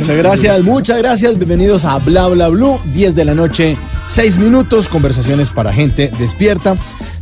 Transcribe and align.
Muchas 0.00 0.16
gracias, 0.16 0.62
muchas 0.62 0.98
gracias. 0.98 1.38
Bienvenidos 1.38 1.84
a 1.84 1.98
Bla 1.98 2.26
Bla 2.26 2.48
Blue, 2.48 2.80
10 2.92 3.14
de 3.14 3.24
la 3.24 3.34
noche, 3.34 3.78
6 4.06 4.38
minutos, 4.38 4.88
conversaciones 4.88 5.50
para 5.50 5.72
gente 5.72 6.10
despierta. 6.18 6.76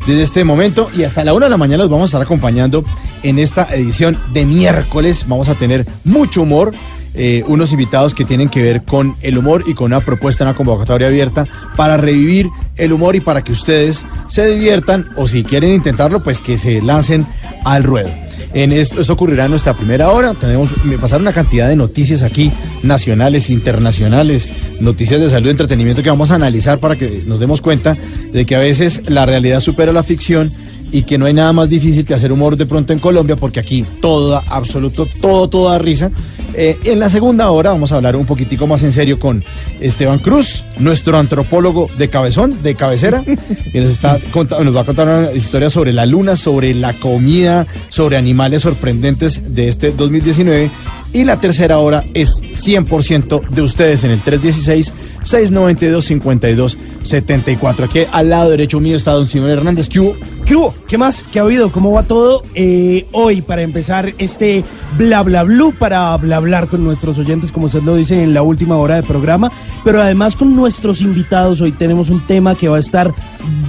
Desde 0.06 0.22
este 0.22 0.44
momento 0.44 0.90
y 0.96 1.02
hasta 1.02 1.24
la 1.24 1.34
1 1.34 1.44
de 1.44 1.50
la 1.50 1.58
mañana 1.58 1.82
los 1.82 1.90
vamos 1.90 2.04
a 2.04 2.06
estar 2.06 2.22
acompañando 2.22 2.84
en 3.22 3.38
esta 3.38 3.64
edición 3.64 4.16
de 4.32 4.46
miércoles. 4.46 5.26
Vamos 5.28 5.50
a 5.50 5.54
tener 5.54 5.84
mucho 6.04 6.42
humor, 6.42 6.72
eh, 7.12 7.44
unos 7.46 7.72
invitados 7.72 8.14
que 8.14 8.24
tienen 8.24 8.48
que 8.48 8.62
ver 8.62 8.82
con 8.82 9.14
el 9.20 9.36
humor 9.36 9.64
y 9.66 9.74
con 9.74 9.92
una 9.92 10.00
propuesta, 10.00 10.44
una 10.44 10.54
convocatoria 10.54 11.08
abierta 11.08 11.46
para 11.76 11.98
revivir 11.98 12.48
el 12.76 12.94
humor 12.94 13.14
y 13.14 13.20
para 13.20 13.44
que 13.44 13.52
ustedes 13.52 14.06
se 14.28 14.46
diviertan 14.46 15.10
o 15.16 15.28
si 15.28 15.44
quieren 15.44 15.74
intentarlo, 15.74 16.22
pues 16.24 16.40
que 16.40 16.56
se 16.56 16.80
lancen 16.80 17.26
al 17.64 17.84
ruedo. 17.84 18.27
En 18.54 18.72
esto, 18.72 19.00
esto 19.00 19.12
ocurrirá 19.12 19.44
en 19.44 19.50
nuestra 19.50 19.74
primera 19.74 20.10
hora. 20.10 20.34
Tenemos 20.34 20.70
me 20.84 20.98
pasaron 20.98 21.22
una 21.22 21.32
cantidad 21.32 21.68
de 21.68 21.76
noticias 21.76 22.22
aquí, 22.22 22.52
nacionales, 22.82 23.50
internacionales, 23.50 24.48
noticias 24.80 25.20
de 25.20 25.30
salud 25.30 25.50
entretenimiento 25.50 26.02
que 26.02 26.10
vamos 26.10 26.30
a 26.30 26.36
analizar 26.36 26.78
para 26.78 26.96
que 26.96 27.22
nos 27.26 27.40
demos 27.40 27.60
cuenta 27.60 27.96
de 28.32 28.46
que 28.46 28.56
a 28.56 28.60
veces 28.60 29.02
la 29.08 29.26
realidad 29.26 29.60
supera 29.60 29.92
la 29.92 30.02
ficción 30.02 30.52
y 30.92 31.02
que 31.02 31.18
no 31.18 31.26
hay 31.26 31.34
nada 31.34 31.52
más 31.52 31.68
difícil 31.68 32.04
que 32.04 32.14
hacer 32.14 32.32
humor 32.32 32.56
de 32.56 32.66
pronto 32.66 32.92
en 32.92 32.98
Colombia, 32.98 33.36
porque 33.36 33.60
aquí 33.60 33.84
todo 34.00 34.42
absoluto, 34.48 35.06
todo, 35.20 35.48
todo 35.48 35.70
da 35.70 35.78
risa. 35.78 36.10
Eh, 36.54 36.78
en 36.84 36.98
la 36.98 37.08
segunda 37.10 37.50
hora 37.50 37.70
vamos 37.70 37.92
a 37.92 37.96
hablar 37.96 38.16
un 38.16 38.24
poquitico 38.24 38.66
más 38.66 38.82
en 38.82 38.90
serio 38.90 39.18
con 39.18 39.44
Esteban 39.80 40.18
Cruz, 40.18 40.64
nuestro 40.78 41.18
antropólogo 41.18 41.88
de 41.98 42.08
cabezón, 42.08 42.62
de 42.62 42.74
cabecera, 42.74 43.22
que 43.72 43.80
nos, 43.80 43.90
está 43.90 44.18
nos 44.64 44.74
va 44.74 44.80
a 44.80 44.84
contar 44.84 45.06
una 45.08 45.32
historia 45.32 45.70
sobre 45.70 45.92
la 45.92 46.06
luna, 46.06 46.36
sobre 46.36 46.74
la 46.74 46.94
comida, 46.94 47.66
sobre 47.90 48.16
animales 48.16 48.62
sorprendentes 48.62 49.54
de 49.54 49.68
este 49.68 49.90
2019. 49.92 50.70
Y 51.12 51.24
la 51.24 51.40
tercera 51.40 51.78
hora 51.78 52.04
es 52.12 52.42
100% 52.42 53.48
de 53.48 53.62
ustedes 53.62 54.04
en 54.04 54.10
el 54.10 54.22
316 54.22 54.92
692 55.22 56.04
52 56.04 56.78
74. 57.02 57.86
Aquí 57.86 58.00
al 58.10 58.30
lado 58.30 58.50
derecho 58.50 58.80
mío 58.80 58.96
está 58.96 59.12
don 59.12 59.26
Simón 59.26 59.50
Hernández. 59.50 59.88
¿Qué 59.88 60.00
hubo? 60.00 60.74
¿Qué 60.86 60.98
más? 60.98 61.24
¿Qué 61.32 61.38
ha 61.38 61.42
habido? 61.42 61.72
¿Cómo 61.72 61.92
va 61.92 62.02
todo? 62.02 62.42
Eh, 62.54 63.06
hoy, 63.12 63.42
para 63.42 63.62
empezar 63.62 64.14
este 64.18 64.64
bla 64.96 65.22
bla 65.22 65.44
blue, 65.44 65.74
para 65.78 66.16
bla 66.16 66.36
hablar 66.36 66.68
con 66.68 66.84
nuestros 66.84 67.18
oyentes, 67.18 67.52
como 67.52 67.66
usted 67.66 67.82
lo 67.82 67.96
dice 67.96 68.22
en 68.22 68.32
la 68.32 68.42
última 68.42 68.76
hora 68.76 68.96
del 68.96 69.04
programa, 69.04 69.50
pero 69.84 70.00
además 70.00 70.36
con 70.36 70.54
nuestros 70.54 71.00
invitados. 71.00 71.60
Hoy 71.60 71.72
tenemos 71.72 72.10
un 72.10 72.20
tema 72.26 72.54
que 72.54 72.68
va 72.68 72.76
a 72.76 72.80
estar 72.80 73.12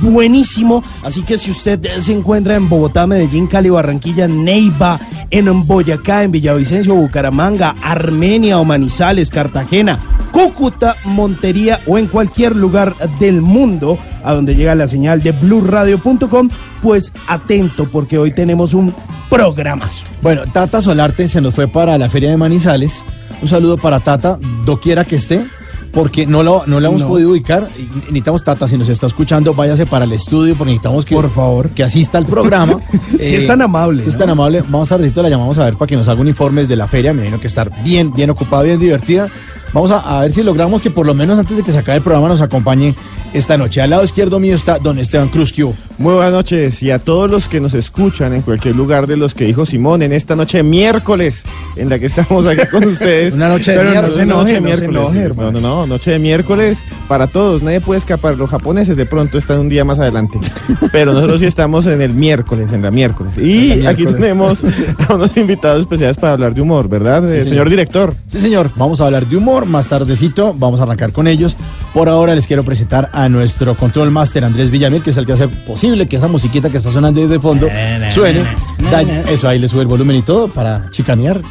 buenísimo. 0.01 0.83
Así 1.03 1.23
que 1.23 1.37
si 1.37 1.51
usted 1.51 1.79
se 1.99 2.13
encuentra 2.13 2.55
en 2.55 2.69
Bogotá, 2.69 3.07
Medellín, 3.07 3.47
Cali, 3.47 3.69
Barranquilla, 3.69 4.27
Neiva, 4.27 4.99
en 5.31 5.67
Boyacá, 5.67 6.23
en 6.23 6.31
Villavicencio, 6.31 6.95
Bucaramanga, 6.95 7.75
Armenia 7.81 8.59
o 8.59 8.65
Manizales, 8.65 9.29
Cartagena, 9.29 9.99
Cúcuta, 10.31 10.95
Montería 11.05 11.81
o 11.85 11.97
en 11.97 12.07
cualquier 12.07 12.55
lugar 12.55 12.95
del 13.19 13.41
mundo 13.41 13.97
a 14.23 14.33
donde 14.33 14.55
llega 14.55 14.75
la 14.75 14.87
señal 14.87 15.21
de 15.21 15.31
blurradio.com, 15.31 16.49
pues 16.81 17.13
atento 17.27 17.85
porque 17.85 18.17
hoy 18.17 18.31
tenemos 18.31 18.73
un 18.73 18.93
programazo. 19.29 20.05
Bueno, 20.21 20.43
Tata 20.51 20.81
Solarte 20.81 21.27
se 21.27 21.41
nos 21.41 21.55
fue 21.55 21.67
para 21.67 21.97
la 21.97 22.09
Feria 22.09 22.29
de 22.29 22.37
Manizales. 22.37 23.05
Un 23.41 23.47
saludo 23.47 23.77
para 23.77 23.99
Tata, 23.99 24.37
doquiera 24.65 25.05
que 25.05 25.15
esté, 25.15 25.45
porque 25.91 26.25
no 26.25 26.43
lo, 26.43 26.63
no 26.67 26.79
la 26.79 26.87
hemos 26.89 27.01
No. 27.01 27.07
podido 27.07 27.31
ubicar. 27.31 27.67
Necesitamos, 28.07 28.43
Tata, 28.43 28.67
si 28.67 28.77
nos 28.77 28.89
está 28.89 29.07
escuchando, 29.07 29.53
váyase 29.53 29.85
para 29.85 30.05
el 30.05 30.11
estudio, 30.13 30.55
porque 30.55 30.71
necesitamos 30.71 31.05
que, 31.05 31.15
Por 31.15 31.29
favor. 31.31 31.69
que 31.69 31.83
asista 31.83 32.17
al 32.17 32.25
programa. 32.25 32.79
Si 33.19 33.35
es 33.35 33.47
tan 33.47 33.61
amable, 33.61 34.03
Si 34.03 34.09
es 34.09 34.17
tan 34.17 34.29
amable, 34.29 34.61
vamos 34.67 34.91
a 34.91 34.97
ratito 34.97 35.21
la 35.21 35.29
llamamos 35.29 35.57
a 35.57 35.65
ver 35.65 35.73
para 35.75 35.87
que 35.87 35.95
nos 35.95 36.07
haga 36.07 36.21
un 36.21 36.27
informe 36.27 36.65
de 36.65 36.75
la 36.75 36.87
feria. 36.87 37.13
Me 37.13 37.21
imagino 37.21 37.39
que 37.39 37.47
estar 37.47 37.71
bien, 37.83 38.13
bien 38.13 38.29
ocupada, 38.29 38.63
bien 38.63 38.79
divertida. 38.79 39.27
Vamos 39.73 39.91
a, 39.91 40.19
a 40.19 40.21
ver 40.21 40.31
si 40.31 40.43
logramos 40.43 40.81
que 40.81 40.89
por 40.89 41.05
lo 41.05 41.13
menos 41.13 41.37
antes 41.37 41.57
de 41.57 41.63
que 41.63 41.71
se 41.71 41.79
acabe 41.79 41.97
el 41.97 42.03
programa 42.03 42.29
nos 42.29 42.41
acompañe 42.41 42.95
esta 43.33 43.57
noche. 43.57 43.81
Al 43.81 43.89
lado 43.91 44.03
izquierdo 44.03 44.39
mío 44.39 44.55
está 44.55 44.79
don 44.79 44.99
Esteban 44.99 45.27
Cruz. 45.27 45.49
Muy 45.97 46.13
buenas 46.13 46.31
noches 46.31 46.81
y 46.83 46.91
a 46.91 46.99
todos 46.99 47.29
los 47.29 47.47
que 47.47 47.59
nos 47.59 47.73
escuchan 47.73 48.33
en 48.33 48.41
cualquier 48.41 48.75
lugar 48.75 49.07
de 49.07 49.17
los 49.17 49.33
que 49.33 49.45
dijo 49.45 49.65
Simón 49.65 50.01
en 50.01 50.13
esta 50.13 50.35
noche 50.35 50.57
de 50.57 50.63
miércoles 50.63 51.43
en 51.75 51.89
la 51.89 51.97
que 51.97 52.05
estamos 52.05 52.45
aquí 52.45 52.65
con 52.67 52.83
ustedes. 52.87 53.33
Una 53.33 53.49
noche 53.49 53.71
de 53.71 53.83
miércoles, 53.83 54.27
no 54.27 54.37
noche 54.37 54.53
de 54.53 54.61
miércoles. 54.61 54.93
no 54.93 55.11
no, 55.11 55.51
no, 55.51 55.61
no, 55.61 55.87
noche 55.87 56.11
de 56.11 56.19
miércoles 56.19 56.79
para 57.07 57.27
todos. 57.27 57.63
Nadie 57.63 57.81
puede 57.81 57.97
escapar. 57.97 58.37
Los 58.37 58.49
japoneses 58.49 58.95
de 58.95 59.05
pronto 59.05 59.37
están 59.37 59.59
un 59.59 59.69
día 59.69 59.83
más 59.83 59.99
adelante. 59.99 60.39
Pero 60.91 61.13
nosotros 61.13 61.39
sí 61.39 61.45
estamos 61.45 61.85
en 61.85 62.01
el 62.01 62.13
miércoles, 62.13 62.71
en 62.71 62.81
la 62.81 62.91
miércoles. 62.91 63.37
Y 63.37 63.75
la 63.75 63.91
aquí 63.91 64.03
miércoles. 64.03 64.21
tenemos 64.21 64.63
a 65.09 65.13
unos 65.15 65.35
invitados 65.35 65.81
especiales 65.81 66.17
para 66.17 66.33
hablar 66.33 66.53
de 66.53 66.61
humor, 66.61 66.87
¿verdad? 66.87 67.25
Eh, 67.25 67.29
señor. 67.29 67.47
señor 67.47 67.69
director. 67.69 68.15
Sí, 68.27 68.39
señor. 68.39 68.71
Vamos 68.75 69.01
a 69.01 69.05
hablar 69.05 69.25
de 69.25 69.35
humor 69.35 69.58
más 69.65 69.87
tardecito. 69.89 70.53
Vamos 70.57 70.79
a 70.79 70.83
arrancar 70.83 71.11
con 71.11 71.27
ellos. 71.27 71.55
Por 71.93 72.09
ahora 72.09 72.35
les 72.35 72.45
quiero 72.47 72.63
presentar 72.63 73.09
a 73.13 73.27
nuestro 73.29 73.75
control 73.77 74.11
master 74.11 74.45
Andrés 74.45 74.69
Villamil, 74.71 75.01
que 75.03 75.09
es 75.09 75.17
el 75.17 75.25
que 75.25 75.33
hace 75.33 75.47
posible 75.47 76.07
que 76.07 76.17
esa 76.17 76.27
musiquita 76.27 76.69
que 76.69 76.77
está 76.77 76.91
sonando 76.91 77.27
de 77.27 77.39
fondo 77.39 77.67
suene. 78.11 78.43
Da- 78.91 79.01
eso 79.31 79.47
ahí 79.47 79.59
le 79.59 79.67
sube 79.67 79.81
el 79.81 79.87
volumen 79.87 80.15
y 80.17 80.21
todo 80.21 80.47
para 80.47 80.89
chicanear. 80.91 81.41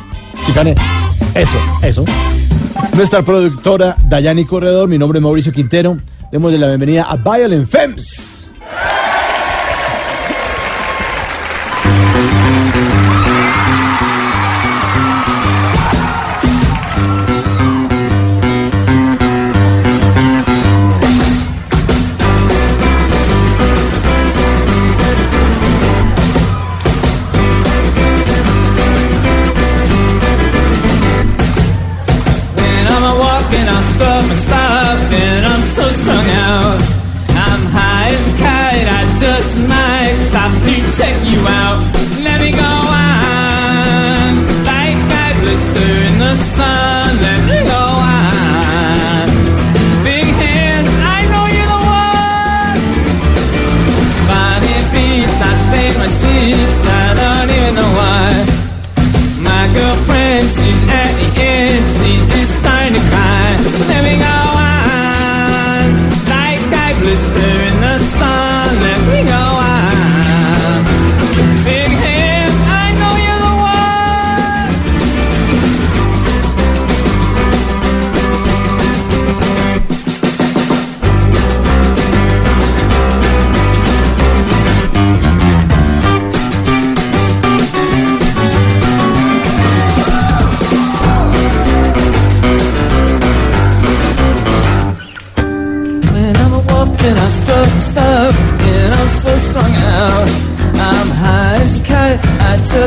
Chicanear. 0.46 0.76
Eso, 1.34 1.56
eso. 1.82 2.04
Nuestra 2.94 3.22
productora 3.22 3.96
Dayani 4.08 4.44
Corredor, 4.44 4.88
mi 4.88 4.98
nombre 4.98 5.18
es 5.18 5.22
Mauricio 5.22 5.52
Quintero. 5.52 5.96
Demos 6.30 6.52
la 6.52 6.66
bienvenida 6.68 7.04
a 7.04 7.16
Violent 7.16 7.68
Femmes. 7.68 8.50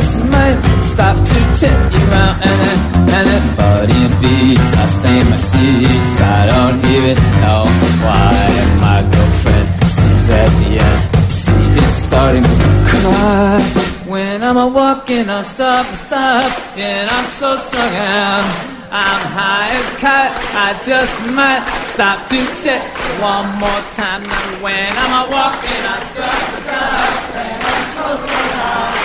Just 0.02 0.26
might 0.34 0.58
stop 0.82 1.16
to 1.16 1.40
check 1.60 1.78
you 1.94 2.06
out. 2.24 2.36
And 2.42 2.58
then, 2.64 2.80
and 3.18 3.26
then, 3.30 3.46
body 3.56 4.02
beats, 4.20 4.70
I 4.74 4.86
stain 4.98 5.26
my 5.30 5.38
sheets. 5.38 6.14
I 6.22 6.42
don't 6.52 6.80
even 6.96 7.18
know 7.42 7.64
why 8.02 8.34
my 8.82 9.00
girlfriend 9.14 9.68
sees 9.86 10.26
at 10.42 10.50
the 10.60 10.72
end. 10.90 11.02
She 11.30 11.58
is 11.86 11.94
starting 12.08 12.44
to 12.44 12.68
cry. 12.90 13.62
When 14.08 14.42
I'm 14.42 14.58
a 14.58 14.68
walking, 14.68 15.30
I 15.30 15.44
stop 15.44 15.86
and 15.86 15.98
stop, 15.98 16.50
and 16.78 17.10
I'm 17.10 17.28
so 17.40 17.56
strung 17.58 17.96
out. 17.96 18.46
I'm 18.92 19.22
high 19.38 19.70
as 19.80 19.90
kite, 20.02 20.34
I 20.68 20.70
just 20.84 21.16
might 21.32 21.64
stop 21.94 22.28
to 22.28 22.40
check 22.62 22.84
one 23.22 23.48
more 23.62 23.84
time. 23.94 24.24
When 24.66 24.92
I'm 25.04 25.14
a 25.22 25.32
walking, 25.32 25.84
I 25.94 25.98
stop 26.12 26.42
and 26.50 26.64
stop, 26.66 27.36
and 27.38 27.64
I'm 27.70 27.86
so 27.96 28.08
strung 28.26 28.52
out. 28.66 29.01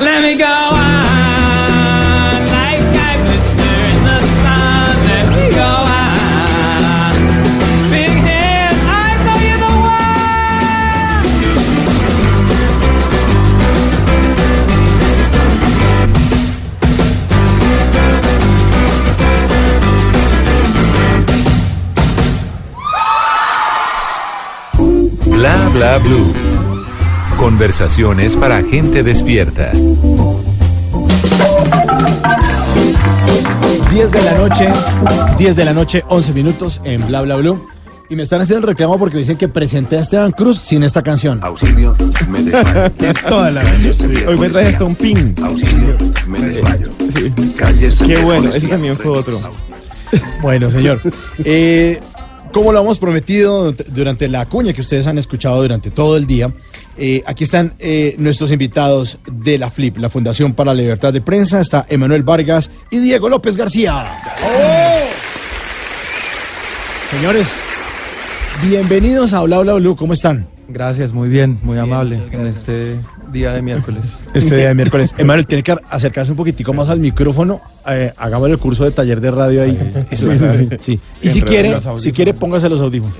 Let 0.00 0.22
me 0.22 0.34
go 0.34 0.46
on, 0.46 2.09
Bla 25.74 25.98
blue. 25.98 26.32
Conversaciones 27.38 28.36
para 28.36 28.62
gente 28.62 29.02
despierta. 29.02 29.72
10 33.90 34.10
de 34.10 34.22
la 34.22 34.34
noche, 34.38 34.68
10 35.38 35.56
de 35.56 35.64
la 35.64 35.72
noche, 35.72 36.04
11 36.08 36.32
minutos 36.32 36.80
en 36.84 37.06
Bla 37.06 37.22
Bla 37.22 37.36
Blue. 37.36 37.66
Y 38.08 38.16
me 38.16 38.22
están 38.22 38.40
haciendo 38.40 38.66
el 38.66 38.72
reclamo 38.72 38.98
porque 38.98 39.18
dicen 39.18 39.36
que 39.36 39.46
presenté 39.48 39.96
a 39.96 40.00
Esteban 40.00 40.32
Cruz 40.32 40.58
sin 40.58 40.82
esta 40.82 41.02
canción. 41.02 41.38
Auxilio, 41.42 41.96
me 42.28 42.42
desmayo. 42.44 42.90
Toda 43.28 43.50
la 43.52 43.62
noche. 43.62 44.26
Hoy 44.26 44.36
me 44.36 44.48
trae 44.48 44.66
hasta 44.68 44.84
un 44.84 44.96
pin. 44.96 45.34
Auxilio, 45.42 45.96
me 46.26 46.40
desmayo. 46.40 46.88
Cállese, 47.56 48.04
Qué 48.04 48.14
viejo 48.14 48.24
bueno, 48.24 48.48
ese 48.48 48.66
también 48.66 48.96
fue 48.96 49.12
otro. 49.12 49.38
Bueno, 50.42 50.70
señor. 50.70 51.00
Eh, 51.44 52.00
como 52.52 52.72
lo 52.72 52.80
hemos 52.80 52.98
prometido 52.98 53.72
durante 53.72 54.28
la 54.28 54.46
cuña 54.46 54.72
que 54.72 54.80
ustedes 54.80 55.06
han 55.06 55.18
escuchado 55.18 55.62
durante 55.62 55.90
todo 55.90 56.16
el 56.16 56.26
día, 56.26 56.52
eh, 56.96 57.22
aquí 57.26 57.44
están 57.44 57.74
eh, 57.78 58.14
nuestros 58.18 58.52
invitados 58.52 59.18
de 59.30 59.58
la 59.58 59.70
FLIP, 59.70 59.98
la 59.98 60.10
Fundación 60.10 60.54
para 60.54 60.74
la 60.74 60.80
Libertad 60.80 61.12
de 61.12 61.20
Prensa. 61.20 61.60
Está 61.60 61.86
Emanuel 61.88 62.22
Vargas 62.22 62.70
y 62.90 62.98
Diego 62.98 63.28
López 63.28 63.56
García. 63.56 64.04
Señores, 67.10 67.52
bienvenidos 68.62 69.32
a 69.32 69.42
Bla 69.42 69.60
Bla 69.60 69.74
Blue. 69.74 69.96
¿Cómo 69.96 70.12
están? 70.12 70.46
Gracias, 70.68 71.12
muy 71.12 71.28
bien, 71.28 71.58
muy 71.62 71.78
amable 71.78 72.22
en 72.30 72.46
este 72.46 73.00
día 73.32 73.52
de 73.52 73.62
miércoles. 73.62 74.04
Este 74.34 74.56
día 74.56 74.68
de 74.68 74.74
miércoles. 74.74 75.14
Emanuel, 75.18 75.46
tiene 75.46 75.62
que 75.62 75.74
acercarse 75.88 76.30
un 76.30 76.36
poquitico 76.36 76.72
más 76.72 76.88
al 76.88 76.98
micrófono. 77.00 77.60
Eh, 77.88 78.12
hagamos 78.16 78.48
el 78.50 78.58
curso 78.58 78.84
de 78.84 78.90
taller 78.90 79.20
de 79.20 79.30
radio 79.30 79.62
ahí. 79.62 79.92
Eso, 80.10 80.32
sí, 80.32 80.38
sí. 80.38 80.68
sí. 80.80 81.00
Y 81.22 81.28
si 81.30 81.42
quiere, 81.42 81.76
si 81.96 82.12
quiere, 82.12 82.34
póngase 82.34 82.68
los 82.68 82.80
audífonos. 82.80 83.16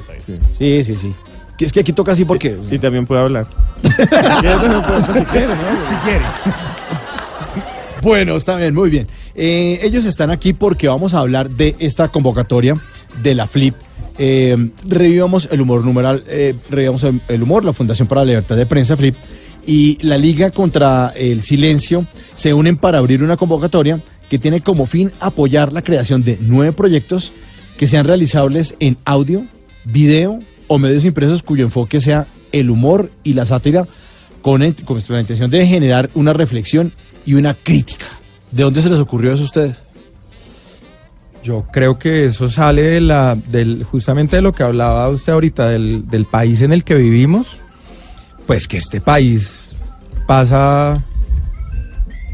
Sí. 0.58 0.84
Sí, 0.84 0.94
sí, 0.96 1.14
Es 1.58 1.72
que 1.72 1.80
aquí 1.80 1.92
toca 1.92 2.12
así 2.12 2.24
porque. 2.24 2.56
Y 2.70 2.78
también 2.78 3.06
puede 3.06 3.20
hablar. 3.22 3.46
Si 3.82 3.90
quiere, 3.90 4.56
puede- 4.58 5.20
si 5.20 5.24
quiere, 5.30 5.46
¿no? 5.48 5.88
Si 5.88 5.94
quiere. 6.04 6.24
Bueno, 8.02 8.36
está 8.36 8.56
bien, 8.56 8.74
muy 8.74 8.88
bien. 8.88 9.06
Eh, 9.34 9.80
ellos 9.82 10.06
están 10.06 10.30
aquí 10.30 10.54
porque 10.54 10.88
vamos 10.88 11.12
a 11.12 11.18
hablar 11.18 11.50
de 11.50 11.76
esta 11.80 12.08
convocatoria 12.08 12.76
de 13.22 13.34
la 13.34 13.46
FLIP. 13.46 13.74
Eh, 14.18 14.70
revivamos 14.88 15.48
el 15.50 15.60
humor 15.60 15.84
numeral, 15.84 16.24
eh, 16.26 16.54
revivamos 16.70 17.04
el, 17.04 17.20
el 17.28 17.42
humor, 17.42 17.64
la 17.64 17.72
Fundación 17.74 18.08
para 18.08 18.22
la 18.22 18.26
Libertad 18.26 18.56
de 18.56 18.66
Prensa 18.66 18.96
FLIP 18.96 19.16
y 19.66 19.98
la 20.02 20.18
Liga 20.18 20.50
contra 20.50 21.12
el 21.16 21.42
Silencio 21.42 22.06
se 22.34 22.54
unen 22.54 22.76
para 22.76 22.98
abrir 22.98 23.22
una 23.22 23.36
convocatoria 23.36 24.00
que 24.28 24.38
tiene 24.38 24.60
como 24.60 24.86
fin 24.86 25.10
apoyar 25.20 25.72
la 25.72 25.82
creación 25.82 26.22
de 26.22 26.38
nueve 26.40 26.72
proyectos 26.72 27.32
que 27.76 27.86
sean 27.86 28.04
realizables 28.04 28.74
en 28.78 28.96
audio, 29.04 29.46
video 29.84 30.38
o 30.68 30.78
medios 30.78 31.04
impresos 31.04 31.42
cuyo 31.42 31.64
enfoque 31.64 32.00
sea 32.00 32.26
el 32.52 32.70
humor 32.70 33.10
y 33.24 33.32
la 33.34 33.44
sátira 33.44 33.86
con, 34.42 34.60
con 34.84 34.98
la 35.08 35.20
intención 35.20 35.50
de 35.50 35.66
generar 35.66 36.10
una 36.14 36.32
reflexión 36.32 36.92
y 37.26 37.34
una 37.34 37.54
crítica. 37.54 38.06
¿De 38.50 38.62
dónde 38.62 38.82
se 38.82 38.90
les 38.90 38.98
ocurrió 38.98 39.32
eso 39.32 39.42
a 39.42 39.46
ustedes? 39.46 39.84
Yo 41.42 41.64
creo 41.72 41.98
que 41.98 42.26
eso 42.26 42.48
sale 42.48 42.82
de 42.82 43.00
la, 43.00 43.34
del, 43.34 43.84
justamente 43.84 44.36
de 44.36 44.42
lo 44.42 44.52
que 44.52 44.62
hablaba 44.62 45.08
usted 45.08 45.32
ahorita, 45.32 45.68
del, 45.70 46.08
del 46.08 46.26
país 46.26 46.60
en 46.62 46.72
el 46.72 46.84
que 46.84 46.96
vivimos. 46.96 47.58
Pues 48.50 48.66
que 48.66 48.78
este 48.78 49.00
país 49.00 49.70
pasa. 50.26 51.00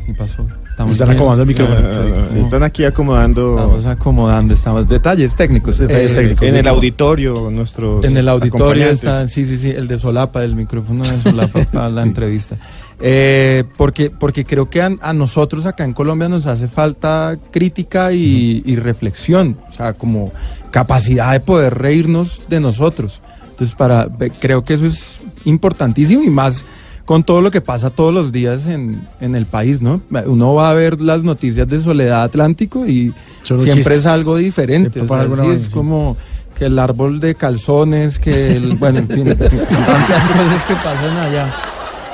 ¿Qué 0.06 0.14
pasó? 0.14 0.46
Están 0.70 0.90
bien. 0.90 1.10
acomodando 1.10 1.42
el 1.42 1.46
micrófono. 1.46 1.78
Ah, 1.78 2.28
sí, 2.32 2.38
Están 2.38 2.62
aquí 2.62 2.84
acomodando 2.86 3.58
Estamos 3.58 3.84
acomodando, 3.84 4.54
estamos. 4.54 4.88
Detalles 4.88 5.36
técnicos. 5.36 5.76
Detalles 5.76 6.14
técnicos. 6.14 6.48
en 6.48 6.54
sí, 6.54 6.60
el 6.60 6.68
auditorio 6.68 7.50
nuestros 7.50 8.02
En 8.06 8.16
el 8.16 8.30
auditorio 8.30 8.88
está, 8.88 9.28
sí, 9.28 9.44
sí, 9.44 9.58
sí, 9.58 9.68
el 9.68 9.88
de 9.88 9.98
solapa, 9.98 10.42
el 10.42 10.56
micrófono 10.56 11.04
de 11.04 11.20
solapa 11.20 11.64
para 11.70 11.90
la 11.90 12.02
entrevista. 12.02 12.56
Eh, 12.98 13.64
porque, 13.76 14.08
porque 14.08 14.46
creo 14.46 14.70
que 14.70 14.80
a, 14.80 14.96
a 14.98 15.12
nosotros 15.12 15.66
acá 15.66 15.84
en 15.84 15.92
Colombia 15.92 16.30
nos 16.30 16.46
hace 16.46 16.66
falta 16.66 17.36
crítica 17.50 18.14
y, 18.14 18.62
y 18.64 18.76
reflexión, 18.76 19.58
o 19.68 19.72
sea, 19.74 19.92
como 19.92 20.32
capacidad 20.70 21.32
de 21.32 21.40
poder 21.40 21.74
reírnos 21.74 22.40
de 22.48 22.58
nosotros. 22.58 23.20
Entonces, 23.50 23.76
para, 23.76 24.08
creo 24.40 24.64
que 24.64 24.74
eso 24.74 24.86
es 24.86 25.20
importantísimo 25.46 26.22
y 26.22 26.28
más 26.30 26.64
con 27.06 27.22
todo 27.24 27.40
lo 27.40 27.50
que 27.50 27.60
pasa 27.60 27.90
todos 27.90 28.12
los 28.12 28.32
días 28.32 28.66
en, 28.66 29.06
en 29.20 29.34
el 29.36 29.46
país, 29.46 29.80
¿no? 29.80 30.00
Uno 30.26 30.54
va 30.54 30.70
a 30.70 30.74
ver 30.74 31.00
las 31.00 31.22
noticias 31.22 31.66
de 31.68 31.80
Soledad 31.80 32.24
Atlántico 32.24 32.86
y 32.86 33.14
siempre 33.44 33.72
chiste. 33.72 33.94
es 33.94 34.06
algo 34.06 34.36
diferente. 34.36 35.00
O 35.00 35.06
sea, 35.08 35.24
sí, 35.24 35.48
es 35.50 35.62
sí. 35.62 35.68
como 35.70 36.16
que 36.58 36.66
el 36.66 36.78
árbol 36.78 37.20
de 37.20 37.34
calzones, 37.36 38.18
que 38.18 38.56
el, 38.56 38.74
bueno, 38.78 38.98
en 38.98 39.08
fin, 39.08 39.24
tantas 39.24 40.28
cosas 40.28 40.64
que 40.66 40.74
pasan 40.74 41.16
allá. 41.16 41.54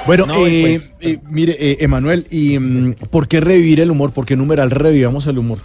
Bueno, 0.06 0.26
No, 0.26 0.46
eh, 0.46 0.62
pues- 0.78 0.92
eh, 1.00 1.18
mire, 1.30 1.56
eh, 1.58 1.76
Emanuel, 1.80 2.26
¿y 2.30 2.58
mm, 2.58 2.94
por 3.10 3.28
qué 3.28 3.40
revivir 3.40 3.80
el 3.80 3.90
humor? 3.90 4.12
¿Por 4.12 4.26
qué 4.26 4.36
numeral 4.36 4.70
revivamos 4.70 5.26
el 5.26 5.38
humor? 5.38 5.58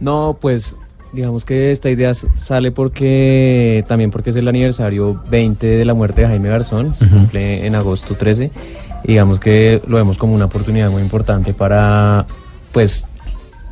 No, 0.00 0.36
pues 0.40 0.76
digamos 1.12 1.44
que 1.44 1.70
esta 1.70 1.90
idea 1.90 2.12
sale 2.14 2.70
porque 2.72 3.84
también 3.88 4.10
porque 4.10 4.30
es 4.30 4.36
el 4.36 4.46
aniversario 4.48 5.20
20 5.30 5.66
de 5.66 5.84
la 5.84 5.94
muerte 5.94 6.20
de 6.22 6.28
Jaime 6.28 6.48
Garzón, 6.48 6.94
se 6.94 7.06
cumple 7.06 7.66
en 7.66 7.74
agosto 7.74 8.14
13. 8.14 8.50
y 9.04 9.08
digamos 9.08 9.38
que 9.40 9.80
lo 9.86 9.96
vemos 9.96 10.18
como 10.18 10.34
una 10.34 10.46
oportunidad 10.46 10.90
muy 10.90 11.02
importante 11.02 11.54
para 11.54 12.26
pues 12.72 13.06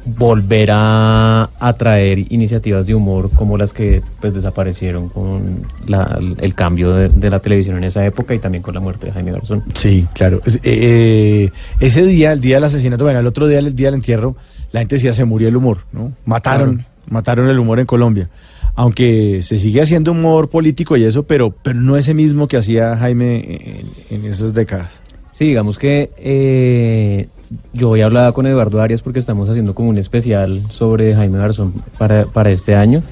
volver 0.08 0.70
a 0.72 1.50
atraer 1.58 2.32
iniciativas 2.32 2.86
de 2.86 2.94
humor 2.94 3.28
como 3.34 3.58
las 3.58 3.72
que 3.72 4.02
pues 4.20 4.32
desaparecieron 4.32 5.08
con 5.08 5.62
la- 5.88 6.20
el 6.38 6.54
cambio 6.54 6.92
de, 6.92 7.08
de 7.08 7.28
la 7.28 7.40
televisión 7.40 7.76
en 7.76 7.84
esa 7.84 8.06
época 8.06 8.32
y 8.32 8.38
también 8.38 8.62
con 8.62 8.72
la 8.74 8.80
muerte 8.80 9.06
de 9.06 9.12
Jaime 9.12 9.32
Garzón. 9.32 9.64
Sí, 9.74 10.06
claro. 10.14 10.40
Eh, 10.46 10.60
eh, 10.62 11.50
ese 11.80 12.06
día, 12.06 12.30
el 12.32 12.40
día 12.40 12.56
del 12.56 12.64
asesinato, 12.64 13.02
bueno, 13.02 13.18
el 13.18 13.26
otro 13.26 13.48
día, 13.48 13.58
el 13.58 13.74
día 13.74 13.88
del 13.88 13.96
entierro, 13.96 14.36
la 14.70 14.78
gente 14.80 14.94
decía 14.94 15.12
se 15.12 15.24
murió 15.24 15.48
el 15.48 15.56
humor, 15.56 15.78
¿no? 15.92 16.12
Mataron, 16.24 16.86
mataron 17.08 17.48
el 17.48 17.58
humor 17.58 17.80
en 17.80 17.86
Colombia. 17.86 18.28
Aunque 18.74 19.42
se 19.42 19.58
sigue 19.58 19.80
haciendo 19.80 20.12
humor 20.12 20.50
político 20.50 20.96
y 20.96 21.04
eso, 21.04 21.22
pero, 21.22 21.50
pero 21.50 21.80
no 21.80 21.96
ese 21.96 22.12
mismo 22.12 22.46
que 22.46 22.58
hacía 22.58 22.96
Jaime 22.96 23.84
en, 24.10 24.16
en 24.16 24.30
esas 24.30 24.52
décadas. 24.52 25.00
Sí, 25.32 25.48
digamos 25.48 25.78
que 25.78 26.10
eh, 26.16 27.28
yo 27.72 27.90
hoy 27.90 28.00
hablaba 28.00 28.32
con 28.32 28.46
Eduardo 28.46 28.80
Arias 28.80 29.02
porque 29.02 29.18
estamos 29.18 29.48
haciendo 29.48 29.74
como 29.74 29.90
un 29.90 29.98
especial 29.98 30.62
sobre 30.70 31.14
Jaime 31.14 31.38
Garzón 31.38 31.74
para, 31.98 32.24
para 32.24 32.50
este 32.50 32.74
año, 32.74 33.02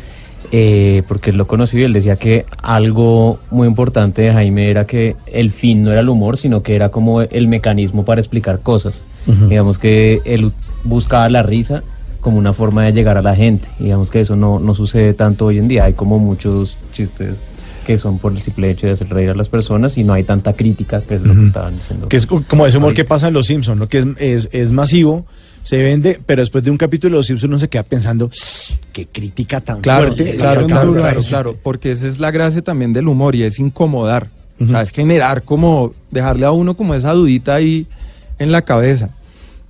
eh, 0.50 1.02
porque 1.08 1.30
él 1.30 1.36
lo 1.36 1.46
conoció 1.46 1.80
y 1.80 1.84
él 1.84 1.92
decía 1.92 2.16
que 2.16 2.44
algo 2.62 3.40
muy 3.50 3.66
importante 3.68 4.22
de 4.22 4.32
Jaime 4.32 4.70
era 4.70 4.86
que 4.86 5.16
el 5.32 5.50
fin 5.50 5.82
no 5.82 5.92
era 5.92 6.00
el 6.00 6.08
humor, 6.08 6.38
sino 6.38 6.62
que 6.62 6.74
era 6.74 6.90
como 6.90 7.22
el 7.22 7.48
mecanismo 7.48 8.04
para 8.04 8.20
explicar 8.20 8.60
cosas. 8.60 9.02
Ujú. 9.26 9.48
Digamos 9.48 9.78
que 9.78 10.20
él 10.24 10.52
buscaba 10.82 11.28
la 11.28 11.42
risa 11.42 11.82
como 12.24 12.38
una 12.38 12.52
forma 12.52 12.84
de 12.86 12.92
llegar 12.92 13.16
a 13.16 13.22
la 13.22 13.36
gente. 13.36 13.68
Digamos 13.78 14.10
que 14.10 14.20
eso 14.20 14.34
no, 14.34 14.58
no 14.58 14.74
sucede 14.74 15.14
tanto 15.14 15.46
hoy 15.46 15.58
en 15.58 15.68
día. 15.68 15.84
Hay 15.84 15.92
como 15.92 16.18
muchos 16.18 16.76
chistes 16.92 17.42
que 17.86 17.98
son 17.98 18.18
por 18.18 18.32
el 18.32 18.40
simple 18.40 18.70
hecho 18.70 18.86
de 18.86 18.94
hacer 18.94 19.08
reír 19.10 19.28
a 19.30 19.34
las 19.34 19.48
personas 19.50 19.96
y 19.98 20.04
no 20.04 20.14
hay 20.14 20.24
tanta 20.24 20.54
crítica, 20.54 21.02
que 21.02 21.16
es 21.16 21.20
lo 21.22 21.34
que 21.34 21.44
estaban 21.44 21.76
diciendo. 21.76 22.08
Que 22.08 22.16
es 22.16 22.26
co- 22.26 22.42
como 22.48 22.66
ese 22.66 22.78
humor 22.78 22.94
que 22.94 23.04
pasa 23.04 23.28
en 23.28 23.34
Los 23.34 23.46
Simpsons, 23.46 23.78
¿no? 23.78 23.86
Que 23.86 23.98
es, 23.98 24.06
es, 24.18 24.48
es 24.52 24.72
masivo, 24.72 25.26
se 25.62 25.82
vende, 25.82 26.18
pero 26.24 26.40
después 26.40 26.64
de 26.64 26.70
un 26.70 26.78
capítulo 26.78 27.12
de 27.12 27.18
Los 27.18 27.26
Simpsons 27.26 27.50
uno 27.50 27.58
se 27.58 27.68
queda 27.68 27.82
pensando, 27.82 28.30
qué 28.90 29.06
crítica 29.06 29.60
tan 29.60 29.82
Claro, 29.82 30.14
fuerte. 30.14 30.34
claro, 30.36 30.60
tan 30.62 30.70
claro, 30.70 30.86
dura 30.88 31.00
claro, 31.02 31.20
eso". 31.20 31.28
claro, 31.28 31.56
porque 31.62 31.92
esa 31.92 32.06
es 32.08 32.18
la 32.18 32.30
gracia 32.30 32.62
también 32.62 32.94
del 32.94 33.06
humor 33.06 33.34
y 33.36 33.42
es 33.42 33.58
incomodar. 33.60 34.28
O 34.58 34.66
sea, 34.66 34.80
es 34.80 34.88
generar 34.90 35.42
como, 35.42 35.92
dejarle 36.10 36.46
a 36.46 36.52
uno 36.52 36.74
como 36.76 36.94
esa 36.94 37.12
dudita 37.12 37.54
ahí 37.56 37.86
en 38.38 38.50
la 38.50 38.62
cabeza. 38.62 39.10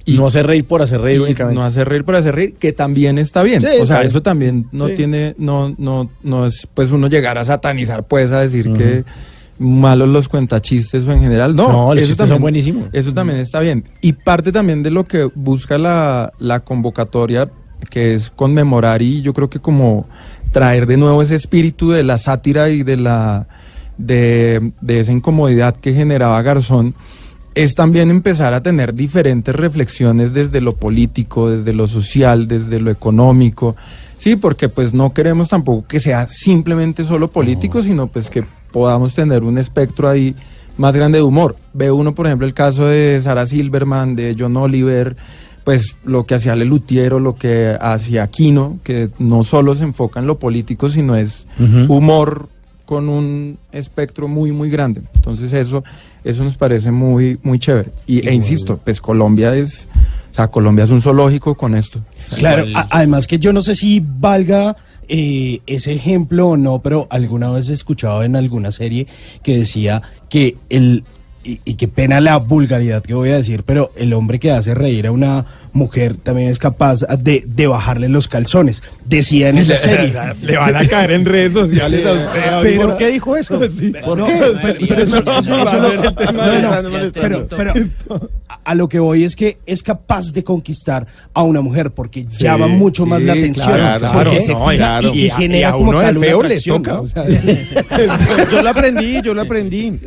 Y 0.06 0.14
no 0.18 0.26
hacer 0.26 0.46
reír 0.46 0.64
por 0.66 0.82
hacer 0.82 1.00
reír 1.00 1.20
únicamente. 1.20 1.58
no 1.58 1.64
hacer 1.66 1.88
reír 1.88 2.04
por 2.04 2.14
hacer 2.16 2.34
reír, 2.34 2.54
que 2.54 2.72
también 2.72 3.18
está 3.18 3.42
bien. 3.42 3.62
Sí, 3.62 3.68
o 3.80 3.86
sea, 3.86 3.98
bien. 4.00 4.08
eso 4.10 4.22
también 4.22 4.66
no 4.72 4.88
Sí. 4.88 4.94
tiene, 4.96 5.34
no, 5.38 5.74
no, 5.78 6.10
no 6.22 6.46
es 6.46 6.68
pues 6.74 6.90
uno 6.90 7.06
llegar 7.08 7.38
a 7.38 7.44
satanizar, 7.44 8.04
pues 8.04 8.30
a 8.32 8.40
decir 8.40 8.72
que 8.72 9.04
malos 9.58 10.08
los 10.08 10.28
cuentachistes 10.28 11.06
o 11.06 11.12
en 11.12 11.20
general. 11.20 11.54
No, 11.56 11.68
No, 11.72 11.88
los 11.94 11.98
eso 11.98 12.00
chistes 12.08 12.16
también, 12.18 12.34
son 12.36 12.42
buenísimos. 12.42 12.84
Eso 12.92 13.14
también 13.14 13.38
está 13.38 13.60
bien. 13.60 13.84
Y 14.02 14.12
parte 14.12 14.52
también 14.52 14.82
de 14.82 14.90
lo 14.90 15.04
que 15.04 15.30
busca 15.34 15.78
la, 15.78 16.32
la 16.38 16.60
convocatoria, 16.60 17.48
que 17.88 18.14
es 18.14 18.30
conmemorar 18.30 19.00
y 19.00 19.22
yo 19.22 19.32
creo 19.32 19.48
que 19.48 19.60
como 19.60 20.06
traer 20.52 20.86
de 20.86 20.96
nuevo 20.96 21.22
ese 21.22 21.34
espíritu 21.36 21.90
de 21.90 22.02
la 22.02 22.18
sátira 22.18 22.68
y 22.68 22.82
de 22.82 22.96
la 22.96 23.46
de, 23.98 24.72
de 24.80 25.00
esa 25.00 25.12
incomodidad 25.12 25.76
que 25.76 25.92
generaba 25.94 26.40
Garzón, 26.42 26.94
es 27.54 27.74
también 27.74 28.10
empezar 28.10 28.52
a 28.54 28.62
tener 28.62 28.94
diferentes 28.94 29.54
reflexiones 29.54 30.32
desde 30.32 30.60
lo 30.60 30.72
político, 30.72 31.50
desde 31.50 31.72
lo 31.72 31.88
social, 31.88 32.48
desde 32.48 32.80
lo 32.80 32.90
económico. 32.90 33.76
Sí, 34.18 34.36
porque 34.36 34.68
pues 34.68 34.92
no 34.92 35.12
queremos 35.12 35.48
tampoco 35.48 35.86
que 35.86 36.00
sea 36.00 36.26
simplemente 36.26 37.04
solo 37.04 37.30
político, 37.30 37.82
sino 37.82 38.06
pues 38.06 38.30
que 38.30 38.44
podamos 38.72 39.14
tener 39.14 39.44
un 39.44 39.58
espectro 39.58 40.08
ahí 40.08 40.34
más 40.76 40.94
grande 40.94 41.18
de 41.18 41.22
humor. 41.22 41.56
Ve 41.72 41.90
uno, 41.90 42.14
por 42.14 42.26
ejemplo, 42.26 42.46
el 42.46 42.54
caso 42.54 42.86
de 42.86 43.20
Sarah 43.22 43.46
Silverman, 43.46 44.16
de 44.16 44.34
John 44.38 44.56
Oliver, 44.56 45.16
pues 45.62 45.96
lo 46.04 46.26
que 46.26 46.34
hacía 46.34 46.56
Lelutiero, 46.56 47.20
lo 47.20 47.36
que 47.36 47.76
hacía 47.80 48.24
Aquino, 48.24 48.78
que 48.82 49.10
no 49.18 49.44
solo 49.44 49.74
se 49.74 49.84
enfoca 49.84 50.20
en 50.20 50.26
lo 50.26 50.38
político, 50.38 50.90
sino 50.90 51.16
es 51.16 51.46
humor 51.88 52.48
con 52.94 53.08
un 53.08 53.58
espectro 53.72 54.28
muy 54.28 54.52
muy 54.52 54.70
grande. 54.70 55.02
Entonces 55.14 55.52
eso 55.52 55.82
eso 56.22 56.44
nos 56.44 56.56
parece 56.56 56.90
muy 56.92 57.38
muy 57.42 57.58
chévere. 57.58 57.90
Y 58.06 58.26
e 58.26 58.32
insisto, 58.32 58.78
pues 58.84 59.00
Colombia 59.00 59.54
es 59.54 59.88
o 60.30 60.34
sea, 60.34 60.48
Colombia 60.48 60.84
es 60.84 60.90
un 60.90 61.00
zoológico 61.02 61.54
con 61.56 61.74
esto. 61.74 62.00
Claro, 62.36 62.64
a- 62.74 62.86
además 62.90 63.26
que 63.26 63.38
yo 63.38 63.52
no 63.52 63.62
sé 63.62 63.74
si 63.74 64.00
valga 64.04 64.76
eh, 65.08 65.60
ese 65.66 65.92
ejemplo 65.92 66.48
o 66.50 66.56
no, 66.56 66.80
pero 66.80 67.06
alguna 67.10 67.50
vez 67.50 67.68
he 67.68 67.72
escuchado 67.74 68.22
en 68.22 68.36
alguna 68.36 68.70
serie 68.70 69.06
que 69.42 69.58
decía 69.58 70.00
que 70.28 70.56
el 70.70 71.02
y, 71.44 71.60
y 71.64 71.74
qué 71.74 71.88
pena 71.88 72.20
la 72.22 72.38
vulgaridad 72.38 73.02
que 73.02 73.12
voy 73.12 73.28
a 73.30 73.36
decir, 73.36 73.64
pero 73.64 73.92
el 73.96 74.12
hombre 74.14 74.38
que 74.38 74.50
hace 74.50 74.72
reír 74.74 75.06
a 75.06 75.12
una 75.12 75.44
mujer 75.74 76.14
también 76.16 76.48
es 76.48 76.58
capaz 76.58 77.00
de, 77.18 77.44
de 77.46 77.66
bajarle 77.66 78.08
los 78.08 78.26
calzones. 78.28 78.82
Decía 79.04 79.48
en 79.50 79.58
esa 79.58 79.76
serie. 79.76 80.14
Le 80.40 80.56
van 80.56 80.74
a 80.76 80.86
caer 80.86 81.10
en 81.10 81.24
redes 81.26 81.52
sociales 81.52 82.06
a 82.06 82.12
usted. 82.12 82.40
Pero- 82.62 82.80
¿Por 82.88 82.96
qué 82.96 83.08
dijo 83.08 83.36
eso? 83.36 83.60
¿Por 84.04 84.18
No, 84.18 84.24
qué? 84.26 84.40
pero- 87.14 87.46
A 88.64 88.74
lo- 88.74 88.88
que 88.88 88.98
voy 88.98 89.24
es 89.24 89.34
que 89.36 89.58
es 89.66 89.82
capaz 89.82 90.32
de 90.32 90.44
conquistar 90.44 91.06
a 91.34 91.42
una 91.42 91.60
mujer 91.60 91.90
porque 91.90 92.24
llama 92.24 92.66
mucho 92.68 93.04
más 93.06 93.20
la 93.22 93.32
atención, 93.32 93.66
claro, 93.66 94.06
porque 94.12 94.30
claro, 94.30 94.40
se 94.46 94.52
no, 94.52 94.68
fija 94.68 94.76
claro. 94.76 95.12
y, 95.14 95.18
y 95.18 95.24
Y 95.26 95.30
a- 95.30 95.36
genera 95.36 95.60
y 95.60 95.64
a 95.64 95.72
como 95.72 95.92
feo 96.20 96.42
le 96.42 96.60
toca, 96.60 96.92
¿no? 96.92 97.00
o 97.02 97.06
sea, 97.08 97.24
yo 98.50 98.62
lo 98.62 98.70
aprendí, 98.70 99.20
yo 99.22 99.34
lo 99.34 99.42
aprendí. 99.42 99.98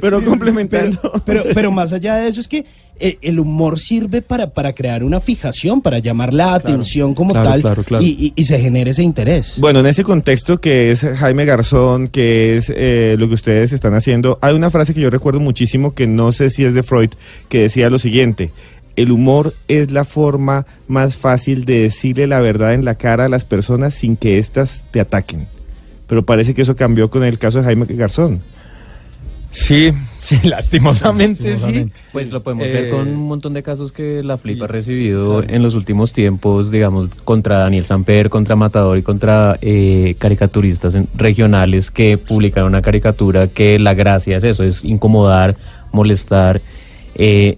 Pero 0.00 0.22
complementando. 0.24 0.98
Pero, 1.02 1.22
pero, 1.24 1.44
pero 1.54 1.70
más 1.70 1.92
allá 1.92 2.16
de 2.16 2.28
eso 2.28 2.40
es 2.40 2.48
que 2.48 2.64
eh, 3.00 3.18
el 3.22 3.40
humor 3.40 3.78
sirve 3.80 4.22
para, 4.22 4.50
para 4.50 4.72
crear 4.72 5.02
una 5.02 5.18
fijación, 5.20 5.80
para 5.82 5.98
llamar 5.98 6.32
la 6.32 6.54
atención 6.54 7.14
como 7.14 7.32
Claro, 7.32 7.50
tal 7.50 7.60
claro, 7.60 7.82
claro. 7.84 8.04
Y, 8.04 8.08
y- 8.08 8.32
y 8.36 8.44
se 8.44 8.58
genere 8.60 8.90
ese 8.92 9.02
interés. 9.02 9.54
Bueno, 9.58 9.80
en 9.80 9.86
ese 9.86 10.04
contexto 10.04 10.60
que 10.60 10.90
es 10.92 11.00
Jaime 11.00 11.44
Garzón, 11.44 12.08
que 12.08 12.56
es 12.56 12.72
eh, 12.74 13.16
lo 13.18 13.26
que 13.28 13.34
ustedes 13.34 13.72
están 13.72 13.94
haciendo, 13.94 14.38
hay 14.40 14.54
una 14.54 14.70
frase 14.70 14.94
que 14.94 15.00
yo 15.00 15.10
recuerdo 15.10 15.40
muchísimo 15.40 15.94
que 15.94 16.06
no 16.06 16.32
sé 16.32 16.50
si 16.50 16.64
es 16.64 16.72
de 16.74 16.82
Freud, 16.82 17.10
que 17.48 17.62
decía 17.62 17.90
lo 17.90 17.98
siguiente. 17.98 18.52
El 18.96 19.10
humor 19.10 19.54
es 19.66 19.90
la 19.90 20.04
forma 20.04 20.66
más 20.86 21.16
fácil 21.16 21.64
de 21.64 21.80
decirle 21.80 22.28
la 22.28 22.38
verdad 22.40 22.74
en 22.74 22.84
la 22.84 22.94
cara 22.94 23.24
a 23.24 23.28
las 23.28 23.44
personas 23.44 23.94
sin 23.94 24.16
que 24.16 24.38
éstas 24.38 24.84
te 24.92 25.00
ataquen. 25.00 25.48
Pero 26.06 26.24
parece 26.24 26.54
que 26.54 26.62
eso 26.62 26.76
cambió 26.76 27.10
con 27.10 27.24
el 27.24 27.38
caso 27.40 27.58
de 27.58 27.64
Jaime 27.64 27.86
Garzón. 27.88 28.42
Sí, 29.50 29.92
sí, 30.24 30.48
lastimosamente, 30.48 31.42
Lastimosamente. 31.44 31.96
sí. 31.98 32.04
Pues 32.12 32.30
lo 32.32 32.42
podemos 32.42 32.66
Eh, 32.66 32.70
ver 32.72 32.88
con 32.88 33.08
un 33.08 33.26
montón 33.28 33.52
de 33.54 33.62
casos 33.62 33.92
que 33.92 34.22
la 34.22 34.36
Flip 34.36 34.60
ha 34.62 34.66
recibido 34.66 35.42
en 35.42 35.62
los 35.62 35.74
últimos 35.74 36.12
tiempos, 36.12 36.70
digamos, 36.70 37.08
contra 37.24 37.58
Daniel 37.58 37.84
Samper, 37.84 38.30
contra 38.30 38.56
Matador 38.56 38.96
y 38.98 39.02
contra 39.02 39.58
eh, 39.60 40.14
caricaturistas 40.18 40.94
en- 40.94 41.08
regionales 41.14 41.90
que 41.90 42.18
publicaron 42.18 42.70
una 42.70 42.82
caricatura 42.82 43.48
que 43.48 43.78
la 43.78 43.94
gracia 43.94 44.36
es 44.36 44.44
eso, 44.44 44.64
es 44.64 44.84
incomodar, 44.84 45.56
molestar, 45.92 46.60
eh, 47.14 47.56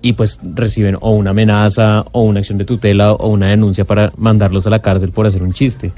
y 0.00 0.12
pues 0.12 0.38
reciben 0.42 0.98
o 1.00 1.12
una 1.12 1.30
amenaza 1.30 2.04
o 2.12 2.22
una 2.22 2.40
acción 2.40 2.58
de 2.58 2.64
tutela 2.66 3.12
o 3.14 3.28
una 3.28 3.48
denuncia 3.48 3.84
para 3.86 4.12
mandarlos 4.18 4.66
a 4.66 4.70
la 4.70 4.80
cárcel 4.80 5.10
por 5.12 5.26
hacer 5.26 5.42
un 5.42 5.52
chiste. 5.54 5.92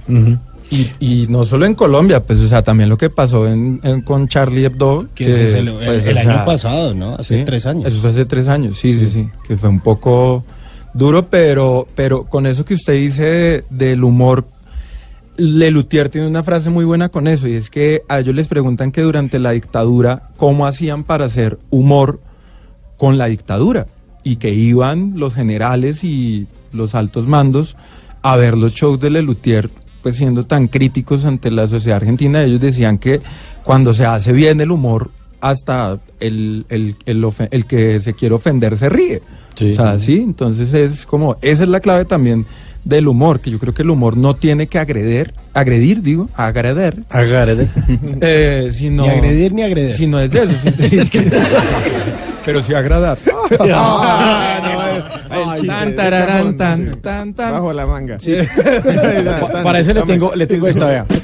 Y, 0.68 0.90
y 0.98 1.26
no 1.28 1.44
solo 1.44 1.64
en 1.64 1.74
Colombia, 1.76 2.24
pues, 2.24 2.40
o 2.40 2.48
sea, 2.48 2.62
también 2.62 2.88
lo 2.88 2.96
que 2.98 3.08
pasó 3.08 3.46
en, 3.46 3.78
en- 3.84 4.02
con 4.02 4.26
Charlie 4.26 4.64
Hebdo. 4.64 5.06
Que 5.14 5.30
ese 5.30 5.44
es 5.44 5.54
el, 5.54 5.72
pues, 5.72 6.04
el 6.06 6.18
año 6.18 6.32
sea, 6.32 6.44
pasado, 6.44 6.92
¿no? 6.94 7.14
Hace 7.14 7.38
sí, 7.38 7.44
tres 7.44 7.66
años. 7.66 7.86
Eso 7.86 8.00
fue 8.00 8.10
hace 8.10 8.24
tres 8.26 8.48
años, 8.48 8.76
sí, 8.78 8.98
sí, 8.98 9.06
sí, 9.06 9.28
que 9.46 9.56
fue 9.56 9.68
un 9.68 9.78
poco 9.80 10.44
duro, 10.92 11.28
pero, 11.28 11.86
pero 11.94 12.24
con 12.24 12.46
eso 12.46 12.64
que 12.64 12.74
usted 12.74 12.94
dice 12.94 13.64
del 13.70 14.02
humor, 14.02 14.44
Lelutier 15.36 16.08
tiene 16.08 16.26
una 16.26 16.42
frase 16.42 16.70
muy 16.70 16.84
buena 16.84 17.10
con 17.10 17.26
eso, 17.28 17.46
y 17.46 17.54
es 17.54 17.68
que 17.68 18.02
a 18.08 18.20
ellos 18.20 18.34
les 18.34 18.48
preguntan 18.48 18.90
que 18.90 19.02
durante 19.02 19.38
la 19.38 19.50
dictadura, 19.50 20.30
¿cómo 20.36 20.66
hacían 20.66 21.04
para 21.04 21.26
hacer 21.26 21.58
humor 21.70 22.20
con 22.96 23.18
la 23.18 23.26
dictadura? 23.26 23.86
Y 24.24 24.36
que 24.36 24.52
iban 24.54 25.12
los 25.16 25.34
generales 25.34 26.02
y 26.02 26.46
los 26.72 26.94
altos 26.94 27.26
mandos 27.28 27.76
a 28.22 28.34
ver 28.36 28.56
los 28.56 28.72
shows 28.74 28.98
de 29.00 29.10
Lelutier, 29.10 29.70
pues 30.06 30.18
siendo 30.18 30.46
tan 30.46 30.68
críticos 30.68 31.24
ante 31.24 31.50
la 31.50 31.66
sociedad 31.66 31.96
argentina, 31.96 32.44
ellos 32.44 32.60
decían 32.60 32.98
que 32.98 33.20
cuando 33.64 33.92
se 33.92 34.06
hace 34.06 34.32
bien 34.32 34.60
el 34.60 34.70
humor, 34.70 35.10
hasta 35.40 35.98
el, 36.20 36.64
el, 36.68 36.94
el, 37.06 37.28
el 37.50 37.66
que 37.66 37.98
se 37.98 38.14
quiere 38.14 38.36
ofender 38.36 38.78
se 38.78 38.88
ríe. 38.88 39.20
Sí. 39.56 39.72
O 39.72 39.74
sea, 39.74 39.98
sí, 39.98 40.20
entonces 40.24 40.72
es 40.74 41.04
como, 41.04 41.38
esa 41.42 41.64
es 41.64 41.68
la 41.68 41.80
clave 41.80 42.04
también 42.04 42.46
del 42.84 43.08
humor, 43.08 43.40
que 43.40 43.50
yo 43.50 43.58
creo 43.58 43.74
que 43.74 43.82
el 43.82 43.90
humor 43.90 44.16
no 44.16 44.36
tiene 44.36 44.68
que 44.68 44.78
agredir, 44.78 45.34
agredir, 45.52 46.02
digo, 46.02 46.28
agreder, 46.36 47.02
Agárrate. 47.10 47.66
eh, 48.20 48.70
sino, 48.72 49.02
Ni 49.02 49.08
agredir 49.08 49.52
ni 49.54 49.62
agreder. 49.62 49.96
Si 49.96 50.06
no 50.06 50.20
es 50.20 50.32
eso, 50.32 50.68
es 50.78 51.10
que- 51.10 51.32
pero 52.44 52.62
sí 52.62 52.74
agradar. 52.74 53.18
Tan, 55.66 55.96
tararán, 55.96 56.56
tan, 56.56 57.00
tan, 57.00 57.34
tan. 57.34 57.52
Bajo 57.52 57.72
la 57.72 57.86
manga. 57.86 58.18
Pa- 59.40 59.62
Para 59.62 59.80
ese 59.80 59.94
le 59.94 60.02
tengo, 60.02 60.34
le 60.34 60.46
tengo 60.46 60.66
esta, 60.68 60.86
vea. 60.88 61.06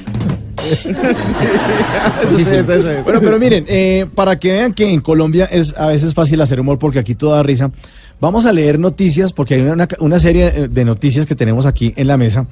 Sí, 0.63 2.45
sí. 2.45 2.55
Eso, 2.55 2.73
eso, 2.73 2.89
eso. 2.91 3.03
Bueno, 3.03 3.19
pero 3.21 3.37
miren, 3.39 3.65
eh, 3.67 4.05
para 4.15 4.39
que 4.39 4.51
vean 4.53 4.73
que 4.73 4.89
en 4.89 5.01
Colombia 5.01 5.45
es 5.51 5.75
a 5.77 5.87
veces 5.87 6.13
fácil 6.13 6.39
hacer 6.41 6.59
humor 6.59 6.79
porque 6.79 6.99
aquí 6.99 7.15
todo 7.15 7.31
da 7.35 7.43
risa, 7.43 7.71
vamos 8.19 8.45
a 8.45 8.51
leer 8.53 8.79
noticias 8.79 9.33
porque 9.33 9.55
hay 9.55 9.61
una, 9.61 9.87
una 9.99 10.19
serie 10.19 10.47
eh, 10.55 10.67
de 10.69 10.85
noticias 10.85 11.25
que 11.25 11.35
tenemos 11.35 11.65
aquí 11.65 11.93
en 11.97 12.07
la 12.07 12.17
mesa. 12.17 12.47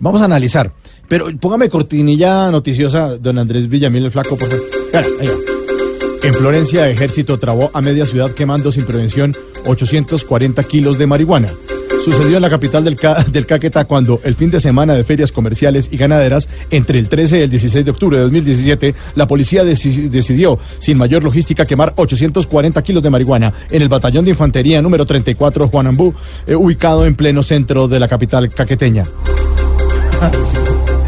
Vamos 0.00 0.20
a 0.22 0.24
analizar. 0.24 0.72
Pero 1.08 1.26
póngame 1.38 1.68
cortinilla 1.68 2.50
noticiosa, 2.50 3.16
don 3.18 3.38
Andrés 3.38 3.68
Villamil, 3.68 4.06
el 4.06 4.10
flaco, 4.10 4.36
por 4.36 4.48
favor. 4.48 4.64
Espera, 4.86 5.06
ahí 5.20 5.28
va. 5.28 5.34
En 6.24 6.34
Florencia, 6.34 6.88
ejército 6.88 7.38
trabó 7.38 7.70
a 7.74 7.80
media 7.80 8.06
ciudad 8.06 8.30
quemando 8.32 8.70
sin 8.72 8.86
prevención 8.86 9.34
840 9.66 10.62
kilos 10.64 10.98
de 10.98 11.06
marihuana. 11.06 11.48
Sucedió 12.04 12.36
en 12.36 12.42
la 12.42 12.50
capital 12.50 12.82
del, 12.84 12.96
Ca- 12.96 13.24
del 13.30 13.46
Caquetá 13.46 13.84
cuando 13.84 14.20
el 14.24 14.34
fin 14.34 14.50
de 14.50 14.58
semana 14.58 14.94
de 14.94 15.04
ferias 15.04 15.30
comerciales 15.30 15.88
y 15.92 15.96
ganaderas 15.96 16.48
entre 16.70 16.98
el 16.98 17.08
13 17.08 17.38
y 17.38 17.42
el 17.42 17.50
16 17.50 17.84
de 17.84 17.90
octubre 17.92 18.16
de 18.16 18.24
2017, 18.24 18.94
la 19.14 19.28
policía 19.28 19.62
deci- 19.62 20.08
decidió, 20.10 20.58
sin 20.80 20.98
mayor 20.98 21.22
logística, 21.22 21.64
quemar 21.64 21.92
840 21.96 22.82
kilos 22.82 23.04
de 23.04 23.10
marihuana 23.10 23.52
en 23.70 23.82
el 23.82 23.88
batallón 23.88 24.24
de 24.24 24.30
infantería 24.32 24.82
número 24.82 25.06
34 25.06 25.68
Juanambú, 25.68 26.12
eh, 26.48 26.56
ubicado 26.56 27.06
en 27.06 27.14
pleno 27.14 27.44
centro 27.44 27.86
de 27.86 28.00
la 28.00 28.08
capital 28.08 28.48
caqueteña. 28.48 29.04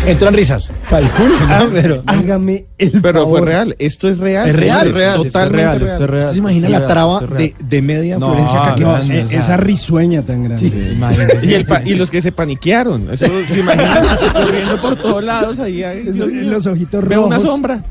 Entran 0.06 0.34
risas. 0.34 0.70
Calculo, 0.90 1.34
pero 1.72 2.02
hágame 2.06 2.66
el 2.78 2.90
Pero 3.00 3.26
fue 3.26 3.38
favor. 3.38 3.44
real, 3.48 3.76
esto 3.78 4.08
es 4.08 4.18
real. 4.18 4.48
Es 4.48 4.56
real, 4.56 4.88
es 4.88 4.94
real, 4.94 5.16
es 5.20 5.32
totalmente 5.32 5.56
real, 5.62 5.80
real. 5.80 5.92
esto 5.92 6.04
es 6.04 6.10
real. 6.10 6.30
¿Se 6.32 6.38
imagina 6.38 6.68
la 6.68 6.86
traba 6.86 7.20
de, 7.20 7.82
media 7.82 8.18
No, 8.18 8.26
Florencia 8.28 8.76
no? 8.76 8.98
No, 8.98 9.30
esa 9.30 9.56
risueña 9.56 10.22
tan 10.22 10.44
grande. 10.44 10.92
Imagínese. 10.94 11.46
Y, 11.46 11.54
el 11.54 11.64
pa- 11.64 11.82
y 11.84 11.94
los 11.94 12.10
que 12.10 12.20
se 12.22 12.32
paniquearon, 12.32 13.12
eso 13.12 13.26
se 13.48 13.60
imaginan 13.60 14.04
corriendo 14.32 14.80
por 14.80 14.96
todos 14.96 15.24
lados 15.24 15.58
ahí, 15.58 15.82
ahí. 15.82 16.04
Los 16.04 16.66
ojitos 16.66 17.06
Veo 17.08 17.22
rojos. 17.22 17.26
una 17.26 17.40
sombra. 17.40 17.84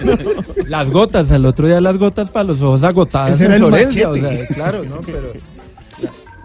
Las 0.66 0.90
gotas, 0.90 1.30
al 1.32 1.46
otro 1.46 1.66
día 1.66 1.80
las 1.80 1.96
gotas 1.98 2.30
para 2.30 2.44
los 2.44 2.62
ojos 2.62 2.82
agotadas 2.84 3.34
Ese 3.40 3.46
en 3.46 3.54
Florencia, 3.58 4.08
o 4.10 4.16
sea, 4.16 4.46
claro, 4.48 4.84
¿no? 4.84 5.00
Pero 5.04 5.32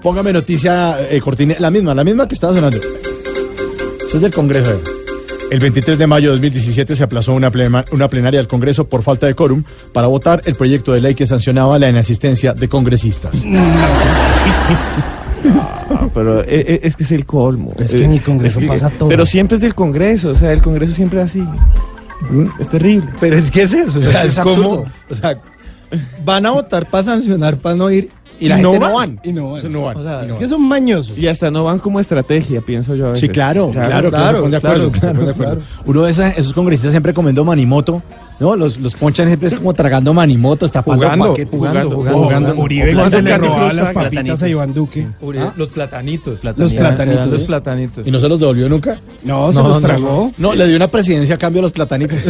póngame 0.02 0.34
noticia, 0.34 0.98
eh, 1.10 1.20
Cortina, 1.22 1.56
la 1.60 1.70
misma, 1.70 1.94
la 1.94 2.04
misma 2.04 2.28
que 2.28 2.34
estaba 2.36 2.54
sonando. 2.56 2.78
Es 4.16 4.22
del 4.22 4.34
Congreso. 4.34 4.80
El 5.52 5.60
23 5.60 5.98
de 6.00 6.08
mayo 6.08 6.30
de 6.30 6.36
2017 6.38 6.96
se 6.96 7.04
aplazó 7.04 7.34
una, 7.34 7.52
plena- 7.52 7.86
una 7.92 8.08
plenaria 8.10 8.40
del 8.40 8.48
Congreso 8.48 8.88
por 8.88 9.04
falta 9.04 9.28
de 9.28 9.36
quórum 9.36 9.64
para 9.94 10.08
votar 10.08 10.42
el 10.46 10.56
proyecto 10.56 10.92
de 10.94 11.02
ley 11.02 11.14
que 11.16 11.28
sancionaba 11.28 11.78
la 11.78 11.90
inasistencia 11.90 12.54
de 12.54 12.68
congresistas. 12.68 13.46
Ah, 15.88 16.10
pero 16.14 16.42
eh, 16.42 16.46
eh, 16.50 16.80
es 16.84 16.96
que 16.96 17.04
es 17.04 17.12
el 17.12 17.26
colmo. 17.28 17.72
Es 17.78 17.92
que 17.92 18.04
en 18.04 18.14
el 18.14 18.22
Congreso 18.24 18.58
Es 18.60 18.64
que- 18.66 18.68
pasa 18.68 18.90
todo. 18.90 19.08
Pero 19.08 19.24
siempre 19.28 19.56
es 19.56 19.62
del 19.62 19.76
Congreso, 19.76 20.30
o 20.30 20.36
sea, 20.36 20.52
el 20.52 20.62
Congreso 20.62 20.94
siempre 20.94 21.20
es 21.22 21.26
así. 21.28 21.40
Mm, 21.40 22.48
Es 22.60 22.70
terrible. 22.70 23.08
Pero 23.20 23.38
es 23.38 23.52
que 23.52 23.62
es 23.62 23.72
eso, 23.74 24.00
o 24.00 24.02
Es 24.02 24.08
sea, 24.10 24.24
es, 24.24 24.40
como, 24.40 24.86
o 25.10 25.16
sea, 25.16 25.40
van 26.26 26.46
a 26.48 26.52
votar 26.52 26.90
para 26.90 27.04
sancionar, 27.04 27.58
para 27.58 27.76
no 27.76 27.92
ir 27.92 28.10
Y 28.40 28.48
la 28.50 28.58
gente 28.58 28.80
no 28.80 28.94
van. 28.94 29.20
Y 29.24 29.32
no 29.34 29.52
van. 29.52 29.60
Eso 29.60 29.70
no 29.70 29.82
van. 29.84 29.98
O 29.98 30.04
sea, 30.04 30.12
Y 30.14 30.16
no 30.16 30.22
Es 30.24 30.30
van. 30.32 30.40
que 30.40 30.48
son 30.50 30.62
mañosos. 30.62 31.18
Y 31.18 31.28
hasta 31.28 31.52
no 31.52 31.64
van 31.64 31.80
como 31.80 32.00
estrategia, 32.00 32.62
pienso 32.62 32.96
yo 32.96 33.06
a 33.06 33.10
veces. 33.10 33.22
Sí, 33.22 33.30
claro, 33.30 33.72
claro, 33.72 34.10
claro, 34.12 34.50
de 34.50 34.58
acuerdo. 34.58 34.92
Uno 35.86 36.04
de 36.04 36.12
esas- 36.12 36.38
esos 36.38 36.54
congresistas 36.54 36.92
siempre 36.92 37.14
comiendo 37.14 37.44
manimoto, 37.46 38.02
¿no? 38.40 38.56
Los, 38.56 38.78
los 38.78 38.96
ponchan 38.96 39.28
siempre 39.28 39.48
es 39.48 39.56
como 39.56 39.74
tragando 39.74 40.14
manimotos, 40.14 40.72
tapando 40.72 41.04
Jugando, 41.04 41.30
paquetes. 41.30 41.56
jugando, 41.58 41.80
jugando, 41.92 42.18
jugando, 42.18 42.46
jugando. 42.48 42.62
Uribe 42.64 42.94
Cuando 42.94 43.22
le 43.22 43.38
robaba 43.38 43.74
las 43.74 43.90
papitas 43.94 44.44
a 44.44 44.48
Iván 44.50 44.74
Duque. 44.74 45.08
Uribe, 45.22 45.52
Los 45.56 45.70
platanitos. 45.70 46.44
Los 46.44 46.74
platanitos. 46.74 47.28
Los 47.28 47.44
platanitos. 47.44 48.08
¿Y 48.08 48.12
no 48.12 48.20
se 48.20 48.28
los 48.30 48.40
devolvió 48.40 48.68
nunca? 48.68 49.00
No, 49.24 49.52
se 49.54 49.60
No, 49.60 49.68
los 49.70 49.82
no, 49.82 49.88
tragó. 49.88 50.32
No, 50.38 50.54
le 50.54 50.68
dio 50.68 50.76
una 50.76 50.90
presidencia 50.90 51.36
a 51.36 51.38
cambio 51.38 51.60
de 51.60 51.64
los 51.64 51.72
platanitos. 51.72 52.18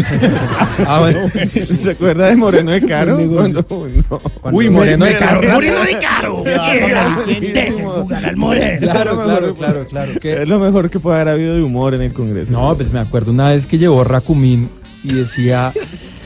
Ah, 0.88 1.00
bueno. 1.00 1.20
¿Se 1.80 1.92
acuerda 1.92 2.28
de 2.28 2.36
Moreno 2.36 2.72
de 2.72 2.82
Caro? 2.86 3.18
Cuando, 3.34 3.66
no. 3.70 4.22
Uy, 4.52 4.70
Moreno 4.70 5.06
de 5.06 5.18
Caro. 5.18 5.42
Moreno 5.52 5.80
de 5.84 5.95
Caro. 6.00 6.44
Dejen 7.28 7.88
jugar 7.88 8.26
al 8.26 8.36
Moreno. 8.38 8.80
Claro, 8.82 9.24
claro, 9.24 9.54
claro, 9.56 9.86
claro. 9.90 10.12
que- 10.20 10.42
Es 10.44 10.48
lo 10.48 10.60
mejor 10.60 10.90
que 10.90 11.00
puede 11.00 11.18
haber 11.22 11.34
habido 11.34 11.56
de 11.56 11.64
humor 11.64 11.94
en 11.94 12.02
el 12.02 12.14
Congreso. 12.14 12.52
No, 12.52 12.76
pues 12.76 12.92
me 12.92 13.00
acuerdo 13.00 13.32
una 13.32 13.50
vez 13.52 13.68
que 13.68 13.78
llevó 13.78 14.04
Racumín 14.04 14.70
y 15.04 15.14
decía, 15.16 15.72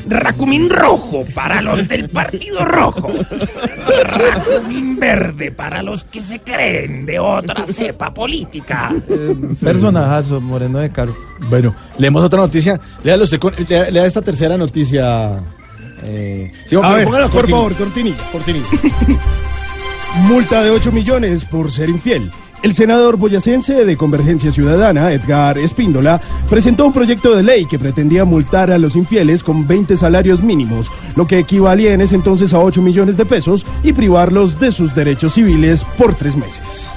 Racumín 0.07 0.69
rojo 0.69 1.25
para 1.35 1.61
los 1.61 1.87
del 1.87 2.09
Partido 2.09 2.63
Rojo. 2.65 3.09
Racumín 4.05 4.99
verde 4.99 5.51
para 5.51 5.81
los 5.83 6.03
que 6.05 6.21
se 6.21 6.39
creen 6.39 7.05
de 7.05 7.19
otra 7.19 7.65
cepa 7.67 8.13
política. 8.13 8.91
personajazo, 9.61 10.39
Moreno 10.41 10.79
de 10.79 10.89
Caro. 10.91 11.15
bueno, 11.49 11.75
leemos 11.97 12.23
otra 12.23 12.39
noticia. 12.39 12.79
Léalo 13.03 13.23
usted 13.25 13.39
con- 13.39 13.53
lea, 13.67 13.89
lea 13.91 14.05
esta 14.05 14.21
tercera 14.21 14.57
noticia. 14.57 15.39
Eh, 16.03 16.51
sí, 16.65 16.75
A 16.81 16.93
ver, 16.93 17.07
por 17.31 17.49
favor, 17.49 17.73
cortinilla. 17.75 18.17
Cortinilla. 18.31 18.67
Multa 20.27 20.63
de 20.63 20.71
8 20.71 20.91
millones 20.91 21.45
por 21.45 21.71
ser 21.71 21.89
infiel. 21.89 22.29
El 22.61 22.73
senador 22.73 23.15
boyacense 23.15 23.85
de 23.85 23.95
Convergencia 23.95 24.51
Ciudadana, 24.51 25.13
Edgar 25.13 25.57
Espíndola, 25.57 26.19
presentó 26.49 26.85
un 26.85 26.91
proyecto 26.91 27.33
de 27.33 27.41
ley 27.43 27.65
que 27.65 27.79
pretendía 27.79 28.25
multar 28.25 28.69
a 28.69 28.77
los 28.77 28.97
infieles 28.97 29.43
con 29.45 29.65
20 29.65 29.95
salarios 29.95 30.43
mínimos, 30.43 30.87
lo 31.15 31.25
que 31.25 31.39
equivalía 31.39 31.93
en 31.93 32.01
ese 32.01 32.15
entonces 32.15 32.53
a 32.53 32.59
8 32.59 32.81
millones 32.81 33.15
de 33.15 33.25
pesos 33.25 33.65
y 33.81 33.93
privarlos 33.93 34.59
de 34.59 34.73
sus 34.73 34.93
derechos 34.93 35.35
civiles 35.35 35.85
por 35.97 36.15
tres 36.15 36.35
meses. 36.35 36.91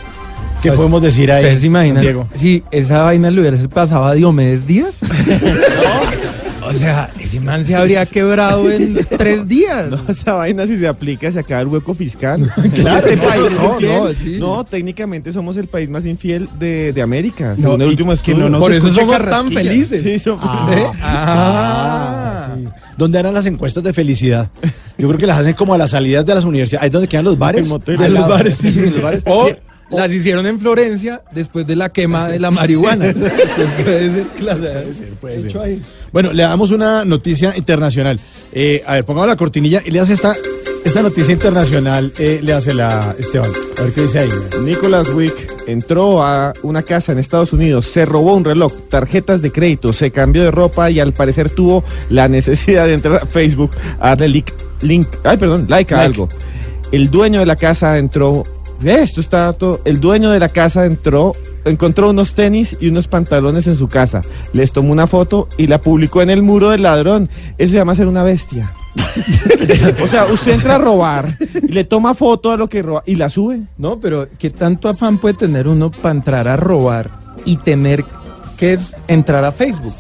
¿Qué 0.62 0.71
Pues, 0.71 0.78
podemos 0.78 1.00
decir 1.02 1.30
ahí? 1.30 1.42
¿Ustedes 1.44 1.61
se 1.61 1.66
imaginan 1.66 2.02
Diego? 2.02 2.26
si 2.35 2.64
esa 2.73 3.02
vaina 3.02 3.30
le 3.30 3.40
hubiera 3.40 3.56
pasado 3.68 4.04
a 4.04 4.14
Diomedes 4.14 4.66
Díaz? 4.66 4.99
O 6.74 6.78
sea, 6.78 7.10
ese 7.20 7.40
man 7.40 7.64
se 7.66 7.74
habría 7.74 8.04
quebrado 8.06 8.70
en 8.70 9.06
tres 9.18 9.46
días. 9.48 9.90
No, 9.90 10.00
esa 10.08 10.32
vaina 10.34 10.66
si 10.66 10.78
se 10.78 10.86
aplica 10.88 11.30
se 11.30 11.38
acaba 11.40 11.60
el 11.62 11.68
hueco 11.68 11.94
fiscal. 11.94 12.50
Claro, 12.74 13.06
Este 13.08 13.16
no, 13.16 13.22
país 13.22 13.42
es 13.46 13.52
no, 13.52 13.72
infiel. 13.74 13.92
no, 13.92 14.08
sí. 14.24 14.36
No, 14.38 14.64
técnicamente 14.64 15.32
somos 15.32 15.56
el 15.56 15.68
país 15.68 15.88
más 15.90 16.06
infiel 16.06 16.48
de, 16.58 16.92
de 16.92 17.02
América, 17.02 17.54
No, 17.56 17.62
según 17.62 17.82
el 17.82 17.88
último 17.88 18.11
que 18.11 18.14
estudio. 18.14 18.38
no 18.38 18.48
nos 18.48 18.61
Por 18.61 18.72
eso 18.72 18.92
somos 18.92 19.18
tan 19.26 19.50
felices. 19.50 20.02
Sí, 20.02 20.18
somos- 20.18 20.44
¿Eh? 20.72 20.87
Ah, 21.02 22.46
Ah. 22.48 22.54
sí. 22.56 22.68
¿Dónde 22.96 23.18
eran 23.18 23.35
las 23.35 23.46
encuestas 23.46 23.82
de 23.82 23.92
felicidad? 23.92 24.48
Yo 24.98 25.08
creo 25.08 25.18
que 25.18 25.26
las 25.26 25.38
hacen 25.38 25.54
como 25.54 25.74
a 25.74 25.78
las 25.78 25.90
salidas 25.90 26.24
de 26.26 26.35
las 26.35 26.44
universidades. 26.44 26.82
Ahí 26.82 26.87
es 26.88 26.92
donde 26.92 27.08
quedan 27.08 27.24
los 27.24 27.38
bares. 27.38 27.68
Los 27.68 28.28
bares. 28.28 28.58
Los 28.62 29.02
bares. 29.02 29.22
O 29.26 29.48
las 29.92 30.11
hicieron 30.11 30.46
en 30.46 30.59
Florencia 30.59 31.22
después 31.33 31.66
de 31.66 31.76
la 31.76 31.90
quema 31.92 32.28
de 32.28 32.38
la 32.38 32.50
marihuana. 32.50 33.12
puede 33.85 34.12
ser 34.12 34.26
que 34.37 34.42
las 34.42 34.59
hayan 34.61 34.94
puede 35.20 35.40
ser. 35.40 35.50
hecho 35.50 35.62
ahí. 35.62 35.83
Bueno, 36.12 36.33
le 36.33 36.42
damos 36.42 36.70
una 36.70 37.05
noticia 37.05 37.57
internacional. 37.57 38.20
Eh, 38.52 38.83
a 38.87 38.94
ver, 38.94 39.05
pongamos 39.05 39.28
la 39.28 39.37
cortinilla 39.37 39.83
y 39.85 39.90
le 39.90 40.00
hace 40.00 40.12
esta, 40.12 40.35
esta 40.85 41.02
noticia 41.02 41.33
internacional, 41.33 42.12
eh, 42.18 42.40
le 42.42 42.52
hace 42.52 42.74
la 42.74 43.14
Esteban. 43.18 43.50
A 43.78 43.83
ver 43.83 43.92
qué 43.92 44.02
dice 44.02 44.18
ahí. 44.20 44.28
Nicholas 44.62 45.09
Wick 45.11 45.35
entró 45.66 46.22
a 46.22 46.52
una 46.62 46.83
casa 46.83 47.12
en 47.12 47.18
Estados 47.18 47.52
Unidos, 47.52 47.87
se 47.87 48.05
robó 48.05 48.35
un 48.35 48.44
reloj, 48.44 48.72
tarjetas 48.88 49.42
de 49.42 49.50
crédito, 49.52 49.92
se 49.92 50.11
cambió 50.11 50.42
de 50.42 50.50
ropa 50.50 50.90
y 50.90 51.00
al 51.00 51.12
parecer 51.12 51.50
tuvo 51.50 51.85
la 52.11 52.28
necesidad 52.28 52.87
de 52.87 52.94
entrar 52.94 53.16
a 53.22 53.26
Facebook 53.26 53.70
a 54.00 54.11
darle 54.11 54.28
link, 54.28 54.50
link 54.83 55.09
ay, 55.24 55.37
perdón, 55.37 55.66
like 55.68 55.94
a 55.94 55.98
Like. 55.98 56.07
algo. 56.07 56.28
El 56.90 57.11
dueño 57.11 57.40
de 57.40 57.46
la 57.46 57.57
casa 57.57 57.96
entró, 57.96 58.42
esto 58.85 59.21
está 59.21 59.53
todo, 59.53 59.81
el 59.85 60.01
dueño 60.01 60.31
de 60.31 60.40
la 60.40 60.49
casa 60.49 60.87
entró, 60.87 61.33
encontró 61.64 62.11
unos 62.11 62.35
tenis 62.35 62.77
y 62.81 62.88
unos 62.88 63.07
pantalones 63.07 63.66
en 63.66 63.77
su 63.77 63.88
casa, 63.88 64.23
les 64.53 64.73
tomó 64.73 64.92
una 64.92 65.07
foto 65.07 65.49
y 65.57 65.66
la 65.66 65.81
publicó 65.81 66.23
en 66.23 66.31
el 66.31 66.42
muro 66.42 66.71
del 66.71 66.83
ladrón. 66.83 67.29
Eso 67.59 67.73
se 67.73 67.79
llama 67.79 67.95
ser 67.95 68.09
una 68.09 68.23
bestia. 68.23 68.73
o 70.03 70.07
sea, 70.07 70.27
usted 70.27 70.53
entra 70.53 70.77
a 70.77 70.79
robar 70.79 71.37
y 71.40 71.68
le 71.68 71.85
toma 71.85 72.14
foto 72.14 72.51
a 72.51 72.57
lo 72.57 72.68
que 72.68 72.83
roba 72.83 73.03
y 73.07 73.14
la 73.14 73.29
sube. 73.29 73.62
No, 73.79 74.01
pero 74.01 74.29
¿qué 74.38 74.51
tanto 74.51 74.88
afán 74.88 75.18
puede 75.18 75.35
tener 75.35 75.68
uno 75.68 75.90
para 75.90 76.14
entrar 76.14 76.49
a 76.49 76.57
robar 76.57 77.11
y 77.45 77.57
tener 77.57 78.05
que 78.57 78.79
entrar 79.09 79.45
a 79.45 79.53
Facebook? 79.53 79.95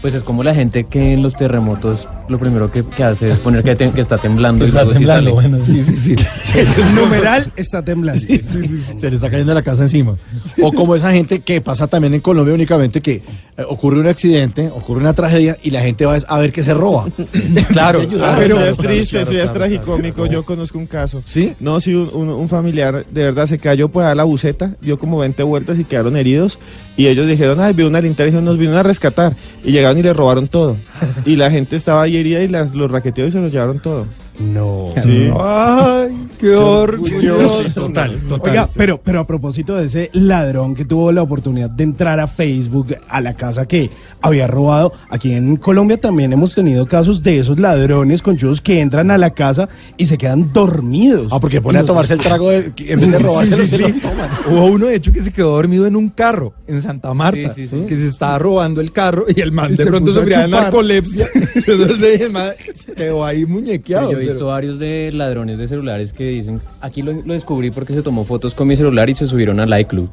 Pues 0.00 0.14
es 0.14 0.24
como 0.24 0.42
la 0.42 0.54
gente 0.54 0.84
que 0.84 1.12
en 1.12 1.22
los 1.22 1.36
terremotos 1.36 2.08
lo 2.32 2.38
primero 2.38 2.70
que, 2.70 2.82
que 2.84 3.04
hace 3.04 3.30
es 3.30 3.38
poner 3.38 3.62
que, 3.62 3.76
te- 3.76 3.90
que 3.92 4.00
está 4.00 4.18
temblando 4.18 4.64
y 4.64 4.68
Está 4.68 4.80
luego 4.84 4.92
sí 4.92 4.98
temblando, 4.98 5.36
sale. 5.36 5.48
bueno, 5.48 5.64
sí, 5.64 5.84
sí, 5.84 5.96
sí. 5.96 6.14
El 6.58 6.94
numeral 6.96 7.52
está 7.56 7.82
temblando. 7.82 8.20
Se 8.20 9.08
le 9.10 9.16
está 9.16 9.30
cayendo 9.30 9.54
la 9.54 9.62
casa 9.62 9.82
encima. 9.82 10.16
O 10.60 10.72
como 10.72 10.94
esa 10.96 11.12
gente 11.12 11.40
que 11.40 11.60
pasa 11.60 11.86
también 11.86 12.14
en 12.14 12.20
Colombia 12.20 12.54
únicamente 12.54 13.00
que 13.00 13.12
eh, 13.14 13.22
ocurre 13.68 14.00
un 14.00 14.06
accidente, 14.08 14.68
ocurre 14.68 15.00
una 15.00 15.12
tragedia 15.14 15.56
y 15.62 15.70
la 15.70 15.82
gente 15.82 16.04
va 16.06 16.16
a 16.26 16.38
ver 16.38 16.52
qué 16.52 16.62
se 16.62 16.74
roba. 16.74 17.06
Claro, 17.68 18.00
Ah, 18.20 18.34
pero- 18.38 18.60
es 18.64 18.76
triste, 18.76 19.10
claro, 19.10 19.22
eso 19.24 19.32
ya 19.32 19.44
es 19.44 19.52
tragicómico. 19.52 20.16
claro. 20.22 20.32
Yo 20.32 20.44
conozco 20.44 20.78
un 20.78 20.86
caso. 20.86 21.22
¿Sí? 21.24 21.52
No, 21.60 21.80
sí, 21.80 21.94
un, 21.94 22.10
un- 22.12 22.28
un 22.30 22.48
familiar 22.48 23.06
de 23.10 23.22
verdad 23.22 23.46
se 23.46 23.58
cayó 23.58 23.88
pues 23.88 24.06
a 24.06 24.14
la 24.14 24.24
buceta, 24.24 24.74
dio 24.80 24.98
como 24.98 25.18
20 25.18 25.42
vueltas 25.42 25.78
y 25.78 25.84
quedaron 25.84 26.16
heridos. 26.16 26.58
Y 26.96 27.06
ellos 27.06 27.26
dijeron, 27.26 27.60
ay, 27.60 27.72
vio 27.72 27.86
una 27.86 28.00
linterna 28.00 28.38
y 28.40 28.42
nos 28.42 28.58
vino 28.58 28.76
a 28.76 28.82
rescatar. 28.82 29.34
Y 29.64 29.72
llegaron 29.72 29.98
y 29.98 30.02
le 30.02 30.12
robaron 30.12 30.48
todo. 30.48 30.76
Y 31.24 31.36
la 31.36 31.50
gente 31.50 31.76
estaba 31.76 32.02
ahí 32.02 32.16
y 32.26 32.48
las, 32.48 32.74
los 32.74 32.90
raqueteó 32.90 33.26
y 33.26 33.30
se 33.30 33.40
los 33.40 33.52
llevaron 33.52 33.80
todo. 33.80 34.06
No. 34.42 34.90
Sí. 35.02 35.30
Ay, 35.38 36.28
qué 36.38 36.54
orgulloso. 36.54 37.64
Sí, 37.64 37.70
total, 37.74 38.20
total. 38.28 38.50
Oiga, 38.50 38.68
pero, 38.74 39.00
pero 39.00 39.20
a 39.20 39.26
propósito 39.26 39.76
de 39.76 39.86
ese 39.86 40.10
ladrón 40.12 40.74
que 40.74 40.84
tuvo 40.84 41.12
la 41.12 41.22
oportunidad 41.22 41.70
de 41.70 41.84
entrar 41.84 42.20
a 42.20 42.26
Facebook, 42.26 42.96
a 43.08 43.20
la 43.20 43.34
casa 43.34 43.66
que 43.66 43.90
había 44.20 44.46
robado, 44.46 44.92
aquí 45.08 45.32
en 45.32 45.56
Colombia 45.56 46.00
también 46.00 46.32
hemos 46.32 46.54
tenido 46.54 46.86
casos 46.86 47.22
de 47.22 47.38
esos 47.38 47.58
ladrones 47.58 48.22
conchudos 48.22 48.60
que 48.60 48.80
entran 48.80 49.10
a 49.10 49.18
la 49.18 49.30
casa 49.30 49.68
y 49.96 50.06
se 50.06 50.18
quedan 50.18 50.52
dormidos. 50.52 51.28
Ah, 51.30 51.40
porque 51.40 51.60
pone 51.60 51.78
a 51.78 51.84
tomarse 51.84 52.14
el 52.14 52.20
trago 52.20 52.50
de, 52.50 52.72
en 52.76 53.00
vez 53.00 53.12
de 53.12 53.18
robárselo, 53.20 53.64
se 53.64 53.78
lo 53.78 54.00
toman. 54.00 54.30
Hubo 54.48 54.66
uno, 54.66 54.86
de 54.86 54.96
hecho, 54.96 55.12
que 55.12 55.22
se 55.22 55.32
quedó 55.32 55.52
dormido 55.52 55.86
en 55.86 55.96
un 55.96 56.10
carro 56.10 56.54
en 56.66 56.82
Santa 56.82 57.14
Marta. 57.14 57.54
Sí, 57.54 57.66
sí, 57.66 57.76
sí. 57.76 57.86
Que 57.86 57.96
se 57.96 58.08
estaba 58.08 58.38
robando 58.38 58.80
el 58.80 58.92
carro 58.92 59.26
y 59.34 59.40
el 59.40 59.52
man 59.52 59.72
Y 59.72 59.76
de 59.76 59.84
se 59.84 59.90
pronto 59.90 60.12
sufría 60.12 60.40
de 60.40 60.48
narcolepsia. 60.48 61.28
Entonces 61.54 62.20
el 62.20 62.32
man 62.32 62.50
quedó 62.96 63.24
ahí 63.24 63.44
muñequeado. 63.46 64.12
Yo 64.12 64.31
visto 64.32 64.46
varios 64.46 64.78
de 64.78 65.10
ladrones 65.12 65.58
de 65.58 65.68
celulares 65.68 66.12
que 66.12 66.24
dicen, 66.24 66.60
aquí 66.80 67.02
lo, 67.02 67.12
lo 67.12 67.32
descubrí 67.34 67.70
porque 67.70 67.92
se 67.94 68.02
tomó 68.02 68.24
fotos 68.24 68.54
con 68.54 68.66
mi 68.68 68.76
celular 68.76 69.08
y 69.10 69.14
se 69.14 69.26
subieron 69.26 69.60
al 69.60 69.80
iCloud. 69.80 70.08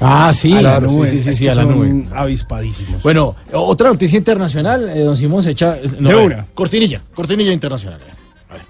Ah, 0.00 0.30
sí, 0.34 0.52
a 0.52 0.56
la 0.56 0.60
claro, 0.60 0.86
nube. 0.88 1.08
sí, 1.08 1.16
sí, 1.18 1.22
sí, 1.22 1.34
sí, 1.34 1.48
a 1.48 1.54
la 1.54 1.62
son 1.62 1.78
nube. 1.78 2.08
avispadísimos. 2.14 3.02
Bueno, 3.02 3.34
otra 3.52 3.88
noticia 3.88 4.18
internacional, 4.18 4.90
eh, 4.90 5.00
don 5.00 5.16
Simón 5.16 5.42
se 5.42 5.52
echa... 5.52 5.78
no, 5.98 6.10
De 6.10 6.16
una. 6.16 6.46
Cortinilla, 6.54 7.00
cortinilla 7.14 7.52
internacional. 7.52 7.98
A 8.50 8.52
ver. 8.54 8.62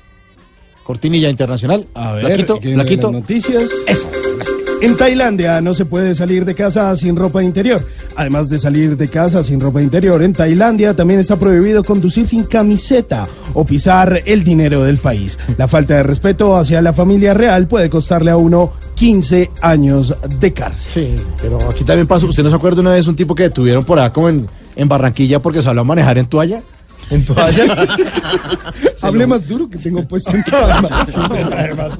Cortinilla 0.84 1.28
internacional. 1.28 1.86
A 1.94 2.12
ver, 2.12 2.26
Flaquito, 2.26 2.58
¿quién 2.60 2.74
flaquito. 2.74 3.10
noticias. 3.10 3.64
Eso. 3.88 4.08
En 4.80 4.94
Tailandia 4.96 5.60
no 5.60 5.74
se 5.74 5.84
puede 5.84 6.14
salir 6.14 6.44
de 6.44 6.54
casa 6.54 6.94
sin 6.94 7.16
ropa 7.16 7.42
interior. 7.42 7.84
Además 8.16 8.48
de 8.48 8.58
salir 8.58 8.96
de 8.96 9.08
casa 9.08 9.44
sin 9.44 9.60
ropa 9.60 9.82
interior, 9.82 10.22
en 10.22 10.32
Tailandia 10.32 10.94
también 10.94 11.20
está 11.20 11.36
prohibido 11.38 11.84
conducir 11.84 12.26
sin 12.26 12.44
camiseta 12.44 13.28
o 13.52 13.64
pisar 13.64 14.22
el 14.24 14.42
dinero 14.42 14.84
del 14.84 14.96
país. 14.96 15.38
La 15.58 15.68
falta 15.68 15.96
de 15.96 16.02
respeto 16.02 16.56
hacia 16.56 16.80
la 16.80 16.92
familia 16.92 17.34
real 17.34 17.66
puede 17.66 17.90
costarle 17.90 18.30
a 18.30 18.36
uno 18.36 18.72
15 18.94 19.50
años 19.60 20.14
de 20.40 20.52
cárcel. 20.52 21.16
Sí, 21.16 21.22
pero 21.40 21.58
aquí 21.68 21.84
también 21.84 22.06
pasó. 22.06 22.26
¿Usted 22.26 22.42
no 22.42 22.50
se 22.50 22.56
acuerda 22.56 22.80
una 22.80 22.92
vez 22.92 23.06
un 23.06 23.16
tipo 23.16 23.34
que 23.34 23.44
detuvieron 23.44 23.84
por 23.84 23.98
acá 23.98 24.12
como 24.12 24.28
en, 24.30 24.46
Barranquilla 24.88 25.40
porque 25.40 25.60
habló 25.66 25.82
a 25.82 25.84
manejar 25.84 26.18
en 26.18 26.26
toalla? 26.26 26.62
En 27.10 27.24
toalla. 27.24 27.86
Hable 29.02 29.26
más 29.26 29.46
duro 29.46 29.68
que 29.70 29.78
tengo 29.78 30.06
puesto 30.08 30.32
en 30.34 30.42
cama. 30.42 30.88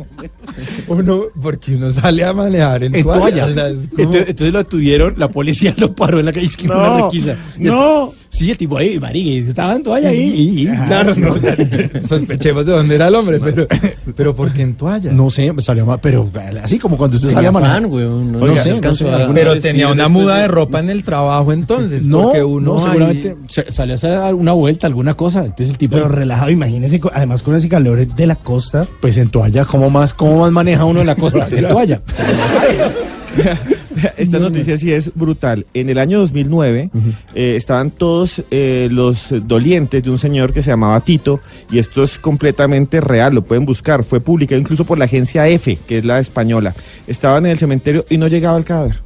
Uno, 0.88 1.23
porque 1.40 1.77
uno 1.77 1.90
sale 1.90 2.25
a 2.25 2.33
manejar 2.33 2.85
en, 2.85 2.95
En 2.95 3.03
toalla. 3.05 3.47
o 3.47 3.53
sea, 3.55 3.69
es 3.69 3.77
como- 3.88 3.99
entonces, 3.99 4.29
entonces 4.29 4.53
lo 4.53 4.64
tuvieron, 4.64 5.14
la 5.16 5.29
policía 5.31 5.75
lo 5.77 5.95
paró 5.95 6.19
en 6.21 6.27
la 6.27 6.33
calle, 6.33 6.47
es 6.47 6.57
que 6.57 6.66
No, 6.69 6.75
una 6.75 7.03
requisa. 7.05 7.37
no. 7.59 8.14
Sí, 8.37 8.51
el 8.51 8.59
tipo 8.59 8.77
ahí, 8.77 8.99
marica, 9.01 9.49
estaba 9.51 9.75
en 9.77 9.83
toalla 9.83 10.09
ahí. 10.11 10.20
y- 10.20 10.62
y- 10.62 10.66
Claro, 10.66 11.14
no, 11.16 11.29
sospechemos 12.09 12.66
de 12.66 12.72
dónde 12.72 12.94
era 12.96 13.09
el 13.09 13.14
hombre, 13.14 13.40
pero, 13.42 13.66
pero 14.14 14.37
¿por 14.37 14.53
qué 14.53 14.61
en 14.62 14.75
toalla? 14.75 15.11
No 15.11 15.31
sé, 15.31 15.51
me 15.55 15.62
salió 15.62 15.87
mal, 15.87 15.99
pero 16.03 16.31
así 16.62 16.79
como 16.79 16.99
cuando 16.99 17.16
usted 17.16 17.29
sale 17.31 17.37
Tenía 17.46 17.49
a 17.49 17.53
manejar. 17.53 17.83
fan, 17.83 17.90
weón. 17.92 18.33
No, 18.33 18.38
Oiga, 18.40 18.55
no 18.57 18.62
se 18.62 18.81
no 18.81 18.94
sé, 18.94 19.11
a- 19.11 19.31
pero 19.33 19.59
tenía 19.59 19.88
una 19.88 20.09
muda 20.09 20.37
de 20.38 20.49
ropa 20.49 20.81
en 20.81 20.90
el 20.90 21.03
trabajo 21.03 21.53
entonces, 21.53 22.05
No, 22.05 22.25
porque 22.25 22.44
uno 22.44 22.75
no, 22.75 22.79
ahí- 22.79 22.85
seguramente 22.85 23.37
se- 23.49 23.72
salió 23.72 23.94
a 23.94 23.96
hacer 23.96 24.35
una 24.35 24.53
vuelta, 24.53 24.87
alguna 24.87 25.14
cosa. 25.14 25.40
Entonces 25.40 25.70
el 25.70 25.79
tipo, 25.79 25.94
Pero 25.96 26.09
relajado, 26.09 26.51
imagínese, 26.51 27.01
además 27.14 27.42
con 27.42 27.55
ese 27.57 27.68
calor 27.70 28.07
de 28.07 28.27
la 28.27 28.37
costa. 28.37 28.87
pues 29.01 29.16
en 29.16 29.31
toalla, 29.31 29.64
¿cómo 29.64 29.88
más, 29.88 30.12
cómo 30.12 30.40
más 30.40 30.53
maneja 30.53 30.85
uno 30.85 31.01
en 31.01 31.07
la 31.07 31.14
costa? 31.16 31.46
En 31.51 31.68
toalla. 31.68 32.03
Esta 34.16 34.38
noticia 34.38 34.76
sí 34.76 34.92
es 34.92 35.14
brutal. 35.14 35.66
En 35.74 35.88
el 35.88 35.98
año 35.98 36.18
2009 36.20 36.90
eh, 37.35 37.54
estaban 37.56 37.90
todos 37.90 38.42
eh, 38.50 38.88
los 38.90 39.28
dolientes 39.30 40.02
de 40.02 40.11
un 40.11 40.18
señor 40.18 40.52
que 40.52 40.62
se 40.62 40.70
llamaba 40.70 41.00
Tito 41.00 41.40
y 41.70 41.78
esto 41.78 42.02
es 42.02 42.18
completamente 42.18 43.00
real, 43.00 43.35
lo 43.35 43.42
pueden 43.42 43.64
buscar. 43.64 44.04
Fue 44.04 44.20
publicado 44.20 44.61
incluso 44.61 44.85
por 44.85 44.98
la 44.98 45.06
agencia 45.06 45.48
EFE, 45.48 45.78
que 45.87 45.98
es 45.98 46.04
la 46.04 46.18
española. 46.18 46.74
Estaban 47.06 47.46
en 47.46 47.52
el 47.52 47.59
cementerio 47.59 48.04
y 48.09 48.18
no 48.18 48.28
llegaba 48.28 48.59
el 48.59 48.64
cadáver. 48.64 49.00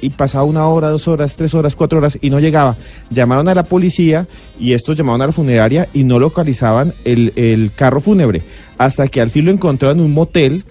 Y 0.00 0.10
pasaba 0.10 0.44
una 0.44 0.66
hora, 0.66 0.90
dos 0.90 1.08
horas, 1.08 1.36
tres 1.36 1.54
horas, 1.54 1.74
cuatro 1.74 1.98
horas 1.98 2.18
y 2.20 2.28
no 2.28 2.38
llegaba. 2.38 2.76
Llamaron 3.10 3.48
a 3.48 3.54
la 3.54 3.64
policía 3.64 4.26
y 4.58 4.72
estos 4.72 4.96
llamaron 4.96 5.22
a 5.22 5.26
la 5.26 5.32
funeraria 5.32 5.88
y 5.94 6.04
no 6.04 6.18
localizaban 6.18 6.92
el, 7.04 7.32
el 7.36 7.70
carro 7.74 8.00
fúnebre. 8.00 8.42
Hasta 8.76 9.06
que 9.08 9.20
al 9.20 9.30
fin 9.30 9.46
lo 9.46 9.52
encontraron 9.52 10.00
en 10.00 10.04
un 10.04 10.12
motel 10.12 10.64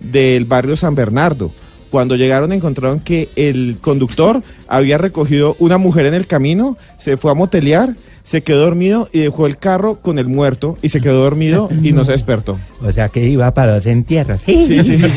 del 0.00 0.46
barrio 0.46 0.76
San 0.76 0.94
Bernardo. 0.94 1.52
Cuando 1.92 2.16
llegaron 2.16 2.52
encontraron 2.52 3.00
que 3.00 3.28
el 3.36 3.76
conductor 3.82 4.42
había 4.66 4.96
recogido 4.96 5.56
una 5.58 5.76
mujer 5.76 6.06
en 6.06 6.14
el 6.14 6.26
camino, 6.26 6.78
se 6.98 7.18
fue 7.18 7.30
a 7.30 7.34
motelear, 7.34 7.96
se 8.22 8.42
quedó 8.42 8.60
dormido 8.60 9.10
y 9.12 9.18
dejó 9.18 9.46
el 9.46 9.58
carro 9.58 9.96
con 9.96 10.18
el 10.18 10.26
muerto 10.26 10.78
y 10.80 10.88
se 10.88 11.02
quedó 11.02 11.22
dormido 11.22 11.68
y 11.82 11.92
no 11.92 12.06
se 12.06 12.12
despertó. 12.12 12.58
O 12.80 12.90
sea 12.92 13.10
que 13.10 13.28
iba 13.28 13.52
para 13.52 13.74
dos 13.74 13.84
entierros. 13.84 14.40
Sí, 14.46 14.82
sí. 14.82 15.02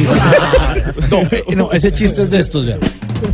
No, 1.09 1.21
eh, 1.31 1.43
no, 1.55 1.71
ese 1.71 1.91
chiste 1.93 2.23
es 2.23 2.29
de 2.29 2.39
estos, 2.39 2.65
vean. 2.65 2.79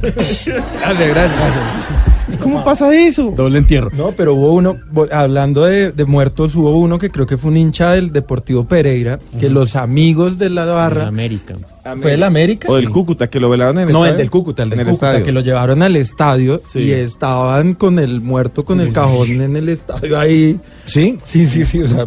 Gracias, 0.02 1.10
gracias. 1.10 2.11
¿Cómo 2.40 2.64
pasa 2.64 2.94
eso? 2.96 3.34
Doble 3.36 3.58
entierro. 3.58 3.90
No, 3.96 4.12
pero 4.12 4.34
hubo 4.36 4.54
uno, 4.54 4.78
hablando 5.12 5.64
de, 5.66 5.92
de 5.92 6.06
muertos, 6.06 6.56
hubo 6.56 6.78
uno 6.78 6.98
que 7.00 7.10
creo 7.10 7.26
que 7.26 7.38
fue 7.38 7.52
un 7.52 7.58
hincha 7.58 7.92
del 7.92 8.12
Deportivo 8.12 8.66
Pereira, 8.66 9.20
que 9.40 9.50
los 9.50 9.76
amigos 9.76 10.38
de 10.38 10.50
la 10.50 10.64
En 10.64 10.70
barra... 10.70 11.08
América. 11.08 11.56
¿Fue 12.00 12.14
el 12.14 12.22
América? 12.22 12.68
O 12.72 12.76
del 12.76 12.92
Cúcuta, 12.92 13.28
que 13.28 13.40
lo 13.40 13.50
velaron 13.50 13.80
en 13.80 13.88
el 13.88 13.94
No, 13.94 14.00
estadio. 14.00 14.12
el 14.12 14.18
del 14.20 14.30
Cúcuta, 14.30 14.62
el 14.64 14.70
del 14.70 14.80
En 14.82 14.86
Cúcuta, 14.86 15.08
estadio. 15.10 15.26
que 15.26 15.32
lo 15.32 15.42
llevaron 15.42 15.82
al 15.82 15.96
estadio 15.96 16.62
Sí. 16.72 16.80
y 16.80 16.92
estaban 16.92 17.74
con 17.74 17.98
el 17.98 18.22
muerto, 18.22 18.64
con 18.64 18.80
el 18.82 18.94
cajón 18.94 19.42
en 19.42 19.56
el 19.56 19.68
estadio 19.70 20.20
ahí. 20.20 20.60
¿Sí? 20.86 21.18
Sí, 21.24 21.48
sí, 21.48 21.66
sí, 21.66 21.82
o 21.82 21.88
sea, 21.88 22.06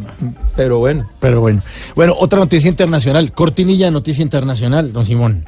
pero 0.54 0.78
bueno. 0.78 1.06
Pero 1.18 1.40
bueno. 1.40 1.62
Bueno, 1.96 2.14
otra 2.18 2.38
noticia 2.38 2.68
internacional. 2.68 3.32
Cortinilla 3.32 3.90
noticia 3.90 4.22
internacional, 4.22 4.92
don 4.92 5.04
Simón. 5.04 5.44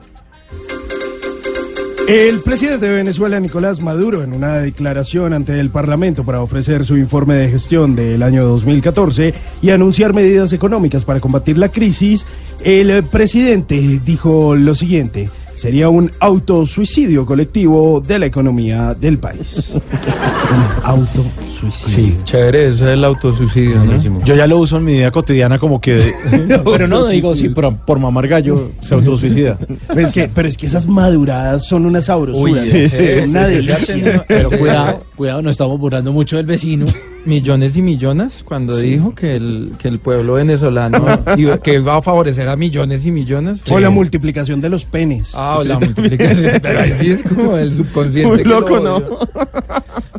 El 2.09 2.40
presidente 2.40 2.87
de 2.87 2.92
Venezuela, 2.92 3.40
Nicolás 3.40 3.81
Maduro, 3.81 4.23
en 4.23 4.33
una 4.33 4.59
declaración 4.59 5.33
ante 5.33 5.59
el 5.59 5.71
Parlamento 5.71 6.23
para 6.23 6.40
ofrecer 6.40 6.85
su 6.85 6.97
informe 6.97 7.35
de 7.35 7.49
gestión 7.49 7.97
del 7.97 8.23
año 8.23 8.45
2014 8.45 9.35
y 9.61 9.71
anunciar 9.71 10.14
medidas 10.14 10.53
económicas 10.53 11.05
para 11.05 11.19
combatir 11.19 11.59
la 11.59 11.73
crisis, 11.73 12.25
el 12.62 13.03
presidente 13.03 14.01
dijo 14.05 14.55
lo 14.55 14.77
siguiente. 14.77 15.31
Sería 15.57 15.88
un 15.88 16.11
autosuicidio 16.21 17.25
colectivo 17.25 18.03
de 18.07 18.19
la 18.19 18.27
economía 18.27 18.95
del 18.95 19.16
país. 19.19 19.73
un 20.53 20.85
autosuicidio. 20.85 21.88
Sí. 21.88 22.16
Chévere, 22.25 22.69
eso 22.69 22.85
es 22.87 22.90
el 22.92 23.03
autosuicidio, 23.05 23.83
¿no? 23.83 23.97
Yo 24.25 24.35
ya 24.37 24.47
lo 24.47 24.59
uso 24.59 24.77
en 24.77 24.85
mi 24.85 24.92
vida 24.92 25.11
cotidiana 25.11 25.59
como 25.59 25.81
que... 25.81 25.95
de- 25.95 26.59
pero 26.64 26.87
no, 26.87 27.07
digo, 27.07 27.35
sí, 27.35 27.49
pero 27.49 27.75
por 27.75 27.99
mamar 27.99 28.29
gallo 28.29 28.71
se 28.83 28.95
autosuicida. 28.95 29.59
Pero 29.88 30.01
es, 30.07 30.12
que, 30.12 30.29
pero 30.29 30.47
es 30.47 30.57
que 30.59 30.66
esas 30.66 30.87
maduradas 30.87 31.64
son 31.66 31.87
una 31.87 32.03
sabrosura. 32.03 32.53
Uy, 32.53 32.61
sí, 32.61 32.88
sí, 32.90 32.97
una 33.27 33.47
sí, 33.47 33.53
sí, 33.53 33.57
delicia. 33.57 33.77
sí. 33.79 34.03
Pero 34.29 34.51
cuidado, 34.51 35.05
cuidado, 35.16 35.40
no 35.42 35.49
estamos 35.51 35.79
burlando 35.81 36.12
mucho 36.12 36.37
del 36.37 36.45
vecino. 36.47 36.85
Millones 37.26 37.76
y 37.76 37.82
millones, 37.82 38.42
cuando 38.44 38.76
dijo 38.76 39.14
que 39.14 39.36
el, 39.36 39.72
que 39.78 39.88
el 39.88 39.98
pueblo 39.98 40.34
venezolano 40.34 41.04
iba, 41.36 41.58
que 41.58 41.74
iba 41.74 41.96
a 41.96 42.02
favorecer 42.02 42.48
a 42.48 42.56
millones 42.56 43.04
y 43.04 43.10
millones. 43.10 43.60
O 43.68 43.80
la 43.80 43.90
multiplicación 43.90 44.60
de 44.60 44.68
los 44.68 44.84
penes. 44.84 45.32
Ah, 45.34 45.58
o 45.58 45.64
la 45.64 45.78
multiplicación. 45.78 46.58
Pero 46.62 46.78
así 46.80 47.10
es 47.10 47.22
como 47.24 47.56
el 47.56 47.72
subconsciente. 47.74 48.30
Muy 48.32 48.42
que 48.42 48.48
lo 48.48 48.60
loco, 48.60 48.78
¿no? 48.80 49.02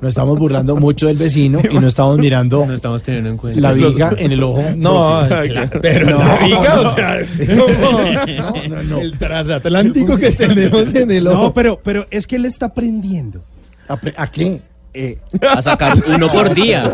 No 0.01 0.07
estamos 0.09 0.37
burlando 0.37 0.75
mucho 0.75 1.07
del 1.07 1.17
vecino 1.17 1.59
y 1.71 1.79
no 1.79 1.87
estamos 1.87 2.19
mirando 2.19 2.63
No 2.67 2.73
estamos 2.75 3.01
teniendo 3.01 3.31
en 3.31 3.37
cuenta. 3.37 3.59
la 3.59 3.71
viga 3.73 4.11
en 4.17 4.31
el 4.31 4.43
ojo. 4.43 4.63
No, 4.75 5.25
claro, 5.27 5.69
pero 5.81 6.19
la 6.19 6.37
viga, 6.37 6.79
o 6.81 6.93
sea, 6.95 7.17
el 9.01 9.17
transatlántico 9.17 10.17
que 10.17 10.31
tenemos 10.31 10.93
en 10.93 11.09
el 11.11 11.27
ojo. 11.27 11.43
No, 11.43 11.53
pero, 11.53 11.79
pero 11.83 12.05
es 12.11 12.27
que 12.27 12.35
él 12.35 12.45
está 12.45 12.67
aprendiendo. 12.67 13.41
¿A, 13.87 13.97
pre- 13.97 14.13
a 14.17 14.29
qué? 14.29 14.61
Eh, 14.99 15.17
A 15.55 15.61
sacar 15.61 15.95
uno 16.07 16.27
por 16.27 16.53
día. 16.55 16.91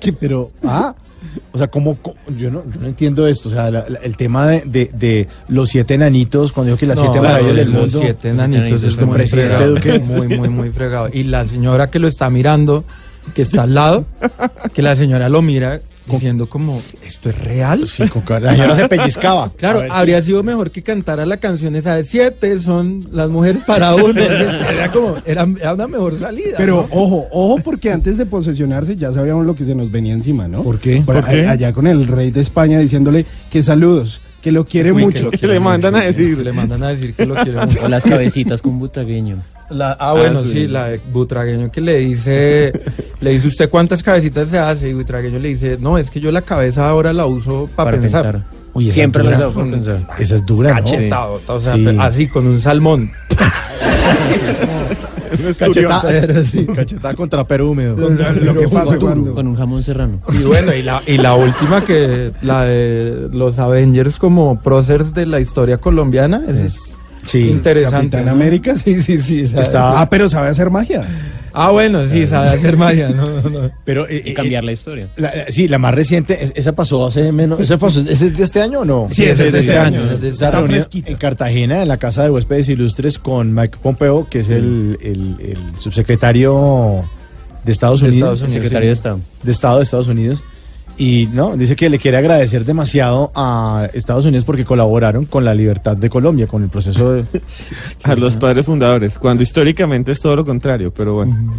¿Qué? 0.00 0.12
Pero, 0.12 0.50
ah, 0.64 0.94
o 1.52 1.58
sea, 1.58 1.68
¿cómo, 1.68 1.96
cómo? 2.00 2.16
yo, 2.36 2.50
no, 2.50 2.62
yo 2.72 2.80
no 2.80 2.86
entiendo 2.86 3.26
esto. 3.26 3.48
O 3.48 3.52
sea, 3.52 3.70
la- 3.70 3.84
la- 3.88 3.98
el 3.98 4.16
tema 4.16 4.46
de, 4.46 4.62
de, 4.64 4.90
de 4.94 5.28
los 5.48 5.68
siete 5.68 5.94
enanitos, 5.94 6.52
cuando 6.52 6.68
digo 6.68 6.78
que 6.78 6.86
las 6.86 6.96
No, 6.96 7.02
siete 7.02 7.20
maravillas 7.20 7.56
del 7.56 7.70
los 7.72 7.80
mundo. 7.82 7.98
siete 8.00 8.28
enanitos 8.30 8.82
es 8.82 8.96
muy 9.00 9.14
presidente 9.14 9.56
fregado, 9.56 9.74
Duque. 9.74 9.98
muy, 10.00 10.28
muy, 10.28 10.48
muy 10.48 10.70
fregado. 10.70 11.08
Y 11.12 11.24
la 11.24 11.44
señora 11.44 11.90
que 11.90 11.98
lo 11.98 12.08
está 12.08 12.30
mirando, 12.30 12.84
que 13.34 13.42
está 13.42 13.62
al 13.64 13.74
lado, 13.74 14.06
que 14.72 14.82
la 14.82 14.94
señora 14.96 15.28
lo 15.28 15.42
mira 15.42 15.80
diciendo 16.06 16.48
como, 16.48 16.80
¿esto 17.06 17.30
es 17.30 17.38
real? 17.44 17.86
Sí, 17.86 18.08
con 18.08 18.22
cara- 18.22 18.40
la 18.46 18.52
señora 18.56 18.74
se 18.74 18.88
pellizcaba. 18.88 19.52
Claro, 19.56 19.82
habría 19.90 20.20
sido 20.22 20.42
mejor 20.42 20.70
que 20.70 20.82
cantara 20.82 21.24
la 21.26 21.36
canción 21.38 21.76
esa 21.76 21.94
de 21.94 22.04
siete 22.04 22.58
son 22.60 23.08
las 23.12 23.28
mujeres 23.30 23.62
para 23.64 23.94
uno. 23.94 24.20
Era 24.20 24.90
como, 24.92 25.16
era, 25.24 25.46
era 25.60 25.74
una 25.74 25.86
mejor 25.88 26.18
salida. 26.18 26.56
pero 26.56 26.88
¿no? 26.90 26.98
ojo, 27.00 27.26
ojo, 27.30 27.60
porque 27.62 27.90
antes 27.92 28.18
de 28.18 28.26
posesionarse 28.26 28.96
ya 28.96 29.12
sabíamos 29.12 29.46
lo 29.46 29.54
que 29.54 29.64
se 29.64 29.74
nos 29.74 29.90
venía 29.90 30.12
encima, 30.14 30.48
¿no? 30.48 30.62
¿Por 30.62 30.78
qué? 30.78 31.02
Por 31.04 31.16
¿Por 31.16 31.28
qué? 31.28 31.46
Allá 31.46 31.72
con 31.72 31.86
el 31.86 32.06
rey 32.06 32.30
de 32.30 32.40
España 32.40 32.78
diciéndole 32.78 33.26
que 33.50 33.62
saludos, 33.62 34.20
que 34.42 34.50
lo 34.52 34.64
quiere 34.64 34.90
Uy, 34.92 35.04
mucho. 35.04 35.24
lo 35.24 35.30
Que 35.30 35.38
quiere 35.38 35.54
le 35.54 35.60
mandan 35.60 35.94
a 35.94 36.00
decir. 36.00 36.36
que 36.36 36.44
Le 36.44 36.52
mandan 36.52 36.82
a 36.82 36.88
decir 36.88 37.14
que 37.14 37.26
lo 37.26 37.34
quiere 37.36 37.60
mucho. 37.66 37.84
O 37.84 37.88
las 37.88 38.04
cabecitas 38.04 38.62
con 38.62 38.78
butragueño. 38.78 39.36
La- 39.70 39.96
ah, 39.98 40.12
bueno, 40.12 40.40
Ah, 40.40 40.42
sí. 40.44 40.52
sí, 40.52 40.68
la 40.68 40.86
de 40.88 41.00
Butragueño 41.12 41.70
que 41.70 41.80
le 41.80 41.98
dice, 41.98 42.72
le 43.20 43.30
dice 43.30 43.48
usted 43.48 43.70
cuántas 43.70 44.02
cabecitas 44.02 44.48
se 44.48 44.58
hace 44.58 44.90
y 44.90 44.94
Butragueño 44.94 45.38
le 45.38 45.48
dice, 45.48 45.78
no, 45.80 45.96
es 45.98 46.10
que 46.10 46.20
yo 46.20 46.30
la 46.32 46.42
cabeza 46.42 46.88
ahora 46.88 47.12
la 47.12 47.26
uso 47.26 47.68
para, 47.76 47.92
pensar. 47.92 48.42
Uy, 48.74 48.86
esa 48.86 48.94
Siempre 48.94 49.22
dura. 49.24 49.36
hago 49.38 49.52
por 49.52 49.70
pensar. 49.70 50.06
Esa 50.18 50.36
es 50.36 50.46
dura, 50.46 50.70
¿no? 50.70 50.76
Cachetado, 50.76 51.40
o 51.46 51.60
sea, 51.60 51.74
Sí. 51.74 51.86
así 51.98 52.26
con 52.28 52.46
un 52.46 52.60
salmón. 52.60 53.10
Cachetada, 55.58 56.02
Pero 56.10 56.42
sí. 56.42 56.66
cachetada 56.66 57.14
contra 57.14 57.44
Perú 57.44 57.70
húmedo. 57.70 57.96
Lo 57.96 58.54
que 58.54 58.68
pasa 58.68 58.98
cuando... 58.98 59.34
Con 59.34 59.46
un 59.46 59.56
jamón 59.56 59.82
serrano. 59.84 60.20
Y 60.32 60.42
bueno, 60.42 60.74
y 60.74 60.82
la, 60.82 61.02
y 61.06 61.18
la 61.18 61.34
última 61.34 61.84
que, 61.84 62.32
la 62.42 62.64
de 62.64 63.28
los 63.32 63.58
Avengers 63.58 64.18
como 64.18 64.60
próceres 64.60 65.14
de 65.14 65.26
la 65.26 65.40
historia 65.40 65.78
colombiana, 65.78 66.42
es 66.48 66.89
Sí. 67.24 67.40
interesante. 67.48 68.16
Capitán 68.16 68.24
¿no? 68.26 68.30
América. 68.32 68.76
Sí, 68.78 69.00
sí, 69.02 69.18
sí. 69.20 69.46
sabe. 69.46 69.62
Está- 69.62 70.00
Ah, 70.00 70.08
pero 70.10 70.28
sabe 70.28 70.48
hacer 70.48 70.70
magia. 70.70 71.06
Ah, 71.52 71.72
bueno, 71.72 72.06
sí, 72.06 72.28
sabe 72.28 72.50
hacer 72.50 72.76
magia, 72.76 73.08
no, 73.08 73.40
no, 73.42 73.50
no. 73.50 73.70
Pero, 73.84 74.06
eh, 74.08 74.22
Y 74.24 74.30
eh, 74.30 74.34
cambiar 74.34 74.62
la 74.62 74.70
historia. 74.70 75.08
la- 75.16 75.34
la- 75.34 75.46
sí, 75.50 75.66
la 75.66 75.78
más 75.78 75.92
reciente, 75.92 76.44
es- 76.44 76.52
esa 76.54 76.72
pasó 76.76 77.04
hace 77.08 77.32
menos. 77.32 77.58
¿Esa 77.58 77.76
pasó, 77.76 77.98
¿Ese 78.00 78.26
es 78.26 78.36
de 78.36 78.44
este 78.44 78.62
año 78.62 78.80
o 78.80 78.84
no? 78.84 79.08
Sí, 79.10 79.24
ese 79.24 79.46
es 79.48 79.52
de 79.52 79.58
este 79.58 79.76
año. 79.76 80.00
es 80.12 80.20
de 80.20 80.28
Esa 80.28 80.44
Está 80.46 80.50
reunión 80.58 80.74
fresquita. 80.82 81.10
en 81.10 81.16
Cartagena, 81.16 81.82
en 81.82 81.88
la 81.88 81.96
Casa 81.96 82.22
de 82.22 82.30
Huéspedes 82.30 82.68
Ilustres, 82.68 83.18
con 83.18 83.52
Mike 83.52 83.78
Pompeo, 83.82 84.28
que 84.30 84.38
es 84.38 84.48
el, 84.48 84.96
el- 85.02 85.36
el 85.40 85.58
subsecretario 85.80 87.04
de 87.64 87.72
Estados 87.72 88.00
De 88.00 88.08
Unidos, 88.10 88.34
Estados 88.34 88.42
Unidos. 88.42 88.54
Secretario 88.54 88.88
de 88.88 88.92
Estado. 88.92 89.20
de 89.42 89.50
Estado 89.50 89.76
de 89.78 89.82
Estados 89.82 90.08
Unidos. 90.08 90.42
Y 91.00 91.30
no, 91.32 91.56
dice 91.56 91.76
que 91.76 91.88
le 91.88 91.98
quiere 91.98 92.18
agradecer 92.18 92.66
demasiado 92.66 93.32
a 93.34 93.88
Estados 93.94 94.26
Unidos 94.26 94.44
porque 94.44 94.66
colaboraron 94.66 95.24
con 95.24 95.46
la 95.46 95.54
libertad 95.54 95.96
de 95.96 96.10
Colombia, 96.10 96.46
con 96.46 96.62
el 96.62 96.68
proceso 96.68 97.14
de... 97.14 97.24
A 98.02 98.14
los 98.14 98.36
padres 98.36 98.66
fundadores, 98.66 99.18
cuando 99.18 99.42
históricamente 99.42 100.12
es 100.12 100.20
todo 100.20 100.36
lo 100.36 100.44
contrario, 100.44 100.92
pero 100.94 101.14
bueno, 101.14 101.54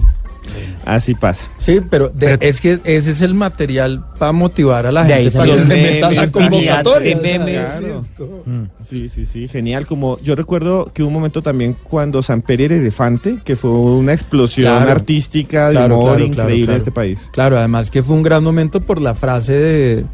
así 0.86 1.14
pasa. 1.16 1.44
Sí, 1.60 1.82
pero, 1.90 2.10
de- 2.10 2.38
es 2.42 2.60
que 2.62 2.80
ese 2.84 3.12
es 3.12 3.22
el 3.22 3.34
material 3.34 4.04
para 4.18 4.32
motivar 4.32 4.86
a 4.86 4.92
la 4.92 5.04
De 5.04 5.14
gente 5.16 5.38
para 5.38 5.52
que 5.52 5.58
se 5.60 5.62
el 5.62 5.94
meta 5.94 6.08
a 6.08 6.12
la 6.12 6.32
convocatoria. 6.32 7.20
Claro. 7.20 8.04
Mm. 8.46 8.64
Sí, 8.84 9.10
sí, 9.10 9.26
sí, 9.26 9.48
genial. 9.48 9.86
Como 9.86 10.20
yo 10.20 10.36
recuerdo 10.36 10.92
que 10.94 11.04
hubo 11.04 11.10
un 11.10 11.14
momento 11.14 11.42
también 11.42 11.76
cuando 11.84 12.22
Samper 12.22 12.62
era 12.62 12.76
elefante, 12.76 13.40
que 13.44 13.56
fue 13.56 13.70
una 13.72 14.14
explosión 14.14 14.74
Claro. 14.76 14.92
artística 14.92 15.68
de 15.68 15.74
Claro, 15.74 15.98
humor 16.00 16.16
claro, 16.18 16.26
increíble 16.26 16.58
claro, 16.66 16.72
en 16.74 16.78
este 16.78 16.92
país. 16.92 17.20
Claro, 17.32 17.58
además 17.58 17.90
que 17.90 18.04
fue 18.04 18.16
un 18.16 18.24
gran 18.24 18.44
momento 18.44 18.82
por 18.82 19.00
la 19.02 19.14
frase 19.16 19.54
de 19.54 20.06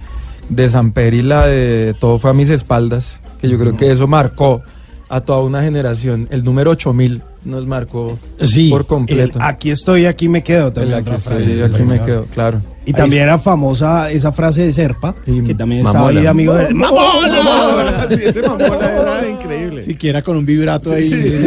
de 0.49 0.69
Samper 0.69 1.13
y 1.13 1.21
la 1.23 1.45
de 1.45 1.93
Todo 1.99 2.19
fue 2.19 2.29
a 2.29 2.33
mis 2.33 2.49
espaldas, 2.49 3.19
que 3.41 3.49
yo 3.49 3.57
creo 3.59 3.75
que 3.75 3.91
eso 3.91 4.07
marcó 4.07 4.61
a 5.09 5.19
toda 5.21 5.39
una 5.41 5.61
generación. 5.61 6.27
El 6.31 6.43
número 6.45 6.71
8000 6.71 7.21
nos 7.47 7.65
marcó 7.65 8.19
Sí, 8.41 8.69
por 8.69 8.85
completo. 8.85 9.39
el 9.39 9.45
aquí 9.45 9.71
estoy, 9.71 10.05
aquí 10.05 10.29
me 10.29 10.43
quedo 10.43 10.67
El 10.67 10.73
también. 10.73 10.93
aquí 10.99 11.09
otra 11.09 11.15
estoy, 11.15 11.43
frase. 11.55 11.63
aquí 11.73 11.83
me 11.83 12.01
quedo, 12.01 12.25
claro. 12.25 12.61
Y 12.85 12.93
también 12.93 13.23
era 13.23 13.37
famosa 13.39 14.09
esa 14.11 14.31
frase 14.31 14.61
de 14.61 14.71
Serpa, 14.71 15.13
que 15.25 15.53
también 15.55 15.81
estaba 15.85 16.05
Mamola. 16.05 16.19
ahí 16.21 16.25
amigo 16.27 16.53
de 16.53 16.73
Mamola. 16.73 18.07
Sí, 18.09 18.19
ese 18.23 18.41
mamola 18.43 19.19
era 19.19 19.27
increíble. 19.29 19.81
Siquiera 19.81 20.21
con 20.21 20.37
un 20.37 20.45
vibrato 20.45 20.93
ahí. 20.93 21.09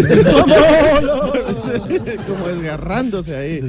Como 2.27 2.49
desgarrándose 2.49 3.37
ahí. 3.37 3.61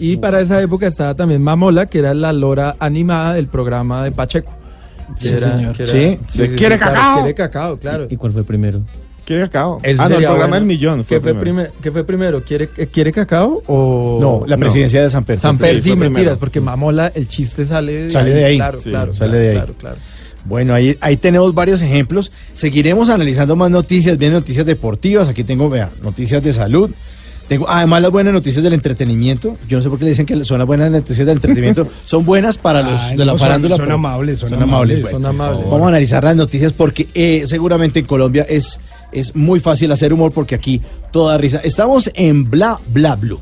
Y 0.00 0.16
para 0.18 0.40
esa 0.40 0.60
época 0.60 0.86
estaba 0.86 1.14
también 1.14 1.42
Mamola, 1.42 1.86
que 1.86 1.98
era 2.00 2.12
la 2.14 2.32
lora 2.32 2.76
animada 2.78 3.34
del 3.34 3.46
programa 3.48 4.04
de 4.04 4.12
Pacheco. 4.12 4.52
Que 5.18 5.28
Sí, 5.28 5.34
señor. 5.38 5.76
Sí. 5.76 6.18
¿Quiere 6.56 6.78
claro, 6.78 6.94
cacao? 6.94 7.16
Quiere 7.18 7.34
cacao, 7.34 7.76
claro. 7.78 8.06
¿Y 8.10 8.16
cuál 8.16 8.32
fue 8.32 8.44
primero? 8.44 8.80
¿Quiere 9.24 9.42
cacao? 9.44 9.80
Ah, 9.84 10.08
no, 10.08 10.16
el 10.16 10.24
programa 10.24 10.36
bueno. 10.38 10.54
del 10.54 10.64
millón. 10.64 11.04
¿Qué 11.04 11.20
fue, 11.20 11.32
primero. 11.34 11.40
primer- 11.40 11.72
¿Qué 11.82 11.92
fue 11.92 12.04
primero? 12.04 12.42
¿Quiere, 12.44 12.68
eh, 12.76 12.86
¿Quiere 12.88 13.12
cacao 13.12 13.62
o...? 13.66 14.18
No, 14.20 14.42
la 14.46 14.56
presidencia 14.56 15.00
de 15.02 15.08
San 15.08 15.24
Pedro. 15.24 15.40
Samper, 15.40 15.76
Sí, 15.76 15.82
sí, 15.82 15.88
fue 15.90 15.96
mentiras, 15.96 16.14
primero. 16.22 16.38
porque 16.38 16.60
Mamola, 16.60 17.12
el 17.14 17.28
chiste 17.28 17.64
sale 17.64 17.92
de 17.92 18.10
Sale 18.10 18.30
de 18.30 18.44
ahí. 18.44 18.56
Claro, 18.56 18.78
Sí, 18.78 18.90
claro. 18.90 19.14
sale 19.14 19.30
claro, 19.30 19.42
de 19.42 19.48
ahí. 19.50 19.54
Claro, 19.56 19.74
claro. 19.78 19.96
Bueno, 20.44 20.74
ahí, 20.74 20.96
ahí 21.00 21.16
tenemos 21.16 21.54
varios 21.54 21.80
ejemplos. 21.82 22.32
Seguiremos 22.54 23.08
analizando 23.08 23.54
más 23.54 23.70
noticias, 23.70 24.18
vienen 24.18 24.38
noticias 24.38 24.66
deportivas. 24.66 25.28
Aquí 25.28 25.44
tengo, 25.44 25.70
vea, 25.70 25.90
noticias 26.02 26.42
de 26.42 26.52
salud. 26.52 26.90
Tengo 27.48 27.68
además 27.68 28.00
las 28.02 28.10
buenas 28.10 28.32
noticias 28.32 28.62
del 28.62 28.72
entretenimiento. 28.72 29.56
Yo 29.68 29.76
no 29.76 29.82
sé 29.82 29.88
por 29.90 29.98
qué 29.98 30.04
le 30.06 30.10
dicen 30.12 30.24
que 30.26 30.42
son 30.44 30.58
las 30.58 30.66
buenas 30.66 30.90
noticias 30.90 31.26
del 31.26 31.36
entretenimiento. 31.36 31.86
son 32.06 32.24
buenas 32.24 32.56
para 32.56 32.82
los 32.82 33.00
Ay, 33.00 33.16
de 33.16 33.24
la 33.24 33.32
no, 33.32 33.32
son- 33.32 33.38
farándula. 33.40 33.76
son 33.76 33.84
pero- 33.84 33.94
amables, 33.96 34.38
son 34.38 34.48
amables. 34.54 34.68
amables, 34.72 35.02
bueno. 35.02 35.16
Son 35.18 35.26
amables. 35.26 35.64
Vamos 35.70 35.82
a 35.84 35.88
analizar 35.88 36.24
las 36.24 36.36
noticias 36.36 36.72
porque 36.72 37.08
eh, 37.14 37.42
seguramente 37.46 38.00
en 38.00 38.06
Colombia 38.06 38.46
es, 38.48 38.80
es 39.12 39.36
muy 39.36 39.60
fácil 39.60 39.92
hacer 39.92 40.12
humor 40.12 40.32
porque 40.32 40.54
aquí 40.54 40.80
toda 41.10 41.38
risa. 41.38 41.60
Estamos 41.62 42.10
en 42.14 42.50
Bla 42.50 42.80
Bla 42.88 43.14
Blue. 43.16 43.40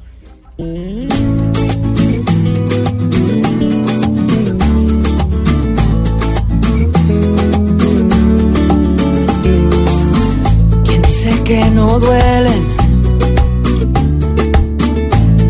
¿Quién 10.84 11.02
dice 11.02 11.42
que 11.44 11.60
no 11.70 11.98
duelen 11.98 12.62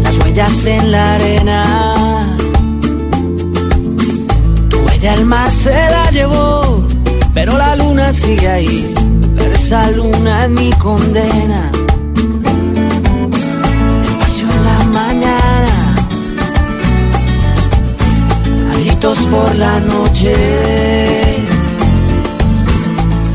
las 0.02 0.18
huellas 0.18 0.66
en 0.66 0.92
la 0.92 1.14
arena? 1.14 2.37
Tu 4.68 4.78
huella 4.78 5.14
el 5.14 5.26
mar 5.26 5.50
se 5.50 5.72
la 5.72 6.11
llevó, 6.11 6.87
pero 7.35 7.59
la 7.59 7.74
luna 7.76 8.12
sigue 8.12 8.48
ahí. 8.48 8.99
Esa 9.70 9.88
luna 9.92 10.46
es 10.46 10.50
mi 10.50 10.70
condena. 10.70 11.70
Despacio 14.02 14.48
en 14.50 14.64
la 14.64 14.78
mañana, 14.98 15.94
gritos 18.74 19.18
por 19.30 19.54
la 19.54 19.78
noche. 19.78 20.35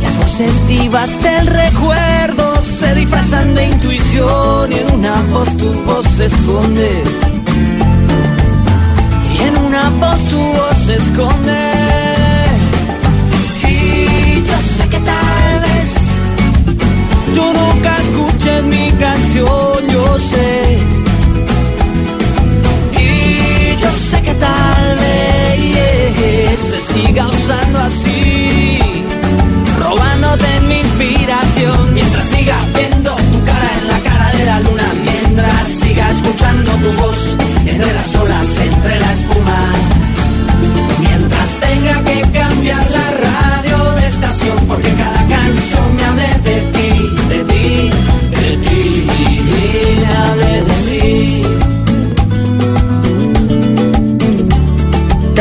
Las 0.01 0.17
voces 0.17 0.67
vivas 0.67 1.23
del 1.23 1.47
recuerdo 1.47 2.61
se 2.65 2.95
disfrazan 2.95 3.55
de 3.55 3.67
intuición 3.67 4.73
y 4.73 4.75
en 4.75 4.91
una 4.93 5.15
voz 5.31 5.55
tu 5.55 5.71
voz 5.85 6.05
se 6.17 6.25
esconde. 6.25 7.01
Y 9.33 9.41
en 9.41 9.57
una 9.67 9.89
voz 10.01 10.19
tu 10.25 10.37
voz 10.37 10.77
se 10.85 10.95
esconde. 10.95 11.61
Y 13.69 14.43
yo 14.49 14.57
sé 14.75 14.89
que 14.89 14.97
tal 14.97 15.59
vez 15.61 15.74
tú 17.35 17.43
nunca 17.59 17.91
escuches 17.97 18.63
mi 18.63 18.91
canción, 18.93 19.87
yo 19.93 20.19
sé. 20.19 20.77
Y 23.05 23.75
yo 23.81 23.91
sé 24.09 24.21
que 24.21 24.33
tal 24.35 24.97
vez 24.97 26.59
se 26.71 26.79
siga 26.93 27.27
usando 27.27 27.79
así 27.79 28.79
robándote 29.79 30.61
mi 30.69 30.79
inspiración 30.79 31.93
mientras 31.93 32.25
siga 32.33 32.57
viendo 32.75 33.11
tu 33.31 33.37
cara 33.45 33.69
en 33.79 33.87
la 33.87 33.99
cara 33.99 34.31
de 34.37 34.45
la 34.45 34.59
luna 34.61 34.87
mientras 35.03 35.67
siga 35.67 36.09
escuchando 36.11 36.71
tu 36.83 36.91
voz 37.01 37.35
entre 37.65 37.93
las 37.93 38.15
olas 38.15 38.47
entre 38.69 38.99
la 38.99 39.11
espuma 39.13 39.59
mientras 40.99 41.49
tenga 41.59 42.03
que 42.05 42.21
cambiar 42.39 42.91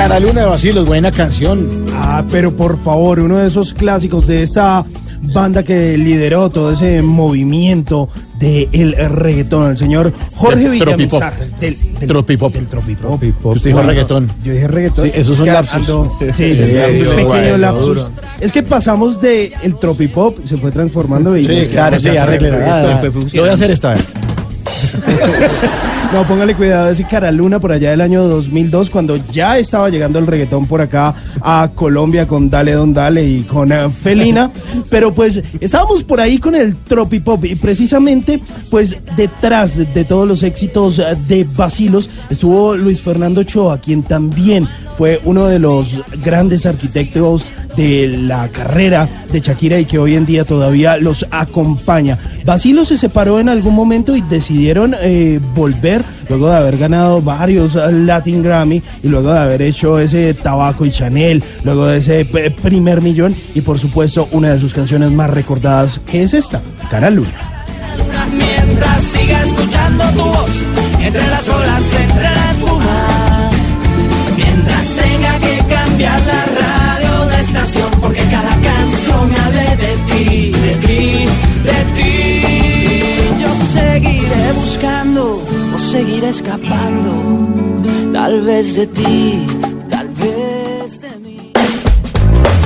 Cara 0.05 0.21
Luna 0.21 0.43
de 0.43 0.47
Basilos, 0.49 0.87
buena 0.87 1.11
canción. 1.11 1.87
Ah, 1.95 2.23
pero 2.31 2.55
por 2.55 2.79
favor, 2.85 3.21
uno 3.21 3.39
de 3.39 3.47
esos 3.47 3.73
clásicos 3.73 4.27
de 4.27 4.43
esta 4.43 4.85
banda 5.33 5.63
que 5.63 5.97
lideró 5.97 6.51
todo 6.51 6.73
ese 6.73 7.01
movimiento 7.01 8.11
del 8.39 8.93
reggaetón, 8.95 9.71
el 9.71 9.79
señor 9.79 10.13
Jorge 10.37 10.69
Del 10.69 10.79
tropipop. 10.79 11.23
Villamizar. 11.23 11.59
Del, 11.59 11.77
del, 12.01 12.09
Tropipop. 12.09 12.53
Del 12.53 12.67
tropipop. 12.67 13.09
Tropipop. 13.13 13.57
Usted 13.57 13.71
dijo 13.71 13.83
reggaetón. 13.83 14.29
Yo 14.45 14.53
dije 14.53 14.69
reggaetón. 14.69 15.05
Sí, 15.07 15.13
esos 15.15 15.39
son 15.39 15.49
Es 15.49 15.55
que 15.55 15.59
lapsus. 15.59 15.89
ando- 15.89 16.11
sí, 16.19 16.27
Sí, 16.35 16.53
sí, 16.55 16.61
un 16.61 16.67
medio 16.67 17.17
pequeño 17.17 17.57
lapsus. 17.57 17.87
duro. 17.87 18.11
Es 18.41 18.53
que 18.53 18.63
pasamos 18.63 19.23
de 19.23 19.55
el 19.63 19.79
tropipop, 19.79 20.37
se 20.45 20.59
fue 20.59 20.71
transformando 20.71 21.35
y 21.35 21.47
Sí, 21.47 21.67
claro, 21.71 21.99
sí, 21.99 22.11
arregle. 22.15 22.51
Ah, 22.63 23.01
Lo 23.33 23.41
voy 23.41 23.49
a 23.49 23.55
hacer 23.55 23.71
esta 23.71 23.95
vez. 23.95 24.05
No, 26.15 26.25
póngale 26.29 26.55
cuidado 26.55 26.91
ese 26.91 27.03
Cara 27.03 27.33
Luna 27.33 27.59
por 27.59 27.73
allá 27.73 27.91
del 27.91 28.01
año 28.01 28.23
2002, 28.29 28.89
cuando 28.89 29.17
ya 29.33 29.59
estaba 29.59 29.91
llegando 29.91 30.21
el 30.21 30.29
reggaetón 30.29 30.69
por 30.69 30.81
acá 30.81 31.13
a 31.41 31.73
Colombia 31.75 32.29
con 32.29 32.49
Dale 32.49 32.71
Don 32.71 32.95
Dale 32.95 33.29
y 33.29 33.43
con 33.43 33.73
eh, 33.73 33.89
Felina. 33.91 34.49
Pero 34.91 35.13
pues 35.13 35.43
estábamos 35.61 36.05
por 36.05 36.21
ahí 36.21 36.39
con 36.39 36.55
el 36.55 36.77
Tropipop 36.77 37.45
y 37.47 37.57
precisamente 37.57 38.39
pues 38.71 38.97
detrás 39.17 39.77
de, 39.77 39.87
de 39.87 40.05
todos 40.05 40.29
los 40.29 40.45
éxitos 40.45 41.01
eh, 41.01 41.17
de 41.27 41.45
Basilos 41.57 42.09
estuvo 42.31 42.77
Luis 42.77 43.03
Fernando 43.03 43.43
Choa, 43.43 43.79
quien 43.79 44.05
también 44.05 44.69
fue 44.97 45.21
uno 45.25 45.47
de 45.47 45.59
los 45.59 46.01
grandes 46.23 46.65
arquitectos 46.65 47.45
de 47.77 48.09
la 48.09 48.49
carrera 48.49 49.09
de 49.31 49.41
Shakira 49.41 49.79
y 49.79 49.85
que 49.85 49.99
hoy 49.99 50.17
en 50.17 50.27
día 50.27 50.45
todavía 50.45 50.97
los 50.97 51.27
acompaña. 51.31 52.19
Basilo 52.45 52.85
se 52.85 52.97
separó 52.97 53.41
en 53.41 53.49
algún 53.49 53.75
momento 53.75 54.17
y 54.17 54.21
decidieron 54.23 54.95
eh, 55.01 55.41
volver 55.55 56.03
luego 56.29 56.49
de 56.49 56.57
haber 56.57 56.79
ganado 56.79 57.21
varios 57.21 57.75
Latin 57.75 58.43
Grammy 58.43 58.83
y 59.03 59.09
luego 59.09 59.33
de 59.33 59.39
haber 59.39 59.63
hecho 59.63 59.99
ese 59.99 60.35
Tabaco 60.35 60.85
y 60.85 60.91
Chanel, 60.91 61.43
luego 61.65 61.87
de 61.87 61.99
ese 61.99 62.21
eh, 62.21 62.51
primer 62.51 63.01
millón 63.01 63.35
y 63.55 63.61
por 63.61 63.79
supuesto 63.79 64.29
una 64.33 64.53
de 64.53 64.61
sus 64.61 64.75
canciones 64.75 65.11
más 65.11 65.31
recordadas 65.31 66.01
que 66.07 66.23
es 66.23 66.35
esta, 66.35 66.61
Cara 66.91 67.11
Luna. 67.11 67.31
mientras 68.33 69.03
siga 69.03 69.43
escuchando 69.43 70.05
tu 70.11 70.25
voz 70.25 70.65
entre 71.01 71.27
las 71.29 71.49
olas, 71.49 71.83
entre 72.03 72.23
la 72.23 72.51
espuma. 72.51 73.51
Mientras 74.37 74.87
tenga 74.89 75.39
que 75.39 75.55
porque 78.05 78.21
cada 78.31 78.55
canción 78.61 79.31
me 79.33 79.45
de 79.85 79.93
ti, 80.09 80.53
de 80.67 80.75
ti, 80.87 81.03
de 81.69 81.81
ti. 81.97 82.13
Yo 83.43 83.51
seguiré 83.73 84.53
buscando 84.55 85.43
o 85.75 85.79
seguiré 85.79 86.29
escapando, 86.29 87.13
tal 88.13 88.43
vez 88.43 88.77
de 88.77 88.87
ti, 88.87 89.47
tal 89.89 90.09
vez 90.21 91.01
de 91.01 91.19
mí. 91.19 91.53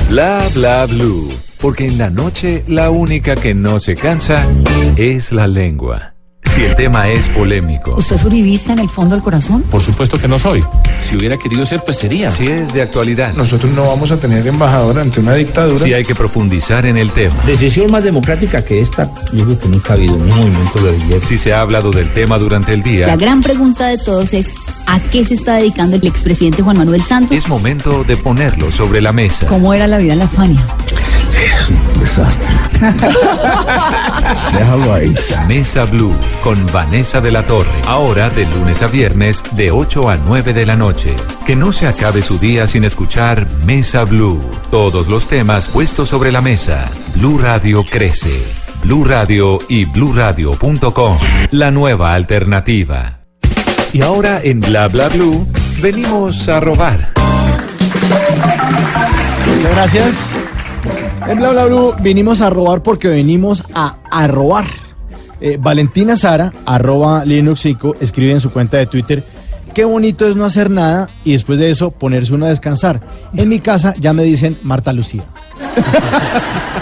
Bla 0.09 0.41
bla 0.53 0.85
blue. 0.85 1.29
Porque 1.61 1.87
en 1.87 1.97
la 1.97 2.09
noche 2.09 2.63
la 2.67 2.89
única 2.89 3.35
que 3.35 3.53
no 3.53 3.79
se 3.79 3.95
cansa 3.95 4.45
es 4.97 5.31
la 5.31 5.47
lengua. 5.47 6.18
Si 6.59 6.65
el 6.65 6.75
tema 6.75 7.07
es 7.07 7.29
polémico, 7.29 7.95
¿Usted 7.95 8.17
es 8.17 8.25
uribista 8.25 8.73
en 8.73 8.79
el 8.79 8.89
fondo 8.89 9.15
del 9.15 9.23
corazón? 9.23 9.61
Por 9.71 9.81
supuesto 9.81 10.19
que 10.19 10.27
no 10.27 10.37
soy. 10.37 10.61
Si 11.03 11.15
hubiera 11.15 11.37
querido 11.37 11.63
ser, 11.63 11.81
pues 11.85 11.95
sería. 11.95 12.31
si 12.31 12.47
es 12.47 12.73
de 12.73 12.81
actualidad, 12.81 13.33
Nosotros 13.33 13.71
no 13.71 13.87
vamos 13.87 14.11
a 14.11 14.19
tener 14.19 14.45
embajador 14.45 14.99
ante 14.99 15.21
una 15.21 15.35
dictadura. 15.35 15.79
si 15.79 15.93
hay 15.93 16.03
que 16.03 16.15
profundizar 16.15 16.85
en 16.85 16.97
el 16.97 17.11
tema, 17.11 17.33
Decisión 17.45 17.89
más 17.89 18.03
democrática 18.03 18.61
que 18.65 18.81
esta, 18.81 19.09
yo 19.31 19.45
creo 19.45 19.57
que 19.57 19.69
nunca 19.69 19.93
ha 19.93 19.95
habido 19.95 20.15
un 20.15 20.27
movimiento 20.27 20.81
de 20.83 20.91
belleza. 20.91 21.27
si 21.27 21.37
se 21.37 21.53
ha 21.53 21.61
hablado 21.61 21.91
del 21.91 22.11
tema 22.11 22.37
durante 22.37 22.73
el 22.73 22.79
La 22.79 22.83
día, 22.83 23.15
gran 23.15 23.41
pregunta 23.41 23.87
de 23.87 23.97
todos 23.97 24.33
es, 24.33 24.47
¿a 24.85 24.99
qué 24.99 25.23
se 25.23 25.35
está 25.35 25.55
dedicando 25.55 25.95
el 25.95 26.05
expresidente 26.05 26.61
Juan 26.61 26.77
Manuel 26.77 27.03
Santos? 27.03 27.37
es 27.37 27.47
momento 27.47 28.03
de 28.03 28.17
ponerlo 28.17 28.69
sobre 28.69 28.99
la 28.99 29.13
mesa. 29.13 29.45
¿Cómo 29.45 29.73
era 29.73 29.87
la 29.87 29.97
vida 29.97 30.11
en 30.11 30.19
la 30.19 30.27
Fania? 30.27 30.65
Un 31.69 31.99
desastre. 31.99 32.47
Déjalo 34.53 34.93
ahí. 34.93 35.15
Mesa 35.47 35.85
Blue 35.85 36.13
con 36.41 36.65
Vanessa 36.71 37.21
de 37.21 37.31
la 37.31 37.45
Torre. 37.45 37.69
Ahora 37.85 38.29
de 38.29 38.45
lunes 38.45 38.81
a 38.81 38.87
viernes 38.87 39.43
de 39.51 39.71
8 39.71 40.09
a 40.09 40.17
9 40.17 40.53
de 40.53 40.65
la 40.65 40.75
noche. 40.75 41.15
Que 41.45 41.55
no 41.55 41.71
se 41.71 41.87
acabe 41.87 42.21
su 42.21 42.37
día 42.39 42.67
sin 42.67 42.83
escuchar 42.83 43.47
Mesa 43.65 44.03
Blue. 44.03 44.41
Todos 44.71 45.07
los 45.07 45.27
temas 45.27 45.67
puestos 45.67 46.09
sobre 46.09 46.31
la 46.31 46.41
mesa. 46.41 46.89
Blue 47.15 47.37
Radio 47.37 47.85
crece. 47.89 48.43
Blue 48.83 49.03
Radio 49.03 49.59
y 49.67 49.85
bluradio.com. 49.85 51.19
La 51.51 51.71
nueva 51.71 52.13
alternativa. 52.13 53.19
Y 53.93 54.01
ahora 54.01 54.41
en 54.43 54.59
Bla 54.59 54.87
Bla 54.87 55.09
Blue 55.09 55.47
venimos 55.81 56.47
a 56.47 56.59
robar. 56.59 57.09
Muchas 59.47 59.71
gracias. 59.71 60.35
En 61.27 61.37
Bla 61.37 61.51
Bla 61.51 61.65
Blue 61.65 61.93
vinimos 62.01 62.41
a 62.41 62.49
robar 62.49 62.81
porque 62.81 63.07
venimos 63.07 63.63
a, 63.73 63.97
a 64.09 64.27
robar. 64.27 64.65
Eh, 65.41 65.57
Valentina 65.59 66.17
Sara, 66.17 66.53
arroba 66.65 67.23
Linuxico, 67.23 67.95
escribe 67.99 68.33
en 68.33 68.39
su 68.39 68.51
cuenta 68.51 68.77
de 68.77 68.87
Twitter, 68.87 69.23
qué 69.73 69.85
bonito 69.85 70.27
es 70.27 70.35
no 70.35 70.43
hacer 70.43 70.69
nada 70.69 71.09
y 71.23 71.33
después 71.33 71.59
de 71.59 71.69
eso 71.69 71.91
ponerse 71.91 72.33
uno 72.33 72.45
a 72.45 72.49
descansar. 72.49 73.01
En 73.35 73.47
mi 73.47 73.59
casa 73.59 73.93
ya 73.99 74.11
me 74.13 74.23
dicen 74.23 74.57
Marta 74.63 74.91
Lucía. 74.91 75.23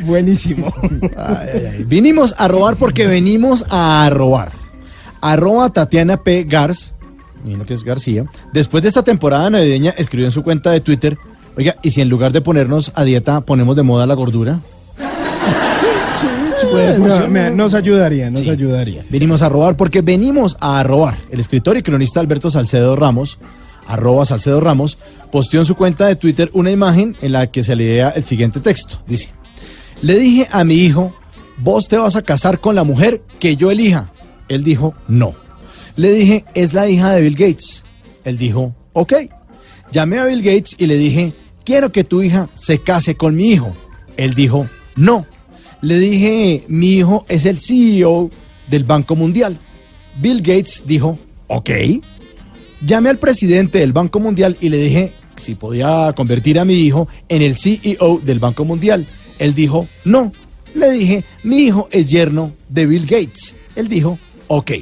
Buenísimo. 0.00 0.72
Ay, 1.16 1.48
ay, 1.54 1.66
ay. 1.72 1.84
Vinimos 1.84 2.34
a 2.38 2.48
robar 2.48 2.76
porque 2.76 3.06
venimos 3.06 3.64
a 3.70 4.08
robar. 4.10 4.52
Arroba 5.20 5.70
Tatiana 5.70 6.18
P. 6.18 6.44
Gars, 6.44 6.94
imagino 7.42 7.66
que 7.66 7.74
es 7.74 7.84
García, 7.84 8.26
después 8.52 8.82
de 8.82 8.88
esta 8.88 9.02
temporada 9.02 9.50
navideña 9.50 9.92
escribió 9.96 10.26
en 10.26 10.32
su 10.32 10.42
cuenta 10.42 10.70
de 10.70 10.80
Twitter, 10.80 11.18
oiga, 11.58 11.76
¿y 11.82 11.90
si 11.90 12.00
en 12.00 12.08
lugar 12.08 12.32
de 12.32 12.40
ponernos 12.40 12.90
a 12.94 13.04
dieta 13.04 13.42
ponemos 13.42 13.76
de 13.76 13.82
moda 13.82 14.06
la 14.06 14.14
gordura? 14.14 14.60
No, 16.98 17.28
me- 17.28 17.50
nos 17.50 17.72
ayudaría, 17.74 18.30
nos 18.30 18.40
Sí. 18.40 18.50
ayudaría. 18.50 19.02
Venimos 19.10 19.42
a 19.42 19.48
robar 19.48 19.76
porque 19.76 20.02
venimos 20.02 20.56
a 20.60 20.82
robar. 20.82 21.18
El 21.30 21.40
escritor 21.40 21.76
y 21.76 21.82
cronista 21.82 22.20
Alberto 22.20 22.50
Salcedo 22.50 22.96
Ramos, 22.96 23.38
arroba 23.86 24.24
Salcedo 24.24 24.60
Ramos, 24.60 24.98
posteó 25.30 25.60
en 25.60 25.66
su 25.66 25.76
cuenta 25.76 26.06
de 26.06 26.16
Twitter 26.16 26.50
una 26.52 26.70
imagen 26.70 27.16
en 27.22 27.32
la 27.32 27.46
que 27.48 27.62
se 27.64 27.74
leía 27.76 28.10
el 28.10 28.24
siguiente 28.24 28.60
texto. 28.60 28.98
Dice, 29.06 29.30
le 30.02 30.18
dije 30.18 30.48
a 30.50 30.64
mi 30.64 30.74
hijo, 30.74 31.14
vos 31.58 31.88
te 31.88 31.96
vas 31.96 32.16
a 32.16 32.22
casar 32.22 32.60
con 32.60 32.74
la 32.74 32.84
mujer 32.84 33.22
que 33.38 33.56
yo 33.56 33.70
elija. 33.70 34.10
Él 34.48 34.64
dijo, 34.64 34.94
no. 35.06 35.34
Le 35.96 36.12
dije, 36.12 36.44
es 36.54 36.74
la 36.74 36.88
hija 36.88 37.12
de 37.12 37.20
Bill 37.22 37.34
Gates. 37.36 37.84
Él 38.24 38.36
dijo, 38.38 38.74
ok. 38.92 39.14
Llamé 39.92 40.18
a 40.18 40.26
Bill 40.26 40.42
Gates 40.42 40.74
y 40.78 40.86
le 40.86 40.96
dije, 40.96 41.32
quiero 41.68 41.92
que 41.92 42.02
tu 42.02 42.22
hija 42.22 42.48
se 42.54 42.78
case 42.78 43.18
con 43.18 43.36
mi 43.36 43.50
hijo. 43.50 43.76
Él 44.16 44.32
dijo, 44.32 44.66
no. 44.96 45.26
Le 45.82 45.98
dije, 45.98 46.64
mi 46.66 46.94
hijo 46.94 47.26
es 47.28 47.44
el 47.44 47.60
CEO 47.60 48.30
del 48.68 48.84
Banco 48.84 49.14
Mundial. 49.14 49.58
Bill 50.18 50.38
Gates 50.38 50.84
dijo, 50.86 51.18
ok. 51.46 51.68
Llamé 52.80 53.10
al 53.10 53.18
presidente 53.18 53.80
del 53.80 53.92
Banco 53.92 54.18
Mundial 54.18 54.56
y 54.62 54.70
le 54.70 54.78
dije 54.78 55.12
si 55.36 55.56
podía 55.56 56.14
convertir 56.16 56.58
a 56.58 56.64
mi 56.64 56.72
hijo 56.72 57.06
en 57.28 57.42
el 57.42 57.54
CEO 57.54 58.18
del 58.24 58.38
Banco 58.38 58.64
Mundial. 58.64 59.06
Él 59.38 59.54
dijo, 59.54 59.86
no. 60.06 60.32
Le 60.72 60.90
dije, 60.92 61.24
mi 61.42 61.58
hijo 61.66 61.90
es 61.92 62.06
yerno 62.06 62.54
de 62.70 62.86
Bill 62.86 63.04
Gates. 63.04 63.56
Él 63.76 63.88
dijo, 63.88 64.18
ok. 64.46 64.72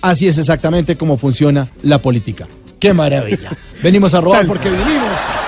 Así 0.00 0.26
es 0.26 0.38
exactamente 0.38 0.96
como 0.96 1.18
funciona 1.18 1.70
la 1.82 2.00
política. 2.00 2.48
¡Qué 2.78 2.94
maravilla! 2.94 3.54
Venimos 3.82 4.14
a 4.14 4.22
robar 4.22 4.46
porque 4.46 4.70
venimos 4.70 5.43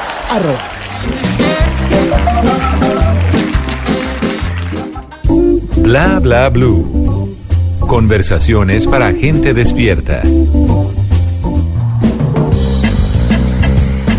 Bla 5.77 6.19
Bla 6.21 6.51
Blue. 6.51 7.35
Conversaciones 7.81 8.87
para 8.87 9.13
gente 9.15 9.55
despierta. 9.55 10.23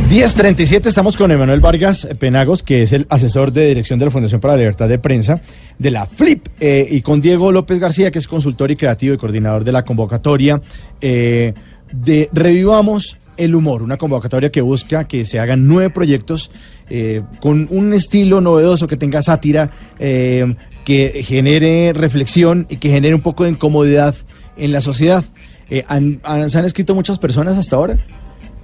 1037 0.09 0.89
estamos 0.89 1.17
con 1.17 1.31
Emanuel 1.31 1.59
Vargas 1.59 2.07
Penagos, 2.17 2.63
que 2.63 2.81
es 2.81 2.93
el 2.93 3.05
asesor 3.09 3.51
de 3.51 3.67
dirección 3.67 3.99
de 3.99 4.05
la 4.05 4.11
Fundación 4.11 4.41
para 4.41 4.53
la 4.53 4.59
Libertad 4.59 4.89
de 4.89 4.97
Prensa 4.97 5.41
de 5.77 5.91
la 5.91 6.07
FLIP, 6.07 6.47
eh, 6.59 6.87
y 6.89 7.01
con 7.01 7.21
Diego 7.21 7.51
López 7.51 7.77
García, 7.77 8.09
que 8.09 8.17
es 8.17 8.27
consultor 8.27 8.71
y 8.71 8.75
creativo 8.75 9.13
y 9.13 9.17
coordinador 9.17 9.63
de 9.63 9.71
la 9.73 9.83
convocatoria 9.83 10.61
eh, 11.01 11.53
de 11.91 12.29
Revivamos 12.33 13.17
el 13.37 13.55
Humor, 13.55 13.83
una 13.83 13.97
convocatoria 13.97 14.51
que 14.51 14.61
busca 14.61 15.05
que 15.07 15.25
se 15.25 15.39
hagan 15.39 15.67
nueve 15.67 15.89
proyectos 15.89 16.51
eh, 16.89 17.21
con 17.39 17.67
un 17.69 17.93
estilo 17.93 18.41
novedoso, 18.41 18.87
que 18.87 18.97
tenga 18.97 19.21
sátira, 19.21 19.71
eh, 19.99 20.55
que 20.85 21.21
genere 21.23 21.93
reflexión 21.93 22.65
y 22.69 22.77
que 22.77 22.89
genere 22.89 23.13
un 23.15 23.21
poco 23.21 23.43
de 23.43 23.51
incomodidad 23.51 24.15
en 24.57 24.71
la 24.71 24.81
sociedad. 24.81 25.23
Eh, 25.69 25.83
han- 25.87 26.19
han- 26.23 26.49
¿Se 26.49 26.57
han 26.57 26.65
escrito 26.65 26.95
muchas 26.95 27.19
personas 27.19 27.57
hasta 27.57 27.75
ahora? 27.75 27.97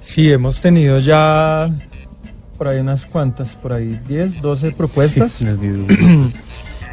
Sí, 0.02 0.32
hemos 0.32 0.60
tenido 0.62 1.00
ya 1.00 1.70
por 2.58 2.68
ahí 2.70 2.80
unas 2.80 3.06
cuantas, 3.06 3.50
por 3.56 3.74
ahí 3.74 4.00
10, 4.08 4.42
12 4.42 4.72
propuestas. 4.72 5.40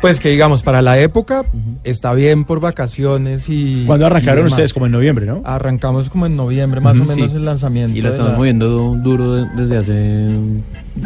pues 0.01 0.19
que 0.21 0.29
digamos, 0.31 0.63
para 0.63 0.83
la 0.83 0.99
época 0.99 1.45
está 1.85 2.13
bien 2.15 2.45
por 2.45 2.61
vacaciones 2.61 3.49
y... 3.49 3.85
¿Cuándo 3.87 4.07
arrancaron 4.07 4.45
y 4.45 4.47
ustedes? 4.49 4.73
Como 4.73 4.87
en 4.87 4.93
noviembre, 4.93 5.27
¿no? 5.27 5.43
Arrancamos 5.45 6.09
como 6.11 6.27
en 6.27 6.37
noviembre, 6.37 6.81
más 6.81 6.95
o 6.95 7.05
menos 7.05 7.31
sí. 7.31 7.37
el 7.37 7.45
lanzamiento. 7.45 7.97
Y 7.97 8.01
la 8.03 8.11
estamos 8.11 8.37
moviendo 8.37 8.69
du- 8.69 8.97
duro 8.97 9.35
de- 9.35 9.47
desde 9.63 9.77
hace 9.77 10.29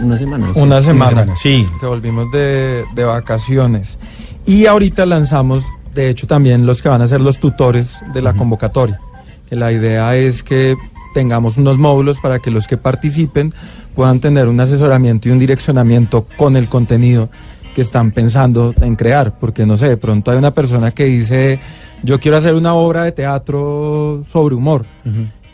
una 0.03 0.17
semana. 0.19 0.51
¿sí? 0.55 0.61
Una 0.61 0.81
semana, 0.81 1.27
sí. 1.37 1.67
Que 1.81 1.87
volvimos 1.87 2.31
de, 2.33 2.85
de 2.95 3.05
vacaciones. 3.05 3.99
Y 4.47 4.67
ahorita 4.67 5.07
lanzamos, 5.07 5.65
de 5.95 6.11
hecho, 6.11 6.27
también 6.27 6.67
los 6.67 6.83
que 6.83 6.89
van 6.89 7.03
a 7.03 7.09
ser 7.09 7.21
los 7.21 7.39
tutores 7.39 7.99
de 8.13 8.23
la 8.23 8.33
convocatoria. 8.35 9.01
Que 9.49 9.57
la 9.57 9.73
idea 9.73 10.15
es 10.17 10.43
que 10.43 10.77
tengamos 11.15 11.57
unos 11.57 11.79
módulos 11.79 12.19
para 12.21 12.39
que 12.41 12.51
los 12.51 12.67
que 12.67 12.77
participen 12.77 13.55
puedan 13.95 14.19
tener 14.21 14.49
un 14.49 14.59
asesoramiento 14.61 15.29
y 15.29 15.33
un 15.33 15.39
direccionamiento 15.39 16.27
con 16.37 16.57
el 16.57 16.69
contenido 16.69 17.29
que 17.75 17.83
están 17.83 18.13
pensando 18.13 18.75
en 18.81 18.97
crear. 18.97 19.39
Porque 19.39 19.67
no 19.67 19.77
sé, 19.77 19.89
de 19.89 19.97
pronto 19.97 20.31
hay 20.31 20.39
una 20.39 20.53
persona 20.53 20.93
que 20.93 21.05
dice, 21.05 21.59
yo 22.03 22.21
quiero 22.21 22.37
hacer 22.37 22.55
una 22.55 22.75
obra 22.75 23.05
de 23.05 23.13
teatro 23.13 24.25
sobre 24.31 24.55
humor 24.55 24.85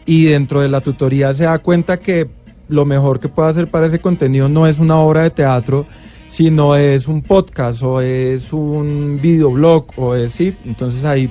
y 0.06 0.24
dentro 0.24 0.60
de 0.60 0.68
la 0.68 0.80
tutoría 0.80 1.32
se 1.34 1.44
da 1.44 1.58
cuenta 1.58 1.98
que 1.98 2.28
lo 2.68 2.84
mejor 2.84 3.20
que 3.20 3.28
puede 3.28 3.50
hacer 3.50 3.68
para 3.68 3.86
ese 3.86 4.00
contenido 4.00 4.48
no 4.48 4.66
es 4.66 4.78
una 4.78 4.96
obra 4.98 5.22
de 5.22 5.30
teatro, 5.30 5.86
sino 6.28 6.76
es 6.76 7.08
un 7.08 7.22
podcast 7.22 7.82
o 7.82 8.00
es 8.00 8.52
un 8.52 9.18
videoblog 9.20 9.86
o 9.96 10.14
es 10.14 10.32
sí. 10.32 10.56
Entonces 10.64 11.04
ahí 11.04 11.28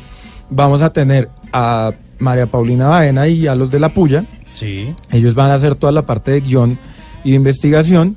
vamos 0.49 0.81
a 0.81 0.91
tener 0.91 1.29
a 1.53 1.91
María 2.19 2.47
Paulina 2.47 2.87
Baena 2.87 3.27
y 3.27 3.47
a 3.47 3.55
los 3.55 3.71
de 3.71 3.79
la 3.79 3.89
Puya. 3.89 4.25
Sí. 4.53 4.93
Ellos 5.11 5.35
van 5.35 5.51
a 5.51 5.55
hacer 5.55 5.75
toda 5.75 5.91
la 5.91 6.05
parte 6.05 6.31
de 6.31 6.41
guion 6.41 6.77
y 7.23 7.31
de 7.31 7.35
investigación. 7.35 8.15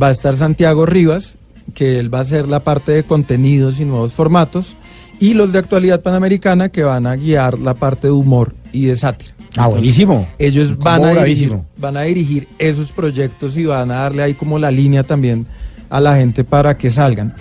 Va 0.00 0.08
a 0.08 0.12
estar 0.12 0.36
Santiago 0.36 0.86
Rivas, 0.86 1.36
que 1.70 1.98
él 1.98 2.12
va 2.12 2.18
a 2.18 2.22
hacer 2.22 2.46
la 2.48 2.60
parte 2.60 2.92
de 2.92 3.04
contenidos 3.04 3.80
y 3.80 3.84
nuevos 3.84 4.12
formatos. 4.12 4.76
Y 5.18 5.34
los 5.34 5.52
de 5.52 5.58
actualidad 5.58 6.00
panamericana, 6.02 6.70
que 6.70 6.82
van 6.82 7.06
a 7.06 7.14
guiar 7.16 7.58
la 7.58 7.74
parte 7.74 8.06
de 8.06 8.12
humor 8.12 8.54
y 8.72 8.86
de 8.86 8.96
sátira. 8.96 9.32
Ah, 9.56 9.66
buenísimo. 9.66 10.26
Ellos 10.38 10.78
van 10.78 11.04
a, 11.04 11.10
dirigir, 11.24 11.52
van 11.76 11.96
a 11.96 12.02
dirigir 12.02 12.48
esos 12.58 12.92
proyectos 12.92 13.56
y 13.56 13.64
van 13.64 13.90
a 13.90 13.96
darle 13.96 14.22
ahí 14.22 14.34
como 14.34 14.58
la 14.58 14.70
línea 14.70 15.02
también 15.02 15.46
a 15.90 16.00
la 16.00 16.16
gente 16.16 16.44
para 16.44 16.78
que 16.78 16.90
salgan. 16.90 17.34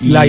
Y- 0.00 0.08
La- 0.08 0.26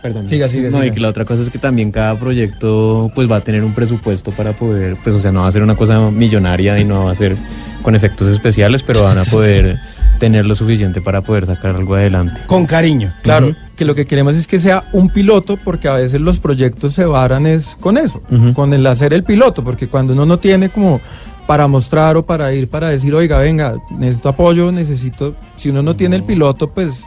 Perdón. 0.00 0.28
Siga, 0.28 0.46
siga, 0.46 0.70
No, 0.70 0.78
y 0.78 0.82
siga. 0.84 0.94
que 0.94 1.00
la 1.00 1.08
otra 1.08 1.24
cosa 1.24 1.42
es 1.42 1.50
que 1.50 1.58
también 1.58 1.90
cada 1.90 2.14
proyecto 2.14 3.10
pues 3.16 3.28
va 3.30 3.36
a 3.38 3.40
tener 3.40 3.64
un 3.64 3.72
presupuesto 3.74 4.30
para 4.30 4.52
poder, 4.52 4.96
pues 5.02 5.16
o 5.16 5.20
sea, 5.20 5.32
no 5.32 5.42
va 5.42 5.48
a 5.48 5.52
ser 5.52 5.60
una 5.62 5.74
cosa 5.74 5.98
millonaria 6.12 6.78
y 6.78 6.84
no 6.84 7.06
va 7.06 7.10
a 7.10 7.14
ser 7.16 7.36
con 7.82 7.96
efectos 7.96 8.28
especiales, 8.28 8.84
pero 8.84 9.02
van 9.02 9.18
a 9.18 9.24
poder 9.30 9.80
tener 10.18 10.46
lo 10.46 10.54
suficiente 10.54 11.00
para 11.00 11.22
poder 11.22 11.46
sacar 11.46 11.76
algo 11.76 11.94
adelante. 11.94 12.40
Con 12.46 12.66
cariño. 12.66 13.12
Claro, 13.22 13.54
que 13.76 13.84
lo 13.84 13.94
que 13.94 14.06
queremos 14.06 14.34
es 14.36 14.46
que 14.46 14.58
sea 14.58 14.84
un 14.92 15.08
piloto, 15.10 15.56
porque 15.56 15.88
a 15.88 15.92
veces 15.94 16.20
los 16.20 16.38
proyectos 16.38 16.94
se 16.94 17.04
varan 17.04 17.46
es 17.46 17.76
con 17.80 17.96
eso, 17.96 18.20
con 18.54 18.72
el 18.72 18.86
hacer 18.86 19.12
el 19.12 19.22
piloto, 19.24 19.62
porque 19.64 19.88
cuando 19.88 20.12
uno 20.12 20.26
no 20.26 20.38
tiene 20.38 20.68
como 20.68 21.00
para 21.46 21.66
mostrar 21.66 22.16
o 22.16 22.26
para 22.26 22.52
ir 22.52 22.68
para 22.68 22.88
decir, 22.90 23.14
oiga, 23.14 23.38
venga, 23.38 23.76
necesito 23.90 24.28
apoyo, 24.28 24.70
necesito, 24.72 25.34
si 25.56 25.70
uno 25.70 25.82
no 25.82 25.96
tiene 25.96 26.16
el 26.16 26.24
piloto, 26.24 26.68
pues 26.70 27.04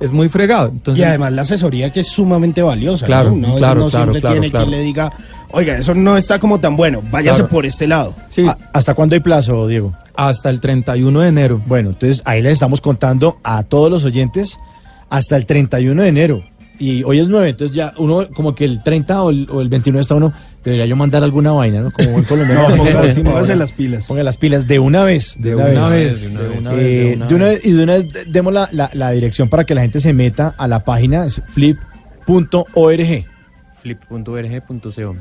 es 0.00 0.10
muy 0.10 0.28
fregado. 0.28 0.68
Entonces, 0.68 1.02
y 1.02 1.06
además 1.06 1.32
la 1.32 1.42
asesoría 1.42 1.92
que 1.92 2.00
es 2.00 2.08
sumamente 2.08 2.60
valiosa. 2.62 3.06
Claro, 3.06 3.30
¿no? 3.30 3.36
Uno 3.50 3.54
claro, 3.56 3.80
no 3.82 3.88
claro, 3.88 4.04
siempre 4.06 4.20
claro, 4.20 4.34
tiene 4.34 4.50
claro. 4.50 4.66
quien 4.66 4.78
le 4.78 4.84
diga, 4.84 5.12
oiga, 5.52 5.76
eso 5.78 5.94
no 5.94 6.16
está 6.16 6.38
como 6.40 6.58
tan 6.58 6.76
bueno, 6.76 7.02
váyase 7.10 7.36
Claro. 7.40 7.48
por 7.50 7.66
este 7.66 7.86
lado. 7.86 8.14
Sí. 8.28 8.44
¿A- 8.48 8.58
¿Hasta 8.72 8.94
cuándo 8.94 9.14
hay 9.14 9.20
plazo, 9.20 9.68
Diego? 9.68 9.92
Hasta 10.16 10.50
el 10.50 10.60
31 10.60 11.20
de 11.20 11.28
enero. 11.28 11.60
Bueno, 11.66 11.90
entonces 11.90 12.22
ahí 12.24 12.42
les 12.42 12.52
estamos 12.54 12.80
contando 12.80 13.38
a 13.44 13.62
todos 13.64 13.90
los 13.90 14.04
oyentes 14.04 14.58
hasta 15.10 15.36
el 15.36 15.46
31 15.46 16.02
de 16.02 16.08
enero. 16.08 16.44
Y 16.76 17.04
hoy 17.04 17.20
es 17.20 17.28
9, 17.28 17.50
entonces 17.50 17.74
ya 17.76 17.94
uno, 17.98 18.28
como 18.34 18.52
que 18.56 18.64
el 18.64 18.82
30 18.82 19.22
o 19.22 19.30
el, 19.30 19.46
o 19.48 19.60
el 19.60 19.68
29 19.68 20.00
está 20.02 20.16
uno, 20.16 20.32
debería 20.64 20.86
yo 20.86 20.96
mandar 20.96 21.22
alguna 21.22 21.52
vaina, 21.52 21.80
¿no? 21.82 21.92
Como 21.92 22.10
buen 22.10 22.24
colombiano. 22.24 22.68
No, 23.22 23.30
Ponga 23.32 23.54
las 23.54 23.70
pilas. 23.72 24.06
Ponga 24.06 24.22
las 24.24 24.36
pilas 24.36 24.66
de 24.66 24.80
una 24.80 25.04
vez. 25.04 25.36
De 25.38 25.54
una 25.54 25.88
vez, 25.88 26.22
de 26.22 26.48
una 26.58 26.72
vez, 26.72 26.80
Eh, 26.84 27.10
de 27.10 27.14
una 27.16 27.26
de 27.28 27.34
una 27.36 27.44
vez, 27.46 27.60
y 27.64 27.72
de 27.72 27.82
una 27.84 27.92
vez 27.94 28.12
de- 28.12 28.24
demos 28.24 28.52
la, 28.52 28.68
la- 28.72 28.90
la 28.92 29.12
dirección 29.12 29.48
para 29.48 29.62
que 29.64 29.74
la 29.76 29.82
gente 29.82 30.00
se 30.00 30.12
meta 30.12 30.52
a 30.58 30.66
la 30.66 30.80
página 30.82 31.24
es 31.24 31.40
flip.org. 31.52 33.24
flip.org.co. 33.80 35.14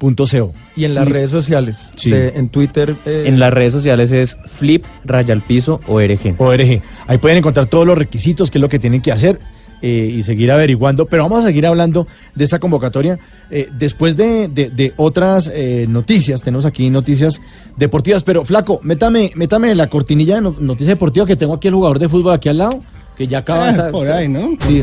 Punto 0.00 0.24
.co. 0.24 0.52
Y 0.74 0.86
en 0.86 0.94
las 0.94 1.04
Flip. 1.04 1.12
redes 1.14 1.30
sociales, 1.30 1.92
Sí. 1.94 2.10
de- 2.10 2.30
en 2.30 2.48
Twitter. 2.48 2.96
eh, 3.06 3.24
En 3.26 3.38
las 3.38 3.52
redes 3.52 3.72
sociales 3.72 4.10
es 4.10 4.36
flip 4.58 4.84
raya 5.04 5.32
al 5.34 5.42
piso 5.42 5.78
org. 5.86 6.18
ORG. 6.38 6.80
Ahí 7.06 7.18
pueden 7.18 7.38
encontrar 7.38 7.66
todos 7.66 7.86
los 7.86 7.96
requisitos, 7.96 8.50
qué 8.50 8.56
es 8.58 8.62
lo 8.62 8.68
que 8.70 8.78
tienen 8.78 9.02
que 9.02 9.12
hacer 9.12 9.38
eh, 9.82 10.12
y 10.16 10.22
seguir 10.22 10.50
averiguando. 10.52 11.06
Pero 11.06 11.22
vamos 11.24 11.44
a 11.44 11.46
seguir 11.46 11.66
hablando 11.66 12.06
de 12.34 12.44
esta 12.44 12.58
convocatoria. 12.58 13.18
eh, 13.50 13.68
después 13.78 14.16
de, 14.16 14.48
de- 14.48 14.70
de 14.70 14.92
otras 14.96 15.50
eh, 15.52 15.84
noticias, 15.88 16.40
tenemos 16.40 16.64
aquí 16.64 16.88
noticias 16.88 17.40
deportivas. 17.76 18.22
Pero, 18.22 18.44
Flaco, 18.44 18.80
métame, 18.82 19.32
métame 19.34 19.74
la 19.74 19.88
cortinilla 19.88 20.36
de 20.36 20.40
no- 20.42 20.56
noticia 20.60 20.94
deportiva 20.94 21.26
que 21.26 21.36
tengo 21.36 21.54
aquí 21.54 21.68
el 21.68 21.74
jugador 21.74 21.98
de 21.98 22.08
fútbol 22.08 22.32
aquí 22.34 22.48
al 22.48 22.58
lado, 22.58 22.80
que 23.16 23.26
ya 23.26 23.38
acaba 23.38 23.64
Ah, 23.64 23.66
de 23.66 23.72
estar- 23.78 23.90
por 23.90 24.06
ahí, 24.10 24.28
¿no? 24.28 24.50
Sí. 24.66 24.82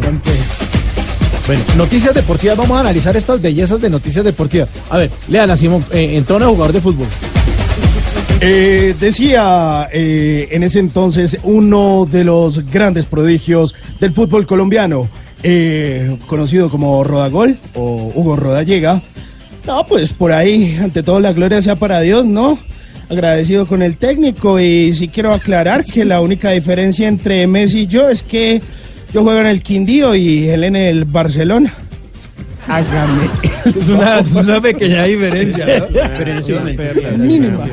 Bueno, 1.48 1.64
noticias 1.78 2.14
deportivas, 2.14 2.58
vamos 2.58 2.78
a 2.78 2.82
analizar 2.82 3.16
estas 3.16 3.42
bellezas 3.42 3.80
de 3.80 3.90
noticias 3.90 4.26
deportivas. 4.26 4.68
A 4.90 4.98
ver, 4.98 5.10
léala, 5.30 5.56
Simón, 5.56 5.86
eh, 5.92 6.18
en 6.18 6.26
tono 6.26 6.50
jugador 6.50 6.74
de 6.74 6.82
fútbol. 6.82 7.08
Eh, 8.42 8.94
decía 9.00 9.88
eh, 9.92 10.50
en 10.52 10.62
ese 10.62 10.80
entonces 10.80 11.38
uno 11.42 12.08
de 12.12 12.24
los 12.24 12.70
grandes 12.70 13.06
prodigios 13.06 13.74
del 14.00 14.14
fútbol 14.14 14.46
colombiano, 14.46 15.10
eh, 15.42 16.18
conocido 16.28 16.70
como 16.70 17.04
Rodagol 17.04 17.58
o 17.74 18.12
Hugo 18.14 18.36
Rodallega. 18.36 19.02
No, 19.66 19.86
pues 19.86 20.14
por 20.14 20.34
ahí, 20.34 20.78
ante 20.82 21.02
todo 21.02 21.20
la 21.20 21.34
gloria 21.34 21.62
sea 21.62 21.76
para 21.76 22.02
Dios, 22.02 22.26
¿no? 22.26 22.60
Agradecido 23.10 23.66
con 23.66 23.82
el 23.82 23.98
técnico 23.98 24.60
y 24.60 24.94
sí 24.94 25.08
quiero 25.08 25.32
aclarar 25.32 25.84
que 25.86 26.06
la 26.06 26.20
única 26.22 26.52
diferencia 26.52 27.08
entre 27.08 27.48
Messi 27.48 27.82
y 27.82 27.88
yo 27.88 28.10
es 28.10 28.22
que 28.22 28.62
yo 29.14 29.24
juego 29.24 29.40
en 29.40 29.48
el 29.48 29.62
Quindío 29.62 30.16
y 30.16 30.50
él 30.50 30.64
en 30.64 30.76
el 30.76 31.06
Barcelona. 31.06 31.74
Hágame. 32.68 33.24
Es 33.66 33.90
una, 33.90 34.20
es 34.20 34.32
una 34.32 34.62
pequeña 34.62 35.04
diferencia. 35.06 35.66
¿no? 35.80 35.86
Pero 36.18 36.44
Sí, 36.44 36.54
es 36.54 37.18
mínima. 37.18 37.66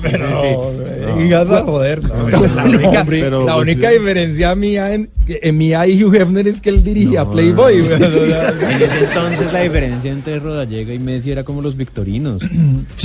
pero, 0.00 0.72
digas 1.18 1.50
a 1.50 1.62
joder, 1.62 2.02
no, 2.02 2.28
la 2.30 2.64
única, 2.64 3.00
hombre, 3.00 3.20
pero, 3.22 3.44
la 3.44 3.54
pues, 3.54 3.62
única 3.68 3.90
diferencia 3.90 4.54
mía 4.54 4.94
en, 4.94 5.10
en 5.28 5.58
mía 5.58 5.86
y 5.86 6.02
Hugh 6.02 6.14
Hefner 6.14 6.48
es 6.48 6.60
que 6.60 6.70
él 6.70 6.82
dirigía 6.84 7.24
Playboy. 7.24 7.76
En 7.78 8.02
ese 8.02 8.98
entonces 9.04 9.52
la 9.52 9.60
diferencia 9.60 10.10
entre 10.10 10.38
Rodallega 10.38 10.94
y 10.94 10.98
Messi 10.98 11.30
era 11.32 11.44
como 11.44 11.60
los 11.62 11.76
victorinos. 11.76 12.42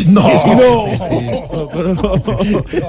No, 0.08 0.28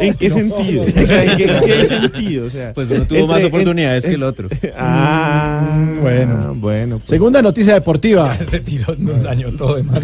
¿En 0.00 0.14
qué 0.14 0.30
sentido? 0.30 0.84
¿en 0.84 0.92
qué, 0.92 1.24
en 1.24 1.60
qué 1.64 1.84
sentido? 1.88 2.46
O 2.46 2.50
sea, 2.50 2.72
Pues 2.74 2.88
uno 2.90 3.04
tuvo 3.04 3.26
más 3.26 3.44
oportunidades 3.44 4.04
que 4.04 4.12
el 4.14 4.22
otro. 4.22 4.48
Ah, 4.76 5.78
Bueno. 6.00 6.54
bueno. 6.54 6.98
pues. 6.98 7.08
Segunda 7.10 7.42
noticia 7.42 7.77
deportiva. 7.78 8.36
Ese 8.40 8.60
tiro 8.60 8.94
nos 8.98 9.22
dañó 9.22 9.50
todo 9.52 9.76
demás. 9.76 10.00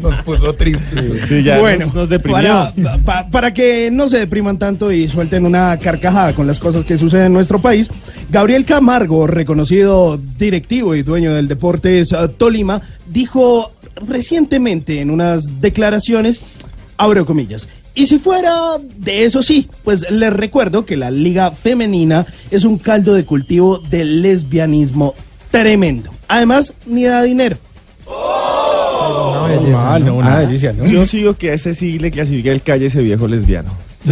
Nos 0.00 0.16
puso 0.24 0.54
triste. 0.54 1.26
Sí, 1.26 1.42
ya 1.42 1.58
bueno, 1.58 1.86
nos, 1.86 1.94
nos 1.94 2.08
deprimió. 2.08 2.42
para, 2.42 2.98
pa- 3.04 3.28
para 3.30 3.54
que 3.54 3.90
no 3.90 4.08
se 4.08 4.18
depriman 4.18 4.58
tanto 4.58 4.90
y 4.92 5.08
suelten 5.08 5.44
una 5.46 5.76
carcajada 5.78 6.32
con 6.34 6.46
las 6.46 6.58
cosas 6.58 6.84
que 6.84 6.98
suceden 6.98 7.26
en 7.26 7.32
nuestro 7.32 7.58
país, 7.60 7.88
Gabriel 8.30 8.64
Camargo, 8.64 9.26
reconocido 9.26 10.18
directivo 10.38 10.94
y 10.94 11.02
dueño 11.02 11.34
del 11.34 11.48
Deportes 11.48 12.12
eh, 12.12 12.16
Tolima, 12.36 12.80
dijo 13.08 13.72
recientemente 14.06 15.00
en 15.00 15.10
unas 15.10 15.60
declaraciones, 15.60 16.40
abro 16.96 17.24
comillas, 17.26 17.68
y 17.94 18.06
si 18.06 18.18
fuera 18.20 18.52
de 18.98 19.24
eso 19.24 19.42
sí, 19.42 19.68
pues 19.82 20.08
les 20.10 20.32
recuerdo 20.32 20.84
que 20.86 20.96
la 20.96 21.10
liga 21.10 21.50
femenina 21.50 22.26
es 22.50 22.64
un 22.64 22.78
caldo 22.78 23.14
de 23.14 23.24
cultivo 23.24 23.78
del 23.78 24.22
lesbianismo 24.22 25.14
tremendo. 25.50 26.10
Además, 26.28 26.74
ni 26.86 27.04
da 27.04 27.22
dinero. 27.22 27.56
Normal, 29.48 30.04
no, 30.04 30.14
una 30.16 30.40
delicia, 30.40 30.72
¿no? 30.72 30.86
Yo 30.86 31.06
sigo 31.06 31.34
que 31.34 31.50
a 31.50 31.54
ese 31.54 31.74
sí 31.74 31.98
le 31.98 32.10
clasifica 32.10 32.50
el 32.50 32.62
calle 32.62 32.86
ese 32.86 33.02
viejo 33.02 33.26
lesbiano. 33.26 33.70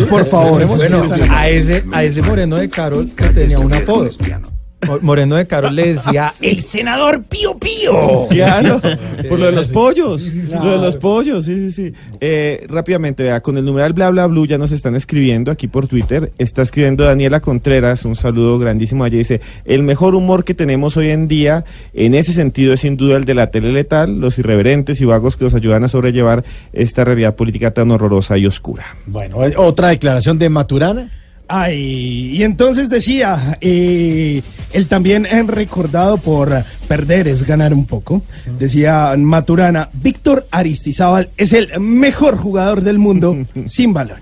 Por 0.09 0.27
favor, 0.27 0.67
Bueno, 0.67 1.03
a 1.31 1.49
ese, 1.49 1.85
a 1.93 2.03
ese 2.05 2.23
Moreno 2.23 2.57
de 2.57 2.69
Carol 2.69 3.09
que 3.17 3.29
tenía 3.29 3.59
un 3.59 3.73
apodo. 3.73 4.05
Mo- 4.41 4.56
Moreno 5.03 5.37
de 5.37 5.47
Carol 5.47 5.75
le 5.75 5.95
decía 5.95 6.33
El 6.41 6.63
senador 6.63 7.25
Pío 7.25 7.57
Pío. 7.59 8.27
Claro, 8.29 8.81
por 9.29 9.39
lo 9.39 9.47
de 9.47 9.53
los 9.53 9.69
pollos. 9.69 10.23
Lo 10.23 10.73
de 10.73 10.79
los 10.79 10.97
pollos, 10.97 11.45
sí, 11.45 11.71
sí, 11.71 11.73
sí. 11.73 11.93
Eh, 12.21 12.67
rápidamente, 12.69 13.23
vea, 13.23 13.41
con 13.41 13.57
el 13.57 13.65
numeral 13.65 13.93
bla 13.93 14.11
bla 14.11 14.27
blue 14.27 14.47
ya 14.47 14.59
nos 14.59 14.73
están 14.73 14.97
escribiendo 14.97 15.51
aquí 15.51 15.69
por 15.69 15.87
Twitter. 15.87 16.33
Está 16.39 16.63
escribiendo 16.63 17.05
Daniela 17.05 17.41
Contreras, 17.41 18.05
un 18.05 18.17
saludo 18.17 18.59
grandísimo 18.59 19.05
allá. 19.05 19.19
Dice: 19.19 19.41
El 19.65 19.83
mejor 19.83 20.15
humor 20.15 20.45
que 20.45 20.55
tenemos 20.55 20.97
hoy 20.97 21.11
en 21.11 21.29
día, 21.29 21.65
en 21.95 22.15
ese 22.15 22.33
sentido, 22.33 22.73
es 22.73 22.81
sin 22.81 22.97
duda 22.97 23.17
el 23.17 23.25
de 23.25 23.35
la 23.35 23.51
tele 23.51 23.73
letal, 23.73 24.21
los 24.21 24.39
irreverentes 24.39 25.01
y 25.01 25.05
vagos 25.05 25.37
que 25.37 25.45
nos 25.45 25.55
ayudan 25.55 25.85
a 25.85 25.89
sobrellevar 25.89 26.45
esta 26.73 27.05
realidad 27.05 27.35
política 27.35 27.73
tan 27.73 27.91
horrorosa 27.91 28.39
y 28.39 28.47
oscura. 28.47 28.97
Bueno, 29.07 29.45
eh, 29.45 29.55
otra 29.57 29.89
declaración 29.89 30.39
de 30.39 30.49
Maturana. 30.49 31.11
Ay, 31.49 32.37
y 32.37 32.43
entonces 32.43 32.91
decía, 32.91 33.57
eh, 33.61 34.43
él 34.73 34.87
también 34.89 35.27
es 35.27 35.47
recordado 35.47 36.19
por 36.19 36.65
perder 36.89 37.29
es 37.29 37.47
ganar 37.47 37.73
un 37.73 37.87
poco. 37.87 38.23
Decía 38.59 39.15
Maturana, 39.17 39.89
Víctor 39.93 40.47
Aristizábal 40.51 41.29
es 41.37 41.53
el 41.53 41.79
mejor 41.79 42.37
jugador 42.37 42.83
del 42.83 42.99
mundo 42.99 43.37
sin 43.67 43.93
balón. 43.95 44.21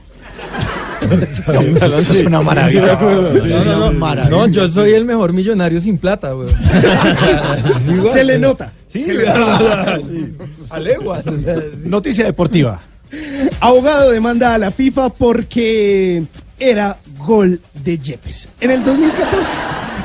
Eso 1.04 2.12
es 2.12 2.24
una 2.24 2.42
maravilla. 2.42 2.98
No, 2.98 3.64
no, 3.64 3.92
no. 3.92 4.28
No, 4.30 4.46
yo 4.48 4.68
soy 4.68 4.92
el 4.92 5.04
mejor 5.04 5.32
millonario 5.32 5.80
sin 5.80 5.98
plata, 5.98 6.32
güey. 6.32 6.48
Se 8.12 8.24
le 8.24 8.38
nota. 8.38 8.72
Sí, 8.90 9.06
a 10.70 10.78
leguas. 10.78 11.26
o 11.26 11.40
sea, 11.40 11.56
sí. 11.56 11.66
Noticia 11.84 12.24
deportiva. 12.24 12.80
Abogado 13.60 14.10
demanda 14.10 14.54
a 14.54 14.58
la 14.58 14.70
FIFA 14.70 15.10
porque 15.10 16.24
era 16.58 16.96
gol 17.24 17.60
de 17.82 17.98
Yepes. 17.98 18.48
En 18.60 18.70
el 18.70 18.84
2014, 18.84 19.46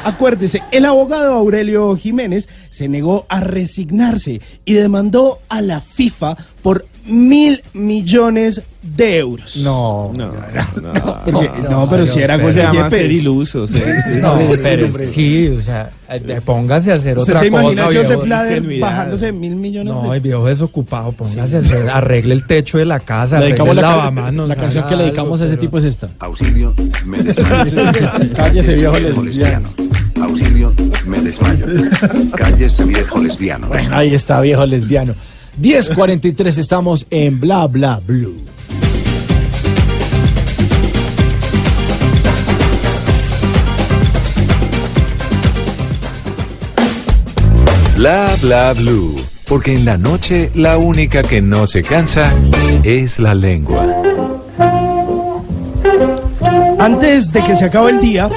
acuérdese, 0.06 0.64
el 0.72 0.86
abogado 0.86 1.34
Aurelio 1.34 1.96
Jiménez 1.96 2.48
se 2.70 2.88
negó 2.88 3.26
a 3.30 3.42
resignarse 3.42 4.42
y 4.66 4.74
demandó 4.74 5.40
a 5.50 5.62
la 5.62 5.82
FIFA 5.82 6.38
por 6.62 6.86
mil 7.10 7.62
millones 7.74 8.62
de 8.82 9.18
euros. 9.18 9.58
No, 9.58 10.12
No, 10.16 10.32
Porque- 11.32 11.52
no, 11.70 11.88
pero 11.90 12.08
si 12.08 12.20
era 12.20 12.38
gol 12.38 12.52
se 12.54 12.60
de 12.60 12.64
llama 12.64 12.90
ser 12.90 13.02
Yepes. 13.04 13.18
iluso. 13.22 13.68
sí, 13.68 13.74
sí. 14.14 14.20
No, 14.22 14.38
pero 14.64 14.86
es- 14.86 15.12
sí, 15.12 15.48
o 15.50 15.62
sea, 15.62 15.90
eh, 16.10 16.40
póngase 16.46 16.92
a 16.92 16.96
hacer 16.96 17.18
¿Usted 17.18 17.34
otra 17.34 17.42
se 17.42 17.48
imagina 17.48 17.86
cosa. 17.88 18.00
Joseph. 18.00 18.24
Blader 18.24 18.80
bajándose 18.80 19.32
mil 19.32 19.56
millones 19.56 19.94
No, 19.94 20.10
de 20.10 20.18
el 20.18 20.22
viejo 20.24 20.46
desocupado, 20.46 21.12
póngase 21.12 21.56
a 21.58 21.60
hacer, 21.60 21.90
arregle 21.90 22.34
el 22.34 22.48
techo 22.48 22.78
de 22.78 22.86
la 22.86 23.00
casa, 23.00 23.40
Le 23.40 23.48
arregle 23.48 23.50
dedicamos 23.50 23.70
el 23.72 23.76
la, 23.78 23.82
ca- 23.82 23.90
lavamanos. 23.98 24.48
la 24.48 24.56
canción 24.56 24.88
que 24.88 24.96
le 24.96 25.04
dedicamos 25.04 25.34
algo, 25.42 25.44
a 25.44 25.48
ese 25.48 25.56
pero- 25.58 25.62
tipo 25.62 25.78
es 25.80 25.84
esta. 25.84 26.10
Auxilio, 26.20 26.74
me 27.06 27.18
desmayo. 27.22 27.72
Cállese, 28.36 28.76
viejo 28.76 28.98
lesbiano. 29.24 29.70
Auxilio, 30.22 30.74
me 31.06 31.20
desmayo. 31.20 31.66
Cállese, 32.36 32.84
viejo 32.86 33.20
lesbiano. 33.20 33.68
Bueno, 33.68 33.96
ahí 33.98 34.14
está, 34.14 34.40
viejo 34.42 34.66
lesbiano. 34.66 35.16
10.43 35.62 36.58
estamos 36.58 37.06
en 37.10 37.40
Bla 37.40 37.68
Bla 37.68 38.00
Blue. 38.06 38.38
Bla 47.98 48.34
bla 48.42 48.74
blue. 48.74 49.22
Porque 49.50 49.74
en 49.74 49.84
la 49.84 49.98
noche 49.98 50.50
la 50.56 50.78
única 50.78 51.22
que 51.24 51.42
no 51.42 51.68
se 51.68 51.84
cansa 51.84 52.34
es 52.86 53.20
la 53.20 53.36
lengua. 53.36 53.86
Antes 56.80 57.34
de 57.34 57.44
que 57.44 57.58
se 57.58 57.66
acabe 57.66 57.92
el 57.92 58.00
día, 58.00 58.30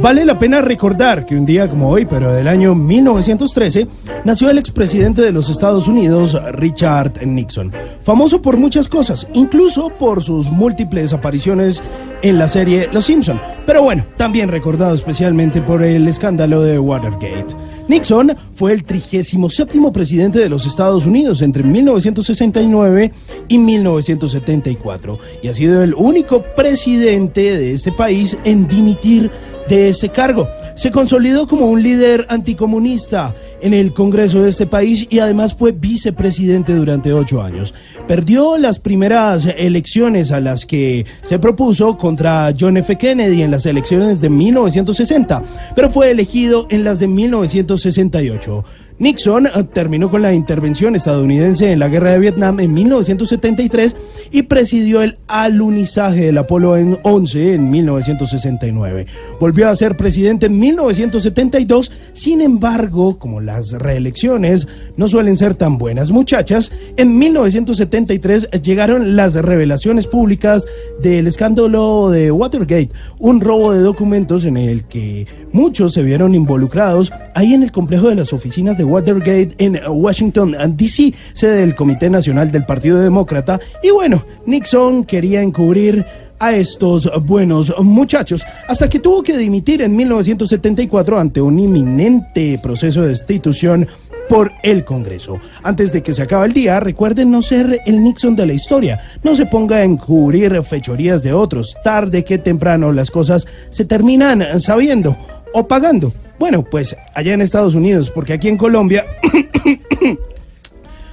vale 0.00 0.24
la 0.24 0.38
pena 0.38 0.60
recordar 0.60 1.26
que 1.26 1.36
un 1.36 1.44
día 1.44 1.68
como 1.68 1.90
hoy, 1.90 2.06
pero 2.06 2.32
del 2.32 2.48
año 2.48 2.74
1913, 2.74 3.86
nació 4.24 4.50
el 4.50 4.58
expresidente 4.58 5.22
de 5.22 5.32
los 5.32 5.50
Estados 5.50 5.88
Unidos, 5.88 6.36
Richard 6.52 7.26
Nixon, 7.26 7.72
famoso 8.02 8.40
por 8.40 8.56
muchas 8.56 8.88
cosas, 8.88 9.26
incluso 9.34 9.90
por 9.90 10.22
sus 10.22 10.50
múltiples 10.50 11.12
apariciones 11.12 11.82
en 12.22 12.38
la 12.38 12.48
serie 12.48 12.88
Los 12.92 13.06
Simpson, 13.06 13.40
pero 13.66 13.82
bueno, 13.82 14.06
también 14.16 14.48
recordado 14.48 14.94
especialmente 14.94 15.60
por 15.62 15.82
el 15.82 16.06
escándalo 16.08 16.62
de 16.62 16.78
Watergate. 16.78 17.54
Nixon 17.88 18.36
fue 18.54 18.72
el 18.72 18.84
37 18.84 19.80
presidente 19.92 20.38
de 20.38 20.48
los 20.48 20.64
Estados 20.64 21.06
Unidos 21.06 21.42
entre 21.42 21.64
1969 21.64 23.12
y 23.48 23.58
1974 23.58 25.18
y 25.42 25.48
ha 25.48 25.54
sido 25.54 25.82
el 25.82 25.94
único 25.94 26.42
presidente 26.54 27.58
de 27.58 27.72
este 27.72 27.90
país 27.90 28.38
en 28.44 28.68
dimitir 28.68 29.30
de 29.70 29.88
ese 29.88 30.10
cargo. 30.10 30.48
Se 30.74 30.90
consolidó 30.90 31.46
como 31.46 31.66
un 31.66 31.82
líder 31.82 32.26
anticomunista 32.28 33.34
en 33.62 33.72
el 33.72 33.94
Congreso 33.94 34.42
de 34.42 34.50
este 34.50 34.66
país 34.66 35.06
y 35.08 35.20
además 35.20 35.54
fue 35.54 35.72
vicepresidente 35.72 36.74
durante 36.74 37.12
ocho 37.12 37.40
años. 37.40 37.72
Perdió 38.08 38.58
las 38.58 38.80
primeras 38.80 39.46
elecciones 39.46 40.32
a 40.32 40.40
las 40.40 40.66
que 40.66 41.06
se 41.22 41.38
propuso 41.38 41.96
contra 41.96 42.52
John 42.58 42.78
F. 42.78 42.98
Kennedy 42.98 43.42
en 43.42 43.52
las 43.52 43.64
elecciones 43.64 44.20
de 44.20 44.28
1960, 44.28 45.42
pero 45.76 45.90
fue 45.90 46.10
elegido 46.10 46.66
en 46.70 46.82
las 46.82 46.98
de 46.98 47.06
1968. 47.06 48.64
Nixon 49.00 49.46
eh, 49.46 49.50
terminó 49.72 50.10
con 50.10 50.20
la 50.20 50.34
intervención 50.34 50.94
estadounidense 50.94 51.72
en 51.72 51.78
la 51.78 51.88
guerra 51.88 52.12
de 52.12 52.18
Vietnam 52.18 52.60
en 52.60 52.74
1973 52.74 53.96
y 54.30 54.42
presidió 54.42 55.00
el 55.00 55.16
alunizaje 55.26 56.26
del 56.26 56.36
Apolo 56.36 56.72
11 57.02 57.54
en 57.54 57.70
1969. 57.70 59.06
Volvió 59.40 59.70
a 59.70 59.76
ser 59.76 59.96
presidente 59.96 60.46
en 60.46 60.58
1972, 60.58 61.90
sin 62.12 62.42
embargo, 62.42 63.18
como 63.18 63.40
las 63.40 63.72
reelecciones 63.72 64.68
no 64.98 65.08
suelen 65.08 65.38
ser 65.38 65.54
tan 65.54 65.78
buenas 65.78 66.10
muchachas, 66.10 66.70
en 66.98 67.18
1973 67.18 68.50
llegaron 68.62 69.16
las 69.16 69.34
revelaciones 69.34 70.06
públicas 70.08 70.66
del 71.02 71.26
escándalo 71.26 72.10
de 72.10 72.30
Watergate, 72.30 72.90
un 73.18 73.40
robo 73.40 73.72
de 73.72 73.80
documentos 73.80 74.44
en 74.44 74.58
el 74.58 74.84
que 74.84 75.26
muchos 75.52 75.94
se 75.94 76.02
vieron 76.02 76.34
involucrados 76.34 77.10
ahí 77.34 77.54
en 77.54 77.62
el 77.62 77.72
complejo 77.72 78.08
de 78.08 78.14
las 78.14 78.32
oficinas 78.32 78.76
de 78.76 78.84
Watergate 78.84 79.54
en 79.58 79.78
Washington, 79.88 80.56
D.C., 80.76 81.14
sede 81.32 81.60
del 81.60 81.74
Comité 81.74 82.10
Nacional 82.10 82.50
del 82.50 82.64
Partido 82.64 82.98
Demócrata. 82.98 83.60
Y 83.82 83.90
bueno, 83.90 84.24
Nixon 84.46 85.04
quería 85.04 85.42
encubrir 85.42 86.04
a 86.38 86.52
estos 86.52 87.08
buenos 87.26 87.72
muchachos, 87.80 88.42
hasta 88.66 88.88
que 88.88 88.98
tuvo 88.98 89.22
que 89.22 89.36
dimitir 89.36 89.82
en 89.82 89.94
1974 89.94 91.18
ante 91.18 91.40
un 91.40 91.58
inminente 91.58 92.58
proceso 92.62 93.02
de 93.02 93.08
destitución 93.08 93.86
por 94.30 94.52
el 94.62 94.84
Congreso. 94.84 95.40
Antes 95.62 95.92
de 95.92 96.02
que 96.02 96.14
se 96.14 96.22
acabe 96.22 96.46
el 96.46 96.52
día, 96.52 96.78
recuerden 96.78 97.32
no 97.32 97.42
ser 97.42 97.80
el 97.84 98.02
Nixon 98.02 98.36
de 98.36 98.46
la 98.46 98.52
historia. 98.52 99.00
No 99.24 99.34
se 99.34 99.44
ponga 99.44 99.78
a 99.78 99.84
encubrir 99.84 100.62
fechorías 100.62 101.20
de 101.22 101.32
otros. 101.32 101.76
Tarde 101.82 102.24
que 102.24 102.38
temprano 102.38 102.92
las 102.92 103.10
cosas 103.10 103.46
se 103.70 103.84
terminan 103.84 104.60
sabiendo 104.60 105.16
o 105.52 105.66
pagando. 105.66 106.12
Bueno, 106.38 106.62
pues 106.62 106.96
allá 107.14 107.34
en 107.34 107.42
Estados 107.42 107.74
Unidos, 107.74 108.10
porque 108.10 108.32
aquí 108.32 108.48
en 108.48 108.56
Colombia 108.56 109.04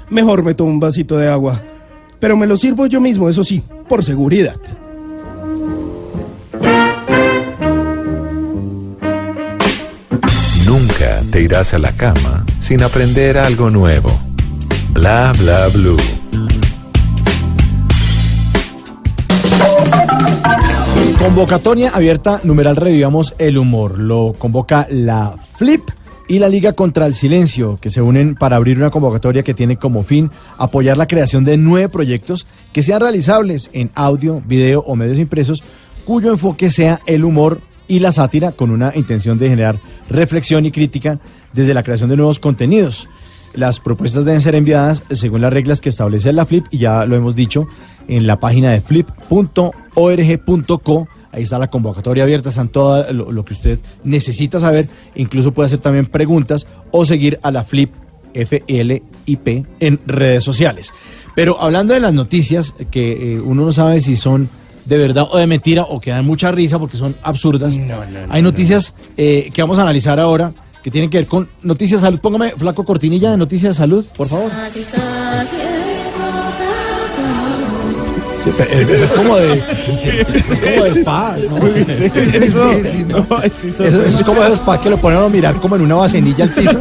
mejor 0.09 0.43
me 0.43 0.53
tomo 0.53 0.69
un 0.69 0.79
vasito 0.79 1.17
de 1.17 1.27
agua. 1.27 1.61
Pero 2.19 2.35
me 2.35 2.47
lo 2.47 2.57
sirvo 2.57 2.87
yo 2.87 2.99
mismo, 2.99 3.29
eso 3.29 3.43
sí, 3.43 3.61
por 3.87 4.03
seguridad. 4.03 4.55
Nunca 10.65 11.21
te 11.31 11.41
irás 11.41 11.73
a 11.73 11.77
la 11.77 11.91
cama 11.91 12.45
sin 12.59 12.81
aprender 12.81 13.37
algo 13.37 13.69
nuevo. 13.69 14.09
Bla 14.93 15.33
bla 15.37 15.67
blue. 15.67 15.97
Convocatoria 21.19 21.89
abierta, 21.89 22.41
numeral 22.43 22.75
revivamos 22.75 23.33
el 23.39 23.57
humor. 23.57 23.97
Lo 23.97 24.35
convoca 24.37 24.85
la 24.91 25.35
Flip 25.55 25.81
y 26.27 26.37
la 26.37 26.47
Liga 26.47 26.73
contra 26.73 27.07
el 27.07 27.15
Silencio, 27.15 27.79
que 27.81 27.89
se 27.89 28.03
unen 28.03 28.35
para 28.35 28.55
abrir 28.55 28.77
una 28.77 28.91
convocatoria 28.91 29.41
que 29.41 29.55
tiene 29.55 29.77
como 29.77 30.03
fin 30.03 30.29
apoyar 30.59 30.95
la 30.95 31.07
creación 31.07 31.43
de 31.43 31.57
nueve 31.57 31.89
proyectos 31.89 32.45
que 32.71 32.83
sean 32.83 33.01
realizables 33.01 33.71
en 33.73 33.89
audio, 33.95 34.43
video 34.45 34.81
o 34.81 34.95
medios 34.95 35.17
impresos, 35.17 35.63
cuyo 36.05 36.31
enfoque 36.31 36.69
sea 36.69 37.01
el 37.07 37.25
humor 37.25 37.61
y 37.87 37.97
la 37.97 38.11
sátira 38.11 38.51
con 38.51 38.69
una 38.69 38.91
intención 38.95 39.39
de 39.39 39.49
generar 39.49 39.79
reflexión 40.09 40.67
y 40.67 40.71
crítica 40.71 41.19
desde 41.51 41.73
la 41.73 41.81
creación 41.81 42.11
de 42.11 42.17
nuevos 42.17 42.39
contenidos. 42.39 43.09
Las 43.55 43.79
propuestas 43.79 44.23
deben 44.23 44.41
ser 44.41 44.53
enviadas 44.53 45.01
según 45.09 45.41
las 45.41 45.51
reglas 45.51 45.81
que 45.81 45.89
establece 45.89 46.31
la 46.31 46.45
Flip 46.45 46.67
y 46.69 46.77
ya 46.77 47.07
lo 47.07 47.15
hemos 47.15 47.35
dicho 47.35 47.67
en 48.07 48.27
la 48.27 48.39
página 48.39 48.71
de 48.71 48.81
flip.org.co. 48.81 49.67
Ahí 51.31 51.43
está 51.43 51.59
la 51.59 51.69
convocatoria 51.69 52.23
abierta, 52.23 52.49
están 52.49 52.69
todo 52.69 53.11
lo, 53.13 53.31
lo 53.31 53.45
que 53.45 53.53
usted 53.53 53.79
necesita 54.03 54.59
saber. 54.59 54.89
Incluso 55.15 55.53
puede 55.53 55.67
hacer 55.67 55.79
también 55.79 56.07
preguntas 56.07 56.67
o 56.91 57.05
seguir 57.05 57.39
a 57.43 57.51
la 57.51 57.63
Flip 57.63 57.91
FLIP 58.45 59.65
en 59.79 59.99
redes 60.05 60.43
sociales. 60.43 60.93
Pero 61.35 61.61
hablando 61.61 61.93
de 61.93 61.99
las 61.99 62.13
noticias, 62.13 62.73
que 62.91 63.35
eh, 63.35 63.39
uno 63.39 63.65
no 63.65 63.71
sabe 63.71 63.99
si 63.99 64.15
son 64.15 64.49
de 64.85 64.97
verdad 64.97 65.27
o 65.29 65.37
de 65.37 65.47
mentira 65.47 65.83
o 65.83 65.99
que 65.99 66.11
dan 66.11 66.25
mucha 66.25 66.51
risa 66.51 66.79
porque 66.79 66.97
son 66.97 67.15
absurdas. 67.23 67.79
Hay 68.29 68.41
noticias 68.41 68.95
eh, 69.17 69.49
que 69.53 69.61
vamos 69.61 69.77
a 69.79 69.81
analizar 69.81 70.19
ahora 70.19 70.53
que 70.83 70.91
tienen 70.91 71.09
que 71.09 71.17
ver 71.17 71.27
con 71.27 71.49
noticias 71.61 72.01
de 72.01 72.07
salud. 72.07 72.19
Póngame, 72.19 72.51
flaco, 72.51 72.85
cortinilla 72.85 73.31
de 73.31 73.37
noticias 73.37 73.75
de 73.75 73.77
salud, 73.77 74.05
por 74.15 74.27
favor. 74.27 74.51
Sí, 78.51 78.83
pero 78.87 79.03
es 79.03 79.11
como 79.11 79.37
de. 79.37 79.53
Es 79.53 80.59
como 80.59 80.83
de 80.83 80.91
spa. 80.91 81.35
¿no? 81.49 81.67
Eso, 81.67 82.71
no, 83.07 83.43
Eso, 83.43 83.85
es 83.85 84.23
como 84.23 84.41
de 84.41 84.53
spa 84.53 84.79
que 84.79 84.89
lo 84.89 84.97
ponen 84.97 85.19
a 85.19 85.29
mirar 85.29 85.55
como 85.55 85.75
en 85.75 85.81
una 85.81 85.95
vasenilla 85.95 86.45
al 86.45 86.49
piso. 86.49 86.77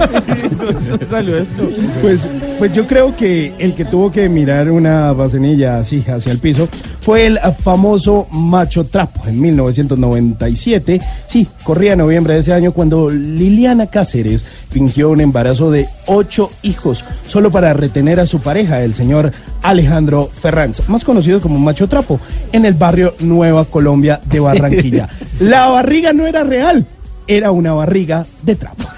salió 1.10 1.38
esto? 1.38 1.68
Pues, 2.02 2.26
pues 2.58 2.72
yo 2.72 2.86
creo 2.86 3.16
que 3.16 3.54
el 3.58 3.74
que 3.74 3.84
tuvo 3.84 4.10
que 4.10 4.28
mirar 4.28 4.70
una 4.70 5.12
vasenilla 5.12 5.78
así 5.78 6.04
hacia 6.06 6.32
el 6.32 6.38
piso 6.38 6.68
fue 7.00 7.26
el 7.26 7.38
famoso 7.62 8.26
Macho 8.30 8.84
Trapo 8.84 9.26
en 9.28 9.40
1997. 9.40 11.00
Sí, 11.28 11.46
corría 11.62 11.94
noviembre 11.94 12.34
de 12.34 12.40
ese 12.40 12.52
año 12.52 12.72
cuando 12.72 13.10
Liliana 13.10 13.86
Cáceres 13.86 14.44
fingió 14.70 15.10
un 15.10 15.20
embarazo 15.20 15.70
de 15.70 15.86
ocho 16.06 16.50
hijos 16.62 17.04
solo 17.28 17.50
para 17.50 17.72
retener 17.72 18.20
a 18.20 18.26
su 18.26 18.40
pareja, 18.40 18.82
el 18.82 18.94
señor 18.94 19.32
Alejandro 19.62 20.30
Ferranz, 20.42 20.88
más 20.88 21.04
conocido 21.04 21.40
como 21.40 21.55
Macho 21.64 21.88
Trapo, 21.88 22.20
en 22.52 22.64
el 22.64 22.74
barrio 22.74 23.14
Nueva 23.20 23.64
Colombia 23.64 24.20
de 24.24 24.40
Barranquilla. 24.40 25.08
La 25.40 25.68
barriga 25.68 26.12
no 26.12 26.26
era 26.26 26.44
real, 26.44 26.86
era 27.26 27.50
una 27.50 27.72
barriga 27.72 28.26
de 28.42 28.56
trapo. 28.56 28.95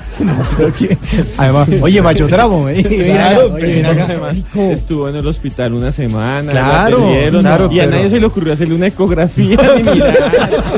Además, 1.37 1.69
oye, 1.81 2.03
macho 2.03 2.27
tramo, 2.29 2.69
eh. 2.69 2.83
Claro, 2.83 3.53
oye, 3.55 3.61
pero 3.61 3.75
mira 3.77 3.91
acá. 3.91 4.05
además 4.09 4.37
estuvo 4.71 5.09
en 5.09 5.17
el 5.17 5.27
hospital 5.27 5.75
una 5.75 5.93
semana. 5.93 6.51
Claro, 6.51 6.99
la 6.99 7.05
atendieron, 7.05 7.41
claro, 7.43 7.69
y 7.73 7.81
a 7.81 7.85
pero- 7.85 7.97
nadie 7.97 8.11
se 8.11 8.21
le 8.21 8.27
ocurrió 8.27 8.53
hacerle 8.53 8.75
una 8.75 8.87
ecografía 8.87 9.57
ni 9.77 9.83
mirar. 9.91 10.19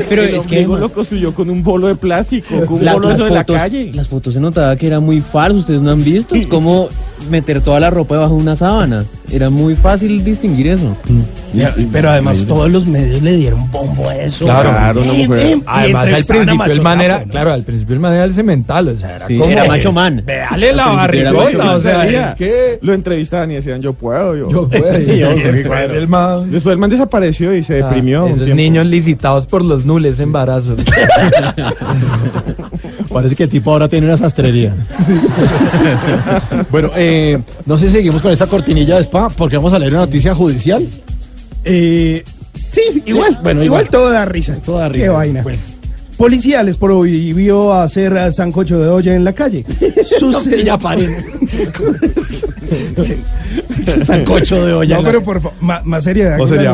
Pero 0.09 0.23
el 0.23 0.35
es 0.35 0.47
que 0.47 0.57
además- 0.57 0.79
lo 0.79 0.89
construyó 0.89 1.33
con 1.33 1.49
un 1.49 1.63
bolo 1.63 1.87
de 1.87 1.95
plástico, 1.95 2.65
con 2.65 2.79
un 2.79 2.85
La- 2.85 2.93
bolo 2.93 3.09
de 3.09 3.17
la 3.17 3.27
fotos, 3.43 3.55
calle. 3.57 3.91
las 3.93 4.07
fotos 4.07 4.33
se 4.33 4.39
notaba 4.39 4.75
que 4.75 4.87
era 4.87 4.99
muy 4.99 5.21
falso, 5.21 5.59
ustedes 5.59 5.81
no 5.81 5.91
han 5.91 6.03
visto 6.03 6.35
Es 6.35 6.47
como 6.47 6.89
meter 7.29 7.61
toda 7.61 7.79
la 7.79 7.89
ropa 7.89 8.15
debajo 8.15 8.35
de 8.35 8.41
una 8.41 8.55
sábana. 8.55 9.05
Era 9.31 9.49
muy 9.49 9.75
fácil 9.75 10.23
distinguir 10.25 10.67
eso. 10.67 10.97
Ya, 11.53 11.73
Pero 11.91 12.09
además 12.09 12.43
todos 12.47 12.69
los 12.69 12.85
medios 12.87 13.21
le 13.21 13.37
dieron 13.37 13.69
bombo 13.71 14.09
a 14.09 14.15
eso. 14.17 14.43
Claro, 14.45 14.69
Claro, 14.69 15.01
una 15.03 15.13
mujer. 15.13 15.57
Además, 15.65 16.07
al 16.13 16.23
principio 16.25 16.65
el 16.73 16.81
man 16.81 16.99
era, 17.01 17.23
claro, 17.23 17.53
al 17.53 17.63
principio 17.63 17.93
el 17.93 17.99
man 18.01 18.13
era 18.13 18.23
el 18.25 18.33
cemental, 18.33 18.87
o 18.89 18.97
sea, 18.97 19.15
era 19.17 19.27
Sí, 19.43 19.51
era 19.51 19.65
macho 19.65 19.91
man. 19.91 20.23
Véale 20.25 20.73
la 20.73 20.87
barrigota, 20.87 21.75
o 21.75 21.81
sea, 21.81 22.29
es 22.29 22.35
que... 22.35 22.79
Lo 22.81 22.93
entrevistaban 22.93 23.51
y 23.51 23.55
decían, 23.55 23.81
yo 23.81 23.93
puedo, 23.93 24.35
yo. 24.35 24.49
Yo 24.49 24.67
puedo, 24.67 24.99
yo, 24.99 25.29
después 25.35 25.91
el 25.91 26.07
man... 26.07 26.49
Después 26.51 26.73
el 26.73 26.79
man 26.79 26.89
desapareció 26.89 27.55
y 27.55 27.63
se 27.63 27.81
Ah, 27.81 27.87
deprimió. 27.87 28.27
esos 28.27 28.47
niños 28.49 28.85
licitados 28.85 29.45
por 29.45 29.63
los 29.63 29.85
nules 29.85 30.19
embarazos. 30.19 30.79
Parece 33.11 33.35
que 33.35 33.43
el 33.43 33.49
tipo 33.49 33.71
ahora 33.71 33.87
tiene 33.89 34.07
una 34.07 34.17
sastrería. 34.17 34.73
bueno, 36.69 36.89
eh, 36.95 37.37
no 37.65 37.77
sé 37.77 37.87
si 37.87 37.91
seguimos 37.97 38.21
con 38.21 38.31
esta 38.31 38.47
cortinilla 38.47 38.95
de 38.95 39.01
spa 39.03 39.29
porque 39.29 39.57
vamos 39.57 39.73
a 39.73 39.79
leer 39.79 39.91
una 39.91 40.01
noticia 40.01 40.33
judicial. 40.33 40.81
Eh, 41.65 42.23
sí, 42.71 42.81
igual. 43.05 43.37
bueno, 43.43 43.63
igual, 43.63 43.83
igual. 43.83 43.89
todo 43.89 44.09
da 44.11 44.25
risa. 44.25 44.55
Todo 44.63 44.77
da 44.79 44.89
Qué 44.89 44.99
risa. 44.99 45.11
vaina. 45.11 45.41
Bueno. 45.43 45.59
Policía 46.21 46.61
les 46.61 46.77
prohibió 46.77 47.73
hacer 47.73 48.31
sancocho 48.31 48.77
de 48.77 48.87
olla 48.87 49.15
en 49.15 49.23
la 49.23 49.33
calle. 49.33 49.65
Sucedió- 50.19 50.63
ya 50.65 50.77
paren. 50.77 51.15
Sancocho 54.05 54.63
de 54.63 54.73
olla. 54.73 54.97
No, 54.97 55.03
pero 55.03 55.23
por 55.23 55.41
favor, 55.41 55.57
más, 55.61 55.83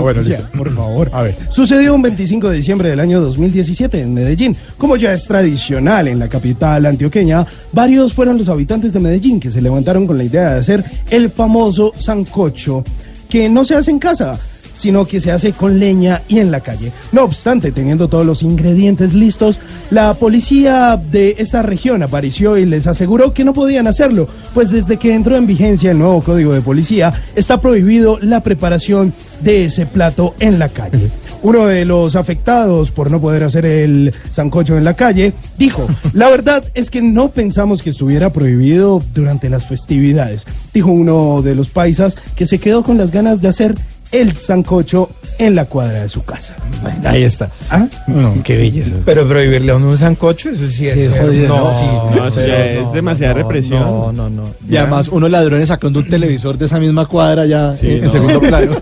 bueno, 0.01 0.21
listo. 0.21 0.43
Por 0.57 0.69
favor. 0.75 1.09
A 1.13 1.21
ver. 1.21 1.35
Sucedió 1.49 1.95
un 1.95 2.01
25 2.01 2.49
de 2.49 2.57
diciembre 2.57 2.89
del 2.89 2.99
año 2.99 3.21
2017 3.21 4.01
en 4.01 4.13
Medellín. 4.13 4.53
Como 4.77 4.97
ya 4.97 5.13
es 5.13 5.23
tradicional 5.23 6.09
en 6.09 6.19
la 6.19 6.27
capital 6.27 6.85
antioqueña, 6.85 7.45
varios 7.71 8.13
fueron 8.13 8.37
los 8.37 8.49
habitantes 8.49 8.91
de 8.91 8.99
Medellín 8.99 9.39
que 9.39 9.49
se 9.49 9.61
levantaron 9.61 10.05
con 10.05 10.17
la 10.17 10.25
idea 10.25 10.55
de 10.55 10.59
hacer 10.59 10.83
el 11.09 11.29
famoso 11.29 11.93
sancocho, 11.97 12.83
que 13.29 13.47
no 13.47 13.63
se 13.63 13.75
hace 13.75 13.91
en 13.91 13.99
casa 13.99 14.37
sino 14.77 15.05
que 15.05 15.21
se 15.21 15.31
hace 15.31 15.53
con 15.53 15.79
leña 15.79 16.21
y 16.27 16.39
en 16.39 16.51
la 16.51 16.61
calle. 16.61 16.91
No 17.11 17.23
obstante, 17.23 17.71
teniendo 17.71 18.07
todos 18.07 18.25
los 18.25 18.43
ingredientes 18.43 19.13
listos, 19.13 19.59
la 19.91 20.13
policía 20.13 20.97
de 20.97 21.35
esta 21.37 21.61
región 21.61 22.03
apareció 22.03 22.57
y 22.57 22.65
les 22.65 22.87
aseguró 22.87 23.33
que 23.33 23.43
no 23.43 23.53
podían 23.53 23.87
hacerlo, 23.87 24.27
pues 24.53 24.71
desde 24.71 24.97
que 24.97 25.13
entró 25.13 25.35
en 25.35 25.47
vigencia 25.47 25.91
el 25.91 25.99
nuevo 25.99 26.21
código 26.21 26.53
de 26.53 26.61
policía, 26.61 27.13
está 27.35 27.59
prohibido 27.59 28.19
la 28.21 28.41
preparación 28.41 29.13
de 29.41 29.65
ese 29.65 29.85
plato 29.85 30.35
en 30.39 30.59
la 30.59 30.69
calle. 30.69 31.09
uno 31.43 31.67
de 31.67 31.85
los 31.85 32.15
afectados 32.15 32.91
por 32.91 33.11
no 33.11 33.21
poder 33.21 33.43
hacer 33.43 33.65
el 33.65 34.13
sancocho 34.31 34.77
en 34.77 34.83
la 34.83 34.95
calle, 34.95 35.33
dijo, 35.57 35.87
la 36.13 36.29
verdad 36.29 36.63
es 36.73 36.89
que 36.89 37.01
no 37.01 37.29
pensamos 37.29 37.81
que 37.81 37.91
estuviera 37.91 38.31
prohibido 38.31 39.01
durante 39.13 39.49
las 39.49 39.65
festividades. 39.65 40.45
Dijo 40.73 40.91
uno 40.91 41.41
de 41.41 41.55
los 41.55 41.69
paisas 41.69 42.17
que 42.35 42.47
se 42.47 42.59
quedó 42.59 42.83
con 42.83 42.97
las 42.97 43.11
ganas 43.11 43.41
de 43.41 43.47
hacer 43.47 43.75
el 44.11 44.35
sancocho 44.35 45.09
en 45.39 45.53
la 45.55 45.65
cuadra 45.65 46.01
de 46.03 46.09
su 46.09 46.23
casa. 46.23 46.55
Ahí 47.03 47.23
está. 47.23 47.49
¿Ah? 47.69 47.85
No, 48.07 48.33
qué 48.43 48.57
belleza. 48.57 48.95
Pero 49.05 49.27
prohibirle 49.27 49.71
a 49.71 49.75
uno 49.75 49.89
un 49.89 49.97
sancocho, 49.97 50.49
eso 50.49 50.67
sí 50.67 50.87
es. 50.87 50.93
Sí, 50.93 51.01
es 51.01 51.11
ser- 51.11 51.21
jodido, 51.21 51.47
no, 51.49 51.63
¿no? 51.71 51.77
Sí, 51.77 51.85
no, 51.85 52.27
eso 52.27 52.39
ya 52.41 52.45
pero 52.47 52.87
es 52.87 52.91
demasiada 52.93 53.33
represión. 53.33 53.83
No, 53.83 54.11
no, 54.11 54.29
no. 54.29 54.43
Y 54.67 54.77
además, 54.77 55.07
unos 55.09 55.29
ladrones 55.29 55.67
sacando 55.67 55.99
un 55.99 56.07
televisor 56.07 56.57
de 56.57 56.65
esa 56.65 56.79
misma 56.79 57.05
cuadra 57.05 57.45
ya 57.45 57.75
Sí, 57.79 57.91
en, 57.91 58.09
segundo 58.09 58.39
plano. 58.41 58.73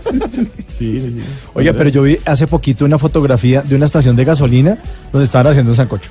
Sí, 0.78 1.00
sí, 1.00 1.14
sí. 1.16 1.22
Oiga, 1.54 1.72
pero 1.72 1.88
yo 1.88 2.02
vi 2.02 2.18
hace 2.26 2.46
poquito 2.46 2.84
una 2.84 2.98
fotografía 2.98 3.62
de 3.62 3.74
una 3.76 3.86
estación 3.86 4.14
de 4.14 4.26
gasolina 4.26 4.76
donde 5.10 5.24
estaban 5.24 5.46
haciendo 5.46 5.72
un 5.72 5.76
sancocho. 5.76 6.10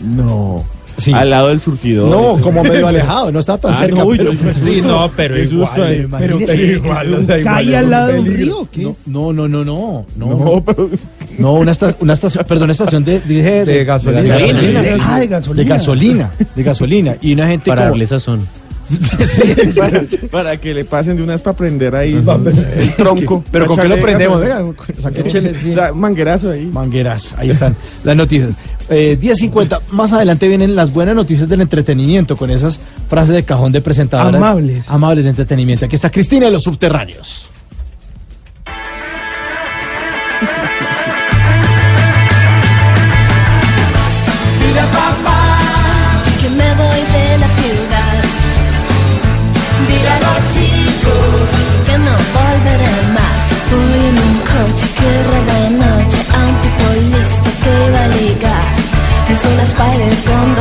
No. 0.00 0.62
Sí. 0.96 1.12
Al 1.12 1.30
lado 1.30 1.48
del 1.48 1.60
surtidor. 1.60 2.08
No, 2.08 2.40
como 2.42 2.62
medio 2.62 2.86
alejado, 2.86 3.32
no 3.32 3.40
estaba 3.40 3.58
tan 3.58 3.72
Ah, 3.72 3.76
cerca. 3.76 4.04
no, 4.04 4.08
pero, 4.10 4.32
pues, 4.34 4.56
Sí, 4.64 4.80
no, 4.82 5.10
pero 5.16 5.36
igual. 5.38 5.66
susto 5.68 5.82
ahí. 5.84 5.96
Pero, 5.96 6.18
Pero- 6.18 6.38
pero 6.46 6.62
igual, 6.62 7.14
o 7.14 7.20
sea, 7.22 7.38
igual 7.38 7.54
¿Cae 7.54 7.68
es 7.68 7.74
al 7.74 7.90
lado 7.90 8.12
de 8.12 8.20
un 8.20 8.26
río 8.26 8.68
qué? 8.70 8.82
No, 9.06 9.32
no, 9.32 9.32
no, 9.32 9.48
no, 9.48 9.64
no. 9.64 10.06
No, 10.16 10.62
pero 10.64 10.90
No, 11.38 11.54
una, 11.54 11.72
esta- 11.72 11.96
una 12.00 12.12
estación, 12.12 12.44
perdón, 12.46 12.64
una 12.64 12.72
estación 12.72 13.04
de, 13.04 13.20
dije, 13.20 13.64
De 13.64 13.84
gasolina. 13.84 14.22
De 14.22 14.28
gasolina. 14.28 14.82
De- 14.82 14.98
ah, 15.02 15.18
de 15.20 15.26
gasolina. 15.26 15.62
De 15.62 15.68
gasolina, 15.68 16.30
de 16.54 16.62
gasolina. 16.62 17.16
Y 17.22 17.32
una 17.32 17.46
gente 17.48 17.70
Para 17.70 17.82
como... 17.82 17.90
darle 17.92 18.06
sazón. 18.06 18.40
Sí, 19.32 19.78
para, 19.78 20.02
para 20.30 20.56
que 20.56 20.74
le 20.74 20.84
pasen 20.84 21.16
de 21.16 21.22
una 21.22 21.32
vez 21.32 21.42
para 21.42 21.56
prender 21.56 21.94
ahí 21.94 22.14
el 22.14 22.94
tronco. 22.96 23.44
Pero 23.50 23.66
¿con 23.66 23.78
qué 23.78 23.88
lo 23.88 24.00
prendemos? 24.00 24.40
Venga, 24.40 24.62
o 24.62 25.72
sea, 25.72 25.92
manguerazo 25.92 26.50
ahí. 26.50 26.66
Mangueras, 26.66 27.34
ahí 27.38 27.50
están 27.50 27.76
las 28.04 28.16
noticias. 28.16 28.50
Eh, 28.88 29.18
10.50, 29.20 29.80
más 29.92 30.12
adelante 30.12 30.48
vienen 30.48 30.76
las 30.76 30.92
buenas 30.92 31.14
noticias 31.14 31.48
del 31.48 31.60
entretenimiento 31.60 32.36
con 32.36 32.50
esas 32.50 32.78
frases 33.08 33.34
de 33.34 33.44
cajón 33.44 33.72
de 33.72 33.80
presentadoras. 33.80 34.34
Amables. 34.34 34.88
Amables 34.88 35.24
de 35.24 35.30
entretenimiento. 35.30 35.86
Aquí 35.86 35.94
está 35.94 36.10
Cristina 36.10 36.46
de 36.46 36.52
los 36.52 36.62
subterráneos. 36.62 37.51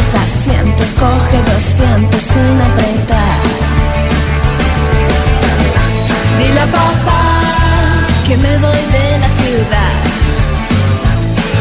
Dos 0.02 0.16
asientos, 0.16 0.88
coge 0.99 1.38
200 1.38 2.24
sin 2.24 2.62
apretar. 2.70 3.39
Dile 6.39 6.60
a 6.60 6.66
papá 6.66 7.24
que 8.26 8.36
me 8.36 8.58
voy 8.58 8.84
de 8.97 9.08
la 9.24 9.30
ciudad. 9.41 9.97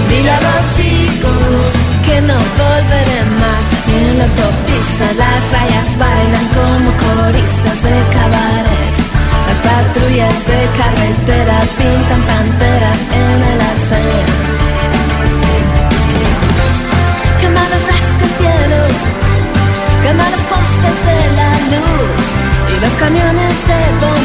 Dile 0.08 0.30
a 0.30 0.40
los 0.46 0.62
chicos 0.74 1.62
que 2.06 2.20
no 2.22 2.38
volveré 2.62 3.20
más. 3.42 3.62
En 3.98 4.18
la 4.18 4.24
autopista 4.24 5.06
las 5.22 5.40
rayas 5.52 5.90
bailan 5.98 6.46
como 6.58 6.88
coristas 7.06 7.78
de 7.82 7.96
cabaret. 8.16 8.94
Las 9.48 9.60
patrullas 9.60 10.38
de 10.50 10.60
carretera 10.80 11.58
pintan 11.76 12.22
panteras 12.22 13.00
en 13.22 13.38
el 13.52 13.60
arcén. 13.72 14.39
Quema 20.02 20.30
los 20.30 20.40
postes 20.52 20.96
de 21.08 21.18
la 21.38 21.50
luz 21.76 22.22
y 22.74 22.80
los 22.80 22.92
camiones 22.94 23.56
de 23.68 23.80
bomberos. 24.00 24.19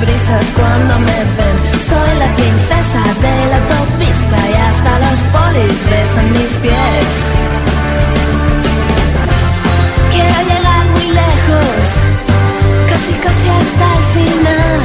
Parabrisas 0.00 0.46
cuando 0.56 0.98
me 0.98 1.18
ven. 1.36 1.82
Soy 1.82 2.18
la 2.18 2.34
princesa 2.34 3.02
de 3.20 3.50
la 3.50 3.56
autopista 3.56 4.36
y 4.48 4.54
hasta 4.54 4.98
los 4.98 5.20
polis 5.32 5.78
besan 5.90 6.32
mis 6.32 6.56
pies. 6.62 7.08
Quiero 10.12 10.40
llegar 10.48 10.86
muy 10.94 11.06
lejos, 11.06 11.82
casi 12.88 13.12
casi 13.24 13.48
hasta 13.60 13.86
el 13.98 14.04
final, 14.16 14.80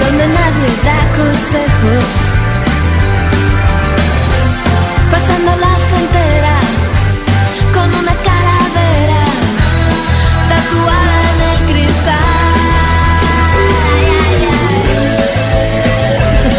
donde 0.00 0.26
nadie 0.26 0.68
da 0.84 0.98
consejos. 1.18 2.23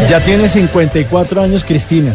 Ya 0.08 0.20
tiene 0.24 0.48
54 0.48 1.42
años 1.42 1.64
Cristina. 1.64 2.14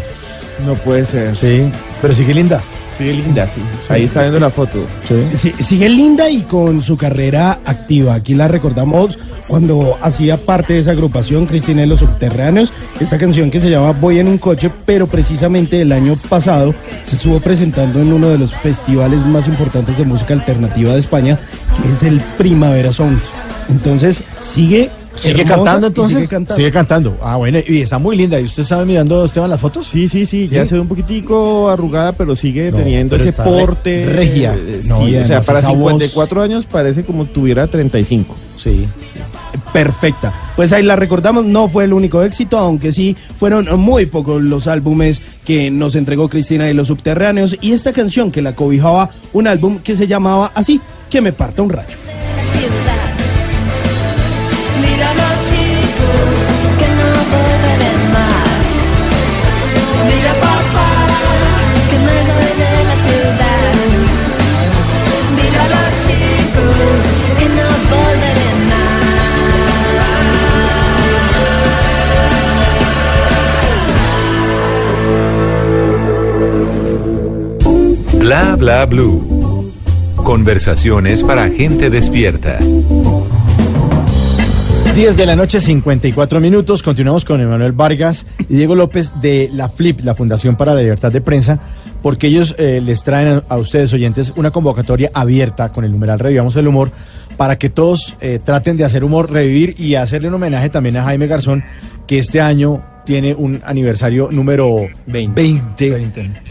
No 0.65 0.75
puede 0.75 1.05
ser. 1.05 1.35
Sí, 1.35 1.69
pero 2.01 2.13
sigue 2.13 2.33
linda. 2.33 2.61
Sigue 2.97 3.13
linda, 3.13 3.47
sí. 3.47 3.61
Ahí 3.89 4.03
está 4.05 4.21
viendo 4.21 4.39
la 4.39 4.49
foto. 4.49 4.85
Sí, 5.33 5.53
sigue 5.59 5.89
linda 5.89 6.29
y 6.29 6.41
con 6.43 6.81
su 6.81 6.95
carrera 6.95 7.59
activa. 7.65 8.13
Aquí 8.13 8.33
la 8.33 8.47
recordamos 8.47 9.17
cuando 9.47 9.97
hacía 10.01 10.37
parte 10.37 10.73
de 10.73 10.79
esa 10.79 10.91
agrupación 10.91 11.47
Cristina 11.47 11.81
de 11.81 11.87
los 11.87 11.99
Subterráneos. 11.99 12.71
Esta 12.99 13.17
canción 13.17 13.51
que 13.51 13.59
se 13.59 13.69
llama 13.69 13.91
Voy 13.91 14.19
en 14.19 14.27
un 14.27 14.37
coche, 14.37 14.71
pero 14.85 15.07
precisamente 15.07 15.81
el 15.81 15.91
año 15.91 16.15
pasado 16.29 16.73
se 17.03 17.17
estuvo 17.17 17.39
presentando 17.39 18.01
en 18.01 18.13
uno 18.13 18.29
de 18.29 18.37
los 18.37 18.53
festivales 18.55 19.25
más 19.25 19.47
importantes 19.47 19.97
de 19.97 20.05
música 20.05 20.33
alternativa 20.33 20.93
de 20.93 20.99
España, 20.99 21.39
que 21.81 21.91
es 21.91 22.03
el 22.03 22.21
Primavera 22.37 22.93
Songs. 22.93 23.23
Entonces 23.69 24.23
sigue. 24.39 24.89
¿Sigue 25.15 25.41
hermosa 25.41 25.55
cantando 25.55 25.87
entonces? 25.87 26.15
Sigue 26.17 26.27
cantando. 26.27 26.55
Sigue 26.57 26.71
cantando. 26.71 27.17
Ah, 27.21 27.35
bueno, 27.35 27.59
y 27.67 27.81
está 27.81 27.97
muy 27.99 28.15
linda. 28.15 28.39
¿Y 28.39 28.45
usted 28.45 28.63
sabe 28.63 28.85
mirando, 28.85 29.23
Esteban, 29.25 29.49
las 29.49 29.59
fotos? 29.59 29.87
Sí, 29.87 30.07
sí, 30.07 30.25
sí, 30.25 30.47
ya 30.47 30.65
se 30.65 30.75
ve 30.75 30.81
un 30.81 30.87
poquitico 30.87 31.69
arrugada, 31.69 32.13
pero 32.13 32.35
sigue 32.35 32.71
No, 32.71 32.77
teniendo 32.77 33.17
pero 33.17 33.29
ese 33.29 33.33
porte. 33.43 34.05
regia. 34.05 34.55
eh, 34.57 34.81
No, 34.85 35.07
y 35.07 35.11
sí, 35.11 35.17
o 35.17 35.25
sea, 35.25 35.41
para 35.41 35.59
esa 35.59 35.69
voz- 35.69 35.77
54 35.91 36.41
años 36.41 36.65
parece 36.65 37.03
como 37.03 37.25
tuviera 37.25 37.67
35. 37.67 38.35
Sí. 38.57 38.87
Perfecta. 39.73 40.33
Pues 40.55 40.71
ahí 40.73 40.83
la 40.83 40.95
recordamos, 40.95 41.45
no 41.45 41.67
fue 41.69 41.85
el 41.85 41.93
único 41.93 42.21
éxito, 42.23 42.57
aunque 42.57 42.91
sí 42.91 43.15
fueron 43.39 43.67
muy 43.79 44.05
pocos 44.05 44.41
los 44.41 44.67
álbumes 44.67 45.21
que 45.45 45.71
nos 45.71 45.95
entregó 45.95 46.29
Cristina 46.29 46.69
y 46.69 46.73
los 46.73 46.87
Subterráneos 46.87 47.57
y 47.61 47.71
esta 47.71 47.91
canción 47.93 48.31
que 48.31 48.41
la 48.41 48.53
cobijaba 48.55 49.09
un 49.33 49.47
álbum 49.47 49.79
que 49.79 49.95
se 49.95 50.07
llamaba 50.07 50.51
así, 50.55 50.79
que 51.09 51.21
me 51.21 51.31
parta 51.33 51.61
un 51.61 51.69
rayo. 51.69 51.95
Bla 78.19 78.55
bla 78.55 78.85
blue. 78.85 79.71
Conversaciones 80.15 81.23
para 81.23 81.49
gente 81.49 81.89
despierta. 81.89 82.59
10 84.95 85.17
de 85.17 85.25
la 85.25 85.35
noche, 85.35 85.59
54 85.59 86.39
minutos. 86.39 86.83
Continuamos 86.83 87.25
con 87.25 87.41
Emanuel 87.41 87.71
Vargas 87.71 88.25
y 88.47 88.55
Diego 88.55 88.75
López 88.75 89.13
de 89.21 89.49
la 89.53 89.69
FLIP, 89.69 90.01
la 90.01 90.15
Fundación 90.15 90.55
para 90.55 90.75
la 90.75 90.81
Libertad 90.81 91.11
de 91.11 91.21
Prensa, 91.21 91.59
porque 92.01 92.27
ellos 92.27 92.55
eh, 92.57 92.81
les 92.83 93.03
traen 93.03 93.27
a, 93.27 93.43
a 93.49 93.57
ustedes, 93.57 93.93
oyentes, 93.93 94.33
una 94.35 94.51
convocatoria 94.51 95.11
abierta 95.13 95.69
con 95.69 95.85
el 95.85 95.91
numeral 95.91 96.19
Revivamos 96.19 96.55
el 96.55 96.67
Humor, 96.67 96.91
para 97.37 97.57
que 97.57 97.69
todos 97.69 98.15
eh, 98.21 98.39
traten 98.43 98.77
de 98.77 98.83
hacer 98.85 99.03
humor, 99.03 99.31
revivir 99.31 99.75
y 99.79 99.95
hacerle 99.95 100.27
un 100.27 100.35
homenaje 100.35 100.69
también 100.69 100.97
a 100.97 101.03
Jaime 101.03 101.27
Garzón, 101.27 101.63
que 102.07 102.19
este 102.19 102.41
año 102.41 102.81
tiene 103.05 103.33
un 103.33 103.61
aniversario 103.65 104.29
número 104.31 104.87
20. 105.07 105.41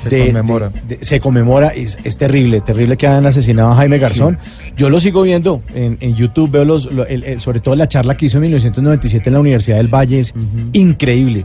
Se 0.03 0.09
de- 0.09 0.25
conmemora. 0.27 0.71
de- 0.89 0.97
de- 0.97 1.05
se 1.05 1.21
conmemora, 1.21 1.69
es, 1.69 1.97
es 2.03 2.17
terrible, 2.19 2.61
terrible 2.61 2.97
que 2.97 3.07
hayan 3.07 3.25
asesinado 3.27 3.71
a 3.71 3.77
Jaime 3.77 3.99
Garzón. 3.99 4.37
Yo 4.77 4.91
lo 4.91 4.99
sigo 4.99 5.23
viendo 5.23 5.63
en, 5.75 5.97
en 6.01 6.17
YouTube, 6.17 6.51
veo 6.51 6.65
los, 6.65 6.87
lo- 6.93 7.07
el- 7.07 7.23
el- 7.23 7.41
sobre 7.41 7.61
todo 7.61 7.77
la 7.77 7.87
charla 7.89 8.17
que 8.17 8.27
hizo 8.27 8.39
en 8.39 8.43
1997 8.43 9.29
en 9.29 9.35
la 9.35 9.41
Universidad 9.41 9.77
del 9.77 9.89
Valle, 9.89 10.19
es 10.19 10.35
increíble. 10.73 11.45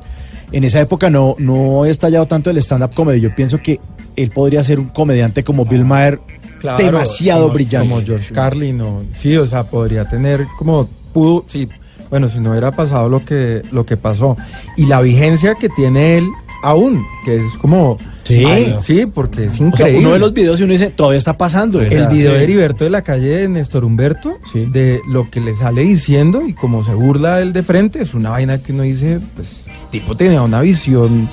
En 0.52 0.64
esa 0.64 0.80
época 0.82 1.10
no, 1.10 1.36
no 1.40 1.86
he 1.86 1.90
estallado 1.90 2.26
tanto 2.26 2.50
el 2.50 2.58
stand-up 2.58 2.94
comedy. 2.94 3.20
Yo 3.22 3.34
pienso 3.36 3.60
que 3.62 3.80
él 4.16 4.30
podría 4.32 4.64
ser 4.64 4.80
un 4.80 4.88
comediante 4.90 5.44
como 5.44 5.66
Bill 5.66 5.84
Maher 5.86 6.20
Claro, 6.60 6.84
demasiado 6.84 7.44
como- 7.44 7.54
brillante. 7.54 7.90
Como 7.90 8.02
George 8.06 8.34
Carlin, 8.34 8.82
o, 8.82 9.04
sí, 9.14 9.36
o 9.38 9.46
sea, 9.46 9.66
podría 9.66 10.08
tener 10.08 10.46
como 10.58 10.88
pudo, 11.14 11.46
sí, 11.48 11.68
bueno, 12.10 12.30
si 12.30 12.40
no 12.40 12.52
hubiera 12.52 12.72
pasado 12.72 13.10
lo 13.10 13.24
que, 13.26 13.62
lo 13.72 13.86
que 13.86 13.98
pasó. 13.98 14.38
Y 14.78 14.86
la 14.86 15.02
vigencia 15.02 15.56
que 15.56 15.70
tiene 15.70 16.18
él 16.18 16.28
aún, 16.66 17.06
que 17.24 17.36
es 17.36 17.54
como... 17.62 17.98
Sí. 18.24 18.44
Ay, 18.44 18.76
sí, 18.82 19.06
porque 19.06 19.46
es 19.46 19.54
O 19.54 19.56
sea, 19.58 19.68
increíble. 19.68 20.00
uno 20.00 20.12
ve 20.12 20.20
los 20.20 20.34
videos 20.34 20.60
y 20.60 20.64
uno 20.64 20.74
dice, 20.74 20.88
todavía 20.88 21.20
está 21.20 21.38
pasando. 21.38 21.80
el 21.80 22.08
video 22.08 22.32
sí. 22.32 22.38
de 22.38 22.44
Heriberto 22.44 22.84
de 22.84 22.90
la 22.90 23.04
calle 23.04 23.28
de 23.38 23.48
Néstor 23.48 23.86
Humberto, 23.86 24.40
de 24.54 25.00
lo 25.08 25.30
que 25.30 25.40
le 25.40 25.54
sale 25.54 25.82
diciendo 25.84 26.42
y 26.48 26.54
como 26.54 26.84
se 26.84 26.96
burla 26.96 27.40
él 27.42 27.54
de 27.54 27.62
frente, 27.62 28.02
es 28.02 28.16
una 28.16 28.32
vaina 28.32 28.58
que 28.58 28.74
uno 28.74 28.82
dice, 28.82 29.20
pues, 29.36 29.66
tipo 29.92 30.18
tenía 30.18 30.42
una 30.42 30.62
visión 30.62 31.30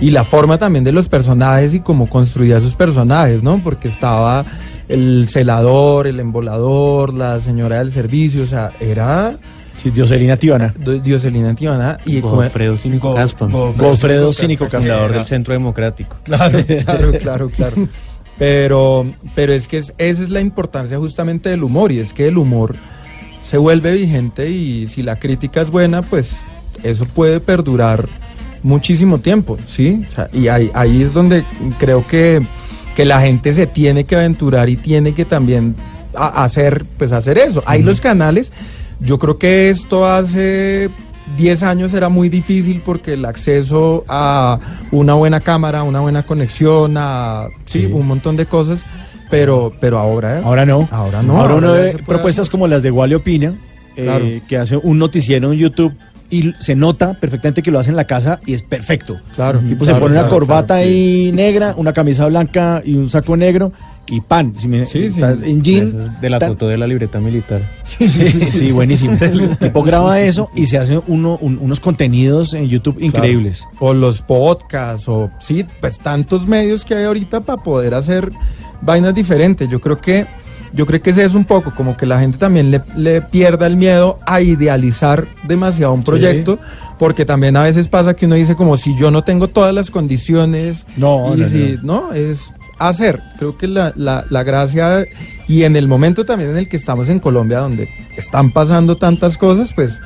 y 0.00 0.10
la 0.10 0.24
forma 0.24 0.56
también 0.56 0.84
de 0.84 0.92
los 0.92 1.08
personajes 1.08 1.74
y 1.74 1.80
cómo 1.80 2.08
construía 2.08 2.60
sus 2.60 2.74
personajes, 2.74 3.42
¿no? 3.42 3.60
Porque 3.62 3.88
estaba 3.88 4.46
el 4.88 5.26
celador, 5.28 6.06
el 6.06 6.18
embolador, 6.18 7.12
la 7.12 7.42
señora 7.42 7.78
del 7.78 7.92
servicio, 7.92 8.44
o 8.44 8.46
sea, 8.46 8.72
era... 8.80 9.36
Sí, 9.76 9.90
Dioselina 9.90 10.36
Tibana. 10.36 10.72
Dioselina 11.02 11.54
Tibana 11.54 11.98
y 12.04 12.20
Godofredo 12.20 12.76
Cínico 12.76 13.14
Caspan. 13.14 13.50
Godofredo 13.50 14.32
Cínico 14.32 14.64
Caspan. 14.64 14.82
Fundador 14.82 15.12
del 15.12 15.24
Centro 15.24 15.52
Democrático. 15.54 16.16
Claro, 16.24 16.58
claro, 16.84 17.12
claro, 17.18 17.50
claro. 17.50 17.88
Pero, 18.38 19.12
pero 19.34 19.52
es 19.52 19.68
que 19.68 19.78
es- 19.78 19.92
esa 19.98 20.22
es 20.22 20.30
la 20.30 20.40
importancia 20.40 20.98
justamente 20.98 21.48
del 21.50 21.62
humor 21.64 21.92
y 21.92 21.98
es 22.00 22.12
que 22.12 22.28
el 22.28 22.38
humor 22.38 22.74
se 23.44 23.58
vuelve 23.58 23.92
vigente 23.94 24.48
y 24.50 24.88
si 24.88 25.02
la 25.02 25.18
crítica 25.18 25.60
es 25.60 25.70
buena, 25.70 26.02
pues 26.02 26.44
eso 26.82 27.04
puede 27.04 27.40
perdurar 27.40 28.08
muchísimo 28.62 29.18
tiempo, 29.18 29.58
¿sí? 29.68 30.04
O 30.10 30.14
sea, 30.14 30.30
y 30.32 30.48
ahí, 30.48 30.70
ahí 30.74 31.02
es 31.02 31.12
donde 31.12 31.44
creo 31.78 32.06
que, 32.06 32.40
que 32.96 33.04
la 33.04 33.20
gente 33.20 33.52
se 33.52 33.66
tiene 33.66 34.04
que 34.04 34.16
aventurar 34.16 34.68
y 34.68 34.76
tiene 34.76 35.14
que 35.14 35.24
también 35.24 35.74
a- 36.16 36.44
hacer, 36.44 36.84
pues 36.98 37.12
hacer 37.12 37.38
eso. 37.38 37.62
Hay 37.66 37.82
los 37.82 38.00
canales, 38.00 38.52
yo 39.04 39.18
creo 39.18 39.38
que 39.38 39.70
esto 39.70 40.06
hace 40.06 40.90
10 41.36 41.62
años 41.62 41.94
era 41.94 42.08
muy 42.08 42.28
difícil 42.28 42.82
porque 42.84 43.14
el 43.14 43.24
acceso 43.24 44.04
a 44.08 44.58
una 44.90 45.14
buena 45.14 45.40
cámara, 45.40 45.82
una 45.82 46.00
buena 46.00 46.22
conexión, 46.24 46.96
a 46.96 47.46
sí, 47.64 47.86
un 47.86 48.06
montón 48.06 48.36
de 48.36 48.46
cosas, 48.46 48.82
pero, 49.30 49.72
pero 49.80 49.98
ahora, 49.98 50.40
Ahora 50.44 50.66
no. 50.66 50.88
Ahora 50.90 51.22
no. 51.22 51.40
Ahora 51.40 51.54
uno 51.54 51.68
ahora 51.68 51.86
ya 51.90 51.96
ve 51.96 52.02
propuestas 52.04 52.50
como 52.50 52.66
las 52.66 52.82
de 52.82 52.90
Wally 52.90 53.14
Opina, 53.14 53.54
eh, 53.96 54.02
Claro. 54.04 54.24
que 54.46 54.56
hace 54.58 54.76
un 54.76 54.98
noticiero 54.98 55.52
en 55.52 55.58
YouTube 55.58 55.92
y 56.30 56.54
se 56.58 56.74
nota 56.74 57.14
perfectamente 57.14 57.62
que 57.62 57.70
lo 57.70 57.78
hace 57.78 57.90
en 57.90 57.96
la 57.96 58.06
casa 58.06 58.40
y 58.46 58.54
es 58.54 58.62
perfecto. 58.62 59.18
Claro, 59.34 59.58
El 59.58 59.68
tipo 59.68 59.84
claro, 59.84 59.98
se 59.98 60.00
pone 60.00 60.18
una 60.18 60.28
corbata 60.28 60.76
ahí 60.76 61.30
negra, 61.34 61.74
una 61.76 61.92
camisa 61.92 62.26
blanca 62.26 62.80
y 62.84 62.94
un 62.94 63.10
saco 63.10 63.36
negro 63.36 63.72
y 64.06 64.20
pan. 64.20 64.52
Si 64.56 64.68
me- 64.68 64.82
está 64.82 65.32
en 65.32 65.62
jean. 65.62 66.18
De 66.20 66.28
la 66.28 66.38
tan- 66.38 66.50
foto 66.50 66.68
de 66.68 66.76
la 66.76 66.86
libreta 66.86 67.20
militar. 67.20 67.62
Sí, 67.84 68.06
sí, 68.50 68.72
buenísimo. 68.72 69.16
El 69.20 69.56
tipo 69.58 69.82
graba 69.82 70.20
eso 70.20 70.50
y 70.54 70.66
se 70.66 70.78
hace 70.78 71.00
uno, 71.06 71.38
un- 71.40 71.58
unos 71.60 71.78
contenidos 71.80 72.52
en 72.54 72.68
YouTube 72.68 72.98
increíbles. 73.00 73.60
Claro. 73.70 73.86
O 73.86 73.94
los 73.94 74.22
podcasts, 74.22 75.08
o 75.08 75.30
sí, 75.40 75.64
pues 75.80 75.98
tantos 75.98 76.46
medios 76.46 76.84
que 76.84 76.94
hay 76.94 77.04
ahorita 77.04 77.40
para 77.40 77.62
poder 77.62 77.94
hacer 77.94 78.30
vainas 78.82 79.14
diferentes. 79.14 79.68
Yo 79.70 79.80
creo 79.80 80.00
que, 80.00 80.26
yo 80.72 80.84
creo 80.86 81.00
que 81.00 81.10
ese 81.10 81.24
es 81.24 81.34
un 81.34 81.44
poco 81.44 81.72
como 81.74 81.96
que 81.96 82.04
la 82.06 82.18
gente 82.18 82.38
también 82.38 82.70
le, 82.70 82.82
le 82.96 83.22
pierda 83.22 83.66
el 83.66 83.76
miedo 83.76 84.18
a 84.26 84.40
idealizar 84.40 85.26
demasiado 85.46 85.92
un 85.92 86.02
proyecto, 86.02 86.58
porque 86.98 87.24
también 87.24 87.56
a 87.56 87.62
veces 87.62 87.88
pasa 87.88 88.14
que 88.14 88.26
uno 88.26 88.34
dice 88.34 88.56
como 88.56 88.76
si 88.76 88.96
yo 88.96 89.10
no 89.10 89.22
tengo 89.22 89.48
todas 89.48 89.72
las 89.74 89.90
condiciones, 89.90 90.86
No, 90.96 91.34
y 91.36 91.40
no, 91.40 91.48
si, 91.48 91.76
no, 91.82 92.12
es 92.12 92.52
hacer. 92.88 93.22
Creo 93.38 93.56
que 93.56 93.66
la, 93.66 93.92
la, 93.96 94.24
la 94.30 94.42
gracia 94.42 95.06
y 95.48 95.64
en 95.64 95.76
el 95.76 95.88
momento 95.88 96.24
también 96.24 96.50
en 96.50 96.56
el 96.56 96.68
que 96.68 96.76
estamos 96.76 97.08
en 97.08 97.20
Colombia, 97.20 97.58
donde 97.58 97.88
están 98.16 98.50
pasando 98.52 98.96
tantas 98.96 99.36
cosas, 99.36 99.72
pues 99.72 100.00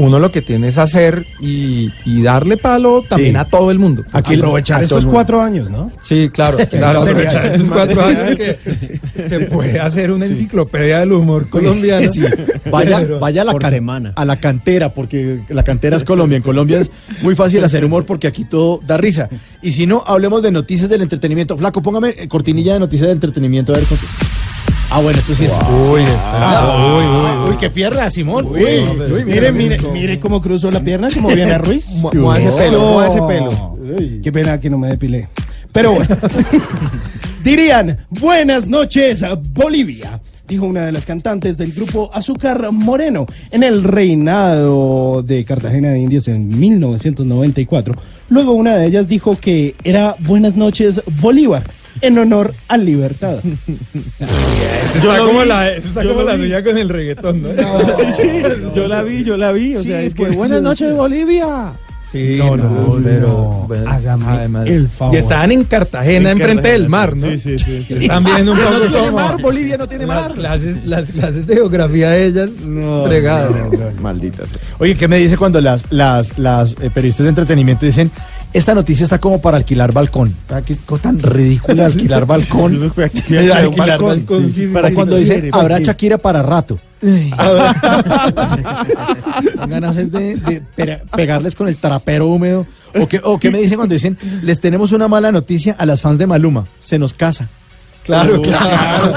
uno 0.00 0.18
lo 0.18 0.32
que 0.32 0.40
tiene 0.42 0.68
es 0.68 0.78
hacer 0.78 1.26
y, 1.40 1.90
y 2.04 2.22
darle 2.22 2.56
palo 2.56 3.04
también 3.08 3.34
Sí. 3.34 3.38
a 3.38 3.44
todo 3.44 3.70
el 3.70 3.78
mundo. 3.78 4.04
Aquí 4.12 4.34
aprovechar 4.34 4.82
estos 4.82 5.04
cuatro 5.04 5.40
años, 5.42 5.70
¿no? 5.70 5.92
Sí, 6.02 6.30
claro, 6.32 6.56
claro, 6.70 7.02
aprovechar 7.02 7.46
estos 7.46 7.70
cuatro 7.70 8.02
años 8.04 8.30
que 8.36 8.58
se 9.28 9.40
puede 9.40 9.78
hacer 9.78 10.10
una 10.10 10.26
enciclopedia 10.26 11.00
del 11.00 11.12
humor 11.12 11.48
colombiano. 11.50 12.10
Sí, 12.10 12.22
vaya, 12.70 13.04
vaya 13.20 13.42
a 13.42 13.44
la, 13.44 13.54
can- 13.54 13.70
semana. 13.70 14.12
a 14.16 14.24
la 14.24 14.40
cantera, 14.40 14.94
porque 14.94 15.40
la 15.48 15.62
cantera 15.64 15.96
es 15.96 16.04
Colombia. 16.04 16.36
En 16.36 16.42
Colombia 16.42 16.80
es 16.80 16.90
muy 17.22 17.34
fácil 17.34 17.62
hacer 17.62 17.84
humor 17.84 18.06
porque 18.06 18.26
aquí 18.26 18.44
todo 18.44 18.80
da 18.86 18.96
risa. 18.96 19.28
Y 19.62 19.72
si 19.72 19.86
no, 19.86 20.02
hablemos 20.06 20.42
de 20.42 20.50
noticias 20.50 20.88
del 20.88 21.02
entretenimiento. 21.02 21.56
Flaco, 21.58 21.82
póngame 21.82 22.14
eh, 22.16 22.26
cortinilla 22.28 22.72
de 22.74 22.80
noticias 22.80 23.06
del 23.08 23.16
entretenimiento. 23.16 23.72
A 23.72 23.76
ver, 23.76 23.84
cont- 23.84 24.39
Ah, 24.92 25.00
bueno, 25.00 25.20
esto 25.20 25.34
sí 25.34 25.44
es. 25.44 25.52
Uy, 25.88 26.02
está. 26.02 26.76
Uy, 26.96 27.04
uy, 27.04 27.50
uy, 27.50 27.56
qué 27.58 27.70
pierna, 27.70 28.10
Simón. 28.10 28.46
Uy, 28.46 28.58
Uy, 28.60 29.24
mire, 29.24 29.52
mire, 29.52 29.78
mire 29.92 30.18
cómo 30.18 30.42
cruzó 30.42 30.68
la 30.68 30.80
pierna, 30.80 31.08
como 31.14 31.28
viene 31.28 31.56
Ruiz. 31.58 31.86
Ese 31.86 32.08
pelo, 32.10 33.04
ese 33.04 33.22
pelo. 33.22 33.76
Qué 34.22 34.32
pena 34.32 34.58
que 34.58 34.68
no 34.68 34.78
me 34.78 34.88
depilé. 34.88 35.28
Pero 35.72 35.92
bueno. 35.92 36.16
Dirían, 37.44 37.98
buenas 38.10 38.66
noches, 38.66 39.24
Bolivia. 39.52 40.20
Dijo 40.48 40.66
una 40.66 40.84
de 40.84 40.92
las 40.92 41.06
cantantes 41.06 41.56
del 41.56 41.72
grupo 41.72 42.10
Azúcar 42.12 42.72
Moreno 42.72 43.26
en 43.52 43.62
el 43.62 43.84
reinado 43.84 45.22
de 45.22 45.44
Cartagena 45.44 45.90
de 45.90 46.00
Indias 46.00 46.26
en 46.26 46.58
1994. 46.58 47.94
Luego 48.28 48.52
una 48.52 48.74
de 48.74 48.86
ellas 48.86 49.06
dijo 49.06 49.38
que 49.40 49.76
era 49.84 50.16
Buenas 50.18 50.56
noches 50.56 51.00
Bolívar 51.20 51.62
en 52.00 52.18
honor 52.18 52.54
a 52.68 52.76
Libertad. 52.76 53.36
Está 54.94 55.18
como 55.18 55.44
la, 55.44 55.70
está 55.72 56.04
como 56.04 56.22
la 56.22 56.36
suya 56.36 56.64
con 56.64 56.76
el 56.76 56.88
reggaetón, 56.88 57.42
¿no? 57.42 57.48
Yo 58.74 58.88
la 58.88 59.02
vi, 59.02 59.22
yo 59.24 59.36
la 59.36 59.52
vi. 59.52 59.76
O 59.76 59.82
Sí, 59.82 59.88
sea, 59.88 60.02
es 60.02 60.14
que 60.14 60.24
pues, 60.26 60.36
buenas 60.36 60.62
noches. 60.62 60.92
Bolivia. 60.94 61.72
Sí, 62.10 62.34
No, 62.38 62.56
no, 62.56 62.98
pero 63.04 63.20
no. 63.20 63.64
bueno, 63.68 63.88
Hágame 63.88 64.24
además- 64.26 64.66
el 64.68 64.88
favor. 64.88 65.14
Y 65.14 65.18
estaban 65.18 65.52
en 65.52 65.62
Cartagena, 65.62 66.32
En 66.32 66.38
enfrente 66.38 66.54
Cartagena, 66.62 66.72
del 66.82 66.88
mar, 66.88 67.16
¿no? 67.16 67.28
sí, 67.28 67.38
sí, 67.38 67.58
sí, 67.58 67.84
sí. 67.86 67.94
Están 68.00 68.24
viendo 68.24 68.50
un 68.50 68.58
Pero 68.58 68.70
poco 68.70 68.84
no 68.84 68.90
tiene 68.90 69.10
mar, 69.12 69.40
Bolivia 69.40 69.76
no 69.78 69.86
tiene 69.88 70.06
las 70.06 70.20
mar. 70.22 70.34
clases, 70.34 70.84
las 70.84 71.08
clases 71.12 71.46
de 71.46 71.54
geografía 71.54 72.10
de 72.10 72.26
ellas 72.26 72.50
fregadas. 73.06 73.52
Maldita 74.02 74.38
sea. 74.44 74.60
Oye, 74.78 74.96
¿qué 74.96 75.06
me 75.06 75.18
dice 75.18 75.36
cuando 75.36 75.60
las, 75.60 75.84
las, 75.92 76.36
las 76.36 76.72
eh, 76.80 76.90
periodistas 76.92 77.22
de 77.24 77.28
entretenimiento 77.28 77.86
dicen, 77.86 78.10
esta 78.52 78.74
noticia 78.74 79.04
está 79.04 79.18
como 79.18 79.40
para 79.40 79.56
alquilar 79.58 79.92
balcón? 79.92 80.34
Qué 80.66 80.76
cosa 80.86 81.02
tan 81.04 81.18
ridícula 81.20 81.86
alquilar 81.86 82.26
balcón. 82.26 82.92
Alquilar 82.96 83.58
alquilar 83.58 83.88
balcón, 83.88 84.08
balcón. 84.08 84.46
sí, 84.52 84.52
sí, 84.52 84.66
Para 84.72 84.92
cuando 84.92 85.16
dicen, 85.16 85.48
habrá. 85.52 85.78
Shakira 85.80 86.18
para 86.18 86.42
rato. 86.42 86.78
Ganas 89.68 89.96
es 89.96 90.10
de, 90.12 90.36
de 90.36 90.62
pe- 90.76 91.00
pegarles 91.16 91.54
con 91.54 91.68
el 91.68 91.76
trapero 91.76 92.26
húmedo. 92.28 92.66
¿O 92.98 93.06
qué, 93.08 93.20
¿O 93.22 93.38
qué 93.38 93.50
me 93.50 93.58
dicen 93.58 93.76
cuando 93.76 93.92
dicen, 93.94 94.18
les 94.42 94.60
tenemos 94.60 94.92
una 94.92 95.08
mala 95.08 95.30
noticia 95.32 95.74
a 95.78 95.86
las 95.86 96.02
fans 96.02 96.18
de 96.18 96.26
Maluma? 96.26 96.64
Se 96.80 96.98
nos 96.98 97.14
casa. 97.14 97.48
Claro, 98.04 98.40
claro. 98.42 99.14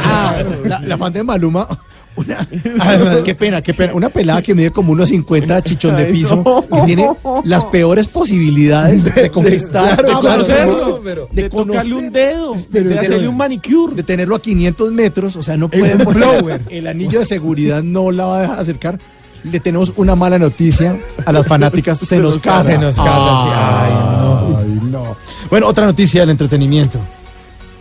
La, 0.65 0.79
la 0.81 0.97
fan 0.97 1.11
de 1.13 1.23
Maluma. 1.23 1.67
Una, 2.15 2.47
qué 3.23 3.33
pena, 3.35 3.61
qué 3.61 3.73
pena. 3.73 3.93
Una 3.93 4.09
pelada 4.09 4.41
que 4.41 4.53
mide 4.53 4.69
como 4.71 4.91
unos 4.91 5.09
50 5.09 5.61
chichón 5.63 5.95
de 5.95 6.05
Ay, 6.05 6.11
piso 6.11 6.35
no. 6.69 6.83
y 6.83 6.85
tiene 6.85 7.09
las 7.43 7.65
peores 7.65 8.07
posibilidades 8.07 9.13
de 9.15 9.29
conquistar, 9.31 10.03
Maluma, 10.03 10.99
pero- 11.03 11.27
de 11.33 11.41
De 11.43 11.49
tocarle 11.49 11.91
conocer- 11.91 11.93
un 11.93 12.11
dedo, 12.11 12.53
de 12.69 12.83
de- 12.83 12.99
hacerle 12.99 13.27
un 13.27 13.37
manicure. 13.37 13.95
de 13.95 14.03
tenerlo 14.03 14.35
a 14.35 14.41
500 14.41 14.91
metros, 14.91 15.35
o 15.35 15.41
sea, 15.43 15.57
no 15.57 15.69
puede 15.69 15.95
blower. 15.95 16.61
el 16.69 16.85
anillo 16.87 17.19
de 17.19 17.25
seguridad 17.25 17.81
no 17.81 18.11
la 18.11 18.25
va 18.25 18.37
a 18.37 18.41
dejar 18.41 18.59
acercar. 18.59 18.99
Le 19.43 19.59
tenemos 19.59 19.91
una 19.97 20.15
mala 20.15 20.39
noticia 20.39 20.95
a 21.25 21.31
las 21.33 21.45
fanáticas, 21.47 21.97
se, 22.07 22.17
nos 22.19 22.37
casa. 22.37 22.63
Se 22.63 22.77
nos 22.77 22.95
casa, 22.95 23.43
sí. 23.43 23.49
Ay, 23.53 23.91
no. 23.93 24.57
Ay, 24.57 24.79
no. 24.91 25.17
Bueno, 25.49 25.67
otra 25.67 25.85
noticia 25.85 26.21
del 26.21 26.29
entretenimiento. 26.29 26.99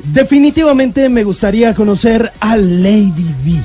Definitivamente 0.05 1.09
me 1.09 1.23
gustaría 1.23 1.75
conocer 1.75 2.33
a 2.41 2.57
Lady 2.57 3.27
V. 3.45 3.61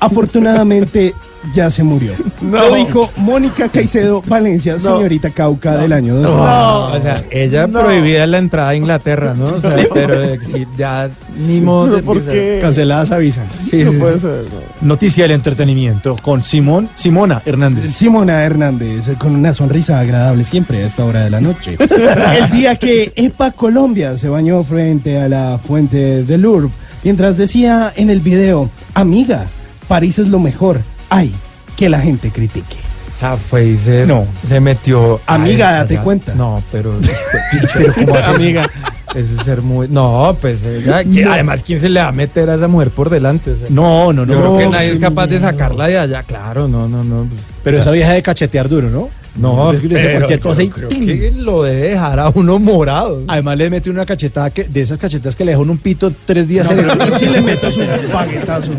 Afortunadamente 0.00 1.14
ya 1.54 1.70
se 1.70 1.82
murió. 1.84 2.12
Lo 2.50 2.74
dijo 2.74 3.08
Mónica 3.16 3.68
Caicedo 3.68 4.20
Valencia, 4.26 4.78
señorita 4.80 5.30
Cauca 5.30 5.76
del 5.76 5.92
año 5.92 6.16
2000. 6.16 6.30
O 6.40 7.00
sea, 7.02 7.22
ella 7.30 7.68
prohibida 7.68 8.26
la 8.26 8.38
entrada 8.38 8.70
a 8.70 8.74
Inglaterra, 8.74 9.34
¿no? 9.36 9.44
O 9.44 9.60
sea, 9.60 9.72
Sí. 9.74 9.86
pero 9.94 10.22
eh, 10.24 10.38
sí, 10.44 10.66
ya 10.76 11.08
ni 11.46 11.60
modo. 11.60 11.96
de- 11.96 12.02
¿Por 12.02 12.20
qué? 12.22 12.58
Canceladas 12.60 13.12
avisan. 13.12 13.46
Sí, 13.70 13.84
No 13.84 13.92
sí, 13.92 13.98
puede 13.98 14.14
sí. 14.14 14.20
ser, 14.22 14.44
Noticia 14.80 15.24
del 15.24 15.32
entretenimiento 15.32 16.16
con 16.20 16.42
Simón, 16.42 16.88
Simona 16.96 17.40
Hernández. 17.44 17.92
Simona 17.94 18.42
Hernández, 18.44 19.10
con 19.18 19.34
una 19.36 19.54
sonrisa 19.54 20.00
agradable 20.00 20.44
siempre 20.44 20.82
a 20.82 20.86
esta 20.86 21.04
hora 21.04 21.20
de 21.24 21.30
la 21.30 21.40
noche. 21.40 21.76
El 22.38 22.50
día 22.50 22.74
que 22.76 23.12
EPA 23.14 23.52
Colombia 23.52 24.16
se 24.18 24.28
bañó 24.28 24.64
frente 24.64 25.20
a 25.20 25.28
la 25.28 25.58
fuente 25.64 26.24
de 26.24 26.38
Louvre, 26.38 26.70
mientras 27.04 27.36
decía 27.36 27.92
en 27.96 28.10
el 28.10 28.20
video, 28.20 28.68
amiga, 28.94 29.46
París 29.88 30.18
es 30.18 30.28
lo 30.28 30.38
mejor, 30.38 30.80
ay, 31.10 31.32
que 31.76 31.88
la 31.88 32.00
gente 32.00 32.30
critique. 32.30 32.76
O 33.16 33.18
sea, 33.18 33.36
fue 33.38 33.64
y 33.66 33.76
se, 33.78 34.06
No. 34.06 34.26
se 34.46 34.60
metió. 34.60 35.20
Amiga, 35.26 35.72
date 35.72 35.94
o 35.94 35.96
sea, 35.96 36.02
cuenta. 36.04 36.34
No, 36.34 36.62
pero. 36.70 36.94
pero 37.74 37.92
¿cómo 37.94 38.14
haces? 38.14 38.36
Amiga. 38.36 38.70
Eso 39.14 39.28
es 39.38 39.44
ser 39.46 39.62
muy. 39.62 39.88
No, 39.88 40.36
pues. 40.38 40.62
ella- 40.64 41.02
No. 41.04 41.32
Además, 41.32 41.62
¿quién 41.64 41.80
se 41.80 41.88
le 41.88 42.00
va 42.00 42.08
a 42.08 42.12
meter 42.12 42.50
a 42.50 42.56
esa 42.56 42.68
mujer 42.68 42.90
por 42.90 43.08
delante? 43.08 43.52
O 43.52 43.56
sea, 43.56 43.68
No, 43.70 44.12
no, 44.12 44.26
no. 44.26 44.32
Yo 44.34 44.40
creo 44.40 44.58
que 44.58 44.68
nadie 44.68 44.90
es 44.92 44.98
capaz 45.00 45.28
de 45.28 45.40
sacarla 45.40 45.86
de 45.86 45.98
allá, 45.98 46.22
claro, 46.24 46.68
no, 46.68 46.88
no, 46.88 47.02
no. 47.04 47.26
Pero 47.64 47.78
esa 47.78 47.90
vieja 47.90 48.12
de 48.12 48.22
cachetear 48.22 48.68
duro, 48.68 48.90
¿no? 48.90 49.08
No, 49.36 49.70
dice 49.72 49.88
pero 49.90 50.16
cualquier 50.16 50.40
cosa 50.40 50.62
y 50.62 50.68
creo 50.70 50.88
que 50.88 51.30
lo 51.36 51.62
debe 51.62 51.90
dejar 51.90 52.18
a 52.20 52.30
uno 52.30 52.58
morado. 52.58 53.22
Además 53.28 53.58
le 53.58 53.68
mete 53.68 53.90
una 53.90 54.06
cachetada 54.06 54.48
que, 54.50 54.64
de 54.64 54.80
esas 54.80 54.96
cachetas 54.98 55.36
que 55.36 55.44
le 55.44 55.50
dejó 55.52 55.62
en 55.62 55.70
un 55.70 55.78
pito 55.78 56.10
tres 56.24 56.48
días. 56.48 56.70
En 56.70 56.78
el- 56.80 56.86
pero 56.98 57.18
sí 57.18 57.26
le 57.26 57.40
meto 57.42 57.70
su 57.70 57.80
baguetazo. 58.12 58.70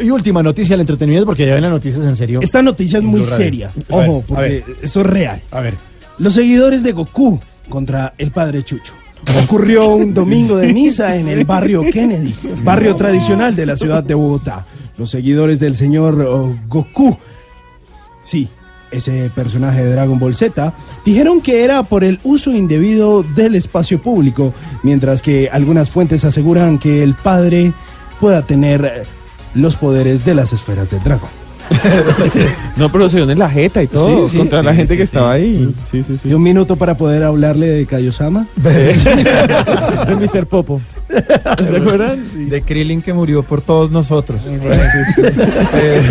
Y 0.00 0.10
última 0.10 0.42
noticia 0.42 0.74
del 0.74 0.80
entretenimiento, 0.80 1.26
porque 1.26 1.46
ya 1.46 1.54
ven 1.54 1.62
las 1.62 1.70
noticias 1.70 2.04
en 2.04 2.16
serio. 2.16 2.40
Esta 2.42 2.62
noticia 2.62 2.98
es 2.98 3.04
muy 3.04 3.22
Radio. 3.22 3.36
seria. 3.36 3.70
A 3.90 3.96
Ojo, 3.96 4.24
porque 4.26 4.64
esto 4.82 5.00
es 5.00 5.06
real. 5.06 5.40
A 5.50 5.60
ver. 5.60 5.74
Los 6.18 6.34
seguidores 6.34 6.82
de 6.82 6.92
Goku 6.92 7.40
contra 7.68 8.14
el 8.18 8.30
padre 8.30 8.62
Chucho. 8.62 8.92
Ocurrió 9.42 9.88
un 9.88 10.12
domingo 10.14 10.56
de 10.56 10.72
misa 10.72 11.16
en 11.16 11.28
el 11.28 11.44
barrio 11.44 11.82
Kennedy, 11.92 12.34
barrio 12.62 12.94
tradicional 12.94 13.56
de 13.56 13.66
la 13.66 13.76
ciudad 13.76 14.02
de 14.04 14.14
Bogotá. 14.14 14.66
Los 14.96 15.10
seguidores 15.10 15.58
del 15.60 15.74
señor 15.74 16.20
oh, 16.20 16.56
Goku, 16.68 17.16
sí, 18.22 18.48
ese 18.92 19.30
personaje 19.34 19.82
de 19.82 19.92
Dragon 19.92 20.18
Ball 20.18 20.34
Z, 20.34 20.72
dijeron 21.04 21.40
que 21.40 21.64
era 21.64 21.82
por 21.82 22.04
el 22.04 22.20
uso 22.22 22.52
indebido 22.52 23.22
del 23.22 23.56
espacio 23.56 24.00
público, 24.00 24.54
mientras 24.82 25.20
que 25.20 25.48
algunas 25.50 25.90
fuentes 25.90 26.24
aseguran 26.24 26.78
que 26.78 27.02
el 27.02 27.14
padre 27.14 27.72
pueda 28.20 28.42
tener 28.42 28.84
eh, 28.84 29.02
los 29.54 29.76
poderes 29.76 30.24
de 30.24 30.34
las 30.34 30.52
esferas 30.52 30.90
del 30.90 31.02
dragón. 31.02 31.30
No, 32.76 32.90
pero 32.90 33.08
se 33.08 33.16
dio 33.18 33.30
en 33.30 33.38
la 33.38 33.48
jeta 33.48 33.82
y 33.82 33.86
todo, 33.86 34.26
Sí, 34.26 34.32
sí. 34.32 34.38
contra 34.38 34.60
la 34.62 34.74
gente 34.74 34.94
sí, 34.94 34.98
que 34.98 35.06
sí. 35.06 35.10
estaba 35.10 35.32
ahí. 35.32 35.72
Sí, 35.90 36.02
sí, 36.02 36.18
sí. 36.20 36.28
Y 36.28 36.34
un 36.34 36.42
minuto 36.42 36.74
para 36.74 36.96
poder 36.96 37.22
hablarle 37.22 37.68
de 37.68 37.86
Kaiosama. 37.86 38.46
De 38.56 40.16
Mr. 40.20 40.46
Popo. 40.46 40.80
¿Se 41.08 41.76
acuerdan? 41.76 42.24
De 42.50 42.62
Krillin 42.62 43.00
que 43.00 43.12
murió 43.12 43.44
por 43.44 43.60
todos 43.60 43.92
nosotros. 43.92 44.40
Eh, 44.46 46.02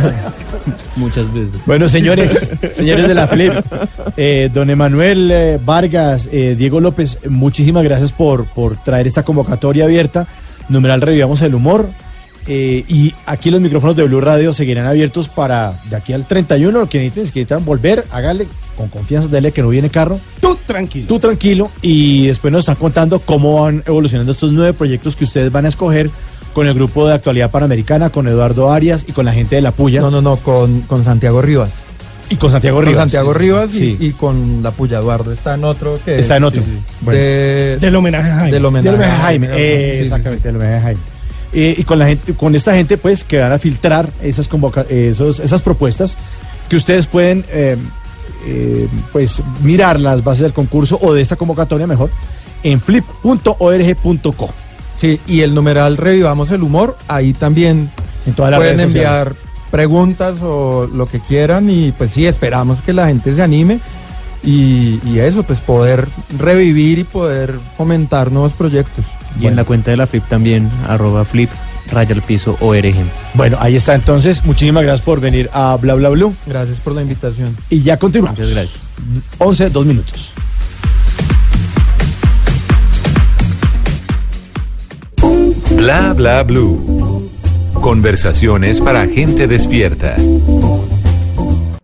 Muchas 0.96 1.32
veces. 1.34 1.60
Bueno, 1.66 1.89
señores, 1.89 2.50
señores 2.76 3.08
de 3.08 3.14
la 3.14 3.28
Flip, 3.28 3.54
eh, 4.16 4.50
don 4.54 4.70
Emanuel 4.70 5.30
eh, 5.32 5.60
Vargas, 5.64 6.30
eh, 6.32 6.56
Diego 6.58 6.80
López, 6.80 7.18
muchísimas 7.28 7.84
gracias 7.84 8.12
por, 8.14 8.46
por 8.46 8.78
traer 8.78 9.08
esta 9.08 9.24
convocatoria 9.24 9.84
abierta. 9.86 10.28
Numeral 10.70 11.02
Revivamos 11.02 11.41
el 11.41 11.56
Humor. 11.56 11.88
Eh, 12.48 12.84
y 12.88 13.14
aquí 13.26 13.50
los 13.52 13.62
micrófonos 13.62 13.96
de 13.96 14.04
Blue 14.04 14.22
Radio 14.22 14.54
seguirán 14.54 14.86
abiertos 14.86 15.30
para 15.30 15.74
de 15.89 15.96
aquí 15.96 16.14
al 16.14 16.26
31. 16.28 16.78
Lo 16.80 16.89
que 16.89 17.00
necesiten, 17.00 17.24
si 17.28 17.39
necesitan 17.39 17.66
volver, 17.66 18.06
hágale 18.12 18.48
con 18.78 18.88
confianza, 18.89 19.28
dele 19.28 19.52
que 19.52 19.62
no 19.62 19.70
viene 19.70 19.89
carro. 19.89 20.20
Tú 20.41 20.58
tranquilo. 20.66 21.08
Tú 21.08 21.20
tranquilo. 21.20 21.70
Y 21.82 22.28
después 22.28 22.52
nos 22.52 22.60
están 22.62 22.76
contando 22.76 23.20
cómo 23.20 23.62
van 23.64 23.84
evolucionando 23.86 24.32
estos 24.32 24.52
nueve 24.52 24.74
proyectos 24.74 25.16
que 25.16 25.24
ustedes 25.24 25.52
van 25.52 25.66
a 25.66 25.70
escoger 25.70 26.10
con 26.54 26.68
el 26.68 26.74
grupo 26.74 27.08
de 27.08 27.14
actualidad 27.16 27.50
panamericana, 27.52 28.10
con 28.10 28.28
Eduardo 28.28 28.72
Arias 28.72 29.06
y 29.08 29.12
con 29.12 29.26
la 29.26 29.34
gente 29.34 29.56
de 29.56 29.62
la 29.62 29.72
Puya. 29.72 30.02
no, 30.02 30.12
no, 30.12 30.22
no, 30.22 30.38
con, 30.38 30.82
con 30.82 31.04
Santiago 31.04 31.41
Rivas. 31.41 31.72
Y 32.30 32.36
con 32.38 32.52
Santiago 32.52 32.78
Con 32.78 32.86
Rivas. 32.86 33.02
Santiago 33.02 33.34
Rivas 33.34 33.76
y- 33.76 33.78
Sí. 33.78 33.98
y, 34.00 34.12
con 34.12 34.64
la 34.64 34.72
Puya 34.72 35.00
Eduardo. 35.00 35.32
Está 35.32 35.54
en 35.56 35.66
otro 35.66 36.00
que 36.04 36.18
Está 36.18 36.36
es- 36.36 36.38
en 36.38 36.44
otro. 36.46 36.62
sí, 36.64 36.68
sí. 36.72 36.78
Bueno. 37.02 37.20
De- 37.20 37.78
Del 37.80 37.96
homenaje 37.96 38.30
a 38.32 38.36
Jaime. 38.36 38.52
Del 38.52 38.66
homenaje, 38.66 38.86
Del 38.89 38.96
homenaje 38.96 39.18
a 39.20 39.24
Jaime, 39.26 39.48
Sí, 39.48 39.54
eh, 39.58 39.88
sí, 39.91 39.98
sí. 39.98 40.04
exactamente, 40.04 40.48
del 40.48 40.56
homenaje 40.56 40.78
a 40.78 40.82
Jaime. 40.82 41.02
Eh, 41.54 41.76
y 41.78 41.84
con 41.84 41.99
la 41.99 42.08
gente, 42.08 42.34
con 42.34 42.56
esta 42.56 42.74
gente, 42.74 42.97
pues, 42.97 43.24
que 43.24 43.39
van 43.39 43.51
a 43.51 43.60
filtrar 43.60 44.10
esas 44.22 44.47
convoca 44.47 44.86
esos, 44.89 45.39
esas 45.39 45.62
propuestas 45.62 46.18
que 46.68 46.76
ustedes 46.76 47.06
pueden, 47.06 47.45
eh, 47.49 47.78
eh, 48.47 48.88
pues, 49.12 49.43
mirar 49.62 49.99
las 49.99 50.24
bases 50.24 50.43
del 50.43 50.54
concurso 50.54 50.97
o 51.01 51.14
de 51.14 51.22
esta 51.22 51.36
convocatoria 51.36 51.86
mejor 51.86 52.10
en 52.64 52.82
flip.org.co. 52.82 54.49
Sí, 54.99 55.20
y 55.28 55.41
el 55.41 55.54
numeral 55.54 55.97
Revivamos 55.97 56.49
el 56.51 56.64
Humor, 56.64 56.97
ahí 57.08 57.34
también 57.34 57.91
En 58.26 58.34
todas 58.34 58.51
las 58.51 58.60
pueden 58.60 58.78
redes 58.78 58.88
enviar 58.88 59.34
preguntas 59.70 60.38
o 60.41 60.88
lo 60.91 61.08
que 61.08 61.20
quieran 61.20 61.70
y 61.70 61.91
pues 61.91 62.12
sí, 62.12 62.26
esperamos 62.26 62.80
que 62.80 62.93
la 62.93 63.08
gente 63.08 63.36
se 63.36 63.41
anime 63.41 63.80
y, 64.43 64.99
y 65.06 65.20
eso, 65.20 65.43
pues 65.43 65.60
poder 65.60 66.08
revivir 66.38 66.99
y 66.99 67.04
poder 67.04 67.60
fomentar 67.78 68.32
nuevos 68.32 68.54
proyectos. 68.54 69.06
Y 69.40 69.48
en 69.48 69.56
la 69.56 69.64
cuenta 69.64 69.92
de 69.92 69.98
la 69.98 70.08
Flip 70.08 70.24
también, 70.28 70.70
arroba 70.88 71.26
flip, 71.26 71.50
raya 71.92 72.16
al 72.16 72.22
piso, 72.22 72.58
ORG. 72.60 72.96
Bueno, 73.34 73.58
ahí 73.60 73.76
está 73.76 73.96
entonces. 73.96 74.46
Muchísimas 74.46 74.84
gracias 74.84 75.06
por 75.06 75.20
venir 75.20 75.50
a 75.54 75.76
Bla 75.78 75.96
Bla 75.96 76.10
Blue. 76.10 76.36
Gracias 76.46 76.80
por 76.80 76.94
la 76.94 77.02
invitación. 77.02 77.56
Y 77.70 77.82
ya 77.82 77.98
continuamos. 77.98 78.38
Muchas 78.38 78.54
gracias. 78.54 78.82
11, 79.40 79.70
2 79.70 79.86
minutos. 79.86 80.34
Bla 85.76 86.14
bla 86.14 86.44
blue. 86.44 87.30
Conversaciones 87.74 88.80
para 88.80 89.06
gente 89.08 89.48
despierta. 89.48 90.16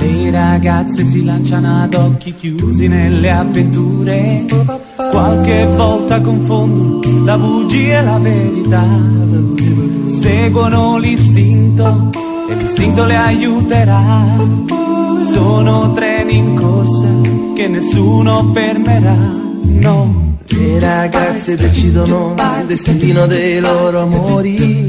Le 0.00 0.30
ragazze 0.32 1.04
si 1.04 1.24
lanciano 1.24 1.84
ad 1.84 1.94
occhi 1.94 2.34
chiusi 2.34 2.88
nelle 2.88 3.30
avventure, 3.30 4.44
qualche 4.96 5.66
volta 5.66 6.20
confondono 6.20 7.24
la 7.24 7.38
bugia 7.38 7.98
e 7.98 8.02
la 8.02 8.18
verità, 8.18 8.84
seguono 10.20 10.98
l'istinto 10.98 12.10
e 12.48 12.54
l'istinto 12.54 13.04
le 13.04 13.16
aiuterà, 13.16 14.24
sono 15.32 15.92
treni 15.92 16.38
in 16.38 16.56
corsa 16.56 17.08
che 17.54 17.68
nessuno 17.68 18.50
fermerà, 18.52 19.16
no. 19.62 20.27
Le 20.50 20.80
ragazze 20.80 21.56
decidono 21.56 22.34
il 22.60 22.66
destino 22.66 23.26
dei 23.26 23.60
loro 23.60 24.00
amori. 24.00 24.86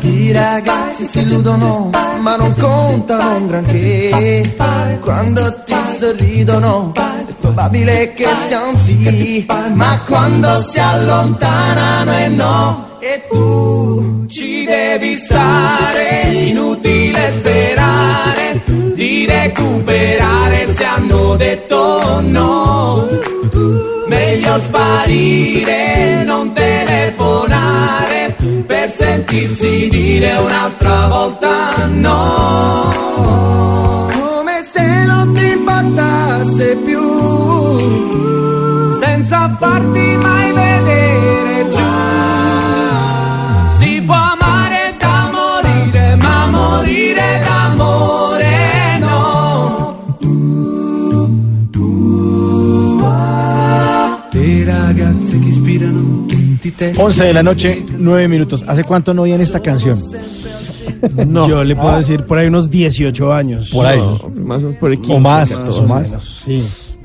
I 0.00 0.32
ragazzi 0.32 1.04
si 1.04 1.20
illudono, 1.20 1.90
ma 2.20 2.36
non 2.36 2.52
contano 2.54 3.36
un 3.36 3.46
granché. 3.46 4.54
Quando 5.00 5.62
ti 5.64 5.74
sorridono, 5.98 6.92
è 6.94 7.32
probabile 7.40 8.12
che 8.14 8.26
sia 8.46 8.66
un 8.66 8.78
sì. 8.80 9.46
Ma 9.72 10.00
quando 10.06 10.60
si 10.62 10.78
allontanano 10.78 12.10
è 12.10 12.28
no. 12.28 12.86
E 13.00 13.22
tu 13.28 14.26
Ci 14.26 14.64
devi 14.64 15.16
stare, 15.16 16.32
inutile 16.32 17.32
sperare 17.36 18.60
recuperare 19.26 20.72
se 20.74 20.84
hanno 20.84 21.36
detto 21.36 22.20
no. 22.20 23.06
Meglio 24.06 24.58
sparire, 24.60 26.22
non 26.24 26.52
telefonare 26.52 28.36
per 28.66 28.90
sentirsi 28.90 29.88
dire 29.88 30.36
un'altra 30.36 31.08
volta 31.08 31.86
no. 31.86 32.94
come 34.12 34.66
se 34.72 35.04
non 35.04 35.32
ti 35.32 35.46
importasse 35.46 36.76
più. 36.84 37.06
Senza 39.00 39.56
farti 39.58 40.16
mai 40.20 40.52
vedere 40.52 41.37
11 56.96 57.24
de 57.24 57.32
la 57.32 57.42
noche, 57.42 57.84
9 57.98 58.28
minutos. 58.28 58.64
¿Hace 58.66 58.84
cuánto 58.84 59.14
no 59.14 59.22
oían 59.22 59.40
esta 59.40 59.60
canción? 59.60 59.98
Yo 61.48 61.64
le 61.64 61.76
puedo 61.76 61.96
decir 61.96 62.24
por 62.24 62.38
ahí 62.38 62.46
unos 62.46 62.70
18 62.70 63.32
años. 63.32 63.70
Por 63.70 63.86
ahí. 63.86 64.00
Más 64.34 64.64
o, 64.64 64.72
por 64.72 64.90
el 64.90 64.98
15, 64.98 65.12
o 65.14 65.20
más, 65.20 65.50
14. 65.50 65.78
o 65.78 65.82
más. 65.84 66.42
Sí. 66.44 66.64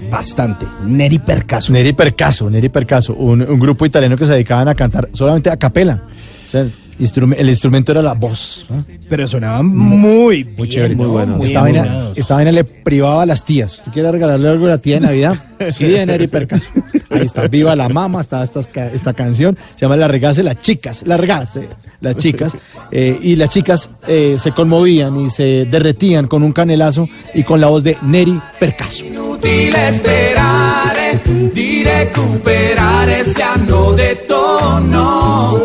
Bastante. 0.10 0.66
Neri 0.86 1.20
Percaso. 1.20 1.72
Neri 1.72 1.94
Percaso, 1.94 2.50
Neri 2.50 2.70
Percaso, 2.70 3.14
un, 3.14 3.42
un 3.42 3.60
grupo 3.60 3.86
italiano 3.86 4.18
que 4.18 4.26
se 4.26 4.34
dedicaban 4.34 4.68
a 4.68 4.76
cantar 4.76 5.10
solamente 5.14 5.50
a 5.50 5.58
capela. 5.58 6.04
O 6.46 6.50
sea, 6.50 6.68
instrume- 7.00 7.36
el 7.38 7.50
instrumento 7.50 7.92
era 7.92 8.02
la 8.02 8.14
voz. 8.14 8.66
¿no? 8.70 8.84
Pero 9.10 9.28
sonaban 9.28 9.66
muy, 9.66 10.44
Muy 10.44 10.70
chévere. 10.70 10.96
muy 10.96 11.08
bueno. 11.08 11.40
Esta 11.44 11.62
vaina, 11.62 12.10
esta 12.16 12.36
vaina 12.36 12.52
le 12.52 12.64
privaba 12.64 13.24
a 13.24 13.26
las 13.26 13.44
tías. 13.46 13.80
¿Usted 13.80 13.92
quiere 13.92 14.12
regalarle 14.12 14.50
algo 14.50 14.66
a 14.66 14.70
la 14.70 14.78
tía 14.78 14.96
de 14.96 15.02
Navidad? 15.08 15.36
Sí, 15.72 15.86
de 15.86 16.06
Neri 16.06 16.28
Percaso. 16.28 16.66
Ahí 17.10 17.22
está, 17.22 17.48
viva 17.48 17.74
la 17.74 17.88
mama, 17.88 18.20
está 18.20 18.44
esta, 18.44 18.60
esta 18.92 19.14
canción. 19.14 19.58
Se 19.76 19.82
llama 19.86 19.96
La 19.96 20.10
Regase, 20.10 20.44
las 20.44 20.60
chicas, 20.60 21.04
La 21.08 21.16
Regase, 21.16 21.70
las 22.02 22.18
chicas. 22.18 22.54
Eh, 22.96 23.18
y 23.24 23.36
las 23.38 23.50
chicas 23.50 23.90
eh, 24.08 24.36
se 24.38 24.52
conmovían 24.52 25.20
y 25.20 25.30
se 25.32 25.66
derretían 25.66 26.28
con 26.28 26.44
un 26.44 26.52
canelazo 26.54 27.08
y 27.34 27.42
con 27.42 27.60
la 27.60 27.68
voz 27.68 27.84
de 27.84 27.98
Neri 28.04 28.40
Percaso. 28.60 29.04
inutile 29.04 29.94
sperare 29.94 31.20
di 31.52 31.82
recuperare 31.84 33.24
se 33.24 33.42
hanno 33.42 33.94
detto 33.94 34.80
no. 34.80 35.60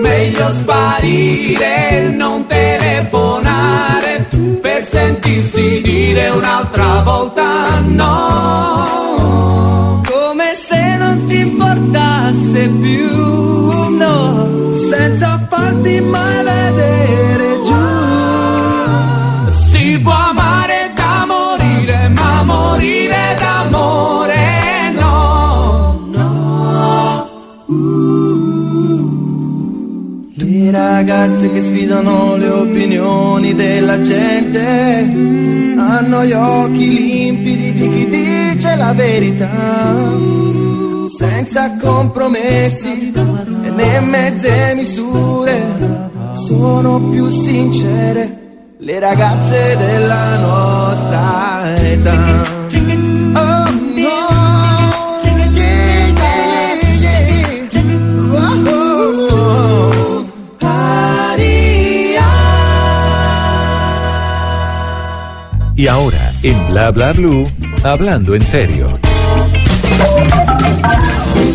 Meglio 0.00 0.48
sparire, 0.50 2.10
non 2.14 2.46
telefonare 2.46 4.28
per 4.60 4.86
sentirsi 4.86 5.80
dire 5.82 6.28
un'altra 6.28 7.02
volta 7.02 7.80
no. 7.80 8.86
Come 10.06 10.54
se 10.54 10.96
non 10.96 11.26
ti 11.26 11.38
importasse 11.38 12.68
più, 12.68 13.96
no. 13.96 14.48
Senza 14.88 15.46
farti 15.48 16.00
mai 16.00 16.44
vedere 16.44 17.47
Le 30.68 30.76
ragazze 30.76 31.50
che 31.50 31.62
sfidano 31.62 32.36
le 32.36 32.50
opinioni 32.50 33.54
della 33.54 34.02
gente 34.02 35.00
hanno 35.78 36.26
gli 36.26 36.32
occhi 36.32 36.92
limpidi 36.92 37.72
di 37.72 37.90
chi 37.90 38.06
dice 38.06 38.76
la 38.76 38.92
verità, 38.92 39.48
senza 41.16 41.74
compromessi 41.80 43.12
e 43.14 43.70
né 43.70 44.00
mezze 44.00 44.74
misure, 44.74 46.10
sono 46.34 47.00
più 47.00 47.30
sincere 47.30 48.36
le 48.76 48.98
ragazze 48.98 49.74
della 49.74 50.38
nostra 50.38 51.76
età. 51.76 52.57
Y 65.78 65.86
ahora, 65.86 66.32
en 66.42 66.72
Bla 66.72 66.90
Bla 66.90 67.12
Blue, 67.12 67.46
hablando 67.84 68.34
en 68.34 68.44
serio. 68.44 68.86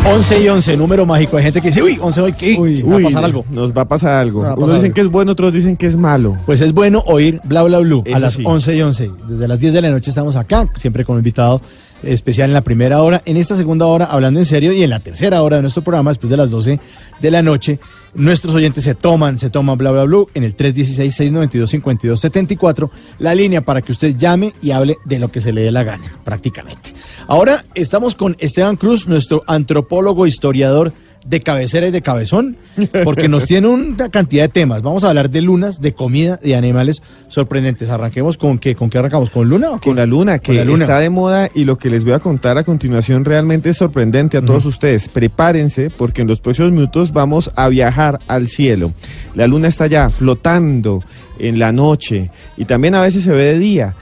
11 0.06 0.42
y 0.42 0.48
11, 0.48 0.76
número 0.78 1.04
mágico. 1.04 1.36
Hay 1.36 1.42
gente 1.42 1.60
que 1.60 1.68
dice, 1.68 1.82
uy, 1.82 1.98
11 2.00 2.20
hoy, 2.22 2.32
¿qué? 2.32 2.52
va 2.56 2.94
a 2.94 2.96
Uy, 2.96 3.04
pasar 3.04 3.24
algo. 3.26 3.44
Nos 3.50 3.76
va 3.76 3.82
a 3.82 3.84
pasar 3.84 4.12
algo. 4.14 4.40
Va 4.40 4.52
a 4.52 4.54
pasar 4.54 4.62
Unos 4.64 4.76
dicen 4.76 4.86
algo. 4.86 4.94
que 4.94 5.00
es 5.02 5.08
bueno, 5.08 5.32
otros 5.32 5.52
dicen 5.52 5.76
que 5.76 5.86
es 5.86 5.96
malo. 5.98 6.38
Pues 6.46 6.62
es 6.62 6.72
bueno 6.72 7.02
oír 7.06 7.38
Bla 7.44 7.64
Bla 7.64 7.80
Blue 7.80 8.02
a 8.14 8.18
las 8.18 8.32
sí. 8.32 8.42
11 8.46 8.74
y 8.74 8.80
11. 8.80 9.10
Desde 9.28 9.46
las 9.46 9.60
10 9.60 9.74
de 9.74 9.82
la 9.82 9.90
noche 9.90 10.08
estamos 10.08 10.36
acá, 10.36 10.68
siempre 10.78 11.04
con 11.04 11.16
un 11.16 11.20
invitado 11.20 11.60
especial 12.02 12.48
en 12.48 12.54
la 12.54 12.62
primera 12.62 13.02
hora, 13.02 13.20
en 13.26 13.36
esta 13.36 13.54
segunda 13.56 13.84
hora 13.84 14.06
hablando 14.06 14.40
en 14.40 14.46
serio 14.46 14.72
y 14.72 14.82
en 14.82 14.88
la 14.88 15.00
tercera 15.00 15.42
hora 15.42 15.56
de 15.56 15.62
nuestro 15.62 15.82
programa, 15.84 16.10
después 16.12 16.30
de 16.30 16.38
las 16.38 16.48
12 16.50 16.80
de 17.20 17.30
la 17.30 17.42
noche, 17.42 17.78
nuestros 18.14 18.54
oyentes 18.54 18.84
se 18.84 18.94
toman, 18.94 19.38
se 19.38 19.50
toman 19.50 19.76
Bla 19.78 19.92
Bla 19.92 20.04
Blue 20.04 20.28
en 20.34 20.44
el 20.44 20.54
316-692-5274, 20.56 22.90
la 23.18 23.34
línea 23.34 23.64
para 23.64 23.82
que 23.82 23.92
usted 23.92 24.16
llame 24.16 24.54
y 24.62 24.70
hable 24.70 24.96
de 25.04 25.18
lo 25.18 25.30
que 25.30 25.40
se 25.40 25.52
le 25.52 25.62
dé 25.62 25.70
la 25.70 25.82
gana, 25.82 26.16
prácticamente. 26.24 26.94
Ahora 27.26 27.64
estamos 27.74 28.14
con 28.14 28.36
Esteban 28.38 28.76
Cruz, 28.76 29.08
nuestro 29.08 29.42
antropólogo, 29.46 30.26
historiador 30.26 30.92
de 31.24 31.40
cabecera 31.40 31.88
y 31.88 31.90
de 31.90 32.02
cabezón, 32.02 32.56
porque 33.04 33.28
nos 33.28 33.46
tiene 33.46 33.68
una 33.68 34.08
cantidad 34.10 34.44
de 34.44 34.48
temas. 34.48 34.82
Vamos 34.82 35.04
a 35.04 35.08
hablar 35.08 35.30
de 35.30 35.40
lunas, 35.40 35.80
de 35.80 35.94
comida, 35.94 36.38
de 36.42 36.54
animales 36.54 37.02
sorprendentes. 37.28 37.90
Arranquemos 37.90 38.36
con 38.36 38.58
qué, 38.58 38.74
con 38.74 38.90
qué 38.90 38.98
arrancamos, 38.98 39.30
con 39.30 39.48
luna 39.48 39.70
o 39.70 39.78
qué? 39.78 39.90
Con 39.90 39.96
la 39.96 40.06
luna, 40.06 40.38
que 40.38 40.52
la 40.52 40.64
luna. 40.64 40.84
está 40.84 40.98
de 40.98 41.10
moda 41.10 41.48
y 41.54 41.64
lo 41.64 41.78
que 41.78 41.90
les 41.90 42.04
voy 42.04 42.12
a 42.12 42.18
contar 42.18 42.58
a 42.58 42.64
continuación 42.64 43.24
realmente 43.24 43.70
es 43.70 43.76
sorprendente 43.76 44.36
a 44.36 44.42
todos 44.42 44.66
ustedes. 44.66 45.08
Prepárense 45.08 45.90
porque 45.90 46.22
en 46.22 46.28
los 46.28 46.40
próximos 46.40 46.72
minutos 46.72 47.12
vamos 47.12 47.50
a 47.56 47.68
viajar 47.68 48.20
al 48.28 48.48
cielo. 48.48 48.92
La 49.34 49.46
luna 49.46 49.68
está 49.68 49.86
ya 49.86 50.10
flotando 50.10 51.02
en 51.38 51.58
la 51.58 51.72
noche 51.72 52.30
y 52.56 52.64
también 52.64 52.94
a 52.94 53.00
veces 53.00 53.24
se 53.24 53.32
ve 53.32 53.44
de 53.44 53.58
día. 53.58 53.94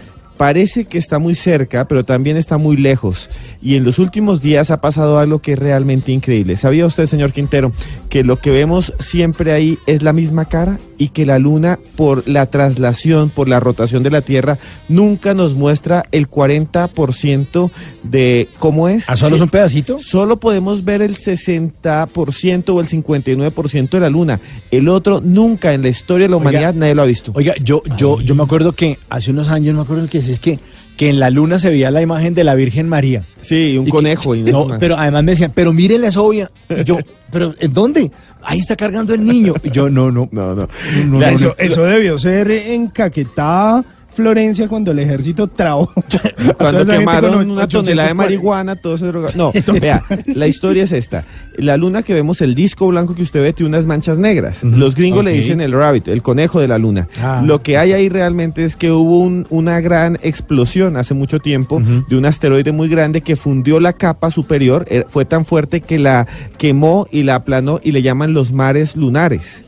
Parece 0.43 0.87
que 0.87 0.99
está 0.99 1.21
muy 1.21 1.37
cerca, 1.37 1.87
pero 1.87 2.05
también 2.05 2.37
está 2.37 2.59
muy 2.59 2.77
lejos. 2.77 3.31
Y 3.63 3.77
en 3.77 3.85
los 3.85 4.01
últimos 4.01 4.43
días 4.43 4.73
ha 4.73 4.81
pasado 4.81 5.21
algo 5.21 5.39
que 5.39 5.53
es 5.53 5.59
realmente 5.61 6.11
increíble. 6.11 6.57
¿Sabía 6.57 6.85
usted, 6.85 7.07
señor 7.07 7.33
Quintero, 7.33 7.71
que 8.09 8.25
lo 8.25 8.41
que 8.41 8.51
vemos 8.51 8.93
siempre 8.99 9.53
ahí 9.53 9.79
es 9.87 10.03
la 10.03 10.13
misma 10.13 10.47
cara 10.47 10.81
y 10.99 11.11
que 11.11 11.27
la 11.27 11.39
luna, 11.39 11.79
por 11.95 12.29
la 12.29 12.47
traslación, 12.47 13.31
por 13.31 13.49
la 13.49 13.61
rotación 13.61 14.03
de 14.03 14.11
la 14.11 14.23
Tierra, 14.23 14.59
nunca 14.89 15.33
nos 15.33 15.55
muestra 15.55 16.07
el 16.11 16.29
40% 16.29 17.71
de 18.03 18.49
cómo 18.59 18.89
es? 18.89 19.05
¿Ah, 19.09 19.17
solo 19.17 19.37
es 19.37 19.43
un 19.43 19.49
pedacito? 19.49 20.01
Solo 20.01 20.41
podemos 20.41 20.85
ver 20.85 21.03
el 21.03 21.17
60% 21.17 22.69
o 22.71 22.81
el 22.81 22.89
59% 22.89 23.91
de 23.91 24.01
la 24.01 24.11
luna. 24.11 24.41
El 24.73 24.89
otro 24.89 25.21
nunca 25.21 25.73
en 25.73 25.83
la 25.83 25.89
historia 25.89 26.27
de 26.27 26.31
la 26.31 26.37
Oiga, 26.37 26.51
humanidad 26.51 26.75
nadie 26.75 26.97
lo 26.97 27.03
ha 27.03 27.07
visto. 27.07 27.31
Oiga, 27.33 27.55
yo, 27.63 27.83
yo, 27.97 28.21
yo 28.21 28.35
me 28.35 28.43
acuerdo 28.43 28.73
que 28.73 28.99
hace 29.09 29.31
unos 29.31 29.49
años, 29.49 29.75
no 29.75 29.81
me 29.81 29.85
acuerdo 29.85 30.03
el 30.03 30.11
que 30.11 30.19
es, 30.19 30.32
es 30.33 30.41
que, 30.41 30.59
que 30.97 31.09
en 31.09 31.19
la 31.21 31.31
luna 31.31 31.59
se 31.59 31.71
veía 31.71 31.91
la 31.91 32.03
imagen 32.03 32.35
de 32.35 32.45
la 32.45 32.55
Virgen 32.55 32.89
María. 32.89 33.25
Sí, 33.41 33.77
un 33.77 33.83
Y 33.85 33.87
que- 33.87 33.91
conejo. 33.93 34.35
y 34.35 34.43
no, 34.43 34.77
pero 34.79 34.97
además 34.97 35.25
me 35.25 35.33
decían, 35.33 35.53
pero 35.55 35.73
mírenla, 35.73 36.09
es 36.09 36.17
obvia. 36.17 36.51
Y 36.69 36.85
yo, 36.85 36.99
pero 37.31 37.55
¿en 37.59 37.73
dónde? 37.73 38.11
Ahí 38.45 38.59
está 38.59 38.77
cargando 38.77 39.15
el 39.15 39.25
niño. 39.25 39.55
Y 39.63 39.71
yo, 39.71 39.89
no, 39.89 40.11
no. 40.11 40.29
No, 40.33 40.55
no. 40.55 40.69
no, 41.07 41.21
La- 41.21 41.31
no, 41.31 41.37
eso, 41.37 41.49
no. 41.49 41.55
eso 41.65 41.83
debió 41.85 42.19
ser 42.19 42.51
en 42.51 42.89
Caquetá, 42.89 43.85
Florencia, 44.15 44.69
cuando 44.69 44.91
el 44.93 44.99
ejército 44.99 45.47
trabó. 45.49 45.91
Cuando 46.59 46.85
quemaron 46.85 47.33
con 47.35 47.51
una 47.51 47.67
tonelada 47.69 48.09
de 48.09 48.13
840. 48.13 48.15
marihuana, 48.15 48.77
todo 48.77 48.99
se 48.99 49.07
droga. 49.07 49.29
No, 49.37 49.53
vea, 49.81 50.03
la 50.27 50.47
historia 50.47 50.85
es 50.85 50.93
esta. 50.93 51.25
La 51.57 51.77
luna 51.77 52.03
que 52.03 52.13
vemos, 52.15 52.41
el 52.41 52.55
disco 52.55 52.89
blanco 52.89 53.15
que 53.15 53.23
usted 53.23 53.43
ve, 53.43 53.53
tiene 53.53 53.69
unas 53.71 53.87
manchas 53.87 54.19
negras. 54.19 54.63
Los 54.65 54.95
gringos 54.95 55.25
le 55.25 55.33
dicen 55.33 55.61
el 55.61 55.73
rabbit, 55.73 56.09
el 56.09 56.23
conejo 56.23 56.61
de 56.61 56.69
la 56.69 56.79
luna. 56.79 57.09
Ah. 57.21 57.43
Lo 57.45 57.63
que 57.63 57.77
hay 57.79 57.93
ahí 57.93 58.09
realmente 58.09 58.65
es 58.65 58.77
que 58.77 58.91
hubo 58.91 59.21
un- 59.21 59.47
una 59.51 59.81
gran 59.81 60.19
explosión 60.23 60.97
hace 60.97 61.15
mucho 61.15 61.39
tiempo 61.41 61.81
de 62.09 62.17
un 62.17 62.27
asteroide 62.27 62.73
muy 62.73 62.89
grande 62.89 63.21
que 63.23 63.37
fundió 63.37 63.81
la 63.81 63.93
capa 63.95 64.31
superior. 64.31 64.85
Eh, 64.89 65.05
Fue 65.09 65.25
tan 65.25 65.45
fuerte 65.45 65.81
que 65.81 65.99
la 65.99 66.27
quemó 66.59 67.07
y 67.11 67.23
la 67.23 67.37
aplanó 67.37 67.81
y 67.83 67.93
le 67.93 68.03
llaman 68.03 68.33
los 68.35 68.53
mares 68.53 68.97
lunares. 68.97 69.63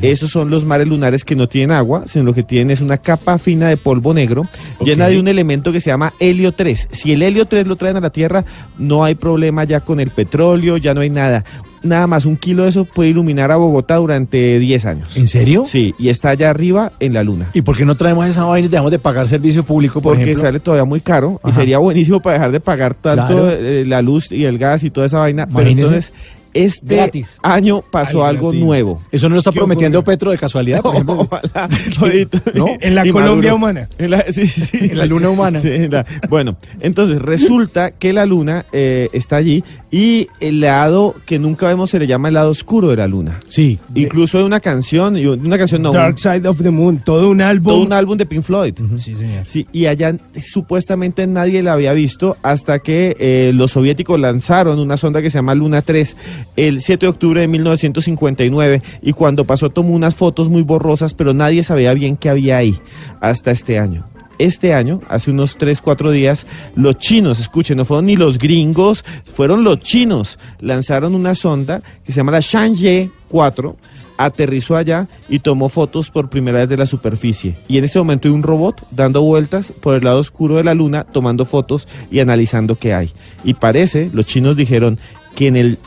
Esos 0.00 0.30
son 0.30 0.50
los 0.50 0.64
mares 0.64 0.88
lunares 0.88 1.24
que 1.24 1.36
no 1.36 1.48
tienen 1.48 1.70
agua, 1.76 2.04
sino 2.06 2.24
lo 2.24 2.34
que 2.34 2.42
tienen 2.42 2.70
es 2.70 2.80
una 2.80 2.98
capa 2.98 3.38
fina 3.38 3.68
de 3.68 3.76
polvo 3.76 4.14
negro 4.14 4.46
llena 4.84 5.08
de 5.08 5.18
un 5.20 5.28
elemento 5.28 5.70
que 5.72 5.80
se 5.80 5.90
llama 5.90 6.12
helio 6.18 6.52
3. 6.52 6.88
Si 6.92 7.12
el 7.12 7.22
helio 7.22 7.46
3 7.46 7.66
lo 7.66 7.76
traen 7.76 7.96
a 7.96 8.00
la 8.00 8.10
Tierra, 8.10 8.44
no 8.78 9.04
hay 9.04 9.14
problema 9.14 9.64
ya 9.64 9.80
con 9.80 10.00
el 10.00 10.10
petróleo, 10.10 10.76
ya 10.76 10.94
no 10.94 11.00
hay 11.02 11.10
nada. 11.10 11.44
Nada 11.84 12.06
más 12.06 12.26
un 12.26 12.36
kilo 12.36 12.62
de 12.62 12.68
eso 12.68 12.84
puede 12.84 13.10
iluminar 13.10 13.50
a 13.50 13.56
Bogotá 13.56 13.96
durante 13.96 14.60
10 14.60 14.84
años. 14.86 15.16
¿En 15.16 15.26
serio? 15.26 15.64
Sí, 15.68 15.94
y 15.98 16.10
está 16.10 16.30
allá 16.30 16.48
arriba 16.50 16.92
en 17.00 17.12
la 17.12 17.24
luna. 17.24 17.48
¿Y 17.54 17.62
por 17.62 17.76
qué 17.76 17.84
no 17.84 17.96
traemos 17.96 18.24
esa 18.26 18.44
vaina 18.44 18.66
y 18.66 18.70
dejamos 18.70 18.92
de 18.92 19.00
pagar 19.00 19.26
servicio 19.28 19.64
público, 19.64 20.00
por 20.00 20.12
Porque 20.14 20.22
ejemplo? 20.22 20.42
sale 20.42 20.60
todavía 20.60 20.84
muy 20.84 21.00
caro 21.00 21.40
y 21.44 21.50
sería 21.50 21.78
buenísimo 21.78 22.20
para 22.22 22.34
dejar 22.34 22.52
de 22.52 22.60
pagar 22.60 22.94
tanto 22.94 23.26
Claro. 23.34 23.50
eh, 23.50 23.84
la 23.84 24.00
luz 24.00 24.30
y 24.30 24.44
el 24.44 24.58
gas 24.58 24.84
y 24.84 24.90
toda 24.90 25.06
esa 25.06 25.18
vaina. 25.18 25.48
Pero 25.52 25.68
entonces, 25.70 26.12
este 26.54 26.96
Gratis. 26.96 27.38
año 27.42 27.82
pasó 27.90 28.24
Ay, 28.24 28.30
algo 28.30 28.48
gratis. 28.48 28.64
nuevo. 28.64 29.02
¿Eso 29.10 29.28
no 29.28 29.34
lo 29.34 29.38
está 29.40 29.50
¿Qué 29.52 29.58
prometiendo? 29.58 30.02
Petro 30.04 30.30
de 30.30 30.38
casualidad, 30.38 30.82
por 30.82 30.94
ejemplo? 30.94 31.20
Ojalá, 31.30 31.68
todito. 31.98 32.38
¿No? 32.54 32.66
En 32.80 32.94
la 32.94 33.06
Y 33.06 33.10
Colombia 33.10 33.50
Maduro. 33.52 33.56
humana. 33.56 33.88
En 33.98 34.10
la, 34.10 34.24
sí, 34.30 34.46
sí, 34.46 34.78
En 34.80 34.98
la 34.98 35.06
luna 35.06 35.30
humana. 35.30 35.60
Sí, 35.60 35.68
en 35.68 35.90
la- 35.90 36.06
bueno, 36.28 36.56
entonces 36.80 37.20
resulta 37.20 37.90
que 37.92 38.12
la 38.12 38.26
luna 38.26 38.66
eh, 38.72 39.08
está 39.12 39.36
allí 39.36 39.62
y 39.90 40.26
el 40.40 40.60
lado 40.60 41.14
que 41.26 41.38
nunca 41.38 41.66
vemos 41.68 41.90
se 41.90 41.98
le 41.98 42.06
llama 42.06 42.28
el 42.28 42.34
lado 42.34 42.50
oscuro 42.50 42.88
de 42.88 42.96
la 42.96 43.06
luna. 43.06 43.38
Sí. 43.48 43.78
Incluso 43.94 44.38
hay 44.38 44.44
una 44.44 44.60
canción, 44.60 45.16
una 45.16 45.58
canción 45.58 45.82
no, 45.82 45.92
Dark 45.92 46.18
Side 46.18 46.46
of 46.48 46.62
the 46.62 46.70
Moon, 46.70 47.02
todo 47.04 47.28
un 47.30 47.40
álbum. 47.42 47.72
todo 47.72 47.82
un 47.82 47.92
álbum 47.92 48.16
de 48.16 48.26
Pink 48.26 48.42
Floyd. 48.42 48.74
Sí, 48.96 49.14
señor. 49.14 49.44
Sí, 49.48 49.66
y 49.72 49.86
allá 49.86 50.16
supuestamente 50.40 51.26
nadie 51.26 51.62
la 51.62 51.72
había 51.74 51.92
visto 51.92 52.36
hasta 52.42 52.78
que 52.78 53.16
eh, 53.18 53.52
los 53.54 53.72
soviéticos 53.72 54.18
lanzaron 54.18 54.78
una 54.78 54.96
sonda 54.96 55.22
que 55.22 55.30
se 55.30 55.38
llama 55.38 55.54
Luna 55.54 55.82
3 55.82 56.16
el 56.56 56.80
7 56.80 57.06
de 57.06 57.10
octubre 57.10 57.40
de 57.40 57.48
1959 57.48 58.82
y 59.02 59.12
cuando 59.12 59.44
pasó 59.44 59.70
tomó 59.70 59.94
unas 59.94 60.14
fotos 60.14 60.48
muy 60.48 60.62
borrosas, 60.62 61.14
pero 61.14 61.34
nadie 61.34 61.62
sabía 61.62 61.94
bien 61.94 62.16
qué 62.16 62.28
había 62.28 62.58
ahí 62.58 62.78
hasta 63.20 63.50
este 63.50 63.78
año. 63.78 64.06
Este 64.38 64.74
año, 64.74 65.00
hace 65.08 65.30
unos 65.30 65.56
3, 65.56 65.80
4 65.80 66.10
días, 66.10 66.46
los 66.74 66.98
chinos, 66.98 67.38
escuchen, 67.38 67.76
no 67.76 67.84
fueron 67.84 68.06
ni 68.06 68.16
los 68.16 68.38
gringos, 68.38 69.04
fueron 69.24 69.62
los 69.62 69.78
chinos, 69.80 70.38
lanzaron 70.58 71.14
una 71.14 71.34
sonda 71.34 71.82
que 72.04 72.12
se 72.12 72.16
llama 72.16 72.32
la 72.32 72.40
Shangye 72.40 73.10
4, 73.28 73.76
aterrizó 74.16 74.76
allá 74.76 75.08
y 75.28 75.40
tomó 75.40 75.68
fotos 75.68 76.10
por 76.10 76.28
primera 76.30 76.58
vez 76.58 76.68
de 76.68 76.76
la 76.76 76.86
superficie. 76.86 77.56
Y 77.68 77.78
en 77.78 77.84
ese 77.84 77.98
momento 77.98 78.28
hay 78.28 78.34
un 78.34 78.42
robot 78.42 78.86
dando 78.90 79.22
vueltas 79.22 79.72
por 79.80 79.94
el 79.94 80.04
lado 80.04 80.18
oscuro 80.18 80.56
de 80.56 80.64
la 80.64 80.74
luna, 80.74 81.04
tomando 81.04 81.44
fotos 81.44 81.88
y 82.10 82.20
analizando 82.20 82.76
qué 82.76 82.94
hay. 82.94 83.12
Y 83.44 83.54
parece, 83.54 84.10
los 84.12 84.26
chinos 84.26 84.56
dijeron 84.56 84.98
que 85.34 85.46
en 85.46 85.56
el 85.56 85.78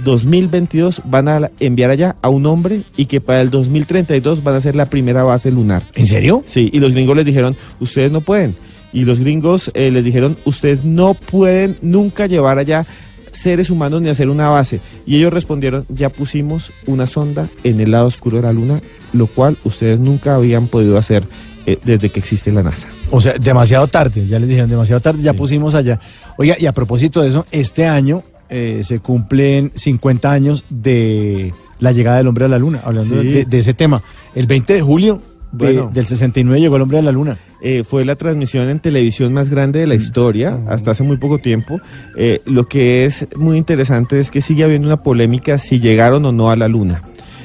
2022 0.00 1.02
van 1.04 1.28
a 1.28 1.50
enviar 1.60 1.90
allá 1.90 2.16
a 2.22 2.28
un 2.28 2.46
hombre 2.46 2.82
y 2.96 3.06
que 3.06 3.20
para 3.20 3.40
el 3.40 3.50
2032 3.50 4.42
van 4.42 4.56
a 4.56 4.60
ser 4.60 4.74
la 4.74 4.90
primera 4.90 5.22
base 5.22 5.50
lunar. 5.50 5.84
¿En 5.94 6.06
serio? 6.06 6.42
Sí, 6.46 6.70
y 6.72 6.80
los 6.80 6.92
gringos 6.92 7.16
les 7.16 7.26
dijeron, 7.26 7.56
ustedes 7.80 8.10
no 8.10 8.20
pueden. 8.20 8.56
Y 8.92 9.04
los 9.04 9.18
gringos 9.18 9.70
eh, 9.74 9.90
les 9.90 10.04
dijeron, 10.04 10.36
ustedes 10.44 10.84
no 10.84 11.14
pueden 11.14 11.76
nunca 11.82 12.26
llevar 12.26 12.58
allá 12.58 12.86
seres 13.32 13.68
humanos 13.70 14.00
ni 14.00 14.08
hacer 14.08 14.28
una 14.28 14.48
base. 14.48 14.80
Y 15.06 15.16
ellos 15.16 15.32
respondieron, 15.32 15.84
ya 15.88 16.08
pusimos 16.08 16.70
una 16.86 17.06
sonda 17.06 17.48
en 17.64 17.80
el 17.80 17.90
lado 17.90 18.06
oscuro 18.06 18.36
de 18.36 18.44
la 18.44 18.52
luna, 18.52 18.80
lo 19.12 19.26
cual 19.26 19.58
ustedes 19.64 20.00
nunca 20.00 20.36
habían 20.36 20.68
podido 20.68 20.96
hacer 20.96 21.24
eh, 21.66 21.78
desde 21.84 22.10
que 22.10 22.20
existe 22.20 22.52
la 22.52 22.62
NASA. 22.62 22.88
O 23.10 23.20
sea, 23.20 23.34
demasiado 23.34 23.86
tarde, 23.86 24.26
ya 24.26 24.38
les 24.38 24.48
dijeron, 24.48 24.70
demasiado 24.70 25.00
tarde, 25.00 25.22
ya 25.22 25.34
pusimos 25.34 25.74
allá. 25.74 26.00
Oiga, 26.36 26.56
y 26.58 26.66
a 26.66 26.72
propósito 26.72 27.22
de 27.22 27.28
eso, 27.28 27.46
este 27.50 27.86
año 27.86 28.22
eh, 28.54 28.80
se 28.84 29.00
cumplen 29.00 29.72
50 29.74 30.30
años 30.30 30.64
de 30.70 31.52
la 31.80 31.90
llegada 31.92 32.18
del 32.18 32.28
hombre 32.28 32.44
a 32.44 32.48
la 32.48 32.58
luna, 32.58 32.80
hablando 32.84 33.20
Sí. 33.20 33.26
de, 33.28 33.44
de 33.44 33.58
ese 33.58 33.74
tema. 33.74 34.00
El 34.34 34.46
20 34.46 34.74
de 34.74 34.80
julio 34.80 35.20
de- 35.50 35.72
Bueno. 35.74 35.90
del 35.92 36.06
69 36.06 36.60
llegó 36.60 36.76
el 36.76 36.82
hombre 36.82 36.98
a 36.98 37.02
la 37.02 37.12
luna. 37.12 37.36
Eh, 37.60 37.82
fue 37.82 38.04
la 38.04 38.14
transmisión 38.16 38.68
en 38.68 38.78
televisión 38.80 39.32
más 39.32 39.48
grande 39.48 39.80
de 39.80 39.86
la 39.86 39.94
historia, 39.94 40.58
hasta 40.68 40.90
hace 40.92 41.02
muy 41.02 41.16
poco 41.16 41.38
tiempo. 41.38 41.80
Eh, 42.16 42.42
lo 42.44 42.66
que 42.68 43.04
es 43.06 43.26
muy 43.36 43.56
interesante 43.56 44.20
es 44.20 44.30
que 44.30 44.40
sigue 44.42 44.64
habiendo 44.64 44.86
una 44.86 45.02
polémica 45.02 45.58
si 45.58 45.80
llegaron 45.80 46.24
o 46.26 46.32
no 46.32 46.50
a 46.50 46.56
la 46.56 46.68
luna. 46.68 47.02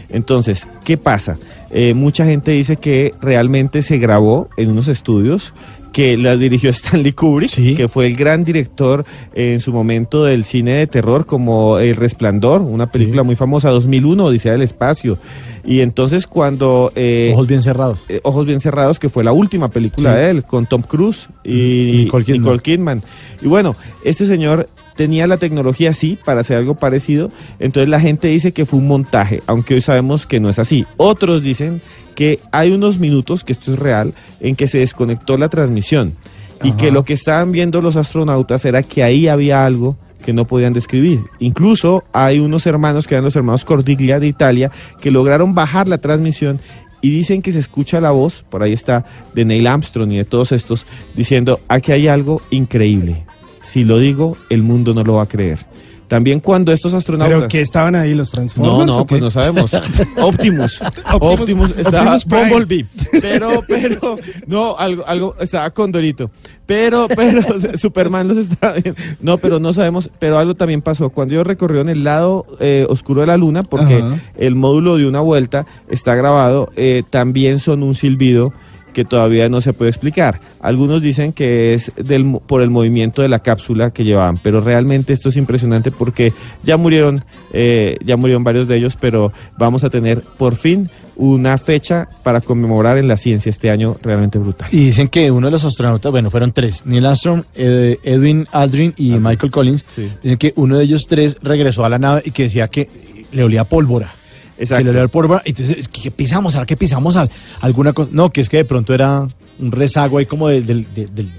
Entonces, 0.09 0.67
¿qué 0.83 0.97
pasa? 0.97 1.37
Eh, 1.71 1.93
mucha 1.93 2.25
gente 2.25 2.51
dice 2.51 2.77
que 2.77 3.13
realmente 3.21 3.81
se 3.83 3.97
grabó 3.99 4.49
en 4.57 4.71
unos 4.71 4.87
estudios 4.87 5.53
que 5.91 6.17
la 6.17 6.37
dirigió 6.37 6.69
Stanley 6.71 7.13
Kubrick, 7.13 7.75
que 7.75 7.87
fue 7.87 8.05
el 8.07 8.15
gran 8.15 8.43
director 8.43 9.05
eh, 9.33 9.53
en 9.53 9.59
su 9.59 9.71
momento 9.73 10.23
del 10.23 10.43
cine 10.43 10.71
de 10.73 10.87
terror 10.87 11.25
como 11.25 11.79
El 11.79 11.95
Resplandor, 11.95 12.61
una 12.61 12.87
película 12.87 13.23
muy 13.23 13.35
famosa, 13.35 13.69
2001, 13.69 14.25
Odisea 14.25 14.51
del 14.53 14.61
Espacio. 14.61 15.17
Y 15.65 15.81
entonces 15.81 16.25
cuando... 16.25 16.91
eh, 16.95 17.31
Ojos 17.33 17.47
bien 17.47 17.61
cerrados. 17.61 17.99
eh, 18.07 18.21
Ojos 18.23 18.45
Bien 18.45 18.59
Cerrados, 18.59 18.97
que 18.97 19.09
fue 19.09 19.23
la 19.23 19.33
última 19.33 19.69
película 19.69 20.13
Sí. 20.13 20.19
de 20.19 20.29
él, 20.29 20.43
con 20.43 20.65
Tom 20.65 20.81
Cruise 20.81 21.27
y 21.43 22.03
Nicole 22.05 22.23
Kidman. 22.25 22.41
Nicole 22.41 22.59
Kidman. 22.61 23.03
Y 23.41 23.47
bueno, 23.47 23.75
este 24.03 24.25
señor 24.25 24.69
tenía 24.95 25.27
la 25.27 25.37
tecnología 25.37 25.91
así 25.91 26.17
para 26.25 26.41
hacer 26.41 26.57
algo 26.57 26.75
parecido, 26.75 27.31
entonces 27.59 27.89
la 27.89 27.99
gente 27.99 28.27
dice 28.29 28.51
que 28.51 28.65
fue 28.65 28.79
un 28.79 28.87
montaje, 28.87 29.41
aunque 29.47 29.75
hoy 29.75 29.81
sabemos 29.81 30.25
que 30.25 30.39
no 30.39 30.49
es 30.49 30.59
así. 30.59 30.85
Otros 30.97 31.41
dicen 31.43 31.81
que 32.19 32.41
hay 32.51 32.73
unos 32.73 32.99
minutos, 32.99 33.45
que 33.45 33.53
esto 33.53 33.71
es 33.71 33.79
real, 33.79 34.13
en 34.41 34.57
que 34.57 34.67
se 34.67 34.79
desconectó 34.79 35.37
la 35.37 35.47
transmisión 35.47 36.15
y 36.61 36.73
que 36.73 36.91
lo 36.91 37.05
que 37.05 37.13
estaban 37.13 37.53
viendo 37.53 37.81
los 37.81 37.95
astronautas 37.95 38.65
era 38.65 38.83
que 38.83 39.03
ahí 39.03 39.29
había 39.29 39.65
algo 39.65 39.95
que 40.21 40.33
no 40.33 40.43
podían 40.43 40.73
describir. 40.73 41.21
Incluso 41.39 42.03
hay 42.11 42.39
unos 42.39 42.65
hermanos 42.65 43.07
que 43.07 43.15
eran 43.15 43.23
los 43.23 43.37
hermanos 43.37 43.63
Cordiglia 43.63 44.19
de 44.19 44.27
Italia 44.27 44.69
que 44.99 45.11
lograron 45.11 45.55
bajar 45.55 45.87
la 45.87 45.99
transmisión 45.99 46.59
y 46.99 47.09
dicen 47.09 47.41
que 47.41 47.53
se 47.53 47.59
escucha 47.59 48.01
la 48.01 48.11
voz, 48.11 48.43
por 48.49 48.63
ahí 48.63 48.73
está, 48.73 49.05
de 49.33 49.45
Neil 49.45 49.65
Armstrong 49.65 50.11
y 50.11 50.17
de 50.17 50.25
todos 50.25 50.51
estos, 50.51 50.85
diciendo, 51.15 51.61
aquí 51.69 51.93
hay 51.93 52.09
algo 52.09 52.41
increíble. 52.49 53.23
Si 53.61 53.85
lo 53.85 53.97
digo, 53.97 54.35
el 54.49 54.61
mundo 54.61 54.93
no 54.93 55.05
lo 55.05 55.13
va 55.13 55.23
a 55.23 55.27
creer. 55.27 55.68
También 56.09 56.39
cuando 56.39 56.73
estos 56.73 56.93
astronautas... 56.95 57.37
¿Pero 57.37 57.47
que 57.47 57.61
estaban 57.61 57.95
ahí 57.95 58.15
los 58.15 58.29
No, 58.29 58.35
Transformers? 58.35 58.85
no, 58.87 58.97
o 58.97 59.05
qué? 59.05 59.09
pues 59.09 59.21
no 59.21 59.29
sabemos. 59.29 59.71
Optimus. 60.17 60.79
Optimus, 61.19 61.73
estaba 61.77 62.15
Optimus. 62.15 62.49
Bumblebee. 62.49 62.85
Pero, 63.21 63.63
pero, 63.67 64.17
no, 64.47 64.75
algo, 64.77 65.05
algo, 65.05 65.35
estaba 65.39 65.69
Condorito. 65.69 66.31
Pero, 66.65 67.07
pero, 67.15 67.41
Superman 67.77 68.27
los 68.27 68.37
estaba 68.37 68.73
viendo. 68.73 68.99
No, 69.19 69.37
pero 69.37 69.59
no 69.59 69.73
sabemos, 69.73 70.09
pero 70.19 70.37
algo 70.37 70.55
también 70.55 70.81
pasó. 70.81 71.09
Cuando 71.09 71.33
ellos 71.33 71.47
recorrieron 71.47 71.89
el 71.89 72.03
lado 72.03 72.45
eh, 72.59 72.85
oscuro 72.89 73.21
de 73.21 73.27
la 73.27 73.37
luna, 73.37 73.63
porque 73.63 73.95
Ajá. 73.97 74.19
el 74.37 74.55
módulo 74.55 74.97
de 74.97 75.07
una 75.07 75.19
vuelta 75.19 75.65
está 75.89 76.15
grabado, 76.15 76.71
eh, 76.75 77.03
también 77.09 77.59
son 77.59 77.83
un 77.83 77.95
silbido 77.95 78.53
que 78.93 79.05
todavía 79.05 79.49
no 79.49 79.61
se 79.61 79.73
puede 79.73 79.89
explicar. 79.89 80.39
Algunos 80.59 81.01
dicen 81.01 81.33
que 81.33 81.73
es 81.73 81.91
del, 81.95 82.39
por 82.45 82.61
el 82.61 82.69
movimiento 82.69 83.21
de 83.21 83.29
la 83.29 83.39
cápsula 83.39 83.91
que 83.91 84.03
llevaban, 84.03 84.37
pero 84.41 84.61
realmente 84.61 85.13
esto 85.13 85.29
es 85.29 85.37
impresionante 85.37 85.91
porque 85.91 86.33
ya 86.63 86.77
murieron, 86.77 87.23
eh, 87.53 87.97
ya 88.03 88.17
murieron 88.17 88.43
varios 88.43 88.67
de 88.67 88.77
ellos, 88.77 88.97
pero 88.99 89.31
vamos 89.57 89.83
a 89.83 89.89
tener 89.89 90.21
por 90.21 90.55
fin 90.55 90.89
una 91.15 91.57
fecha 91.57 92.07
para 92.23 92.39
conmemorar 92.39 92.97
en 92.97 93.07
la 93.07 93.17
ciencia 93.17 93.49
este 93.49 93.69
año 93.69 93.97
realmente 94.01 94.39
brutal. 94.39 94.69
Y 94.71 94.85
dicen 94.85 95.09
que 95.09 95.29
uno 95.31 95.47
de 95.47 95.51
los 95.51 95.65
astronautas, 95.65 96.11
bueno, 96.11 96.31
fueron 96.31 96.51
tres, 96.51 96.85
Neil 96.85 97.05
Armstrong, 97.05 97.43
eh, 97.55 97.97
Edwin 98.03 98.47
Aldrin 98.51 98.93
y 98.97 99.11
Michael 99.11 99.51
Collins, 99.51 99.85
dicen 100.23 100.37
que 100.37 100.53
uno 100.55 100.77
de 100.77 100.83
ellos 100.85 101.07
tres 101.07 101.37
regresó 101.41 101.83
a 101.83 101.89
la 101.89 101.99
nave 101.99 102.21
y 102.25 102.31
que 102.31 102.43
decía 102.43 102.69
que 102.69 102.89
le 103.31 103.43
olía 103.43 103.65
pólvora. 103.65 104.18
Exacto. 104.59 104.85
Que 104.85 104.93
le 104.93 105.01
a 105.01 105.07
pólvora. 105.07 105.41
Y 105.45 105.49
entonces, 105.49 105.87
¿qué 105.87 106.11
pisamos? 106.11 106.55
¿Ahora 106.55 106.65
qué 106.65 106.77
pisamos? 106.77 107.15
Al- 107.15 107.29
¿Alguna 107.61 107.93
cosa? 107.93 108.09
No, 108.13 108.29
que 108.29 108.41
es 108.41 108.49
que 108.49 108.57
de 108.57 108.65
pronto 108.65 108.93
era 108.93 109.27
un 109.59 109.71
rezago 109.71 110.17
ahí 110.17 110.25
como 110.25 110.47
de, 110.49 110.61
del- 110.61 110.85
de- 110.93 111.07
del- 111.07 111.29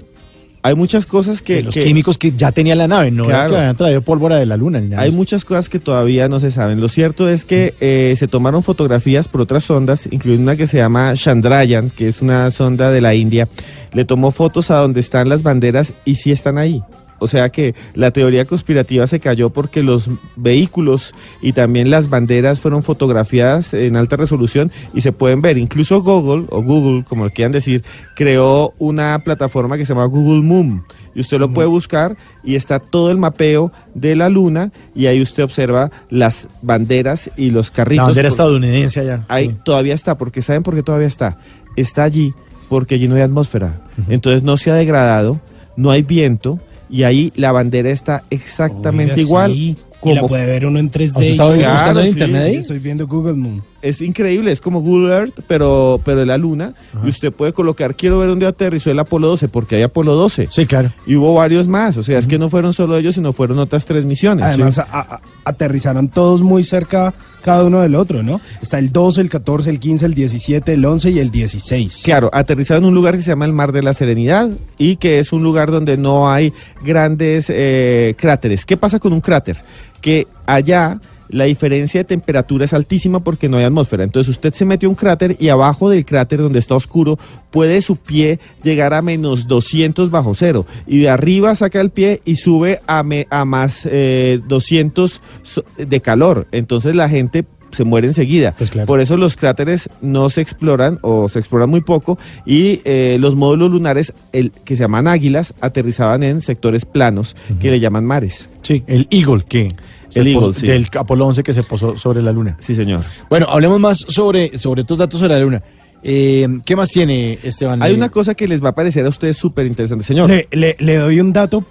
Hay 0.63 0.75
muchas 0.75 1.07
cosas 1.07 1.41
que... 1.41 1.55
de 1.55 1.63
los 1.63 1.73
que- 1.73 1.83
químicos 1.83 2.17
que 2.19 2.33
ya 2.37 2.51
tenía 2.51 2.75
la 2.75 2.87
nave, 2.87 3.09
no 3.09 3.23
era 3.23 3.33
Claro. 3.33 3.49
que 3.53 3.57
habían 3.57 3.75
traído 3.77 4.01
pólvora 4.03 4.35
de 4.37 4.45
la 4.45 4.57
luna. 4.57 4.79
Ni 4.79 4.89
nada 4.89 4.97
de 5.01 5.03
Hay 5.05 5.09
eso. 5.09 5.17
muchas 5.17 5.43
cosas 5.45 5.69
que 5.69 5.79
todavía 5.79 6.27
no 6.29 6.39
se 6.39 6.51
saben. 6.51 6.79
Lo 6.79 6.87
cierto 6.89 7.27
es 7.29 7.45
que 7.45 7.73
eh, 7.81 8.13
se 8.17 8.27
tomaron 8.27 8.61
fotografías 8.61 9.27
por 9.27 9.41
otras 9.41 9.63
sondas, 9.63 10.07
incluyendo 10.11 10.43
una 10.43 10.55
que 10.55 10.67
se 10.67 10.77
llama 10.77 11.13
Chandrayaan, 11.15 11.89
que 11.89 12.07
es 12.07 12.21
una 12.21 12.51
sonda 12.51 12.91
de 12.91 13.01
la 13.01 13.15
India. 13.15 13.47
Le 13.93 14.05
tomó 14.05 14.29
fotos 14.31 14.69
a 14.71 14.75
donde 14.77 14.99
están 14.99 15.29
las 15.29 15.41
banderas 15.41 15.93
y 16.05 16.15
sí 16.15 16.31
están 16.31 16.57
ahí. 16.59 16.81
O 17.21 17.27
sea 17.27 17.49
que 17.49 17.75
la 17.93 18.09
teoría 18.09 18.45
conspirativa 18.45 19.05
se 19.05 19.19
cayó 19.19 19.51
porque 19.51 19.83
los 19.83 20.09
vehículos 20.35 21.13
y 21.39 21.53
también 21.53 21.91
las 21.91 22.09
banderas 22.09 22.59
fueron 22.59 22.81
fotografiadas 22.81 23.75
en 23.75 23.95
alta 23.95 24.17
resolución 24.17 24.71
y 24.95 25.01
se 25.01 25.11
pueden 25.11 25.39
ver. 25.39 25.59
Incluso 25.59 26.01
Google, 26.01 26.47
o 26.49 26.63
Google, 26.63 27.03
como 27.07 27.25
lo 27.25 27.29
quieran 27.29 27.51
decir, 27.51 27.83
creó 28.15 28.73
una 28.79 29.19
plataforma 29.23 29.77
que 29.77 29.85
se 29.85 29.93
llama 29.93 30.05
Google 30.05 30.41
Moon. 30.41 30.83
Y 31.13 31.19
usted 31.19 31.37
lo 31.37 31.51
puede 31.51 31.67
buscar 31.67 32.17
y 32.43 32.55
está 32.55 32.79
todo 32.79 33.11
el 33.11 33.17
mapeo 33.19 33.71
de 33.93 34.15
la 34.15 34.27
luna 34.27 34.71
y 34.95 35.05
ahí 35.05 35.21
usted 35.21 35.43
observa 35.43 35.91
las 36.09 36.47
banderas 36.63 37.29
y 37.37 37.51
los 37.51 37.69
carritos. 37.69 37.97
La 37.97 38.05
bandera 38.05 38.29
estadounidense 38.29 39.01
allá. 39.01 39.25
Ahí 39.27 39.49
sí. 39.49 39.57
todavía 39.63 39.93
está, 39.93 40.17
porque 40.17 40.41
¿saben 40.41 40.63
por 40.63 40.73
qué 40.73 40.81
todavía 40.81 41.07
está? 41.07 41.37
Está 41.75 42.01
allí 42.01 42.33
porque 42.67 42.95
allí 42.95 43.07
no 43.07 43.13
hay 43.13 43.21
atmósfera. 43.21 43.79
Entonces 44.09 44.41
no 44.41 44.57
se 44.57 44.71
ha 44.71 44.73
degradado, 44.73 45.39
no 45.75 45.91
hay 45.91 46.01
viento 46.01 46.59
y 46.91 47.03
ahí 47.03 47.31
la 47.35 47.51
bandera 47.51 47.89
está 47.89 48.23
exactamente 48.29 49.13
Oiga, 49.13 49.21
igual. 49.23 49.53
sí. 49.53 49.77
Y 50.03 50.13
la 50.15 50.23
puede 50.27 50.47
ver 50.47 50.65
uno 50.65 50.79
en 50.79 50.89
3D. 50.89 51.15
¿Has 51.15 51.23
estado 51.25 51.53
Claro, 51.53 51.73
buscando 51.73 51.99
en 51.99 52.05
sí, 52.07 52.11
internet? 52.13 52.55
Estoy 52.55 52.79
viendo 52.79 53.05
Google 53.07 53.33
Moon. 53.33 53.61
Es 53.83 54.01
increíble, 54.01 54.51
es 54.51 54.59
como 54.59 54.81
Google 54.81 55.13
Earth, 55.15 55.41
pero, 55.47 56.01
pero 56.03 56.17
de 56.17 56.25
la 56.25 56.39
luna. 56.39 56.73
Y 57.05 57.09
usted 57.09 57.31
puede 57.31 57.53
colocar, 57.53 57.93
quiero 57.95 58.17
ver 58.17 58.29
dónde 58.29 58.47
aterrizó 58.47 58.89
el 58.89 58.97
Apolo 58.97 59.27
12, 59.27 59.47
porque 59.47 59.75
hay 59.75 59.83
Apolo 59.83 60.15
12. 60.15 60.47
Sí, 60.49 60.65
claro. 60.65 60.91
Y 61.05 61.17
hubo 61.17 61.35
varios 61.35 61.67
más, 61.67 61.97
o 61.97 62.01
sea, 62.03 62.17
es 62.17 62.27
que 62.27 62.39
no 62.39 62.49
fueron 62.49 62.73
solo 62.73 62.97
ellos, 62.97 63.13
sino 63.13 63.31
fueron 63.31 63.59
otras 63.59 63.85
tres 63.85 64.03
misiones. 64.03 64.43
Además, 64.43 64.73
¿sí? 64.73 64.81
a- 64.81 64.99
a- 65.01 65.21
aterrizaron 65.45 66.09
todos 66.09 66.41
muy 66.41 66.63
cerca 66.63 67.13
cada 67.41 67.63
uno 67.63 67.81
del 67.81 67.95
otro, 67.95 68.23
¿no? 68.23 68.41
Está 68.61 68.79
el 68.79 68.91
12, 68.91 69.21
el 69.21 69.29
14, 69.29 69.69
el 69.69 69.79
15, 69.79 70.05
el 70.05 70.13
17, 70.13 70.73
el 70.73 70.85
11 70.85 71.11
y 71.11 71.19
el 71.19 71.31
16. 71.31 72.01
Claro, 72.03 72.29
aterrizaron 72.33 72.83
en 72.83 72.89
un 72.89 72.95
lugar 72.95 73.15
que 73.15 73.21
se 73.21 73.31
llama 73.31 73.45
el 73.45 73.53
Mar 73.53 73.71
de 73.71 73.81
la 73.81 73.93
Serenidad 73.93 74.49
y 74.77 74.95
que 74.97 75.19
es 75.19 75.33
un 75.33 75.43
lugar 75.43 75.71
donde 75.71 75.97
no 75.97 76.29
hay 76.29 76.53
grandes 76.83 77.47
eh, 77.49 78.15
cráteres. 78.17 78.65
¿Qué 78.65 78.77
pasa 78.77 78.99
con 78.99 79.13
un 79.13 79.21
cráter? 79.21 79.57
Que 80.01 80.27
allá 80.45 80.99
la 81.31 81.45
diferencia 81.45 82.01
de 82.01 82.05
temperatura 82.05 82.65
es 82.65 82.73
altísima 82.73 83.23
porque 83.23 83.49
no 83.49 83.57
hay 83.57 83.63
atmósfera. 83.63 84.03
Entonces 84.03 84.29
usted 84.29 84.53
se 84.53 84.65
mete 84.65 84.85
a 84.85 84.89
un 84.89 84.95
cráter 84.95 85.35
y 85.39 85.49
abajo 85.49 85.89
del 85.89 86.05
cráter 86.05 86.39
donde 86.39 86.59
está 86.59 86.75
oscuro 86.75 87.17
puede 87.49 87.81
su 87.81 87.95
pie 87.95 88.39
llegar 88.63 88.93
a 88.93 89.01
menos 89.01 89.47
200 89.47 90.09
bajo 90.11 90.35
cero. 90.35 90.65
Y 90.87 90.99
de 90.99 91.09
arriba 91.09 91.55
saca 91.55 91.81
el 91.81 91.89
pie 91.89 92.21
y 92.25 92.35
sube 92.35 92.79
a, 92.87 93.03
me- 93.03 93.27
a 93.29 93.45
más 93.45 93.87
eh, 93.89 94.39
200 94.47 95.21
so- 95.43 95.63
de 95.77 95.99
calor. 96.01 96.47
Entonces 96.51 96.95
la 96.95 97.09
gente 97.09 97.45
se 97.71 97.85
muere 97.85 98.05
enseguida. 98.07 98.53
Por 98.85 98.99
eso 98.99 99.15
los 99.15 99.37
cráteres 99.37 99.89
no 100.01 100.29
se 100.29 100.41
exploran 100.41 100.99
o 101.03 101.29
se 101.29 101.39
exploran 101.39 101.69
muy 101.69 101.79
poco 101.79 102.19
y 102.45 102.81
eh, 102.83 103.15
los 103.17 103.37
módulos 103.37 103.71
lunares 103.71 104.11
el, 104.33 104.51
que 104.65 104.75
se 104.75 104.81
llaman 104.83 105.07
águilas 105.07 105.53
aterrizaban 105.61 106.21
en 106.23 106.41
sectores 106.41 106.83
planos 106.83 107.33
que 107.61 107.71
le 107.71 107.79
llaman 107.79 108.03
mares. 108.05 108.49
Sí, 108.61 108.83
el 108.87 109.07
Eagle 109.09 109.43
que 109.47 109.73
El 110.19 110.27
Eagle, 110.27 110.47
pos- 110.47 110.57
sí. 110.57 110.67
del 110.67 110.87
Apolo 110.97 111.27
11 111.27 111.43
que 111.43 111.53
se 111.53 111.63
posó 111.63 111.97
sobre 111.97 112.21
la 112.21 112.31
luna. 112.31 112.57
Sí, 112.59 112.75
señor. 112.75 113.01
Bueno, 113.29 113.47
hablemos 113.49 113.79
más 113.79 113.97
sobre 113.99 114.57
sobre 114.57 114.83
tus 114.83 114.97
datos 114.97 115.19
sobre 115.19 115.33
la 115.35 115.39
luna. 115.39 115.63
Eh, 116.03 116.47
¿Qué 116.65 116.75
más 116.75 116.89
tiene 116.89 117.37
Esteban? 117.43 117.81
Hay 117.83 117.93
Eh, 117.93 117.95
una 117.95 118.09
cosa 118.09 118.33
que 118.33 118.47
les 118.47 118.63
va 118.63 118.69
a 118.69 118.75
parecer 118.75 119.05
a 119.05 119.09
ustedes 119.09 119.37
súper 119.37 119.65
interesante, 119.67 120.03
señor. 120.03 120.29
Le, 120.29 120.47
le- 120.51 120.75
le 120.79 120.95
doy 120.97 121.19
un 121.19 121.31
dato 121.31 121.63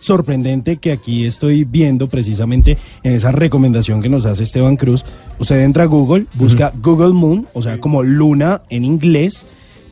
sorprendente 0.00 0.76
que 0.76 0.92
aquí 0.92 1.24
estoy 1.26 1.64
viendo 1.64 2.08
precisamente 2.08 2.78
en 3.02 3.12
esa 3.14 3.32
recomendación 3.32 4.00
que 4.02 4.08
nos 4.08 4.26
hace 4.26 4.44
Esteban 4.44 4.76
Cruz. 4.76 5.04
Usted 5.38 5.60
entra 5.62 5.84
a 5.84 5.86
Google, 5.86 6.26
busca 6.34 6.72
Google 6.82 7.12
Moon, 7.14 7.48
o 7.52 7.62
sea, 7.62 7.80
como 7.80 8.02
luna 8.02 8.62
en 8.70 8.84
inglés. 8.84 9.44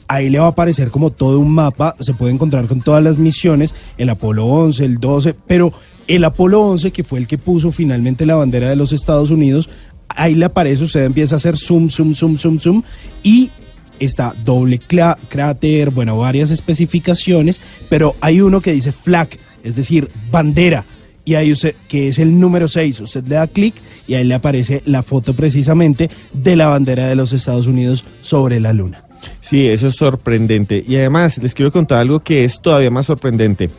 Ahí 0.09 0.31
le 0.31 0.39
va 0.39 0.47
a 0.47 0.51
aparecer 0.51 0.91
como 0.91 1.11
todo 1.11 1.41
un 1.41 1.53
mapa, 1.53 1.97
se 1.99 2.15
puede 2.15 2.33
encontrar 2.33 2.69
con 2.69 2.81
todas 2.81 3.03
las 3.03 3.19
misiones, 3.19 3.75
el 3.99 4.09
Apolo 4.09 4.47
11, 4.47 4.85
el 4.85 4.99
12, 4.99 5.35
pero 5.47 5.73
el 6.07 6.25
Apolo 6.25 6.63
11, 6.63 6.91
que 6.91 7.05
fue 7.05 7.19
el 7.19 7.27
que 7.27 7.39
puso 7.39 7.73
finalmente 7.73 8.27
la 8.27 8.37
bandera 8.37 8.69
de 8.69 8.77
los 8.77 8.93
Estados 8.93 9.31
Unidos, 9.31 9.69
ahí 10.09 10.35
le 10.35 10.45
aparece, 10.45 10.85
usted 10.85 11.05
empieza 11.05 11.37
a 11.37 11.39
hacer 11.39 11.57
zoom, 11.57 11.91
zoom, 11.91 12.15
zoom, 12.15 12.37
zoom, 12.39 12.59
zoom, 12.59 12.83
y 13.23 13.51
está 13.99 14.35
doble 14.45 14.79
cráter, 14.79 15.91
bueno, 15.91 16.19
varias 16.19 16.51
especificaciones, 16.51 17.61
pero 17.89 18.15
hay 18.21 18.41
uno 18.41 18.61
que 18.61 18.73
dice 18.73 18.93
flag, 18.93 19.29
es 19.63 19.77
decir, 19.77 20.11
bandera. 20.31 20.85
Y 21.25 21.35
ahí 21.35 21.51
usted, 21.51 21.75
que 21.89 22.07
es 22.09 22.21
el 22.21 22.39
número 22.39 22.69
6, 22.69 23.01
usted 23.01 23.25
le 23.27 23.35
da 23.35 23.49
clic 23.49 23.75
y 24.07 24.15
ahí 24.15 24.23
le 24.23 24.35
aparece 24.35 24.83
la 24.87 25.03
foto 25.03 25.35
precisamente 25.35 26.09
de 26.33 26.55
la 26.55 26.69
bandera 26.69 27.09
de 27.09 27.17
los 27.17 27.33
Estados 27.33 27.67
Unidos 27.67 28.05
sobre 28.21 28.61
la 28.61 28.73
luna. 28.73 29.03
Sí, 29.41 29.67
eso 29.67 29.89
es 29.89 29.97
sorprendente. 29.97 30.85
Y 30.87 30.95
además, 30.97 31.39
les 31.39 31.55
quiero 31.55 31.73
contar 31.73 31.99
algo 31.99 32.21
que 32.21 32.45
es 32.45 32.61
todavía 32.61 32.93
más 32.93 33.07
sorprendente. 33.07 33.71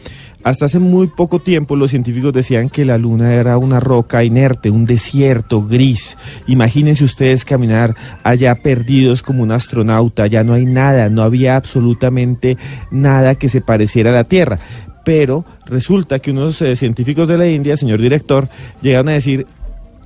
Hasta 0.43 0.65
hace 0.65 0.79
muy 0.79 1.07
poco 1.07 1.39
tiempo 1.39 1.75
los 1.75 1.89
científicos 1.89 2.31
decían 2.31 2.69
que 2.69 2.85
la 2.85 2.97
luna 2.97 3.33
era 3.33 3.57
una 3.57 3.79
roca 3.79 4.23
inerte, 4.23 4.69
un 4.69 4.85
desierto 4.85 5.65
gris. 5.65 6.17
Imagínense 6.47 7.03
ustedes 7.03 7.43
caminar 7.43 7.95
allá 8.23 8.55
perdidos 8.55 9.21
como 9.21 9.43
un 9.43 9.51
astronauta, 9.51 10.27
ya 10.27 10.43
no 10.43 10.53
hay 10.53 10.65
nada, 10.65 11.09
no 11.09 11.23
había 11.23 11.55
absolutamente 11.55 12.57
nada 12.91 13.35
que 13.35 13.49
se 13.49 13.61
pareciera 13.61 14.11
a 14.11 14.13
la 14.13 14.23
Tierra. 14.23 14.59
Pero 15.03 15.45
resulta 15.65 16.19
que 16.19 16.31
unos 16.31 16.61
eh, 16.61 16.75
científicos 16.75 17.27
de 17.27 17.37
la 17.37 17.47
India, 17.47 17.75
señor 17.75 17.99
director, 17.99 18.47
llegaron 18.81 19.09
a 19.09 19.13
decir, 19.13 19.47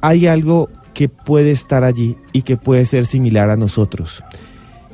hay 0.01 0.27
algo 0.27 0.69
que 0.93 1.09
puede 1.09 1.51
estar 1.51 1.83
allí 1.83 2.17
y 2.33 2.41
que 2.41 2.57
puede 2.57 2.85
ser 2.85 3.05
similar 3.05 3.49
a 3.49 3.57
nosotros. 3.57 4.23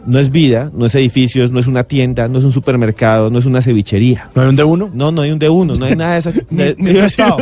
No 0.07 0.19
es 0.19 0.31
vida, 0.31 0.71
no 0.73 0.85
es 0.85 0.95
edificios, 0.95 1.51
no 1.51 1.59
es 1.59 1.67
una 1.67 1.83
tienda, 1.83 2.27
no 2.29 2.39
es 2.39 2.45
un 2.45 2.51
supermercado, 2.53 3.29
no 3.29 3.39
es 3.39 3.45
una 3.45 3.61
cevichería. 3.61 4.29
¿No 4.33 4.41
hay 4.41 4.47
un 4.47 4.55
de 4.55 4.63
uno? 4.63 4.89
No, 4.93 5.11
no 5.11 5.21
hay 5.21 5.31
un 5.31 5.37
de 5.39 5.49
uno, 5.49 5.75
no 5.75 5.83
hay 5.85 5.95
nada 5.97 6.13
de 6.13 6.19
esas. 6.19 6.35
Ni- 6.49 6.63
de- 6.63 6.75
ni 6.79 6.93
tostado. 6.99 7.37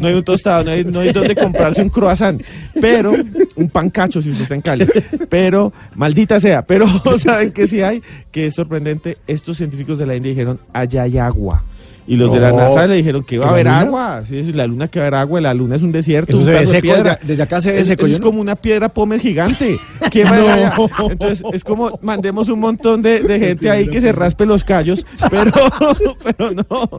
no 0.00 0.06
hay 0.06 0.14
un 0.14 0.22
tostado, 0.22 0.64
no 0.64 0.70
hay, 0.70 0.84
no 0.84 1.00
hay 1.00 1.12
donde 1.12 1.34
comprarse 1.34 1.82
un 1.82 1.88
croissant, 1.90 2.40
pero 2.80 3.12
un 3.56 3.68
pancacho 3.68 4.22
si 4.22 4.30
usted 4.30 4.44
está 4.44 4.54
en 4.54 4.60
Cali. 4.62 4.86
Pero, 5.28 5.72
maldita 5.96 6.38
sea, 6.38 6.62
pero 6.62 6.86
¿saben 7.18 7.50
que 7.50 7.66
sí 7.66 7.82
hay? 7.82 8.00
Que 8.30 8.46
es 8.46 8.54
sorprendente. 8.54 9.18
Estos 9.26 9.56
científicos 9.56 9.98
de 9.98 10.06
la 10.06 10.14
India 10.14 10.30
dijeron, 10.30 10.60
allá 10.72 11.02
hay 11.02 11.18
agua. 11.18 11.64
Y 12.06 12.16
los 12.16 12.30
de 12.32 12.38
la 12.40 12.50
No. 12.50 12.58
NASA 12.58 12.86
le 12.86 12.96
dijeron 12.96 13.22
que 13.24 13.38
va 13.38 13.46
a 13.46 13.48
¿En 13.48 13.52
haber 13.54 13.66
luna? 13.66 13.80
agua. 13.80 14.22
Sí, 14.28 14.42
la 14.52 14.66
luna 14.66 14.88
que 14.88 14.98
va 14.98 15.06
a 15.06 15.08
haber 15.08 15.20
agua, 15.20 15.40
la 15.40 15.54
luna 15.54 15.76
es 15.76 15.82
un 15.82 15.90
desierto. 15.92 16.32
Eso 16.32 16.38
un 16.40 16.44
se 16.44 16.50
ve 16.50 16.56
pedazo 16.58 16.72
de 16.72 16.80
seco, 16.80 16.92
piedra. 16.94 17.12
desde- 17.14 17.26
desde 17.28 17.42
acá 17.42 17.60
se 17.62 17.72
ve 17.72 17.80
Es- 17.80 17.86
seco, 17.86 18.00
eso 18.02 18.08
¿yo 18.08 18.14
es 18.16 18.20
no? 18.20 18.26
como 18.26 18.40
una 18.42 18.56
piedra 18.56 18.88
pómez 18.90 19.22
gigante. 19.22 19.76
¿Quién 20.10 20.26
va 20.26 20.36
a 20.36 20.40
ir 20.44 20.50
allá? 20.50 20.74
Entonces, 21.10 21.42
es 21.52 21.64
como 21.64 21.98
mandemos 22.02 22.48
un 22.50 22.60
montón 22.60 23.00
de, 23.00 23.20
de 23.20 23.38
gente 23.38 23.70
ahí 23.70 23.88
que 23.88 24.00
se 24.02 24.12
raspe 24.12 24.44
los 24.44 24.64
callos, 24.64 25.06
pero, 25.30 25.50
pero 26.36 26.50
no. 26.52 26.90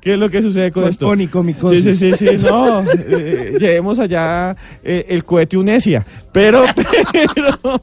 ¿Qué 0.00 0.12
es 0.14 0.18
lo 0.18 0.30
que 0.30 0.40
sucede 0.40 0.70
con 0.72 0.84
Con 0.84 0.90
esto? 0.90 1.08
onicomicosis. 1.08 1.84
Sí, 1.84 1.94
sí, 1.94 2.12
sí, 2.18 2.26
sí, 2.38 2.46
no. 2.48 2.82
eh, 2.90 3.56
llevemos 3.60 3.98
allá 3.98 4.56
eh, 4.82 5.04
el 5.10 5.24
cohete 5.24 5.56
Unesia. 5.58 6.06
Pero, 6.32 6.64
pero 7.34 7.80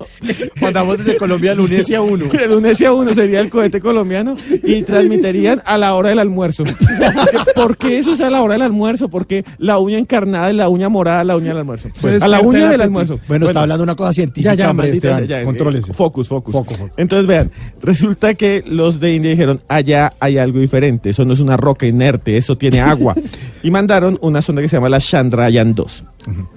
Mandamos 0.59 0.97
desde 0.97 1.15
Colombia 1.17 1.51
al 1.51 1.59
Unesia 1.61 2.01
1. 2.01 2.25
el 2.33 2.51
Unesia 2.51 2.91
1 2.91 3.13
sería 3.13 3.39
el 3.39 3.49
cohete 3.49 3.79
colombiano 3.79 4.35
y 4.63 4.83
transmitirían 4.83 5.61
a 5.65 5.77
la 5.77 5.93
hora 5.95 6.09
del 6.09 6.19
almuerzo. 6.19 6.63
¿Por 7.56 7.77
qué 7.77 7.99
eso 7.99 8.14
es 8.14 8.22
a 8.22 8.30
la 8.30 8.41
hora 8.41 8.53
del 8.53 8.64
almuerzo? 8.64 9.10
Porque 9.10 9.43
la 9.57 9.80
uña 9.80 9.98
encarnada 9.98 10.49
es 10.49 10.56
la 10.56 10.69
uña 10.69 10.89
morada, 10.89 11.23
la 11.23 11.35
uña 11.35 11.49
del 11.49 11.57
almuerzo. 11.57 11.89
Pues, 11.99 12.22
a 12.22 12.27
la 12.27 12.41
uña 12.41 12.65
el 12.65 12.69
del 12.72 12.81
almuerzo. 12.81 13.19
Bueno, 13.27 13.48
está 13.48 13.61
hablando 13.61 13.84
una 13.84 13.95
cosa 13.95 14.14
científica, 14.14 14.53
Ya, 14.53 14.65
ya, 14.65 14.72
hombre, 14.72 14.88
maldita 14.88 15.07
Esteban. 15.10 15.27
sea, 15.27 15.39
ya, 15.39 15.45
Contrólese. 15.45 15.93
Focus, 15.93 16.27
focus. 16.27 16.53
Foco, 16.53 16.76
foco. 16.76 16.93
Entonces, 16.98 17.27
vean, 17.27 17.52
resulta 17.81 18.34
que 18.34 18.64
los 18.65 18.99
de 18.99 19.15
India 19.15 19.31
dijeron, 19.31 19.61
allá 19.68 20.14
hay 20.19 20.38
algo 20.38 20.60
diferente, 20.60 21.10
eso 21.10 21.26
no 21.26 21.34
es 21.34 21.39
una 21.39 21.57
roca 21.57 21.85
inerte, 21.85 22.38
eso 22.38 22.57
tiene 22.57 22.80
agua. 22.80 23.15
y 23.64 23.72
mandaron 23.72 24.18
una 24.22 24.41
sonda 24.41 24.61
que 24.61 24.69
se 24.69 24.77
llama 24.77 24.89
la 24.89 24.99
Chandrayaan 24.99 25.76
2. 25.76 26.03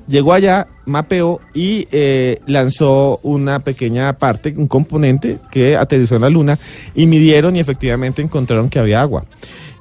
Llegó 0.08 0.34
allá, 0.34 0.66
mapeó 0.84 1.40
y 1.54 1.88
eh, 1.90 2.38
lanzó 2.46 3.18
una 3.22 3.60
pequeña 3.60 4.12
parte, 4.18 4.54
un 4.56 4.68
componente 4.68 5.38
que 5.50 5.76
aterrizó 5.76 6.16
en 6.16 6.22
la 6.22 6.30
Luna 6.30 6.58
y 6.94 7.06
midieron 7.06 7.56
y 7.56 7.60
efectivamente 7.60 8.20
encontraron 8.20 8.68
que 8.68 8.78
había 8.78 9.00
agua. 9.00 9.24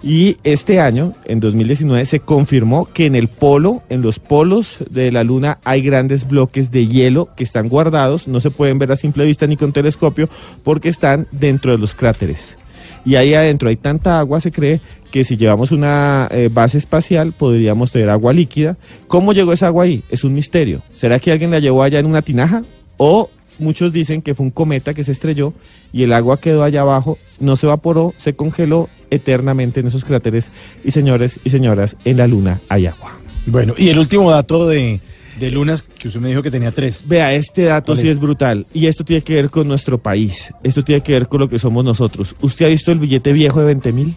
Y 0.04 0.36
este 0.44 0.82
año, 0.82 1.14
en 1.24 1.40
2019, 1.40 2.06
se 2.06 2.20
confirmó 2.20 2.90
que 2.94 3.06
en 3.06 3.16
el 3.16 3.30
polo, 3.30 3.84
en 3.88 4.02
los 4.02 4.20
polos 4.20 4.80
de 4.90 5.14
la 5.14 5.24
Luna, 5.24 5.60
hay 5.64 5.82
grandes 5.82 6.28
bloques 6.28 6.72
de 6.72 6.88
hielo 6.88 7.30
que 7.38 7.46
están 7.46 7.70
guardados, 7.70 8.28
no 8.28 8.42
se 8.42 8.52
pueden 8.52 8.80
ver 8.80 8.92
a 8.92 8.98
simple 8.98 9.24
vista 9.24 9.48
ni 9.48 9.56
con 9.56 9.72
telescopio, 9.72 10.28
porque 10.64 10.90
están 10.90 11.28
dentro 11.32 11.72
de 11.72 11.78
los 11.78 11.96
cráteres. 11.96 12.58
Y 13.06 13.16
ahí 13.16 13.34
adentro 13.34 13.70
hay 13.70 13.78
tanta 13.78 14.20
agua, 14.20 14.42
se 14.42 14.52
cree 14.52 14.82
que 15.10 15.24
si 15.24 15.38
llevamos 15.38 15.72
una 15.72 16.28
eh, 16.32 16.50
base 16.52 16.78
espacial 16.78 17.34
podríamos 17.34 17.92
tener 17.92 18.10
agua 18.10 18.34
líquida. 18.34 18.78
¿Cómo 19.08 19.32
llegó 19.32 19.54
esa 19.54 19.68
agua 19.68 19.84
ahí? 19.84 20.04
Es 20.10 20.24
un 20.24 20.34
misterio. 20.34 20.82
¿Será 20.94 21.20
que 21.20 21.32
alguien 21.32 21.52
la 21.52 21.60
llevó 21.60 21.84
allá 21.84 22.00
en 22.00 22.08
una 22.08 22.24
tinaja? 22.24 22.64
O 22.98 23.30
muchos 23.60 23.94
dicen 23.94 24.22
que 24.22 24.34
fue 24.34 24.46
un 24.46 24.52
cometa 24.52 24.94
que 24.94 25.04
se 25.04 25.12
estrelló 25.12 25.54
y 25.92 26.04
el 26.04 26.14
agua 26.14 26.40
quedó 26.40 26.64
allá 26.64 26.82
abajo, 26.82 27.20
no 27.44 27.56
se 27.56 27.68
evaporó, 27.68 28.14
se 28.18 28.36
congeló 28.36 28.90
eternamente 29.12 29.80
en 29.80 29.88
esos 29.88 30.04
cráteres. 30.06 30.50
Y 30.84 30.92
señores 30.92 31.40
y 31.44 31.50
señoras, 31.50 31.96
en 32.06 32.18
la 32.18 32.28
luna 32.28 32.62
hay 32.70 32.88
agua. 32.88 33.18
Bueno, 33.46 33.74
y 33.78 33.90
el 33.90 34.00
último 34.00 34.32
dato 34.32 34.68
de, 34.68 35.02
de 35.40 35.52
lunas, 35.52 35.82
que 35.82 36.08
usted 36.08 36.20
me 36.22 36.30
dijo 36.30 36.42
que 36.42 36.52
tenía 36.52 36.72
tres. 36.72 37.04
Vea, 37.06 37.34
este 37.34 37.64
dato 37.64 37.88
¿Cuál 37.94 37.98
sí 38.00 38.08
es? 38.08 38.14
es 38.14 38.20
brutal. 38.20 38.66
Y 38.74 38.88
esto 38.88 39.04
tiene 39.04 39.22
que 39.22 39.36
ver 39.36 39.50
con 39.50 39.68
nuestro 39.68 39.98
país. 39.98 40.52
Esto 40.64 40.84
tiene 40.84 41.02
que 41.02 41.12
ver 41.14 41.28
con 41.28 41.42
lo 41.42 41.50
que 41.50 41.60
somos 41.60 41.84
nosotros. 41.84 42.36
¿Usted 42.42 42.66
ha 42.66 42.70
visto 42.70 42.92
el 42.92 43.00
billete 43.00 43.34
viejo 43.34 43.60
de 43.60 43.66
20 43.66 43.92
mil? 43.94 44.16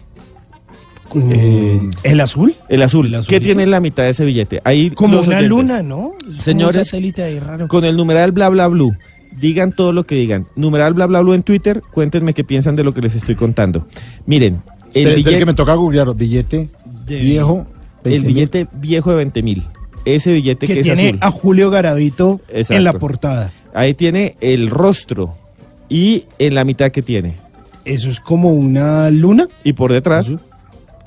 Eh, 1.15 1.79
¿El 2.03 2.19
azul? 2.21 2.55
El 2.69 2.81
azul. 2.81 3.13
El 3.13 3.25
¿Qué 3.25 3.39
tiene 3.39 3.63
en 3.63 3.71
la 3.71 3.79
mitad 3.79 4.03
de 4.03 4.09
ese 4.09 4.25
billete? 4.25 4.61
Ahí 4.63 4.89
Como 4.91 5.19
una 5.19 5.27
oyentes. 5.27 5.49
luna, 5.49 5.81
¿no? 5.81 6.13
Señores, 6.39 6.93
ahí 6.93 7.39
raro. 7.39 7.67
Con 7.67 7.85
el 7.85 7.95
numeral 7.95 8.31
bla 8.31 8.49
bla 8.49 8.67
blue. 8.67 8.95
Digan 9.39 9.71
todo 9.71 9.91
lo 9.93 10.05
que 10.05 10.15
digan. 10.15 10.47
Numeral 10.55 10.93
bla 10.93 11.05
bla 11.05 11.21
blue 11.21 11.33
en 11.33 11.43
Twitter. 11.43 11.81
Cuéntenme 11.91 12.33
qué 12.33 12.43
piensan 12.43 12.75
de 12.75 12.83
lo 12.83 12.93
que 12.93 13.01
les 13.01 13.15
estoy 13.15 13.35
contando. 13.35 13.85
Miren, 14.25 14.61
el 14.93 15.15
billete, 15.15 15.39
que 15.39 15.45
me 15.45 15.53
toca 15.53 15.73
googlear. 15.75 16.13
Billete 16.15 16.69
De- 17.05 17.19
viejo. 17.19 17.65
el 18.03 18.23
20.000. 18.23 18.25
billete 18.25 18.67
viejo 18.73 19.09
de 19.11 19.15
20 19.17 19.43
mil. 19.43 19.63
Ese 20.05 20.31
billete 20.33 20.65
que, 20.67 20.73
que 20.75 20.79
es 20.79 20.85
tiene 20.85 21.09
azul. 21.09 21.19
a 21.21 21.31
Julio 21.31 21.69
Garavito 21.69 22.39
Exacto. 22.49 22.73
en 22.75 22.83
la 22.83 22.93
portada. 22.93 23.51
Ahí 23.73 23.93
tiene 23.93 24.37
el 24.41 24.69
rostro. 24.69 25.35
Y 25.89 26.25
en 26.39 26.55
la 26.55 26.63
mitad 26.65 26.91
que 26.91 27.01
tiene. 27.01 27.35
Eso 27.85 28.09
es 28.09 28.19
como 28.19 28.51
una 28.51 29.09
luna. 29.11 29.47
Y 29.63 29.73
por 29.73 29.91
detrás, 29.93 30.33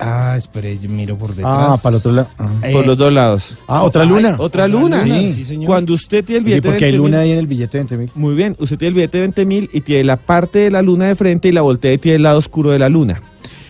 Ah, 0.03 0.35
espere, 0.37 0.79
yo 0.79 0.89
miro 0.89 1.15
por 1.15 1.35
detrás. 1.35 1.53
Ah, 1.55 1.77
para 1.81 1.95
el 1.95 1.99
otro 1.99 2.11
lado. 2.11 2.27
Ah, 2.39 2.49
Eh, 2.63 2.73
por 2.73 2.85
los 2.87 2.97
dos 2.97 3.13
lados. 3.13 3.57
Ah, 3.67 3.83
otra 3.83 4.03
luna. 4.03 4.35
Otra 4.39 4.67
luna. 4.67 5.03
luna, 5.05 5.19
sí, 5.33 5.45
señor. 5.45 5.67
Cuando 5.67 5.93
usted 5.93 6.25
tiene 6.25 6.39
el 6.39 6.43
¿Y 6.43 6.45
billete 6.47 6.69
por 6.69 6.77
qué 6.77 6.85
hay 6.85 6.91
de 6.91 6.97
20.000, 6.97 7.01
luna 7.01 7.19
ahí 7.19 7.31
en 7.31 7.37
el 7.37 7.47
billete 7.47 7.77
de 7.77 7.83
20 7.83 7.97
mil? 7.97 8.11
Muy 8.15 8.33
bien, 8.35 8.55
usted 8.59 8.77
tiene 8.77 8.89
el 8.89 8.93
billete 8.95 9.17
de 9.19 9.21
20 9.21 9.45
mil 9.45 9.69
y 9.71 9.81
tiene 9.81 10.03
la 10.03 10.17
parte 10.17 10.59
de 10.59 10.71
la 10.71 10.81
luna 10.81 11.05
de 11.05 11.15
frente 11.15 11.47
y 11.47 11.51
la 11.51 11.61
voltea 11.61 11.93
y 11.93 11.97
tiene 11.99 12.15
el 12.15 12.23
lado 12.23 12.39
oscuro 12.39 12.71
de 12.71 12.79
la 12.79 12.89
luna. 12.89 13.21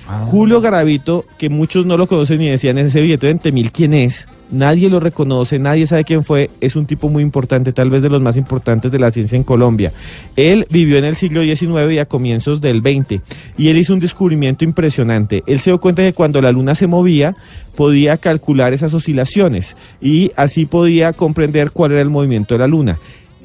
Ah. 0.08 0.26
Julio 0.30 0.62
Garavito, 0.62 1.26
que 1.38 1.50
muchos 1.50 1.86
no 1.86 1.98
lo 1.98 2.08
conocen 2.08 2.40
ni 2.40 2.48
decían 2.50 2.78
en 2.78 2.88
ese 2.88 3.02
billete 3.02 3.28
de 3.28 3.34
20 3.34 3.52
mil 3.52 3.72
quién 3.72 3.94
es, 3.94 4.26
nadie 4.52 4.90
lo 4.90 5.00
reconoce, 5.00 5.58
nadie 5.58 5.88
sabe 5.88 6.04
quién 6.04 6.24
fue, 6.24 6.50
es 6.60 6.76
un 6.76 6.86
tipo 6.86 7.10
muy 7.10 7.24
importante, 7.24 7.74
tal 7.74 7.90
vez 7.90 8.02
de 8.02 8.10
los 8.10 8.22
más 8.22 8.38
importantes 8.38 8.92
de 8.92 9.00
la 9.00 9.12
ciencia 9.12 9.36
en 9.36 9.44
Colombia. 9.44 9.92
Él 10.36 10.68
vivió 10.70 10.98
en 10.98 11.06
el 11.06 11.16
siglo 11.16 11.42
XIX 11.42 11.94
y 11.94 12.00
a 12.00 12.06
comienzos 12.06 12.62
del 12.62 12.82
XX, 12.82 13.22
y 13.58 13.70
él 13.70 13.78
hizo 13.78 13.94
un 13.94 14.00
descubrimiento 14.00 14.64
impresionante. 14.64 15.44
Él 15.48 15.60
se 15.60 15.72
dio 15.72 15.80
cuenta 15.80 16.04
que 16.04 16.14
cuando 16.14 16.42
la 16.42 16.52
luna 16.52 16.76
se 16.76 16.88
movía, 16.88 17.36
podía 17.76 18.18
calcular 18.18 18.74
esas 18.74 18.94
oscilaciones, 18.94 19.76
y 20.02 20.32
así 20.36 20.66
podía 20.66 21.14
comprender 21.14 21.72
cuál 21.72 21.94
era 21.94 22.02
el 22.02 22.10
movimiento 22.10 22.54
de 22.54 22.60
la 22.60 22.68
luna. 22.68 23.00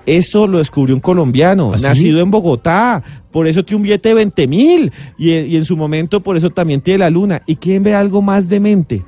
Eso 0.06 0.46
lo 0.46 0.58
descubrió 0.58 0.94
un 0.94 1.00
colombiano, 1.00 1.72
¿Ah, 1.74 1.78
nacido 1.82 2.20
en 2.20 2.30
Bogotá. 2.30 3.02
Por 3.32 3.48
eso 3.48 3.64
tiene 3.64 3.78
un 3.78 3.82
billete 3.82 4.10
de 4.10 4.14
20 4.14 4.46
mil. 4.46 4.92
Y, 5.18 5.32
y 5.32 5.56
en 5.56 5.64
su 5.64 5.76
momento, 5.76 6.20
por 6.20 6.36
eso 6.36 6.50
también 6.50 6.80
tiene 6.80 6.98
la 6.98 7.10
luna. 7.10 7.42
¿Y 7.44 7.56
quién 7.56 7.82
ve 7.82 7.92
algo 7.92 8.22
más 8.22 8.48
demente? 8.48 9.02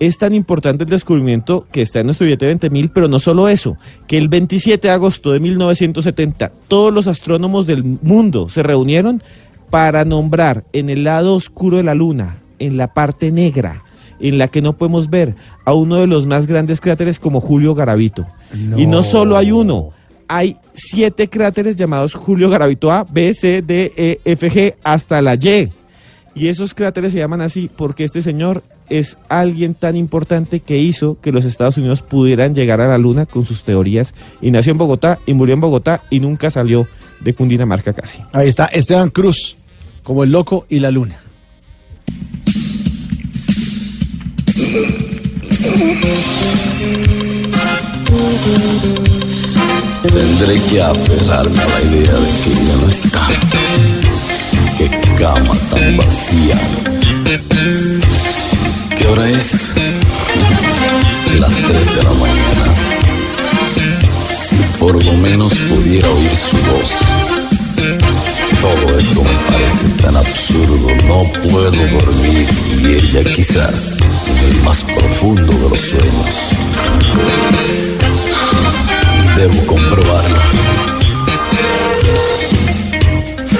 Es 0.00 0.16
tan 0.16 0.34
importante 0.34 0.84
el 0.84 0.90
descubrimiento 0.90 1.66
que 1.70 1.82
está 1.82 2.00
en 2.00 2.06
nuestro 2.06 2.24
billete 2.24 2.46
de 2.46 2.52
20 2.52 2.70
mil, 2.70 2.90
pero 2.90 3.06
no 3.06 3.18
solo 3.18 3.48
eso, 3.48 3.76
que 4.06 4.16
el 4.16 4.28
27 4.28 4.88
de 4.88 4.92
agosto 4.92 5.32
de 5.32 5.40
1970 5.40 6.50
todos 6.68 6.92
los 6.92 7.06
astrónomos 7.06 7.66
del 7.66 7.84
mundo 7.84 8.48
se 8.48 8.62
reunieron 8.62 9.22
para 9.68 10.06
nombrar 10.06 10.64
en 10.72 10.88
el 10.88 11.04
lado 11.04 11.34
oscuro 11.34 11.76
de 11.76 11.82
la 11.82 11.94
luna, 11.94 12.38
en 12.58 12.78
la 12.78 12.94
parte 12.94 13.30
negra, 13.30 13.84
en 14.20 14.38
la 14.38 14.48
que 14.48 14.62
no 14.62 14.72
podemos 14.72 15.10
ver, 15.10 15.36
a 15.66 15.74
uno 15.74 15.96
de 15.96 16.06
los 16.06 16.24
más 16.24 16.46
grandes 16.46 16.80
cráteres 16.80 17.20
como 17.20 17.40
Julio 17.40 17.74
Garavito. 17.74 18.26
Y 18.76 18.86
no 18.86 19.02
solo 19.02 19.36
hay 19.36 19.52
uno, 19.52 19.90
hay 20.28 20.56
siete 20.72 21.28
cráteres 21.28 21.76
llamados 21.76 22.14
Julio 22.14 22.48
Garavito 22.48 22.90
A, 22.90 23.04
B, 23.04 23.34
C, 23.34 23.62
D, 23.62 23.92
E, 23.96 24.20
F, 24.24 24.50
G, 24.50 24.74
hasta 24.82 25.20
la 25.20 25.34
Y. 25.34 25.70
Y 26.34 26.46
esos 26.46 26.72
cráteres 26.72 27.12
se 27.12 27.18
llaman 27.18 27.40
así 27.40 27.68
porque 27.74 28.04
este 28.04 28.22
señor 28.22 28.62
es 28.90 29.16
alguien 29.28 29.74
tan 29.74 29.96
importante 29.96 30.60
que 30.60 30.78
hizo 30.78 31.18
que 31.20 31.32
los 31.32 31.44
Estados 31.44 31.78
Unidos 31.78 32.02
pudieran 32.02 32.54
llegar 32.54 32.80
a 32.80 32.88
la 32.88 32.98
luna 32.98 33.24
con 33.24 33.46
sus 33.46 33.62
teorías. 33.62 34.14
Y 34.42 34.50
nació 34.50 34.72
en 34.72 34.78
Bogotá 34.78 35.20
y 35.26 35.32
murió 35.32 35.54
en 35.54 35.60
Bogotá 35.60 36.02
y 36.10 36.20
nunca 36.20 36.50
salió 36.50 36.86
de 37.20 37.34
Cundinamarca 37.34 37.92
casi. 37.92 38.20
Ahí 38.32 38.48
está 38.48 38.66
Esteban 38.66 39.10
Cruz, 39.10 39.56
como 40.02 40.24
el 40.24 40.32
loco 40.32 40.66
y 40.68 40.80
la 40.80 40.90
luna. 40.90 41.20
Tendré 50.02 50.60
que 50.70 50.82
aferrarme 50.82 51.58
a 51.58 51.68
la 51.68 51.82
idea 51.82 52.12
de 52.14 52.30
que 52.42 52.50
ya 52.54 52.76
no 52.80 52.88
está. 52.88 53.28
Qué 54.78 54.88
cama 55.18 55.54
tan 55.70 55.96
vacía. 55.96 56.56
¿Qué 59.00 59.06
hora 59.06 59.26
es? 59.30 59.72
Las 61.38 61.54
3 61.54 61.96
de 61.96 62.02
la 62.02 62.10
mañana. 62.10 62.74
Si 64.34 64.56
por 64.78 65.02
lo 65.02 65.12
menos 65.14 65.54
pudiera 65.54 66.06
oír 66.10 66.36
su 66.36 66.58
voz. 66.58 66.90
Todo 68.60 68.98
esto 68.98 69.22
me 69.22 69.30
parece 69.50 69.88
tan 70.02 70.16
absurdo, 70.18 70.94
no 71.06 71.22
puedo 71.48 71.70
dormir 71.70 72.46
y 72.76 72.86
ella 72.96 73.22
quizás 73.32 73.96
en 74.26 74.36
el 74.36 74.62
más 74.64 74.84
profundo 74.84 75.50
de 75.50 75.70
los 75.70 75.80
sueños. 75.80 76.40
Debo 79.34 79.66
comprobarlo. 79.66 80.36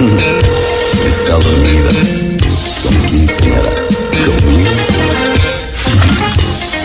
Está 1.07 1.33
dormida. 1.33 1.89
¿Con 2.83 2.95
quién 3.09 3.27
soñará? 3.27 3.73
¿Conmigo? 4.23 4.80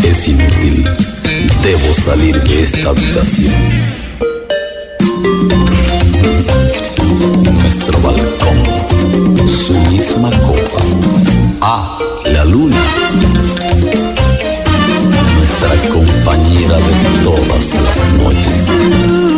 Es 0.02 0.28
inútil. 0.28 0.88
Debo 1.62 1.94
salir 1.94 2.42
de 2.42 2.62
esta 2.62 2.90
habitación. 2.90 3.54
Nuestro 7.62 7.98
balcón. 8.00 9.48
Su 9.48 9.74
misma 9.90 10.30
copa. 10.30 10.80
Ah, 11.60 11.98
la 12.24 12.44
luna. 12.44 12.76
Nuestra 15.36 15.92
compañera 15.92 16.76
de 16.76 17.22
todas 17.24 17.74
las 17.74 18.04
noches. 18.18 19.35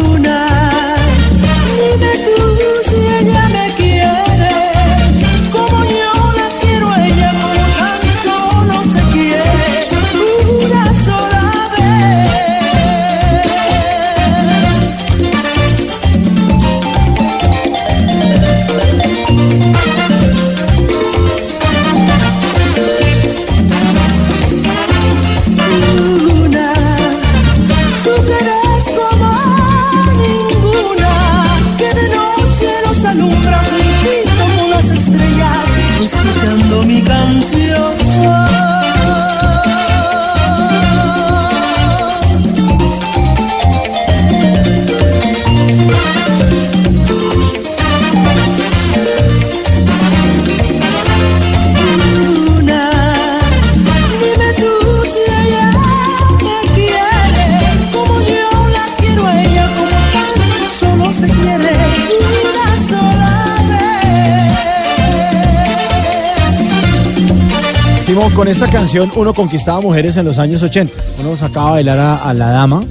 Con 68.35 68.49
esta 68.49 68.71
canción 68.71 69.11
uno 69.17 69.33
conquistaba 69.35 69.81
mujeres 69.81 70.17
en 70.17 70.25
los 70.27 70.39
años 70.39 70.63
80. 70.63 70.93
Uno 71.21 71.37
sacaba 71.37 71.69
a 71.69 71.73
bailar 71.73 71.99
a, 71.99 72.17
a 72.17 72.35
la 72.35 72.51
dama 72.51 72.83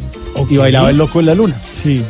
y 0.49 0.57
bailaba 0.57 0.89
el 0.89 0.97
loco 0.97 1.19
en 1.19 1.26
la 1.27 1.35
luna. 1.35 1.61
Sí. 1.84 2.03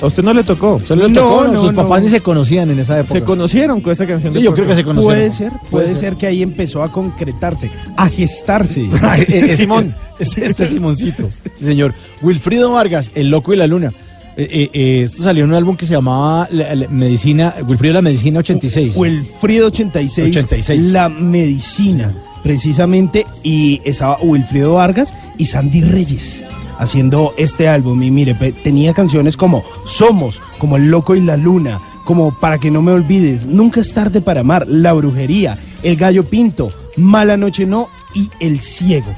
¿A 0.00 0.06
usted 0.06 0.22
no 0.22 0.32
le 0.32 0.44
tocó? 0.44 0.74
¿Usted 0.76 0.94
le 0.96 1.08
No, 1.08 1.20
tocó? 1.22 1.44
no, 1.48 1.60
Sus 1.62 1.72
no. 1.72 1.82
papás 1.82 2.02
ni 2.02 2.10
se 2.10 2.20
conocían 2.20 2.70
en 2.70 2.78
esa 2.78 3.00
época. 3.00 3.14
Se 3.18 3.24
conocieron 3.24 3.80
con 3.80 3.92
esta 3.92 4.06
canción. 4.06 4.32
Sí, 4.32 4.40
yo 4.42 4.52
creo 4.54 4.66
que 4.66 4.74
se 4.76 4.84
conocieron. 4.84 5.16
Puede 5.16 5.32
ser, 5.32 5.52
puede, 5.70 5.96
ser. 5.96 6.14
que 6.16 6.26
ahí 6.28 6.42
empezó 6.42 6.82
a 6.82 6.92
concretarse, 6.92 7.70
a 7.96 8.08
gestarse. 8.08 8.88
Eh, 9.28 9.56
Simón, 9.56 9.94
este, 10.20 10.46
este 10.46 10.66
Simoncito, 10.66 11.28
señor. 11.58 11.94
Wilfrido 12.22 12.72
Vargas, 12.72 13.10
El 13.14 13.30
Loco 13.30 13.52
y 13.52 13.56
la 13.56 13.66
Luna. 13.66 13.92
Eh, 14.36 14.48
eh, 14.52 14.70
eh, 14.72 15.02
esto 15.02 15.24
salió 15.24 15.42
en 15.42 15.50
un 15.50 15.56
álbum 15.56 15.76
que 15.76 15.84
se 15.84 15.94
llamaba 15.94 16.46
la- 16.52 16.72
la 16.76 16.86
Medicina, 16.88 17.54
Wilfrido 17.66 17.94
la 17.94 18.02
Medicina 18.02 18.38
86. 18.38 18.94
Wilfrido 18.96 19.66
86, 19.66 20.28
86. 20.36 20.84
La 20.92 21.08
Medicina, 21.08 22.14
precisamente, 22.48 23.26
y 23.42 23.82
estaba 23.84 24.16
Wilfrido 24.22 24.72
Vargas 24.72 25.12
y 25.36 25.44
Sandy 25.44 25.82
Reyes 25.82 26.46
haciendo 26.78 27.34
este 27.36 27.68
álbum. 27.68 28.02
Y 28.02 28.10
mire, 28.10 28.32
tenía 28.64 28.94
canciones 28.94 29.36
como 29.36 29.62
Somos, 29.84 30.40
como 30.56 30.78
El 30.78 30.90
Loco 30.90 31.14
y 31.14 31.20
la 31.20 31.36
Luna, 31.36 31.78
como 32.06 32.34
Para 32.38 32.56
que 32.56 32.70
no 32.70 32.80
me 32.80 32.92
olvides, 32.92 33.44
Nunca 33.44 33.82
es 33.82 33.92
tarde 33.92 34.22
para 34.22 34.40
amar, 34.40 34.66
La 34.66 34.94
Brujería, 34.94 35.58
El 35.82 35.96
Gallo 35.96 36.24
Pinto, 36.24 36.70
Mala 36.96 37.36
Noche 37.36 37.66
No 37.66 37.90
y 38.14 38.30
El 38.40 38.60
Ciego. 38.60 39.14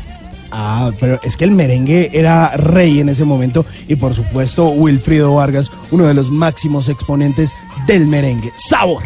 Ah, 0.51 0.91
pero 0.99 1.21
es 1.23 1.37
que 1.37 1.45
el 1.45 1.53
merengue 1.53 2.11
era 2.13 2.57
rey 2.57 2.99
en 2.99 3.11
ese 3.11 3.25
momento 3.25 3.65
y 3.87 3.95
por 3.95 4.17
supuesto 4.17 4.71
Wilfrido 4.71 5.37
Vargas, 5.37 5.71
uno 5.93 6.07
de 6.07 6.15
los 6.15 6.33
máximos 6.33 6.89
exponentes 6.89 7.53
del 7.87 8.09
merengue. 8.09 8.53
¡Sabor! 8.57 9.05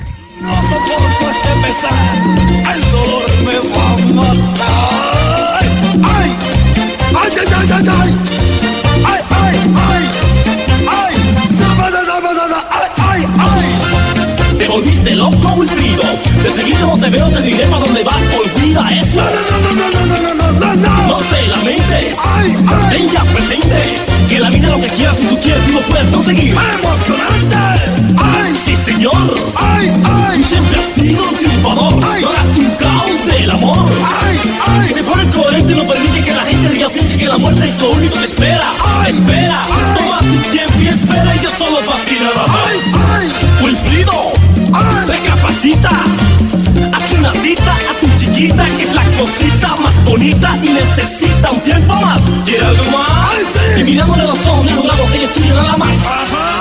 Volviste 14.74 15.14
loco, 15.14 15.48
Wilfrido. 15.56 16.02
De 16.42 16.50
seguido 16.50 16.86
no 16.86 16.98
te 16.98 17.08
veo, 17.10 17.28
te 17.28 17.42
diré 17.42 17.64
para 17.66 17.84
dónde 17.84 18.02
vas. 18.02 18.16
Olvida 18.38 18.90
eso. 18.98 19.22
No, 19.22 19.58
no, 19.60 19.72
no, 19.72 19.90
no, 19.90 20.06
no, 20.06 20.34
no, 20.34 20.52
no, 20.52 20.74
no. 20.74 21.08
No 21.08 21.18
te 21.30 21.46
lamentes. 21.48 22.16
Ay, 22.36 22.56
ay. 22.66 22.96
Ten 22.96 23.10
ya 23.10 23.22
presente 23.24 23.78
que 24.28 24.40
la 24.40 24.50
vida 24.50 24.66
es 24.66 24.72
lo 24.72 24.80
que 24.80 24.88
quieras 24.88 25.18
si 25.18 25.26
tú 25.26 25.38
quieres 25.40 25.68
y 25.68 25.72
lo 25.72 25.80
puedes 25.80 26.10
conseguir. 26.10 26.54
¡Emocionante! 26.54 27.56
¡Ay, 28.16 28.56
sí, 28.64 28.76
señor! 28.76 29.34
¡Ay, 29.54 29.92
ay! 30.04 30.42
Tú 30.42 30.48
siempre 30.48 30.80
has 30.80 31.00
sido 31.00 31.28
un 31.28 31.34
triunfador. 31.36 32.04
Ay. 32.10 32.22
No 32.22 32.28
hagas 32.30 32.58
un 32.58 32.70
caos 32.74 33.26
del 33.26 33.50
amor. 33.50 33.88
¡Ay, 34.22 34.40
ay! 34.66 34.94
Se 34.94 35.02
pone 35.04 35.30
coherente 35.30 35.72
y 35.72 35.76
no 35.76 35.86
permite 35.86 36.20
que 36.24 36.32
la 36.34 36.44
gente 36.44 36.68
diga 36.70 36.88
piense 36.88 37.16
que 37.16 37.26
la 37.26 37.38
muerte 37.38 37.64
es 37.64 37.78
lo 37.78 37.90
único 37.92 38.18
que 38.18 38.24
espera. 38.24 38.72
Ay. 38.84 39.12
espera, 39.14 39.64
Ay. 39.64 39.94
toma 39.96 40.18
tu 40.18 40.50
tiempo 40.50 40.74
y 40.80 40.88
espera 40.88 41.36
y 41.36 41.44
yo 41.44 41.50
solo 41.58 41.78
para 41.86 42.04
ti 42.04 42.16
nada 42.20 42.46
más. 42.46 42.48
¡Ay, 42.68 42.78
ay! 43.14 43.64
Wilfrido. 43.64 44.43
Recapacita. 45.84 46.96
Haz 46.96 47.12
una 47.18 47.32
cita 47.34 47.76
a 47.90 48.00
tu 48.00 48.06
chiquita 48.16 48.64
que 48.76 48.82
es 48.82 48.94
la 48.94 49.04
cosita 49.18 49.76
más 49.76 50.04
bonita 50.04 50.58
y 50.62 50.68
necesita 50.68 51.50
un 51.50 51.60
tiempo 51.60 51.94
más. 51.94 52.22
¿Quiere 52.44 52.64
algo 52.64 52.84
más? 52.90 53.34
Sí. 53.52 53.80
Y 53.80 53.84
mirándole 53.84 54.22
a 54.22 54.26
los 54.26 54.46
ojos, 54.46 54.72
logramos 54.72 55.10
que 55.10 55.16
ella 55.18 55.26
es 55.26 55.32
tuya 55.32 55.54
nada 55.54 55.76
más. 55.76 56.53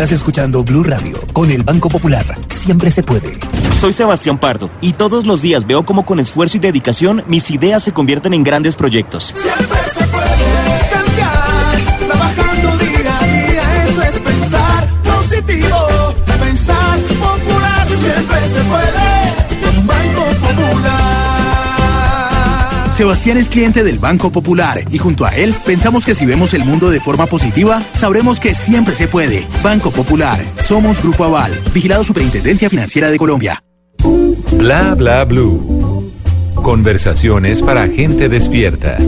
Estás 0.00 0.12
escuchando 0.12 0.64
Blue 0.64 0.82
Radio 0.82 1.20
con 1.34 1.50
el 1.50 1.62
Banco 1.62 1.90
Popular. 1.90 2.24
Siempre 2.48 2.90
se 2.90 3.02
puede. 3.02 3.38
Soy 3.78 3.92
Sebastián 3.92 4.38
Pardo 4.38 4.70
y 4.80 4.94
todos 4.94 5.26
los 5.26 5.42
días 5.42 5.66
veo 5.66 5.84
cómo 5.84 6.06
con 6.06 6.18
esfuerzo 6.18 6.56
y 6.56 6.60
dedicación 6.60 7.22
mis 7.26 7.50
ideas 7.50 7.82
se 7.82 7.92
convierten 7.92 8.32
en 8.32 8.42
grandes 8.42 8.76
proyectos. 8.76 9.34
Siempre 9.36 9.78
se 9.92 10.06
puede 10.06 10.88
cambiar, 10.90 11.98
trabajando 11.98 12.78
día 12.78 13.18
a 13.20 13.26
día, 13.26 13.84
eso 13.84 14.02
es 14.04 14.20
pensar 14.20 14.88
positivo, 15.04 16.14
pensar 16.46 16.98
popular, 17.20 17.86
siempre 17.86 18.48
se 18.48 18.60
puede, 18.70 18.99
Sebastián 23.00 23.38
es 23.38 23.48
cliente 23.48 23.82
del 23.82 23.98
Banco 23.98 24.30
Popular 24.30 24.84
y 24.90 24.98
junto 24.98 25.24
a 25.24 25.34
él 25.34 25.54
pensamos 25.64 26.04
que 26.04 26.14
si 26.14 26.26
vemos 26.26 26.52
el 26.52 26.66
mundo 26.66 26.90
de 26.90 27.00
forma 27.00 27.24
positiva, 27.24 27.82
sabremos 27.92 28.38
que 28.38 28.52
siempre 28.52 28.94
se 28.94 29.08
puede. 29.08 29.46
Banco 29.62 29.90
Popular, 29.90 30.38
somos 30.68 31.00
Grupo 31.00 31.24
Aval, 31.24 31.50
vigilado 31.72 32.04
Superintendencia 32.04 32.68
Financiera 32.68 33.10
de 33.10 33.16
Colombia. 33.16 33.64
Bla 34.52 34.94
bla 34.94 35.24
blue. 35.24 36.12
Conversaciones 36.56 37.62
para 37.62 37.88
gente 37.88 38.28
despierta. 38.28 38.98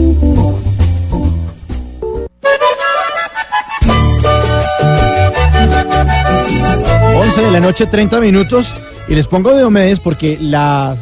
11 7.15 7.41
de 7.41 7.51
la 7.51 7.59
noche, 7.59 7.85
30 7.85 8.19
minutos. 8.21 8.73
Y 9.07 9.13
les 9.13 9.27
pongo 9.27 9.53
de 9.53 9.63
Omedes 9.63 9.99
porque 9.99 10.39
la 10.41 10.95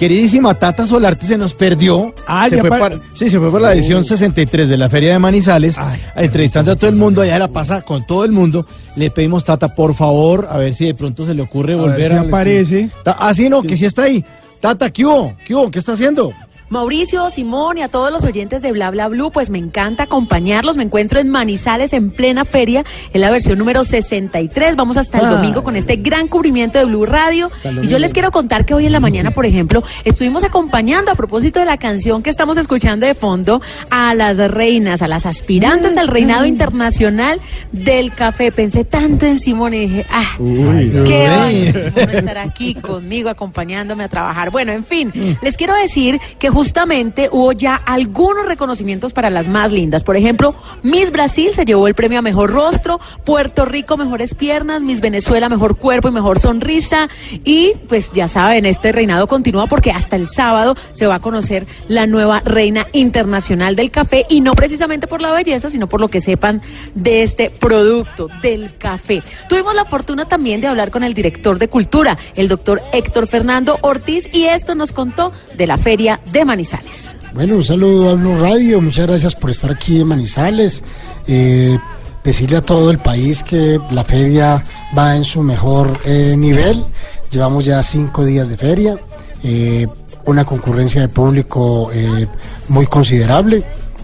queridísima 0.00 0.54
Tata 0.54 0.86
Solarte 0.86 1.26
se 1.26 1.36
nos 1.36 1.52
perdió. 1.52 2.14
Ah, 2.26 2.48
se 2.48 2.58
fue 2.58 2.70
pa- 2.70 2.78
para- 2.78 2.96
sí, 3.12 3.28
se 3.28 3.38
fue 3.38 3.50
por 3.50 3.60
la 3.60 3.74
edición 3.74 4.02
63 4.02 4.66
de 4.70 4.78
la 4.78 4.88
Feria 4.88 5.12
de 5.12 5.18
Manizales, 5.18 5.76
entrevistando 6.16 6.72
a 6.72 6.76
todo 6.76 6.88
el 6.88 6.96
mundo. 6.96 7.20
Allá 7.20 7.38
la 7.38 7.48
pasa 7.48 7.82
con 7.82 8.06
todo 8.06 8.24
el 8.24 8.32
mundo. 8.32 8.64
Le 8.96 9.10
pedimos, 9.10 9.44
Tata, 9.44 9.74
por 9.74 9.94
favor, 9.94 10.48
a 10.50 10.56
ver 10.56 10.72
si 10.72 10.86
de 10.86 10.94
pronto 10.94 11.26
se 11.26 11.34
le 11.34 11.42
ocurre 11.42 11.74
A 11.74 11.76
ver 11.76 11.84
volver 11.90 12.08
si 12.12 12.16
a. 12.16 12.20
aparece. 12.22 12.90
Ah, 13.04 13.34
sí, 13.34 13.50
no, 13.50 13.62
que 13.62 13.76
sí 13.76 13.84
está 13.84 14.04
ahí. 14.04 14.24
Tata, 14.58 14.90
¿qué 14.90 15.04
hubo? 15.04 15.34
¿Qué 15.44 15.54
hubo? 15.54 15.70
¿Qué 15.70 15.78
está 15.78 15.92
haciendo? 15.92 16.32
Mauricio, 16.70 17.28
Simón 17.30 17.78
y 17.78 17.82
a 17.82 17.88
todos 17.88 18.12
los 18.12 18.24
oyentes 18.24 18.62
de 18.62 18.70
Bla 18.70 18.90
Bla 18.92 19.08
Blue, 19.08 19.32
pues 19.32 19.50
me 19.50 19.58
encanta 19.58 20.04
acompañarlos. 20.04 20.76
Me 20.76 20.84
encuentro 20.84 21.18
en 21.18 21.28
Manizales 21.28 21.92
en 21.92 22.10
plena 22.12 22.44
feria, 22.44 22.84
en 23.12 23.20
la 23.20 23.30
versión 23.30 23.58
número 23.58 23.82
63. 23.82 24.76
Vamos 24.76 24.96
hasta 24.96 25.18
el 25.18 25.24
Ah. 25.26 25.30
domingo 25.30 25.64
con 25.64 25.74
este 25.74 25.96
gran 25.96 26.28
cubrimiento 26.28 26.78
de 26.78 26.84
Blue 26.84 27.06
Radio. 27.06 27.50
Y 27.82 27.88
yo 27.88 27.98
les 27.98 28.12
quiero 28.12 28.30
contar 28.30 28.64
que 28.64 28.74
hoy 28.74 28.86
en 28.86 28.92
la 28.92 29.00
mañana, 29.00 29.32
por 29.32 29.46
ejemplo, 29.46 29.82
estuvimos 30.04 30.44
acompañando 30.44 31.10
a 31.10 31.16
propósito 31.16 31.58
de 31.58 31.64
la 31.66 31.76
canción 31.76 32.22
que 32.22 32.30
estamos 32.30 32.56
escuchando 32.56 33.04
de 33.04 33.16
fondo 33.16 33.60
a 33.90 34.14
las 34.14 34.38
reinas, 34.38 35.02
a 35.02 35.08
las 35.08 35.26
aspirantes 35.26 35.96
al 35.96 36.06
reinado 36.06 36.44
internacional 36.46 37.40
del 37.72 38.12
café. 38.14 38.52
Pensé 38.52 38.84
tanto 38.84 39.26
en 39.26 39.40
Simón 39.40 39.74
y 39.74 39.80
dije, 39.80 40.06
ah, 40.08 40.36
Qué 40.38 41.28
bueno, 41.34 41.72
Simón, 41.72 42.10
estar 42.14 42.38
aquí 42.38 42.74
conmigo, 42.74 43.28
acompañándome 43.28 44.04
a 44.04 44.08
trabajar. 44.08 44.50
Bueno, 44.50 44.70
en 44.70 44.84
fin, 44.84 45.12
les 45.42 45.56
quiero 45.56 45.74
decir 45.74 46.20
que 46.38 46.48
justamente 46.60 47.30
hubo 47.32 47.52
ya 47.52 47.74
algunos 47.74 48.44
reconocimientos 48.44 49.14
para 49.14 49.30
las 49.30 49.48
más 49.48 49.72
lindas. 49.72 50.04
Por 50.04 50.18
ejemplo, 50.18 50.54
Miss 50.82 51.10
Brasil 51.10 51.52
se 51.54 51.64
llevó 51.64 51.88
el 51.88 51.94
premio 51.94 52.18
a 52.18 52.22
Mejor 52.22 52.50
Rostro, 52.50 53.00
Puerto 53.24 53.64
Rico 53.64 53.96
Mejores 53.96 54.34
Piernas, 54.34 54.82
Miss 54.82 55.00
Venezuela 55.00 55.48
Mejor 55.48 55.78
Cuerpo 55.78 56.08
y 56.08 56.10
Mejor 56.10 56.38
Sonrisa. 56.38 57.08
Y 57.46 57.72
pues 57.88 58.12
ya 58.12 58.28
saben, 58.28 58.66
este 58.66 58.92
reinado 58.92 59.26
continúa 59.26 59.68
porque 59.68 59.90
hasta 59.90 60.16
el 60.16 60.28
sábado 60.28 60.76
se 60.92 61.06
va 61.06 61.14
a 61.14 61.20
conocer 61.20 61.66
la 61.88 62.06
nueva 62.06 62.40
reina 62.40 62.86
internacional 62.92 63.74
del 63.74 63.90
café 63.90 64.26
y 64.28 64.42
no 64.42 64.52
precisamente 64.52 65.06
por 65.06 65.22
la 65.22 65.32
belleza, 65.32 65.70
sino 65.70 65.86
por 65.86 66.02
lo 66.02 66.08
que 66.08 66.20
sepan 66.20 66.60
de 66.94 67.22
este 67.22 67.48
producto, 67.48 68.28
del 68.42 68.76
café. 68.76 69.22
Tuvimos 69.48 69.74
la 69.74 69.86
fortuna 69.86 70.26
también 70.26 70.60
de 70.60 70.66
hablar 70.66 70.90
con 70.90 71.04
el 71.04 71.14
director 71.14 71.58
de 71.58 71.68
cultura, 71.68 72.18
el 72.34 72.48
doctor 72.48 72.82
Héctor 72.92 73.28
Fernando 73.28 73.78
Ortiz, 73.80 74.28
y 74.34 74.44
esto 74.44 74.74
nos 74.74 74.92
contó 74.92 75.32
de 75.56 75.66
la 75.66 75.78
feria 75.78 76.20
de 76.32 76.49
Manizales. 76.50 77.16
Bueno, 77.32 77.54
un 77.54 77.64
saludo 77.64 78.10
a 78.10 78.14
Blue 78.14 78.36
Radio, 78.40 78.80
muchas 78.80 79.06
gracias 79.06 79.36
por 79.36 79.50
estar 79.50 79.70
aquí 79.70 80.00
en 80.00 80.08
Manizales. 80.08 80.82
Eh, 81.28 81.78
decirle 82.24 82.56
a 82.56 82.60
todo 82.60 82.90
el 82.90 82.98
país 82.98 83.44
que 83.44 83.78
la 83.92 84.02
feria 84.02 84.64
va 84.98 85.14
en 85.14 85.24
su 85.24 85.42
mejor 85.42 86.00
eh, 86.04 86.34
nivel. 86.36 86.84
Llevamos 87.30 87.64
ya 87.66 87.80
cinco 87.84 88.24
días 88.24 88.48
de 88.48 88.56
feria, 88.56 88.96
eh, 89.44 89.86
una 90.26 90.44
concurrencia 90.44 91.00
de 91.02 91.08
público 91.08 91.92
eh, 91.92 92.26
muy 92.66 92.86
considerable. 92.86 93.62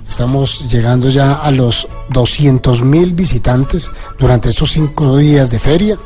Estamos 0.09 0.70
llegando 0.70 1.09
ya 1.09 1.32
a 1.32 1.51
los 1.51 1.89
200 2.10 2.82
mil 2.82 3.12
visitantes 3.12 3.90
durante 4.20 4.51
estos 4.51 4.70
cinco 4.70 5.16
días 5.16 5.51
de 5.51 5.59
feria. 5.59 5.98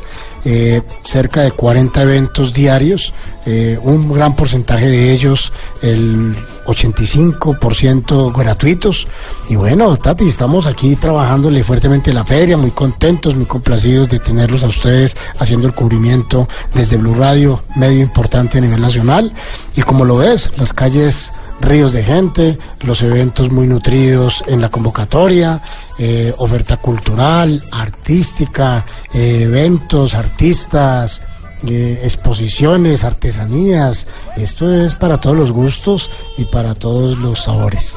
Eh, 0.45 0.83
cerca 1.03 1.43
de 1.43 1.53
40 1.53 2.03
eventos 2.03 2.53
diarios, 2.55 3.13
eh, 3.47 3.79
un 3.83 4.13
gran 4.13 4.35
porcentaje 4.37 4.89
de 4.89 5.13
ellos, 5.13 5.53
el 5.83 6.37
85% 6.67 8.33
gratuitos. 8.37 9.07
Y 9.49 9.57
bueno, 9.57 9.97
Tati, 9.97 10.29
estamos 10.29 10.67
aquí 10.67 10.97
trabajándole 10.97 11.65
fuertemente 11.65 12.11
en 12.11 12.17
la 12.17 12.25
feria, 12.25 12.57
muy 12.57 12.71
contentos, 12.71 13.35
muy 13.35 13.47
complacidos 13.47 14.09
de 14.09 14.19
tenerlos 14.19 14.63
a 14.63 14.69
ustedes 14.69 15.17
haciendo 15.39 15.67
el 15.67 15.75
cubrimiento 15.75 16.49
desde 16.75 16.97
Blue 16.97 17.15
Radio, 17.15 17.63
medio 17.77 18.01
importante 18.01 18.59
a 18.59 18.61
nivel 18.61 18.81
nacional. 18.81 19.33
Y 19.77 19.83
como 19.83 20.05
lo 20.05 20.19
ves, 20.19 20.51
las 20.57 20.73
calles 20.73 21.33
ríos 21.61 21.93
de 21.93 22.03
gente, 22.03 22.59
los 22.81 23.03
eventos 23.03 23.51
muy 23.51 23.67
nutridos 23.67 24.43
en 24.47 24.61
la 24.61 24.69
convocatoria, 24.69 25.63
eh, 25.99 26.35
oferta 26.39 26.79
cultural, 26.79 27.63
artística, 27.71 28.85
eh, 29.13 29.43
eventos, 29.43 30.15
artistas, 30.15 31.23
eh, 31.67 32.01
exposiciones, 32.03 33.05
artesanías. 33.05 34.07
Esto 34.37 34.73
es 34.73 34.95
para 34.95 35.19
todos 35.19 35.37
los 35.37 35.53
gustos 35.53 36.11
y 36.39 36.45
para 36.47 36.75
todos 36.75 37.19
los 37.19 37.43
sabores. 37.43 37.97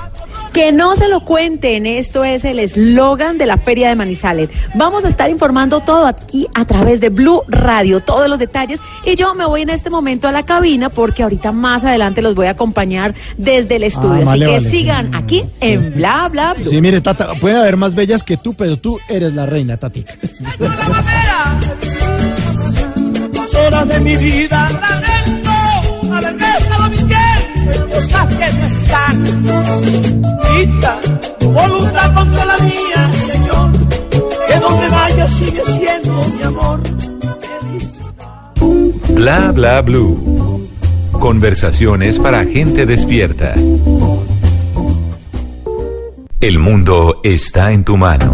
Que 0.53 0.71
no 0.71 0.95
se 0.95 1.07
lo 1.07 1.21
cuenten, 1.21 1.87
esto 1.87 2.23
es 2.23 2.45
el 2.45 2.59
eslogan 2.59 3.39
de 3.39 3.47
la 3.47 3.57
Feria 3.57 3.89
de 3.89 3.95
Manizales. 3.95 4.49
Vamos 4.75 5.03
a 5.03 5.07
estar 5.07 5.29
informando 5.31 5.79
todo 5.79 6.05
aquí 6.05 6.47
a 6.53 6.65
través 6.65 7.01
de 7.01 7.09
Blue 7.09 7.41
Radio, 7.47 8.01
todos 8.01 8.29
los 8.29 8.37
detalles. 8.37 8.79
Y 9.03 9.15
yo 9.15 9.33
me 9.33 9.45
voy 9.47 9.63
en 9.63 9.71
este 9.71 9.89
momento 9.89 10.27
a 10.27 10.31
la 10.31 10.45
cabina 10.45 10.89
porque 10.91 11.23
ahorita 11.23 11.51
más 11.51 11.85
adelante 11.85 12.21
los 12.21 12.35
voy 12.35 12.45
a 12.45 12.51
acompañar 12.51 13.15
desde 13.35 13.77
el 13.77 13.83
estudio. 13.83 14.21
Ah, 14.21 14.25
vale, 14.25 14.45
Así 14.45 14.51
que 14.53 14.57
vale. 14.57 14.69
sigan 14.69 15.15
aquí 15.15 15.43
en 15.59 15.95
Bla 15.95 16.27
Bla 16.29 16.53
Blue. 16.53 16.69
Sí, 16.69 16.79
mire, 16.81 17.01
Tata, 17.01 17.33
puede 17.33 17.57
haber 17.57 17.75
más 17.75 17.95
bellas 17.95 18.21
que 18.21 18.37
tú, 18.37 18.53
pero 18.53 18.77
tú 18.77 18.99
eres 19.09 19.33
la 19.33 19.47
reina, 19.47 19.77
Tatica. 19.77 20.13
Las 23.33 23.53
horas 23.55 23.87
de 23.87 23.99
mi 24.01 24.15
vida 24.17 24.69
lamento 24.69 25.49
haber 26.13 26.35
dejado 26.37 26.89
mi 26.91 26.97
piel 26.97 27.85
cosas 27.89 28.27
que 28.27 28.53
no 28.53 28.67
están. 28.93 29.23
Quita 30.43 31.01
tu 31.39 31.51
voluntad 31.51 32.13
contra 32.13 32.45
la 32.45 32.57
mía, 32.59 33.11
Señor, 33.31 33.71
que 34.47 34.59
donde 34.59 34.89
vaya 34.89 35.29
sigue 35.29 35.61
siendo 35.65 36.23
mi 36.29 36.43
amor. 36.43 36.79
Bla 39.09 39.51
bla 39.51 39.81
blue. 39.81 40.67
Conversaciones 41.11 42.19
para 42.19 42.45
gente 42.45 42.85
despierta. 42.85 43.55
El 46.41 46.59
mundo 46.59 47.21
está 47.23 47.71
en 47.71 47.83
tu 47.85 47.95
mano. 47.95 48.31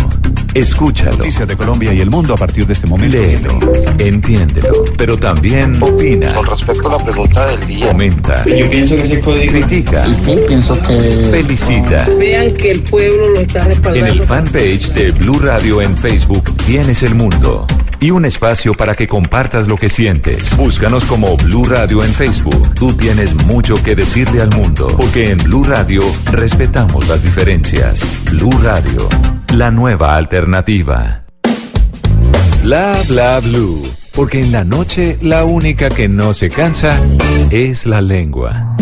Escúchalo. 0.54 1.18
Noticias 1.18 1.48
de 1.48 1.56
Colombia 1.56 1.94
y 1.94 2.02
el 2.02 2.10
mundo 2.10 2.34
a 2.34 2.38
partir 2.38 2.66
de 2.66 2.74
este 2.74 2.88
momento. 2.88 3.18
Léelo, 3.18 3.60
entiéndelo, 3.98 4.86
pero 4.98 5.18
también 5.18 5.82
opina. 5.82 6.34
Con 6.34 6.46
respecto 6.46 6.88
a 6.90 6.98
la 6.98 7.04
pregunta 7.04 7.46
del 7.48 7.68
día. 7.68 7.88
Comenta. 7.88 8.46
Yo 8.46 8.70
pienso 8.70 8.96
que 8.96 9.02
ese 9.02 9.20
código. 9.22 9.52
Critica. 9.52 10.08
Y 10.08 10.16
sí, 10.16 10.36
pienso 10.48 10.80
que. 10.82 11.30
Felicita. 11.32 12.08
Vean 12.18 12.54
que 12.54 12.72
el 12.72 12.82
pueblo 12.82 13.30
lo 13.30 13.40
está 13.40 13.64
respaldando. 13.66 14.08
En 14.08 14.14
el 14.14 14.24
fanpage 14.24 14.90
de 14.94 15.12
Blue 15.12 15.40
Radio 15.40 15.82
en 15.82 15.96
Facebook 15.96 16.44
tienes 16.66 17.04
el 17.04 17.16
mundo 17.16 17.68
y 18.00 18.12
un 18.12 18.26
espacio 18.26 18.74
para 18.74 18.96
que 18.96 19.08
compartas 19.08 19.68
lo 19.68 19.76
que 19.76 19.90
sientes. 19.90 20.56
Búscanos 20.58 21.06
como 21.06 21.36
Blue 21.38 21.66
Radio 21.66 22.04
en 22.04 22.14
Facebook. 22.14 22.74
Tú 22.76 22.94
tienes 22.94 23.34
mucho 23.46 23.76
que 23.84 23.96
decirle 23.96 24.42
al 24.42 24.50
mundo, 24.56 24.88
porque 24.98 25.32
en 25.32 25.38
Blue 25.40 25.64
Radio 25.64 26.02
respetamos 26.32 27.08
las 27.08 27.22
diferencias. 27.24 28.02
Blue 28.32 28.52
Radio, 28.64 29.08
la 29.56 29.72
nueva 29.72 30.16
alternativa. 30.16 31.24
Bla 32.64 32.98
bla 33.08 33.40
blue, 33.40 33.82
porque 34.14 34.42
en 34.42 34.52
la 34.52 34.64
noche 34.64 35.18
la 35.22 35.46
única 35.46 35.90
que 35.90 36.08
no 36.08 36.34
se 36.34 36.50
cansa 36.50 37.00
es 37.52 37.86
la 37.86 38.02
lengua. 38.02 38.76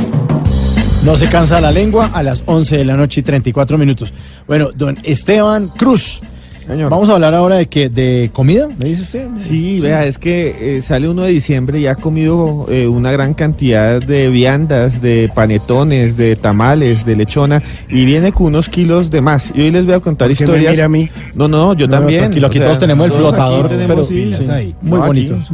No 1.04 1.16
se 1.16 1.30
cansa 1.30 1.62
la 1.62 1.72
lengua 1.72 2.10
a 2.14 2.22
las 2.24 2.44
11 2.46 2.78
de 2.78 2.84
la 2.86 2.98
noche 2.98 3.22
y 3.22 3.24
34 3.24 3.78
minutos. 3.78 4.14
Bueno, 4.46 4.72
don 4.76 4.98
Esteban 5.04 5.70
Cruz, 5.70 6.20
Vamos 6.68 7.08
a 7.08 7.14
hablar 7.14 7.34
ahora 7.34 7.56
de 7.56 7.68
que 7.68 7.88
de 7.88 8.30
comida, 8.34 8.68
¿me 8.78 8.86
dice 8.90 9.04
usted? 9.04 9.28
Sí, 9.38 9.80
vea, 9.80 10.06
es 10.06 10.18
que 10.18 10.78
eh, 10.78 10.82
sale 10.82 11.08
uno 11.08 11.22
de 11.22 11.32
diciembre 11.32 11.80
y 11.80 11.88
ha 11.88 11.96
comido 11.96 12.66
eh, 12.70 12.88
una 12.88 13.10
gran 13.14 13.34
cantidad 13.34 14.02
de 14.02 14.30
viandas, 14.30 15.02
de 15.02 15.32
panetones, 15.34 16.18
de 16.18 16.36
tamales, 16.36 17.06
de 17.06 17.16
lechona 17.16 17.62
y 17.90 18.04
viene 18.04 18.34
con 18.34 18.48
unos 18.48 18.68
kilos 18.68 19.10
de 19.10 19.22
más. 19.22 19.54
Y 19.56 19.62
hoy 19.62 19.72
les 19.72 19.86
voy 19.86 19.96
a 19.96 20.00
contar 20.02 20.28
¿Por 20.28 20.38
qué 20.38 20.44
me 20.46 20.50
historias. 20.52 20.72
mira 20.74 20.86
a 20.86 20.90
mí? 20.90 21.10
No, 21.36 21.48
no, 21.48 21.74
yo 21.74 21.88
No, 21.88 21.92
también. 22.00 22.20
tranquilo, 22.20 22.48
aquí 22.48 22.58
O 22.58 22.60
sea, 22.60 22.68
todos 22.68 22.80
tenemos 22.80 23.06
el 23.08 23.12
flotador, 23.14 23.68
tenemos, 23.70 23.88
pero 23.88 24.04
sí, 24.04 24.52
ahí. 24.52 24.76
muy 24.82 25.00
No, 25.00 25.06
bonitos. 25.08 25.50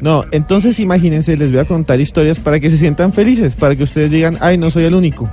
No, 0.00 0.24
entonces 0.30 0.78
imagínense, 0.78 1.36
les 1.36 1.50
voy 1.50 1.60
a 1.60 1.64
contar 1.64 2.00
historias 2.00 2.38
para 2.38 2.60
que 2.60 2.70
se 2.70 2.78
sientan 2.78 3.12
felices, 3.12 3.56
para 3.56 3.74
que 3.76 3.82
ustedes 3.82 4.10
digan, 4.10 4.36
ay, 4.40 4.58
no 4.58 4.70
soy 4.70 4.84
el 4.84 4.94
único. 4.94 5.28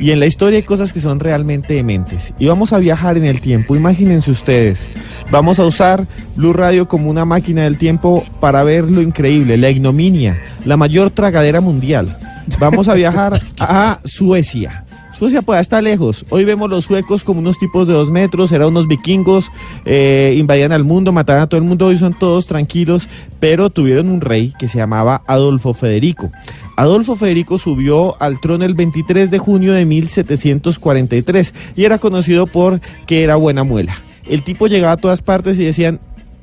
Y 0.00 0.10
en 0.10 0.20
la 0.20 0.26
historia 0.26 0.58
hay 0.58 0.64
cosas 0.64 0.92
que 0.92 1.00
son 1.00 1.20
realmente 1.20 1.74
dementes. 1.74 2.32
Y 2.38 2.46
vamos 2.46 2.72
a 2.72 2.78
viajar 2.78 3.16
en 3.16 3.24
el 3.24 3.40
tiempo. 3.40 3.76
Imagínense 3.76 4.30
ustedes. 4.30 4.90
Vamos 5.30 5.58
a 5.58 5.64
usar 5.64 6.06
Blue 6.36 6.52
Radio 6.52 6.88
como 6.88 7.10
una 7.10 7.24
máquina 7.24 7.62
del 7.62 7.78
tiempo 7.78 8.24
para 8.40 8.62
ver 8.62 8.84
lo 8.84 9.02
increíble, 9.02 9.56
la 9.56 9.70
ignominia, 9.70 10.40
la 10.64 10.76
mayor 10.76 11.10
tragadera 11.10 11.60
mundial. 11.60 12.18
Vamos 12.58 12.88
a 12.88 12.94
viajar 12.94 13.40
a 13.60 14.00
Suecia. 14.04 14.84
Suecia 15.12 15.42
pues 15.42 15.60
está 15.60 15.82
lejos. 15.82 16.24
Hoy 16.30 16.44
vemos 16.44 16.70
los 16.70 16.86
suecos 16.86 17.22
como 17.22 17.40
unos 17.40 17.58
tipos 17.58 17.86
de 17.86 17.92
dos 17.92 18.10
metros, 18.10 18.50
eran 18.50 18.68
unos 18.68 18.88
vikingos, 18.88 19.50
eh, 19.84 20.34
invadían 20.36 20.72
al 20.72 20.84
mundo, 20.84 21.12
mataban 21.12 21.42
a 21.42 21.46
todo 21.46 21.58
el 21.58 21.66
mundo, 21.66 21.86
hoy 21.86 21.98
son 21.98 22.14
todos 22.18 22.46
tranquilos, 22.46 23.08
pero 23.38 23.70
tuvieron 23.70 24.08
un 24.08 24.20
rey 24.20 24.52
que 24.58 24.68
se 24.68 24.78
llamaba 24.78 25.22
Adolfo 25.26 25.74
Federico. 25.74 26.30
Adolfo 26.76 27.16
Federico 27.16 27.58
subió 27.58 28.20
al 28.20 28.40
trono 28.40 28.64
el 28.64 28.74
23 28.74 29.30
de 29.30 29.38
junio 29.38 29.74
de 29.74 29.84
1743 29.84 31.54
y 31.76 31.84
era 31.84 31.98
conocido 31.98 32.46
por 32.46 32.80
que 33.06 33.22
era 33.22 33.36
buena 33.36 33.64
muela. 33.64 33.94
El 34.26 34.42
tipo 34.42 34.66
llegaba 34.66 34.92
a 34.92 34.96
todas 34.96 35.20
partes 35.20 35.58
y 35.58 35.64
decían, 35.64 36.00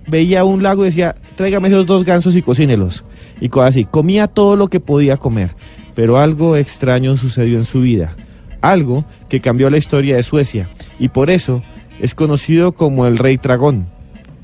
veía 0.08 0.44
un 0.44 0.64
lago 0.64 0.84
y 0.84 0.90
decía, 0.90 1.16
tráigame 1.36 1.70
esos 1.70 1.86
dos 1.86 2.04
gansos 2.04 2.36
y 2.36 2.42
cocínelos. 2.42 3.04
Y 3.42 3.50
así. 3.60 3.86
Comía 3.86 4.28
todo 4.28 4.56
lo 4.56 4.68
que 4.68 4.80
podía 4.80 5.18
comer. 5.18 5.56
Pero 5.96 6.18
algo 6.18 6.56
extraño 6.56 7.18
sucedió 7.18 7.58
en 7.58 7.66
su 7.66 7.82
vida. 7.82 8.16
Algo 8.62 9.06
que 9.30 9.40
cambió 9.40 9.70
la 9.70 9.78
historia 9.78 10.16
de 10.16 10.24
Suecia. 10.24 10.70
Y 11.00 11.10
por 11.10 11.30
eso 11.30 11.62
es 12.00 12.16
conocido 12.16 12.72
como 12.72 13.08
el 13.08 13.18
rey 13.18 13.38
dragón 13.38 13.88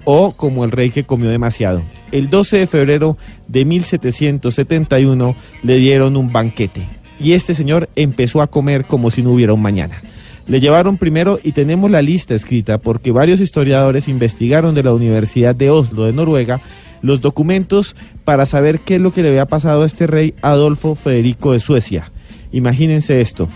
o 0.04 0.34
como 0.34 0.64
el 0.64 0.72
rey 0.72 0.92
que 0.92 1.04
comió 1.04 1.30
demasiado. 1.30 1.82
El 2.12 2.30
12 2.30 2.60
de 2.60 2.68
febrero 2.68 3.18
de 3.48 3.66
1771 3.66 5.36
le 5.64 5.78
dieron 5.78 6.16
un 6.16 6.32
banquete. 6.32 6.88
Y 7.20 7.34
este 7.34 7.56
señor 7.56 7.90
empezó 7.96 8.42
a 8.42 8.48
comer 8.48 8.86
como 8.86 9.12
si 9.12 9.24
no 9.24 9.32
hubiera 9.32 9.54
un 9.54 9.62
mañana. 9.62 10.02
Le 10.48 10.60
llevaron 10.60 10.98
primero 10.98 11.40
y 11.42 11.54
tenemos 11.54 11.90
la 11.90 12.04
lista 12.04 12.36
escrita 12.36 12.78
porque 12.78 13.12
varios 13.12 13.40
historiadores 13.40 14.08
investigaron 14.08 14.76
de 14.76 14.84
la 14.84 14.94
Universidad 14.94 15.56
de 15.56 15.72
Oslo 15.72 16.06
de 16.06 16.14
Noruega 16.14 16.62
los 17.02 17.22
documentos 17.22 17.96
para 18.24 18.46
saber 18.46 18.80
qué 18.80 18.96
es 18.96 19.02
lo 19.02 19.12
que 19.12 19.24
le 19.24 19.30
había 19.30 19.48
pasado 19.48 19.84
a 19.84 19.86
este 19.86 20.08
rey 20.08 20.36
Adolfo 20.42 20.94
Federico 20.96 21.54
de 21.54 21.60
Suecia. 21.60 22.12
Imagínense 22.52 23.22
esto. 23.22 23.50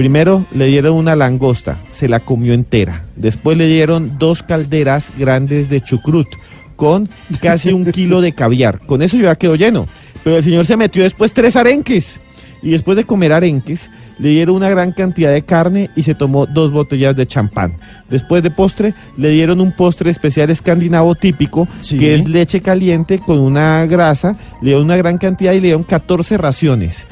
Primero 0.00 0.46
le 0.52 0.64
dieron 0.64 0.94
una 0.94 1.14
langosta, 1.14 1.78
se 1.90 2.08
la 2.08 2.20
comió 2.20 2.54
entera. 2.54 3.04
Después 3.16 3.58
le 3.58 3.66
dieron 3.66 4.16
dos 4.16 4.42
calderas 4.42 5.12
grandes 5.18 5.68
de 5.68 5.82
chucrut 5.82 6.26
con 6.74 7.06
casi 7.42 7.70
un 7.74 7.84
kilo 7.92 8.22
de 8.22 8.32
caviar. 8.32 8.78
Con 8.86 9.02
eso 9.02 9.18
ya 9.18 9.36
quedó 9.36 9.56
lleno. 9.56 9.88
Pero 10.24 10.38
el 10.38 10.42
señor 10.42 10.64
se 10.64 10.78
metió 10.78 11.02
después 11.02 11.34
tres 11.34 11.54
arenques. 11.54 12.18
Y 12.62 12.70
después 12.70 12.96
de 12.96 13.04
comer 13.04 13.34
arenques, 13.34 13.90
le 14.18 14.30
dieron 14.30 14.56
una 14.56 14.70
gran 14.70 14.92
cantidad 14.92 15.32
de 15.32 15.42
carne 15.42 15.90
y 15.94 16.02
se 16.02 16.14
tomó 16.14 16.46
dos 16.46 16.72
botellas 16.72 17.14
de 17.14 17.26
champán. 17.26 17.76
Después 18.08 18.42
de 18.42 18.50
postre, 18.50 18.94
le 19.18 19.28
dieron 19.28 19.60
un 19.60 19.72
postre 19.72 20.10
especial 20.10 20.48
escandinavo 20.48 21.14
típico, 21.14 21.68
que 21.90 22.14
es 22.14 22.26
leche 22.26 22.62
caliente 22.62 23.18
con 23.18 23.38
una 23.38 23.84
grasa, 23.84 24.34
le 24.62 24.68
dieron 24.68 24.84
una 24.84 24.96
gran 24.96 25.18
cantidad 25.18 25.52
y 25.52 25.60
le 25.60 25.68
dieron 25.68 25.82
14 25.82 26.38
raciones. 26.38 27.06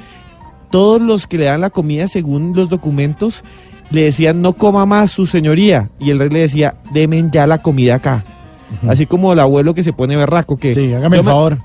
Todos 0.70 1.00
los 1.00 1.26
que 1.26 1.38
le 1.38 1.44
dan 1.46 1.60
la 1.60 1.70
comida, 1.70 2.08
según 2.08 2.52
los 2.54 2.68
documentos, 2.68 3.42
le 3.90 4.02
decían 4.02 4.42
no 4.42 4.52
coma 4.52 4.84
más 4.86 5.10
su 5.10 5.26
señoría. 5.26 5.88
Y 5.98 6.10
el 6.10 6.18
rey 6.18 6.28
le 6.28 6.40
decía, 6.40 6.74
demen 6.92 7.30
ya 7.30 7.46
la 7.46 7.62
comida 7.62 7.96
acá. 7.96 8.24
Así 8.86 9.06
como 9.06 9.32
el 9.32 9.40
abuelo 9.40 9.72
que 9.74 9.82
se 9.82 9.92
pone 9.94 10.14
berraco, 10.16 10.58
que... 10.58 10.74
Sí, 10.74 10.92
hágame 10.92 11.16
el 11.16 11.22
"Yo 11.22 11.24
me- 11.26 11.32
favor. 11.32 11.58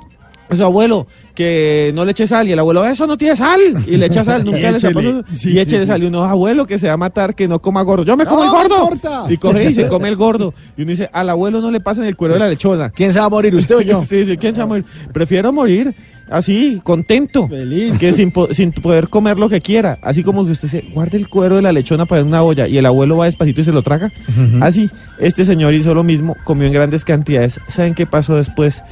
Eso, 0.50 0.66
abuelo, 0.66 1.08
que 1.34 1.92
no 1.96 2.06
le 2.06 2.12
eche 2.12 2.28
sal. 2.28 2.48
Y 2.48 2.52
el 2.52 2.60
abuelo, 2.60 2.86
eso 2.86 3.08
no 3.08 3.18
tiene 3.18 3.36
sal. 3.36 3.60
Y 3.88 3.98
le 3.98 4.06
echa 4.06 4.24
sal, 4.24 4.46
nunca 4.46 4.60
les 4.72 4.84
ha 4.84 4.90
Échele. 4.90 4.94
pasado. 4.94 5.24
Sí, 5.36 5.52
y 5.52 5.60
échele 5.60 5.82
sí. 5.82 5.88
sal. 5.88 6.04
Y 6.04 6.06
uno, 6.06 6.24
abuelo, 6.26 6.68
que 6.68 6.78
se 6.78 6.88
va 6.88 6.94
a 6.94 6.98
matar, 6.98 7.34
que 7.34 7.48
no 7.48 7.60
coma 7.60 7.82
gordo. 7.82 8.04
Yo 8.06 8.16
me 8.16 8.26
como 8.26 8.44
No, 8.46 8.62
el 8.62 8.70
gordo. 8.70 8.84
importa. 8.84 9.24
Y 9.30 9.38
coge 9.38 9.72
y 9.72 9.74
se 9.74 9.88
come 9.90 10.10
el 10.10 10.16
gordo. 10.16 10.54
Y 10.78 10.84
uno 10.84 10.92
dice, 10.92 11.10
al 11.12 11.30
abuelo 11.30 11.60
no 11.60 11.72
le 11.72 11.80
pasen 11.80 12.04
el 12.06 12.16
cuero 12.16 12.36
de 12.36 12.40
la 12.42 12.50
lechona. 12.50 12.90
¿Quién 12.92 13.12
se 13.14 13.20
va 13.20 13.26
a 13.26 13.30
morir, 13.30 13.56
usted 13.56 13.76
o 13.78 13.82
yo? 13.82 14.02
sí, 14.06 14.26
sí, 14.26 14.38
¿quién 14.38 14.54
se 14.54 14.60
va 14.60 14.66
a 14.66 14.68
morir? 14.68 14.86
Prefiero 15.12 15.52
morir 15.52 15.96
así, 16.34 16.82
contento. 16.84 17.48
Feliz. 17.48 17.98
Que 17.98 18.12
sin, 18.14 18.32
po- 18.32 18.54
sin 18.54 18.72
poder 18.72 19.08
comer 19.10 19.38
lo 19.38 19.48
que 19.50 19.62
quiera. 19.62 19.98
Así 20.02 20.24
como 20.24 20.46
que 20.46 20.52
usted 20.52 20.68
se 20.68 20.82
guarde 20.94 21.18
el 21.18 21.30
cuero 21.30 21.56
de 21.58 21.62
la 21.62 21.72
lechona 21.72 22.06
para 22.06 22.24
una 22.24 22.44
olla 22.44 22.68
y 22.68 22.78
el 22.78 22.86
abuelo 22.86 23.18
va 23.18 23.26
despacito 23.26 23.62
y 23.62 23.64
se 23.64 23.72
lo 23.72 23.82
traga. 23.82 24.12
Así, 24.62 24.90
este 25.20 25.46
señor 25.46 25.74
hizo 25.74 25.94
lo 25.94 26.04
mismo, 26.04 26.36
comió 26.44 26.68
en 26.68 26.74
grandes 26.74 27.06
cantidades. 27.06 27.60
¿Saben 27.68 27.94
qué 27.96 28.06
pasó 28.06 28.36
después? 28.36 28.84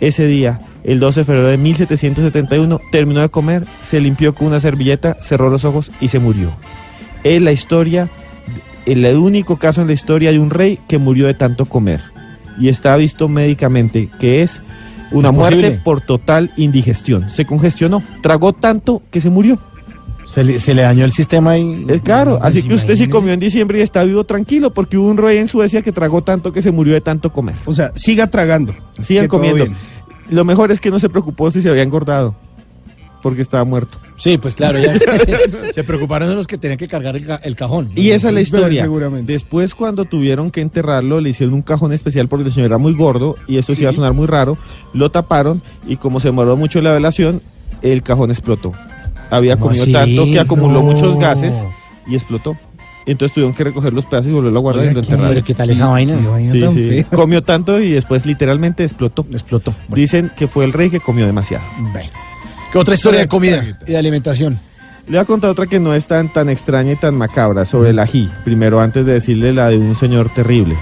Ese 0.00 0.26
día, 0.26 0.60
el 0.84 1.00
12 1.00 1.20
de 1.20 1.24
febrero 1.24 1.48
de 1.48 1.58
1771, 1.58 2.80
terminó 2.92 3.20
de 3.20 3.28
comer, 3.30 3.64
se 3.82 3.98
limpió 4.00 4.32
con 4.34 4.46
una 4.46 4.60
servilleta, 4.60 5.16
cerró 5.20 5.50
los 5.50 5.64
ojos 5.64 5.90
y 6.00 6.08
se 6.08 6.18
murió. 6.20 6.52
Es 7.24 7.42
la 7.42 7.50
historia, 7.50 8.08
el 8.86 9.04
único 9.16 9.56
caso 9.56 9.80
en 9.82 9.88
la 9.88 9.92
historia 9.92 10.30
de 10.30 10.38
un 10.38 10.50
rey 10.50 10.78
que 10.88 10.98
murió 10.98 11.26
de 11.26 11.34
tanto 11.34 11.64
comer. 11.66 12.00
Y 12.60 12.68
está 12.68 12.96
visto 12.96 13.28
médicamente 13.28 14.08
que 14.20 14.42
es 14.42 14.62
una 15.10 15.32
muerte 15.32 15.80
por 15.82 16.00
total 16.00 16.52
indigestión. 16.56 17.30
Se 17.30 17.44
congestionó, 17.44 18.02
tragó 18.22 18.52
tanto 18.52 19.02
que 19.10 19.20
se 19.20 19.30
murió. 19.30 19.58
Se 20.26 20.44
le, 20.44 20.60
se 20.60 20.74
le 20.74 20.82
dañó 20.82 21.06
el 21.06 21.12
sistema 21.12 21.56
y... 21.56 21.86
Es 21.88 22.02
claro, 22.02 22.38
así 22.42 22.62
que 22.62 22.74
usted 22.74 22.94
sí 22.96 23.04
imagínese. 23.04 23.10
comió 23.10 23.32
en 23.32 23.40
diciembre 23.40 23.78
y 23.78 23.82
está 23.82 24.04
vivo 24.04 24.24
tranquilo 24.24 24.74
porque 24.74 24.98
hubo 24.98 25.08
un 25.08 25.16
rey 25.16 25.38
en 25.38 25.48
Suecia 25.48 25.80
que 25.80 25.90
tragó 25.90 26.22
tanto 26.22 26.52
que 26.52 26.60
se 26.60 26.70
murió 26.70 26.92
de 26.92 27.00
tanto 27.00 27.32
comer. 27.32 27.54
O 27.64 27.72
sea, 27.72 27.92
siga 27.94 28.26
tragando. 28.26 28.74
Sigan 29.00 29.26
comiendo. 29.26 29.64
bien. 29.64 29.76
Lo 30.28 30.44
mejor 30.44 30.70
es 30.70 30.80
que 30.80 30.90
no 30.90 30.98
se 30.98 31.08
preocupó 31.08 31.50
si 31.50 31.62
se 31.62 31.70
había 31.70 31.82
engordado 31.82 32.34
porque 33.22 33.42
estaba 33.42 33.64
muerto. 33.64 33.98
Sí, 34.16 34.38
pues 34.38 34.54
claro, 34.54 34.78
ya 34.78 34.94
se 35.72 35.84
preocuparon 35.84 36.28
de 36.28 36.34
los 36.34 36.46
que 36.46 36.58
tenían 36.58 36.78
que 36.78 36.88
cargar 36.88 37.16
el, 37.16 37.26
ca- 37.26 37.40
el 37.42 37.56
cajón. 37.56 37.90
Y 37.94 38.10
esa 38.10 38.28
es 38.28 38.34
la 38.34 38.40
historia. 38.40 38.82
Seguramente. 38.82 39.32
Después, 39.32 39.74
cuando 39.74 40.04
tuvieron 40.04 40.50
que 40.50 40.60
enterrarlo, 40.60 41.20
le 41.20 41.30
hicieron 41.30 41.54
un 41.54 41.62
cajón 41.62 41.92
especial 41.92 42.28
porque 42.28 42.46
el 42.46 42.52
señor 42.52 42.66
era 42.68 42.78
muy 42.78 42.94
gordo 42.94 43.36
y 43.46 43.58
eso 43.58 43.74
sí 43.74 43.82
iba 43.82 43.90
a 43.90 43.94
sonar 43.94 44.12
muy 44.12 44.26
raro. 44.26 44.56
Lo 44.92 45.10
taparon 45.10 45.62
y 45.86 45.96
como 45.96 46.20
se 46.20 46.28
demoró 46.28 46.56
mucho 46.56 46.80
la 46.80 46.92
velación, 46.92 47.42
el 47.82 48.02
cajón 48.02 48.30
explotó. 48.30 48.72
Había 49.30 49.54
¿Cómo 49.56 49.66
comido 49.66 49.82
así? 49.84 49.92
tanto 49.92 50.24
que 50.24 50.40
acumuló 50.40 50.74
No. 50.80 50.82
muchos 50.82 51.18
gases 51.18 51.54
y 52.06 52.14
explotó. 52.14 52.56
Entonces 53.06 53.32
tuvieron 53.34 53.54
que 53.54 53.64
recoger 53.64 53.92
los 53.94 54.04
pedazos 54.04 54.28
y 54.30 54.34
volverlo 54.34 54.58
a 54.58 54.62
guardar 54.62 54.84
y 54.86 54.92
lo 54.94 55.00
enterraron. 55.00 55.28
Pero 55.30 55.44
¿qué 55.44 55.54
tal 55.54 55.70
esa 55.70 55.86
vaina? 55.86 56.18
Sí, 56.50 56.62
sí. 56.74 57.04
Comió 57.14 57.42
tanto 57.42 57.80
y 57.80 57.90
después 57.92 58.26
literalmente 58.26 58.84
explotó. 58.84 59.26
Explotó. 59.30 59.74
Dicen 59.88 60.30
que 60.36 60.46
fue 60.46 60.64
el 60.66 60.72
rey 60.74 60.90
que 60.90 61.00
comió 61.00 61.24
demasiado. 61.24 61.64
¿Qué 62.72 62.78
otra 62.78 62.94
historia 62.94 63.20
de 63.20 63.28
comida 63.28 63.64
y 63.86 63.90
de 63.92 63.96
alimentación? 63.96 64.58
Le 65.06 65.12
voy 65.12 65.20
a 65.20 65.24
contar 65.24 65.48
otra 65.50 65.66
que 65.66 65.80
no 65.80 65.94
es 65.94 66.06
tan, 66.06 66.30
tan 66.32 66.50
extraña 66.50 66.92
y 66.92 66.96
tan 66.96 67.14
macabra 67.14 67.64
sobre 67.64 67.90
el 67.90 67.98
ají. 67.98 68.28
Primero, 68.44 68.78
antes 68.80 69.06
de 69.06 69.14
decirle 69.14 69.54
la 69.54 69.68
de 69.70 69.78
un 69.78 69.94
señor 69.94 70.28
terrible. 70.34 70.76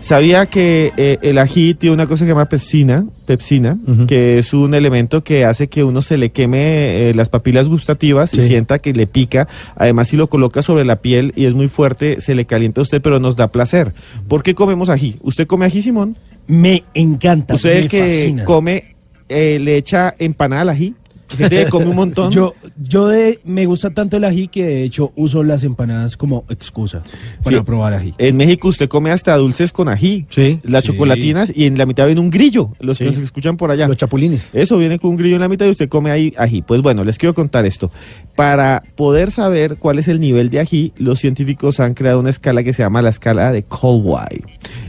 Sabía 0.00 0.46
que 0.46 0.92
eh, 0.96 1.16
el 1.22 1.38
ají 1.38 1.74
tiene 1.74 1.94
una 1.94 2.06
cosa 2.06 2.24
que 2.24 2.28
se 2.28 2.34
llama 2.34 2.44
pepsina, 2.44 3.06
pepsina 3.24 3.78
que 4.06 4.38
es 4.38 4.52
un 4.52 4.74
elemento 4.74 5.24
que 5.24 5.46
hace 5.46 5.68
que 5.68 5.82
uno 5.82 6.02
se 6.02 6.18
le 6.18 6.30
queme 6.30 7.08
eh, 7.08 7.14
las 7.14 7.30
papilas 7.30 7.68
gustativas 7.68 8.34
y 8.34 8.42
sienta 8.42 8.78
que 8.78 8.92
le 8.92 9.06
pica. 9.06 9.48
Además, 9.76 10.08
si 10.08 10.18
lo 10.18 10.26
coloca 10.28 10.62
sobre 10.62 10.84
la 10.84 10.96
piel 10.96 11.32
y 11.36 11.46
es 11.46 11.54
muy 11.54 11.68
fuerte, 11.68 12.20
se 12.20 12.34
le 12.34 12.44
calienta 12.44 12.80
a 12.80 12.82
usted, 12.82 13.00
pero 13.00 13.18
nos 13.18 13.34
da 13.34 13.48
placer. 13.48 13.94
¿Por 14.28 14.42
qué 14.42 14.54
comemos 14.54 14.90
ají? 14.90 15.16
¿Usted 15.22 15.46
come 15.46 15.64
ají, 15.64 15.80
Simón? 15.82 16.16
Me 16.46 16.84
encanta. 16.92 17.54
¿Usted 17.54 17.70
es 17.70 17.76
me 17.76 17.80
el 17.80 17.88
que 17.88 18.00
fascina. 18.02 18.44
come, 18.44 18.94
eh, 19.30 19.58
le 19.58 19.78
echa 19.78 20.14
empanada 20.18 20.62
al 20.62 20.68
ají? 20.68 20.94
Gente 21.28 21.66
come 21.70 21.86
un 21.86 21.96
montón. 21.96 22.30
Yo, 22.30 22.54
yo 22.76 23.08
de, 23.08 23.38
me 23.44 23.66
gusta 23.66 23.90
tanto 23.90 24.16
el 24.16 24.24
ají 24.24 24.48
que 24.48 24.64
de 24.64 24.82
hecho 24.84 25.12
uso 25.16 25.42
las 25.42 25.64
empanadas 25.64 26.16
como 26.16 26.44
excusa 26.48 27.02
para 27.42 27.58
Sí. 27.58 27.62
probar 27.64 27.92
ají. 27.94 28.14
En 28.18 28.36
México 28.36 28.68
usted 28.68 28.88
come 28.88 29.10
hasta 29.10 29.36
dulces 29.36 29.72
con 29.72 29.88
ají. 29.88 30.26
Sí. 30.30 30.60
Las 30.62 30.84
Sí. 30.84 30.92
chocolatinas 30.92 31.52
y 31.54 31.66
en 31.66 31.78
la 31.78 31.86
mitad 31.86 32.06
viene 32.06 32.20
un 32.20 32.30
grillo. 32.30 32.70
Los 32.80 32.98
que 32.98 33.06
nos 33.06 33.18
escuchan 33.18 33.56
por 33.56 33.70
allá. 33.70 33.88
Los 33.88 33.96
chapulines. 33.96 34.50
Eso 34.54 34.76
viene 34.78 34.98
con 34.98 35.10
un 35.10 35.16
grillo 35.16 35.36
en 35.36 35.40
la 35.40 35.48
mitad 35.48 35.66
y 35.66 35.70
usted 35.70 35.88
come 35.88 36.10
ahí 36.10 36.32
ají. 36.36 36.62
Pues 36.62 36.82
bueno, 36.82 37.04
les 37.04 37.18
quiero 37.18 37.34
contar 37.34 37.64
esto. 37.66 37.90
Para 38.36 38.82
poder 38.96 39.30
saber 39.30 39.76
cuál 39.76 39.98
es 39.98 40.08
el 40.08 40.20
nivel 40.20 40.50
de 40.50 40.60
ají, 40.60 40.92
los 40.96 41.20
científicos 41.20 41.80
han 41.80 41.94
creado 41.94 42.20
una 42.20 42.30
escala 42.30 42.62
que 42.64 42.72
se 42.72 42.82
llama 42.82 43.00
la 43.02 43.10
escala 43.10 43.52
de 43.52 43.62
Colway. 43.62 44.40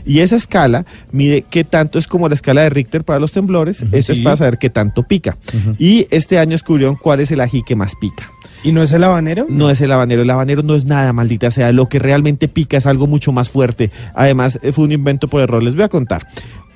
Y 0.04 0.20
esa 0.20 0.36
escala 0.36 0.84
mide 1.12 1.44
qué 1.48 1.64
tanto 1.64 1.98
es 1.98 2.06
como 2.06 2.28
la 2.28 2.34
escala 2.34 2.62
de 2.62 2.70
Richter 2.70 3.04
para 3.04 3.18
los 3.18 3.32
temblores. 3.32 3.84
Esta 3.92 4.12
es 4.12 4.20
para 4.20 4.36
saber 4.36 4.58
qué 4.58 4.70
tanto 4.70 5.02
pica. 5.02 5.36
Y 5.78 6.06
este 6.10 6.35
año 6.38 6.52
descubrieron 6.52 6.96
cuál 6.96 7.20
es 7.20 7.30
el 7.30 7.40
ají 7.40 7.62
que 7.62 7.76
más 7.76 7.94
pica. 7.96 8.30
¿Y 8.62 8.72
no 8.72 8.82
es 8.82 8.90
el 8.92 9.04
habanero? 9.04 9.46
No 9.48 9.70
es 9.70 9.80
el 9.80 9.92
habanero, 9.92 10.22
el 10.22 10.30
habanero 10.30 10.62
no 10.62 10.74
es 10.74 10.86
nada, 10.86 11.12
maldita 11.12 11.50
sea. 11.50 11.72
Lo 11.72 11.88
que 11.88 11.98
realmente 11.98 12.48
pica 12.48 12.76
es 12.76 12.86
algo 12.86 13.06
mucho 13.06 13.30
más 13.30 13.48
fuerte. 13.48 13.90
Además, 14.14 14.58
eh, 14.62 14.72
fue 14.72 14.84
un 14.84 14.92
invento 14.92 15.28
por 15.28 15.40
error. 15.40 15.62
Les 15.62 15.74
voy 15.74 15.84
a 15.84 15.88
contar. 15.88 16.26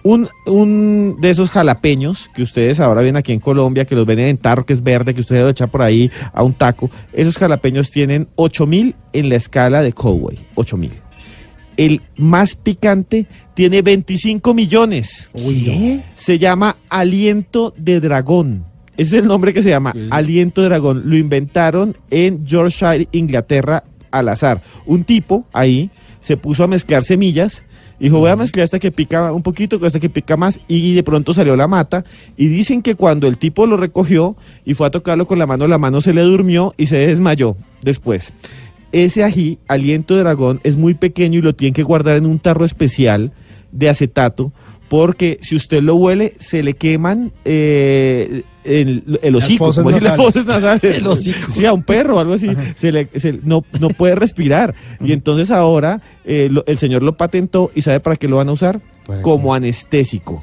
Un, 0.03 0.29
un 0.47 1.17
de 1.21 1.31
esos 1.31 1.51
jalapeños 1.51 2.31
que 2.35 2.43
ustedes 2.43 2.81
ahora 2.81 3.03
ven 3.03 3.17
aquí 3.17 3.33
en 3.33 3.41
Colombia, 3.41 3.85
que 3.85 3.95
los 3.95 4.07
venden 4.07 4.29
en 4.29 4.39
tarro, 4.39 4.65
que 4.65 4.73
es 4.73 4.83
verde, 4.83 5.15
que 5.15 5.21
ustedes 5.21 5.43
lo 5.43 5.51
echan 5.51 5.69
por 5.69 5.83
ahí 5.83 6.11
a 6.33 6.43
un 6.43 6.55
taco, 6.55 6.91
esos 7.13 7.37
jalapeños 7.37 7.91
tienen 7.91 8.29
8000 8.37 8.95
en 9.13 9.29
la 9.29 9.35
escala 9.35 9.83
de 9.83 9.93
Cowboy. 9.93 10.39
8000. 10.55 10.93
El 11.77 12.03
más 12.17 12.55
picante 12.55 13.27
tiene 13.55 13.83
25 13.83 14.55
millones. 14.55 15.29
Se 16.15 16.39
llama 16.39 16.77
aliento 16.89 17.75
de 17.77 18.01
dragón. 18.01 18.70
Ese 18.97 19.17
es 19.17 19.23
el 19.23 19.29
nombre 19.29 19.55
que 19.55 19.63
se 19.63 19.71
llama 19.71 19.95
aliento 20.11 20.63
de 20.63 20.69
dragón. 20.69 21.03
Lo 21.07 21.17
inventaron 21.17 21.97
en 22.11 22.45
Yorkshire, 22.45 23.09
Inglaterra, 23.13 23.85
al 24.11 24.29
azar. 24.29 24.63
Un 24.87 25.05
tipo 25.05 25.47
ahí 25.53 25.91
se 26.21 26.37
puso 26.37 26.65
a 26.65 26.67
mezclar 26.67 27.05
semillas. 27.05 27.63
Dijo, 27.99 28.19
voy 28.19 28.31
a 28.31 28.37
mezclar 28.37 28.65
esta 28.65 28.79
que 28.79 28.91
pica 28.91 29.33
un 29.33 29.43
poquito 29.43 29.85
esta 29.85 30.01
que 30.01 30.09
pica 30.09 30.37
más 30.37 30.59
y 30.69 30.95
de 30.95 31.03
pronto 31.03 31.35
salió 31.35 31.55
la 31.55 31.69
mata. 31.69 32.05
Y 32.37 32.49
dicen 32.49 32.83
que 32.83 32.95
cuando 32.95 33.27
el 33.27 33.37
tipo 33.37 33.67
lo 33.67 33.77
recogió 33.77 34.37
y 34.65 34.75
fue 34.75 34.87
a 34.87 34.91
tocarlo 34.91 35.27
con 35.27 35.39
la 35.39 35.47
mano, 35.47 35.67
la 35.67 35.79
mano 35.79 36.01
se 36.01 36.15
le 36.15 36.23
durmió 36.23 36.75
y 36.77 36.87
se 36.87 36.97
desmayó 36.97 37.57
después. 37.83 38.33
Ese 38.93 39.23
ají, 39.23 39.59
aliento 39.69 40.17
de 40.17 40.23
dragón, 40.23 40.61
es 40.65 40.77
muy 40.77 40.95
pequeño 40.95 41.39
y 41.39 41.43
lo 41.43 41.55
tienen 41.55 41.75
que 41.75 41.83
guardar 41.83 42.17
en 42.17 42.27
un 42.27 42.39
tarro 42.39 42.65
especial 42.65 43.33
de 43.71 43.89
acetato 43.89 44.53
porque 44.91 45.39
si 45.41 45.55
usted 45.57 45.83
lo 45.83 45.95
huele, 45.95 46.35
se 46.41 46.63
le 46.63 46.75
queman 46.75 47.33
eh, 47.47 48.43
el, 48.65 49.21
el 49.23 49.37
hocico, 49.37 49.67
fosas 49.67 49.85
como 49.85 49.95
dicen 49.95 50.09
las 50.11 50.19
nasales. 50.19 50.35
fosas 50.45 50.47
nasales. 50.63 50.97
El 50.99 51.07
hocico. 51.07 51.53
Sí, 51.53 51.65
a 51.65 51.73
un 51.73 51.83
perro 51.85 52.17
o 52.17 52.19
algo 52.19 52.35
así. 52.35 52.49
Se 52.75 52.91
le, 52.93 53.07
se- 53.15 53.39
no, 53.45 53.65
no 53.81 53.89
puede 53.89 54.17
respirar. 54.17 54.75
Y 55.03 55.13
entonces 55.13 55.51
ahora 55.53 56.03
eh, 56.25 56.49
lo- 56.51 56.65
el 56.67 56.77
señor 56.77 57.03
lo 57.05 57.17
patentó 57.17 57.71
y 57.75 57.83
¿sabe 57.83 58.01
para 58.01 58.17
qué 58.17 58.27
lo 58.29 58.37
van 58.37 58.49
a 58.49 58.53
usar? 58.53 58.81
Como 59.23 59.55
anestésico. 59.55 60.43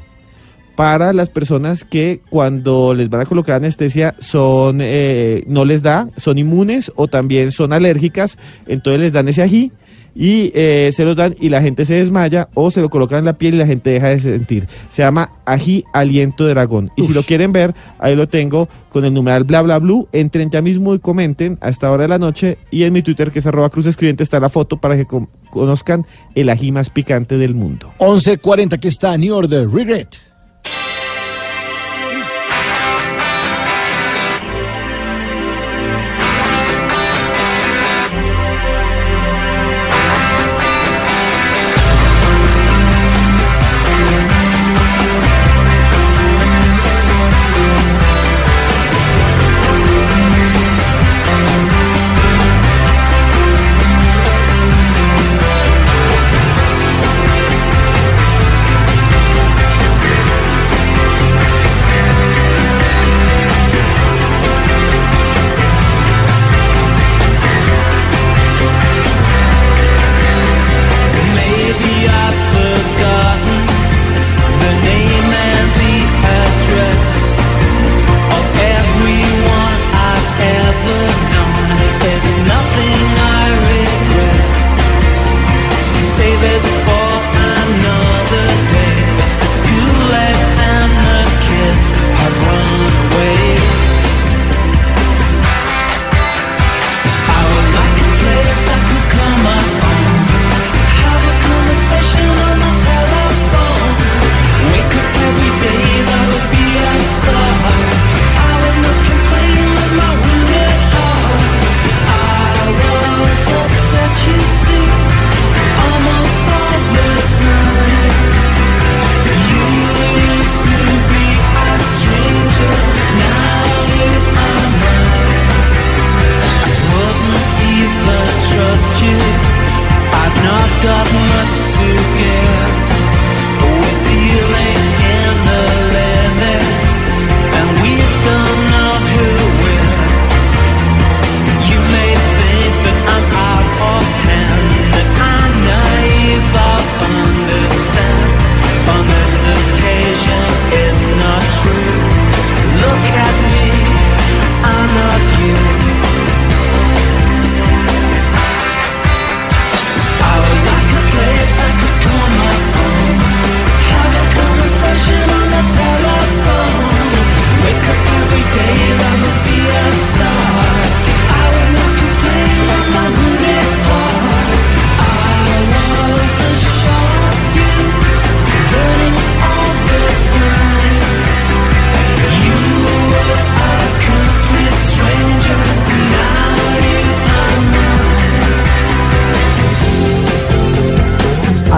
Para 0.78 1.11
las 1.11 1.30
personas 1.30 1.84
que 1.84 2.22
cuando 2.30 2.94
les 2.94 3.10
van 3.10 3.22
a 3.22 3.26
colocar 3.26 3.56
anestesia 3.57 4.15
son 4.19 4.78
eh, 4.82 5.44
no 5.48 5.65
les 5.65 5.82
da, 5.82 6.07
son 6.18 6.38
inmunes 6.38 6.91
o 6.95 7.07
también 7.07 7.52
son 7.52 7.74
alérgicas, 7.74 8.38
entonces 8.68 9.02
les 9.02 9.11
dan 9.11 9.28
ese 9.28 9.41
ají 9.41 9.72
y 10.19 10.52
eh, 10.56 10.89
se 10.95 11.06
los 11.06 11.15
dan 11.15 11.35
y 11.39 11.49
la 11.49 11.61
gente 11.61 11.85
se 11.85 11.94
desmaya 11.94 12.49
o 12.56 12.72
se 12.72 12.81
lo 12.81 12.89
colocan 12.89 13.19
en 13.19 13.26
la 13.26 13.38
piel 13.38 13.53
y 13.53 13.57
la 13.60 13.68
gente 13.68 13.91
deja 13.91 14.07
de 14.10 14.19
sentir. 14.19 14.68
Se 14.89 15.03
llama 15.03 15.30
ají 15.45 15.84
aliento 15.94 16.44
de 16.45 16.56
dragón. 16.56 16.89
Y 16.95 17.03
si 17.03 17.14
lo 17.14 17.22
quieren 17.22 17.52
ver, 17.52 17.76
ahí 17.99 18.15
lo 18.15 18.27
tengo 18.27 18.68
con 18.89 19.06
el 19.06 19.14
numeral 19.14 19.44
bla 19.44 19.61
bla 19.61 19.77
blue. 19.77 20.07
Entren 20.11 20.49
ya 20.49 20.61
mismo 20.64 20.95
y 20.95 20.99
comenten 20.99 21.60
a 21.61 21.69
esta 21.69 21.91
hora 21.91 22.03
de 22.03 22.10
la 22.10 22.18
noche 22.18 22.57
y 22.72 22.81
en 22.84 22.94
mi 22.94 23.03
Twitter 23.03 23.31
que 23.31 23.39
es 23.39 23.45
arroba 23.45 23.69
cruz 23.69 23.85
escribiente 23.85 24.23
está 24.23 24.39
la 24.39 24.49
foto 24.49 24.77
para 24.77 24.98
que 24.98 25.06
con- 25.06 25.30
conozcan 25.52 26.06
el 26.34 26.49
ají 26.49 26.72
más 26.72 26.89
picante 26.89 27.38
del 27.38 27.53
mundo. 27.53 27.91
11.40, 27.99 28.73
aquí 28.73 28.88
está 28.88 29.15
New 29.18 29.35
Order, 29.35 29.69
Regret. 29.69 30.18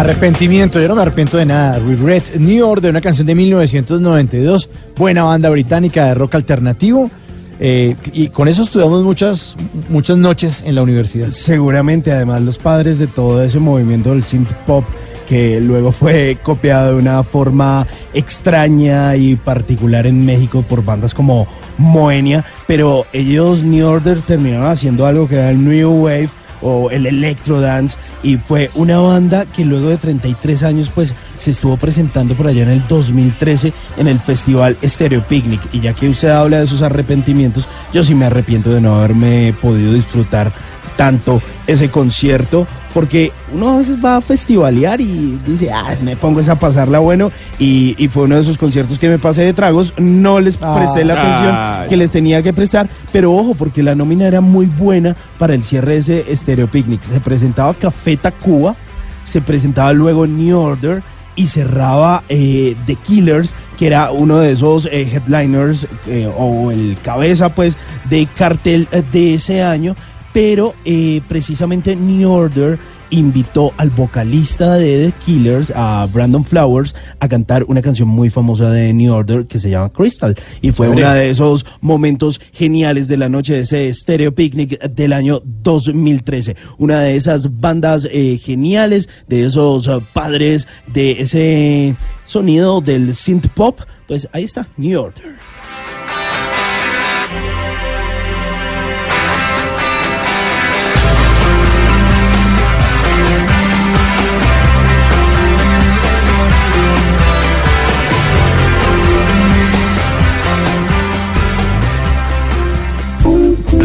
Arrepentimiento, 0.10 0.82
yo 0.82 0.88
no 0.88 0.96
me 0.96 1.04
arrepiento 1.04 1.38
de 1.38 1.46
nada. 1.46 1.78
Regret, 1.78 2.36
New 2.36 2.68
Order, 2.68 2.90
una 2.90 3.00
canción 3.00 3.28
de 3.28 3.36
1992, 3.36 4.68
buena 4.98 5.22
banda 5.22 5.52
británica 5.52 6.06
de 6.06 6.16
rock 6.16 6.34
alternativo. 6.34 7.12
eh, 7.60 7.96
y 8.12 8.30
con 8.30 8.48
eso 8.48 8.64
estudiamos 8.64 9.04
muchas, 9.04 9.56
muchas 9.88 10.18
noches 10.18 10.64
en 10.66 10.74
la 10.74 10.82
universidad. 10.82 11.30
Seguramente, 11.30 12.12
además, 12.12 12.42
los 12.42 12.58
padres 12.58 12.98
de 12.98 13.06
todo 13.06 13.44
ese 13.44 13.60
movimiento 13.60 14.10
del 14.10 14.24
synth 14.24 14.52
pop 14.66 14.84
que 15.28 15.62
luego 15.62 15.92
fue 15.92 16.40
copiado 16.42 16.96
de 16.96 16.96
una 16.96 17.22
forma 17.22 17.86
extraña 18.16 19.16
y 19.16 19.36
particular 19.36 20.08
en 20.08 20.26
México 20.26 20.66
por 20.68 20.84
bandas 20.84 21.14
como 21.14 21.46
Moenia, 21.78 22.44
pero 22.66 23.06
ellos 23.14 23.64
New 23.64 23.88
Order 23.88 24.24
terminaron 24.24 24.72
haciendo 24.72 25.06
algo 25.06 25.28
que 25.28 25.36
era 25.36 25.52
el 25.52 25.64
New 25.64 26.06
Wave 26.06 26.30
o 26.62 26.90
el 26.92 27.06
electro 27.06 27.62
dance 27.62 27.98
y 28.24 28.38
fue 28.38 28.70
una 28.76 29.00
banda 29.00 29.46
que 29.46 29.66
luego 29.66 29.90
de 29.90 29.98
33 29.98 30.64
años 30.64 30.92
pues 30.94 31.14
se 31.38 31.52
estuvo 31.52 31.78
presentando 31.78 32.36
por 32.36 32.48
allá 32.48 32.64
en 32.64 32.70
el 32.70 32.88
2013 32.88 33.74
en 33.98 34.08
el 34.08 34.20
festival 34.20 34.78
Stereo 34.84 35.24
Picnic. 35.24 35.62
Y 35.72 35.80
ya 35.80 35.94
que 35.94 36.10
usted 36.10 36.30
habla 36.30 36.60
de 36.60 36.68
sus 36.68 36.82
arrepentimientos, 36.82 37.68
yo 37.94 38.04
sí 38.04 38.14
me 38.16 38.26
arrepiento 38.26 38.72
de 38.72 38.82
no 38.82 38.96
haberme 38.96 39.54
podido 39.62 39.94
disfrutar 39.94 40.52
tanto 40.96 41.42
ese 41.66 41.90
concierto 41.90 42.68
porque 42.94 43.32
uno 43.54 43.70
a 43.70 43.78
veces 43.78 44.04
va 44.04 44.18
a 44.18 44.22
festivalear 44.22 45.02
y 45.02 45.40
dice, 45.46 45.72
ah, 45.72 45.96
me 46.02 46.16
pongo 46.16 46.40
esa 46.40 46.54
a 46.54 46.60
pasarla 46.60 47.00
bueno 47.00 47.32
y, 47.60 47.96
y 47.98 48.08
fue 48.08 48.24
uno 48.24 48.36
de 48.36 48.42
esos 48.42 48.58
conciertos 48.58 48.98
que 48.98 49.10
me 49.10 49.20
pasé 49.20 49.44
de 49.44 49.54
tragos, 49.54 49.94
no 49.98 50.40
les 50.40 50.58
presté 50.58 51.04
la 51.06 51.22
atención 51.22 51.56
Ay. 51.56 51.90
que 51.90 51.98
les 51.98 52.12
tenía 52.12 52.42
que 52.42 52.54
prestar, 52.54 52.90
pero 53.12 53.34
ojo, 53.34 53.56
porque 53.56 53.84
la 53.84 53.96
nómina 53.96 54.28
era 54.28 54.42
muy 54.42 54.66
buena 54.66 55.16
para 55.38 55.54
el 55.54 55.64
cierre 55.64 55.94
de 55.94 55.98
ese 56.00 56.36
Stereo 56.36 56.68
Picnic. 56.68 57.02
Se 57.02 57.20
presentaba 57.20 57.74
Café 57.74 58.18
Tacuba, 58.18 58.76
se 59.24 59.42
presentaba 59.42 59.94
luego 59.94 60.26
New 60.26 60.58
Order 60.58 61.04
y 61.36 61.48
cerraba 61.48 62.24
eh, 62.28 62.76
The 62.86 62.96
Killers, 62.96 63.54
que 63.78 63.88
era 63.88 64.12
uno 64.12 64.40
de 64.40 64.52
esos 64.52 64.88
eh, 64.88 65.10
headliners 65.10 65.88
eh, 66.08 66.30
o 66.38 66.70
el 66.70 66.98
cabeza 67.02 67.56
pues 67.56 67.78
de 68.10 68.28
cartel 68.36 68.90
eh, 68.92 69.04
de 69.10 69.36
ese 69.36 69.64
año, 69.64 69.96
pero 70.34 70.74
eh, 70.86 71.22
precisamente 71.28 71.96
New 71.96 72.32
Order 72.32 72.80
invitó 73.12 73.74
al 73.78 73.90
vocalista 73.90 74.76
de 74.76 75.08
The 75.08 75.26
Killers, 75.26 75.74
a 75.76 76.08
Brandon 76.12 76.46
Flowers, 76.46 76.96
a 77.20 77.28
cantar 77.28 77.64
una 77.64 77.82
canción 77.82 78.08
muy 78.08 78.30
famosa 78.30 78.70
de 78.72 78.94
New 78.94 79.14
Order 79.14 79.46
que 79.46 79.60
se 79.60 79.70
llama 79.70 79.90
Crystal. 79.90 80.36
Y 80.62 80.72
fue 80.72 80.90
una 80.90 81.14
de 81.14 81.30
esos 81.30 81.66
momentos 81.82 82.40
geniales 82.54 83.08
de 83.08 83.18
la 83.18 83.30
noche 83.30 83.54
de 83.54 83.60
ese 83.62 83.92
Stereo 83.94 84.34
Picnic 84.34 84.80
del 84.82 85.14
año 85.14 85.42
2013. 85.44 86.56
Una 86.78 87.02
de 87.02 87.16
esas 87.16 87.60
bandas 87.60 88.08
eh, 88.12 88.40
geniales, 88.42 89.10
de 89.28 89.46
esos 89.46 89.88
eh, 89.88 90.00
padres 90.14 90.68
de 90.88 91.22
ese 91.22 91.96
sonido 92.24 92.82
del 92.82 93.16
synth 93.16 93.48
pop. 93.50 93.82
Pues 94.08 94.28
ahí 94.32 94.44
está, 94.44 94.68
New 94.78 95.02
Order. 95.02 95.36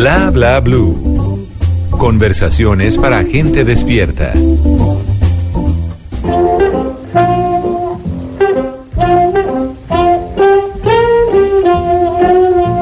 Bla 0.04 0.30
bla 0.30 0.60
blue. 0.60 1.48
Conversaciones 1.88 2.98
para 2.98 3.24
gente 3.24 3.64
despierta. 3.64 4.34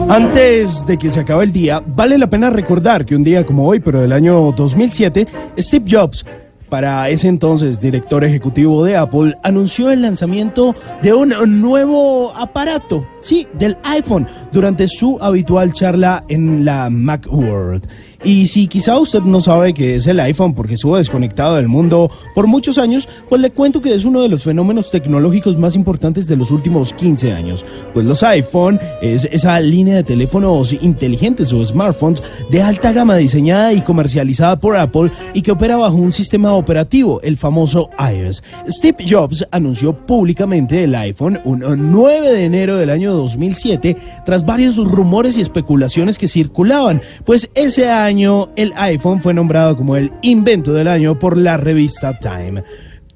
Antes 0.09 0.85
de 0.85 0.99
que 0.99 1.13
se 1.13 1.21
acabe 1.21 1.45
el 1.45 1.53
día, 1.53 1.81
vale 1.87 2.19
la 2.19 2.29
pena 2.29 2.51
recordar 2.51 3.07
que 3.07 3.15
un 3.15 3.23
día 3.23 3.47
como 3.47 3.69
hoy, 3.69 3.79
pero 3.79 4.01
del 4.01 4.11
año 4.11 4.51
2007, 4.51 5.29
Steve 5.59 5.85
Jobs, 5.89 6.25
para 6.73 7.07
ese 7.11 7.29
entonces 7.29 7.81
director 7.81 8.25
ejecutivo 8.25 8.83
de 8.83 8.97
Apple, 8.97 9.37
anunció 9.43 9.91
el 9.91 10.01
lanzamiento 10.01 10.75
de 11.03 11.13
un 11.13 11.61
nuevo 11.61 12.33
aparato, 12.35 13.07
sí, 13.21 13.47
del 13.53 13.77
iPhone, 13.83 14.27
durante 14.53 14.89
su 14.89 15.19
habitual 15.21 15.75
charla 15.75 16.25
en 16.29 16.65
la 16.65 16.89
Macworld. 16.89 17.87
Y 18.25 18.47
si 18.47 18.69
quizá 18.69 18.99
usted 19.01 19.23
no 19.23 19.41
sabe 19.41 19.75
qué 19.75 19.97
es 19.97 20.07
el 20.07 20.21
iPhone 20.21 20.55
porque 20.55 20.75
estuvo 20.75 20.97
desconectado 20.97 21.57
del 21.57 21.67
mundo 21.67 22.09
por 22.37 22.47
muchos 22.47 22.79
años, 22.79 23.09
pues 23.29 23.41
le 23.41 23.51
cuento 23.51 23.83
que 23.83 23.93
es 23.93 24.05
uno 24.05 24.23
de 24.23 24.29
los 24.29 24.45
fenómenos 24.45 24.93
tecnológicos 24.93 25.59
más 25.59 25.75
importantes 25.75 26.29
de 26.29 26.37
los 26.37 26.53
últimos 26.53 26.93
15 26.93 27.33
años. 27.33 27.65
Pues 27.93 28.07
los 28.07 28.23
iPhone 28.23 28.79
es 29.01 29.29
esa 29.33 29.59
línea 29.59 29.97
de 29.97 30.05
teléfonos 30.05 30.73
inteligentes 30.73 31.53
o 31.53 31.65
smartphones 31.65 32.23
de 32.49 32.63
alta 32.63 32.93
gama 32.93 33.17
diseñada 33.17 33.73
y 33.73 33.81
comercializada 33.81 34.61
por 34.61 34.77
Apple 34.77 35.11
y 35.35 35.43
que 35.43 35.51
opera 35.51 35.77
bajo 35.77 35.97
un 35.97 36.13
sistema 36.13 36.53
operativo, 36.53 37.21
el 37.23 37.37
famoso 37.37 37.91
iOS. 37.99 38.45
Steve 38.69 39.05
Jobs 39.09 39.45
anunció 39.51 39.97
públicamente 40.07 40.85
el 40.85 40.95
iPhone 40.95 41.41
un 41.45 41.91
9 41.91 42.31
de 42.31 42.45
enero 42.45 42.77
del 42.77 42.91
año 42.91 43.15
2007 43.15 43.97
tras 44.25 44.47
varios 44.47 44.77
rumores 44.77 45.37
y 45.37 45.41
especulaciones 45.41 46.19
que 46.19 46.29
circulaban, 46.29 47.03
pues 47.25 47.51
ese 47.57 47.91
año 47.91 48.12
el 48.13 48.75
iPhone 48.77 49.23
fue 49.23 49.33
nombrado 49.33 49.75
como 49.75 49.97
el 49.97 50.13
invento 50.21 50.75
del 50.75 50.87
año 50.87 51.19
por 51.19 51.39
la 51.39 51.57
revista 51.57 52.19
Time. 52.19 52.63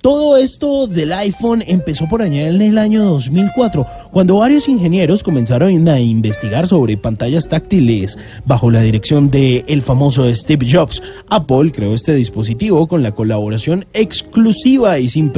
Todo 0.07 0.37
esto 0.37 0.87
del 0.87 1.13
iPhone 1.13 1.65
empezó 1.67 2.09
por 2.09 2.23
allá 2.23 2.47
en 2.47 2.63
el 2.63 2.79
año 2.79 3.05
2004, 3.05 3.85
cuando 4.13 4.37
varios 4.37 4.69
ingenieros 4.69 5.25
comenzaron 5.25 5.89
a 5.89 5.99
investigar 5.99 6.69
sobre 6.69 6.97
pantallas 6.97 7.49
táctiles 7.49 8.17
bajo 8.45 8.71
la 8.71 8.83
dirección 8.83 9.33
de 9.33 9.65
el 9.67 9.83
famoso 9.83 10.33
Steve 10.33 10.67
Jobs. 10.71 11.03
Apple 11.29 11.73
creó 11.73 11.93
este 11.93 12.15
dispositivo 12.15 12.87
con 12.87 13.03
la 13.03 13.13
colaboración 13.13 13.85
exclusiva 13.95 14.99
y 15.01 15.09
sin, 15.09 15.33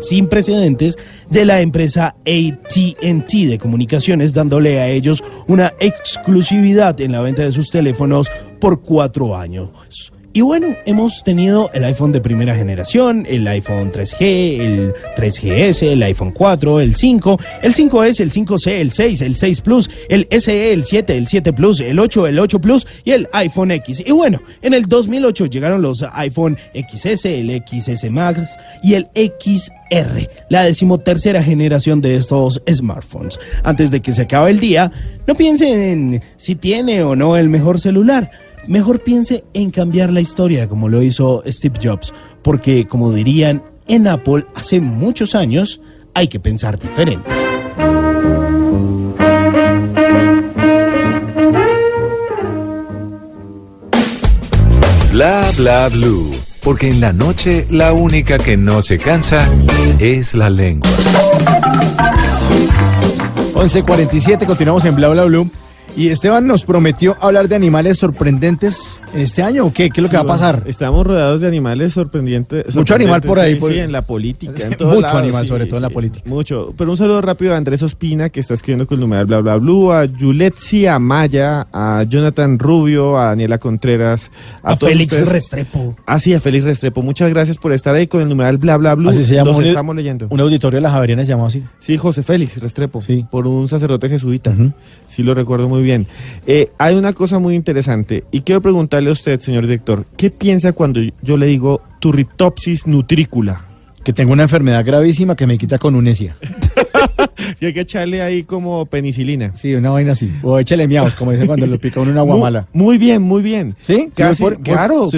sin 0.00 0.28
precedentes 0.28 0.96
de 1.28 1.44
la 1.44 1.60
empresa 1.60 2.14
ATT 2.20 3.32
de 3.32 3.58
comunicaciones, 3.60 4.32
dándole 4.32 4.78
a 4.78 4.88
ellos 4.88 5.24
una 5.48 5.74
exclusividad 5.80 7.00
en 7.00 7.10
la 7.10 7.22
venta 7.22 7.42
de 7.42 7.50
sus 7.50 7.70
teléfonos 7.70 8.30
por 8.64 8.80
cuatro 8.80 9.36
años. 9.36 10.10
Y 10.32 10.40
bueno, 10.40 10.74
hemos 10.86 11.22
tenido 11.22 11.70
el 11.74 11.84
iPhone 11.84 12.12
de 12.12 12.22
primera 12.22 12.56
generación, 12.56 13.26
el 13.28 13.46
iPhone 13.46 13.92
3G, 13.92 14.58
el 14.58 14.94
3GS, 15.16 15.82
el 15.82 16.02
iPhone 16.02 16.32
4, 16.32 16.80
el 16.80 16.94
5, 16.94 17.38
el 17.62 17.74
5S, 17.74 18.20
el 18.20 18.32
5C, 18.32 18.70
el 18.80 18.90
6, 18.90 19.20
el 19.20 19.36
6 19.36 19.60
Plus, 19.60 19.90
el 20.08 20.26
SE, 20.30 20.72
el 20.72 20.82
7, 20.82 21.14
el 21.14 21.28
7 21.28 21.52
Plus, 21.52 21.80
el 21.80 21.98
8, 21.98 22.26
el 22.26 22.38
8 22.38 22.58
Plus 22.58 22.86
y 23.04 23.10
el 23.10 23.28
iPhone 23.34 23.70
X. 23.70 24.02
Y 24.04 24.10
bueno, 24.12 24.40
en 24.62 24.72
el 24.72 24.86
2008 24.86 25.44
llegaron 25.44 25.82
los 25.82 26.02
iPhone 26.14 26.56
XS, 26.72 27.26
el 27.26 27.62
XS 27.68 28.10
Max 28.10 28.58
y 28.82 28.94
el 28.94 29.08
XR, 29.14 30.30
la 30.48 30.64
decimotercera 30.64 31.44
generación 31.44 32.00
de 32.00 32.16
estos 32.16 32.62
smartphones. 32.68 33.38
Antes 33.62 33.90
de 33.90 34.00
que 34.00 34.14
se 34.14 34.22
acabe 34.22 34.52
el 34.52 34.58
día, 34.58 34.90
no 35.26 35.34
piensen 35.34 35.80
en 35.80 36.22
si 36.38 36.54
tiene 36.54 37.02
o 37.04 37.14
no 37.14 37.36
el 37.36 37.50
mejor 37.50 37.78
celular. 37.78 38.30
Mejor 38.66 39.02
piense 39.02 39.44
en 39.52 39.70
cambiar 39.70 40.10
la 40.10 40.20
historia 40.20 40.68
como 40.68 40.88
lo 40.88 41.02
hizo 41.02 41.42
Steve 41.46 41.78
Jobs, 41.82 42.12
porque 42.42 42.86
como 42.86 43.12
dirían 43.12 43.62
en 43.86 44.08
Apple 44.08 44.46
hace 44.54 44.80
muchos 44.80 45.34
años, 45.34 45.80
hay 46.14 46.28
que 46.28 46.40
pensar 46.40 46.78
diferente. 46.78 47.28
Bla 55.12 55.50
bla 55.56 55.88
blue. 55.88 56.32
Porque 56.62 56.88
en 56.88 57.00
la 57.00 57.12
noche 57.12 57.66
la 57.70 57.92
única 57.92 58.38
que 58.38 58.56
no 58.56 58.80
se 58.80 58.98
cansa 58.98 59.46
es 59.98 60.32
la 60.32 60.48
lengua. 60.48 60.90
11.47, 63.54 64.46
continuamos 64.46 64.84
en 64.86 64.96
Bla 64.96 65.08
Bla 65.10 65.24
Blue. 65.24 65.50
Y 65.96 66.08
Esteban 66.08 66.48
nos 66.48 66.64
prometió 66.64 67.14
hablar 67.20 67.46
de 67.46 67.54
animales 67.54 67.98
sorprendentes 67.98 69.00
en 69.14 69.20
este 69.20 69.44
año, 69.44 69.66
¿o 69.66 69.72
qué? 69.72 69.90
¿Qué 69.90 70.00
es 70.00 70.02
lo 70.02 70.10
que 70.10 70.16
va 70.16 70.24
a 70.24 70.26
pasar? 70.26 70.64
Estamos 70.66 71.06
rodeados 71.06 71.40
de 71.40 71.46
animales 71.46 71.92
sorprendentes. 71.92 72.74
Mucho 72.74 72.96
animal 72.96 73.22
por 73.22 73.38
ahí, 73.38 73.54
Sí, 73.54 73.60
por- 73.60 73.72
sí, 73.72 73.78
en 73.78 73.92
la 73.92 74.02
política. 74.02 74.52
en 74.60 74.88
mucho 74.88 75.16
animal, 75.16 75.42
sí, 75.42 75.48
sobre 75.50 75.66
todo 75.66 75.76
en 75.76 75.82
la 75.82 75.90
política. 75.90 76.28
Mucho. 76.28 76.74
Pero 76.76 76.90
un 76.90 76.96
saludo 76.96 77.20
rápido 77.20 77.54
a 77.54 77.58
Andrés 77.58 77.80
Ospina, 77.84 78.28
que 78.28 78.40
está 78.40 78.54
escribiendo 78.54 78.88
con 78.88 78.96
el 78.96 79.02
numeral 79.02 79.26
bla 79.26 79.38
bla 79.38 79.54
blue, 79.56 79.92
a 79.92 80.04
Yuletsi 80.06 80.88
Amaya, 80.88 81.68
a 81.72 82.02
Jonathan 82.08 82.58
Rubio, 82.58 83.16
a 83.16 83.26
Daniela 83.26 83.58
Contreras, 83.58 84.32
A, 84.64 84.76
Félix 84.76 85.12
ustedes. 85.12 85.32
Restrepo. 85.32 85.94
Ah, 86.06 86.18
sí, 86.18 86.34
a 86.34 86.40
Félix 86.40 86.64
Restrepo. 86.64 87.02
Muchas 87.02 87.30
gracias 87.30 87.56
por 87.56 87.72
estar 87.72 87.94
ahí 87.94 88.08
con 88.08 88.20
el 88.20 88.28
numeral 88.28 88.58
bla 88.58 88.76
bla 88.78 88.96
blue. 88.96 89.10
Así 89.10 89.22
se 89.22 89.34
llama 89.36 89.50
Los 89.52 89.58
un, 89.58 89.64
estamos 89.66 89.94
leyendo. 89.94 90.26
un 90.28 90.40
auditorio 90.40 90.78
de 90.78 90.82
las 90.82 90.90
Javerianas 90.92 91.28
llamado 91.28 91.46
así. 91.46 91.62
Sí, 91.78 91.96
José 91.96 92.24
Félix 92.24 92.60
Restrepo, 92.60 93.00
Sí. 93.00 93.24
por 93.30 93.46
un 93.46 93.68
sacerdote 93.68 94.08
jesuita. 94.08 94.52
Sí, 95.06 95.22
lo 95.22 95.34
recuerdo 95.34 95.68
muy 95.68 95.78
bien. 95.78 95.83
Eh, 96.46 96.68
hay 96.78 96.94
una 96.96 97.12
cosa 97.12 97.38
muy 97.38 97.54
interesante 97.54 98.24
y 98.30 98.40
quiero 98.42 98.60
preguntarle 98.62 99.10
a 99.10 99.12
usted, 99.12 99.40
señor 99.40 99.62
director, 99.66 100.04
¿qué 100.16 100.30
piensa 100.30 100.72
cuando 100.72 101.00
yo 101.22 101.36
le 101.36 101.46
digo 101.46 101.80
turritopsis 102.00 102.86
nutricula? 102.86 103.64
Que 104.04 104.12
tengo 104.12 104.32
una 104.32 104.42
enfermedad 104.42 104.84
gravísima 104.84 105.34
que 105.34 105.46
me 105.46 105.56
quita 105.58 105.78
con 105.78 105.94
unesia. 105.94 106.36
Y 107.60 107.66
hay 107.66 107.72
que 107.74 107.80
echarle 107.80 108.22
ahí 108.22 108.42
como 108.44 108.86
penicilina. 108.86 109.54
Sí, 109.54 109.74
una 109.74 109.90
vaina 109.90 110.12
así. 110.12 110.30
O 110.42 110.58
échale 110.58 110.86
miaos, 110.88 111.14
como 111.14 111.30
dicen 111.32 111.46
cuando 111.46 111.66
lo 111.66 111.78
pica 111.78 112.00
uno 112.00 112.10
una 112.10 112.22
guamala. 112.22 112.66
muy 112.72 112.98
bien, 112.98 113.22
muy 113.22 113.42
bien. 113.42 113.76
¿Sí? 113.80 114.10
Casi- 114.14 114.42
Por- 114.42 114.54
por- 114.54 114.62
claro, 114.62 115.08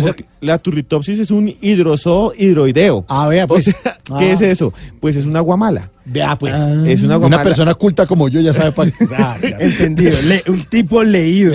la 0.40 0.58
turritopsis 0.58 1.18
es 1.18 1.30
un 1.30 1.54
hidrosoo 1.60 2.32
hidroideo. 2.36 3.04
Ah, 3.08 3.28
vea, 3.28 3.44
O 3.44 3.48
pues. 3.48 3.66
¿qué 3.74 3.74
Ah. 4.10 4.32
es 4.32 4.40
eso? 4.40 4.72
Pues 5.00 5.16
es 5.16 5.24
una 5.26 5.40
guamala. 5.40 5.90
Vea, 6.08 6.36
pues. 6.38 6.54
Es 6.86 7.02
una 7.02 7.36
persona 7.42 7.74
culta 7.74 8.06
como 8.06 8.28
yo 8.28 8.40
ya 8.40 8.52
sabe 8.52 8.70
para 8.72 8.92
Entendido. 9.58 10.16
Le- 10.22 10.42
un 10.48 10.62
tipo 10.64 11.02
leído. 11.02 11.52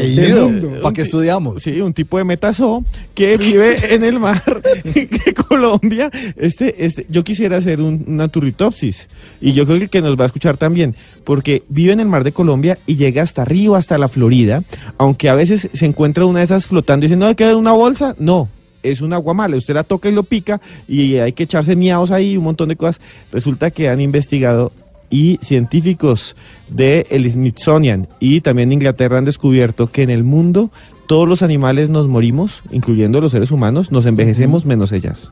¿Para 0.82 0.94
qué 0.94 1.02
estudiamos? 1.04 1.64
Sí, 1.64 1.80
un 1.80 1.94
tipo 1.94 2.18
de 2.18 2.26
metazoo 2.26 2.84
que 3.14 3.38
vive 3.38 3.96
en 3.96 4.04
el 4.04 4.20
mar 4.20 4.44
de 4.84 5.34
Colombia. 5.48 6.12
Este, 6.36 6.86
este, 6.86 7.06
yo 7.10 7.24
quisiera 7.24 7.58
hacer 7.58 7.80
un- 7.82 8.04
una 8.08 8.28
turritopsis 8.28 9.08
y 9.40 9.54
yo 9.54 9.66
creo 9.66 9.78
que 9.78 9.84
el 9.86 9.90
que 9.90 10.02
nos 10.02 10.18
va 10.20 10.24
a 10.24 10.28
escuchar 10.28 10.58
también, 10.58 10.96
porque 11.24 11.64
vive 11.70 11.94
en 11.94 12.02
el 12.02 12.08
mar 12.08 12.24
de 12.26 12.34
Colombia 12.34 12.78
y 12.86 12.96
llega 12.98 13.22
hasta 13.24 13.44
arriba, 13.44 13.78
hasta 13.78 13.98
la 13.98 14.10
Florida, 14.10 14.64
aunque 14.98 15.30
a 15.30 15.36
veces 15.36 15.70
se 15.72 15.86
encuentra 15.86 16.26
una 16.26 16.40
de 16.40 16.46
esas 16.46 16.68
flotando 16.68 17.06
y 17.06 17.10
dice, 17.10 17.18
no, 17.18 17.34
queda 17.36 17.56
una 17.56 17.72
bolsa, 17.72 18.16
no. 18.20 18.50
Es 18.84 19.02
una 19.02 19.18
guamala, 19.18 19.58
usted 19.58 19.74
la 19.74 19.84
toca 19.84 20.10
y 20.10 20.12
lo 20.12 20.24
pica 20.24 20.62
y 20.88 21.18
hay 21.18 21.34
que 21.34 21.44
echarse 21.44 21.76
miados 21.76 22.12
ahí, 22.12 22.38
un 22.38 22.46
montón 22.46 22.70
de 22.70 22.76
cosas. 22.76 23.02
Resulta 23.32 23.72
que 23.72 23.90
han 23.90 24.02
investigado 24.02 24.72
y 25.10 25.38
científicos 25.42 26.36
del 26.70 27.30
Smithsonian 27.30 28.08
y 28.20 28.42
también 28.42 28.70
de 28.70 28.76
Inglaterra 28.76 29.18
han 29.18 29.26
descubierto 29.26 29.92
que 29.92 30.04
en 30.04 30.10
el 30.10 30.24
mundo 30.24 30.72
todos 31.06 31.28
los 31.28 31.44
animales 31.44 31.90
nos 31.90 32.08
morimos, 32.08 32.64
incluyendo 32.72 33.20
los 33.20 33.34
seres 33.34 33.52
humanos, 33.52 33.92
nos 33.92 34.06
envejecemos 34.06 34.66
menos 34.66 34.94
ellas. 34.94 35.30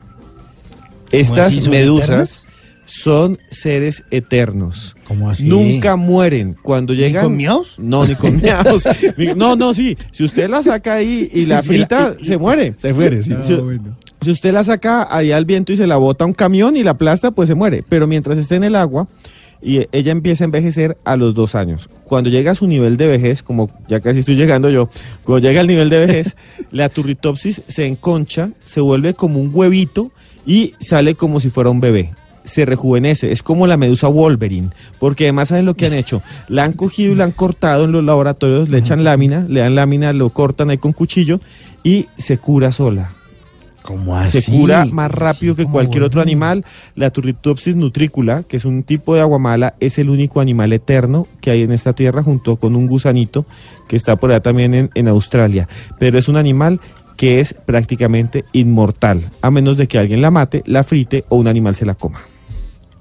Estas 1.10 1.66
medusas? 1.68 2.44
Son 2.90 3.38
seres 3.48 4.02
eternos. 4.10 4.96
¿Cómo 5.04 5.30
así? 5.30 5.46
Nunca 5.46 5.94
mueren. 5.94 6.56
Cuando 6.60 6.92
llegan. 6.92 7.22
con 7.24 7.36
miaos? 7.36 7.78
No, 7.78 8.04
ni 8.04 8.16
con 8.16 8.36
miaos. 8.42 8.84
Ni- 9.16 9.34
no, 9.34 9.54
no, 9.54 9.72
sí. 9.74 9.96
Si 10.10 10.24
usted 10.24 10.50
la 10.50 10.60
saca 10.62 10.94
ahí 10.94 11.30
y 11.32 11.46
la 11.46 11.62
sí, 11.62 11.78
la- 11.78 12.16
se 12.20 12.36
muere. 12.36 12.74
Se 12.78 12.92
muere, 12.92 13.22
sí. 13.22 13.32
Si, 13.44 13.56
si 14.22 14.30
usted 14.32 14.52
la 14.52 14.64
saca 14.64 15.06
ahí 15.14 15.30
al 15.30 15.44
viento 15.44 15.72
y 15.72 15.76
se 15.76 15.86
la 15.86 15.98
bota 15.98 16.24
a 16.24 16.26
un 16.26 16.34
camión 16.34 16.76
y 16.76 16.82
la 16.82 16.90
aplasta, 16.92 17.30
pues 17.30 17.48
se 17.48 17.54
muere. 17.54 17.84
Pero 17.88 18.08
mientras 18.08 18.36
esté 18.38 18.56
en 18.56 18.64
el 18.64 18.74
agua, 18.74 19.06
y 19.62 19.86
ella 19.92 20.10
empieza 20.10 20.42
a 20.42 20.46
envejecer 20.46 20.96
a 21.04 21.16
los 21.16 21.34
dos 21.34 21.54
años. 21.54 21.88
Cuando 22.04 22.28
llega 22.28 22.50
a 22.50 22.54
su 22.56 22.66
nivel 22.66 22.96
de 22.96 23.06
vejez, 23.06 23.42
como 23.44 23.70
ya 23.88 24.00
casi 24.00 24.18
estoy 24.20 24.34
llegando 24.34 24.68
yo, 24.68 24.88
cuando 25.22 25.46
llega 25.46 25.60
al 25.60 25.66
nivel 25.68 25.90
de 25.90 25.98
vejez, 26.00 26.34
la 26.72 26.88
turritopsis 26.88 27.62
se 27.68 27.86
enconcha, 27.86 28.50
se 28.64 28.80
vuelve 28.80 29.14
como 29.14 29.38
un 29.40 29.50
huevito 29.52 30.10
y 30.44 30.72
sale 30.80 31.14
como 31.14 31.38
si 31.38 31.50
fuera 31.50 31.70
un 31.70 31.80
bebé. 31.80 32.14
Se 32.44 32.64
rejuvenece, 32.64 33.32
es 33.32 33.42
como 33.42 33.66
la 33.66 33.76
medusa 33.76 34.08
Wolverine, 34.08 34.70
porque 34.98 35.24
además 35.24 35.48
saben 35.48 35.66
lo 35.66 35.74
que 35.74 35.86
han 35.86 35.92
hecho. 35.92 36.22
La 36.48 36.64
han 36.64 36.72
cogido 36.72 37.12
y 37.12 37.14
la 37.14 37.24
han 37.24 37.32
cortado 37.32 37.84
en 37.84 37.92
los 37.92 38.02
laboratorios, 38.04 38.68
le 38.68 38.78
echan 38.78 39.04
lámina, 39.04 39.44
le 39.48 39.60
dan 39.60 39.74
lámina, 39.74 40.12
lo 40.12 40.30
cortan 40.30 40.70
ahí 40.70 40.78
con 40.78 40.92
cuchillo 40.92 41.40
y 41.82 42.06
se 42.16 42.38
cura 42.38 42.72
sola 42.72 43.12
¿Cómo 43.82 44.14
se 44.26 44.38
así? 44.38 44.52
cura 44.52 44.84
más 44.84 45.10
rápido 45.10 45.56
que 45.56 45.64
cualquier 45.64 46.02
otro 46.02 46.20
animal. 46.20 46.64
La 46.94 47.10
Turritopsis 47.10 47.76
nutricula, 47.76 48.42
que 48.42 48.56
es 48.56 48.64
un 48.64 48.82
tipo 48.82 49.14
de 49.14 49.20
aguamala, 49.20 49.74
es 49.80 49.98
el 49.98 50.10
único 50.10 50.40
animal 50.40 50.72
eterno 50.72 51.26
que 51.40 51.50
hay 51.50 51.62
en 51.62 51.72
esta 51.72 51.92
tierra 51.92 52.22
junto 52.22 52.56
con 52.56 52.76
un 52.76 52.86
gusanito 52.86 53.46
que 53.88 53.96
está 53.96 54.16
por 54.16 54.30
allá 54.30 54.40
también 54.40 54.74
en, 54.74 54.90
en 54.94 55.08
Australia. 55.08 55.68
Pero 55.98 56.18
es 56.18 56.28
un 56.28 56.36
animal 56.36 56.80
que 57.16 57.40
es 57.40 57.54
prácticamente 57.54 58.44
inmortal, 58.52 59.30
a 59.42 59.50
menos 59.50 59.76
de 59.76 59.88
que 59.88 59.98
alguien 59.98 60.22
la 60.22 60.30
mate, 60.30 60.62
la 60.66 60.84
frite 60.84 61.24
o 61.28 61.36
un 61.36 61.48
animal 61.48 61.74
se 61.74 61.84
la 61.84 61.94
coma. 61.94 62.20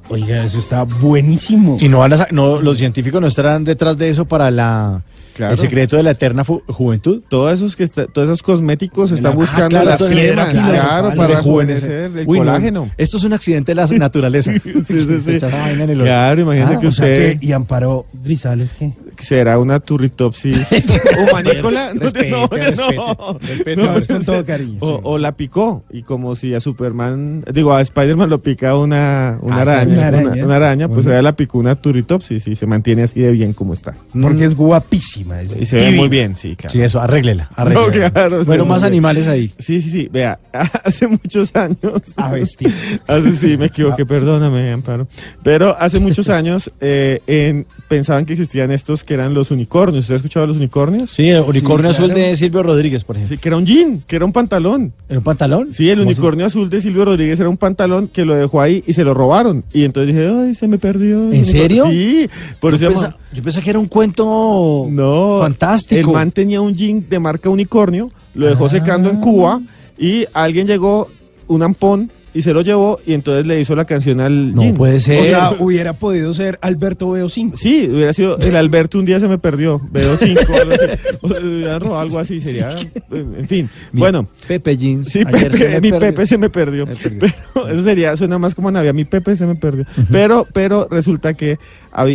Oiga, 0.10 0.44
eso 0.44 0.58
está 0.60 0.84
buenísimo. 0.84 1.78
Y 1.80 1.88
no 1.88 2.00
van 2.00 2.14
a 2.14 2.28
no, 2.32 2.62
los 2.62 2.78
científicos 2.78 3.22
no 3.22 3.28
estarán 3.28 3.64
detrás 3.64 3.98
de 3.98 4.10
eso 4.10 4.26
para 4.26 4.50
la 4.52 5.02
Claro. 5.36 5.54
el 5.54 5.58
secreto 5.60 5.96
de 5.96 6.04
la 6.04 6.12
eterna 6.12 6.44
juventud. 6.44 7.22
Todos 7.30 7.54
esos 7.54 7.78
que 7.78 7.86
está- 7.86 8.08
todos 8.08 8.28
esos 8.28 8.44
cosméticos 8.44 9.10
están 9.14 9.32
Ah, 9.32 9.36
buscando 9.36 9.70
claro, 9.70 10.06
cremas, 10.08 10.54
esmalte, 10.54 10.80
claro, 10.82 11.14
para 11.16 11.36
rejuvenecer. 11.36 12.12
el 12.18 12.28
Uy, 12.28 12.40
no, 12.40 12.46
colágeno. 12.46 12.92
esto 12.98 13.16
es 13.18 13.24
un 13.24 13.32
accidente 13.34 13.72
de 13.72 13.76
la 13.76 13.88
naturaleza. 13.88 14.52
Sí, 14.64 14.84
sí, 14.86 15.02
Se 15.06 15.22
sí. 15.22 15.32
echa 15.36 15.48
esa 15.48 15.58
vaina 15.58 15.84
en 15.86 15.90
el 15.92 16.00
Claro, 16.00 16.42
imagínese 16.42 16.74
Ah, 16.76 16.80
que 16.82 16.88
o 16.88 16.92
sea 16.92 17.06
usted 17.06 17.40
que- 17.40 17.46
y 17.46 17.52
Amparo 17.54 18.06
Grisales, 18.22 18.76
¿qué? 18.78 18.92
Será 19.22 19.60
una 19.60 19.80
turritopsis 19.80 20.68
humanícola. 21.30 21.94
No, 22.00 22.02
Respete, 22.02 22.30
no, 22.32 22.48
respete, 22.48 22.96
no. 22.96 23.38
respete, 23.42 23.76
No, 23.76 23.98
es 23.98 24.08
con 24.08 24.24
todo 24.26 24.46
cariño, 24.46 24.78
O, 24.82 24.96
sí. 24.96 25.02
o 25.04 25.18
la 25.18 25.32
picó 25.34 25.84
y 25.92 26.04
como 26.04 26.36
si 26.36 26.54
a 26.54 26.60
Superman, 26.60 27.44
digo 27.54 27.74
a 27.74 27.82
Spider-Man 27.82 28.30
lo 28.30 28.42
pica 28.42 28.76
una, 28.78 29.38
una 29.42 29.58
Ah, 29.58 29.62
araña, 29.62 29.94
una 29.94 30.08
una, 30.10 30.18
araña. 30.20 30.46
una 30.46 30.56
araña, 30.56 30.88
pues 30.88 31.00
Bueno. 31.06 31.12
ella 31.12 31.22
la 31.22 31.36
picó 31.36 31.58
una 31.58 31.76
turritopsis 31.76 32.48
y 32.48 32.56
se 32.56 32.66
mantiene 32.66 33.04
así 33.04 33.20
de 33.20 33.32
bien 33.32 33.54
como 33.54 33.74
está. 33.74 33.96
Porque 34.20 34.46
es 34.46 34.56
guapísima. 34.56 35.42
es 35.42 35.58
Y 35.58 35.66
se 35.66 35.78
ve 35.78 35.92
muy 35.92 36.08
bien, 36.10 36.36
sí, 36.36 36.56
claro. 36.56 36.72
Sí, 36.72 36.82
eso, 36.82 37.00
arréglela, 37.00 37.50
No, 37.58 37.64
arréglela. 37.64 38.12
claro, 38.12 38.44
bueno, 38.46 38.64
sí, 38.64 38.70
más 38.70 38.84
animales 38.84 39.28
ahí. 39.28 39.52
Sí, 39.58 39.82
sí, 39.82 39.90
sí. 39.90 40.10
Vea, 40.12 40.40
hace 40.84 41.08
muchos 41.08 41.56
años. 41.56 41.80
A 42.18 42.32
vestir. 42.32 42.74
hace, 43.08 43.36
sí, 43.36 43.58
me 43.58 43.66
equivoqué, 43.68 44.06
perdóname, 44.06 44.72
Amparo. 44.72 45.08
Pero 45.44 45.76
hace 45.80 46.00
muchos 46.00 46.30
años 46.30 46.72
eh, 46.82 47.22
en- 47.28 47.66
pensaban 47.88 48.26
que 48.26 48.34
existían 48.34 48.72
estos 48.72 49.04
que 49.10 49.16
eran 49.16 49.34
los 49.34 49.50
unicornios. 49.50 50.04
¿Usted 50.04 50.14
ha 50.14 50.18
escuchado 50.18 50.44
de 50.46 50.50
los 50.50 50.58
unicornios? 50.58 51.10
Sí, 51.10 51.28
el 51.30 51.42
unicornio 51.42 51.92
Sí, 51.92 51.98
azul 51.98 52.12
claro. 52.14 52.22
de 52.28 52.36
Silvio 52.36 52.62
Rodríguez, 52.62 53.04
por 53.04 53.16
ejemplo. 53.16 53.36
Sí, 53.36 53.42
que 53.42 53.50
era 53.50 53.58
un 53.58 53.66
jean, 53.66 54.04
que 54.06 54.16
era 54.18 54.24
un 54.24 54.32
pantalón. 54.32 54.94
¿En 55.10 55.18
un 55.18 55.24
pantalón? 55.24 55.74
Sí, 55.74 55.90
el 55.90 56.00
unicornio 56.02 56.46
azul 56.46 56.70
de 56.70 56.80
Silvio 56.80 57.06
Rodríguez 57.06 57.40
era 57.40 57.50
un 57.50 57.58
pantalón 57.58 58.08
que 58.08 58.24
lo 58.24 58.36
dejó 58.36 58.62
ahí 58.62 58.84
y 58.86 58.94
se 58.94 59.04
lo 59.04 59.16
robaron. 59.16 59.64
Y 59.74 59.84
entonces 59.84 60.14
dije, 60.16 60.28
ay, 60.32 60.54
se 60.54 60.68
me 60.68 60.78
perdió. 60.78 61.32
¿En 61.34 61.44
serio? 61.44 61.88
Sí, 61.90 62.30
por 62.60 62.76
eso 62.76 62.88
pensa- 62.88 63.18
yo 63.34 63.42
pensé 63.42 63.62
que 63.64 63.72
era 63.72 63.80
un 63.80 63.88
cuento 63.88 64.86
No, 64.92 65.40
fantástico. 65.42 66.00
El 66.12 66.14
man 66.16 66.32
tenía 66.32 66.62
un 66.62 66.76
jean 66.76 67.04
de 67.10 67.20
marca 67.20 67.50
unicornio, 67.50 68.12
lo 68.36 68.46
dejó 68.46 68.68
Ah. 68.68 68.70
secando 68.70 69.10
en 69.10 69.20
Cuba 69.22 69.60
y 69.98 70.26
alguien 70.34 70.68
llegó, 70.68 71.10
un 71.48 71.64
ampón, 71.64 72.12
y 72.34 72.42
se 72.42 72.54
lo 72.54 72.62
llevó 72.62 73.00
y 73.06 73.14
entonces 73.14 73.46
le 73.48 73.60
hizo 73.60 73.76
la 73.76 73.86
canción 73.86 74.20
al 74.20 74.54
No 74.54 74.62
jean. 74.64 74.74
puede 74.76 75.00
ser. 75.00 75.22
O 75.22 75.26
sea, 75.26 75.52
hubiera 75.60 75.94
podido 75.94 76.34
ser 76.34 76.60
Alberto 76.62 77.10
Veo 77.12 77.30
5. 77.30 77.58
Sí, 77.58 77.90
hubiera 77.92 78.14
sido 78.14 78.38
el 78.40 78.56
Alberto 78.56 79.00
un 79.00 79.06
día 79.06 79.20
se 79.20 79.28
me 79.28 79.38
perdió, 79.38 79.82
veo 79.92 80.16
cinco, 80.18 80.42
algo 80.54 80.74
así. 80.74 80.86
O 81.22 81.28
sea, 81.30 81.40
hubiera 81.42 81.80
robado 81.80 82.00
algo 82.00 82.20
así, 82.20 82.40
sería, 82.42 82.76
en 83.12 83.48
fin. 83.48 83.70
Mi 83.92 84.00
bueno, 84.00 84.28
Pepe 84.48 84.78
Jeans. 84.78 85.08
Sí, 85.10 85.20
ayer 85.26 85.52
Pepe, 85.52 85.58
se 85.58 85.68
me 85.70 85.82
mi 85.82 85.90
perdió. 85.92 86.00
Pepe 86.10 86.26
se 86.26 86.38
me 86.38 86.50
perdió. 86.50 86.86
Me 86.86 86.96
perdió. 86.96 87.20
Pero 87.54 87.68
eso 87.70 87.82
sería, 87.84 88.16
suena 88.16 88.38
más 88.38 88.54
como 88.56 88.72
Navidad, 88.72 88.94
mi 88.94 89.06
Pepe 89.06 89.36
se 89.36 89.46
me 89.46 89.56
perdió. 89.56 89.86
Pero, 90.12 90.48
pero 90.54 90.88
resulta 90.90 91.34
que 91.34 91.58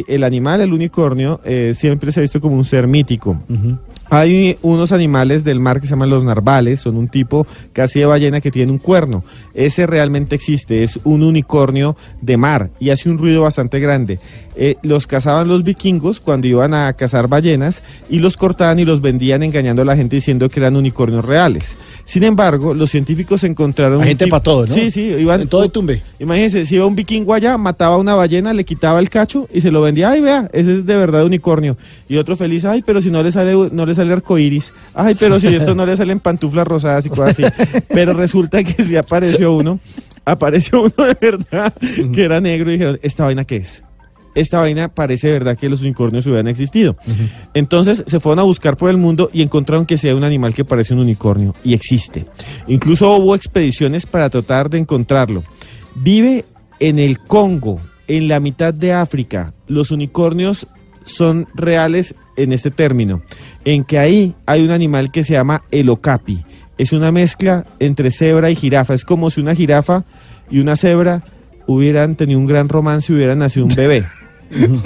el 0.06 0.24
animal, 0.24 0.60
el 0.60 0.72
unicornio, 0.72 1.40
eh, 1.44 1.74
siempre 1.76 2.12
se 2.12 2.20
ha 2.20 2.22
visto 2.22 2.40
como 2.40 2.56
un 2.56 2.64
ser 2.64 2.86
mítico. 2.86 3.42
Ujú. 3.48 3.78
Hay 4.10 4.58
unos 4.62 4.92
animales 4.92 5.44
del 5.44 5.60
mar 5.60 5.80
que 5.80 5.86
se 5.86 5.92
llaman 5.92 6.10
los 6.10 6.24
narvales, 6.24 6.80
son 6.80 6.96
un 6.96 7.08
tipo 7.08 7.46
casi 7.72 8.00
de 8.00 8.06
ballena 8.06 8.40
que 8.40 8.50
tiene 8.50 8.70
un 8.70 8.78
cuerno. 8.78 9.24
Ese 9.54 9.86
realmente 9.86 10.34
existe, 10.34 10.82
es 10.82 11.00
un 11.04 11.22
unicornio 11.22 11.96
de 12.20 12.36
mar 12.36 12.70
y 12.80 12.90
hace 12.90 13.08
un 13.08 13.18
ruido 13.18 13.42
bastante 13.42 13.80
grande. 13.80 14.18
Eh, 14.56 14.76
los 14.82 15.08
cazaban 15.08 15.48
los 15.48 15.64
vikingos 15.64 16.20
cuando 16.20 16.46
iban 16.46 16.74
a 16.74 16.92
cazar 16.92 17.26
ballenas 17.26 17.82
y 18.08 18.20
los 18.20 18.36
cortaban 18.36 18.78
y 18.78 18.84
los 18.84 19.00
vendían 19.00 19.42
engañando 19.42 19.82
a 19.82 19.84
la 19.84 19.96
gente 19.96 20.14
diciendo 20.14 20.48
que 20.48 20.60
eran 20.60 20.76
unicornios 20.76 21.24
reales. 21.24 21.76
Sin 22.04 22.22
embargo, 22.22 22.72
los 22.72 22.90
científicos 22.90 23.42
encontraron... 23.42 24.00
Hay 24.00 24.08
gente 24.08 24.26
tipo- 24.26 24.36
pa' 24.36 24.42
todo, 24.42 24.66
¿no? 24.66 24.74
Sí, 24.74 24.92
sí, 24.92 25.00
iban... 25.00 25.40
En 25.40 25.48
todo 25.48 25.64
el 25.64 25.72
tumbe. 25.72 26.02
Imagínense, 26.20 26.66
si 26.66 26.76
iba 26.76 26.86
un 26.86 26.94
vikingo 26.94 27.34
allá, 27.34 27.58
mataba 27.58 27.96
a 27.96 27.98
una 27.98 28.14
ballena, 28.14 28.52
le 28.52 28.64
quitaba 28.64 29.00
el 29.00 29.10
cacho 29.10 29.48
y 29.52 29.60
se 29.60 29.72
lo 29.72 29.80
vendía. 29.80 30.10
Ay, 30.10 30.20
vea, 30.20 30.48
ese 30.52 30.76
es 30.76 30.86
de 30.86 30.94
verdad 30.94 31.24
unicornio. 31.24 31.76
Y 32.08 32.16
otro 32.16 32.36
feliz, 32.36 32.64
ay, 32.64 32.82
pero 32.86 33.02
si 33.02 33.10
no 33.10 33.22
le 33.24 33.32
sale, 33.32 33.54
no 33.72 33.86
le 33.86 33.93
sale 33.94 34.12
arcoiris. 34.12 34.72
Ay, 34.94 35.14
pero 35.18 35.38
si 35.40 35.48
esto 35.48 35.74
no 35.74 35.86
le 35.86 35.96
salen 35.96 36.20
pantuflas 36.20 36.66
rosadas 36.66 37.06
y 37.06 37.08
cosas 37.08 37.30
así. 37.30 37.42
Pero 37.92 38.12
resulta 38.12 38.62
que 38.62 38.82
si 38.82 38.96
apareció 38.96 39.54
uno, 39.54 39.80
apareció 40.24 40.82
uno 40.82 41.06
de 41.06 41.16
verdad 41.20 41.72
que 42.12 42.24
era 42.24 42.40
negro 42.40 42.70
y 42.70 42.74
dijeron, 42.74 42.98
¿esta 43.02 43.24
vaina 43.24 43.44
qué 43.44 43.56
es? 43.56 43.82
Esta 44.34 44.58
vaina 44.58 44.88
parece 44.88 45.28
de 45.28 45.34
verdad 45.34 45.56
que 45.56 45.68
los 45.68 45.80
unicornios 45.80 46.26
hubieran 46.26 46.48
existido. 46.48 46.96
Entonces 47.54 48.02
se 48.06 48.18
fueron 48.18 48.40
a 48.40 48.42
buscar 48.42 48.76
por 48.76 48.90
el 48.90 48.96
mundo 48.96 49.30
y 49.32 49.42
encontraron 49.42 49.86
que 49.86 49.96
sea 49.96 50.16
un 50.16 50.24
animal 50.24 50.54
que 50.54 50.64
parece 50.64 50.92
un 50.92 51.00
unicornio 51.00 51.54
y 51.62 51.72
existe. 51.72 52.26
Incluso 52.66 53.14
hubo 53.16 53.34
expediciones 53.34 54.06
para 54.06 54.28
tratar 54.30 54.70
de 54.70 54.78
encontrarlo. 54.78 55.44
Vive 55.94 56.44
en 56.80 56.98
el 56.98 57.20
Congo, 57.20 57.80
en 58.08 58.26
la 58.26 58.40
mitad 58.40 58.74
de 58.74 58.92
África. 58.92 59.54
Los 59.68 59.92
unicornios 59.92 60.66
son 61.04 61.46
reales 61.54 62.14
en 62.36 62.52
este 62.52 62.70
término, 62.70 63.22
en 63.64 63.84
que 63.84 63.98
ahí 63.98 64.34
hay 64.46 64.64
un 64.64 64.70
animal 64.70 65.10
que 65.10 65.22
se 65.24 65.34
llama 65.34 65.62
el 65.70 65.88
okapi. 65.88 66.44
Es 66.76 66.92
una 66.92 67.12
mezcla 67.12 67.64
entre 67.78 68.10
cebra 68.10 68.50
y 68.50 68.56
jirafa. 68.56 68.94
Es 68.94 69.04
como 69.04 69.30
si 69.30 69.40
una 69.40 69.54
jirafa 69.54 70.04
y 70.50 70.58
una 70.58 70.74
cebra 70.76 71.22
hubieran 71.66 72.16
tenido 72.16 72.38
un 72.40 72.46
gran 72.46 72.68
romance 72.68 73.12
y 73.12 73.16
hubieran 73.16 73.38
nacido 73.38 73.66
un 73.66 73.74
bebé. 73.74 74.04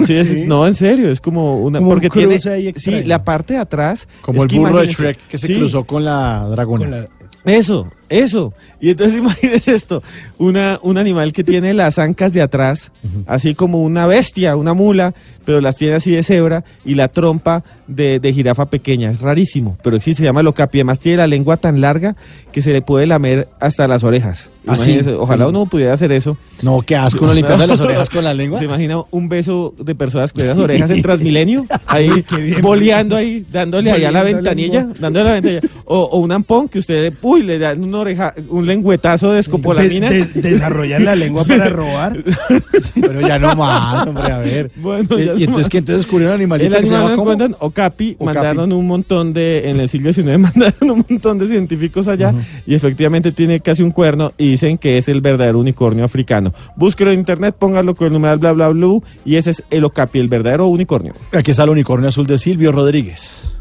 Sí, 0.07 0.15
es- 0.15 0.47
no, 0.47 0.65
en 0.65 0.73
serio, 0.73 1.11
es 1.11 1.21
como 1.21 1.61
una... 1.61 1.77
Como 1.79 1.91
un 1.91 1.95
porque 1.97 2.09
tiene... 2.09 2.39
Sí, 2.39 3.03
la 3.03 3.23
parte 3.23 3.53
de 3.53 3.59
atrás... 3.59 4.07
Como 4.21 4.43
es 4.45 4.51
el 4.51 4.57
burro 4.59 4.79
de 4.79 4.87
Shrek 4.87 5.27
que 5.27 5.37
se 5.37 5.45
sí, 5.47 5.53
cruzó 5.53 5.83
con 5.83 6.03
la 6.05 6.47
dragona. 6.49 7.07
Eso, 7.45 7.87
Eso. 8.09 8.53
Y 8.81 8.89
entonces 8.89 9.19
imagínese 9.19 9.75
esto, 9.75 10.03
una, 10.37 10.79
un 10.83 10.97
animal 10.97 11.33
que 11.33 11.43
tiene 11.43 11.73
las 11.73 11.99
ancas 11.99 12.33
de 12.33 12.41
atrás, 12.41 12.91
así 13.27 13.55
como 13.55 13.81
una 13.83 14.07
bestia, 14.07 14.55
una 14.55 14.73
mula, 14.73 15.13
pero 15.45 15.61
las 15.61 15.77
tiene 15.77 15.95
así 15.95 16.11
de 16.11 16.21
cebra 16.21 16.63
y 16.85 16.93
la 16.93 17.07
trompa 17.07 17.63
de, 17.87 18.19
de 18.19 18.33
jirafa 18.33 18.67
pequeña. 18.67 19.09
Es 19.09 19.19
rarísimo, 19.19 19.77
pero 19.83 19.95
existe, 19.95 20.19
se 20.19 20.25
llama 20.25 20.43
locapi. 20.43 20.77
Además 20.79 20.99
tiene 20.99 21.17
la 21.17 21.27
lengua 21.27 21.57
tan 21.57 21.81
larga 21.81 22.15
que 22.51 22.61
se 22.61 22.71
le 22.71 22.81
puede 22.83 23.07
lamer 23.07 23.47
hasta 23.59 23.87
las 23.87 24.03
orejas. 24.03 24.49
Ah, 24.67 24.77
sí, 24.77 24.91
Imagínese, 24.91 25.13
Ojalá 25.15 25.45
sí. 25.45 25.49
uno 25.49 25.65
pudiera 25.65 25.93
hacer 25.93 26.11
eso. 26.11 26.37
No, 26.61 26.81
qué 26.81 26.95
asco 26.95 27.25
uno 27.25 27.33
limpiando 27.35 27.65
las 27.65 27.79
orejas 27.81 28.09
con 28.11 28.23
la 28.23 28.33
lengua. 28.33 28.59
¿Se 28.59 28.65
imagina 28.65 29.01
un 29.09 29.27
beso 29.27 29.73
de 29.79 29.95
personas 29.95 30.33
con 30.33 30.43
esas 30.43 30.57
orejas 30.57 30.91
en 30.91 31.01
Transmilenio? 31.01 31.65
Ahí, 31.87 32.23
boleando 32.61 33.15
ahí, 33.15 33.43
dándole 33.51 33.91
ahí 33.91 34.03
a 34.03 34.11
la 34.11 34.21
ventanilla, 34.21 34.87
dándole 34.99 35.29
a 35.29 35.33
la 35.33 35.41
ventanilla. 35.41 35.61
O, 35.85 35.97
o 35.99 36.19
un 36.19 36.31
ampón 36.31 36.69
que 36.69 36.77
usted, 36.77 37.11
uy, 37.23 37.41
le 37.41 37.57
dan 37.57 37.83
una 37.83 37.98
oreja, 37.99 38.33
un 38.49 38.65
lengüetazo 38.65 39.31
de 39.31 39.39
escopolamina. 39.39 40.09
De- 40.09 40.25
de- 40.25 40.41
desarrollar 40.41 41.01
la 41.01 41.15
lengua 41.15 41.43
para 41.45 41.69
robar. 41.69 42.23
Pero 42.99 43.21
ya 43.21 43.37
no 43.39 43.55
más, 43.55 44.07
hombre, 44.07 44.31
a 44.31 44.37
ver. 44.39 44.71
Bueno, 44.75 45.17
Eh, 45.17 45.25
ya 45.25 45.33
y 45.33 45.35
no 45.35 45.39
entonces, 45.39 45.63
más. 45.65 45.69
¿qué? 45.69 45.77
Entonces 45.79 45.97
descubrieron 46.05 46.33
un 46.33 46.39
animalito 46.41 46.67
El 46.75 46.79
que 46.81 46.85
se 46.87 46.95
animal 46.95 47.17
llama 47.27 47.55
Okapi, 47.59 48.17
mandaron 48.19 48.71
un 48.73 48.87
montón 48.87 49.33
de, 49.33 49.69
en 49.69 49.79
el 49.79 49.89
siglo 49.89 50.11
XIX 50.13 50.37
mandaron 50.39 50.89
un 50.91 51.05
montón 51.09 51.37
de 51.37 51.47
científicos 51.47 52.07
allá 52.07 52.33
y 52.65 52.73
efectivamente 52.75 53.31
tiene 53.31 53.59
casi 53.59 53.83
un 53.83 53.91
cuerno 53.91 54.33
y 54.37 54.51
dicen 54.51 54.77
que 54.77 54.97
es 54.97 55.07
el 55.07 55.21
verdadero 55.21 55.59
unicornio 55.59 56.03
africano. 56.05 56.53
Búsquelo 56.75 57.11
en 57.11 57.19
internet, 57.19 57.55
póngalo 57.57 57.95
con 57.95 58.07
el 58.07 58.13
numeral 58.13 58.37
bla 58.39 58.51
bla 58.53 58.69
blue 58.69 59.03
y 59.25 59.35
ese 59.35 59.51
es 59.51 59.63
el 59.69 59.83
Okapi, 59.85 60.19
el 60.19 60.27
verdadero 60.27 60.67
unicornio. 60.67 61.13
Aquí 61.33 61.51
está 61.51 61.63
el 61.63 61.69
unicornio 61.69 62.09
azul 62.09 62.25
de 62.27 62.37
Silvio 62.37 62.71
Rodríguez. 62.71 63.55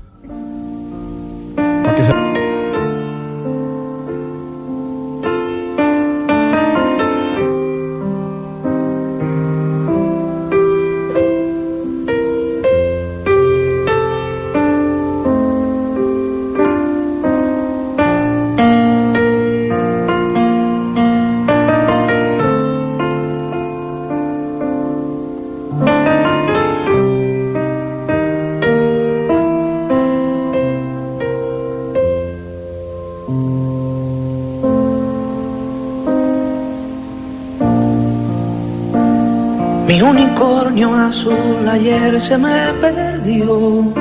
Se 42.21 42.39
me 42.39 42.73
perdió. 42.81 43.93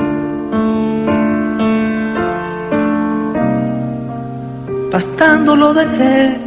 Pastando 4.90 5.54
lo 5.54 5.74
dejé 5.74 6.38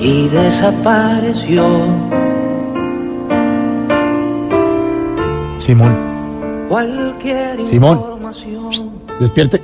y 0.00 0.28
desapareció. 0.28 1.64
Simón, 5.58 5.94
Cualquier 6.68 7.64
Simón. 7.68 7.98
información 7.98 8.90
despierte. 9.20 9.62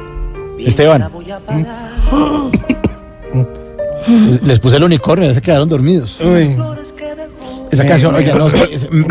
Esteban. 0.59 1.11
Les 4.43 4.59
puse 4.61 4.77
el 4.77 4.85
unicornio, 4.85 5.29
ya 5.29 5.35
se 5.35 5.43
quedaron 5.43 5.69
dormidos. 5.69 6.19
Esa 7.71 7.85
Eh, 7.85 7.89
canción, 7.89 8.15
oiga, 8.15 8.35
no, 8.35 8.47
es 8.49 8.55
que 8.55 8.75
es- 8.75 8.91
me, 8.91 9.07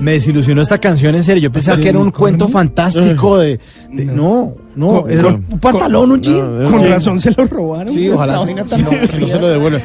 me 0.00 0.12
desilusionó 0.12 0.62
esta 0.62 0.78
canción 0.78 1.14
en 1.14 1.22
serio. 1.24 1.42
Yo 1.44 1.52
pensaba 1.52 1.78
que 1.78 1.88
era 1.88 1.98
un 1.98 2.10
cuento 2.10 2.48
fantástico 2.48 3.38
de, 3.38 3.60
de- 3.92 4.04
no, 4.04 4.52
no, 4.76 5.06
era 5.08 5.28
un, 5.28 5.44
un 5.50 5.58
pantalón, 5.58 6.12
un 6.12 6.20
jean. 6.20 6.66
Con 6.70 6.88
razón 6.88 7.20
se 7.20 7.30
lo 7.32 7.46
robaron. 7.46 7.92
Sí, 7.92 8.08
ojalá 8.08 8.38
se, 8.40 8.54
no, 8.54 8.64
si 8.66 8.82
no 9.18 9.28
se 9.28 9.38
lo 9.38 9.48
devuelven. 9.48 9.82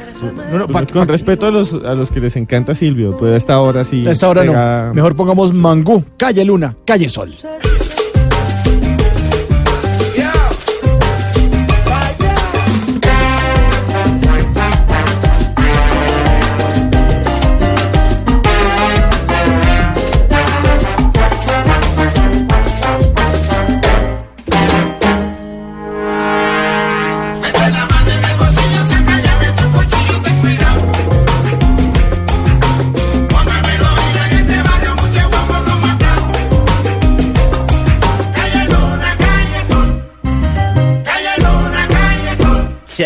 No, 0.51 0.59
no, 0.59 0.67
pa- 0.67 0.85
con 0.85 1.07
respeto 1.07 1.47
a 1.47 1.51
los, 1.51 1.73
a 1.73 1.93
los 1.93 2.11
que 2.11 2.19
les 2.21 2.35
encanta 2.35 2.75
Silvio, 2.75 3.17
pues 3.17 3.33
a 3.33 3.37
esta 3.37 3.59
hora 3.59 3.83
sí. 3.83 4.05
a 4.07 4.11
esta 4.11 4.29
hora 4.29 4.43
pega- 4.43 4.87
no. 4.87 4.93
Mejor 4.93 5.15
pongamos 5.15 5.53
Mangú, 5.53 6.03
calle 6.17 6.45
Luna, 6.45 6.75
calle 6.85 7.09
Sol. 7.09 7.33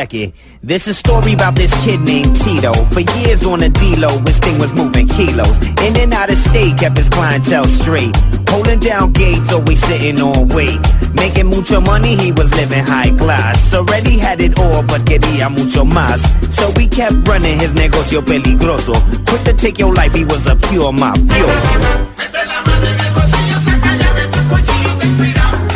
This 0.10 0.88
is 0.88 0.88
a 0.88 0.94
story 0.96 1.34
about 1.34 1.54
this 1.54 1.72
kid 1.84 2.00
named 2.02 2.36
Tito. 2.36 2.74
For 2.86 3.02
years 3.22 3.46
on 3.46 3.60
the 3.60 3.70
D-Lo, 3.70 4.10
his 4.26 4.40
thing 4.40 4.58
was 4.58 4.74
moving 4.74 5.08
kilos. 5.08 5.56
In 5.86 5.96
and 5.98 6.12
out 6.14 6.32
of 6.32 6.38
state, 6.38 6.80
kept 6.80 6.98
his 6.98 7.10
clientele 7.10 7.66
straight. 7.66 8.16
Holding 8.50 8.80
down 8.80 9.14
gates, 9.14 9.54
always 9.54 9.80
sitting 9.86 10.20
on 10.20 10.50
weight. 10.50 10.80
Making 11.14 11.48
mucho 11.48 11.80
money, 11.80 12.16
he 12.16 12.32
was 12.32 12.52
living 12.56 12.84
high 12.84 13.16
class. 13.18 13.72
Already 13.72 14.18
had 14.18 14.42
it 14.42 14.58
all, 14.58 14.82
but 14.82 15.02
quería 15.06 15.48
mucho 15.48 15.86
más. 15.86 16.20
So 16.52 16.72
he 16.72 16.88
kept 16.88 17.28
running 17.28 17.60
his 17.60 17.74
negocio 17.74 18.22
peligroso. 18.22 18.96
Quick 19.28 19.44
to 19.44 19.54
take 19.54 19.78
your 19.78 19.94
life, 19.94 20.16
he 20.16 20.26
was 20.26 20.48
a 20.48 20.56
pure 20.56 20.92
mafioso. 20.92 21.76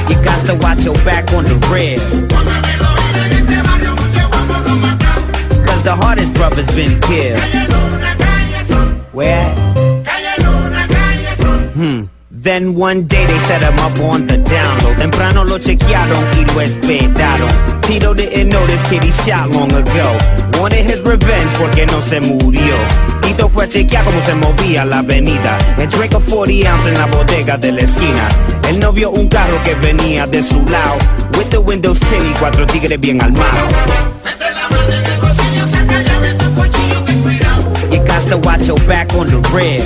You 0.10 0.24
got 0.24 0.46
to 0.48 0.56
watch 0.56 0.84
your 0.84 0.96
back 1.06 1.32
on 1.34 1.44
the 1.44 1.56
rear. 1.72 2.33
The 5.84 5.94
hardest 5.94 6.34
brother's 6.34 6.68
been 6.76 6.98
killed. 7.02 7.40
Where? 9.12 9.54
Hmm. 11.74 12.06
Then 12.32 12.74
one 12.74 13.06
day 13.06 13.26
they 13.26 13.40
set 13.40 13.62
him 13.62 13.78
up 13.80 14.00
on 14.00 14.26
the 14.28 14.38
download. 14.38 14.98
Temprano 14.98 15.44
lo 15.44 15.60
chequearon 15.60 16.24
y 16.40 16.46
lo 16.46 16.62
esperaron. 16.62 17.82
Tito 17.82 18.14
didn't 18.14 18.50
know 18.50 18.66
this 18.66 18.82
shot 19.26 19.50
long 19.52 19.72
ago. 19.74 20.18
Wanted 20.60 20.86
his 20.86 21.02
revenge 21.02 21.52
porque 21.60 21.86
no 21.86 22.02
se 22.02 22.22
murió. 22.22 22.76
Tito 23.22 23.50
fue 23.50 23.66
a 23.66 23.68
chequear 23.68 24.06
cómo 24.06 24.22
se 24.22 24.36
movía 24.36 24.86
la 24.86 25.00
avenida. 25.00 25.58
And 25.78 25.92
drank 25.92 26.14
a 26.14 26.20
40 26.20 26.74
ounce 26.74 26.88
en 26.88 26.94
la 26.94 27.08
bodega 27.08 27.58
de 27.58 27.72
la 27.74 27.82
esquina. 27.82 28.30
Él 28.70 28.80
no 28.80 28.94
vio 28.94 29.12
un 29.12 29.28
carro 29.28 29.62
que 29.66 29.76
venía 29.76 30.26
de 30.28 30.44
su 30.44 30.62
lado. 30.66 30.98
With 31.38 31.50
the 31.50 31.58
windows 31.58 32.00
tinted 32.00 32.30
y 32.30 32.34
cuatro 32.40 32.66
tigres 32.66 33.00
bien 33.02 33.22
armados. 33.22 33.74
Got 38.14 38.28
to 38.30 38.38
watch 38.38 38.68
your 38.68 38.78
back 38.88 39.14
on 39.14 39.28
the 39.28 39.40
rear. 39.54 39.80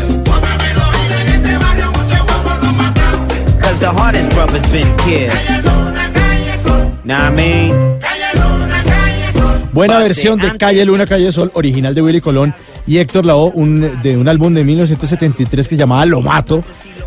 Cause 3.61 3.79
the 3.79 3.91
hardest 3.91 4.29
brother's 4.31 4.71
been 4.71 4.97
killed. 4.97 5.33
Nah, 7.05 7.27
I 7.27 7.31
mean. 7.31 7.99
Buena 9.71 9.99
versión 9.99 10.39
de 10.39 10.57
Calle 10.57 10.83
Luna, 10.85 11.05
Calle 11.05 11.31
Sol, 11.31 11.51
original 11.53 11.93
de 11.93 12.01
Willy 12.01 12.19
Colón 12.19 12.55
y 12.87 12.97
Héctor 12.97 13.25
Lavoe, 13.25 13.51
un, 13.53 14.01
de 14.01 14.17
un 14.17 14.27
álbum 14.27 14.53
de 14.53 14.63
1973 14.63 15.67
que 15.67 15.75
se 15.75 15.79
llamaba 15.79 16.05
Lo 16.05 16.21
Mato. 16.21 16.63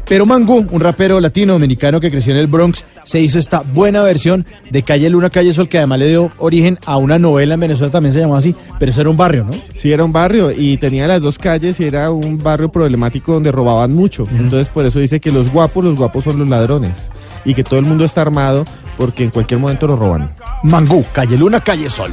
Pero 0.06 0.26
Mangú, 0.26 0.66
un 0.70 0.80
rapero 0.80 1.20
latino-dominicano 1.20 2.00
que 2.00 2.10
creció 2.10 2.32
en 2.32 2.38
el 2.38 2.46
Bronx, 2.46 2.84
se 3.04 3.20
hizo 3.20 3.38
esta 3.38 3.60
buena 3.60 4.02
versión 4.02 4.44
de 4.70 4.82
Calle 4.82 5.08
Luna, 5.08 5.30
Calle 5.30 5.54
Sol, 5.54 5.68
que 5.68 5.78
además 5.78 6.00
le 6.00 6.08
dio 6.08 6.30
origen 6.38 6.78
a 6.84 6.96
una 6.96 7.18
novela 7.18 7.54
en 7.54 7.60
Venezuela, 7.60 7.92
también 7.92 8.12
se 8.12 8.20
llamaba 8.20 8.38
así, 8.38 8.54
pero 8.78 8.90
eso 8.90 9.00
era 9.00 9.10
un 9.10 9.16
barrio, 9.16 9.44
¿no? 9.44 9.52
Sí, 9.74 9.92
era 9.92 10.04
un 10.04 10.12
barrio 10.12 10.50
y 10.50 10.76
tenía 10.78 11.06
las 11.06 11.22
dos 11.22 11.38
calles 11.38 11.78
y 11.80 11.84
era 11.84 12.10
un 12.10 12.42
barrio 12.42 12.70
problemático 12.70 13.34
donde 13.34 13.52
robaban 13.52 13.94
mucho. 13.94 14.26
Entonces, 14.30 14.68
por 14.68 14.84
eso 14.84 14.98
dice 14.98 15.20
que 15.20 15.30
los 15.30 15.52
guapos, 15.52 15.84
los 15.84 15.96
guapos 15.96 16.24
son 16.24 16.38
los 16.38 16.48
ladrones. 16.48 17.10
Y 17.44 17.54
que 17.54 17.64
todo 17.64 17.78
el 17.78 17.86
mundo 17.86 18.04
está 18.04 18.20
armado 18.20 18.64
porque 18.98 19.24
en 19.24 19.30
cualquier 19.30 19.60
momento 19.60 19.86
lo 19.86 19.96
roban. 19.96 20.34
Mangú, 20.62 21.04
Calle 21.12 21.38
Luna, 21.38 21.60
Calle 21.60 21.88
Sol. 21.88 22.10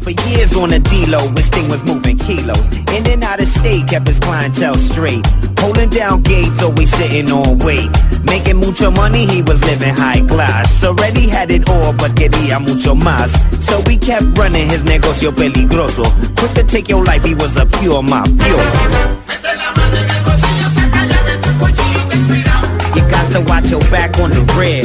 For 0.00 0.12
years 0.30 0.54
on 0.54 0.70
the 0.70 0.78
D-Lo, 0.78 1.18
his 1.36 1.48
thing 1.50 1.68
was 1.68 1.82
moving 1.84 2.16
kilos. 2.16 2.68
In 2.94 3.06
and 3.06 3.24
out 3.24 3.40
of 3.40 3.48
state, 3.48 3.88
kept 3.88 4.06
his 4.06 4.18
clientele 4.20 4.76
straight. 4.76 5.26
Holding 5.58 5.90
down 5.90 6.22
gates, 6.22 6.62
always 6.62 6.90
sitting 6.96 7.30
on 7.32 7.58
weight. 7.58 7.90
Making 8.24 8.58
mucho 8.58 8.90
money, 8.90 9.26
he 9.26 9.42
was 9.42 9.62
living 9.64 9.94
high 9.94 10.24
class. 10.26 10.84
Already 10.84 11.28
had 11.28 11.50
it 11.50 11.68
all, 11.68 11.92
but 11.92 12.14
quería 12.14 12.60
mucho 12.60 12.94
más. 12.94 13.32
So 13.60 13.80
we 13.86 13.96
kept 13.96 14.38
running 14.38 14.70
his 14.70 14.84
negocio 14.84 15.32
peligroso. 15.34 16.04
Quick 16.36 16.54
to 16.54 16.62
take 16.62 16.88
your 16.88 17.04
life, 17.04 17.24
he 17.24 17.34
was 17.34 17.56
a 17.56 17.66
pure 17.66 18.02
mafioso. 18.02 19.16
You 22.96 23.02
got 23.10 23.30
to 23.32 23.40
watch 23.42 23.70
your 23.70 23.80
back 23.90 24.18
on 24.18 24.30
the 24.30 24.40
rear. 24.56 24.82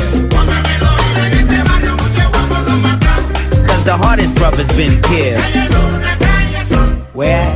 Cause 3.67 3.83
the 3.85 3.95
hardest 3.95 4.35
brother's 4.35 4.67
been 4.75 5.01
killed. 5.01 5.41
Where? 7.13 7.55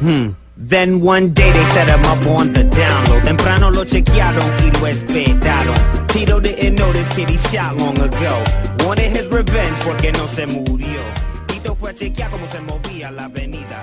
Hmm. 0.00 0.30
Then 0.58 1.00
one 1.00 1.32
day 1.32 1.50
they 1.50 1.64
set 1.72 1.88
him 1.88 2.04
up 2.04 2.26
on 2.26 2.52
the 2.52 2.64
download. 2.64 3.22
Temprano 3.22 3.70
lo 3.70 3.84
chequearon 3.84 4.50
y 4.60 4.70
lo 4.80 4.86
esperaron. 4.86 6.06
Tito 6.08 6.38
didn't 6.38 6.74
know 6.74 6.92
this 6.92 7.08
kid 7.16 7.30
he 7.30 7.38
shot 7.38 7.76
long 7.78 7.98
ago. 7.98 8.44
Wanted 8.84 9.16
his 9.16 9.28
revenge 9.28 9.78
porque 9.80 10.12
no 10.12 10.26
se 10.26 10.46
murió. 10.46 11.00
Tito 11.46 11.74
fue 11.74 11.90
a 11.90 11.94
chequear 11.94 12.30
cómo 12.30 12.46
se 12.52 12.60
movía 12.60 13.10
la 13.10 13.24
avenida. 13.24 13.82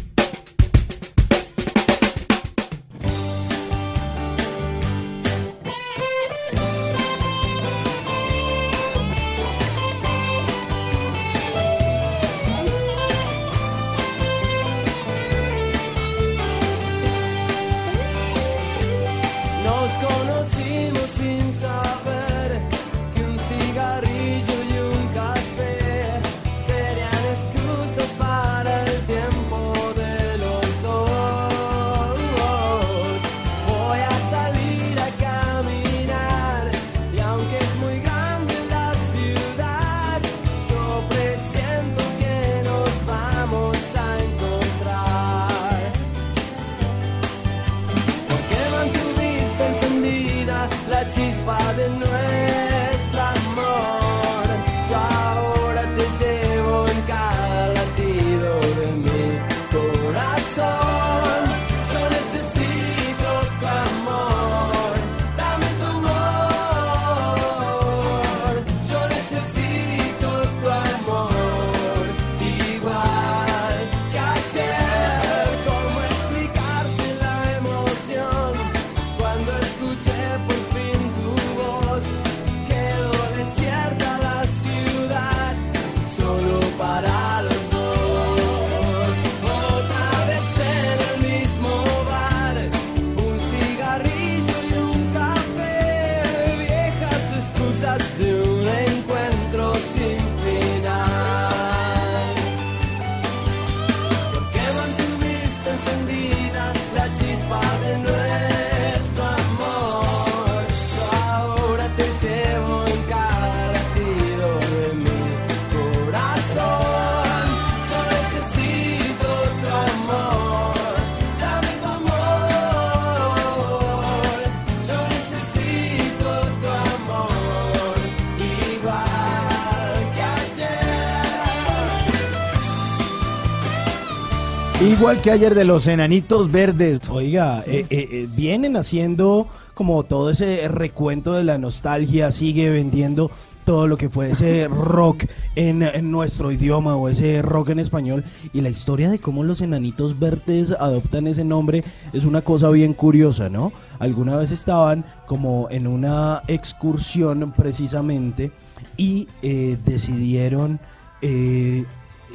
Igual 135.01 135.19
que 135.19 135.31
ayer 135.31 135.55
de 135.55 135.65
los 135.65 135.87
enanitos 135.87 136.51
verdes. 136.51 136.99
Oiga, 137.09 137.63
eh, 137.65 137.87
eh, 137.89 138.07
eh, 138.11 138.27
vienen 138.35 138.77
haciendo 138.77 139.47
como 139.73 140.03
todo 140.03 140.29
ese 140.29 140.67
recuento 140.67 141.33
de 141.33 141.43
la 141.43 141.57
nostalgia, 141.57 142.29
sigue 142.29 142.69
vendiendo 142.69 143.31
todo 143.65 143.87
lo 143.87 143.97
que 143.97 144.09
fue 144.09 144.29
ese 144.29 144.67
rock 144.67 145.25
en, 145.55 146.11
nuestro 146.11 146.51
idioma 146.51 146.97
o 146.97 147.09
ese 147.09 147.41
rock 147.41 147.69
en 147.69 147.79
español. 147.79 148.23
Y 148.53 148.61
la 148.61 148.69
historia 148.69 149.09
de 149.09 149.17
cómo 149.17 149.43
los 149.43 149.61
enanitos 149.61 150.19
verdes 150.19 150.69
adoptan 150.69 151.25
ese 151.25 151.43
nombre 151.43 151.83
es 152.13 152.23
una 152.23 152.43
cosa 152.43 152.69
bien 152.69 152.93
curiosa, 152.93 153.49
¿no? 153.49 153.73
Alguna 153.97 154.35
vez 154.35 154.51
estaban 154.51 155.03
como 155.25 155.67
en 155.71 155.87
una 155.87 156.43
excursión 156.47 157.53
precisamente 157.57 158.51
y 158.97 159.27
decidieron... 159.41 160.79
eh, 161.23 161.85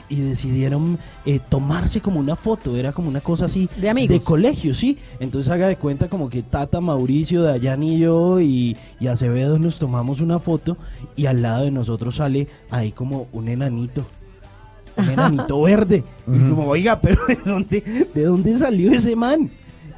y 0.08 0.20
decidieron 0.20 0.98
eh, 1.24 1.40
tomarse 1.48 2.00
como 2.00 2.20
una 2.20 2.36
foto, 2.36 2.76
era 2.76 2.92
como 2.92 3.08
una 3.08 3.20
cosa 3.20 3.46
así 3.46 3.68
De 3.76 3.88
amigos. 3.90 4.24
colegio, 4.24 4.74
sí. 4.74 4.98
Entonces 5.20 5.52
haga 5.52 5.68
de 5.68 5.76
cuenta 5.76 6.08
como 6.08 6.28
que 6.30 6.42
Tata, 6.42 6.80
Mauricio, 6.80 7.42
Dayan 7.42 7.82
y 7.82 7.98
yo 7.98 8.40
y, 8.40 8.76
y 9.00 9.06
Acevedo 9.08 9.58
nos 9.58 9.78
tomamos 9.78 10.20
una 10.20 10.38
foto 10.38 10.76
y 11.16 11.26
al 11.26 11.42
lado 11.42 11.64
de 11.64 11.70
nosotros 11.70 12.16
sale 12.16 12.48
ahí 12.70 12.92
como 12.92 13.26
un 13.32 13.48
enanito. 13.48 14.06
Un 14.96 15.08
enanito 15.10 15.60
verde. 15.62 16.04
Y 16.26 16.38
como, 16.38 16.66
oiga, 16.66 17.00
pero 17.00 17.20
¿de 17.26 17.36
dónde, 17.44 18.06
¿de 18.14 18.24
dónde 18.24 18.56
salió 18.58 18.92
ese 18.92 19.14
man? 19.16 19.50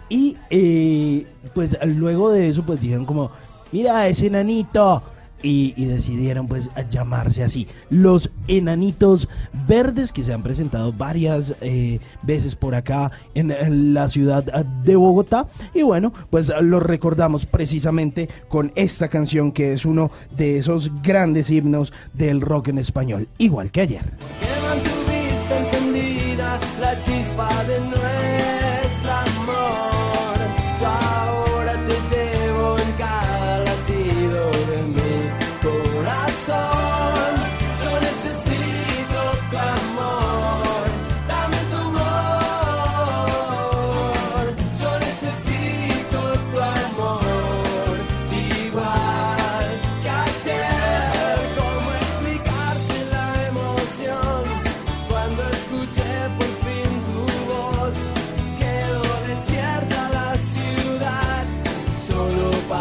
Y 0.09 0.37
eh, 0.51 1.27
pues 1.55 1.77
luego 1.85 2.31
de 2.31 2.49
eso 2.49 2.65
pues 2.65 2.81
dijeron 2.81 3.05
como, 3.05 3.31
mira 3.73 4.09
ese 4.09 4.29
enanito. 4.29 5.03
Y, 5.43 5.87
decidieron 5.87 6.49
pues 6.49 6.71
llamarse 6.91 7.43
así. 7.43 7.67
Los 7.91 8.31
enanitos 8.47 9.29
verdes 9.67 10.13
que 10.13 10.25
se 10.25 10.33
han 10.33 10.43
presentado 10.43 10.93
varias 10.93 11.55
eh, 11.61 12.01
veces 12.23 12.57
por 12.57 12.75
acá 12.75 13.11
en, 13.35 13.95
la 13.95 14.09
ciudad 14.09 14.45
de 14.45 14.97
Bogotá. 14.97 15.47
Y 15.75 15.83
bueno, 15.83 16.13
pues 16.31 16.53
los 16.61 16.83
recordamos 16.83 17.47
precisamente 17.47 18.29
con 18.49 18.73
esta 18.75 19.09
canción 19.09 19.53
que 19.53 19.73
es 19.73 19.85
uno 19.85 20.11
de 20.37 20.59
esos 20.59 20.91
grandes 21.03 21.51
himnos 21.51 21.93
del 22.15 22.41
rock 22.41 22.69
en 22.69 22.79
español. 22.79 23.29
Igual 23.39 23.71
que 23.71 23.81
ayer. 23.81 24.03
la 26.81 26.99
chispa 27.01 27.65
de 27.65 27.81
nuestro 27.81 28.18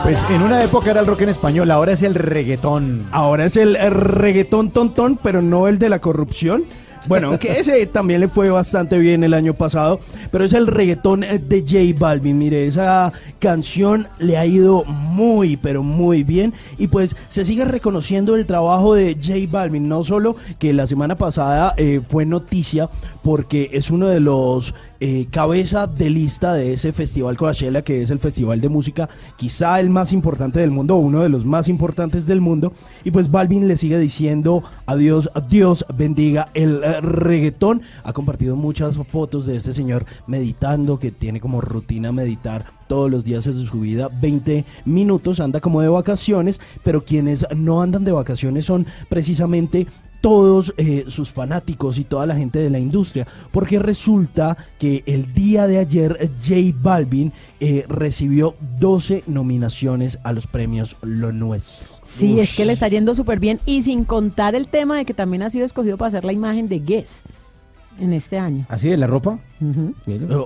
Pues 0.07 0.25
en 0.29 0.41
una 0.41 0.63
época 0.63 0.91
era 0.91 1.01
el 1.01 1.05
rock 1.05 1.23
en 1.23 1.27
español, 1.27 1.69
ahora 1.69 1.91
es 1.91 2.01
el 2.01 2.15
reggaetón. 2.15 3.07
Ahora 3.11 3.43
es 3.43 3.57
el 3.57 3.75
reggaetón 3.91 4.71
tontón, 4.71 5.19
pero 5.21 5.41
no 5.41 5.67
el 5.67 5.79
de 5.79 5.89
la 5.89 5.99
corrupción. 5.99 6.63
Bueno, 7.07 7.27
aunque 7.27 7.59
ese 7.59 7.85
también 7.85 8.19
le 8.19 8.27
fue 8.27 8.49
bastante 8.49 8.97
bien 8.97 9.23
el 9.23 9.33
año 9.33 9.53
pasado, 9.53 9.99
pero 10.31 10.43
es 10.43 10.53
el 10.53 10.67
reggaetón 10.67 11.23
eh, 11.23 11.39
de 11.39 11.61
J 11.61 11.97
Balvin. 11.97 12.37
Mire, 12.37 12.67
esa 12.67 13.13
canción 13.39 14.07
le 14.19 14.37
ha 14.37 14.45
ido 14.45 14.83
muy, 14.83 15.55
pero 15.55 15.83
muy 15.83 16.23
bien. 16.23 16.53
Y 16.77 16.87
pues 16.87 17.15
se 17.29 17.45
sigue 17.45 17.65
reconociendo 17.65 18.35
el 18.35 18.45
trabajo 18.45 18.93
de 18.93 19.15
J 19.15 19.33
Balvin, 19.49 19.87
no 19.87 20.03
solo 20.03 20.35
que 20.59 20.73
la 20.73 20.85
semana 20.87 21.15
pasada 21.15 21.73
eh, 21.77 22.01
fue 22.07 22.25
noticia 22.25 22.89
porque 23.23 23.69
es 23.73 23.91
uno 23.91 24.07
de 24.07 24.19
los 24.19 24.73
eh, 24.99 25.27
cabeza 25.29 25.85
de 25.85 26.09
lista 26.09 26.53
de 26.53 26.73
ese 26.73 26.91
festival 26.91 27.37
Coachella, 27.37 27.83
que 27.83 28.01
es 28.01 28.09
el 28.09 28.17
festival 28.17 28.61
de 28.61 28.69
música 28.69 29.09
quizá 29.35 29.79
el 29.79 29.91
más 29.91 30.11
importante 30.11 30.59
del 30.59 30.71
mundo, 30.71 30.95
uno 30.95 31.21
de 31.21 31.29
los 31.29 31.45
más 31.45 31.67
importantes 31.67 32.25
del 32.25 32.41
mundo. 32.41 32.73
Y 33.03 33.11
pues 33.11 33.29
Balvin 33.29 33.67
le 33.67 33.77
sigue 33.77 33.99
diciendo 33.99 34.63
adiós, 34.87 35.29
Dios 35.49 35.85
bendiga 35.95 36.49
el 36.55 36.81
eh, 36.83 36.96
reggaetón. 37.01 37.81
Ha 38.03 38.13
compartido 38.13 38.55
muchas 38.55 38.97
fotos 39.07 39.45
de 39.45 39.55
este 39.55 39.73
señor 39.73 40.05
meditando, 40.27 40.99
que 40.99 41.11
tiene 41.11 41.39
como 41.39 41.61
rutina 41.61 42.11
meditar 42.11 42.65
todos 42.87 43.11
los 43.11 43.25
días 43.25 43.43
de 43.43 43.53
su 43.53 43.79
vida 43.81 44.09
20 44.21 44.65
minutos, 44.85 45.39
anda 45.39 45.59
como 45.59 45.81
de 45.81 45.89
vacaciones, 45.89 46.59
pero 46.83 47.03
quienes 47.03 47.45
no 47.55 47.81
andan 47.81 48.03
de 48.03 48.11
vacaciones 48.11 48.65
son 48.65 48.85
precisamente 49.09 49.87
todos 50.21 50.73
eh, 50.77 51.05
sus 51.07 51.31
fanáticos 51.31 51.97
y 51.97 52.03
toda 52.03 52.25
la 52.25 52.35
gente 52.35 52.59
de 52.59 52.69
la 52.69 52.79
industria, 52.79 53.27
porque 53.51 53.79
resulta 53.79 54.57
que 54.79 55.03
el 55.05 55.33
día 55.33 55.67
de 55.67 55.77
ayer 55.77 56.31
J 56.41 56.77
Balvin 56.81 57.31
eh, 57.59 57.85
recibió 57.87 58.55
12 58.79 59.23
nominaciones 59.27 60.19
a 60.23 60.33
los 60.33 60.47
premios 60.47 60.97
Lo 61.01 61.31
Nuestro. 61.31 61.96
Sí, 62.17 62.39
es 62.39 62.55
que 62.55 62.65
le 62.65 62.73
está 62.73 62.87
yendo 62.87 63.13
súper 63.15 63.39
bien 63.39 63.59
y 63.65 63.81
sin 63.83 64.03
contar 64.03 64.55
el 64.55 64.67
tema 64.67 64.97
de 64.97 65.05
que 65.05 65.13
también 65.13 65.43
ha 65.43 65.49
sido 65.49 65.65
escogido 65.65 65.97
para 65.97 66.07
hacer 66.07 66.23
la 66.23 66.33
imagen 66.33 66.67
de 66.67 66.79
Guess 66.79 67.23
en 67.99 68.13
este 68.13 68.37
año. 68.37 68.65
¿Así 68.69 68.89
de 68.89 68.97
la 68.97 69.07
ropa? 69.07 69.39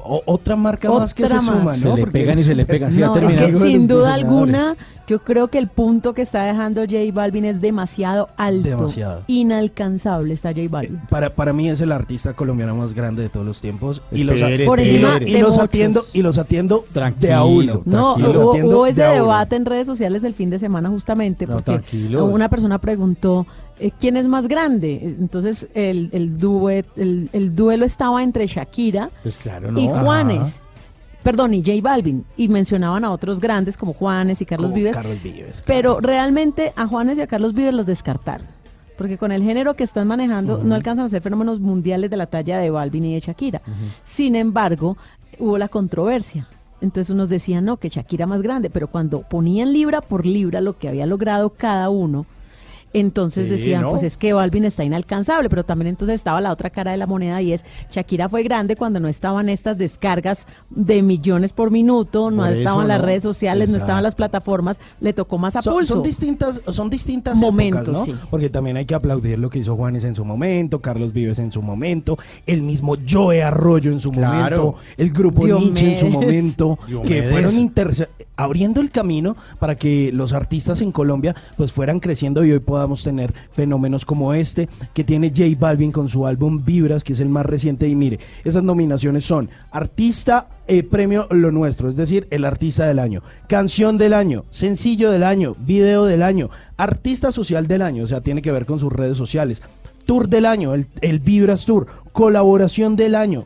O- 0.03 0.21
otra 0.25 0.55
marca 0.55 0.89
más 0.91 1.13
que 1.13 1.27
se 1.27 1.39
suma, 1.39 1.55
más. 1.63 1.81
¿no? 1.81 1.91
Se 1.91 1.95
le 1.97 2.01
Porque 2.03 2.11
pegan 2.19 2.39
y 2.39 2.43
se 2.43 2.55
le 2.55 2.65
pegan. 2.65 2.97
No, 2.99 3.15
es 3.15 3.35
que 3.35 3.55
sin 3.57 3.87
duda 3.87 4.13
alguna, 4.13 4.75
yo 5.07 5.19
creo 5.19 5.49
que 5.49 5.57
el 5.57 5.67
punto 5.67 6.13
que 6.13 6.21
está 6.21 6.43
dejando 6.43 6.81
J 6.81 6.97
Balvin 7.13 7.45
es 7.45 7.59
demasiado 7.61 8.27
alto. 8.37 8.69
Demasiado. 8.69 9.23
Inalcanzable 9.27 10.33
está 10.33 10.49
J 10.49 10.61
Balvin. 10.69 10.99
Para, 11.09 11.33
para 11.35 11.53
mí 11.53 11.69
es 11.69 11.81
el 11.81 11.91
artista 11.91 12.33
colombiano 12.33 12.75
más 12.75 12.93
grande 12.93 13.23
de 13.23 13.29
todos 13.29 13.45
los 13.45 13.59
tiempos. 13.61 14.01
Y 14.11 14.23
los, 14.23 14.35
Espere, 14.39 14.65
Por 14.65 14.79
encima 14.79 15.17
y 15.25 15.37
los 15.39 15.59
atiendo, 15.59 16.01
y 16.13 16.21
los 16.21 16.37
atiendo 16.37 16.85
de 17.19 17.33
a 17.33 17.43
uno. 17.43 17.81
No, 17.85 18.15
Tranquilo. 18.15 18.51
hubo, 18.51 18.85
ese 18.85 19.01
de 19.03 19.13
debate 19.15 19.55
en 19.55 19.65
redes 19.65 19.87
sociales 19.87 20.23
el 20.23 20.33
fin 20.33 20.49
de 20.49 20.59
semana 20.59 20.89
justamente 20.89 21.45
No, 21.45 21.53
porque 21.55 21.71
tranquilos. 21.71 22.29
una 22.31 22.49
persona 22.49 22.77
preguntó 22.79 23.45
eh, 23.79 23.91
quién 23.99 24.15
es 24.17 24.25
más 24.27 24.47
grande. 24.47 25.15
Entonces 25.19 25.67
el, 25.73 26.09
el, 26.13 26.37
duet- 26.37 26.85
el, 26.95 27.29
el 27.33 27.55
duelo 27.55 27.85
estaba 27.85 28.21
entre 28.23 28.45
Shakira 28.47 29.00
Pues 29.23 29.37
claro, 29.37 29.71
¿no? 29.71 29.79
y 29.79 29.87
Ajá. 29.87 30.03
Juanes. 30.03 30.61
Perdón, 31.23 31.53
y 31.53 31.63
J 31.63 31.81
Balvin. 31.81 32.25
Y 32.35 32.47
mencionaban 32.47 33.05
a 33.05 33.11
otros 33.11 33.39
grandes 33.39 33.77
como 33.77 33.93
Juanes 33.93 34.41
y 34.41 34.45
Carlos 34.45 34.71
Como 34.71 34.75
Vives. 34.75 34.95
Carlos 34.95 35.21
Vives, 35.21 35.63
Pero 35.65 35.99
realmente 35.99 36.73
a 36.75 36.87
Juanes 36.87 37.17
y 37.17 37.21
a 37.21 37.27
Carlos 37.27 37.53
Vives 37.53 37.73
los 37.73 37.85
descartaron. 37.85 38.47
Porque 38.97 39.17
con 39.17 39.31
el 39.31 39.43
género 39.43 39.75
que 39.75 39.83
están 39.83 40.07
manejando 40.07 40.59
no 40.63 40.75
alcanzan 40.75 41.05
a 41.05 41.09
ser 41.09 41.21
fenómenos 41.21 41.59
mundiales 41.59 42.09
de 42.09 42.17
la 42.17 42.27
talla 42.27 42.59
de 42.59 42.69
Balvin 42.69 43.05
y 43.05 43.13
de 43.13 43.19
Shakira. 43.19 43.61
Sin 44.03 44.35
embargo, 44.35 44.97
hubo 45.39 45.57
la 45.57 45.67
controversia. 45.69 46.47
Entonces 46.81 47.11
unos 47.11 47.29
decían, 47.29 47.65
no, 47.65 47.77
que 47.77 47.89
Shakira 47.89 48.25
más 48.25 48.41
grande, 48.41 48.69
pero 48.69 48.87
cuando 48.87 49.21
ponían 49.21 49.73
libra 49.73 50.01
por 50.01 50.25
libra 50.25 50.61
lo 50.61 50.77
que 50.77 50.87
había 50.87 51.05
logrado 51.05 51.51
cada 51.51 51.89
uno, 51.89 52.25
entonces 52.93 53.45
Sí, 53.45 53.51
decían, 53.51 53.81
¿no? 53.83 53.91
pues 53.91 54.03
es 54.03 54.17
que 54.17 54.33
Balvin 54.33 54.65
está 54.65 54.83
inalcanzable, 54.83 55.49
pero 55.49 55.63
también 55.63 55.87
entonces 55.87 56.15
estaba 56.15 56.41
la 56.41 56.51
otra 56.51 56.69
cara 56.69 56.91
de 56.91 56.97
la 56.97 57.07
moneda 57.07 57.41
y 57.41 57.53
es, 57.53 57.63
Shakira 57.91 58.27
fue 58.29 58.43
grande 58.43 58.75
cuando 58.75 58.99
no 58.99 59.07
estaban 59.07 59.49
estas 59.49 59.77
descargas 59.77 60.45
de 60.69 61.01
millones 61.01 61.53
por 61.53 61.71
minuto, 61.71 62.31
no 62.31 62.43
Por 62.43 62.53
estaban 62.53 62.79
eso, 62.81 62.87
las 62.87 62.99
¿no? 62.99 63.05
redes 63.05 63.23
sociales, 63.23 63.69
no 63.69 63.77
estaban 63.77 64.03
las 64.03 64.15
plataformas, 64.15 64.79
le 64.99 65.13
tocó 65.13 65.37
más 65.37 65.55
a 65.55 65.61
Son, 65.61 65.73
pulso. 65.73 65.93
son 65.95 66.03
distintas, 66.03 66.61
son 66.67 66.89
distintas 66.89 67.37
Momentos, 67.37 67.81
épocas, 67.89 68.07
¿no? 68.07 68.13
sí. 68.13 68.19
Porque 68.29 68.49
también 68.49 68.77
hay 68.77 68.85
que 68.85 68.95
aplaudir 68.95 69.39
lo 69.39 69.49
que 69.49 69.59
hizo 69.59 69.75
Juanes 69.75 70.03
en 70.03 70.15
su 70.15 70.25
momento, 70.25 70.79
Carlos 70.81 71.13
Vives 71.13 71.39
en 71.39 71.51
su 71.51 71.61
momento, 71.61 72.17
el 72.45 72.61
mismo 72.61 72.95
Joe 73.09 73.41
Arroyo 73.43 73.91
en 73.91 73.99
su 73.99 74.11
Claro. 74.11 74.57
momento, 74.57 74.75
el 74.97 75.11
grupo 75.11 75.47
Nietzsche 75.47 75.93
en 75.93 75.99
su 75.99 76.07
momento, 76.07 76.77
que 77.05 77.23
fueron 77.23 77.55
inter- 77.57 78.09
abriendo 78.35 78.81
el 78.81 78.89
camino 78.91 79.35
para 79.59 79.75
que 79.75 80.11
los 80.11 80.33
artistas 80.33 80.81
en 80.81 80.91
Colombia 80.91 81.35
pues 81.57 81.71
fueran 81.71 81.99
creciendo 81.99 82.43
y 82.43 82.51
hoy 82.51 82.59
podamos 82.81 83.03
tener 83.03 83.31
fenómenos 83.51 84.05
como 84.05 84.33
este 84.33 84.67
que 84.95 85.03
tiene 85.03 85.29
J 85.29 85.43
Balvin 85.59 85.91
con 85.91 86.09
su 86.09 86.25
álbum 86.25 86.65
Vibras, 86.65 87.03
que 87.03 87.13
es 87.13 87.19
el 87.19 87.29
más 87.29 87.45
reciente 87.45 87.87
y 87.87 87.93
mire, 87.93 88.19
esas 88.43 88.63
nominaciones 88.63 89.23
son 89.23 89.51
artista 89.69 90.47
eh, 90.67 90.81
premio 90.81 91.27
Lo 91.29 91.51
Nuestro, 91.51 91.89
es 91.89 91.95
decir, 91.95 92.27
el 92.31 92.43
artista 92.43 92.87
del 92.87 92.97
año, 92.97 93.21
canción 93.47 93.99
del 93.99 94.15
año, 94.15 94.45
sencillo 94.49 95.11
del 95.11 95.21
año, 95.21 95.55
video 95.59 96.05
del 96.05 96.23
año, 96.23 96.49
artista 96.75 97.31
social 97.31 97.67
del 97.67 97.83
año, 97.83 98.03
o 98.03 98.07
sea, 98.07 98.21
tiene 98.21 98.41
que 98.41 98.51
ver 98.51 98.65
con 98.65 98.79
sus 98.79 98.91
redes 98.91 99.15
sociales. 99.15 99.61
Tour 100.07 100.27
del 100.27 100.47
año, 100.47 100.73
el, 100.73 100.87
el 101.01 101.19
Vibras 101.19 101.65
Tour, 101.65 101.85
colaboración 102.11 102.95
del 102.95 103.13
año, 103.13 103.45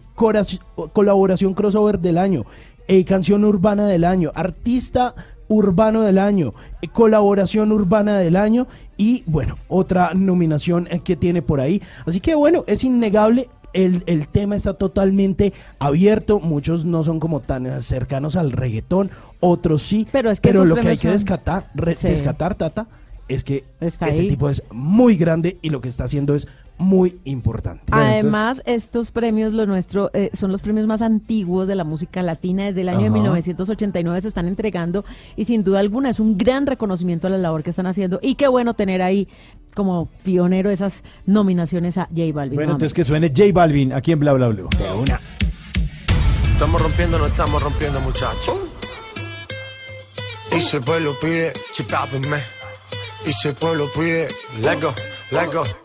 colaboración 0.93 1.53
crossover 1.55 1.99
del 1.99 2.17
año, 2.17 2.45
eh, 2.87 3.03
canción 3.03 3.43
urbana 3.43 3.85
del 3.85 4.05
año, 4.05 4.31
artista 4.33 5.13
urbano 5.47 6.01
del 6.01 6.17
año, 6.17 6.53
eh, 6.81 6.87
colaboración 6.87 7.71
urbana 7.71 8.17
del 8.17 8.35
año 8.35 8.67
y 8.97 9.23
bueno, 9.25 9.57
otra 9.67 10.13
nominación 10.13 10.87
eh, 10.89 10.99
que 11.03 11.15
tiene 11.15 11.41
por 11.41 11.59
ahí. 11.59 11.81
Así 12.05 12.19
que 12.19 12.35
bueno, 12.35 12.63
es 12.67 12.83
innegable. 12.83 13.49
El, 13.73 14.03
el 14.05 14.29
tema 14.29 14.55
está 14.55 14.75
totalmente 14.75 15.51
abierto, 15.79 16.39
muchos 16.39 16.85
no 16.85 17.03
son 17.03 17.19
como 17.19 17.41
tan 17.41 17.65
eh, 17.65 17.81
cercanos 17.81 18.37
al 18.37 18.53
reggaetón, 18.53 19.11
otros 19.41 19.83
sí, 19.83 20.07
Pero 20.13 20.31
es 20.31 20.39
que 20.39 20.51
esos 20.51 20.65
lo 20.65 20.75
que 20.77 20.87
hay 20.87 20.97
que 20.97 21.09
descatar, 21.09 21.71
re- 21.75 21.95
Sí. 21.95 22.07
descatar, 22.07 22.55
Tata, 22.55 22.87
es 23.27 23.43
que 23.43 23.65
Está 23.81 24.07
este 24.07 24.21
ahí. 24.21 24.29
tipo 24.29 24.47
es 24.49 24.63
muy 24.71 25.17
grande 25.17 25.57
y 25.61 25.71
lo 25.71 25.81
que 25.81 25.89
está 25.89 26.05
haciendo 26.05 26.35
es 26.35 26.47
muy 26.77 27.19
importante. 27.23 27.83
Además, 27.91 28.61
estos 28.65 29.11
premios, 29.11 29.53
lo 29.53 29.65
nuestro, 29.65 30.11
eh, 30.13 30.29
son 30.33 30.51
los 30.51 30.61
premios 30.61 30.87
más 30.87 31.01
antiguos 31.01 31.67
de 31.67 31.75
la 31.75 31.83
música 31.83 32.21
latina. 32.21 32.65
Desde 32.65 32.81
el 32.81 32.89
año 32.89 32.99
de 32.99 33.05
Ajá. 33.07 33.13
1989 33.13 34.21
se 34.21 34.27
están 34.27 34.47
entregando 34.47 35.05
y 35.35 35.45
sin 35.45 35.63
duda 35.63 35.79
alguna 35.79 36.09
es 36.09 36.19
un 36.19 36.37
gran 36.37 36.65
reconocimiento 36.65 37.27
a 37.27 37.29
la 37.29 37.37
labor 37.37 37.63
que 37.63 37.69
están 37.69 37.87
haciendo. 37.87 38.19
Y 38.21 38.35
qué 38.35 38.47
bueno 38.47 38.73
tener 38.73 39.01
ahí 39.01 39.27
como 39.73 40.07
pionero 40.23 40.69
esas 40.69 41.03
nominaciones 41.25 41.97
a 41.97 42.05
J 42.05 42.31
Balvin. 42.33 42.55
Bueno, 42.55 42.73
entonces 42.73 42.93
que 42.93 43.03
suene 43.03 43.29
J 43.29 43.51
Balvin 43.53 43.93
aquí 43.93 44.11
en 44.11 44.19
Bla 44.19 44.33
Bla 44.33 44.49
Blue. 44.49 44.69
Estamos 46.51 46.81
rompiendo, 46.81 47.19
no 47.19 47.25
estamos 47.25 47.61
rompiendo, 47.61 47.99
muchachos. 48.01 48.55
Y 50.55 50.61
si 50.61 50.77
el 50.77 50.83
pueblo 50.83 51.13
pide, 51.19 51.51
chipápenme. 51.73 52.37
Y 53.25 53.33
si 53.33 53.49
el 53.49 53.55
pueblo 53.55 53.89
pide, 53.93 54.27
let 54.61 54.79
go, 54.81 54.93
let 55.31 55.51
go. 55.53 55.84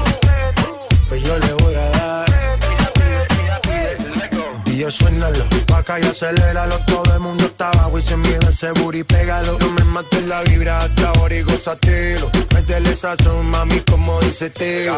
acá 5.81 5.99
y 5.99 6.03
aceléralo 6.03 6.77
Todo 6.85 7.13
el 7.13 7.19
mundo 7.19 7.45
está 7.45 7.69
abajo 7.69 7.99
y 7.99 8.01
sin 8.01 8.21
miedo 8.21 8.49
ese 8.49 8.71
booty 8.71 9.03
pégalo. 9.03 9.57
No 9.59 9.71
me 9.71 9.83
mates 9.85 10.23
la 10.27 10.41
vibra 10.43 10.79
hasta 10.79 11.09
ahora 11.09 11.35
y 11.35 11.41
gózatelo 11.41 12.31
Métele 12.53 12.95
sazón, 12.95 13.47
mami, 13.47 13.79
como 13.81 14.19
dice 14.21 14.49
Teo. 14.49 14.95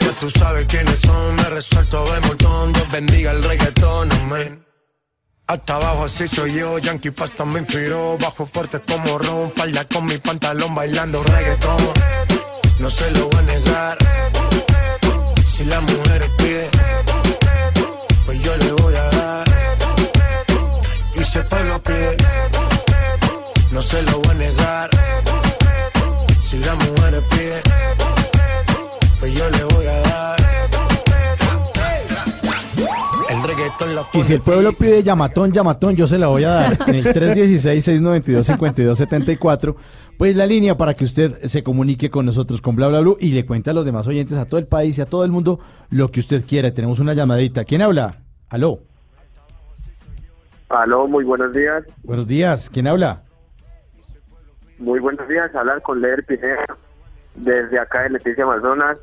Ya 0.00 0.10
tú 0.18 0.30
sabes 0.30 0.66
quiénes 0.66 0.98
son, 1.00 1.36
me 1.36 1.44
resuelto 1.44 2.04
de 2.12 2.20
montón. 2.20 2.72
Dios 2.72 2.90
bendiga 2.90 3.30
el 3.30 3.42
reggaetón, 3.42 4.12
amén. 4.12 4.64
Hasta 5.46 5.74
abajo 5.76 6.04
así 6.04 6.26
soy 6.26 6.54
yo, 6.54 6.78
Yankee 6.78 7.10
Pasta 7.10 7.44
me 7.44 7.60
inspiró 7.60 8.16
Bajo 8.18 8.46
fuerte 8.46 8.80
como 8.80 9.18
Ron, 9.18 9.52
falda 9.52 9.84
con 9.86 10.06
mi 10.06 10.16
pantalón 10.18 10.74
bailando 10.74 11.22
reggaetón. 11.22 11.76
No 12.78 12.90
se 12.90 13.10
lo 13.10 13.28
voy 13.28 13.38
a 13.38 13.42
negar. 13.42 13.98
Si 15.46 15.64
la 15.64 15.80
mujer 15.80 16.30
pide 16.38 16.70
pues 18.24 18.42
yo 18.42 18.56
le 18.56 18.72
voy. 18.72 18.83
Y 21.34 21.36
si 21.36 21.40
el 21.40 21.46
pueblo 21.46 21.82
pide, 21.82 22.16
no 23.72 23.82
se 23.82 24.00
lo 24.02 24.20
voy 24.20 24.30
a 24.30 24.34
negar. 24.34 24.88
Si 26.40 26.60
la 26.60 26.76
mujer 26.76 27.20
pide, 27.28 27.60
pues 29.18 29.34
yo 29.34 29.50
le 29.50 29.64
voy 29.64 29.86
a 29.86 30.00
dar. 30.02 30.38
El 33.30 33.42
reggaetón 33.42 33.96
la 33.96 34.06
Y 34.12 34.22
si 34.22 34.34
el 34.34 34.42
pueblo 34.42 34.74
pide 34.74 35.02
llamatón, 35.02 35.50
llamatón, 35.50 35.96
yo 35.96 36.06
se 36.06 36.20
la 36.20 36.28
voy 36.28 36.44
a 36.44 36.50
dar 36.50 36.78
en 36.86 36.94
el 36.94 37.06
316-692-5274. 37.06 39.74
Pues 40.16 40.36
la 40.36 40.46
línea 40.46 40.76
para 40.76 40.94
que 40.94 41.02
usted 41.02 41.44
se 41.46 41.64
comunique 41.64 42.10
con 42.10 42.26
nosotros 42.26 42.60
con 42.60 42.76
Bla 42.76 42.86
Bla 42.86 43.00
Blue 43.00 43.16
y 43.18 43.30
le 43.30 43.44
cuente 43.44 43.70
a 43.70 43.72
los 43.72 43.84
demás 43.84 44.06
oyentes, 44.06 44.36
a 44.36 44.44
todo 44.44 44.58
el 44.58 44.68
país 44.68 44.98
y 44.98 45.00
a 45.00 45.06
todo 45.06 45.24
el 45.24 45.32
mundo 45.32 45.58
lo 45.90 46.12
que 46.12 46.20
usted 46.20 46.44
quiera. 46.46 46.72
Tenemos 46.72 47.00
una 47.00 47.12
llamadita. 47.12 47.64
¿Quién 47.64 47.82
habla? 47.82 48.22
Aló. 48.48 48.93
Aló, 50.74 51.06
muy 51.06 51.24
buenos 51.24 51.52
días. 51.52 51.84
Buenos 52.02 52.26
días. 52.26 52.68
¿Quién 52.68 52.86
habla? 52.86 53.22
Muy 54.78 54.98
buenos 55.00 55.26
días. 55.28 55.54
Hablar 55.54 55.82
con 55.82 56.00
Leder 56.00 56.24
Pineda 56.24 56.66
desde 57.36 57.78
acá 57.78 58.02
de 58.02 58.10
Leticia 58.10 58.44
Amazonas, 58.44 58.98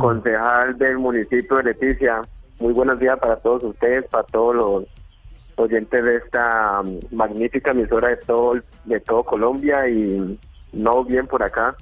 concejal 0.00 0.76
del 0.78 0.98
municipio 0.98 1.56
de 1.58 1.64
Leticia. 1.64 2.22
Muy 2.58 2.72
buenos 2.72 2.98
días 2.98 3.18
para 3.18 3.36
todos 3.36 3.64
ustedes, 3.64 4.04
para 4.06 4.24
todos 4.24 4.54
los 4.54 4.84
oyentes 5.56 6.04
de 6.04 6.16
esta 6.16 6.80
um, 6.80 6.98
magnífica 7.10 7.70
emisora 7.70 8.08
de 8.08 8.16
todo, 8.16 8.54
de 8.84 9.00
todo 9.00 9.24
Colombia 9.24 9.88
y 9.88 10.38
no 10.72 11.04
bien 11.04 11.26
por 11.26 11.42
acá. 11.42 11.74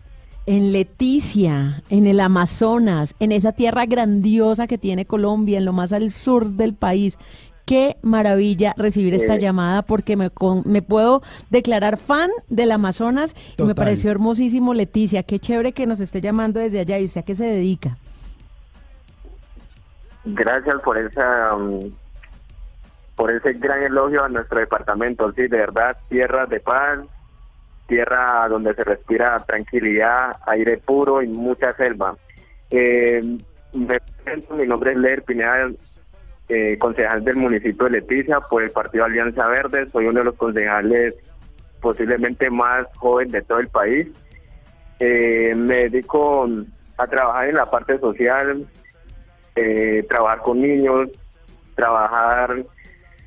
En 0.47 0.73
Leticia, 0.73 1.83
en 1.91 2.07
el 2.07 2.21
Amazonas, 2.21 3.15
en 3.21 3.33
esa 3.33 3.53
tierra 3.53 3.85
grandiosa 3.85 4.67
que 4.67 4.79
tiene 4.79 5.05
Colombia, 5.05 5.59
en 5.59 5.65
lo 5.65 5.73
más 5.73 5.93
al 5.93 6.11
sur 6.11 6.47
del 6.47 6.75
país. 6.75 7.19
Qué 7.69 7.99
maravilla 8.01 8.73
recibir 8.79 9.13
esta 9.15 9.35
Eh. 9.35 9.41
llamada 9.41 9.83
porque 9.83 10.17
me, 10.17 10.31
con- 10.31 10.63
me 10.65 10.81
puedo 10.81 11.21
declarar 11.51 11.99
fan 11.99 12.31
del 12.49 12.73
Amazonas 12.73 13.37
y 13.59 13.63
me 13.63 13.75
pareció 13.75 14.11
hermosísimo 14.11 14.73
Leticia. 14.73 15.23
Qué 15.23 15.39
chévere 15.39 15.73
que 15.73 15.87
nos 15.87 16.01
esté 16.01 16.23
llamando 16.23 16.61
desde 16.61 16.81
allá 16.81 16.99
y 16.99 17.05
usted 17.05 17.21
a 17.21 17.25
qué 17.27 17.35
se 17.35 17.45
dedica. 17.45 17.99
Gracias 20.25 20.81
por 20.83 20.97
esa 20.99 21.55
um, 21.55 21.91
por 23.17 23.31
ese 23.33 23.53
gran 23.53 23.83
elogio 23.83 24.25
a 24.25 24.29
nuestro 24.31 24.61
departamento. 24.61 25.31
Sí, 25.33 25.43
de 25.43 25.49
verdad, 25.59 25.95
tierra 26.09 26.47
de 26.47 26.61
paz, 26.61 27.01
tierra 27.87 28.47
donde 28.49 28.75
se 28.77 28.85
respira 28.85 29.39
tranquilidad, 29.47 30.37
aire 30.47 30.79
puro 30.79 31.21
y 31.23 31.27
mucha 31.29 31.75
selva. 31.77 32.17
Eh, 32.71 33.21
me 33.75 34.01
presento, 34.01 34.55
mi 34.55 34.67
nombre 34.67 34.93
es 34.93 34.97
Leer 34.97 35.23
Pineda, 35.23 35.69
eh, 36.49 36.79
concejal 36.79 37.25
del 37.25 37.37
municipio 37.37 37.85
de 37.85 38.01
Leticia 38.01 38.41
por 38.41 38.63
el 38.63 38.71
Partido 38.71 39.05
Alianza 39.05 39.47
Verde. 39.47 39.89
Soy 39.91 40.07
uno 40.07 40.21
de 40.21 40.25
los 40.27 40.37
concejales 40.37 41.15
posiblemente 41.81 42.51
más 42.51 42.85
joven 42.97 43.29
de 43.29 43.43
todo 43.43 43.59
el 43.59 43.69
país. 43.69 44.09
Eh, 45.01 45.55
me 45.55 45.89
dedico 45.89 46.49
a 46.97 47.07
trabajar 47.07 47.49
en 47.49 47.57
la 47.57 47.67
parte 47.67 47.99
social, 47.99 48.67
eh, 49.57 50.05
trabajar 50.09 50.39
con 50.41 50.61
niños, 50.61 51.09
trabajar 51.75 52.65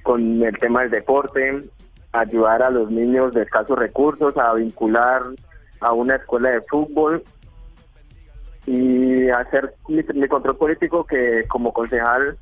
con 0.04 0.44
el 0.44 0.58
tema 0.58 0.82
del 0.82 0.92
deporte, 0.92 1.64
ayudar 2.12 2.64
a 2.64 2.70
los 2.70 2.92
niños 2.92 3.34
de 3.34 3.44
escasos 3.44 3.78
recursos 3.78 4.36
a 4.38 4.54
vincular 4.54 5.22
a 5.80 5.94
una 5.94 6.16
escuela 6.16 6.50
de 6.50 6.62
fútbol 6.62 7.24
y 8.66 9.30
hacer 9.30 9.74
mi, 9.88 10.28
control 10.28 10.58
político 10.58 11.06
que 11.06 11.46
como 11.48 11.74
concejal 11.74 12.38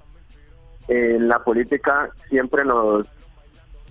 en 0.89 1.27
la 1.27 1.39
política 1.39 2.09
siempre 2.29 2.65
nos 2.65 3.05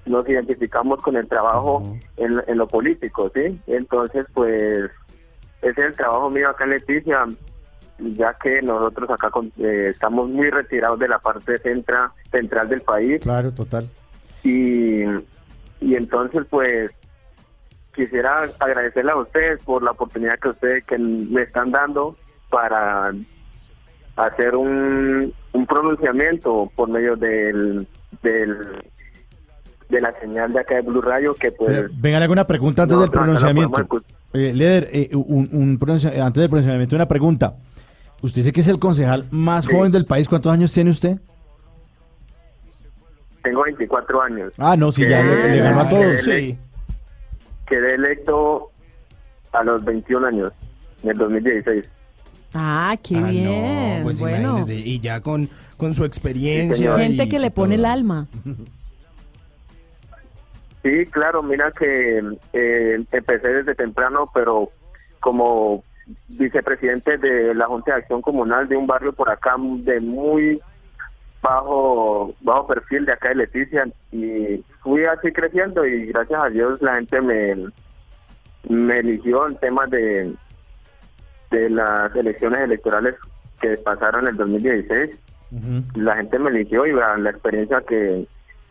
nos 0.07 0.27
identificamos 0.29 1.03
con 1.03 1.17
el 1.17 1.29
trabajo 1.29 1.83
en, 2.17 2.43
en 2.47 2.57
lo 2.59 2.67
político, 2.67 3.31
¿sí? 3.35 3.61
Entonces, 3.67 4.27
pues, 4.33 4.91
ese 5.61 5.71
es 5.71 5.79
el 5.79 5.97
trabajo 5.97 6.31
mío 6.31 6.49
acá 6.49 6.65
en 6.65 6.71
Leticia, 6.71 7.27
ya 7.99 8.35
que 8.43 8.63
nosotros 8.63 9.11
acá 9.11 9.29
con- 9.29 9.53
eh, 9.59 9.89
estamos 9.93 10.31
muy 10.31 10.49
retirados 10.49 10.99
de 10.99 11.09
la 11.09 11.19
parte 11.19 11.59
centra, 11.59 12.11
central 12.31 12.71
del 12.71 12.81
país 12.81 13.21
Claro, 13.21 13.53
total. 13.53 13.91
y, 14.43 15.03
y 15.81 15.95
entonces 15.95 16.47
pues 16.49 16.91
quisiera 17.95 18.45
agradecerle 18.61 19.11
a 19.13 19.17
ustedes 19.17 19.63
por 19.63 19.83
la 19.83 19.91
oportunidad 19.91 20.39
que 20.39 20.49
ustedes 20.49 20.85
que 20.85 20.97
me 20.97 21.43
están 21.43 21.71
dando 21.73 22.17
para 22.49 23.13
hacer 24.19 24.55
un, 24.57 25.33
un 25.53 25.67
pronunciamiento 25.67 26.71
por 26.77 26.89
medio 26.91 27.17
del, 27.17 27.87
del 28.23 28.57
de 29.89 30.01
la 30.03 30.13
señal 30.21 30.53
de 30.53 30.61
acá 30.61 30.75
de 30.77 30.83
Blue 30.83 31.01
Radio 31.01 31.35
que 31.35 31.51
pues 31.51 31.89
venga, 32.01 32.19
le 32.19 32.25
hago 32.25 32.33
una 32.35 32.47
pregunta 32.47 32.83
antes 32.83 32.97
No, 32.97 33.03
del 33.03 33.11
no, 33.11 33.17
no 33.17 33.23
pronunciamiento. 33.23 33.71
podemos 33.87 34.03
Eh, 34.35 34.53
Leder, 34.55 34.89
eh, 34.93 35.09
un, 35.15 35.49
un 35.53 35.79
pronuncia- 35.79 36.11
antes 36.27 36.41
del 36.43 36.51
pronunciamiento, 36.51 36.95
una 36.97 37.09
pregunta. 37.09 37.55
Usted 38.21 38.41
dice 38.41 38.53
que 38.53 38.61
es 38.61 38.69
el 38.69 38.79
concejal 38.79 39.25
más 39.31 39.67
joven 39.67 39.93
del 39.93 40.05
país. 40.05 40.29
¿Cuántos 40.29 40.53
años 40.53 40.73
tiene 40.73 40.91
usted? 40.91 41.19
tengo 43.43 43.63
24 43.63 44.21
años 44.21 44.53
Ah, 44.59 44.77
no, 44.77 44.93
sí, 44.93 45.09
ya 45.09 45.23
le, 45.23 45.51
le 45.53 45.61
ganó 45.61 45.81
a 45.81 45.89
todos. 45.89 46.23
Quedé, 46.25 46.59
quedé 47.67 47.95
electo 47.95 48.71
a 49.53 49.63
los 49.65 49.83
21 49.85 50.27
años 50.27 50.53
en 51.03 51.11
el 51.11 51.17
2016 51.19 51.85
Ah, 52.55 52.97
qué 53.03 53.17
Ah, 53.17 53.21
no, 53.21 53.29
bien. 53.29 54.01
pues 54.03 54.21
bueno, 54.21 54.59
imagínese, 54.59 54.75
y 54.77 55.01
ya 55.01 55.21
con, 55.21 55.49
con 55.77 55.93
su 55.95 56.05
experiencia. 56.05 56.97
gente 56.99 57.25
y 57.25 57.29
que 57.29 57.39
le 57.39 57.51
pone 57.51 57.77
todo. 57.77 57.85
el 57.87 57.91
alma. 57.91 58.27
Sí, 60.83 61.05
claro, 61.11 61.43
mira 61.43 61.73
que 61.73 62.23
eh, 62.53 63.05
empecé 63.13 63.49
desde 63.49 63.75
temprano, 63.75 64.31
pero 64.33 64.71
como 65.21 65.83
vicepresidente 66.29 67.19
de 67.19 67.55
la 67.55 67.67
Junta 67.67 67.93
de 67.93 67.99
Acción 67.99 68.23
Comunal 68.23 68.69
de 68.69 68.77
un 68.77 68.87
barrio 68.87 69.13
por 69.13 69.29
acá 69.29 69.57
de 69.59 70.01
muy 70.01 70.59
bajo 71.43 72.35
bajo 72.41 72.67
perfil 72.67 73.05
de 73.05 73.13
acá 73.13 73.29
de 73.29 73.35
Leticia 73.37 73.87
y 74.11 74.65
fui 74.83 75.05
así 75.05 75.31
creciendo 75.33 75.85
y 75.87 76.07
gracias 76.07 76.43
a 76.43 76.49
Dios 76.49 76.81
la 76.81 76.95
gente 76.95 77.21
me 77.21 77.57
me 78.69 78.99
eligió 79.01 79.47
en 79.47 79.57
temas 79.59 79.89
de 79.91 80.33
de 81.51 81.71
las 81.71 82.15
elecciones 82.15 82.61
electorales 82.61 83.15
que 83.61 83.77
pasaron 83.79 84.23
en 84.23 84.31
el 84.31 84.37
2016 84.37 85.19
la 85.95 86.17
gente 86.17 86.39
me 86.39 86.51
eligió 86.51 86.87
y 86.87 86.93
la, 86.93 87.17
la 87.17 87.31
experiencia 87.31 87.83
que, 87.89 88.27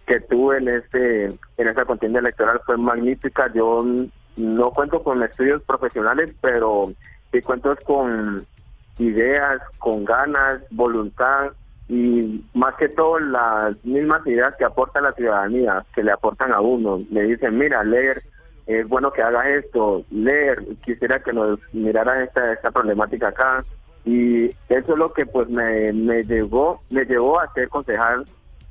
que 0.05 0.19
tuve 0.21 0.57
en 0.57 0.67
este 0.69 1.25
en 1.25 1.67
esta 1.67 1.85
contienda 1.85 2.19
electoral 2.19 2.61
fue 2.65 2.77
magnífica. 2.77 3.51
Yo 3.53 3.83
no 4.35 4.71
cuento 4.71 5.03
con 5.03 5.23
estudios 5.23 5.61
profesionales, 5.63 6.35
pero 6.41 6.91
sí 7.31 7.41
cuento 7.41 7.75
con 7.85 8.45
ideas, 8.99 9.61
con 9.79 10.05
ganas, 10.05 10.61
voluntad 10.69 11.51
y 11.89 12.43
más 12.53 12.75
que 12.75 12.89
todo 12.89 13.19
las 13.19 13.83
mismas 13.83 14.25
ideas 14.27 14.53
que 14.57 14.65
aporta 14.65 15.01
la 15.01 15.13
ciudadanía, 15.13 15.83
que 15.95 16.03
le 16.03 16.11
aportan 16.11 16.53
a 16.53 16.59
uno. 16.59 17.01
Me 17.09 17.23
dicen, 17.23 17.57
mira, 17.57 17.83
leer, 17.83 18.21
es 18.67 18.87
bueno 18.87 19.11
que 19.11 19.21
haga 19.21 19.49
esto, 19.49 20.03
leer, 20.11 20.63
quisiera 20.85 21.21
que 21.23 21.33
nos 21.33 21.59
mirara 21.73 22.23
esta, 22.23 22.53
esta 22.53 22.69
problemática 22.71 23.29
acá. 23.29 23.63
Y 24.05 24.45
eso 24.69 24.93
es 24.93 24.97
lo 24.97 25.11
que 25.11 25.25
pues 25.25 25.49
me, 25.49 25.91
me 25.93 26.23
llevó, 26.23 26.81
me 26.89 27.03
llevó 27.05 27.39
a 27.39 27.51
ser 27.53 27.67
concejal 27.69 28.23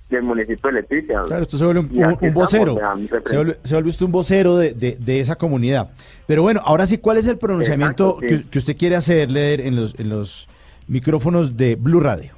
del 0.08 0.22
municipio 0.22 0.70
de 0.70 0.80
Leticia. 0.80 1.22
Claro, 1.26 1.42
usted 1.42 1.58
se 1.58 1.64
vuelve 1.64 1.80
un, 1.80 2.16
un- 2.20 2.32
vocero. 2.34 2.74
estamos, 2.74 3.10
Se 3.24 3.36
vuelve, 3.36 3.56
se 3.62 3.74
vuelve 3.74 3.90
usted 3.90 4.06
un 4.06 4.12
vocero 4.12 4.56
de, 4.56 4.72
de- 4.72 4.96
de 4.98 5.20
esa 5.20 5.36
comunidad. 5.36 5.90
Pero 6.26 6.42
bueno, 6.42 6.60
ahora 6.64 6.86
sí, 6.86 6.98
¿cuál 6.98 7.18
es 7.18 7.26
el 7.26 7.38
pronunciamiento 7.38 8.18
Exacto, 8.22 8.36
sí. 8.36 8.44
que, 8.44 8.50
que 8.50 8.58
usted 8.58 8.76
quiere 8.76 8.96
hacer, 8.96 9.30
leer 9.30 9.60
en 9.60 9.76
los, 9.76 9.98
en 9.98 10.08
los 10.10 10.48
micrófonos 10.88 11.56
de 11.56 11.74
Blue 11.76 12.00
Radio? 12.00 12.32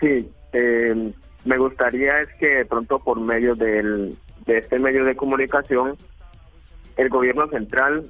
Sí, 0.00 0.28
eh, 0.52 1.12
me 1.44 1.56
gustaría 1.56 2.20
es 2.20 2.28
que 2.38 2.46
de 2.48 2.64
pronto 2.64 2.98
por 2.98 3.20
medio 3.20 3.54
del, 3.54 4.14
de 4.46 4.58
este 4.58 4.78
medio 4.78 5.04
de 5.04 5.16
comunicación, 5.16 5.96
el 6.96 7.08
gobierno 7.08 7.48
central 7.48 8.06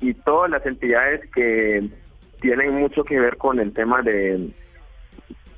y 0.00 0.14
todas 0.14 0.50
las 0.50 0.64
entidades 0.66 1.28
que 1.30 1.88
tienen 2.40 2.78
mucho 2.78 3.04
que 3.04 3.20
ver 3.20 3.36
con 3.36 3.60
el 3.60 3.72
tema 3.72 4.02
de, 4.02 4.50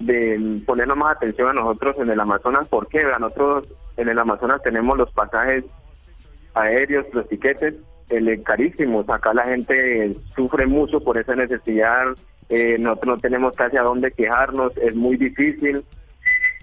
de 0.01 0.62
ponernos 0.66 0.97
más 0.97 1.16
atención 1.16 1.48
a 1.51 1.52
nosotros 1.52 1.97
en 1.98 2.10
el 2.10 2.20
Amazonas, 2.20 2.66
porque 2.68 3.02
nosotros 3.18 3.68
en 3.97 4.09
el 4.09 4.18
Amazonas 4.18 4.62
tenemos 4.62 4.98
los 4.98 5.10
pasajes 5.12 5.64
aéreos, 6.55 7.06
los 7.12 7.28
tiquetes, 7.28 7.74
eh, 8.10 8.43
carísimos. 8.43 9.09
Acá 9.09 9.32
la 9.32 9.44
gente 9.44 10.14
sufre 10.34 10.66
mucho 10.66 11.01
por 11.01 11.18
esa 11.18 11.34
necesidad. 11.34 12.06
Eh, 12.48 12.76
nosotros 12.78 13.16
no 13.16 13.20
tenemos 13.20 13.56
casi 13.56 13.76
a 13.76 13.82
dónde 13.82 14.10
quejarnos, 14.10 14.76
es 14.76 14.94
muy 14.94 15.16
difícil. 15.16 15.84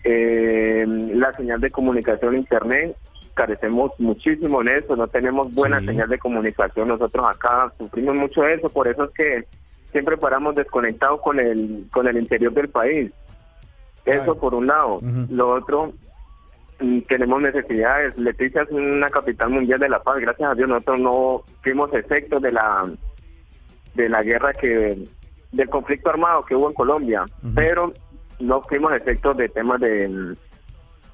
Eh, 0.04 0.86
la 0.88 1.34
señal 1.34 1.60
de 1.60 1.72
comunicación 1.72 2.38
internet, 2.38 2.96
carecemos 3.40 3.94
muchísimo 4.00 4.62
en 4.62 4.68
eso, 4.68 4.98
no 4.98 5.08
tenemos 5.08 5.54
buena 5.54 5.80
señal 5.80 6.10
de 6.10 6.20
comunicación. 6.20 6.90
Nosotros 6.90 7.26
acá 7.26 7.72
sufrimos 7.78 8.14
mucho 8.16 8.42
de 8.42 8.56
eso, 8.56 8.68
por 8.68 8.86
eso 8.86 9.06
es 9.06 9.12
que 9.12 9.46
siempre 9.94 10.18
paramos 10.18 10.56
desconectados 10.56 11.22
con 11.22 11.40
el, 11.40 11.86
con 11.90 12.06
el 12.10 12.18
interior 12.18 12.52
del 12.52 12.68
país. 12.68 13.10
Eso 14.04 14.38
por 14.38 14.54
un 14.56 14.68
lado. 14.68 15.00
Lo 15.30 15.52
otro, 15.52 15.94
mm, 16.82 17.00
tenemos 17.08 17.42
necesidades. 17.42 18.18
Leticia 18.18 18.64
es 18.64 18.72
una 18.72 19.10
capital 19.10 19.52
mundial 19.52 19.80
de 19.80 19.88
la 19.88 20.04
paz. 20.04 20.18
Gracias 20.18 20.50
a 20.50 20.56
Dios 20.56 20.68
nosotros 20.68 21.00
no 21.00 21.44
fuimos 21.64 21.94
efectos 21.94 22.42
de 22.42 22.52
la 22.52 22.92
de 23.96 24.10
la 24.10 24.22
guerra 24.22 24.52
que 24.52 25.02
del 25.54 25.70
conflicto 25.70 26.10
armado 26.10 26.44
que 26.44 26.56
hubo 26.56 26.68
en 26.68 26.76
Colombia, 26.76 27.24
pero 27.56 27.94
no 28.40 28.62
fuimos 28.64 28.92
efectos 28.94 29.38
de 29.38 29.48
temas 29.48 29.80
de, 29.80 30.36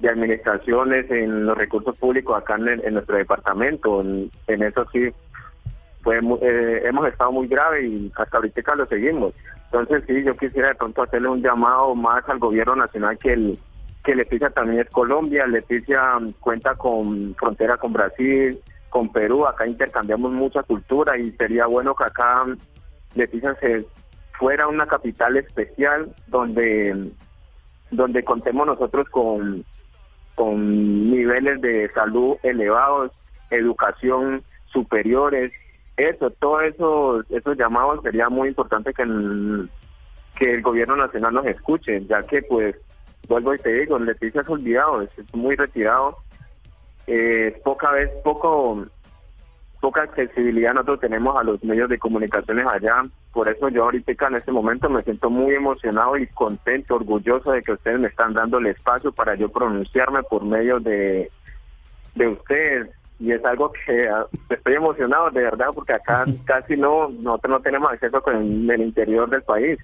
de 0.00 0.08
administraciones 0.10 1.10
en 1.10 1.46
los 1.46 1.56
recursos 1.56 1.96
públicos 1.98 2.36
acá 2.36 2.56
en, 2.56 2.68
en 2.84 2.94
nuestro 2.94 3.16
departamento. 3.16 4.00
En, 4.02 4.30
eso 4.62 4.86
sí 4.92 5.10
mu- 6.22 6.38
eh, 6.42 6.82
hemos 6.84 7.08
estado 7.08 7.32
muy 7.32 7.48
grave 7.48 7.86
y 7.86 8.12
hasta 8.16 8.36
ahorita 8.36 8.74
lo 8.74 8.86
seguimos. 8.86 9.32
Entonces 9.72 10.04
sí, 10.06 10.22
yo 10.22 10.34
quisiera 10.36 10.68
de 10.68 10.74
pronto 10.76 11.02
hacerle 11.02 11.28
un 11.28 11.42
llamado 11.42 11.94
más 11.94 12.28
al 12.28 12.38
gobierno 12.38 12.76
nacional 12.76 13.18
que 13.18 13.32
el 13.32 13.58
que 14.04 14.14
Leticia 14.14 14.50
también 14.50 14.82
es 14.82 14.90
Colombia, 14.90 15.48
Leticia 15.48 16.16
mm, 16.20 16.34
cuenta 16.38 16.76
con 16.76 17.34
frontera 17.34 17.76
con 17.76 17.92
Brasil, 17.92 18.56
con 18.88 19.10
Perú, 19.10 19.44
acá 19.46 19.66
intercambiamos 19.66 20.30
mucha 20.30 20.62
cultura 20.62 21.18
y 21.18 21.32
sería 21.32 21.66
bueno 21.66 21.92
que 21.96 22.04
acá 22.04 22.44
mm, 22.44 22.56
Leticia 23.16 23.56
se 23.56 23.84
fuera 24.38 24.68
una 24.68 24.86
capital 24.86 25.36
especial 25.36 26.14
donde 26.28 26.94
mm, 26.94 27.08
donde 27.90 28.22
contemos 28.24 28.66
nosotros 28.68 29.08
con 29.08 29.64
con 30.36 31.10
niveles 31.10 31.60
de 31.60 31.90
salud 31.92 32.36
elevados, 32.44 33.10
educación 33.50 34.44
superiores, 34.66 35.52
eso, 35.96 36.30
todo 36.30 36.60
eso, 36.60 37.24
esos 37.30 37.56
llamados 37.56 38.02
sería 38.02 38.28
muy 38.28 38.48
importante 38.48 38.92
que 38.92 39.02
el, 39.02 39.70
que 40.38 40.54
el 40.54 40.62
gobierno 40.62 40.94
nacional 40.94 41.34
nos 41.34 41.46
escuche, 41.46 42.04
ya 42.06 42.22
que 42.22 42.42
pues, 42.42 42.76
vuelvo 43.28 43.54
y 43.54 43.58
te 43.58 43.72
digo, 43.72 43.98
Leticia 43.98 44.42
es 44.42 44.48
olvidado, 44.48 45.02
es 45.02 45.34
muy 45.34 45.56
retirado, 45.56 46.18
eh, 47.06 47.58
poca 47.64 47.92
vez, 47.92 48.10
poco, 48.22 48.84
poca 49.86 50.02
accesibilidad 50.02 50.74
nosotros 50.74 50.98
tenemos 50.98 51.36
a 51.36 51.44
los 51.44 51.62
medios 51.62 51.88
de 51.88 51.96
comunicaciones 51.96 52.66
allá, 52.66 53.02
por 53.32 53.48
eso 53.48 53.68
yo 53.68 53.84
ahorita 53.84 54.26
en 54.26 54.34
este 54.34 54.50
momento 54.50 54.90
me 54.90 55.00
siento 55.04 55.30
muy 55.30 55.54
emocionado 55.54 56.16
y 56.16 56.26
contento, 56.26 56.96
orgulloso 56.96 57.52
de 57.52 57.62
que 57.62 57.70
ustedes 57.70 58.00
me 58.00 58.08
están 58.08 58.34
dando 58.34 58.58
el 58.58 58.66
espacio 58.66 59.12
para 59.12 59.36
yo 59.36 59.48
pronunciarme 59.48 60.24
por 60.24 60.44
medio 60.44 60.80
de, 60.80 61.30
de 62.16 62.26
ustedes. 62.26 62.88
Y 63.20 63.30
es 63.30 63.44
algo 63.44 63.70
que 63.70 64.08
ah, 64.08 64.26
estoy 64.50 64.74
emocionado 64.74 65.30
de 65.30 65.42
verdad 65.42 65.68
porque 65.72 65.92
acá 65.92 66.24
casi 66.44 66.76
no 66.76 67.08
nosotros 67.08 67.52
no 67.52 67.60
tenemos 67.60 67.92
acceso 67.92 68.20
con 68.20 68.34
el, 68.34 68.68
el 68.68 68.80
interior 68.80 69.30
del 69.30 69.42
país. 69.42 69.78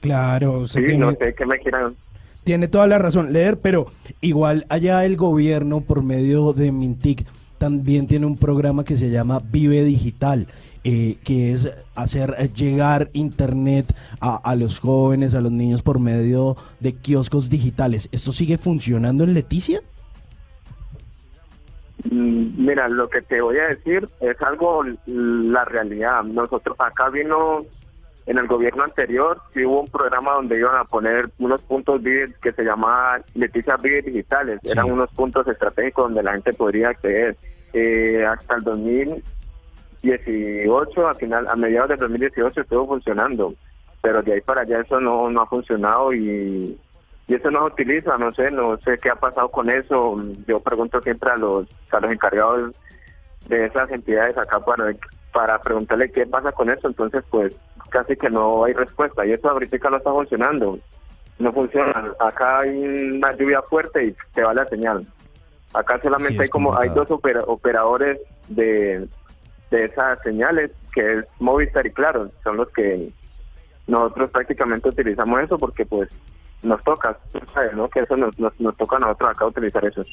Claro, 0.00 0.66
sí 0.66 0.82
tiene, 0.82 1.04
no 1.04 1.12
sé 1.12 1.34
qué 1.34 1.44
me 1.44 1.58
quieran. 1.58 1.94
Tiene 2.42 2.68
toda 2.68 2.86
la 2.86 2.98
razón, 2.98 3.34
leer, 3.34 3.58
pero 3.58 3.88
igual 4.22 4.64
allá 4.70 5.04
el 5.04 5.18
gobierno 5.18 5.82
por 5.82 6.02
medio 6.02 6.54
de 6.54 6.72
Mintic 6.72 7.26
también 7.60 8.06
tiene 8.06 8.24
un 8.24 8.38
programa 8.38 8.84
que 8.84 8.96
se 8.96 9.10
llama 9.10 9.38
Vive 9.52 9.84
Digital. 9.84 10.46
eh, 10.82 11.18
que 11.24 11.52
es 11.52 11.70
hacer 11.94 12.34
llegar 12.54 13.10
internet 13.12 13.94
a, 14.18 14.54
los 14.56 14.80
jóvenes, 14.80 15.34
a 15.34 15.42
los 15.42 15.52
niños 15.52 15.82
por 15.82 15.98
medio 15.98 16.56
de 16.80 16.94
kioscos 16.94 17.50
digitales. 17.50 18.08
¿Esto 18.12 18.32
sigue 18.32 18.56
funcionando 18.56 19.24
en 19.24 19.34
Leticia? 19.34 19.82
Mm, 22.10 22.64
Mira, 22.64 22.88
lo 22.88 23.10
que 23.10 23.20
te 23.20 23.42
voy 23.42 23.58
a 23.58 23.68
decir 23.68 24.08
es 24.20 24.40
algo 24.40 24.82
la 25.04 25.66
realidad. 25.66 26.24
Nosotros 26.24 26.74
acá 26.80 27.10
vino 27.10 27.66
en 28.26 28.36
el 28.38 28.46
gobierno 28.46 28.84
anterior, 28.84 29.40
sí 29.52 29.64
hubo 29.64 29.80
un 29.80 29.88
programa 29.88 30.34
donde 30.34 30.58
iban 30.58 30.76
a 30.76 30.84
poner 30.84 31.28
unos 31.38 31.60
puntos 31.62 32.00
Vive 32.02 32.34
que 32.40 32.52
se 32.52 32.62
llamaba 32.62 33.20
Leticia 33.34 33.76
Vive 33.76 34.02
Digitales. 34.02 34.60
Eran 34.64 34.88
unos 34.90 35.10
puntos 35.10 35.48
estratégicos 35.48 36.04
donde 36.06 36.22
la 36.22 36.32
gente 36.32 36.52
podría 36.52 36.90
acceder. 36.90 37.36
Eh, 37.72 38.26
hasta 38.26 38.56
el 38.56 38.64
2018, 38.64 41.08
a 41.08 41.14
final, 41.14 41.48
a 41.48 41.56
mediados 41.56 41.88
del 41.90 41.98
2018 41.98 42.60
estuvo 42.60 42.86
funcionando, 42.86 43.54
pero 44.02 44.22
de 44.22 44.34
ahí 44.34 44.40
para 44.40 44.62
allá 44.62 44.80
eso 44.80 45.00
no, 45.00 45.30
no 45.30 45.42
ha 45.42 45.46
funcionado 45.46 46.12
y 46.12 46.76
y 47.30 47.34
eso 47.34 47.48
no 47.48 47.60
se 47.60 47.74
utiliza, 47.74 48.18
no 48.18 48.34
sé, 48.34 48.50
no 48.50 48.76
sé 48.78 48.98
qué 48.98 49.08
ha 49.08 49.14
pasado 49.14 49.48
con 49.50 49.70
eso. 49.70 50.16
Yo 50.48 50.58
pregunto 50.58 51.00
siempre 51.00 51.30
a 51.30 51.36
los, 51.36 51.68
a 51.92 52.00
los 52.00 52.10
encargados 52.10 52.74
de 53.46 53.66
esas 53.66 53.88
entidades 53.92 54.36
acá 54.36 54.58
para, 54.58 54.92
para 55.32 55.60
preguntarle 55.60 56.10
qué 56.10 56.26
pasa 56.26 56.50
con 56.50 56.70
eso, 56.70 56.88
entonces 56.88 57.22
pues 57.30 57.54
casi 57.90 58.16
que 58.16 58.30
no 58.30 58.64
hay 58.64 58.72
respuesta 58.72 59.26
y 59.26 59.32
eso 59.32 59.50
ahorita 59.50 59.90
no 59.90 59.96
está 59.98 60.10
funcionando, 60.10 60.78
no 61.38 61.52
funciona. 61.52 62.12
Acá 62.20 62.60
hay 62.60 62.70
una 62.78 63.32
lluvia 63.36 63.60
fuerte 63.62 64.06
y 64.06 64.16
te 64.32 64.42
va 64.42 64.54
la 64.54 64.64
señal. 64.66 65.06
Acá 65.74 66.00
solamente 66.02 66.34
Sí, 66.36 66.42
hay 66.42 66.48
como, 66.48 66.76
hay 66.76 66.88
dos 66.90 67.10
opera- 67.10 67.44
operadores 67.46 68.18
de, 68.48 69.06
de 69.70 69.84
esas 69.84 70.18
señales, 70.22 70.70
que 70.92 71.18
es 71.18 71.24
Movistar 71.38 71.86
y 71.86 71.90
Claro, 71.92 72.30
son 72.42 72.56
los 72.56 72.68
que 72.70 73.10
nosotros 73.86 74.30
prácticamente 74.30 74.88
utilizamos 74.88 75.42
eso 75.42 75.58
porque 75.58 75.84
pues 75.86 76.08
nos 76.62 76.82
toca, 76.84 77.16
¿no? 77.74 77.88
Que 77.88 78.00
eso 78.00 78.16
nos, 78.16 78.38
nos, 78.38 78.58
nos 78.60 78.76
toca 78.76 78.96
a 78.96 79.00
nosotros 79.00 79.30
acá 79.30 79.46
utilizar 79.46 79.84
eso. 79.84 80.04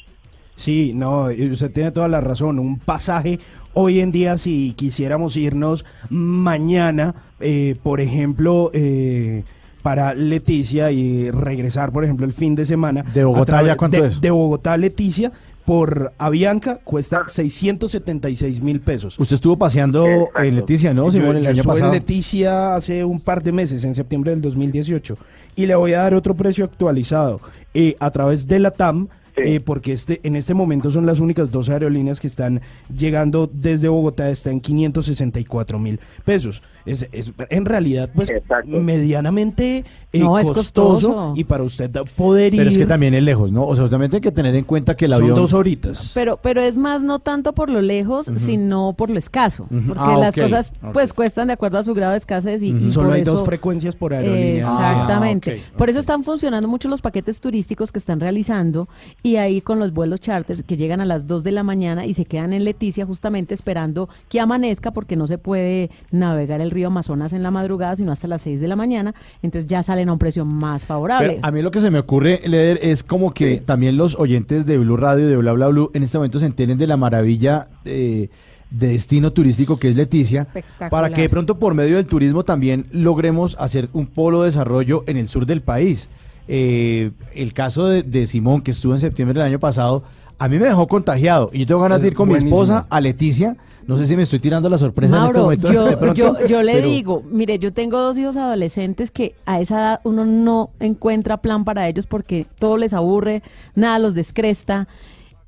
Sí, 0.57 0.91
no, 0.93 1.31
y 1.31 1.49
usted 1.51 1.71
tiene 1.71 1.91
toda 1.91 2.07
la 2.09 2.19
razón. 2.19 2.59
Un 2.59 2.79
pasaje 2.79 3.39
hoy 3.73 4.01
en 4.01 4.11
día, 4.11 4.37
si 4.37 4.73
quisiéramos 4.75 5.37
irnos 5.37 5.85
mañana, 6.09 7.15
eh, 7.39 7.75
por 7.83 8.01
ejemplo, 8.01 8.71
eh, 8.73 9.43
para 9.83 10.13
Leticia 10.13 10.91
y 10.91 11.31
regresar, 11.31 11.91
por 11.91 12.03
ejemplo, 12.03 12.25
el 12.25 12.33
fin 12.33 12.55
de 12.55 12.65
semana. 12.65 13.03
¿De 13.13 13.23
Bogotá 13.23 13.63
ya 13.63 13.77
cuánto 13.77 14.01
de, 14.01 14.07
es? 14.09 14.19
De 14.19 14.31
Bogotá 14.31 14.73
a 14.73 14.77
Leticia, 14.77 15.31
por 15.63 16.11
Avianca, 16.17 16.79
cuesta 16.83 17.27
676 17.27 18.61
mil 18.61 18.79
pesos. 18.79 19.19
Usted 19.19 19.35
estuvo 19.35 19.57
paseando 19.57 20.29
en 20.35 20.55
Leticia, 20.55 20.93
¿no, 20.93 21.05
Yo- 21.05 21.11
Simón, 21.11 21.37
el 21.37 21.43
yo 21.43 21.49
año 21.51 21.63
pasado? 21.63 21.87
en 21.87 21.99
Leticia 21.99 22.75
hace 22.75 23.03
un 23.03 23.19
par 23.19 23.43
de 23.43 23.51
meses, 23.51 23.83
en 23.83 23.93
septiembre 23.93 24.31
del 24.31 24.41
2018. 24.41 25.17
Y 25.55 25.65
le 25.65 25.75
voy 25.75 25.93
a 25.93 25.99
dar 25.99 26.13
otro 26.15 26.33
precio 26.35 26.65
actualizado. 26.65 27.41
Eh, 27.73 27.95
a 27.99 28.09
través 28.11 28.47
de 28.47 28.59
la 28.59 28.71
TAM, 28.71 29.07
eh, 29.37 29.59
porque 29.59 29.93
este, 29.93 30.19
en 30.23 30.35
este 30.35 30.53
momento 30.53 30.91
son 30.91 31.05
las 31.05 31.19
únicas 31.19 31.51
dos 31.51 31.69
aerolíneas 31.69 32.19
que 32.19 32.27
están 32.27 32.61
llegando 32.95 33.49
desde 33.51 33.87
Bogotá, 33.87 34.29
está 34.29 34.51
en 34.51 34.59
564 34.61 35.79
mil 35.79 35.99
pesos. 36.25 36.61
Es, 36.85 37.07
es 37.11 37.31
en 37.49 37.65
realidad, 37.65 38.09
pues, 38.15 38.31
medianamente 38.65 39.83
eh, 40.13 40.19
No, 40.19 40.39
es 40.39 40.47
costoso, 40.47 41.07
costoso. 41.09 41.33
y 41.35 41.43
para 41.43 41.63
usted 41.63 41.91
poder 42.15 42.53
ir... 42.53 42.59
Pero 42.61 42.69
es 42.69 42.77
que 42.77 42.85
también 42.85 43.13
es 43.13 43.23
lejos, 43.23 43.51
¿no? 43.51 43.65
O 43.67 43.75
sea, 43.75 43.89
también 43.89 44.09
hay 44.13 44.21
que 44.21 44.31
tener 44.31 44.55
en 44.55 44.63
cuenta 44.63 44.95
que 44.95 45.05
el 45.05 45.11
Son 45.11 45.21
avión... 45.21 45.35
dos 45.35 45.53
horitas. 45.53 46.11
Pero, 46.13 46.37
pero 46.41 46.61
es 46.61 46.77
más 46.77 47.03
no 47.03 47.19
tanto 47.19 47.53
por 47.53 47.69
lo 47.69 47.81
lejos, 47.81 48.31
sino 48.37 48.93
por 48.97 49.09
lo 49.09 49.17
escaso. 49.19 49.67
Porque 49.69 49.93
Ah, 49.97 50.17
las 50.17 50.33
cosas 50.35 50.73
pues 50.93 51.11
cuestan 51.13 51.47
de 51.47 51.53
acuerdo 51.53 51.77
a 51.77 51.83
su 51.83 51.93
grado 51.93 52.13
de 52.13 52.17
escasez 52.19 52.63
y, 52.63 52.69
y 52.69 52.91
Solo 52.91 53.07
por 53.09 53.17
hay 53.17 53.23
dos 53.23 53.43
frecuencias 53.45 53.95
por 53.95 54.13
aerolínea. 54.13 54.59
Exactamente. 54.59 55.61
Ah, 55.65 55.77
Por 55.77 55.89
eso 55.89 55.99
están 55.99 56.23
funcionando 56.23 56.67
mucho 56.69 56.87
los 56.87 57.01
paquetes 57.01 57.41
turísticos 57.41 57.91
que 57.91 57.99
están 57.99 58.19
realizando 58.21 58.87
y 59.23 59.26
ahí 59.35 59.61
con 59.61 59.79
los 59.79 59.91
vuelos 59.91 60.21
charters 60.21 60.63
que 60.63 60.77
llegan 60.77 61.01
a 61.01 61.05
las 61.05 61.27
2 61.27 61.43
de 61.43 61.51
la 61.51 61.63
mañana 61.63 62.05
y 62.05 62.13
se 62.13 62.25
quedan 62.25 62.53
en 62.53 62.63
Leticia 62.63 63.05
justamente 63.05 63.53
esperando 63.53 64.07
que 64.29 64.39
amanezca 64.39 64.91
porque 64.91 65.15
no 65.15 65.27
se 65.27 65.37
puede 65.37 65.89
navegar 66.11 66.61
el 66.61 66.71
río 66.71 66.87
Amazonas 66.87 67.33
en 67.33 67.43
la 67.43 67.51
madrugada 67.51 67.95
sino 67.95 68.11
hasta 68.11 68.27
las 68.27 68.41
6 68.43 68.61
de 68.61 68.67
la 68.67 68.75
mañana, 68.75 69.13
entonces 69.43 69.69
ya 69.69 69.83
salen 69.83 70.09
a 70.09 70.13
un 70.13 70.19
precio 70.19 70.45
más 70.45 70.85
favorable. 70.85 71.29
Pero 71.35 71.45
a 71.45 71.51
mí 71.51 71.61
lo 71.61 71.71
que 71.71 71.81
se 71.81 71.91
me 71.91 71.99
ocurre, 71.99 72.41
Leder, 72.45 72.79
es 72.81 73.03
como 73.03 73.33
que 73.33 73.57
también 73.57 73.97
los 73.97 74.15
oyentes 74.15 74.65
de 74.65 74.77
Blue 74.77 74.97
Radio 74.97 75.25
y 75.25 75.29
de 75.29 75.37
Bla 75.37 75.51
Bla 75.53 75.67
Blue 75.67 75.91
en 75.93 76.03
este 76.03 76.17
momento 76.17 76.39
se 76.39 76.45
enteren 76.45 76.77
de 76.77 76.87
la 76.87 76.97
maravilla 76.97 77.67
eh, 77.85 78.29
de 78.69 78.87
destino 78.89 79.31
turístico 79.31 79.79
que 79.79 79.89
es 79.89 79.95
Leticia, 79.95 80.41
Espectacular. 80.41 80.89
para 80.89 81.09
que 81.09 81.21
de 81.21 81.29
pronto 81.29 81.57
por 81.57 81.73
medio 81.73 81.95
del 81.95 82.05
turismo 82.05 82.43
también 82.43 82.85
logremos 82.91 83.55
hacer 83.59 83.89
un 83.93 84.07
polo 84.07 84.41
de 84.41 84.47
desarrollo 84.47 85.03
en 85.07 85.17
el 85.17 85.27
sur 85.27 85.45
del 85.45 85.61
país. 85.61 86.09
Eh, 86.47 87.11
el 87.35 87.53
caso 87.53 87.87
de, 87.87 88.03
de 88.03 88.27
Simón, 88.27 88.61
que 88.61 88.71
estuvo 88.71 88.93
en 88.93 88.99
septiembre 88.99 89.39
del 89.39 89.47
año 89.47 89.59
pasado, 89.59 90.03
a 90.39 90.47
mí 90.47 90.59
me 90.59 90.65
dejó 90.67 90.87
contagiado 90.87 91.49
y 91.51 91.59
yo 91.59 91.65
tengo 91.67 91.81
ganas 91.81 92.01
de 92.01 92.07
ir 92.09 92.13
con 92.13 92.29
mi 92.29 92.35
esposa 92.35 92.85
a 92.89 93.01
Leticia. 93.01 93.57
No 93.87 93.95
sé 93.95 94.05
si 94.05 94.17
me 94.17 94.23
estoy 94.23 94.39
tirando 94.39 94.69
la 94.69 94.77
sorpresa 94.77 95.17
en 95.17 95.25
este 95.27 95.39
momento. 95.39 95.71
yo, 95.71 95.85
pronto, 95.99 96.13
yo, 96.13 96.45
yo 96.45 96.61
le 96.61 96.73
pero- 96.73 96.87
digo, 96.87 97.23
mire, 97.29 97.57
yo 97.57 97.71
tengo 97.73 97.99
dos 97.99 98.17
hijos 98.17 98.35
adolescentes 98.37 99.11
que 99.11 99.33
a 99.45 99.61
esa 99.61 99.79
edad 99.79 100.01
uno 100.03 100.25
no 100.25 100.69
encuentra 100.79 101.37
plan 101.37 101.63
para 101.63 101.87
ellos 101.87 102.05
porque 102.05 102.45
todo 102.59 102.77
les 102.77 102.93
aburre, 102.93 103.43
nada 103.75 103.97
los 103.99 104.13
descresta. 104.13 104.87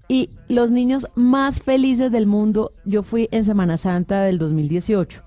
Y 0.08 0.32
los 0.48 0.72
niños 0.72 1.08
más 1.16 1.60
felices 1.62 2.12
del 2.12 2.26
mundo, 2.26 2.72
yo 2.84 3.04
fui 3.04 3.28
en 3.32 3.46
Semana 3.46 3.78
Santa 3.78 4.22
del 4.24 4.40
2018. 4.40 5.22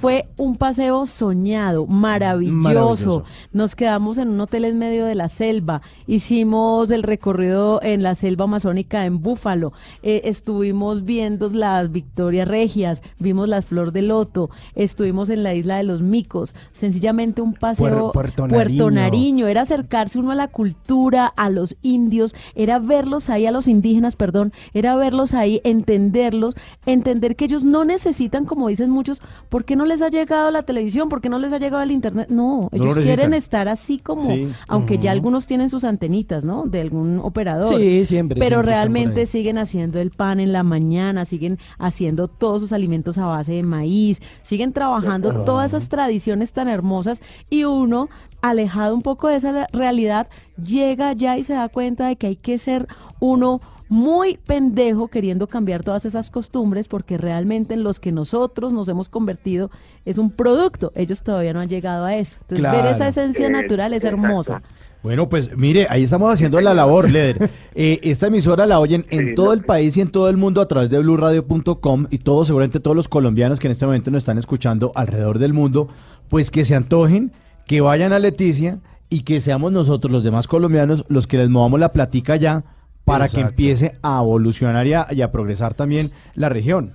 Fue 0.00 0.28
un 0.36 0.56
paseo 0.56 1.06
soñado, 1.06 1.86
maravilloso. 1.86 2.54
Maravilloso. 2.56 3.24
Nos 3.52 3.74
quedamos 3.74 4.18
en 4.18 4.28
un 4.28 4.40
hotel 4.40 4.64
en 4.64 4.78
medio 4.78 5.04
de 5.06 5.14
la 5.14 5.28
selva. 5.28 5.82
Hicimos 6.06 6.90
el 6.90 7.02
recorrido 7.02 7.80
en 7.82 8.02
la 8.02 8.14
selva 8.14 8.44
amazónica 8.44 9.06
en 9.06 9.22
Búfalo. 9.22 9.72
Eh, 10.02 10.22
estuvimos 10.24 11.04
viendo 11.04 11.48
las 11.48 11.90
Victorias 11.90 12.46
Regias, 12.46 13.02
vimos 13.18 13.48
las 13.48 13.64
Flor 13.66 13.92
de 13.92 14.02
Loto, 14.02 14.50
estuvimos 14.74 15.30
en 15.30 15.42
la 15.42 15.54
isla 15.54 15.78
de 15.78 15.84
los 15.84 16.02
Micos. 16.02 16.54
Sencillamente 16.72 17.42
un 17.42 17.54
paseo 17.54 18.12
Puer- 18.12 18.12
Puerto 18.12 18.46
Nariño. 18.46 18.90
Nariño. 18.90 19.46
Era 19.48 19.62
acercarse 19.62 20.18
uno 20.18 20.30
a 20.32 20.34
la 20.36 20.48
cultura, 20.48 21.26
a 21.26 21.50
los 21.50 21.76
indios, 21.82 22.34
era 22.54 22.78
verlos 22.78 23.30
ahí, 23.30 23.46
a 23.46 23.50
los 23.50 23.66
indígenas, 23.68 24.16
perdón, 24.16 24.52
era 24.74 24.96
verlos 24.96 25.34
ahí, 25.34 25.60
entenderlos, 25.64 26.54
entender 26.86 27.36
que 27.36 27.46
ellos 27.46 27.64
no 27.64 27.84
necesitan, 27.84 28.44
como 28.44 28.68
dicen 28.68 28.90
muchos, 28.90 29.22
¿por 29.48 29.64
qué 29.64 29.76
no 29.78 29.86
les 29.86 30.02
ha 30.02 30.10
llegado 30.10 30.50
la 30.50 30.62
televisión? 30.62 31.08
¿Por 31.08 31.22
qué 31.22 31.30
no 31.30 31.38
les 31.38 31.52
ha 31.54 31.58
llegado 31.58 31.82
el 31.82 31.90
internet? 31.90 32.28
No, 32.28 32.68
ellos 32.72 32.96
lo 32.96 33.02
quieren 33.02 33.32
estar 33.32 33.68
así 33.68 33.98
como, 33.98 34.20
Sí. 34.20 34.48
aunque 34.66 34.98
ya 34.98 35.12
algunos 35.12 35.46
tienen 35.46 35.70
sus 35.70 35.84
antenitas, 35.84 36.44
¿no? 36.44 36.64
De 36.66 36.82
algún 36.82 37.20
operador. 37.22 37.74
Sí, 37.74 38.04
siempre, 38.04 38.38
Pero 38.38 38.56
siempre 38.56 38.72
realmente 38.72 39.24
siguen 39.24 39.56
haciendo 39.56 39.98
el 40.00 40.10
pan 40.10 40.40
en 40.40 40.52
la 40.52 40.62
mañana, 40.62 41.24
siguen 41.24 41.58
haciendo 41.78 42.28
todos 42.28 42.60
sus 42.60 42.72
alimentos 42.74 43.16
a 43.16 43.24
base 43.26 43.52
de 43.52 43.62
maíz, 43.62 44.20
siguen 44.42 44.74
trabajando 44.74 45.44
todas 45.44 45.72
esas 45.72 45.88
tradiciones 45.88 46.52
tan 46.52 46.68
hermosas 46.68 47.22
y 47.48 47.64
uno, 47.64 48.08
alejado 48.42 48.94
un 48.94 49.02
poco 49.02 49.28
de 49.28 49.36
esa 49.36 49.66
realidad, 49.72 50.28
llega 50.62 51.12
ya 51.12 51.38
y 51.38 51.44
se 51.44 51.54
da 51.54 51.68
cuenta 51.68 52.08
de 52.08 52.16
que 52.16 52.26
hay 52.26 52.36
que 52.36 52.58
ser 52.58 52.86
uno 53.20 53.60
muy 53.88 54.36
pendejo 54.36 55.08
queriendo 55.08 55.46
cambiar 55.46 55.82
todas 55.82 56.04
esas 56.04 56.30
costumbres 56.30 56.88
porque 56.88 57.16
realmente 57.16 57.74
en 57.74 57.82
los 57.82 58.00
que 58.00 58.12
nosotros 58.12 58.72
nos 58.72 58.88
hemos 58.88 59.08
convertido 59.08 59.70
es 60.04 60.18
un 60.18 60.30
producto. 60.30 60.92
Ellos 60.94 61.22
todavía 61.22 61.52
no 61.52 61.60
han 61.60 61.68
llegado 61.68 62.04
a 62.04 62.14
eso. 62.16 62.38
Entonces 62.42 62.70
ver 62.70 62.86
esa 62.86 63.08
esencia 63.08 63.46
Eh, 63.46 63.50
natural 63.50 63.92
es 63.94 64.04
hermosa. 64.04 64.62
Bueno, 65.02 65.28
pues 65.28 65.56
mire, 65.56 65.86
ahí 65.88 66.02
estamos 66.02 66.32
haciendo 66.32 66.60
la 66.60 66.74
labor, 66.74 67.10
Leder. 67.10 67.50
Eh, 67.80 68.00
esta 68.02 68.26
emisora 68.26 68.66
la 68.66 68.80
oyen 68.80 69.06
en 69.10 69.36
todo 69.36 69.52
el 69.52 69.62
país 69.62 69.96
y 69.96 70.00
en 70.00 70.10
todo 70.10 70.28
el 70.28 70.36
mundo 70.36 70.60
a 70.60 70.66
través 70.66 70.90
de 70.90 70.98
blurradio.com 70.98 72.06
y 72.10 72.18
todos, 72.18 72.48
seguramente 72.48 72.80
todos 72.80 72.96
los 72.96 73.06
colombianos 73.06 73.60
que 73.60 73.68
en 73.68 73.70
este 73.70 73.86
momento 73.86 74.10
nos 74.10 74.22
están 74.22 74.36
escuchando 74.36 74.90
alrededor 74.96 75.38
del 75.38 75.52
mundo, 75.52 75.86
pues 76.28 76.50
que 76.50 76.64
se 76.64 76.74
antojen, 76.74 77.30
que 77.68 77.80
vayan 77.80 78.12
a 78.12 78.18
Leticia 78.18 78.80
y 79.08 79.20
que 79.20 79.40
seamos 79.40 79.70
nosotros, 79.70 80.10
los 80.10 80.24
demás 80.24 80.48
colombianos, 80.48 81.04
los 81.06 81.28
que 81.28 81.36
les 81.36 81.48
movamos 81.48 81.78
la 81.78 81.92
platica 81.92 82.34
ya 82.34 82.64
para 83.08 83.28
que 83.28 83.40
empiece 83.40 83.92
a 84.02 84.20
evolucionar 84.20 84.86
y 84.86 84.94
a, 84.94 85.06
y 85.10 85.22
a 85.22 85.32
progresar 85.32 85.74
también 85.74 86.06
la 86.34 86.48
región. 86.48 86.92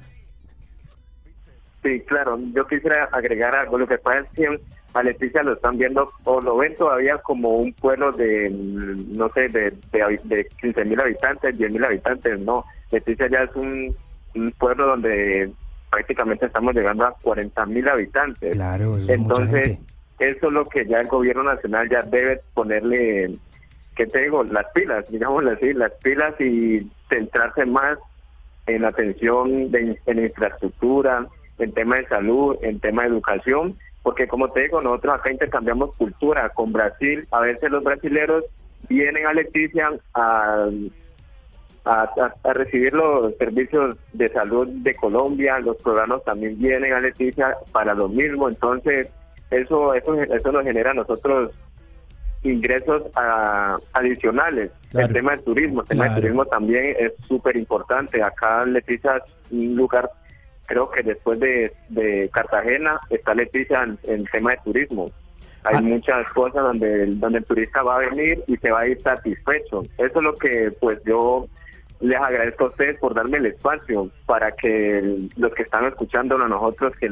Sí, 1.83 1.99
claro, 2.07 2.39
yo 2.53 2.65
quisiera 2.65 3.05
agregar 3.11 3.55
algo. 3.55 3.77
Lo 3.77 3.87
que 3.87 3.97
pasa 3.97 4.19
es 4.21 4.29
que 4.35 4.59
a 4.93 5.03
Leticia 5.03 5.43
lo 5.43 5.53
están 5.53 5.77
viendo 5.77 6.11
o 6.23 6.39
lo 6.39 6.55
ven 6.57 6.75
todavía 6.75 7.17
como 7.17 7.57
un 7.57 7.73
pueblo 7.73 8.11
de, 8.11 8.49
mm, 8.49 9.17
no 9.17 9.29
sé, 9.33 9.49
de, 9.49 9.73
de, 9.91 10.19
de 10.23 10.47
15 10.61 10.85
mil 10.85 10.99
habitantes, 11.01 11.57
10 11.57 11.71
mil 11.71 11.83
habitantes. 11.83 12.39
No, 12.39 12.63
Leticia 12.91 13.27
ya 13.27 13.39
es 13.43 13.55
un, 13.55 13.93
un 14.35 14.51
pueblo 14.53 14.87
donde 14.87 15.51
prácticamente 15.91 16.45
estamos 16.45 16.73
llegando 16.73 17.05
a 17.05 17.13
40 17.21 17.65
mil 17.65 17.87
habitantes. 17.89 18.53
Claro, 18.53 18.97
eso 18.97 19.11
es 19.11 19.19
mucha 19.19 19.41
Entonces, 19.41 19.65
gente. 19.67 19.93
eso 20.19 20.47
es 20.47 20.53
lo 20.53 20.65
que 20.65 20.85
ya 20.85 21.01
el 21.01 21.07
gobierno 21.07 21.43
nacional 21.43 21.89
ya 21.89 22.01
debe 22.03 22.39
ponerle, 22.53 23.35
¿qué 23.95 24.05
te 24.07 24.21
digo? 24.23 24.43
Las 24.43 24.65
pilas, 24.73 25.05
digámoslo 25.09 25.51
así, 25.51 25.73
las 25.73 25.91
pilas 26.03 26.39
y 26.39 26.79
centrarse 27.09 27.65
más 27.65 27.97
en 28.65 28.85
atención 28.85 29.71
de, 29.71 29.99
en 30.05 30.19
infraestructura, 30.23 31.27
en 31.57 31.73
tema 31.73 31.97
de 31.97 32.07
salud, 32.07 32.57
en 32.61 32.79
tema 32.79 33.03
de 33.03 33.09
educación, 33.09 33.77
porque 34.01 34.27
como 34.27 34.51
te 34.51 34.61
digo, 34.63 34.81
nosotros 34.81 35.15
acá 35.15 35.31
intercambiamos 35.31 35.95
cultura 35.95 36.49
con 36.49 36.71
Brasil, 36.73 37.27
a 37.31 37.41
veces 37.41 37.69
los 37.71 37.83
brasileros 37.83 38.43
vienen 38.89 39.25
a 39.27 39.33
Leticia 39.33 39.91
a, 40.13 40.67
a, 41.85 42.03
a- 42.03 42.35
a 42.43 42.53
recibir 42.53 42.93
los 42.93 43.35
servicios 43.37 43.97
de 44.13 44.29
salud 44.29 44.67
de 44.67 44.95
Colombia, 44.95 45.59
los 45.59 45.77
programas 45.77 46.23
también 46.23 46.57
vienen 46.57 46.93
a 46.93 46.99
Leticia 47.01 47.57
para 47.71 47.93
lo 47.93 48.07
mismo, 48.07 48.47
entonces 48.49 49.09
eso 49.51 49.93
eso, 49.93 50.15
eso 50.21 50.51
nos 50.51 50.63
genera 50.63 50.91
a 50.91 50.95
nosotros 50.95 51.51
ingresos 52.43 53.03
ah, 53.15 53.77
adicionales. 53.93 54.71
Claro. 54.91 55.07
El 55.07 55.13
tema 55.13 55.31
del 55.31 55.43
turismo, 55.43 55.81
el 55.81 55.87
tema 55.87 56.03
Claro. 56.05 56.13
del 56.15 56.21
turismo 56.23 56.45
también 56.45 56.95
es 56.99 57.13
súper 57.27 57.55
importante. 57.57 58.21
Acá 58.21 58.65
Leticia 58.65 59.17
es 59.17 59.51
un 59.51 59.75
lugar, 59.75 60.09
creo 60.65 60.89
que 60.91 61.03
después 61.03 61.39
de, 61.39 61.71
de 61.89 62.29
Cartagena 62.33 62.99
está 63.09 63.33
Leticia 63.33 63.83
en, 63.83 63.97
en 64.03 64.25
tema 64.25 64.51
de 64.51 64.57
turismo. 64.63 65.09
Hay 65.65 65.81
muchas 65.81 66.29
cosas 66.31 66.61
donde, 66.61 67.03
el- 67.03 67.19
donde 67.19 67.37
el 67.39 67.45
turista 67.45 67.81
va 67.83 67.95
a 67.95 67.99
venir 68.09 68.43
y 68.47 68.57
se 68.57 68.69
va 68.71 68.81
a 68.81 68.87
ir 68.87 68.99
satisfecho. 69.01 69.83
Eso 69.97 70.19
es 70.19 70.23
lo 70.23 70.33
que 70.35 70.71
pues 70.81 70.99
yo 71.05 71.45
les 72.01 72.19
agradezco 72.19 72.65
a 72.65 72.67
ustedes 72.67 72.99
por 72.99 73.13
darme 73.13 73.37
el 73.37 73.45
espacio 73.45 74.09
para 74.25 74.51
que 74.51 74.97
el- 74.97 75.29
los 75.37 75.53
que 75.53 75.63
están 75.63 75.85
escuchando 75.85 76.35
a 76.35 76.47
nosotros 76.49 76.93
que 76.97 77.09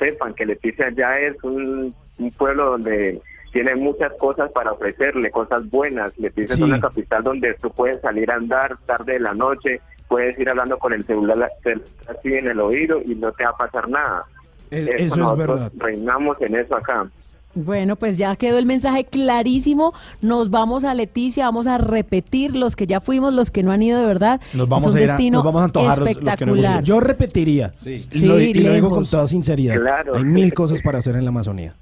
sepan 0.00 0.34
que 0.34 0.46
Leticia 0.46 0.90
ya 0.90 1.16
es 1.20 1.36
un, 1.44 1.94
un 2.18 2.30
pueblo 2.32 2.70
donde 2.72 3.20
tiene 3.52 3.74
muchas 3.76 4.12
cosas 4.18 4.50
para 4.52 4.72
ofrecerle, 4.72 5.30
cosas 5.30 5.68
buenas. 5.70 6.12
Leticia 6.18 6.56
Sí. 6.56 6.62
es 6.62 6.68
una 6.68 6.80
capital 6.80 7.22
donde 7.22 7.54
tú 7.60 7.70
puedes 7.70 8.00
salir 8.00 8.30
a 8.30 8.34
andar 8.36 8.76
tarde 8.86 9.14
de 9.14 9.20
la 9.20 9.34
noche, 9.34 9.80
puedes 10.08 10.38
ir 10.38 10.48
hablando 10.48 10.78
con 10.78 10.92
el 10.92 11.04
celular 11.04 11.48
cel- 11.62 11.82
así 12.08 12.34
en 12.34 12.48
el 12.48 12.60
oído 12.60 13.00
y 13.04 13.14
no 13.14 13.30
te 13.32 13.44
va 13.44 13.50
a 13.50 13.56
pasar 13.56 13.88
nada. 13.88 14.24
El- 14.70 14.88
Eso 14.88 15.14
eso 15.16 15.32
es 15.32 15.38
verdad. 15.38 15.72
Reinamos 15.76 16.40
en 16.40 16.54
eso 16.56 16.76
acá. 16.76 17.06
Bueno, 17.54 17.96
pues 17.96 18.16
ya 18.16 18.34
quedó 18.36 18.56
el 18.56 18.64
mensaje 18.64 19.04
clarísimo. 19.04 19.92
Nos 20.22 20.48
vamos 20.48 20.86
a 20.86 20.94
Leticia, 20.94 21.44
vamos 21.44 21.66
a 21.66 21.76
repetir 21.76 22.56
los 22.56 22.76
que 22.76 22.86
ya 22.86 23.00
fuimos, 23.02 23.34
los 23.34 23.50
que 23.50 23.62
no 23.62 23.72
han 23.72 23.82
ido 23.82 24.00
de 24.00 24.06
verdad. 24.06 24.40
Nos 24.54 24.66
vamos 24.66 24.86
es 24.86 24.92
un 24.92 24.98
a 24.98 25.02
ir 25.02 25.10
a- 25.10 25.12
destino 25.12 25.36
nos 25.38 25.44
vamos 25.44 25.60
a 25.60 25.64
antojar 25.66 25.98
los- 25.98 26.06
los 26.06 26.16
que 26.16 26.22
no 26.24 26.30
espectacular. 26.30 26.82
Yo 26.82 27.00
repetiría. 27.00 27.72
Sí, 27.78 27.96
Y 28.12 28.24
lo, 28.24 28.40
y 28.40 28.54
lo 28.54 28.72
digo 28.72 28.88
con 28.88 29.04
toda 29.04 29.26
sinceridad. 29.26 29.78
Claro. 29.78 30.16
Hay 30.16 30.24
mil 30.24 30.54
cosas 30.54 30.80
para 30.80 31.00
hacer 31.00 31.14
en 31.16 31.24
la 31.24 31.28
Amazonía. 31.28 31.74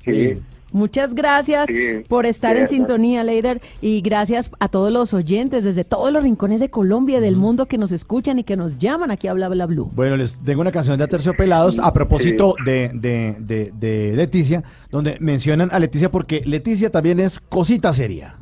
Muchas 0.73 1.15
gracias 1.15 1.69
Sí, 1.69 2.05
por 2.09 2.27
estar 2.27 2.57
en 2.57 2.69
sintonía, 2.69 3.25
Leider, 3.25 3.61
y 3.81 4.01
gracias 4.01 4.51
a 4.61 4.69
todos 4.69 4.93
los 4.93 5.13
oyentes 5.15 5.65
desde 5.65 5.85
todos 5.85 6.13
los 6.13 6.23
rincones 6.23 6.61
de 6.61 6.71
Colombia 6.71 7.19
y 7.19 7.21
del 7.21 7.37
mundo 7.37 7.67
que 7.67 7.79
nos 7.79 7.93
escuchan 7.93 8.39
y 8.39 8.45
que 8.45 8.57
nos 8.57 8.79
llaman 8.79 9.11
aquí 9.11 9.29
a 9.29 9.33
Bla 9.33 9.49
Bla 9.49 9.67
Blue. 9.67 9.91
Bueno, 9.95 10.17
les 10.17 10.39
tengo 10.39 10.61
una 10.61 10.73
canción 10.73 10.99
de 10.99 11.05
Aterciopelados 11.05 11.79
a 11.79 11.93
propósito 11.93 12.55
de, 12.65 12.91
de, 12.95 13.37
de, 13.41 13.73
de 13.79 14.17
Leticia, 14.17 14.63
donde 14.91 15.17
mencionan 15.21 15.71
a 15.73 15.79
Leticia 15.79 16.11
porque 16.11 16.43
Leticia 16.45 16.91
también 16.91 17.21
es 17.21 17.39
cosita 17.41 17.93
seria. 17.93 18.37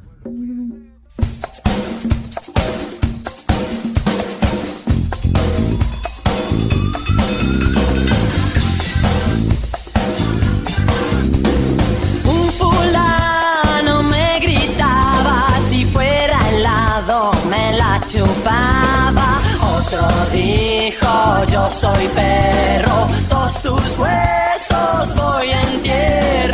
Soy 21.70 22.08
perro, 22.08 23.06
todos 23.28 23.62
tus 23.62 23.98
huesos 23.98 25.14
voy 25.14 25.50
a 25.50 25.60
entierro. 25.62 26.47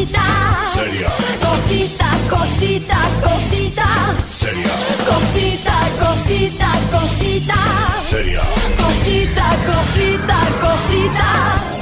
Cosita. 0.00 0.20
Seria. 0.72 1.10
Cosita, 1.40 2.06
cosita, 2.28 2.96
cosita. 3.22 3.86
Seria. 4.28 4.68
Cosita, 5.04 5.78
cosita, 5.98 6.70
cosita. 6.90 7.54
Seria. 8.02 8.42
Cosita, 8.76 9.44
cosita, 9.66 10.40
cosita. 10.60 11.79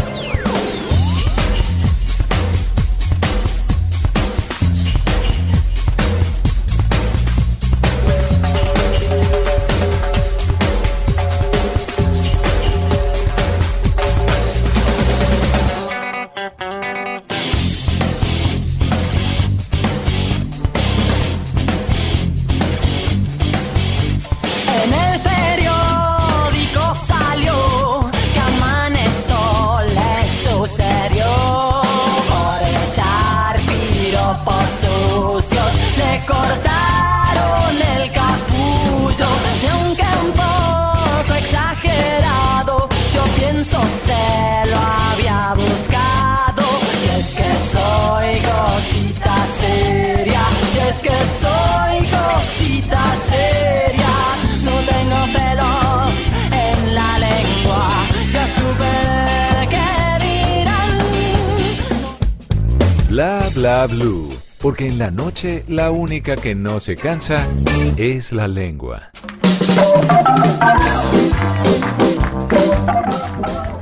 Es 50.99 51.03
que 51.03 51.25
soy 51.41 52.07
cosita 52.11 53.05
seria. 53.29 54.17
No 54.65 54.73
tengo 54.93 55.21
pelos 55.33 56.15
en 56.53 56.95
la 56.95 57.19
lengua, 57.19 57.87
ya 58.33 58.47
supe 58.59 58.95
que 59.71 59.89
dirán. 60.25 60.99
Bla 63.11 63.49
bla 63.55 63.87
blue. 63.87 64.29
Porque 64.61 64.89
en 64.89 64.99
la 64.99 65.11
noche 65.11 65.65
la 65.69 65.93
única 65.93 66.35
que 66.35 66.55
no 66.57 66.81
se 66.81 66.97
cansa 66.97 67.47
es 67.97 68.33
la 68.33 68.49
lengua. 68.49 69.11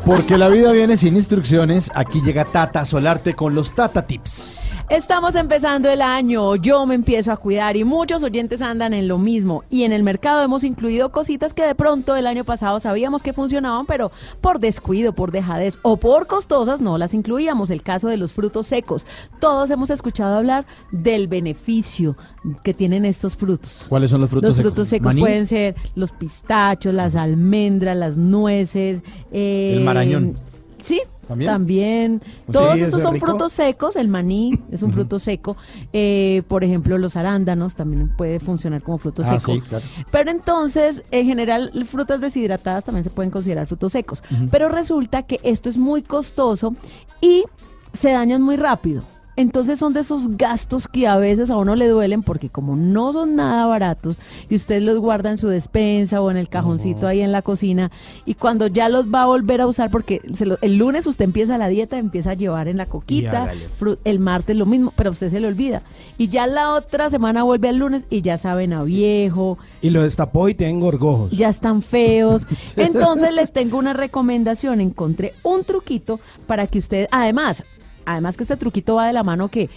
Porque 0.05 0.36
la 0.36 0.48
vida 0.48 0.72
viene 0.72 0.98
sin 0.98 1.16
instrucciones, 1.16 1.90
aquí 1.94 2.20
llega 2.20 2.44
Tata 2.44 2.84
Solarte 2.84 3.34
con 3.34 3.55
los 3.55 3.74
Tata 3.74 4.06
Tips. 4.06 4.59
Estamos 4.88 5.34
empezando 5.34 5.90
el 5.90 6.00
año, 6.00 6.54
yo 6.54 6.86
me 6.86 6.94
empiezo 6.94 7.32
a 7.32 7.36
cuidar 7.36 7.76
y 7.76 7.82
muchos 7.82 8.22
oyentes 8.22 8.62
andan 8.62 8.94
en 8.94 9.08
lo 9.08 9.18
mismo. 9.18 9.64
Y 9.68 9.82
en 9.82 9.92
el 9.92 10.04
mercado 10.04 10.42
hemos 10.44 10.62
incluido 10.62 11.10
cositas 11.10 11.52
que 11.52 11.64
de 11.64 11.74
pronto 11.74 12.14
el 12.14 12.24
año 12.24 12.44
pasado 12.44 12.78
sabíamos 12.78 13.24
que 13.24 13.32
funcionaban, 13.32 13.84
pero 13.86 14.12
por 14.40 14.60
descuido, 14.60 15.12
por 15.12 15.32
dejadez 15.32 15.76
o 15.82 15.96
por 15.96 16.28
costosas 16.28 16.80
no 16.80 16.98
las 16.98 17.14
incluíamos. 17.14 17.70
El 17.72 17.82
caso 17.82 18.08
de 18.08 18.16
los 18.16 18.32
frutos 18.32 18.68
secos. 18.68 19.06
Todos 19.40 19.72
hemos 19.72 19.90
escuchado 19.90 20.36
hablar 20.36 20.66
del 20.92 21.26
beneficio 21.26 22.16
que 22.62 22.72
tienen 22.72 23.04
estos 23.04 23.36
frutos. 23.36 23.84
¿Cuáles 23.88 24.12
son 24.12 24.20
los 24.20 24.30
frutos 24.30 24.50
los 24.50 24.56
secos? 24.56 24.70
frutos 24.72 24.88
secos 24.88 25.06
¿Maní? 25.06 25.20
pueden 25.20 25.48
ser 25.48 25.74
los 25.96 26.12
pistachos, 26.12 26.94
las 26.94 27.16
almendras, 27.16 27.96
las 27.96 28.16
nueces. 28.16 29.02
eh, 29.32 29.74
El 29.78 29.84
marañón. 29.84 30.38
Sí, 30.86 31.00
¿También? 31.26 31.50
también. 31.50 32.22
Sí, 32.24 32.52
Todos 32.52 32.76
esos 32.80 32.98
es 32.98 33.02
son 33.02 33.14
rico. 33.14 33.26
frutos 33.26 33.52
secos. 33.52 33.96
El 33.96 34.06
maní 34.06 34.52
es 34.70 34.82
un 34.82 34.92
fruto 34.92 35.18
seco. 35.18 35.56
Eh, 35.92 36.44
por 36.46 36.62
ejemplo, 36.62 36.96
los 36.96 37.16
arándanos 37.16 37.74
también 37.74 38.14
puede 38.16 38.38
funcionar 38.38 38.82
como 38.82 38.98
fruto 38.98 39.22
Ah, 39.24 39.40
seco. 39.40 39.54
sí, 39.54 39.60
claro. 39.68 39.84
Pero 40.12 40.30
entonces, 40.30 41.02
en 41.10 41.26
general, 41.26 41.72
frutas 41.90 42.20
deshidratadas 42.20 42.84
también 42.84 43.02
se 43.02 43.10
pueden 43.10 43.32
considerar 43.32 43.66
frutos 43.66 43.90
secos. 43.90 44.22
Pero 44.52 44.68
resulta 44.68 45.24
que 45.24 45.40
esto 45.42 45.68
es 45.68 45.76
muy 45.76 46.02
costoso 46.02 46.76
y 47.20 47.42
se 47.92 48.12
dañan 48.12 48.42
muy 48.42 48.56
rápido. 48.56 49.02
Entonces 49.36 49.78
son 49.78 49.92
de 49.92 50.00
esos 50.00 50.36
gastos 50.36 50.88
que 50.88 51.06
a 51.06 51.16
veces 51.16 51.50
a 51.50 51.56
uno 51.58 51.74
le 51.76 51.88
duelen 51.88 52.22
porque 52.22 52.48
como 52.48 52.74
no 52.74 53.12
son 53.12 53.36
nada 53.36 53.66
baratos 53.66 54.18
y 54.48 54.54
usted 54.56 54.80
los 54.80 54.98
guarda 54.98 55.30
en 55.30 55.36
su 55.38 55.48
despensa 55.48 56.20
o 56.22 56.30
en 56.30 56.36
el 56.38 56.48
cajoncito 56.48 57.06
ahí 57.06 57.20
en 57.20 57.32
la 57.32 57.42
cocina 57.42 57.90
y 58.24 58.34
cuando 58.34 58.66
ya 58.66 58.88
los 58.88 59.12
va 59.12 59.22
a 59.22 59.26
volver 59.26 59.60
a 59.60 59.66
usar 59.66 59.90
porque 59.90 60.22
se 60.32 60.46
lo- 60.46 60.58
el 60.62 60.76
lunes 60.76 61.06
usted 61.06 61.24
empieza 61.26 61.58
la 61.58 61.68
dieta, 61.68 61.98
empieza 61.98 62.30
a 62.30 62.34
llevar 62.34 62.66
en 62.68 62.78
la 62.78 62.86
coquita, 62.86 63.52
el 64.04 64.18
martes 64.20 64.56
lo 64.56 64.64
mismo, 64.66 64.92
pero 64.96 65.10
usted 65.10 65.28
se 65.30 65.38
le 65.40 65.46
olvida. 65.48 65.82
Y 66.16 66.28
ya 66.28 66.46
la 66.46 66.72
otra 66.74 67.10
semana 67.10 67.42
vuelve 67.42 67.68
al 67.68 67.76
lunes 67.76 68.04
y 68.08 68.22
ya 68.22 68.38
saben 68.38 68.72
a 68.72 68.84
viejo, 68.84 69.58
Y 69.82 69.90
lo 69.90 70.02
destapó 70.02 70.48
y 70.48 70.54
tienen 70.54 70.80
gorgojos. 70.80 71.30
ya 71.30 71.50
están 71.50 71.82
feos. 71.82 72.47
Entonces 72.76 73.34
les 73.34 73.52
tengo 73.52 73.76
una 73.78 73.92
recomendación. 73.92 74.81
Encontré 74.81 75.34
un 75.42 75.65
truquito 75.65 76.20
para 76.47 76.66
que 76.66 76.78
usted, 76.78 77.06
además, 77.10 77.65
además 78.07 78.36
que 78.36 78.44
este 78.44 78.57
truquito 78.57 78.94
va 78.94 79.07
de 79.07 79.12
la 79.12 79.23
mano 79.23 79.49
que 79.49 79.68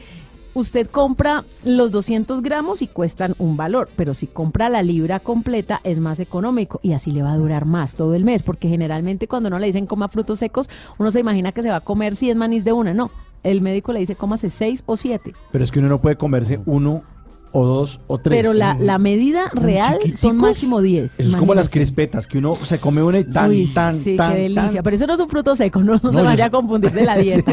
usted 0.53 0.87
compra 0.87 1.45
los 1.63 1.91
200 1.91 2.41
gramos 2.41 2.81
y 2.81 2.87
cuestan 2.87 3.35
un 3.37 3.57
valor, 3.57 3.89
pero 3.95 4.13
si 4.13 4.27
compra 4.27 4.69
la 4.69 4.81
libra 4.81 5.19
completa 5.19 5.81
es 5.83 5.99
más 5.99 6.19
económico 6.19 6.79
y 6.81 6.93
así 6.93 7.11
le 7.11 7.21
va 7.21 7.33
a 7.33 7.37
durar 7.37 7.65
más 7.65 7.95
todo 7.95 8.15
el 8.15 8.25
mes, 8.25 8.43
porque 8.43 8.67
generalmente 8.67 9.27
cuando 9.27 9.49
no 9.49 9.59
le 9.59 9.67
dicen 9.67 9.85
coma 9.85 10.07
frutos 10.07 10.39
secos, 10.39 10.69
uno 10.97 11.11
se 11.11 11.19
imagina 11.19 11.51
que 11.51 11.63
se 11.63 11.69
va 11.69 11.77
a 11.77 11.81
comer 11.81 12.15
100 12.15 12.37
manís 12.37 12.63
de 12.63 12.73
una, 12.73 12.93
no. 12.93 13.11
El 13.41 13.61
médico 13.61 13.93
le 13.93 14.01
dice 14.01 14.15
cómase 14.15 14.49
6 14.49 14.83
o 14.85 14.97
7. 14.97 15.33
Pero 15.51 15.63
es 15.63 15.71
que 15.71 15.79
uno 15.79 15.87
no 15.87 16.01
puede 16.01 16.17
comerse 16.17 16.59
uno 16.65 17.03
o 17.51 17.65
dos 17.65 17.99
o 18.07 18.17
tres. 18.19 18.37
Pero 18.37 18.53
la, 18.53 18.75
la 18.79 18.97
medida 18.99 19.49
real 19.53 19.97
son 20.15 20.37
máximo 20.37 20.81
10. 20.81 21.19
Eso 21.19 21.29
es 21.29 21.35
como 21.35 21.53
las 21.55 21.69
crispetas, 21.69 22.27
que 22.27 22.37
uno 22.37 22.55
se 22.55 22.79
come 22.79 23.01
una 23.01 23.19
y 23.19 23.23
tan, 23.23 23.49
Uy, 23.51 23.65
tan, 23.67 23.95
sí, 23.97 24.15
tan, 24.15 24.33
qué 24.33 24.39
delicia. 24.41 24.65
tan. 24.73 24.83
Pero 24.83 24.95
eso 24.95 25.07
no 25.07 25.13
es 25.13 25.19
un 25.19 25.29
fruto 25.29 25.55
seco, 25.55 25.79
no, 25.79 25.93
no 25.93 25.99
No, 26.03 26.11
se 26.11 26.17
yo 26.19 26.23
vaya 26.23 26.37
sé. 26.37 26.43
a 26.43 26.49
confundir 26.51 26.91
de 26.91 27.05
la 27.05 27.17
dieta. 27.17 27.51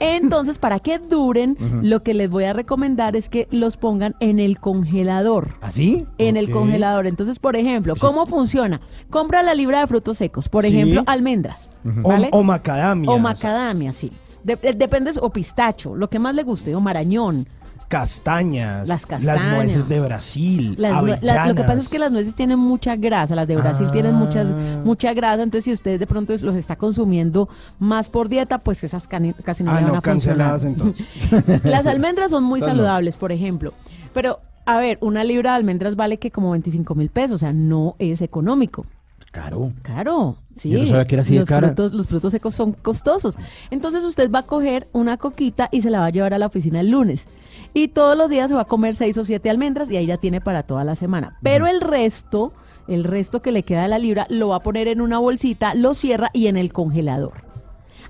Entonces, 0.00 0.58
para 0.58 0.78
que 0.80 0.98
duren, 0.98 1.56
lo 1.82 2.02
que 2.02 2.14
les 2.14 2.30
voy 2.30 2.44
a 2.44 2.52
recomendar 2.52 3.16
es 3.16 3.28
que 3.28 3.48
los 3.50 3.76
pongan 3.76 4.14
en 4.20 4.38
el 4.40 4.58
congelador. 4.58 5.56
¿Así? 5.60 6.06
En 6.18 6.36
el 6.36 6.46
Ok. 6.46 6.52
congelador. 6.52 7.06
Entonces, 7.06 7.38
por 7.38 7.56
ejemplo, 7.56 7.94
¿cómo 7.98 8.26
funciona? 8.26 8.80
Compra 9.10 9.42
la 9.42 9.54
libra 9.54 9.80
de 9.80 9.86
frutos 9.86 10.18
secos. 10.18 10.48
Por 10.48 10.64
Sí. 10.64 10.70
ejemplo, 10.70 11.02
almendras. 11.06 11.70
O- 12.02 12.08
¿vale? 12.08 12.28
O, 12.32 12.42
macadamia. 12.42 13.10
O 13.10 13.18
macadamia, 13.18 13.92
sí. 13.92 14.12
De- 14.44 14.58
eh, 14.62 14.72
depende, 14.74 15.10
o 15.20 15.30
pistacho, 15.30 15.94
lo 15.96 16.08
que 16.08 16.18
más 16.18 16.34
le 16.34 16.42
guste, 16.42 16.74
o 16.74 16.80
marañón. 16.80 17.48
Castañas. 17.88 18.86
Las 18.86 19.06
castañas. 19.06 19.42
Las 19.42 19.54
nueces 19.54 19.88
de 19.88 20.00
Brasil. 20.00 20.74
Las 20.78 21.02
la- 21.22 21.46
lo 21.48 21.54
que 21.54 21.62
pasa 21.64 21.80
es 21.80 21.88
que 21.88 21.98
las 21.98 22.12
nueces 22.12 22.34
tienen 22.34 22.58
mucha 22.58 22.96
grasa, 22.96 23.34
las 23.34 23.48
de 23.48 23.56
Brasil 23.56 23.88
tienen 23.92 24.14
muchas, 24.14 24.46
Ah. 24.48 24.80
mucha 24.84 25.12
grasa, 25.14 25.42
entonces 25.42 25.64
si 25.64 25.72
usted 25.72 25.98
de 25.98 26.06
pronto 26.06 26.34
los 26.42 26.54
está 26.54 26.76
consumiendo 26.76 27.48
más 27.78 28.08
por 28.08 28.28
dieta, 28.28 28.58
pues 28.58 28.84
esas 28.84 29.08
cani- 29.08 29.34
casi 29.42 29.64
no 29.64 29.70
Ah, 29.72 29.76
le 29.76 29.82
van 29.84 29.92
no, 29.92 29.98
a 29.98 30.02
funcionar. 30.02 30.52
canceladas 30.60 30.64
entonces. 30.64 31.06
las 31.64 31.86
almendras 31.86 32.30
son 32.30 32.44
muy 32.44 32.60
saludables, 32.60 33.16
por 33.16 33.32
ejemplo, 33.32 33.72
pero 34.12 34.40
a 34.66 34.76
ver, 34.78 34.98
una 35.00 35.24
libra 35.24 35.52
de 35.52 35.56
almendras 35.56 35.96
vale 35.96 36.18
que 36.18 36.30
como 36.30 36.50
25 36.50 36.94
mil 36.94 37.08
pesos, 37.08 37.36
o 37.36 37.38
sea, 37.38 37.52
no 37.54 37.96
es 37.98 38.20
económico. 38.20 38.84
Caro. 39.30 39.72
Caro, 39.82 40.36
sí. 40.56 40.70
Yo 40.70 40.78
no 40.80 40.86
sabía 40.86 41.06
que 41.06 41.14
era 41.14 41.22
así 41.22 41.34
de 41.34 41.40
los 41.40 41.48
cara. 41.48 41.68
Frutos, 41.68 41.92
los 41.92 42.06
frutos 42.06 42.32
secos 42.32 42.54
son 42.54 42.72
costosos. 42.72 43.36
Entonces 43.70 44.02
usted 44.04 44.30
va 44.30 44.40
a 44.40 44.46
coger 44.46 44.88
una 44.92 45.16
coquita 45.18 45.68
y 45.70 45.82
se 45.82 45.90
la 45.90 46.00
va 46.00 46.06
a 46.06 46.10
llevar 46.10 46.32
a 46.34 46.38
la 46.38 46.46
oficina 46.46 46.80
el 46.80 46.88
lunes. 46.90 47.28
Y 47.74 47.88
todos 47.88 48.16
los 48.16 48.30
días 48.30 48.48
se 48.48 48.54
va 48.54 48.62
a 48.62 48.66
comer 48.66 48.94
seis 48.94 49.16
o 49.18 49.24
siete 49.24 49.50
almendras 49.50 49.90
y 49.90 49.96
ahí 49.96 50.06
ya 50.06 50.16
tiene 50.16 50.40
para 50.40 50.62
toda 50.62 50.84
la 50.84 50.94
semana. 50.94 51.38
Pero 51.42 51.66
el 51.66 51.80
resto, 51.80 52.52
el 52.86 53.04
resto 53.04 53.42
que 53.42 53.52
le 53.52 53.62
queda 53.62 53.82
de 53.82 53.88
la 53.88 53.98
libra, 53.98 54.26
lo 54.30 54.48
va 54.48 54.56
a 54.56 54.62
poner 54.62 54.88
en 54.88 55.00
una 55.00 55.18
bolsita, 55.18 55.74
lo 55.74 55.94
cierra 55.94 56.30
y 56.32 56.46
en 56.46 56.56
el 56.56 56.72
congelador. 56.72 57.44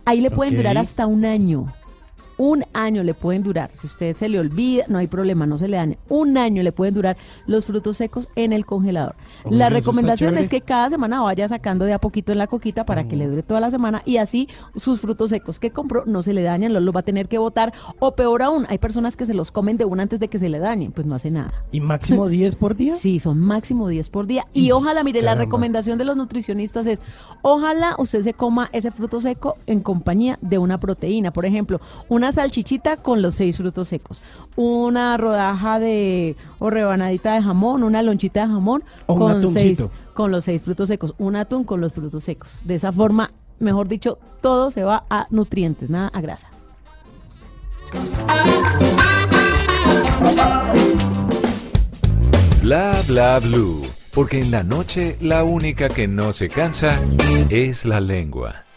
Ahí 0.05 0.21
le 0.21 0.31
pueden 0.31 0.57
durar 0.57 0.79
hasta 0.79 1.07
un 1.07 1.25
año. 1.25 1.73
Un 2.39 2.65
año 2.73 3.03
le 3.03 3.15
pueden 3.15 3.43
durar. 3.43 3.71
Si 3.75 3.87
usted 3.87 4.17
se 4.17 4.29
le 4.29 4.39
olvida, 4.39 4.85
no 4.89 4.99
hay 4.99 5.09
problema, 5.09 5.45
no 5.45 5.59
se 5.59 5.69
le 5.69 5.77
daña. 5.77 5.97
Un 6.09 6.39
año 6.39 6.63
le 6.63 6.73
pueden 6.73 6.95
durar 6.95 7.17
los 7.47 7.67
frutos 7.67 7.99
secos 7.99 8.29
en 8.37 8.53
el 8.53 8.65
congelador. 8.65 9.17
Hombre, 9.45 9.59
la 9.59 9.69
recomendación 9.69 10.39
es 10.39 10.49
que 10.49 10.61
cada 10.61 10.89
semana 10.89 11.21
vaya 11.21 11.49
sacando 11.49 11.85
de 11.85 11.93
a 11.93 11.99
poquito 11.99 12.33
en 12.33 12.39
la 12.39 12.47
coquita 12.47 12.87
para 12.87 13.09
que 13.09 13.17
le 13.17 13.27
dure 13.27 13.43
toda 13.43 13.61
la 13.61 13.71
semana 13.71 14.03
y 14.05 14.17
así 14.17 14.49
sus 14.77 15.01
frutos 15.01 15.31
secos 15.31 15.59
que 15.59 15.71
compró 15.71 16.05
no 16.07 16.23
se 16.23 16.33
le 16.33 16.43
dañan, 16.43 16.73
los 16.73 16.95
va 16.95 17.01
a 17.01 17.03
tener 17.03 17.29
que 17.29 17.39
botar. 17.39 17.73
O 17.99 18.15
peor 18.15 18.43
aún, 18.43 18.67
hay 18.69 18.79
personas 18.79 19.17
que 19.17 19.27
se 19.27 19.35
los 19.35 19.51
comen 19.51 19.77
de 19.77 19.85
una 19.85 20.05
antes 20.05 20.21
de 20.21 20.29
que 20.29 20.39
se 20.39 20.49
le 20.49 20.61
dañen, 20.61 20.93
pues 20.93 21.07
no 21.07 21.17
hace 21.17 21.31
nada. 21.31 21.53
¿Y 21.73 21.81
máximo 21.81 22.29
10 22.29 22.55
por 22.57 22.77
día? 22.77 22.95
Sí, 22.95 23.19
son 23.19 23.41
máximo 23.41 23.89
10 23.89 24.09
por 24.11 24.27
día. 24.27 24.47
Y 24.53 24.71
ojalá, 24.71 25.03
mire, 25.03 25.23
la 25.23 25.35
recomendación 25.35 25.99
de 25.99 26.05
los 26.05 26.17
nutricionistas 26.17 26.87
es, 26.87 27.01
ojalá 27.43 27.97
usted 27.99 28.23
se 28.23 28.35
coma 28.35 28.71
ese 28.73 28.91
fruto 28.91 29.21
seco 29.21 29.57
en 29.67 29.81
compañía 29.81 30.39
de 30.41 30.59
una 30.59 30.79
proteína. 30.79 31.33
Por 31.33 31.45
ejemplo, 31.45 31.81
una 32.09 32.28
salchichita 32.33 32.99
con 32.99 33.23
los 33.23 33.35
seis 33.35 33.57
frutos 33.57 33.89
secos, 33.89 34.21
una 34.57 35.17
rodaja 35.17 35.79
de 35.79 36.37
o 36.59 36.71
rebanadita 36.71 37.35
de 37.35 37.43
jamón, 37.43 37.83
una 37.83 38.03
lonchita 38.03 38.43
de 38.43 38.49
jamón 38.49 38.85
O 39.07 39.15
un 39.15 39.19
con 39.19 39.53
seis, 39.53 39.89
con 40.15 40.31
los 40.31 40.45
seis 40.45 40.63
frutos 40.63 40.89
secos, 40.89 41.15
un 41.19 41.37
atún 41.37 41.65
con 41.65 41.81
los 41.81 41.93
frutos 41.93 42.25
secos. 42.25 42.61
De 42.65 42.75
esa 42.75 42.93
forma, 42.93 43.33
mejor 43.59 43.89
dicho, 43.89 44.19
todo 44.41 44.71
se 44.71 44.85
va 44.85 45.05
a 45.11 45.27
nutrientes, 45.31 45.91
nada 45.91 46.09
a 46.09 46.21
grasa. 46.21 46.49
Bla 52.63 53.03
bla 53.07 53.39
blue. 53.39 53.83
Porque 54.15 54.41
en 54.41 54.51
la 54.51 54.63
noche 54.63 55.17
la 55.21 55.45
única 55.45 55.89
que 55.89 56.09
no 56.09 56.33
se 56.33 56.49
cansa 56.49 56.91
es 57.51 57.85
la 57.85 58.01
lengua. 58.01 58.68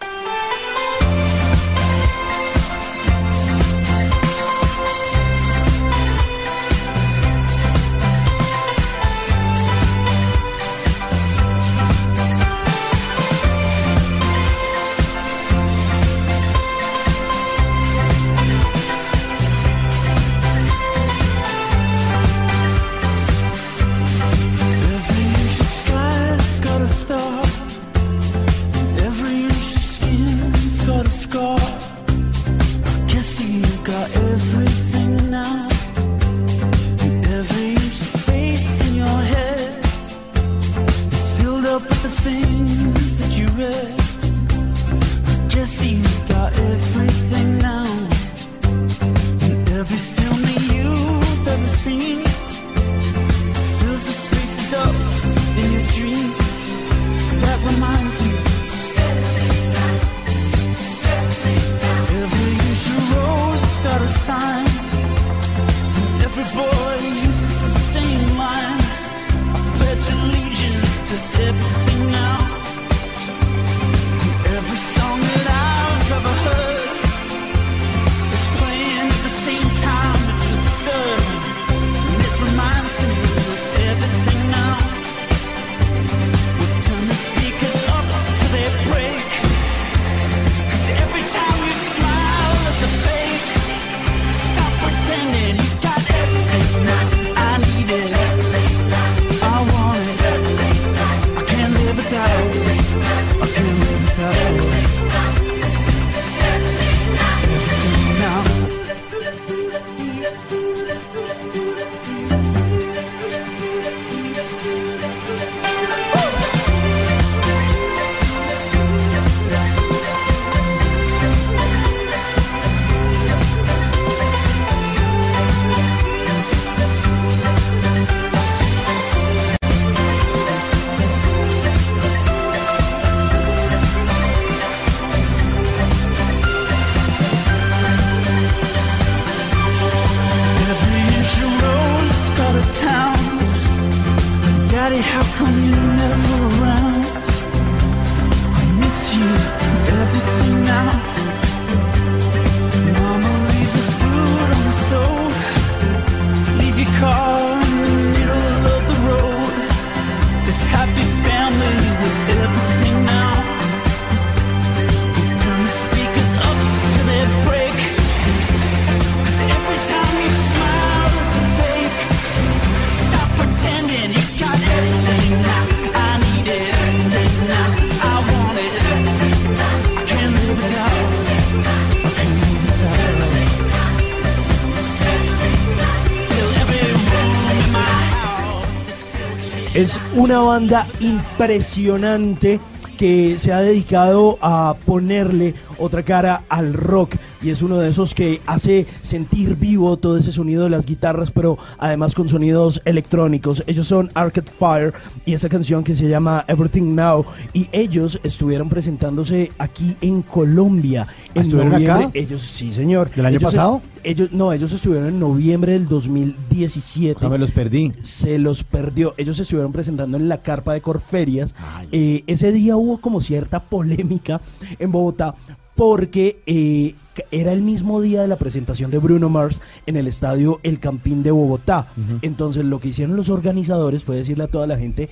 Una 190.21 190.39
banda 190.41 190.85
impresionante 190.99 192.59
que 192.95 193.39
se 193.39 193.51
ha 193.51 193.61
dedicado 193.61 194.37
a 194.43 194.75
ponerle 194.85 195.55
otra 195.79 196.03
cara 196.03 196.43
al 196.47 196.73
rock 196.73 197.15
y 197.41 197.49
es 197.49 197.63
uno 197.63 197.77
de 197.79 197.89
esos 197.89 198.13
que 198.13 198.39
hace 198.45 198.85
sentir 199.01 199.55
vivo 199.55 199.97
todo 199.97 200.17
ese 200.17 200.31
sonido 200.31 200.65
de 200.65 200.69
las 200.69 200.85
guitarras, 200.85 201.31
pero 201.31 201.57
además 201.79 202.13
con 202.13 202.29
sonidos 202.29 202.79
electrónicos. 202.85 203.63
Ellos 203.65 203.87
son 203.87 204.11
Arcade 204.13 204.51
Fire 204.51 204.93
y 205.25 205.33
esa 205.33 205.49
canción 205.49 205.83
que 205.83 205.95
se 205.95 206.07
llama 206.07 206.45
Everything 206.47 206.93
Now 206.93 207.25
y 207.53 207.67
ellos 207.71 208.19
estuvieron 208.21 208.69
presentándose 208.69 209.51
aquí 209.57 209.97
en 210.01 210.21
Colombia 210.21 211.07
en 211.35 211.41
¿Estuvieron 211.41 211.71
noviembre. 211.71 212.05
acá? 212.05 212.11
Ellos 212.13 212.41
sí, 212.43 212.71
señor. 212.73 213.09
¿Del 213.11 213.25
año 213.25 213.37
Ellos 213.37 213.53
es- 213.53 213.57
pasado? 213.57 213.81
ellos 214.03 214.31
no, 214.31 214.51
ellos 214.53 214.71
estuvieron 214.71 215.07
en 215.07 215.19
noviembre 215.19 215.73
del 215.73 215.87
2017. 215.87 217.19
Ya 217.21 217.29
me 217.29 217.37
los 217.37 217.51
perdí. 217.51 217.93
Se 218.01 218.37
los 218.37 218.63
perdió. 218.63 219.13
Ellos 219.17 219.37
se 219.37 219.43
estuvieron 219.43 219.71
presentando 219.71 220.17
en 220.17 220.27
la 220.29 220.41
carpa 220.41 220.73
de 220.73 220.81
Corferias. 220.81 221.53
Eh, 221.91 222.23
ese 222.27 222.51
día 222.51 222.75
hubo 222.77 222.99
como 222.99 223.21
cierta 223.21 223.61
polémica 223.63 224.41
en 224.79 224.91
Bogotá 224.91 225.35
porque 225.75 226.41
eh, 226.45 226.95
era 227.31 227.53
el 227.53 227.61
mismo 227.61 228.01
día 228.01 228.21
de 228.21 228.27
la 228.27 228.35
presentación 228.37 228.91
de 228.91 228.99
Bruno 228.99 229.29
Mars 229.29 229.61
en 229.85 229.95
el 229.97 230.07
estadio 230.07 230.59
El 230.63 230.79
Campín 230.79 231.23
de 231.23 231.31
Bogotá. 231.31 231.87
Entonces 232.21 232.65
lo 232.65 232.79
que 232.79 232.89
hicieron 232.89 233.15
los 233.15 233.29
organizadores 233.29 234.03
fue 234.03 234.15
decirle 234.17 234.43
a 234.43 234.47
toda 234.47 234.67
la 234.67 234.77
gente 234.77 235.09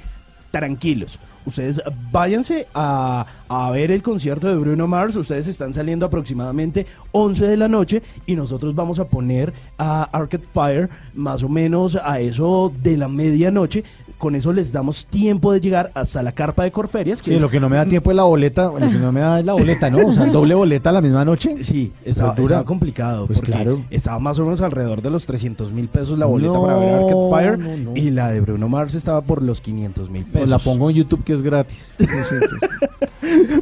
tranquilos. 0.52 1.20
Ustedes 1.46 1.82
váyanse 2.12 2.68
a, 2.74 3.26
a 3.48 3.72
ver 3.72 3.92
el 3.92 4.04
concierto 4.04 4.48
de 4.48 4.56
Bruno 4.56 4.88
Mars. 4.88 5.16
Ustedes 5.16 5.48
están 5.48 5.74
saliendo 5.74 6.06
aproximadamente 6.06 6.86
11 7.12 7.48
de 7.48 7.58
la 7.58 7.68
noche 7.68 8.04
y 8.26 8.36
nosotros 8.36 8.76
vamos 8.76 9.00
a 9.00 9.08
poner 9.08 9.54
a 9.78 10.04
Arcade 10.04 10.46
Fire 10.54 10.90
más 11.14 11.42
o 11.42 11.50
menos 11.50 11.96
a 11.96 12.20
eso 12.20 12.72
de 12.84 12.98
la 12.98 13.08
medianoche. 13.08 13.84
Con 14.20 14.36
eso 14.36 14.54
les 14.54 14.72
damos 14.72 15.08
tiempo 15.08 15.52
de 15.52 15.60
llegar 15.62 15.90
hasta 15.96 16.22
la 16.22 16.34
carpa 16.34 16.64
de 16.66 16.72
Corferias. 16.72 17.20
Sí, 17.24 17.34
es- 17.34 17.42
lo 17.42 17.50
que 17.50 17.60
no 17.60 17.70
me 17.70 17.78
da 17.78 17.86
tiempo 17.88 18.12
es 18.12 18.18
la 18.18 18.24
boleta, 18.24 18.66
lo 18.66 18.78
que 18.78 18.86
no 19.00 19.12
me 19.12 19.22
da 19.22 19.40
es 19.40 19.46
la 19.46 19.54
boleta, 19.54 19.90
¿no? 19.90 20.06
O 20.08 20.14
sea, 20.14 20.26
doble 20.28 20.54
boleta 20.54 20.92
la 20.92 21.02
misma 21.02 21.26
noche. 21.26 21.64
Sí, 21.64 21.92
estaba, 22.06 22.36
Pues 22.36 22.44
dura. 22.44 22.56
estaba 22.58 22.66
complicado 22.66 23.26
Pues 23.28 23.40
porque 23.40 23.52
claro. 23.54 23.82
estaba 23.90 24.20
más 24.20 24.38
o 24.38 24.44
menos 24.44 24.62
alrededor 24.62 25.02
de 25.02 25.10
los 25.10 25.26
300 25.26 25.72
mil 25.72 25.88
pesos 25.88 26.20
la 26.20 26.26
boleta 26.28 26.54
No, 26.54 26.62
para 26.64 26.78
ver 26.78 26.90
Arcade 26.96 27.30
Fire 27.32 27.58
no, 27.58 27.78
no. 27.78 27.92
y 27.96 28.12
la 28.12 28.30
de 28.30 28.42
Bruno 28.42 28.70
Mars 28.70 28.94
estaba 28.94 29.22
por 29.22 29.42
los 29.42 29.62
500 29.62 30.10
mil 30.10 30.24
pesos. 30.26 30.40
Pues 30.42 30.50
la 30.50 30.60
pongo 30.60 30.90
en 30.90 30.98
YouTube 30.98 31.24
que 31.24 31.34
es 31.34 31.42
gratis. 31.42 31.94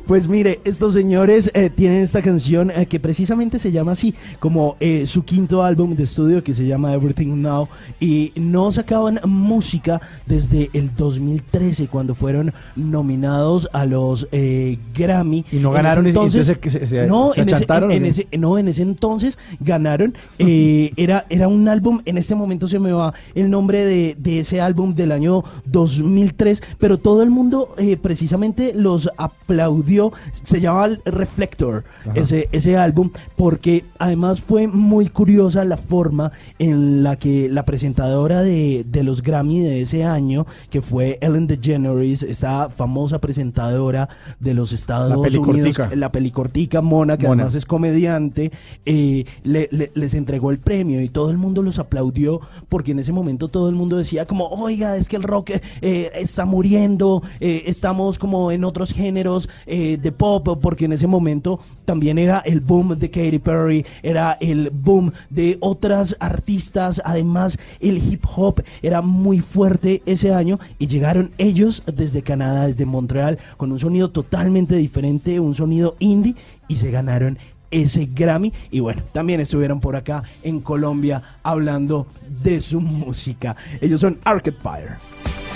Pues 0.06 0.30
mire, 0.30 0.61
estos 0.64 0.94
señores 0.94 1.52
eh, 1.53 1.69
tienen 1.69 2.02
esta 2.02 2.22
canción 2.22 2.72
eh, 2.72 2.86
que 2.86 3.00
precisamente 3.00 3.60
se 3.60 3.72
llama 3.72 3.92
así, 3.94 4.14
como 4.40 4.77
eh, 4.80 5.06
su 5.06 5.26
quinto 5.26 5.61
álbum 5.64 5.95
de 5.95 6.03
estudio 6.03 6.42
que 6.44 6.53
se 6.53 6.66
llama 6.66 6.94
Everything 6.94 7.42
Now 7.42 7.68
y 8.00 8.32
no 8.36 8.72
sacaban 8.72 9.19
música 9.26 10.00
desde 10.26 10.47
el 10.51 10.95
2013 10.95 11.88
cuando 11.88 12.16
fueron 12.16 12.53
nominados 12.76 13.69
a 13.74 13.85
los 13.85 14.27
eh, 14.32 14.77
Grammy. 14.95 15.45
Y 15.51 15.58
no 15.58 15.69
En 15.69 15.76
ganaron 15.76 16.08
entonces 16.08 16.48
se- 16.48 16.69
se- 16.69 16.88
se- 16.88 17.08
no, 17.08 17.34
se 17.34 17.42
en 17.42 18.06
ese, 18.06 18.27
no, 18.38 18.58
en 18.58 18.67
ese 18.67 18.82
entonces 18.84 19.38
ganaron. 19.59 20.14
eh, 20.40 20.92
era, 20.98 21.26
era 21.30 21.48
un 21.48 21.67
álbum, 21.67 22.01
en 22.06 22.17
este 22.17 22.35
momento 22.35 22.67
se 22.67 22.80
me 22.80 22.92
va 22.92 23.14
el 23.35 23.50
nombre 23.50 23.84
de, 23.85 24.16
de 24.17 24.40
ese 24.40 24.61
álbum 24.61 24.93
del 24.95 25.11
año 25.11 25.43
2003, 25.66 26.61
pero 26.80 26.98
todo 26.98 27.22
el 27.24 27.30
mundo 27.30 27.74
eh, 27.77 27.98
precisamente 27.98 28.74
los 28.74 29.09
aplaudió. 29.17 30.11
Se 30.32 30.59
llamaba 30.59 30.90
Reflector, 31.06 31.84
Ajá. 32.01 32.14
ese, 32.16 32.50
ese 32.51 32.77
álbum, 32.77 33.11
porque 33.35 33.85
además 34.00 34.42
fue 34.42 34.67
muy 34.67 35.08
curiosa 35.09 35.66
la 35.66 35.77
forma 35.77 36.32
en 36.59 37.03
la 37.03 37.16
que 37.17 37.50
la 37.50 37.64
presentadora 37.66 38.42
de, 38.43 38.85
de 38.88 39.03
los 39.03 39.22
Grammy 39.22 39.59
de 39.59 39.82
ese 39.82 40.03
año, 40.03 40.36
que 40.69 40.82
fue 40.82 41.17
Ellen 41.22 41.48
DeGeneres, 41.48 42.24
esta 42.24 42.69
famosa 42.69 43.19
presentadora 43.19 44.09
de 44.40 44.53
los 44.53 44.74
Estados 44.74 45.09
La 45.11 45.17
Unidos, 45.17 45.77
la 45.95 46.11
pelicortica 46.11 46.82
Mona, 46.82 47.17
que 47.17 47.27
Mona. 47.27 47.43
además 47.43 47.56
es 47.56 47.66
comediante, 47.66 48.51
eh, 48.85 49.25
le- 49.43 49.69
le- 49.72 49.91
les 49.95 50.14
entregó 50.14 50.51
el 50.51 50.57
premio 50.59 51.01
y 51.01 51.09
todo 51.09 51.32
el 51.32 51.38
mundo 51.38 51.61
los 51.61 51.80
aplaudió 51.80 52.41
porque 52.69 52.91
en 52.91 52.99
ese 52.99 53.11
momento 53.11 53.48
todo 53.48 53.69
el 53.69 53.75
mundo 53.75 53.98
decía 53.98 54.25
como, 54.25 54.48
oiga, 54.48 54.95
es 54.98 55.07
que 55.07 55.16
el 55.16 55.24
rock 55.24 55.51
eh, 55.82 56.11
está 56.16 56.45
muriendo, 56.45 57.22
eh, 57.40 57.64
estamos 57.66 58.19
como 58.19 58.51
en 58.51 58.64
otros 58.64 58.91
géneros 58.93 59.49
de 59.67 60.11
pop, 60.11 60.59
porque 60.61 60.85
en 60.85 60.93
ese 60.93 61.07
momento 61.07 61.59
también 61.85 62.17
era 62.17 62.40
el 62.40 62.59
boom 62.59 62.98
de 62.98 63.09
Katy 63.09 63.40
Perry, 63.40 63.85
era 64.03 64.33
el 64.41 64.69
boom 64.72 65.11
de 65.30 65.57
otras 65.61 66.16
artistas, 66.19 67.01
además 67.03 67.57
el 67.80 67.98
hip 67.98 68.24
hop 68.35 68.61
era 68.82 69.01
muy 69.01 69.40
fuerte 69.40 70.01
ese 70.06 70.27
año 70.34 70.60
y 70.80 70.88
llegaron 70.88 71.32
ellos 71.38 71.84
desde 71.86 72.22
Canadá, 72.22 72.68
desde 72.68 72.86
Montreal, 72.86 73.40
con 73.58 73.72
un 73.72 73.80
sonido 73.80 74.10
totalmente 74.10 74.76
diferente, 74.76 75.40
un 75.40 75.56
sonido 75.56 75.96
indie 76.00 76.36
y 76.68 76.76
se 76.76 76.92
ganaron 76.92 77.38
ese 77.72 78.06
Grammy 78.06 78.54
y 78.72 78.80
bueno, 78.80 79.02
también 79.12 79.42
estuvieron 79.42 79.80
por 79.80 79.96
acá 79.96 80.24
en 80.44 80.62
Colombia 80.62 81.22
hablando 81.44 82.08
de 82.44 82.62
su 82.62 82.80
música. 82.82 83.56
Ellos 83.82 84.02
son 84.02 84.20
Arcade 84.24 84.58
Fire. 84.62 85.47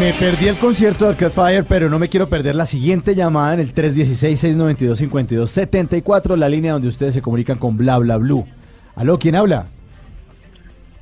Me 0.00 0.12
perdí 0.14 0.48
el 0.48 0.56
concierto 0.56 1.04
de 1.04 1.10
Arcade 1.10 1.30
Fire, 1.30 1.64
pero 1.68 1.90
no 1.90 1.98
me 1.98 2.08
quiero 2.08 2.26
perder 2.26 2.54
la 2.54 2.64
siguiente 2.64 3.14
llamada 3.14 3.52
en 3.52 3.60
el 3.60 3.74
316-692-5274, 3.74 6.36
la 6.36 6.48
línea 6.48 6.72
donde 6.72 6.88
ustedes 6.88 7.12
se 7.12 7.20
comunican 7.20 7.58
con 7.58 7.76
Bla 7.76 7.98
Bla 7.98 8.16
Blue. 8.16 8.46
Aló, 8.96 9.18
¿quién 9.18 9.36
habla? 9.36 9.66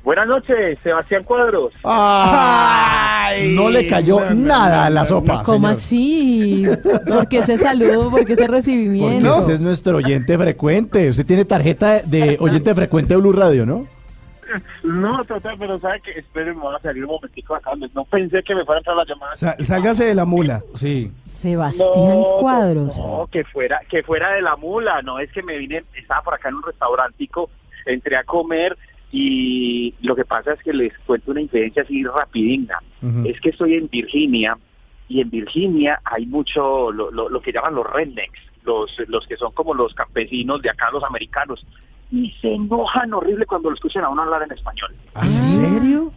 Buenas 0.03 0.27
noches, 0.27 0.77
Sebastián 0.83 1.23
Cuadros. 1.23 1.71
no 1.85 3.69
le 3.69 3.87
cayó 3.87 4.31
nada 4.31 4.87
a 4.87 4.89
la 4.89 5.05
sopa. 5.05 5.43
¿Cómo 5.45 5.73
señor. 5.75 5.77
así? 5.77 6.65
¿Por 7.07 7.29
qué 7.29 7.37
ese 7.39 7.57
saludo? 7.57 8.09
¿Por 8.09 8.25
qué 8.25 8.33
ese 8.33 8.41
Porque 8.41 8.57
recibimiento? 8.57 9.39
usted 9.39 9.53
es 9.53 9.61
nuestro 9.61 9.95
oyente 9.97 10.37
frecuente. 10.37 11.07
Usted 11.07 11.25
tiene 11.25 11.45
tarjeta 11.45 12.01
de 12.01 12.35
oyente 12.41 12.75
frecuente 12.75 13.13
de 13.13 13.19
Blue 13.21 13.31
Radio, 13.31 13.65
¿no? 13.65 13.85
No, 14.83 15.23
total, 15.25 15.55
pero 15.59 15.79
sabe 15.79 16.01
que 16.01 16.11
esperen, 16.11 16.55
me 16.55 16.63
voy 16.63 16.75
a 16.75 16.79
salir 16.79 17.03
un 17.05 17.11
momentico 17.11 17.55
acá. 17.55 17.71
No 17.93 18.05
pensé 18.05 18.41
que 18.43 18.55
me 18.55 18.65
fuera 18.65 18.77
a 18.77 18.81
entrar 18.81 18.95
la 18.97 19.05
llamada. 19.05 19.35
Sa- 19.35 19.57
sálgase 19.63 20.05
de 20.05 20.15
la 20.15 20.25
mula. 20.25 20.63
Sí. 20.75 21.11
Sebastián 21.25 21.87
No, 22.19 22.37
Cuadros. 22.39 22.97
No, 22.99 23.27
que 23.31 23.43
fuera, 23.45 23.79
que 23.89 24.03
fuera 24.03 24.31
de 24.33 24.41
la 24.41 24.55
mula, 24.55 25.01
no 25.01 25.19
es 25.19 25.31
que 25.31 25.41
me 25.43 25.57
vine, 25.57 25.83
estaba 25.95 26.21
por 26.21 26.33
acá 26.33 26.49
en 26.49 26.55
un 26.55 26.63
restaurantico, 26.63 27.49
entré 27.85 28.17
a 28.17 28.23
comer 28.23 28.77
y 29.11 29.95
lo 30.01 30.15
que 30.15 30.25
pasa 30.25 30.53
es 30.53 30.59
que 30.61 30.73
les 30.73 30.97
cuento 30.99 31.31
una 31.31 31.41
infidencia 31.41 31.83
así 31.83 32.03
rapidinga. 32.03 32.79
Ujú. 33.01 33.27
Es 33.27 33.39
que 33.41 33.49
estoy 33.49 33.75
en 33.75 33.87
Virginia 33.89 34.57
y 35.07 35.21
en 35.21 35.29
Virginia 35.29 35.99
hay 36.05 36.25
mucho 36.25 36.91
lo, 36.91 37.09
lo, 37.11 37.29
lo 37.29 37.41
que 37.41 37.51
llaman 37.51 37.73
los 37.75 37.85
rednecks, 37.89 38.39
los, 38.63 38.91
los 39.07 39.25
que 39.25 39.37
son 39.37 39.51
como 39.53 39.73
los 39.73 39.93
campesinos 39.93 40.61
de 40.61 40.69
acá, 40.69 40.89
los 40.91 41.03
americanos, 41.03 41.65
y 42.11 42.31
se 42.41 42.53
enojan 42.53 43.13
horrible 43.13 43.45
cuando 43.45 43.69
lo 43.69 43.75
escuchan 43.75 44.03
a 44.03 44.09
uno 44.09 44.23
hablar 44.23 44.43
en 44.43 44.51
español. 44.51 44.95
¿En 45.15 45.29
serio? 45.29 46.11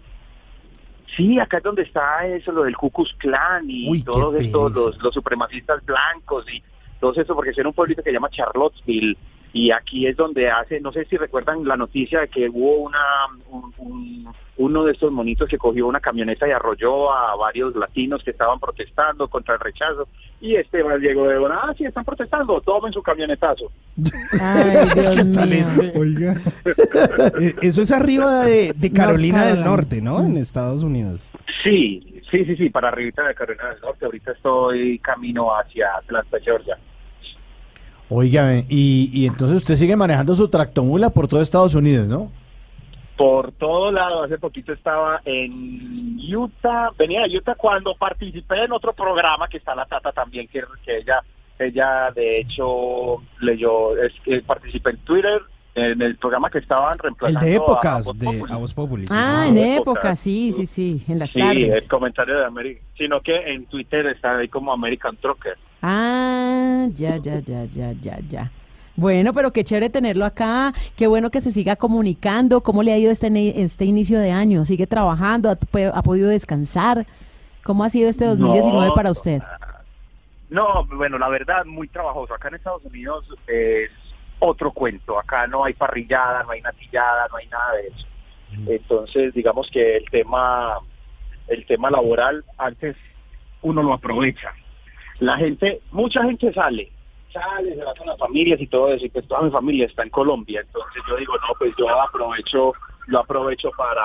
Sí, 1.16 1.38
acá 1.38 1.58
es 1.58 1.62
donde 1.62 1.82
está 1.82 2.26
eso, 2.26 2.52
lo 2.52 2.64
del 2.64 2.76
Ku 2.76 2.90
Klux 2.90 3.12
Klan 3.18 3.68
y 3.68 3.90
Uy, 3.90 4.02
todos 4.02 4.34
estos, 4.36 4.72
los, 4.72 5.02
los 5.02 5.12
supremacistas 5.12 5.84
blancos 5.84 6.46
y 6.50 6.62
todo 7.00 7.12
eso, 7.20 7.34
porque 7.34 7.50
es 7.50 7.58
un 7.58 7.72
pueblito 7.74 8.02
que 8.02 8.10
se 8.10 8.14
llama 8.14 8.30
Charlottesville 8.30 9.16
y 9.52 9.70
aquí 9.70 10.06
es 10.06 10.16
donde 10.16 10.50
hace, 10.50 10.80
no 10.80 10.92
sé 10.92 11.04
si 11.06 11.16
recuerdan 11.16 11.66
la 11.66 11.76
noticia 11.76 12.20
de 12.20 12.28
que 12.28 12.48
hubo 12.48 12.76
una 12.76 12.98
un- 13.50 13.72
un- 13.78 14.28
uno 14.58 14.84
de 14.84 14.92
estos 14.92 15.10
monitos 15.10 15.48
que 15.48 15.56
cogió 15.58 15.86
una 15.86 15.98
camioneta 15.98 16.46
y 16.46 16.50
arrolló 16.52 17.10
a 17.12 17.34
varios 17.36 17.74
latinos 17.74 18.22
que 18.22 18.30
estaban 18.32 18.60
protestando 18.60 19.26
contra 19.28 19.54
el 19.54 19.60
rechazo 19.60 20.06
y 20.42 20.54
este 20.56 20.82
llegó 21.00 21.26
de 21.26 21.38
bueno, 21.38 21.58
ah, 21.60 21.72
sí, 21.76 21.84
están 21.84 22.04
protestando, 22.04 22.60
tomen 22.60 22.92
su 22.92 23.02
camionetazo. 23.02 23.72
Ay, 24.40 24.88
Dios 24.94 25.70
mío. 25.76 25.92
Oiga. 25.96 26.36
Eh, 27.40 27.54
Eso 27.62 27.82
es 27.82 27.90
arriba 27.92 28.44
de, 28.44 28.72
de 28.76 28.92
Carolina 28.92 29.46
del. 29.46 29.64
Norte, 29.64 30.00
¿no? 30.02 30.20
En 30.20 30.36
Estados 30.36 30.82
Unidos. 30.82 31.20
Sí, 31.62 32.20
sí, 32.30 32.44
sí, 32.44 32.56
sí, 32.56 32.70
para 32.70 32.88
arribita 32.88 33.26
de 33.26 33.34
Carolina 33.34 33.70
del 33.70 33.80
Norte, 33.80 34.04
ahorita 34.04 34.32
estoy 34.32 34.98
camino 34.98 35.48
hacia 35.56 35.96
Atlanta, 35.96 36.38
Georgia. 36.42 36.78
Oiga, 38.14 38.58
y, 38.68 39.10
y 39.12 39.26
entonces 39.26 39.56
usted 39.58 39.76
sigue 39.76 39.96
manejando 39.96 40.34
su 40.34 40.48
tractomula 40.48 41.10
por 41.10 41.28
todo 41.28 41.40
Estados 41.40 41.74
Unidos, 41.74 42.06
¿no? 42.06 42.30
por 43.16 43.52
todo 43.52 43.92
lado. 43.92 44.24
Hace 44.24 44.38
poquito 44.38 44.72
estaba 44.72 45.20
en 45.24 46.18
Utah, 46.34 46.90
venía 46.98 47.22
de 47.28 47.36
Utah 47.38 47.54
cuando 47.54 47.94
participé 47.94 48.64
en 48.64 48.72
otro 48.72 48.92
programa 48.94 49.46
que 49.48 49.58
está 49.58 49.74
la 49.74 49.84
Tata 49.86 50.10
también, 50.12 50.48
que, 50.48 50.62
que 50.84 50.98
ella, 50.98 51.20
ella 51.58 52.10
de 52.14 52.40
hecho 52.40 53.22
leyó, 53.40 53.96
es 54.02 54.12
que 54.24 54.40
participé 54.40 54.90
en 54.90 54.96
Twitter 54.98 55.40
en 55.74 56.02
el 56.02 56.16
programa 56.16 56.50
que 56.50 56.58
estaban 56.58 56.94
El 56.94 56.98
reemplazando 56.98 57.40
de 57.46 57.52
a 57.52 57.56
épocas 57.56 58.18
de. 58.18 58.44
A 58.50 58.56
Voz 58.56 58.74
Populi. 58.74 59.06
sí, 59.06 59.14
Ah, 59.16 59.40
sí. 59.44 59.48
en 59.50 59.54
de 59.54 59.76
época, 59.76 59.90
épocas. 60.00 60.18
sí, 60.18 60.52
sí, 60.52 60.66
sí, 60.66 61.04
en 61.08 61.18
las 61.18 61.30
Sí, 61.30 61.38
tardes. 61.40 61.82
el 61.82 61.88
comentario 61.88 62.38
de 62.38 62.44
América, 62.44 62.80
sino 62.98 63.20
que 63.20 63.36
en 63.52 63.66
Twitter 63.66 64.06
está 64.06 64.36
ahí 64.38 64.48
como 64.48 64.72
American 64.72 65.16
Trucker. 65.16 65.56
Ah, 65.80 66.21
ya, 66.94 67.16
ya, 67.16 67.40
ya, 67.40 67.64
ya, 67.64 67.92
ya, 67.92 68.18
ya. 68.28 68.50
Bueno, 68.94 69.32
pero 69.32 69.52
qué 69.52 69.64
chévere 69.64 69.88
tenerlo 69.88 70.24
acá, 70.26 70.74
qué 70.96 71.06
bueno 71.06 71.30
que 71.30 71.40
se 71.40 71.50
siga 71.50 71.76
comunicando, 71.76 72.60
cómo 72.62 72.82
le 72.82 72.92
ha 72.92 72.98
ido 72.98 73.10
este, 73.10 73.62
este 73.62 73.86
inicio 73.86 74.18
de 74.18 74.30
año, 74.32 74.64
sigue 74.66 74.86
trabajando, 74.86 75.48
ha, 75.50 75.56
ha 75.94 76.02
podido 76.02 76.28
descansar, 76.28 77.06
¿cómo 77.64 77.84
ha 77.84 77.88
sido 77.88 78.10
este 78.10 78.26
2019 78.26 78.88
No. 78.88 78.94
para 78.94 79.10
usted? 79.10 79.40
No, 80.50 80.84
bueno, 80.84 81.16
la 81.18 81.30
verdad, 81.30 81.64
muy 81.64 81.88
trabajoso. 81.88 82.34
Acá 82.34 82.48
en 82.48 82.56
Estados 82.56 82.84
Unidos 82.84 83.24
es 83.46 83.90
otro 84.38 84.70
cuento. 84.72 85.18
Acá 85.18 85.46
no 85.46 85.64
hay 85.64 85.72
parrillada, 85.72 86.42
no 86.42 86.50
hay 86.50 86.60
natillada, 86.60 87.26
no 87.30 87.36
hay 87.38 87.46
nada 87.46 87.72
de 87.76 87.86
eso. 87.86 88.06
Entonces, 88.70 89.32
digamos 89.32 89.70
que 89.70 89.96
el 89.96 90.04
tema, 90.10 90.78
el 91.48 91.64
tema 91.64 91.90
laboral, 91.90 92.44
antes 92.58 92.96
uno 93.62 93.82
lo 93.82 93.94
aprovecha. 93.94 94.52
La 95.22 95.36
gente, 95.36 95.80
mucha 95.92 96.22
gente 96.24 96.52
sale, 96.52 96.90
sale, 97.32 97.76
se 97.76 97.84
va 97.84 97.94
con 97.94 98.06
las 98.08 98.18
familias 98.18 98.60
y 98.60 98.66
todo 98.66 98.92
eso, 98.92 99.06
y 99.06 99.08
pues 99.08 99.26
toda 99.28 99.42
mi 99.42 99.50
familia 99.50 99.86
está 99.86 100.02
en 100.02 100.10
Colombia. 100.10 100.60
Entonces 100.66 101.02
yo 101.08 101.16
digo, 101.16 101.34
no, 101.34 101.54
pues 101.58 101.72
yo 101.78 101.88
aprovecho 102.00 102.72
lo 103.06 103.18
aprovecho 103.20 103.70
para, 103.76 104.02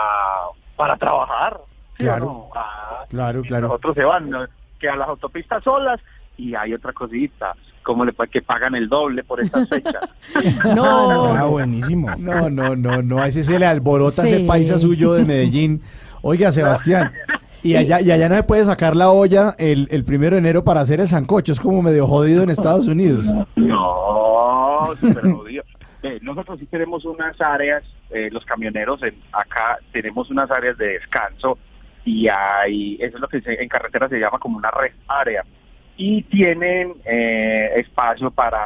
para 0.76 0.96
trabajar. 0.98 1.60
¿sí 1.98 2.04
o 2.04 2.08
Claro. 2.08 2.26
no? 2.26 2.50
Ah, 2.56 3.04
Claro, 3.10 3.40
y 3.44 3.48
claro. 3.48 3.72
Otros 3.74 3.96
se 3.96 4.04
van, 4.04 4.30
¿no? 4.30 4.46
quedan 4.80 5.00
las 5.00 5.08
autopistas 5.10 5.64
solas 5.64 6.00
y 6.38 6.54
hay 6.54 6.74
otra 6.76 6.94
cosita, 6.94 7.56
como 7.82 8.06
le 8.06 8.14
puede 8.14 8.30
que 8.30 8.44
pagan 8.44 8.76
el 8.76 8.88
doble 8.90 9.24
por 9.24 9.42
estas 9.42 9.68
fechas. 9.70 10.04
No. 10.76 11.34
Ah, 11.36 11.46
buenísimo. 11.46 12.10
No, 12.18 12.48
no, 12.50 12.76
no, 12.76 13.02
no. 13.02 13.18
A 13.20 13.28
ese 13.28 13.44
se 13.44 13.58
le 13.58 13.66
alborota 13.66 14.22
Sí. 14.24 14.36
ese 14.36 14.40
paisa 14.46 14.78
suyo 14.78 15.14
de 15.14 15.26
Medellín. 15.26 15.82
Oiga, 16.22 16.52
Sebastián. 16.52 17.12
Y 17.68 17.76
allá, 17.76 18.02
y 18.02 18.12
allá 18.12 18.30
no 18.30 18.36
se 18.36 18.44
puede 18.44 18.66
sacar 18.66 18.96
la 18.96 19.10
olla 19.10 19.54
el, 19.60 19.88
el 19.92 20.04
primero 20.06 20.36
de 20.36 20.40
enero 20.40 20.64
para 20.64 20.82
hacer 20.82 21.00
el 21.00 21.08
sancocho. 21.08 21.52
Es 21.52 21.60
como 21.60 21.82
medio 21.82 22.08
jodido 22.08 22.44
en 22.44 22.50
Estados 22.50 22.88
Unidos. 22.88 23.26
No, 23.56 24.80
súper 25.00 25.32
jodido. 25.32 25.64
Eh, 26.04 26.20
nosotros 26.22 26.60
sí 26.60 26.66
tenemos 26.68 27.04
unas 27.06 27.40
áreas, 27.42 27.84
eh, 28.12 28.30
los 28.32 28.46
camioneros 28.46 29.02
en, 29.04 29.16
acá 29.32 29.80
tenemos 29.92 30.30
unas 30.30 30.50
áreas 30.52 30.78
de 30.78 30.88
descanso 31.00 31.58
y 32.06 32.28
hay, 32.28 32.96
eso 33.02 33.18
es 33.18 33.22
lo 33.22 33.28
que 33.28 33.42
se- 33.42 33.62
en 33.62 33.68
carretera 33.68 34.08
se 34.08 34.20
llama 34.20 34.40
como 34.40 34.58
una 34.58 34.72
red 34.72 34.92
área. 35.08 35.44
Y 35.98 36.22
tienen 36.24 36.94
eh, 37.06 37.72
espacio 37.78 38.30
para 38.30 38.60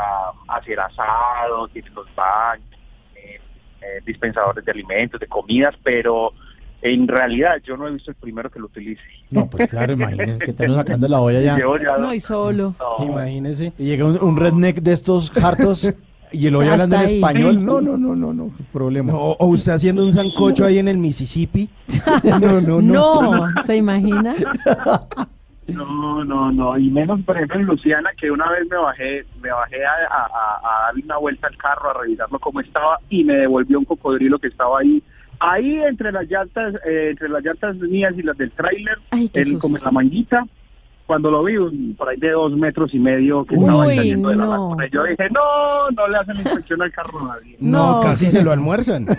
hacer 0.49 0.79
asados, 0.79 1.71
tienen 1.71 1.93
los 1.95 2.13
baños, 2.13 2.67
eh, 3.15 3.39
eh, 3.81 4.01
dispensadores 4.05 4.63
de 4.65 4.71
alimentos, 4.71 5.19
de 5.19 5.27
comidas, 5.27 5.73
pero 5.83 6.33
en 6.81 7.07
realidad 7.07 7.55
yo 7.63 7.77
no 7.77 7.87
he 7.87 7.91
visto 7.91 8.11
el 8.11 8.15
primero 8.17 8.49
que 8.49 8.59
lo 8.59 8.65
utilice. 8.65 9.01
No, 9.29 9.47
pues 9.49 9.67
claro, 9.69 9.93
imagínense 9.93 10.43
que 10.43 10.51
están 10.51 10.73
sacando 10.75 11.07
la 11.07 11.21
olla 11.21 11.41
ya. 11.41 11.57
No, 11.99 12.13
y 12.13 12.19
solo. 12.19 12.75
Imagínese. 12.99 13.73
Y 13.77 13.85
llega 13.85 14.05
un, 14.05 14.17
un 14.21 14.37
redneck 14.37 14.77
de 14.81 14.93
estos 14.93 15.31
hartos 15.43 15.87
y 16.33 16.47
el 16.47 16.55
olla 16.55 16.71
hablando 16.73 16.95
en 16.95 17.01
español. 17.03 17.63
No, 17.65 17.81
no, 17.81 17.97
no, 17.97 18.15
no, 18.15 18.33
no. 18.33 18.51
Problema. 18.71 19.13
O, 19.13 19.35
o 19.37 19.45
usted 19.47 19.73
haciendo 19.73 20.03
un 20.05 20.11
sancocho 20.13 20.65
ahí 20.65 20.77
en 20.79 20.87
el 20.87 20.97
Mississippi. 20.97 21.69
No, 22.23 22.39
no, 22.61 22.81
no. 22.81 22.81
No, 22.81 23.63
¿se 23.65 23.75
imagina? 23.77 24.33
No, 25.67 26.25
no, 26.25 26.51
no, 26.51 26.77
y 26.77 26.89
menos 26.89 27.21
por 27.21 27.37
ejemplo 27.37 27.57
en 27.59 27.65
Luciana 27.65 28.09
que 28.19 28.29
una 28.29 28.49
vez 28.51 28.67
me 28.69 28.75
bajé, 28.75 29.25
me 29.41 29.51
bajé 29.51 29.85
a, 29.85 29.91
a- 30.09 30.25
a- 30.25 30.59
a 30.79 30.85
darle 30.87 31.03
una 31.05 31.17
vuelta 31.17 31.47
al 31.47 31.55
carro 31.55 31.91
a 31.91 32.01
revisarlo 32.01 32.39
cómo 32.39 32.59
estaba 32.59 32.99
y 33.09 33.23
me 33.23 33.35
devolvió 33.35 33.79
un 33.79 33.85
cocodrilo 33.85 34.37
que 34.39 34.47
estaba 34.47 34.79
ahí, 34.79 35.01
ahí 35.41 35.79
entre 35.81 36.11
las 36.11 36.29
llantas, 36.29 36.75
eh, 36.87 37.09
entre 37.11 37.27
las 37.29 37.43
llantas 37.43 37.75
mías 37.77 38.13
y 38.17 38.21
las 38.23 38.37
del 38.37 38.51
tráiler, 38.51 38.97
como 39.59 39.77
en 39.77 39.83
la 39.83 39.91
manguita, 39.91 40.45
cuando 41.07 41.29
lo 41.29 41.43
vi 41.43 41.57
un- 41.57 41.93
por 41.97 42.07
ahí 42.07 42.17
de 42.17 42.31
dos 42.31 42.53
metros 42.53 42.93
y 42.93 42.99
medio 42.99 43.43
que 43.43 43.55
Uy, 43.55 43.61
estaba 43.65 43.83
ahí 43.83 43.97
saliendo 43.97 44.29
de 44.29 44.35
la 44.37 44.45
no. 44.45 44.77
yo 44.93 45.03
dije 45.03 45.27
no, 45.31 45.89
no 45.91 46.07
le 46.07 46.17
hacen 46.17 46.37
inspección 46.37 46.81
al 46.81 46.91
carro 46.93 47.19
a 47.19 47.35
nadie. 47.35 47.57
No, 47.59 47.95
No. 47.95 47.99
casi 47.99 48.29
se 48.29 48.41
lo 48.43 48.51
almuerzan. 48.53 49.05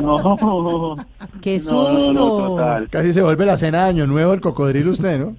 No, 0.00 0.96
¡Qué 1.42 1.58
No, 1.58 1.72
no, 1.72 1.92
no, 1.92 1.98
susto! 2.00 2.46
total. 2.46 2.88
Casi 2.90 3.12
se 3.12 3.22
vuelve 3.22 3.46
la 3.46 3.56
cena 3.56 3.84
de 3.84 3.90
Año 3.90 4.06
Nuevo 4.06 4.32
el 4.32 4.40
cocodrilo 4.40 4.90
usted, 4.92 5.18
¿no? 5.18 5.34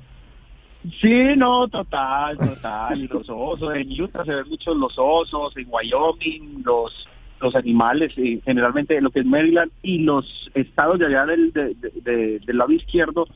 Sí, 1.00 1.36
no, 1.38 1.68
total, 1.68 2.38
total. 2.38 3.00
Y 3.00 3.08
los 3.08 3.30
osos, 3.30 3.76
en 3.76 4.02
Utah 4.02 4.26
se 4.26 4.34
ven 4.34 4.50
muchos 4.50 4.76
los 4.76 4.94
osos, 4.98 5.56
en 5.58 5.68
Wyoming, 5.70 6.64
los 6.66 7.08
los 7.42 7.56
animales, 7.56 8.18
y 8.18 8.40
generalmente 8.46 9.00
lo 9.02 9.10
que 9.10 9.20
es 9.22 9.26
Maryland 9.26 9.72
y 9.82 10.00
los 10.00 10.50
estados 10.54 11.00
de 11.00 11.08
allá 11.08 11.26
del, 11.26 11.52
de- 11.52 11.74
de- 11.76 11.92
de- 12.02 12.40
del 12.40 12.58
lado 12.58 12.72
izquierdo 12.72 13.28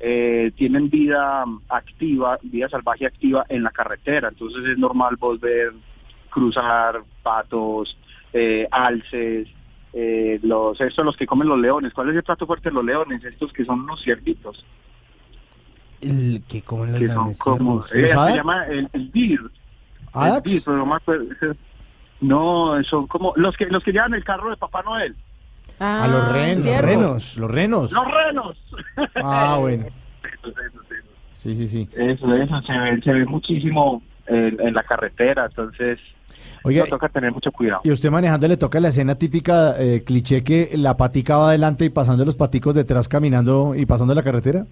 eh, 0.00 0.50
tienen 0.56 0.90
vida 0.90 1.44
activa, 1.68 2.38
vida 2.42 2.68
salvaje 2.68 3.06
activa 3.06 3.44
en 3.48 3.62
la 3.62 3.70
carretera. 3.70 4.28
Entonces 4.30 4.64
es 4.68 4.78
normal 4.78 5.16
vos 5.16 5.38
ver 5.40 5.72
cruzar 6.30 7.02
patos, 7.22 7.96
eh, 8.32 8.66
alces, 8.70 9.46
eh, 9.92 10.40
los 10.42 10.80
estos 10.80 10.94
son 10.94 11.06
los 11.06 11.16
que 11.16 11.26
comen 11.26 11.46
los 11.48 11.58
leones. 11.60 11.92
¿Cuál 11.92 12.08
es 12.10 12.16
el 12.16 12.22
plato 12.22 12.46
fuerte 12.46 12.70
de 12.70 12.74
los 12.74 12.84
leones? 12.84 13.22
Estos 13.24 13.52
que 13.52 13.64
son 13.64 13.80
unos 13.80 14.00
ciervitos 14.02 14.64
El 16.00 16.42
que 16.48 16.62
comen 16.62 16.92
los 16.92 17.00
que 17.00 17.06
son 17.08 17.16
lanes 17.16 17.38
como 17.38 17.84
eh, 17.92 18.00
¿Los 18.00 18.10
se 18.10 18.36
llama 18.36 18.66
el, 18.66 18.88
el 18.92 19.12
deer. 19.12 19.40
¿Adax? 20.12 20.46
El 20.46 20.52
deer, 20.52 20.62
pero 20.64 20.76
no 20.78 20.86
me 20.86 20.94
acuerdo, 20.96 21.26
no, 22.22 22.82
son 22.84 23.06
como 23.06 23.32
los 23.36 23.56
que 23.56 23.66
los 23.66 23.82
que 23.84 23.92
llevan 23.92 24.14
el 24.14 24.24
carro 24.24 24.50
de 24.50 24.56
Papá 24.56 24.82
Noel. 24.82 25.14
A 25.78 26.06
los 26.08 26.32
renos. 26.32 26.64
Los 26.64 26.80
renos. 26.80 27.36
Los 27.36 27.50
renos. 27.50 27.92
Los 27.92 28.04
renos. 28.12 28.56
Ah, 29.16 29.56
bueno. 29.60 29.84
Eso, 29.86 30.48
eso, 30.48 30.80
eso. 30.90 31.08
Sí, 31.36 31.54
sí, 31.54 31.66
sí. 31.66 31.88
Eso, 31.96 32.34
eso, 32.34 32.62
se 32.62 32.78
ve, 32.78 33.00
se 33.02 33.12
ve 33.12 33.24
muchísimo 33.26 34.02
en, 34.26 34.60
en 34.60 34.74
la 34.74 34.82
carretera, 34.84 35.46
entonces 35.46 35.98
Oiga, 36.64 36.84
no 36.84 36.90
toca 36.90 37.08
tener 37.08 37.32
mucho 37.32 37.50
cuidado. 37.50 37.80
y 37.82 37.90
usted 37.90 38.08
manejando 38.12 38.46
le 38.46 38.56
toca 38.56 38.78
la 38.78 38.90
escena 38.90 39.16
típica, 39.16 39.74
eh, 39.80 40.04
cliché, 40.06 40.44
que 40.44 40.70
la 40.76 40.96
patica 40.96 41.36
va 41.36 41.48
adelante 41.48 41.84
y 41.84 41.88
pasando 41.90 42.24
los 42.24 42.36
paticos 42.36 42.76
detrás 42.76 43.08
caminando 43.08 43.74
y 43.74 43.84
pasando 43.84 44.14
la 44.14 44.22
carretera. 44.22 44.66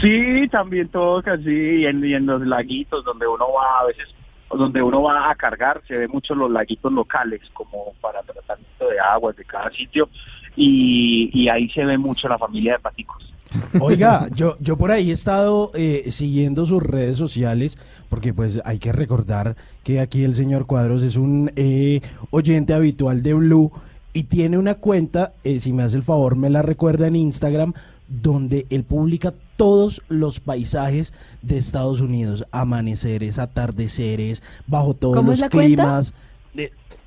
Sí, 0.00 0.48
también 0.50 0.88
toca, 0.88 1.36
sí, 1.38 1.80
y 1.80 1.84
en, 1.86 2.02
y 2.04 2.14
en 2.14 2.24
los 2.24 2.40
laguitos 2.46 3.04
donde 3.04 3.26
uno 3.26 3.44
va 3.52 3.80
a 3.80 3.86
veces, 3.86 4.08
donde 4.50 4.82
uno 4.82 5.02
va 5.02 5.30
a 5.30 5.34
cargar, 5.34 5.82
se 5.86 5.96
ve 5.96 6.08
mucho 6.08 6.34
los 6.34 6.50
laguitos 6.50 6.92
locales, 6.92 7.40
como 7.52 7.92
para 8.00 8.22
tratamiento 8.22 8.88
de 8.88 8.98
aguas 8.98 9.36
de 9.36 9.44
cada 9.44 9.70
sitio, 9.70 10.08
y, 10.56 11.48
ahí 11.48 11.68
se 11.70 11.84
ve 11.84 11.96
mucho 11.96 12.28
la 12.28 12.38
familia 12.38 12.74
de 12.74 12.78
paticos. 12.80 13.32
Oiga, 13.80 14.28
yo, 14.34 14.56
yo 14.60 14.76
por 14.76 14.90
ahí 14.90 15.10
he 15.10 15.12
estado 15.12 15.70
eh, 15.74 16.06
siguiendo 16.10 16.66
sus 16.66 16.82
redes 16.82 17.16
sociales, 17.16 17.78
porque 18.08 18.32
pues 18.32 18.60
hay 18.64 18.78
que 18.78 18.92
recordar 18.92 19.56
que 19.82 20.00
aquí 20.00 20.24
el 20.24 20.34
señor 20.34 20.66
Cuadros 20.66 21.02
es 21.02 21.16
un 21.16 21.50
eh, 21.56 22.00
oyente 22.30 22.74
habitual 22.74 23.22
de 23.22 23.34
Blue 23.34 23.72
y 24.12 24.24
tiene 24.24 24.58
una 24.58 24.74
cuenta, 24.74 25.32
eh, 25.44 25.60
si 25.60 25.72
me 25.72 25.82
hace 25.82 25.96
el 25.96 26.02
favor, 26.02 26.36
me 26.36 26.50
la 26.50 26.62
recuerda 26.62 27.06
en 27.06 27.16
Instagram, 27.16 27.74
donde 28.08 28.66
él 28.70 28.84
publica 28.84 29.32
todos 29.60 30.00
los 30.08 30.40
paisajes 30.40 31.12
de 31.42 31.58
Estados 31.58 32.00
Unidos, 32.00 32.46
amaneceres, 32.50 33.38
atardeceres, 33.38 34.42
bajo 34.66 34.94
todos 34.94 35.16
¿Cómo 35.16 35.32
los 35.32 35.38
es 35.38 35.40
la 35.42 35.50
cuenta? 35.50 35.82
climas. 35.82 36.14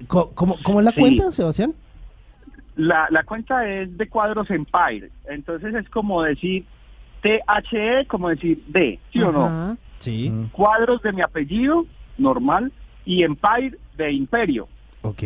Co- 0.07 0.31
¿cómo, 0.35 0.57
cómo 0.63 0.79
es 0.79 0.85
la 0.85 0.91
Sí. 0.91 0.99
cuenta, 0.99 1.31
Sebastián? 1.31 1.73
La, 2.75 3.07
la 3.09 3.23
cuenta 3.23 3.67
es 3.67 3.97
de 3.97 4.07
cuadros 4.07 4.51
Empire, 4.51 5.09
entonces 5.25 5.73
es 5.73 5.89
como 5.89 6.21
decir 6.21 6.63
THE, 7.23 8.05
como 8.07 8.29
decir 8.29 8.63
D, 8.67 8.99
¿sí 9.11 9.21
o 9.23 9.31
no? 9.31 9.75
Sí. 9.97 10.31
Cuadros 10.51 11.01
de 11.01 11.11
mi 11.11 11.21
apellido, 11.21 11.87
normal, 12.19 12.71
y 13.03 13.23
Empire 13.23 13.77
de 13.97 14.11
Imperio. 14.11 14.67
Ok. 15.01 15.23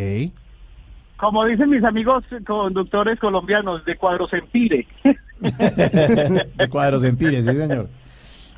Como 1.17 1.45
dicen 1.45 1.69
mis 1.69 1.83
amigos 1.83 2.23
conductores 2.45 3.19
colombianos, 3.19 3.83
de 3.85 3.95
cuadros 3.97 4.31
Empire. 4.33 4.87
de 5.41 6.69
cuadros 6.69 7.03
en 7.03 7.17
Pires, 7.17 7.45
sí, 7.45 7.53
señor. 7.53 7.87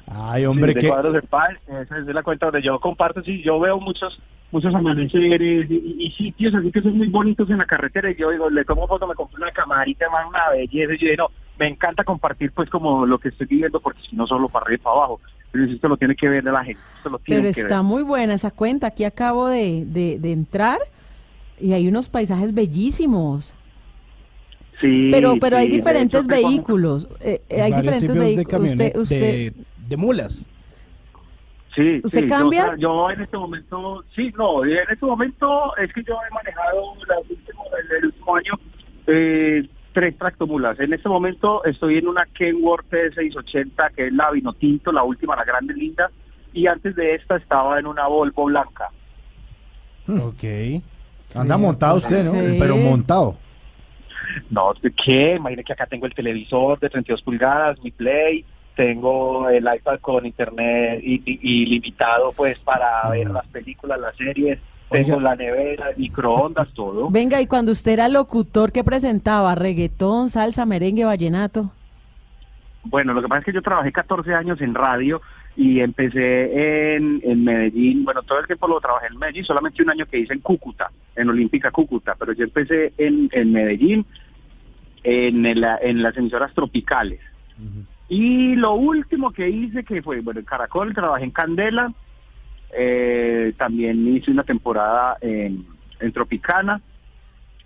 Ay, 0.07 0.45
hombre, 0.45 0.71
Sí, 0.73 0.75
de 0.75 0.81
que... 0.81 0.87
cuadros 0.89 1.15
Empire, 1.15 1.81
esa 1.83 1.97
es 1.99 2.05
la 2.07 2.23
cuenta 2.23 2.47
donde 2.47 2.61
yo 2.61 2.79
comparto, 2.79 3.21
sí, 3.23 3.41
yo 3.43 3.59
veo 3.59 3.79
muchos 3.79 4.19
muchos 4.51 4.73
amaneceres 4.73 5.69
y, 5.69 5.73
y- 5.75 6.05
y 6.07 6.11
sitios 6.13 6.55
así 6.55 6.71
que 6.71 6.81
son 6.81 6.97
muy 6.97 7.07
bonitos 7.07 7.47
en 7.51 7.59
la 7.59 7.65
carretera 7.65 8.09
y 8.09 8.15
yo 8.15 8.31
digo, 8.31 8.49
le 8.49 8.65
tomo 8.65 8.87
foto, 8.87 9.05
me 9.05 9.13
compré 9.13 9.43
una 9.43 9.51
camarita, 9.51 10.09
man, 10.09 10.25
una 10.29 10.49
belleza, 10.49 10.95
y 10.95 10.97
yo 10.97 11.09
digo, 11.11 11.23
no, 11.29 11.29
me 11.59 11.67
encanta 11.67 12.03
compartir 12.03 12.51
pues 12.51 12.67
como 12.67 13.05
lo 13.05 13.19
que 13.19 13.29
estoy 13.29 13.45
viviendo 13.45 13.79
porque 13.79 14.01
si 14.09 14.15
no 14.15 14.25
solo 14.25 14.49
para 14.49 14.65
arriba 14.65 14.79
y 14.81 14.83
para 14.83 14.95
abajo, 14.95 15.21
pero 15.51 15.65
esto 15.65 15.87
lo 15.87 15.97
tiene 15.97 16.15
que 16.15 16.27
ver 16.27 16.43
la 16.45 16.63
gente, 16.65 16.81
esto 16.97 17.09
lo 17.11 17.19
tiene 17.19 17.41
Pero 17.43 17.53
que 17.53 17.61
está 17.61 17.75
ver. 17.75 17.83
muy 17.83 18.01
buena 18.01 18.33
esa 18.33 18.49
cuenta. 18.49 18.87
Aquí 18.87 19.03
acabo 19.03 19.47
de, 19.49 19.83
de, 19.85 20.17
de 20.17 20.31
entrar 20.31 20.79
y 21.59 21.73
hay 21.73 21.87
unos 21.87 22.09
paisajes 22.09 22.53
bellísimos. 22.53 23.53
Sí, 24.81 25.09
Pero, 25.11 25.35
pero 25.41 25.57
hay 25.57 25.67
sí, 25.67 25.73
diferentes 25.73 26.21
hecho, 26.21 26.29
vehículos. 26.29 27.07
eh, 27.19 27.41
eh, 27.49 27.61
hay 27.61 27.73
diferentes 27.73 28.13
de 28.13 28.19
vehículos. 28.19 28.61
Usted, 28.71 28.93
camiones- 28.93 28.97
usted, 28.97 29.19
de, 29.19 29.53
de 29.89 29.97
mulas. 29.97 30.49
Sí, 31.75 32.01
¿Usted 32.03 32.21
sí, 32.21 32.27
cambia? 32.27 32.65
tra- 32.73 32.77
Yo, 32.77 33.11
en 33.11 33.21
este 33.21 33.37
momento, 33.37 34.03
sí, 34.15 34.33
no, 34.37 34.63
en 34.65 34.89
este 34.89 35.05
momento 35.05 35.75
es 35.77 35.91
que 35.93 36.03
yo 36.03 36.15
he 36.29 36.33
manejado 36.33 36.95
la 37.07 37.15
el, 37.17 37.97
el 37.97 38.05
último 38.05 38.35
año 38.35 38.53
eh, 39.07 39.67
tres 39.93 40.17
tractomulas. 40.17 40.79
En 40.79 40.93
este 40.93 41.09
momento 41.09 41.63
estoy 41.65 41.97
en 41.97 42.07
una 42.07 42.25
Kenworth 42.25 42.89
T680, 42.89 43.91
que 43.95 44.07
es 44.07 44.13
la 44.13 44.31
vino 44.31 44.53
tinto, 44.53 44.91
la 44.91 45.03
última, 45.03 45.35
la 45.35 45.43
grande 45.43 45.73
linda, 45.73 46.09
y 46.53 46.67
antes 46.67 46.95
de 46.95 47.15
esta 47.15 47.35
estaba 47.37 47.79
en 47.79 47.85
una 47.85 48.07
Volvo 48.07 48.45
blanca. 48.45 48.89
Ok. 50.07 50.81
Anda 51.35 51.57
montado 51.57 51.97
usted, 51.97 52.23
¿no? 52.25 52.31
Sí. 52.31 52.57
Pero 52.59 52.75
montado. 52.77 53.35
No, 54.49 54.73
¿qué? 55.03 55.35
Imagínate 55.35 55.63
que 55.65 55.73
acá 55.73 55.85
tengo 55.87 56.05
el 56.05 56.13
televisor 56.13 56.79
de 56.79 56.89
32 56.89 57.21
pulgadas, 57.21 57.79
mi 57.83 57.91
Play, 57.91 58.45
tengo 58.75 59.49
el 59.49 59.63
iPad 59.75 59.99
con 59.99 60.25
internet 60.25 61.01
i- 61.03 61.21
i- 61.25 61.63
ilimitado 61.63 62.31
pues 62.33 62.59
para 62.59 63.09
ver 63.09 63.29
las 63.29 63.45
películas, 63.47 63.99
las 63.99 64.15
series, 64.15 64.59
tengo 64.89 65.17
Oiga. 65.17 65.29
la 65.29 65.35
nevera, 65.35 65.87
microondas, 65.97 66.67
todo. 66.73 67.09
Venga, 67.09 67.41
y 67.41 67.47
cuando 67.47 67.71
usted 67.71 67.91
era 67.93 68.07
locutor, 68.07 68.71
¿qué 68.71 68.83
presentaba? 68.83 69.53
¿Reggaetón, 69.55 70.29
salsa, 70.29 70.65
merengue, 70.65 71.05
vallenato? 71.05 71.71
Bueno, 72.83 73.13
lo 73.13 73.21
que 73.21 73.27
pasa 73.27 73.39
es 73.39 73.45
que 73.45 73.53
yo 73.53 73.61
trabajé 73.61 73.91
14 73.91 74.33
años 74.33 74.61
en 74.61 74.73
radio 74.73 75.21
y 75.55 75.81
empecé 75.81 76.95
en, 76.95 77.19
en 77.23 77.43
Medellín, 77.43 78.05
bueno, 78.05 78.21
todo 78.23 78.39
el 78.39 78.45
tiempo 78.47 78.67
lo 78.67 78.79
trabajé 78.79 79.07
en 79.07 79.17
Medellín, 79.17 79.43
solamente 79.43 79.83
un 79.83 79.89
año 79.89 80.05
que 80.05 80.19
hice 80.19 80.33
en 80.33 80.39
Cúcuta, 80.39 80.89
en 81.15 81.29
Olímpica 81.29 81.69
Cúcuta, 81.71 82.15
pero 82.17 82.31
yo 82.33 82.45
empecé 82.45 82.93
en, 82.97 83.29
en 83.33 83.51
Medellín, 83.51 84.05
en, 85.03 85.45
el- 85.45 85.65
en 85.81 86.01
las 86.01 86.15
emisoras 86.17 86.53
tropicales. 86.53 87.19
Y 88.07 88.55
lo 88.55 88.73
último 88.73 89.31
que 89.31 89.49
hice, 89.49 89.83
que 89.83 90.01
fue, 90.01 90.21
bueno, 90.21 90.39
en 90.39 90.45
Caracol, 90.45 90.93
trabajé 90.93 91.25
en 91.25 91.31
Candela, 91.31 91.93
eh, 92.77 93.53
también 93.57 94.07
hice 94.15 94.31
una 94.31 94.43
temporada 94.43 95.17
en, 95.21 95.65
en 95.99 96.11
Tropicana. 96.13 96.81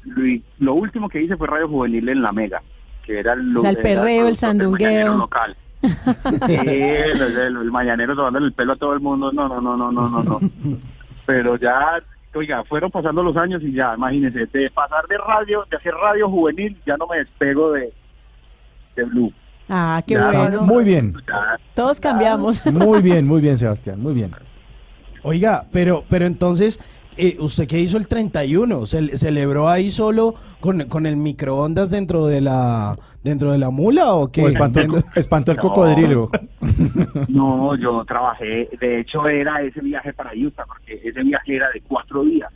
Lo, 0.03 0.23
lo 0.59 0.73
último 0.73 1.09
que 1.09 1.21
hice 1.21 1.37
fue 1.37 1.47
Radio 1.47 1.67
Juvenil 1.69 2.09
en 2.09 2.21
La 2.21 2.31
Mega, 2.31 2.61
que 3.05 3.19
era 3.19 3.33
el, 3.33 3.55
O 3.55 3.59
sea, 3.61 3.69
el 3.69 3.77
perreo, 3.77 4.27
el 4.27 4.35
sandungueo. 4.35 5.15
local. 5.17 5.55
Sí, 5.83 6.53
el, 6.55 7.21
el- 7.21 7.37
el 7.57 7.71
mañanero 7.71 8.15
tomándole 8.15 8.47
el 8.47 8.53
pelo 8.53 8.73
a 8.73 8.75
todo 8.77 8.93
el 8.93 8.99
mundo, 8.99 9.31
no, 9.31 9.47
no, 9.49 9.59
no, 9.61 9.75
no, 9.77 9.91
no, 9.91 10.09
no, 10.09 10.23
no. 10.23 10.39
Pero 11.25 11.55
ya, 11.57 12.01
oiga, 12.35 12.63
fueron 12.63 12.89
pasando 12.91 13.21
los 13.23 13.35
años 13.37 13.61
y 13.63 13.73
ya, 13.73 13.93
imagínense, 13.95 14.45
de 14.45 14.69
pasar 14.71 15.05
de 15.07 15.17
radio, 15.17 15.65
de 15.69 15.77
hacer 15.77 15.93
radio 15.93 16.29
juvenil, 16.29 16.77
ya 16.85 16.97
no 16.97 17.07
me 17.07 17.17
despego 17.17 17.71
de, 17.73 17.93
de 18.95 19.03
Blue. 19.03 19.33
Ah, 19.69 20.01
qué 20.05 20.15
Ya, 20.15 20.29
bueno. 20.31 20.61
Muy 20.63 20.83
bien. 20.83 21.13
Ya, 21.27 21.57
Todos 21.73 21.99
cambiamos. 21.99 22.65
Muy 22.65 23.01
bien, 23.01 23.25
muy 23.25 23.41
bien, 23.41 23.57
Sebastián. 23.57 23.99
Muy 24.01 24.13
bien. 24.13 24.31
Oiga, 25.23 25.65
pero, 25.71 26.03
pero 26.09 26.25
entonces, 26.25 26.79
eh, 27.17 27.37
¿usted 27.39 27.67
qué 27.67 27.79
hizo 27.79 27.97
el 27.97 28.07
31? 28.07 28.85
¿Ce- 28.85 29.17
¿Celebró 29.17 29.69
ahí 29.69 29.91
solo 29.91 30.35
con, 30.59 30.85
con 30.87 31.05
el 31.05 31.15
microondas 31.17 31.89
dentro 31.89 32.25
de 32.27 32.41
la 32.41 32.97
dentro 33.23 33.51
de 33.51 33.57
la 33.57 33.69
mula 33.69 34.13
o 34.15 34.31
qué? 34.31 34.43
O 34.43 34.47
espantó 34.47 34.79
el, 34.81 35.03
espantó 35.15 35.51
el 35.51 35.57
No. 35.57 35.61
cocodrilo. 35.63 36.29
No, 37.27 37.75
yo 37.75 38.03
trabajé, 38.05 38.69
de 38.79 38.99
hecho 39.01 39.27
era 39.27 39.61
ese 39.61 39.81
viaje 39.81 40.13
para 40.13 40.31
Utah, 40.35 40.65
porque 40.67 40.99
ese 41.03 41.21
viaje 41.23 41.55
era 41.55 41.69
de 41.71 41.81
cuatro 41.81 42.23
días. 42.23 42.51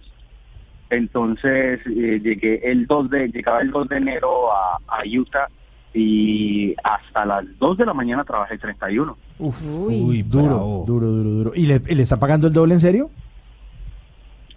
Entonces 0.90 1.80
eh, 1.86 2.20
llegué 2.24 2.62
el 2.72 2.88
2 2.88 3.10
de, 3.10 3.28
llegaba 3.30 3.62
el 3.62 3.72
2 3.72 3.90
de 3.90 3.98
enero 3.98 4.52
a, 4.52 4.78
a 4.88 5.02
Utah 5.06 5.48
y 5.94 6.74
hasta 6.84 7.26
las 7.26 7.46
2 7.60 7.78
de 7.78 7.86
la 7.86 7.94
mañana 7.94 8.24
trabajé 8.24 8.58
31. 8.58 9.18
Uf, 9.40 9.62
Uy. 9.88 10.22
duro, 10.24 10.84
duro, 10.88 11.08
duro, 11.08 11.30
duro. 11.30 11.52
¿Y 11.56 11.66
le, 11.66 11.82
y 11.88 11.96
le 11.96 12.04
está 12.04 12.18
pagando 12.18 12.48
el 12.48 12.54
doble 12.54 12.76
en 12.76 12.80
serio? 12.80 13.10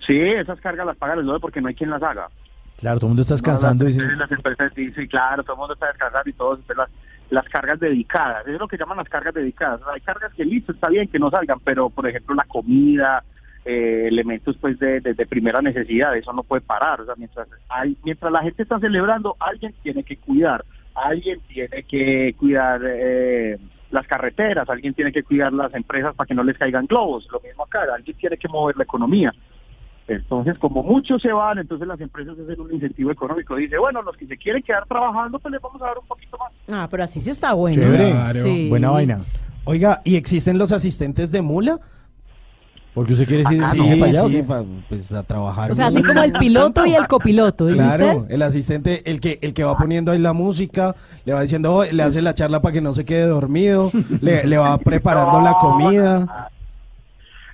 Sí, 0.06 0.18
esas 0.20 0.60
cargas 0.60 0.86
las 0.86 0.96
pagan 0.96 1.18
el 1.18 1.26
doble 1.26 1.40
porque 1.40 1.60
no 1.60 1.68
hay 1.68 1.74
quien 1.74 1.90
las 1.90 2.02
haga. 2.02 2.28
Claro, 2.78 2.98
todo 2.98 3.06
el 3.06 3.10
mundo 3.10 3.22
está 3.22 3.34
descansando 3.34 3.86
y 3.88 3.94
No, 3.94 4.04
las, 4.04 4.18
las 4.18 4.32
empresas 4.32 4.74
dicen, 4.74 5.06
claro, 5.06 5.42
todo 5.42 5.54
el 5.54 5.58
mundo 5.58 5.74
está 5.74 5.86
descansando 5.88 6.30
y 6.30 6.32
todos, 6.32 6.60
las, 6.74 6.88
las 7.28 7.48
cargas 7.50 7.78
dedicadas, 7.78 8.42
eso 8.46 8.54
es 8.54 8.60
lo 8.60 8.68
que 8.68 8.78
llaman 8.78 8.96
las 8.96 9.08
cargas 9.08 9.34
dedicadas. 9.34 9.80
Hay 9.92 10.00
cargas 10.00 10.32
que 10.34 10.44
listo, 10.44 10.72
está 10.72 10.88
bien 10.88 11.06
que 11.08 11.18
no 11.18 11.30
salgan, 11.30 11.58
pero 11.62 11.90
por 11.90 12.08
ejemplo 12.08 12.34
la 12.34 12.44
comida, 12.44 13.22
eh, 13.66 14.06
elementos 14.08 14.56
pues 14.58 14.78
de, 14.78 15.00
de- 15.00 15.12
de 15.12 15.26
primera 15.26 15.60
necesidad, 15.60 16.16
eso 16.16 16.32
no 16.32 16.42
puede 16.42 16.62
parar. 16.62 17.02
O 17.02 17.04
sea, 17.04 17.14
mientras, 17.18 17.46
hay, 17.68 17.94
mientras 18.02 18.32
la 18.32 18.40
gente 18.42 18.62
está 18.62 18.78
celebrando, 18.80 19.36
alguien 19.38 19.74
tiene 19.82 20.02
que 20.02 20.16
cuidar, 20.16 20.64
alguien 20.94 21.38
tiene 21.48 21.82
que 21.82 22.34
cuidar 22.38 22.80
eh, 22.84 23.58
las 23.90 24.06
carreteras, 24.06 24.70
alguien 24.70 24.94
tiene 24.94 25.12
que 25.12 25.22
cuidar 25.22 25.52
las 25.52 25.74
empresas 25.74 26.14
para 26.14 26.26
que 26.26 26.34
no 26.34 26.42
les 26.44 26.56
caigan 26.56 26.86
globos, 26.86 27.28
lo 27.30 27.40
mismo 27.40 27.64
acá, 27.64 27.80
alguien 27.94 28.16
tiene 28.16 28.38
que 28.38 28.48
mover 28.48 28.76
la 28.78 28.84
economía. 28.84 29.34
Entonces, 30.12 30.58
como 30.58 30.82
muchos 30.82 31.22
se 31.22 31.32
van, 31.32 31.58
entonces 31.58 31.86
las 31.86 32.00
empresas 32.00 32.36
hacen 32.36 32.60
un 32.60 32.74
incentivo 32.74 33.12
económico. 33.12 33.54
Dice, 33.54 33.78
bueno, 33.78 34.02
los 34.02 34.16
que 34.16 34.26
se 34.26 34.36
quieren 34.36 34.60
quedar 34.62 34.84
trabajando, 34.86 35.38
pues 35.38 35.52
les 35.52 35.62
vamos 35.62 35.80
a 35.82 35.84
dar 35.86 35.98
un 35.98 36.06
poquito 36.08 36.36
más. 36.36 36.50
Ah, 36.68 36.88
pero 36.90 37.04
así 37.04 37.20
sí 37.20 37.30
está 37.30 37.52
bueno. 37.52 37.80
chévere, 37.80 38.42
Sí. 38.42 38.68
buena 38.68 38.90
vaina. 38.90 39.24
Oiga, 39.64 40.00
¿y 40.04 40.16
existen 40.16 40.58
los 40.58 40.72
asistentes 40.72 41.30
de 41.30 41.42
mula? 41.42 41.78
Porque 42.92 43.12
usted 43.12 43.24
quiere 43.28 43.44
decir, 43.44 43.62
Ah, 43.64 43.68
sí, 43.70 43.78
no, 43.78 43.98
para 44.00 44.10
allá, 44.10 44.24
¿o 44.24 44.28
sí, 44.28 44.34
qué? 44.34 44.42
pa- 44.42 44.64
pues 44.88 45.12
a 45.12 45.22
trabajar. 45.22 45.70
O 45.70 45.74
sea, 45.76 45.86
así 45.86 46.02
como 46.02 46.24
el 46.24 46.32
piloto 46.32 46.84
y 46.84 46.94
el 46.94 47.06
copiloto, 47.06 47.66
¿dice 47.66 47.78
Claro, 47.78 48.16
usted? 48.22 48.34
el 48.34 48.42
asistente, 48.42 49.08
el 49.08 49.20
que 49.20 49.38
el 49.42 49.54
que 49.54 49.62
va 49.62 49.76
poniendo 49.76 50.10
ahí 50.10 50.18
la 50.18 50.32
música, 50.32 50.96
le 51.24 51.32
va 51.32 51.40
diciendo, 51.42 51.72
"Oh", 51.72 51.84
le 51.84 52.02
hace 52.02 52.20
la 52.20 52.34
charla 52.34 52.60
para 52.60 52.72
que 52.72 52.80
no 52.80 52.92
se 52.92 53.04
quede 53.04 53.26
dormido, 53.28 53.92
le, 54.20 54.44
le 54.44 54.58
va 54.58 54.76
preparando 54.78 55.40
la 55.40 55.54
comida. 55.60 56.50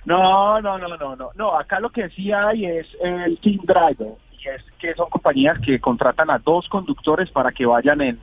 No, 0.07 0.61
no, 0.61 0.77
no, 0.77 0.87
no, 0.87 1.15
no. 1.17 1.31
No, 1.35 1.53
acá 1.53 1.81
lo 1.81 1.89
que 1.89 2.09
sí 2.11 2.31
hay 2.31 2.65
es 2.65 2.87
el 3.01 3.37
Team 3.39 3.59
Driver. 3.63 4.15
Y 4.39 4.47
es 4.47 4.63
que 4.79 4.93
son 4.93 5.09
compañías 5.09 5.59
que 5.59 5.81
contratan 5.81 6.29
a 6.29 6.39
dos 6.39 6.69
conductores 6.69 7.29
para 7.29 7.51
que 7.51 7.65
vayan 7.65 7.99
en, 7.99 8.19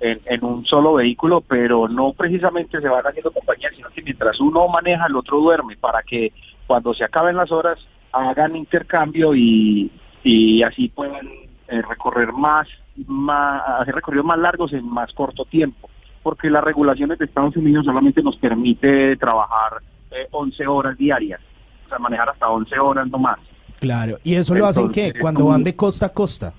en, 0.00 0.18
en 0.24 0.44
un 0.44 0.64
solo 0.64 0.94
vehículo, 0.94 1.42
pero 1.42 1.88
no 1.88 2.14
precisamente 2.14 2.80
se 2.80 2.88
van 2.88 3.06
haciendo 3.06 3.30
compañías, 3.32 3.74
sino 3.76 3.90
que 3.90 4.00
mientras 4.00 4.40
uno 4.40 4.66
maneja, 4.68 5.04
el 5.08 5.16
otro 5.16 5.38
duerme, 5.38 5.76
para 5.76 6.02
que 6.02 6.32
cuando 6.66 6.94
se 6.94 7.04
acaben 7.04 7.36
las 7.36 7.52
horas 7.52 7.86
hagan 8.12 8.56
intercambio 8.56 9.34
y, 9.34 9.92
y 10.24 10.62
así 10.62 10.88
puedan 10.88 11.28
eh, 11.68 11.82
recorrer 11.82 12.32
más, 12.32 12.66
más, 13.06 13.62
hacer 13.80 13.94
recorridos 13.94 14.24
más 14.24 14.38
largos 14.38 14.72
en 14.72 14.88
más 14.88 15.12
corto 15.12 15.44
tiempo. 15.44 15.90
Porque 16.22 16.48
las 16.48 16.64
regulaciones 16.64 17.18
de 17.18 17.26
Estados 17.26 17.58
Unidos 17.58 17.84
solamente 17.84 18.22
nos 18.22 18.38
permite 18.38 19.18
trabajar 19.18 19.82
eh, 20.10 20.28
11 20.30 20.66
horas 20.66 20.96
diarias, 20.96 21.40
o 21.86 21.88
sea, 21.88 21.98
manejar 21.98 22.28
hasta 22.28 22.48
11 22.48 22.78
horas 22.78 23.08
no 23.08 23.18
más. 23.18 23.38
Claro, 23.80 24.18
¿y 24.24 24.34
eso 24.34 24.54
lo 24.54 24.66
hacen 24.66 24.90
qué? 24.90 25.12
Cuando 25.20 25.46
van 25.46 25.62
de 25.62 25.76
costa 25.76 26.06
a 26.06 26.08
costa. 26.08 26.54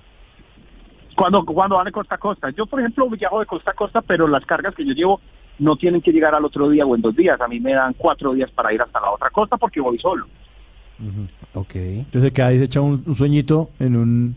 Cuando, 1.16 1.44
cuando 1.44 1.76
van 1.76 1.86
de 1.86 1.92
costa 1.92 2.14
a 2.14 2.18
costa. 2.18 2.50
Yo, 2.50 2.66
por 2.66 2.78
ejemplo, 2.78 3.08
viajo 3.10 3.40
de 3.40 3.46
costa 3.46 3.72
a 3.72 3.74
costa, 3.74 4.02
pero 4.02 4.28
las 4.28 4.44
cargas 4.46 4.74
que 4.74 4.86
yo 4.86 4.92
llevo 4.92 5.20
no 5.58 5.74
tienen 5.76 6.00
que 6.00 6.12
llegar 6.12 6.34
al 6.34 6.44
otro 6.44 6.68
día 6.68 6.86
o 6.86 6.94
en 6.94 7.02
dos 7.02 7.16
días. 7.16 7.40
A 7.40 7.48
mí 7.48 7.58
me 7.58 7.74
dan 7.74 7.94
cuatro 7.94 8.32
días 8.34 8.50
para 8.52 8.72
ir 8.72 8.80
hasta 8.80 9.00
la 9.00 9.10
otra 9.10 9.30
costa 9.30 9.56
porque 9.56 9.80
voy 9.80 9.98
solo. 9.98 10.26
Ok. 11.54 11.74
Entonces 11.74 12.32
queda 12.32 12.46
ahí 12.48 12.58
se 12.58 12.64
echa 12.64 12.80
un, 12.80 13.02
un 13.04 13.14
sueñito 13.14 13.70
en 13.80 13.96
un 13.96 14.36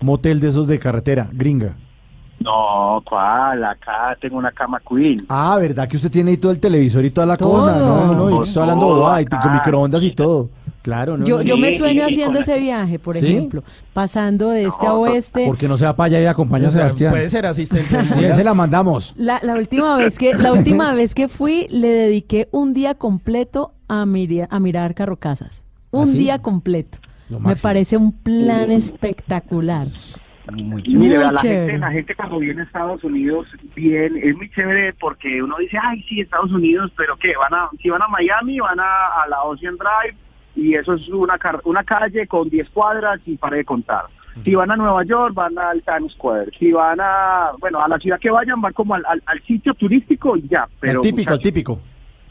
motel 0.00 0.40
de 0.40 0.48
esos 0.48 0.66
de 0.66 0.78
carretera, 0.78 1.28
gringa. 1.32 1.76
No, 2.40 3.02
¿cuál? 3.08 3.64
Acá 3.64 4.16
tengo 4.20 4.36
una 4.36 4.52
cama 4.52 4.80
queen. 4.88 5.24
Ah, 5.28 5.56
¿verdad 5.60 5.88
que 5.88 5.96
usted 5.96 6.10
tiene 6.10 6.32
ahí 6.32 6.36
todo 6.36 6.52
el 6.52 6.60
televisor 6.60 7.04
y 7.04 7.10
toda 7.10 7.26
la 7.26 7.36
Todo. 7.36 7.50
cosa? 7.60 7.76
No, 7.78 8.14
no, 8.14 8.30
no, 8.30 8.42
estoy 8.42 8.62
hablando 8.62 8.86
Todo 8.86 8.96
bobada, 8.96 9.22
y 9.22 9.26
con 9.26 9.52
microondas 9.52 10.04
y 10.04 10.10
todo. 10.12 10.50
Claro, 10.82 11.16
¿no? 11.16 11.26
Yo, 11.26 11.38
no, 11.38 11.42
yo 11.42 11.56
no. 11.56 11.62
me 11.62 11.76
sueño 11.76 12.04
haciendo 12.04 12.38
ese 12.38 12.60
viaje, 12.60 13.00
por 13.00 13.18
¿Sí? 13.18 13.26
ejemplo, 13.26 13.64
pasando 13.92 14.50
de 14.50 14.66
este 14.66 14.86
a 14.86 14.92
oeste. 14.94 15.44
¿Por 15.46 15.56
qué 15.58 15.66
no 15.66 15.76
se 15.76 15.84
va 15.84 15.96
para 15.96 16.06
allá 16.06 16.20
y 16.20 16.26
acompaña 16.26 16.68
a 16.68 16.70
Sebastián? 16.70 17.10
puede 17.10 17.28
ser 17.28 17.44
asistente 17.46 18.04
Sí, 18.04 18.24
ese 18.24 18.44
la 18.44 18.54
mandamos. 18.54 19.12
La, 19.16 19.40
la 19.42 19.54
última 19.54 19.96
vez 19.96 20.16
que 20.16 20.34
la 20.34 20.52
última 20.52 20.92
vez 20.94 21.14
que 21.14 21.26
fui 21.26 21.66
le 21.70 21.88
dediqué 21.88 22.48
un 22.52 22.72
día 22.74 22.94
completo 22.94 23.72
a, 23.88 24.06
miria- 24.06 24.46
a 24.50 24.60
mirar 24.60 24.94
carrocasas. 24.94 25.64
Un 25.90 26.04
¿Ah, 26.08 26.12
sí? 26.12 26.18
día 26.18 26.38
completo. 26.40 26.98
Lo 27.30 27.40
Me 27.40 27.56
parece 27.56 27.96
un 27.96 28.12
plan 28.12 28.70
espectacular. 28.70 29.86
Muy 30.52 30.82
chévere. 30.82 30.98
Mira, 30.98 31.32
la. 31.32 31.40
Gente, 31.40 31.78
la 31.78 31.90
gente 31.90 32.14
cuando 32.14 32.38
viene 32.38 32.60
a 32.60 32.64
Estados 32.64 33.02
Unidos, 33.04 33.48
bien, 33.74 34.16
es 34.16 34.36
muy 34.36 34.48
chévere 34.50 34.92
porque 34.94 35.42
uno 35.42 35.56
dice, 35.58 35.78
ay, 35.82 36.02
sí, 36.08 36.20
Estados 36.20 36.52
Unidos, 36.52 36.92
pero 36.96 37.16
¿qué? 37.16 37.34
Van 37.36 37.54
a, 37.54 37.68
si 37.82 37.90
van 37.90 38.02
a 38.02 38.08
Miami, 38.08 38.60
van 38.60 38.78
a, 38.78 39.22
a 39.22 39.28
la 39.28 39.42
Ocean 39.42 39.76
Drive 39.76 40.16
y 40.56 40.74
eso 40.74 40.94
es 40.94 41.08
una, 41.08 41.38
car 41.38 41.60
una 41.64 41.84
calle 41.84 42.26
con 42.26 42.48
10 42.48 42.70
cuadras 42.70 43.20
y 43.26 43.36
para 43.36 43.56
de 43.56 43.64
contar. 43.64 44.06
Si 44.44 44.54
van 44.54 44.70
a 44.70 44.76
Nueva 44.76 45.02
York, 45.04 45.34
van 45.34 45.56
al 45.58 45.82
Times 45.82 46.12
Square. 46.12 46.50
Si 46.58 46.70
van 46.70 46.98
a, 47.00 47.52
bueno, 47.58 47.80
a 47.80 47.88
la 47.88 47.98
ciudad 47.98 48.18
que 48.18 48.30
vayan, 48.30 48.60
van 48.60 48.72
como 48.74 48.94
al, 48.94 49.04
al, 49.06 49.42
sitio 49.46 49.72
turístico 49.74 50.36
y 50.36 50.46
ya. 50.46 50.68
Pero, 50.80 51.00
el 51.00 51.00
típico, 51.00 51.32
el 51.32 51.40
típico. 51.40 51.80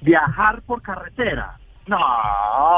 Viajar 0.02 0.62
por 0.64 0.82
carretera. 0.84 1.58
No, 1.88 1.98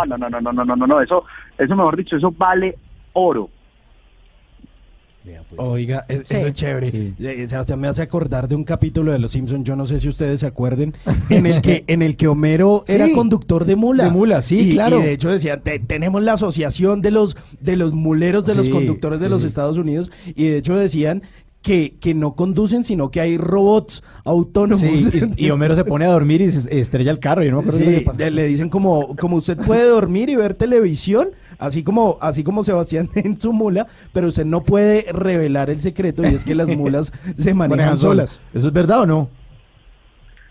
no, 0.06 0.18
no, 0.18 0.30
no, 0.30 0.40
no, 0.42 0.54
no, 0.54 0.76
no, 0.76 0.88
no, 0.88 1.02
eso, 1.02 1.26
eso 1.58 1.76
mejor 1.76 1.98
dicho, 1.98 2.16
eso 2.16 2.32
vale 2.32 2.78
oro. 3.14 3.50
Oiga, 5.58 6.06
es- 6.08 6.28
Sí. 6.28 6.36
eso 6.36 6.48
es 6.48 6.54
chévere. 6.54 6.92
Sí. 6.92 7.14
Eh, 7.20 7.48
Sebastián 7.48 7.80
me 7.80 7.88
hace 7.88 8.02
acordar 8.02 8.48
de 8.48 8.56
un 8.56 8.64
capítulo 8.64 9.12
de 9.12 9.20
Los 9.20 9.32
Simpsons, 9.32 9.64
yo 9.64 9.76
no 9.76 9.86
sé 9.86 10.00
si 10.00 10.08
ustedes 10.10 10.40
se 10.42 10.46
acuerden, 10.48 10.94
en 11.30 11.46
el 11.46 11.62
que 11.62 11.84
en 11.88 12.02
el 12.02 12.16
que 12.18 12.28
Homero 12.28 12.84
Sí. 12.88 12.94
era 12.94 13.08
conductor 13.14 13.66
de 13.66 13.76
mula. 13.76 14.06
De 14.06 14.10
mula, 14.12 14.42
sí, 14.42 14.70
Y- 14.70 14.70
claro. 14.72 15.00
Y 15.00 15.04
de 15.04 15.12
hecho 15.14 15.30
decían, 15.30 15.62
"Te- 15.62 15.80
tenemos 15.80 16.22
la 16.24 16.34
asociación 16.34 17.02
de 17.02 17.12
los 17.12 17.36
de 17.60 17.76
los 17.76 17.94
muleros 17.94 18.46
de 18.46 18.56
los 18.56 18.70
conductores 18.70 19.20
de 19.22 19.28
sí, 19.28 19.32
los. 19.32 19.44
Estados 19.44 19.78
Unidos 19.78 20.12
y 20.36 20.48
de 20.48 20.58
hecho 20.58 20.76
decían 20.76 21.24
que, 21.68 21.98
que 22.00 22.14
no 22.14 22.34
conducen, 22.34 22.86
sino 22.86 23.12
que 23.12 23.20
hay 23.20 23.38
robots 23.38 24.02
autónomos. 24.24 24.80
Sí, 24.80 25.10
y, 25.38 25.46
y 25.48 25.50
Homero 25.50 25.76
se 25.76 25.84
pone 25.84 26.06
a 26.06 26.08
dormir 26.08 26.40
y 26.40 26.50
se 26.50 26.80
estrella 26.80 27.12
el 27.12 27.20
carro. 27.20 27.44
Yo 27.44 27.52
no 27.52 27.62
me 27.62 27.98
acuerdo 27.98 28.30
le 28.30 28.48
dicen 28.48 28.70
como, 28.70 29.18
como 29.18 29.36
usted 29.36 29.58
puede 29.58 29.84
dormir 29.84 30.30
y 30.30 30.38
ver 30.38 30.54
televisión, 30.54 31.32
así 31.60 31.84
como, 31.84 32.18
así 32.22 32.46
como 32.46 32.64
Sebastián 32.64 33.10
en 33.16 33.38
su 33.42 33.52
mula, 33.52 33.88
pero 34.14 34.30
usted 34.30 34.46
no 34.46 34.64
puede 34.64 35.12
revelar 35.12 35.70
el 35.70 35.82
secreto 35.82 36.24
y 36.24 36.34
es 36.34 36.46
que 36.46 36.56
las 36.56 36.70
mulas 36.70 37.12
se 37.38 37.54
Manejan 37.58 37.98
solas. 37.98 38.40
¿Eso 38.54 38.68
es 38.68 38.74
verdad 38.74 39.02
o 39.02 39.06
no? 39.06 39.30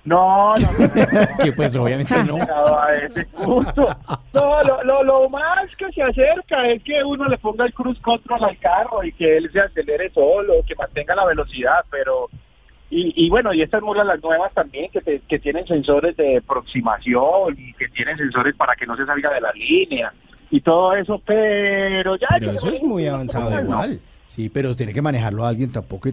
No, 0.06 0.54
no, 0.56 0.70
no, 0.72 0.78
no. 0.78 1.28
que 1.44 1.52
pues 1.52 1.76
obviamente 1.76 2.14
no. 2.24 2.38
llegado 2.38 2.80
a 2.80 2.94
ese 2.96 3.24
punto. 3.26 3.96
No, 4.32 4.62
lo, 4.62 4.82
lo, 4.84 5.02
lo 5.02 5.28
más 5.28 5.66
que 5.76 5.90
se 5.92 6.02
acerca 6.02 6.66
es 6.68 6.82
que 6.82 7.02
uno 7.04 7.26
le 7.28 7.36
ponga 7.38 7.64
el 7.66 7.74
cruise 7.74 7.98
control 8.00 8.44
al 8.44 8.56
carro 8.58 9.02
y 9.04 9.12
que 9.12 9.36
él 9.36 9.50
se 9.52 9.60
acelere 9.60 10.10
solo, 10.10 10.54
que 10.66 10.74
mantenga 10.76 11.14
la 11.14 11.26
velocidad, 11.26 11.84
pero 11.90 12.28
Y, 12.88 13.26
y 13.26 13.28
bueno, 13.30 13.52
y 13.52 13.62
estas 13.62 13.82
mulas, 13.82 14.06
las 14.06 14.22
nuevas 14.22 14.52
también, 14.54 14.88
que, 14.92 15.00
te- 15.00 15.20
que 15.28 15.40
tienen 15.40 15.66
sensores 15.66 16.16
de 16.16 16.36
aproximación 16.36 17.56
y 17.58 17.72
que 17.74 17.88
tienen 17.88 18.16
sensores 18.16 18.54
para 18.54 18.76
que 18.76 18.86
no 18.86 18.96
se 18.96 19.04
salga 19.06 19.32
de 19.34 19.40
la 19.40 19.50
línea 19.52 20.12
y 20.52 20.60
todo 20.60 20.94
eso, 20.94 21.20
pero 21.26 22.14
ya... 22.14 22.28
Pero 22.38 22.52
eso 22.52 22.68
es 22.70 22.80
muy 22.84 23.04
avanzado 23.08 23.50
No. 23.50 23.60
igual. 23.60 24.00
Sí, 24.28 24.48
pero 24.48 24.76
tiene 24.76 24.92
que 24.94 25.02
manejarlo 25.02 25.44
a 25.44 25.48
alguien, 25.48 25.72
tampoco 25.72 26.08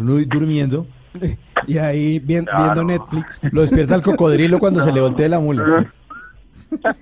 muy 0.00 0.24
durmiendo. 0.26 0.86
Y 1.66 1.78
ahí 1.78 2.18
bien- 2.18 2.46
viendo 2.56 2.82
Netflix. 2.84 3.40
Lo 3.52 3.60
despierta 3.60 3.94
el 3.94 4.02
cocodrilo 4.02 4.58
cuando 4.58 4.80
se 4.82 4.90
le 4.92 5.00
voltee 5.00 5.28
la 5.28 5.38
mula. 5.40 5.92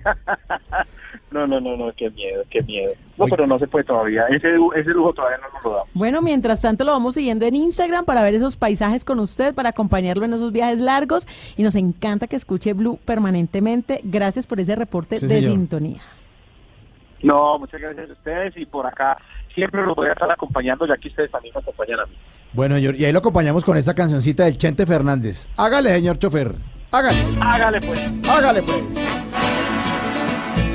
No, 1.31 1.47
no, 1.47 1.61
no, 1.61 1.77
no, 1.77 1.93
qué 1.95 2.09
miedo, 2.09 2.43
qué 2.49 2.61
miedo. 2.61 2.91
No, 3.17 3.23
pero 3.25 3.47
no 3.47 3.57
se 3.57 3.65
puede 3.65 3.85
todavía, 3.85 4.25
ese, 4.27 4.49
ese 4.75 4.89
lujo 4.89 5.13
todavía 5.13 5.37
no 5.37 5.45
nos 5.53 5.63
lo 5.63 5.69
damos. 5.71 5.87
Bueno, 5.93 6.21
mientras 6.21 6.61
tanto 6.61 6.83
lo 6.83 6.91
vamos 6.91 7.15
siguiendo 7.15 7.45
en 7.45 7.55
Instagram 7.55 8.03
para 8.03 8.21
ver 8.21 8.33
esos 8.35 8.57
paisajes 8.57 9.05
con 9.05 9.17
usted, 9.19 9.55
para 9.55 9.69
acompañarlo 9.69 10.25
en 10.25 10.33
esos 10.33 10.51
viajes 10.51 10.79
largos. 10.79 11.25
Y 11.55 11.63
nos 11.63 11.75
encanta 11.77 12.27
que 12.27 12.35
escuche 12.35 12.73
Blue 12.73 12.99
permanentemente. 13.05 14.01
Gracias 14.03 14.45
por 14.45 14.59
ese 14.59 14.75
reporte 14.75 15.19
Sí, 15.19 15.27
de 15.27 15.35
señor. 15.35 15.51
sintonía. 15.51 16.01
No, 17.23 17.57
muchas 17.59 17.79
gracias 17.79 18.09
a 18.09 18.13
ustedes 18.13 18.57
y 18.57 18.65
por 18.65 18.85
acá 18.85 19.17
siempre 19.55 19.85
los 19.85 19.95
voy 19.95 20.07
a 20.09 20.13
estar 20.13 20.29
acompañando, 20.29 20.85
ya 20.85 20.97
que 20.97 21.07
ustedes 21.07 21.31
también 21.31 21.53
me 21.55 21.61
acompañan 21.61 22.01
a 22.01 22.05
mí. 22.07 22.15
Bueno, 22.53 22.75
señor, 22.75 22.95
y 22.95 23.05
ahí 23.05 23.11
lo 23.11 23.19
acompañamos 23.19 23.63
con 23.63 23.77
esta 23.77 23.93
cancioncita 23.93 24.43
del 24.43 24.57
Chente 24.57 24.85
Fernández. 24.85 25.47
Hágale, 25.55 25.89
señor 25.91 26.19
chofer. 26.19 26.53
Hágale. 26.91 27.17
Hágale 27.39 27.81
pues. 27.81 28.11
Hágale 28.29 28.61
pues. 28.63 28.83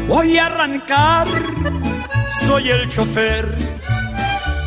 Voy 0.08 0.38
a 0.38 0.46
arrancar, 0.46 1.26
soy 2.46 2.70
el 2.70 2.88
chofer. 2.88 3.54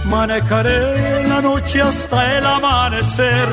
Manejaré 0.06 1.28
la 1.28 1.42
noche 1.42 1.82
hasta 1.82 2.38
el 2.38 2.46
amanecer. 2.46 3.48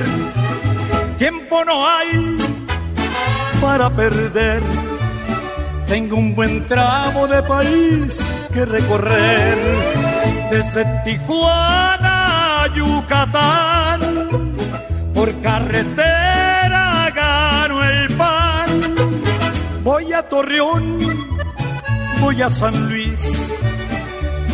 Tiempo 1.19 1.65
no 1.65 1.87
hay 1.87 2.37
para 3.61 3.89
perder. 3.89 4.63
Tengo 5.87 6.17
un 6.17 6.35
buen 6.35 6.67
tramo 6.67 7.27
de 7.27 7.43
país 7.43 8.19
que 8.53 8.65
recorrer. 8.65 9.57
Desde 10.51 10.85
Tijuana 11.05 12.16
Yucatán, 12.69 14.01
por 15.15 15.33
carretera 15.41 17.11
gano 17.15 17.85
el 17.85 18.17
pan. 18.17 18.67
Voy 19.83 20.13
a 20.13 20.23
Torreón 20.23 20.99
voy 22.27 22.43
a 22.43 22.51
San 22.51 22.89
Luis. 22.89 23.21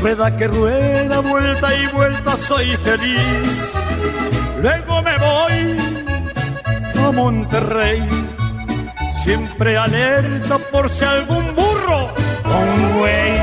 Rueda 0.02 0.36
que 0.36 0.46
rueda, 0.46 1.20
vuelta 1.20 1.74
y 1.74 1.86
vuelta, 1.86 2.36
soy 2.36 2.76
feliz. 2.76 3.74
Luego 4.60 5.02
me 5.02 5.16
voy 5.18 5.56
a 7.04 7.12
Monterrey, 7.12 8.02
siempre 9.24 9.78
alerta 9.78 10.58
por 10.70 10.90
si 10.90 11.04
algún 11.04 11.54
burro 11.54 12.00
o 12.44 12.58
un 12.74 12.98
güey. 12.98 13.38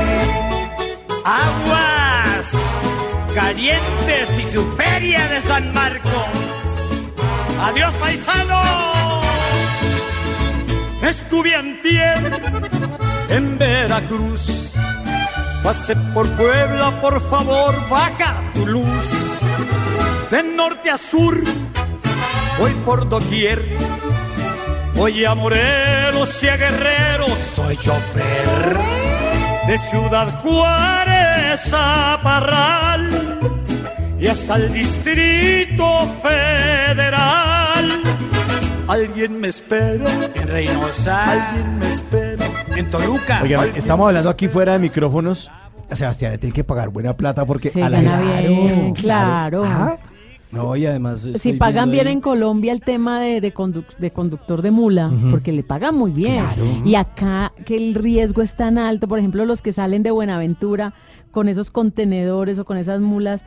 Aguas 1.24 2.46
calientes 3.34 4.29
su 4.52 4.64
feria 4.72 5.28
de 5.28 5.42
San 5.42 5.72
Marcos. 5.72 6.10
Adiós, 7.62 7.94
paisano. 7.96 8.62
Estuve 11.02 11.54
antier 11.54 12.42
en 13.28 13.58
Veracruz. 13.58 14.72
Pasé 15.62 15.94
por 16.14 16.28
Puebla, 16.36 16.90
por 17.00 17.20
favor, 17.30 17.74
baja 17.88 18.50
tu 18.52 18.66
luz. 18.66 19.06
De 20.30 20.42
norte 20.42 20.90
a 20.90 20.98
sur, 20.98 21.42
voy 22.58 22.72
por 22.84 23.08
doquier. 23.08 23.76
Voy 24.94 25.24
a 25.24 25.34
Morelos 25.34 26.42
y 26.42 26.48
a 26.48 26.56
Guerrero, 26.56 27.26
soy 27.54 27.76
chofer. 27.76 28.78
De 29.66 29.78
Ciudad 29.78 30.40
Juárez 30.42 31.70
a 31.72 32.18
Parral 32.22 33.59
y 34.20 34.26
hasta 34.26 34.56
el 34.56 34.72
Distrito 34.72 35.84
Federal. 36.22 38.02
Alguien 38.88 39.40
me 39.40 39.48
espera 39.48 40.10
en 40.34 40.48
Reynosa. 40.48 41.22
Alguien 41.22 41.78
me 41.78 41.88
espera 41.88 42.46
en 42.76 42.90
Toluca. 42.90 43.40
Oigan, 43.42 43.60
Alguien 43.60 43.78
estamos 43.78 44.08
hablando 44.08 44.30
aquí 44.30 44.48
fuera 44.48 44.72
de 44.74 44.80
micrófonos. 44.80 45.50
A 45.90 45.96
Sebastián 45.96 46.38
tiene 46.38 46.54
que 46.54 46.64
pagar 46.64 46.90
buena 46.90 47.16
plata 47.16 47.44
porque 47.44 47.70
Se 47.70 47.82
a 47.82 47.88
la 47.88 48.00
gana 48.00 48.92
claro. 48.94 49.64
Ajá. 49.64 49.98
No, 50.52 50.74
y 50.74 50.84
además. 50.86 51.28
Si 51.36 51.52
pagan 51.52 51.90
bien 51.92 52.06
ahí- 52.08 52.14
en 52.14 52.20
Colombia 52.20 52.72
el 52.72 52.80
tema 52.80 53.20
de, 53.20 53.40
de, 53.40 53.54
conduc- 53.54 53.96
de 53.98 54.10
conductor 54.10 54.62
de 54.62 54.70
mula, 54.72 55.12
porque 55.30 55.52
le 55.52 55.62
pagan 55.62 55.96
muy 55.96 56.10
bien. 56.12 56.44
Claro. 56.44 56.64
Y 56.84 56.94
acá 56.96 57.52
que 57.64 57.76
el 57.76 57.94
riesgo 57.94 58.42
es 58.42 58.56
tan 58.56 58.76
alto, 58.78 59.06
por 59.06 59.18
ejemplo, 59.20 59.44
los 59.44 59.62
que 59.62 59.72
salen 59.72 60.02
de 60.02 60.10
Buenaventura 60.10 60.92
con 61.30 61.48
esos 61.48 61.70
contenedores 61.70 62.58
o 62.58 62.64
con 62.64 62.76
esas 62.78 63.00
mulas 63.00 63.44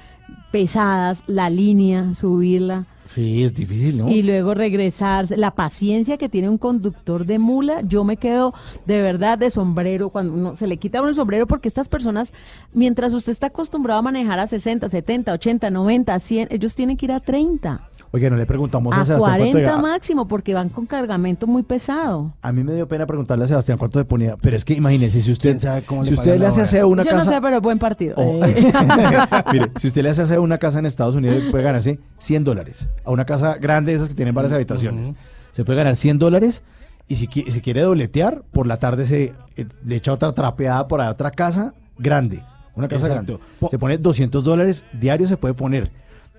pesadas, 0.51 1.23
la 1.27 1.49
línea, 1.49 2.13
subirla 2.13 2.85
Sí, 3.05 3.43
es 3.43 3.53
difícil, 3.53 3.97
¿no? 3.97 4.09
y 4.09 4.23
luego 4.23 4.53
regresarse. 4.53 5.37
La 5.37 5.51
paciencia 5.51 6.17
que 6.17 6.29
tiene 6.29 6.49
un 6.49 6.57
conductor 6.57 7.25
de 7.25 7.39
mula, 7.39 7.81
yo 7.81 8.03
me 8.03 8.17
quedo 8.17 8.53
de 8.85 9.01
verdad 9.01 9.37
de 9.37 9.49
sombrero 9.49 10.09
cuando 10.09 10.33
uno 10.33 10.55
se 10.55 10.67
le 10.67 10.77
quita 10.77 10.99
uno 11.01 11.09
el 11.09 11.15
sombrero 11.15 11.47
porque 11.47 11.67
estas 11.67 11.89
personas, 11.89 12.33
mientras 12.73 13.13
usted 13.13 13.31
está 13.31 13.47
acostumbrado 13.47 13.99
a 13.99 14.03
manejar 14.03 14.39
a 14.39 14.47
60, 14.47 14.89
70, 14.89 15.33
80, 15.33 15.69
90, 15.69 16.19
100, 16.19 16.47
ellos 16.51 16.75
tienen 16.75 16.97
que 16.97 17.05
ir 17.05 17.11
a 17.11 17.19
30. 17.19 17.89
Oye, 18.15 18.29
no 18.29 18.35
le 18.37 18.45
preguntamos 18.45 18.93
a, 18.95 19.01
A 19.01 19.05
Sebastián 19.05 19.19
cuánto 19.39 19.51
40 19.53 19.59
llega- 19.71 19.81
máximo 19.81 20.27
porque 20.27 20.53
van 20.53 20.69
con 20.69 20.85
cargamento 20.85 21.47
muy 21.47 21.63
pesado. 21.63 22.31
A 22.43 22.51
mí 22.51 22.63
me 22.63 22.75
dio 22.75 22.87
pena 22.87 23.07
preguntarle 23.07 23.45
a 23.45 23.47
Sebastián 23.47 23.79
cuánto 23.79 23.97
se 23.99 24.05
ponía, 24.05 24.37
pero 24.37 24.55
es 24.55 24.63
que 24.63 24.75
imagínese, 24.75 25.23
si 25.23 25.31
usted, 25.31 25.57
cómo 25.87 26.05
si 26.05 26.11
le 26.11 26.17
usted 26.17 26.37
le 26.39 26.45
hace 26.45 26.61
aseo 26.61 26.83
a 26.83 26.87
una 26.87 27.01
Yo 27.03 27.09
casa, 27.09 27.31
no 27.31 27.35
sé, 27.37 27.41
pero 27.41 27.59
buen 27.59 27.79
partido. 27.79 28.13
Oh. 28.17 28.45
Eh. 28.45 28.71
mire, 29.51 29.71
si 29.77 29.87
usted 29.87 30.03
le 30.03 30.09
hace 30.11 30.21
aseo 30.21 30.37
a 30.37 30.41
una 30.41 30.59
casa 30.59 30.77
en 30.77 30.85
Estados 30.85 31.15
Unidos, 31.15 31.43
puede 31.49 31.63
ganarse 31.63 31.99
100 32.19 32.43
dólares. 32.43 32.87
A 33.03 33.09
una 33.09 33.25
casa 33.25 33.55
grande, 33.55 33.91
de 33.93 33.95
esas 33.97 34.09
que 34.09 34.15
tienen 34.15 34.35
varias 34.35 34.53
habitaciones. 34.53 35.13
Se 35.51 35.65
puede 35.65 35.77
ganar 35.77 35.95
100 35.95 36.19
dólares 36.19 36.61
y 37.07 37.15
si, 37.15 37.27
qui- 37.27 37.49
si 37.49 37.61
quiere 37.61 37.81
dobletear, 37.81 38.43
por 38.51 38.67
la 38.67 38.77
tarde 38.77 39.07
se 39.07 39.33
eh, 39.57 39.65
le 39.83 39.95
echa 39.95 40.13
otra 40.13 40.31
trapeada 40.33 40.87
por 40.87 41.01
ahí 41.01 41.07
a 41.07 41.11
otra 41.11 41.31
casa 41.31 41.73
grande. 41.97 42.43
Una 42.75 42.87
casa 42.87 43.07
Exacto. 43.07 43.39
grande. 43.39 43.67
Se 43.71 43.77
pone 43.79 43.97
200 43.97 44.43
dólares 44.43 44.85
diarios, 44.93 45.29
se 45.29 45.37
puede 45.37 45.53
poner. 45.55 45.91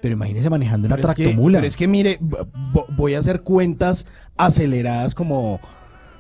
Pero 0.05 0.13
imagínese 0.17 0.51
manejando 0.51 0.87
una 0.87 0.97
Pero 0.97 1.09
es 1.09 1.15
que- 1.15 1.23
tractomula. 1.25 1.59
pero 1.61 1.67
es 1.67 1.77
que 1.79 1.89
mire, 1.89 2.21
vo- 2.21 2.47
vo- 2.75 2.85
voy 2.95 3.15
a 3.15 3.21
hacer 3.21 3.41
cuentas 3.41 4.05
aceleradas 4.37 5.15
como... 5.15 5.61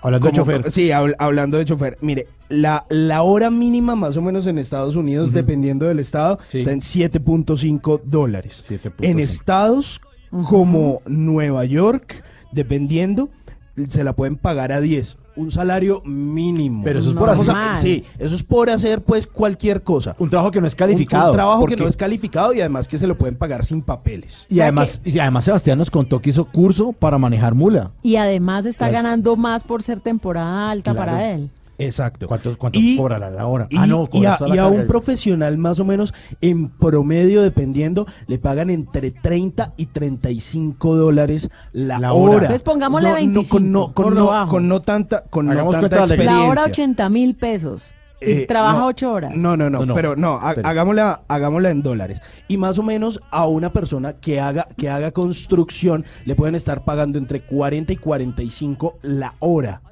Hablando 0.01 0.27
de 0.29 0.33
chofer. 0.33 0.71
Sí, 0.71 0.89
habl- 0.89 1.15
hablando 1.19 1.59
de 1.59 1.67
chofer. 1.67 1.99
Mire, 2.01 2.27
la, 2.49 2.87
la 2.89 3.23
hora 3.23 3.51
mínima 3.51 3.95
más 3.95 4.17
o 4.17 4.23
menos 4.23 4.47
en 4.47 4.57
Estados 4.57 4.97
Unidos, 4.97 5.33
dependiendo 5.33 5.85
del 5.85 5.99
estado, 5.99 6.39
Sí. 6.49 6.61
está 6.61 6.73
en 6.73 6.81
7.5 6.81 8.01
dólares. 8.05 8.65
7.5. 8.67 8.93
En 9.01 9.19
estados 9.19 10.01
como 10.49 11.03
Nueva 11.07 11.67
York, 11.67 12.25
dependiendo, 12.53 13.29
se 13.89 14.03
la 14.03 14.15
pueden 14.15 14.37
pagar 14.37 14.73
a 14.73 14.81
10. 14.81 15.19
Un 15.37 15.51
salario 15.51 16.01
mínimo. 16.05 16.83
Pero 16.85 17.01
eso 17.01 17.11
es 17.11 17.17
por 17.17 17.29
hacer- 17.31 17.55
Sí, 17.79 18.05
eso 18.19 18.35
es 18.37 18.43
por 18.43 18.71
hacer 18.71 19.03
pues 19.03 19.27
cualquier 19.27 19.83
cosa. 19.83 20.15
Un 20.19 20.31
trabajo 20.31 20.51
que 20.51 20.61
no 20.61 20.67
es 20.67 20.75
calificado. 20.77 21.31
Un, 21.31 21.37
trabajo 21.37 21.61
porque- 21.61 21.77
que 21.77 21.83
no 21.83 21.89
es 21.89 21.97
calificado 21.97 22.53
y 22.53 22.61
además 22.61 22.87
que 22.87 22.99
se 22.99 23.07
lo 23.07 23.19
pueden 23.19 23.37
pagar 23.37 23.65
sin 23.65 23.83
papeles. 23.83 24.47
Y 24.49 24.61
además, 24.61 25.01
y 25.05 25.19
además 25.19 25.45
Sebastián 25.45 25.79
nos 25.79 25.91
contó 25.91 26.21
que 26.21 26.31
hizo 26.31 26.45
curso 26.45 26.93
para 26.93 27.19
manejar 27.19 27.55
mula. 27.55 27.91
Y 28.03 28.17
además 28.17 28.65
está 28.67 28.89
Claro. 28.89 29.03
ganando 29.05 29.37
más 29.37 29.65
por 29.65 29.83
ser 29.83 30.01
temporada 30.01 30.71
alta 30.71 30.93
Claro. 30.93 31.07
para 31.13 31.33
él. 31.33 31.51
Exacto. 31.79 32.27
¿Cuánto, 32.29 32.57
cuánto 32.57 32.79
Y- 32.79 32.97
cobrará 32.97 33.31
la 33.31 33.47
hora? 33.47 33.67
Y, 33.71 33.77
ah, 33.77 33.87
no, 33.87 34.05
y 34.05 34.19
cobra 34.19 34.35
a, 34.41 34.49
y 34.49 34.59
a 34.59 34.67
un 34.69 34.87
profesional 34.87 35.59
más 35.59 35.81
o 35.81 35.85
menos 35.85 36.15
en 36.41 36.69
promedio 36.69 37.43
dependiendo 37.43 38.07
le 38.27 38.39
pagan 38.39 38.71
entre 38.71 39.11
30 39.11 39.75
y 39.77 39.87
35 39.87 40.97
dólares 40.97 41.49
la, 41.73 41.99
La 41.99 42.13
hora. 42.13 42.31
hora. 42.31 42.39
Entonces 42.47 42.63
pongámosle 42.63 43.09
No, 43.09 43.15
no, 43.15 43.21
25, 43.21 43.51
con 43.57 43.73
no, 43.73 43.93
con 43.93 44.05
por 44.05 44.15
no- 44.15 44.27
bajo. 44.27 44.51
con 44.51 44.69
no 44.69 44.81
tanta 44.81 45.25
con 45.25 45.47
no 45.47 45.53
Hagamos 45.53 45.75
tanta 45.81 45.97
experiencia. 45.99 46.37
La 46.39 46.45
hora 46.49 46.65
80 46.65 47.09
mil 47.09 47.35
pesos. 47.35 47.93
Y 48.21 48.31
Eh, 48.31 48.47
trabaja 48.47 48.79
no, 48.79 48.87
8 48.87 49.13
horas. 49.13 49.33
No, 49.35 49.55
no, 49.57 49.69
no, 49.69 49.81
No, 49.81 49.87
no. 49.87 49.95
pero 49.95 50.17
no, 50.17 50.35
ha- 50.41 50.51
hagámosla, 50.63 51.23
hagámosla 51.29 51.71
en 51.71 51.83
dólares. 51.83 52.21
Y 52.49 52.57
más 52.57 52.79
o 52.79 52.83
menos 52.83 53.21
a 53.31 53.47
una 53.49 53.71
persona 53.73 54.15
que 54.15 54.41
haga, 54.41 54.69
que 54.79 54.89
haga 54.89 55.11
construcción 55.11 56.07
le 56.25 56.35
pueden 56.35 56.55
estar 56.55 56.85
pagando 56.85 57.19
entre 57.19 57.41
40 57.43 57.93
y 57.93 57.97
45 57.97 58.99
la 59.03 59.35
hora. 59.41 59.83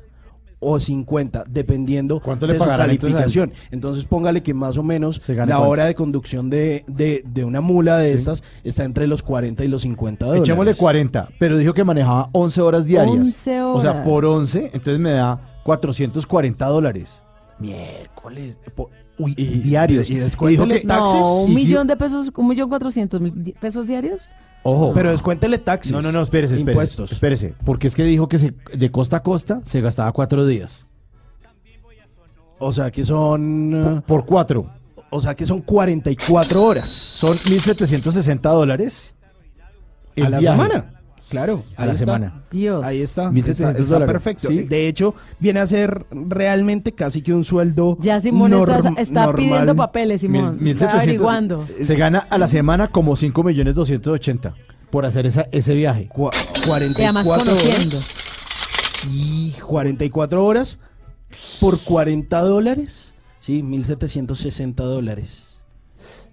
O 0.65 0.78
50, 0.78 1.44
dependiendo 1.49 2.20
¿Cuánto 2.20 2.47
le 2.47 2.52
de 2.52 2.58
su 2.60 2.65
entonces 2.65 2.81
a 2.81 2.84
él? 2.92 2.99
calificación. 2.99 3.52
Entonces 3.73 4.05
póngale 4.05 4.42
que 4.44 4.55
más 4.55 4.78
o 4.78 4.82
menos 4.84 5.28
la 5.28 5.34
cuánto. 5.47 5.62
hora 5.68 5.84
de 5.86 5.94
conducción 5.97 6.50
de, 6.50 6.84
de, 6.86 7.24
de 7.26 7.44
una 7.44 7.60
mula 7.60 7.99
de 7.99 8.10
Sí. 8.10 8.15
estas 8.15 8.44
está 8.62 8.84
entre 8.84 9.07
los 9.08 9.23
40 9.24 9.65
y 9.65 9.68
los 9.68 9.82
50 9.82 10.24
dólares. 10.26 10.49
Echémosle 10.49 10.74
40, 10.76 11.28
pero 11.41 11.58
dijo 11.58 11.74
que 11.74 11.82
manejaba 11.82 12.28
11 12.32 12.60
horas 12.62 12.84
diarias. 12.84 13.16
11 13.18 13.62
O 13.62 13.81
sea, 13.81 13.91
horas. 13.91 14.07
por 14.07 14.24
11, 14.24 14.66
entonces 14.73 14.99
me 15.00 15.10
da 15.10 15.41
440 15.65 16.66
dólares. 16.66 17.23
Miércoles. 17.58 18.57
po- 18.74 18.91
Uy, 19.18 19.34
Y- 19.36 19.58
diarios. 19.60 20.08
y 20.10 20.15
Y 20.15 20.20
dijo 20.20 20.66
que 20.66 20.82
No, 20.84 21.42
un 21.44 21.55
millón 21.55 21.86
de 21.86 21.97
pesos, 21.97 22.32
un 22.34 22.49
millón 22.49 22.68
cuatrocientos 22.68 23.20
mil 23.20 23.55
pesos 23.60 23.86
diarios. 23.86 24.23
Ojo. 24.65 24.92
Pero 24.94 25.10
descuéntele 25.10 25.58
taxis. 25.58 25.92
No, 25.92 26.00
no, 26.02 26.12
no, 26.12 26.23
espérese, 26.23 26.55
espérese. 26.57 26.73
Impuestos. 26.73 27.12
Espérese, 27.12 27.55
porque 27.65 27.89
es 27.89 27.94
que 27.94 28.05
dijo 28.05 28.28
que 28.28 28.39
se- 28.39 28.55
de 28.73 28.91
costa 28.91 29.18
a 29.18 29.23
costa 29.23 29.60
se 29.65 29.81
gastaba 29.81 30.12
cuatro 30.12 30.47
días. 30.47 30.86
O 32.58 32.73
sea 32.73 32.91
que 32.92 33.05
son... 33.05 33.99
eh, 33.99 34.02
Por 34.07 34.24
cuatro. 34.24 34.70
O 35.10 35.20
sea 35.20 35.34
que 35.34 35.44
son 35.44 35.60
44 35.62 36.62
horas. 36.62 36.89
Son 36.89 37.36
1.760 37.36 38.41
dólares. 38.41 39.15
a 40.16 40.28
la 40.28 40.39
viaje. 40.39 40.57
semana. 40.57 41.01
Claro, 41.31 41.62
A 41.76 41.86
la 41.86 41.92
está. 41.92 42.05
semana. 42.05 42.42
Dios. 42.51 42.84
Ahí 42.84 43.01
está. 43.01 43.31
1.700 43.31 43.51
Está, 43.51 43.70
está 43.70 43.83
dólares. 43.94 44.12
perfecto. 44.12 44.49
Sí. 44.49 44.62
De 44.65 44.89
hecho, 44.89 45.15
viene 45.39 45.60
a 45.60 45.67
ser 45.67 46.05
realmente 46.10 46.92
casi 46.92 47.23
que 47.23 47.33
un 47.33 47.44
sueldo. 47.44 47.97
Ya 48.01 48.20
Simón 48.20 48.52
está, 48.52 48.81
norm- 48.81 48.99
está 48.99 49.26
normal. 49.26 49.34
pidiendo 49.36 49.76
papeles, 49.76 50.20
Simón. 50.20 50.59
Mil- 50.60 50.75
está 50.75 50.92
1.700. 50.92 51.02
averiguando. 51.02 51.67
Se 51.81 51.94
gana 51.94 52.18
a 52.28 52.36
la 52.39 52.49
semana 52.49 52.89
como 52.89 53.17
5.280.000 53.17 54.52
por 54.91 55.07
hacer 55.07 55.25
esa, 55.26 55.47
ese 55.52 55.75
viaje. 55.75 56.09
Además 56.12 56.34
44 56.67 57.44
conociendo. 57.47 57.97
horas. 57.97 59.09
Y 59.10 59.52
44 59.67 60.44
horas 60.44 60.78
por 61.60 61.78
40 61.81 62.41
dólares. 62.42 63.15
Sí, 63.41 63.62
1.760 63.62 64.75
dólares. 64.84 65.65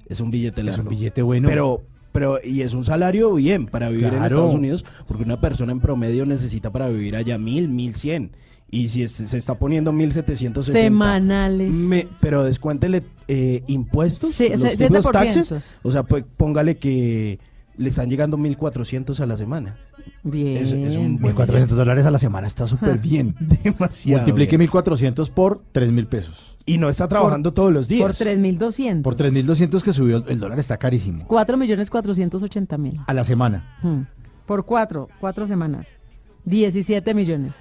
Es 0.07 0.19
un 0.19 0.29
billete 0.31 0.61
largo. 0.63 0.81
Es 0.81 0.85
un 0.85 0.89
billete 0.89 1.21
bueno. 1.21 1.47
Pero, 1.47 1.81
pero, 2.11 2.39
y 2.43 2.61
es 2.61 2.73
un 2.73 2.85
salario 2.85 3.33
bien 3.35 3.65
para 3.67 3.89
vivir 3.89 4.05
en. 4.07 4.23
Estados 4.23 4.55
Unidos, 4.55 4.85
porque 5.07 5.23
una 5.23 5.39
persona 5.39 5.71
en 5.71 5.79
promedio 5.79 6.25
necesita 6.25 6.71
para 6.71 6.87
vivir 6.89 7.15
allá 7.15 7.37
1.000, 7.37 7.69
1.100. 7.69 8.29
Y 8.71 8.89
si 8.89 9.01
es- 9.01 9.13
se 9.13 9.37
está 9.37 9.57
poniendo 9.57 9.91
1.760. 9.91 10.63
Semanales. 10.73 11.71
Me- 11.71 12.07
pero 12.19 12.43
descuéntele 12.43 13.01
eh, 13.27 13.63
impuestos, 13.67 14.33
Sí, 14.35 14.49
los 14.49 14.61
se- 14.61 14.77
tipos 14.77 15.05
7%. 15.05 15.11
taxes. 15.11 15.53
O 15.83 15.91
sea, 15.91 16.03
pues 16.03 16.23
póngale 16.37 16.77
que 16.77 17.39
le 17.77 17.89
están 17.89 18.09
llegando 18.09 18.37
1.400 18.37 19.19
a 19.21 19.25
la 19.25 19.37
semana. 19.37 19.77
Bien. 20.23 20.57
Es, 20.57 20.71
es 20.71 20.97
un 20.97 21.17
buen 21.17 21.35
1.400 21.35 21.67
dólares 21.67 22.05
a 22.05 22.11
la 22.11 22.19
semana 22.19 22.45
está 22.45 22.67
súper 22.67 22.97
bien. 22.99 23.35
Demasiado 23.63 24.19
Multiplique 24.19 24.57
bien. 24.57 24.69
1.400 24.69 25.29
por 25.31 25.63
3.000 25.73 26.05
pesos. 26.07 26.57
Y 26.69 26.77
no 26.77 26.87
está 26.87 27.07
trabajando 27.07 27.51
todos 27.51 27.73
los 27.73 27.87
días. 27.87 28.15
Por 28.15 28.27
3.200. 28.27 29.01
Por 29.01 29.15
3.200 29.15 29.81
que 29.81 29.91
subió, 29.91 30.23
el 30.27 30.39
dólar 30.39 30.59
está 30.59 30.77
carísimo. 30.77 31.27
4.480.000. 31.27 33.05
A 33.07 33.13
la 33.15 33.23
semana. 33.23 33.79
Hmm. 33.81 34.01
Por 34.45 34.65
cuatro, 34.65 35.09
cuatro 35.19 35.47
semanas. 35.47 35.87
17 36.45 37.15
millones. 37.15 37.53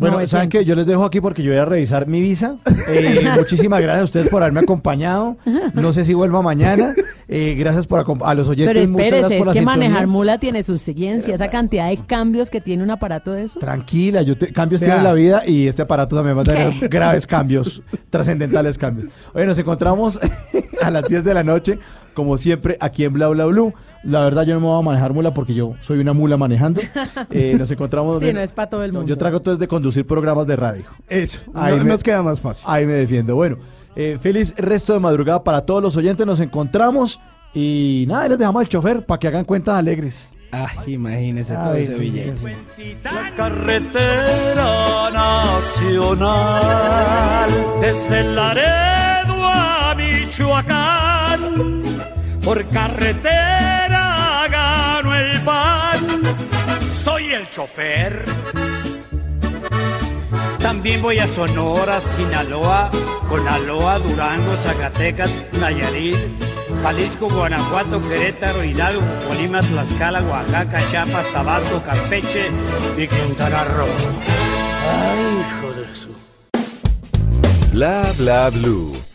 Bueno, 0.00 0.14
900. 0.16 0.30
¿saben 0.30 0.48
qué? 0.48 0.64
Yo 0.64 0.74
les 0.74 0.86
dejo 0.86 1.04
aquí 1.04 1.20
porque 1.20 1.42
yo 1.42 1.50
voy 1.52 1.60
a 1.60 1.64
revisar 1.64 2.06
mi 2.06 2.20
visa. 2.20 2.56
Eh, 2.88 3.24
muchísimas 3.36 3.80
gracias 3.80 4.00
a 4.00 4.04
ustedes 4.04 4.28
por 4.28 4.42
haberme 4.42 4.60
acompañado. 4.60 5.36
No 5.74 5.92
sé 5.92 6.04
si 6.04 6.12
vuelva 6.14 6.42
mañana. 6.42 6.92
Eh, 7.28 7.54
gracias 7.56 7.86
por 7.86 8.00
a 8.24 8.34
los 8.34 8.48
oyentes. 8.48 8.74
Pero 8.74 8.90
muchas 8.90 9.06
espérese, 9.06 9.18
gracias 9.20 9.38
por 9.38 9.40
es 9.42 9.46
la 9.46 9.52
que 9.52 9.58
sintonía. 9.60 9.88
manejar 9.88 10.06
mula 10.08 10.38
tiene 10.40 10.62
su 10.64 10.76
ciencia, 10.78 11.34
esa 11.34 11.48
cantidad 11.50 11.88
de 11.88 11.98
cambios 11.98 12.50
que 12.50 12.60
tiene 12.60 12.82
un 12.82 12.90
aparato 12.90 13.30
de 13.32 13.44
esos. 13.44 13.60
Tranquila, 13.60 14.22
yo 14.22 14.36
te- 14.36 14.52
cambios 14.52 14.80
tiene 14.80 15.00
la 15.02 15.12
vida 15.12 15.42
y 15.46 15.68
este 15.68 15.82
aparato 15.82 16.16
también 16.16 16.36
va 16.36 16.40
a 16.40 16.44
tener 16.44 16.72
¿Qué? 16.80 16.88
graves 16.88 17.26
cambios, 17.28 17.80
trascendentales 18.08 18.76
cambios. 18.78 19.08
Oye, 19.34 19.46
nos 19.46 19.58
encontramos 19.58 20.18
a 20.82 20.90
las 20.90 21.04
10 21.04 21.22
de 21.22 21.34
la 21.34 21.44
noche, 21.44 21.78
como 22.20 22.36
siempre, 22.38 22.76
aquí 22.80 23.04
en 23.04 23.12
Bla 23.12 23.28
Bla 23.28 23.44
Blue. 23.46 23.74
La 24.02 24.24
verdad, 24.24 24.44
yo 24.46 24.54
no 24.54 24.60
me 24.60 24.66
voy 24.66 24.78
a 24.78 24.82
manejar 24.82 25.12
mula 25.12 25.34
porque 25.34 25.52
yo 25.54 25.74
soy 25.80 25.98
una 25.98 26.12
mula 26.12 26.36
manejando. 26.36 26.80
Eh, 27.30 27.54
nos 27.58 27.70
encontramos. 27.70 28.20
Sí, 28.20 28.32
no 28.32 28.40
es 28.40 28.50
para 28.52 28.70
todo 28.70 28.82
el 28.84 28.92
No, 28.92 29.00
mundo. 29.00 29.08
yo 29.10 29.18
trago 29.18 29.36
entonces 29.38 29.58
de 29.58 29.68
conducir 29.68 30.06
programas 30.06 30.46
de 30.46 30.56
radio. 30.56 30.84
Eso. 31.08 31.38
Ahí 31.54 31.76
no- 31.76 31.84
me- 31.84 31.90
nos 31.90 32.02
queda 32.02 32.22
más 32.22 32.40
fácil. 32.40 32.64
Ahí 32.66 32.86
me 32.86 32.92
defiendo. 32.92 33.34
Bueno, 33.34 33.58
eh, 33.96 34.16
feliz 34.20 34.54
resto 34.56 34.92
de 34.94 35.00
madrugada 35.00 35.44
para 35.44 35.60
todos 35.62 35.82
los 35.82 35.96
oyentes. 35.96 36.26
Nos 36.26 36.40
encontramos 36.40 37.20
y 37.54 38.04
nada, 38.08 38.26
les 38.28 38.38
dejamos 38.38 38.60
al 38.62 38.68
chofer 38.68 39.04
para 39.04 39.18
que 39.18 39.28
hagan 39.28 39.44
cuentas 39.44 39.76
alegres. 39.76 40.32
Ay, 40.52 40.94
imagínese 40.94 41.54
A 41.54 41.64
todo 41.64 41.74
ese 41.74 41.94
billete. 41.94 42.56
La 43.04 43.32
carretera 43.36 45.10
nacional 46.10 47.50
desde 47.80 48.24
Laredo 48.24 49.34
a 49.44 49.94
Michoacán 49.96 51.09
por 52.44 52.66
carretera 52.68 54.46
gano 54.50 55.14
el 55.14 55.40
pan. 55.42 56.22
Soy 57.04 57.32
el 57.32 57.48
chofer. 57.50 58.24
También 60.58 61.02
voy 61.02 61.18
a 61.18 61.26
Sonora, 61.26 62.00
Sinaloa, 62.00 62.90
Conaloa, 63.28 63.98
Durango, 63.98 64.54
Zacatecas, 64.62 65.30
Nayarit, 65.58 66.16
Jalisco, 66.82 67.28
Guanajuato, 67.28 68.02
Querétaro, 68.02 68.62
Hidalgo, 68.62 69.02
Colima, 69.26 69.60
Tlaxcala, 69.60 70.22
Oaxaca, 70.22 70.78
Chiapas, 70.90 71.26
Tabasco, 71.32 71.82
Campeche 71.82 72.50
y 72.96 73.08
Quintana 73.08 73.64
Roo. 73.64 73.86
Ay, 74.86 75.40
hijo 75.40 75.72
de 75.72 75.94
su... 75.96 76.14
Bla 77.72 78.12
bla 78.18 78.50
blue, 78.50 78.96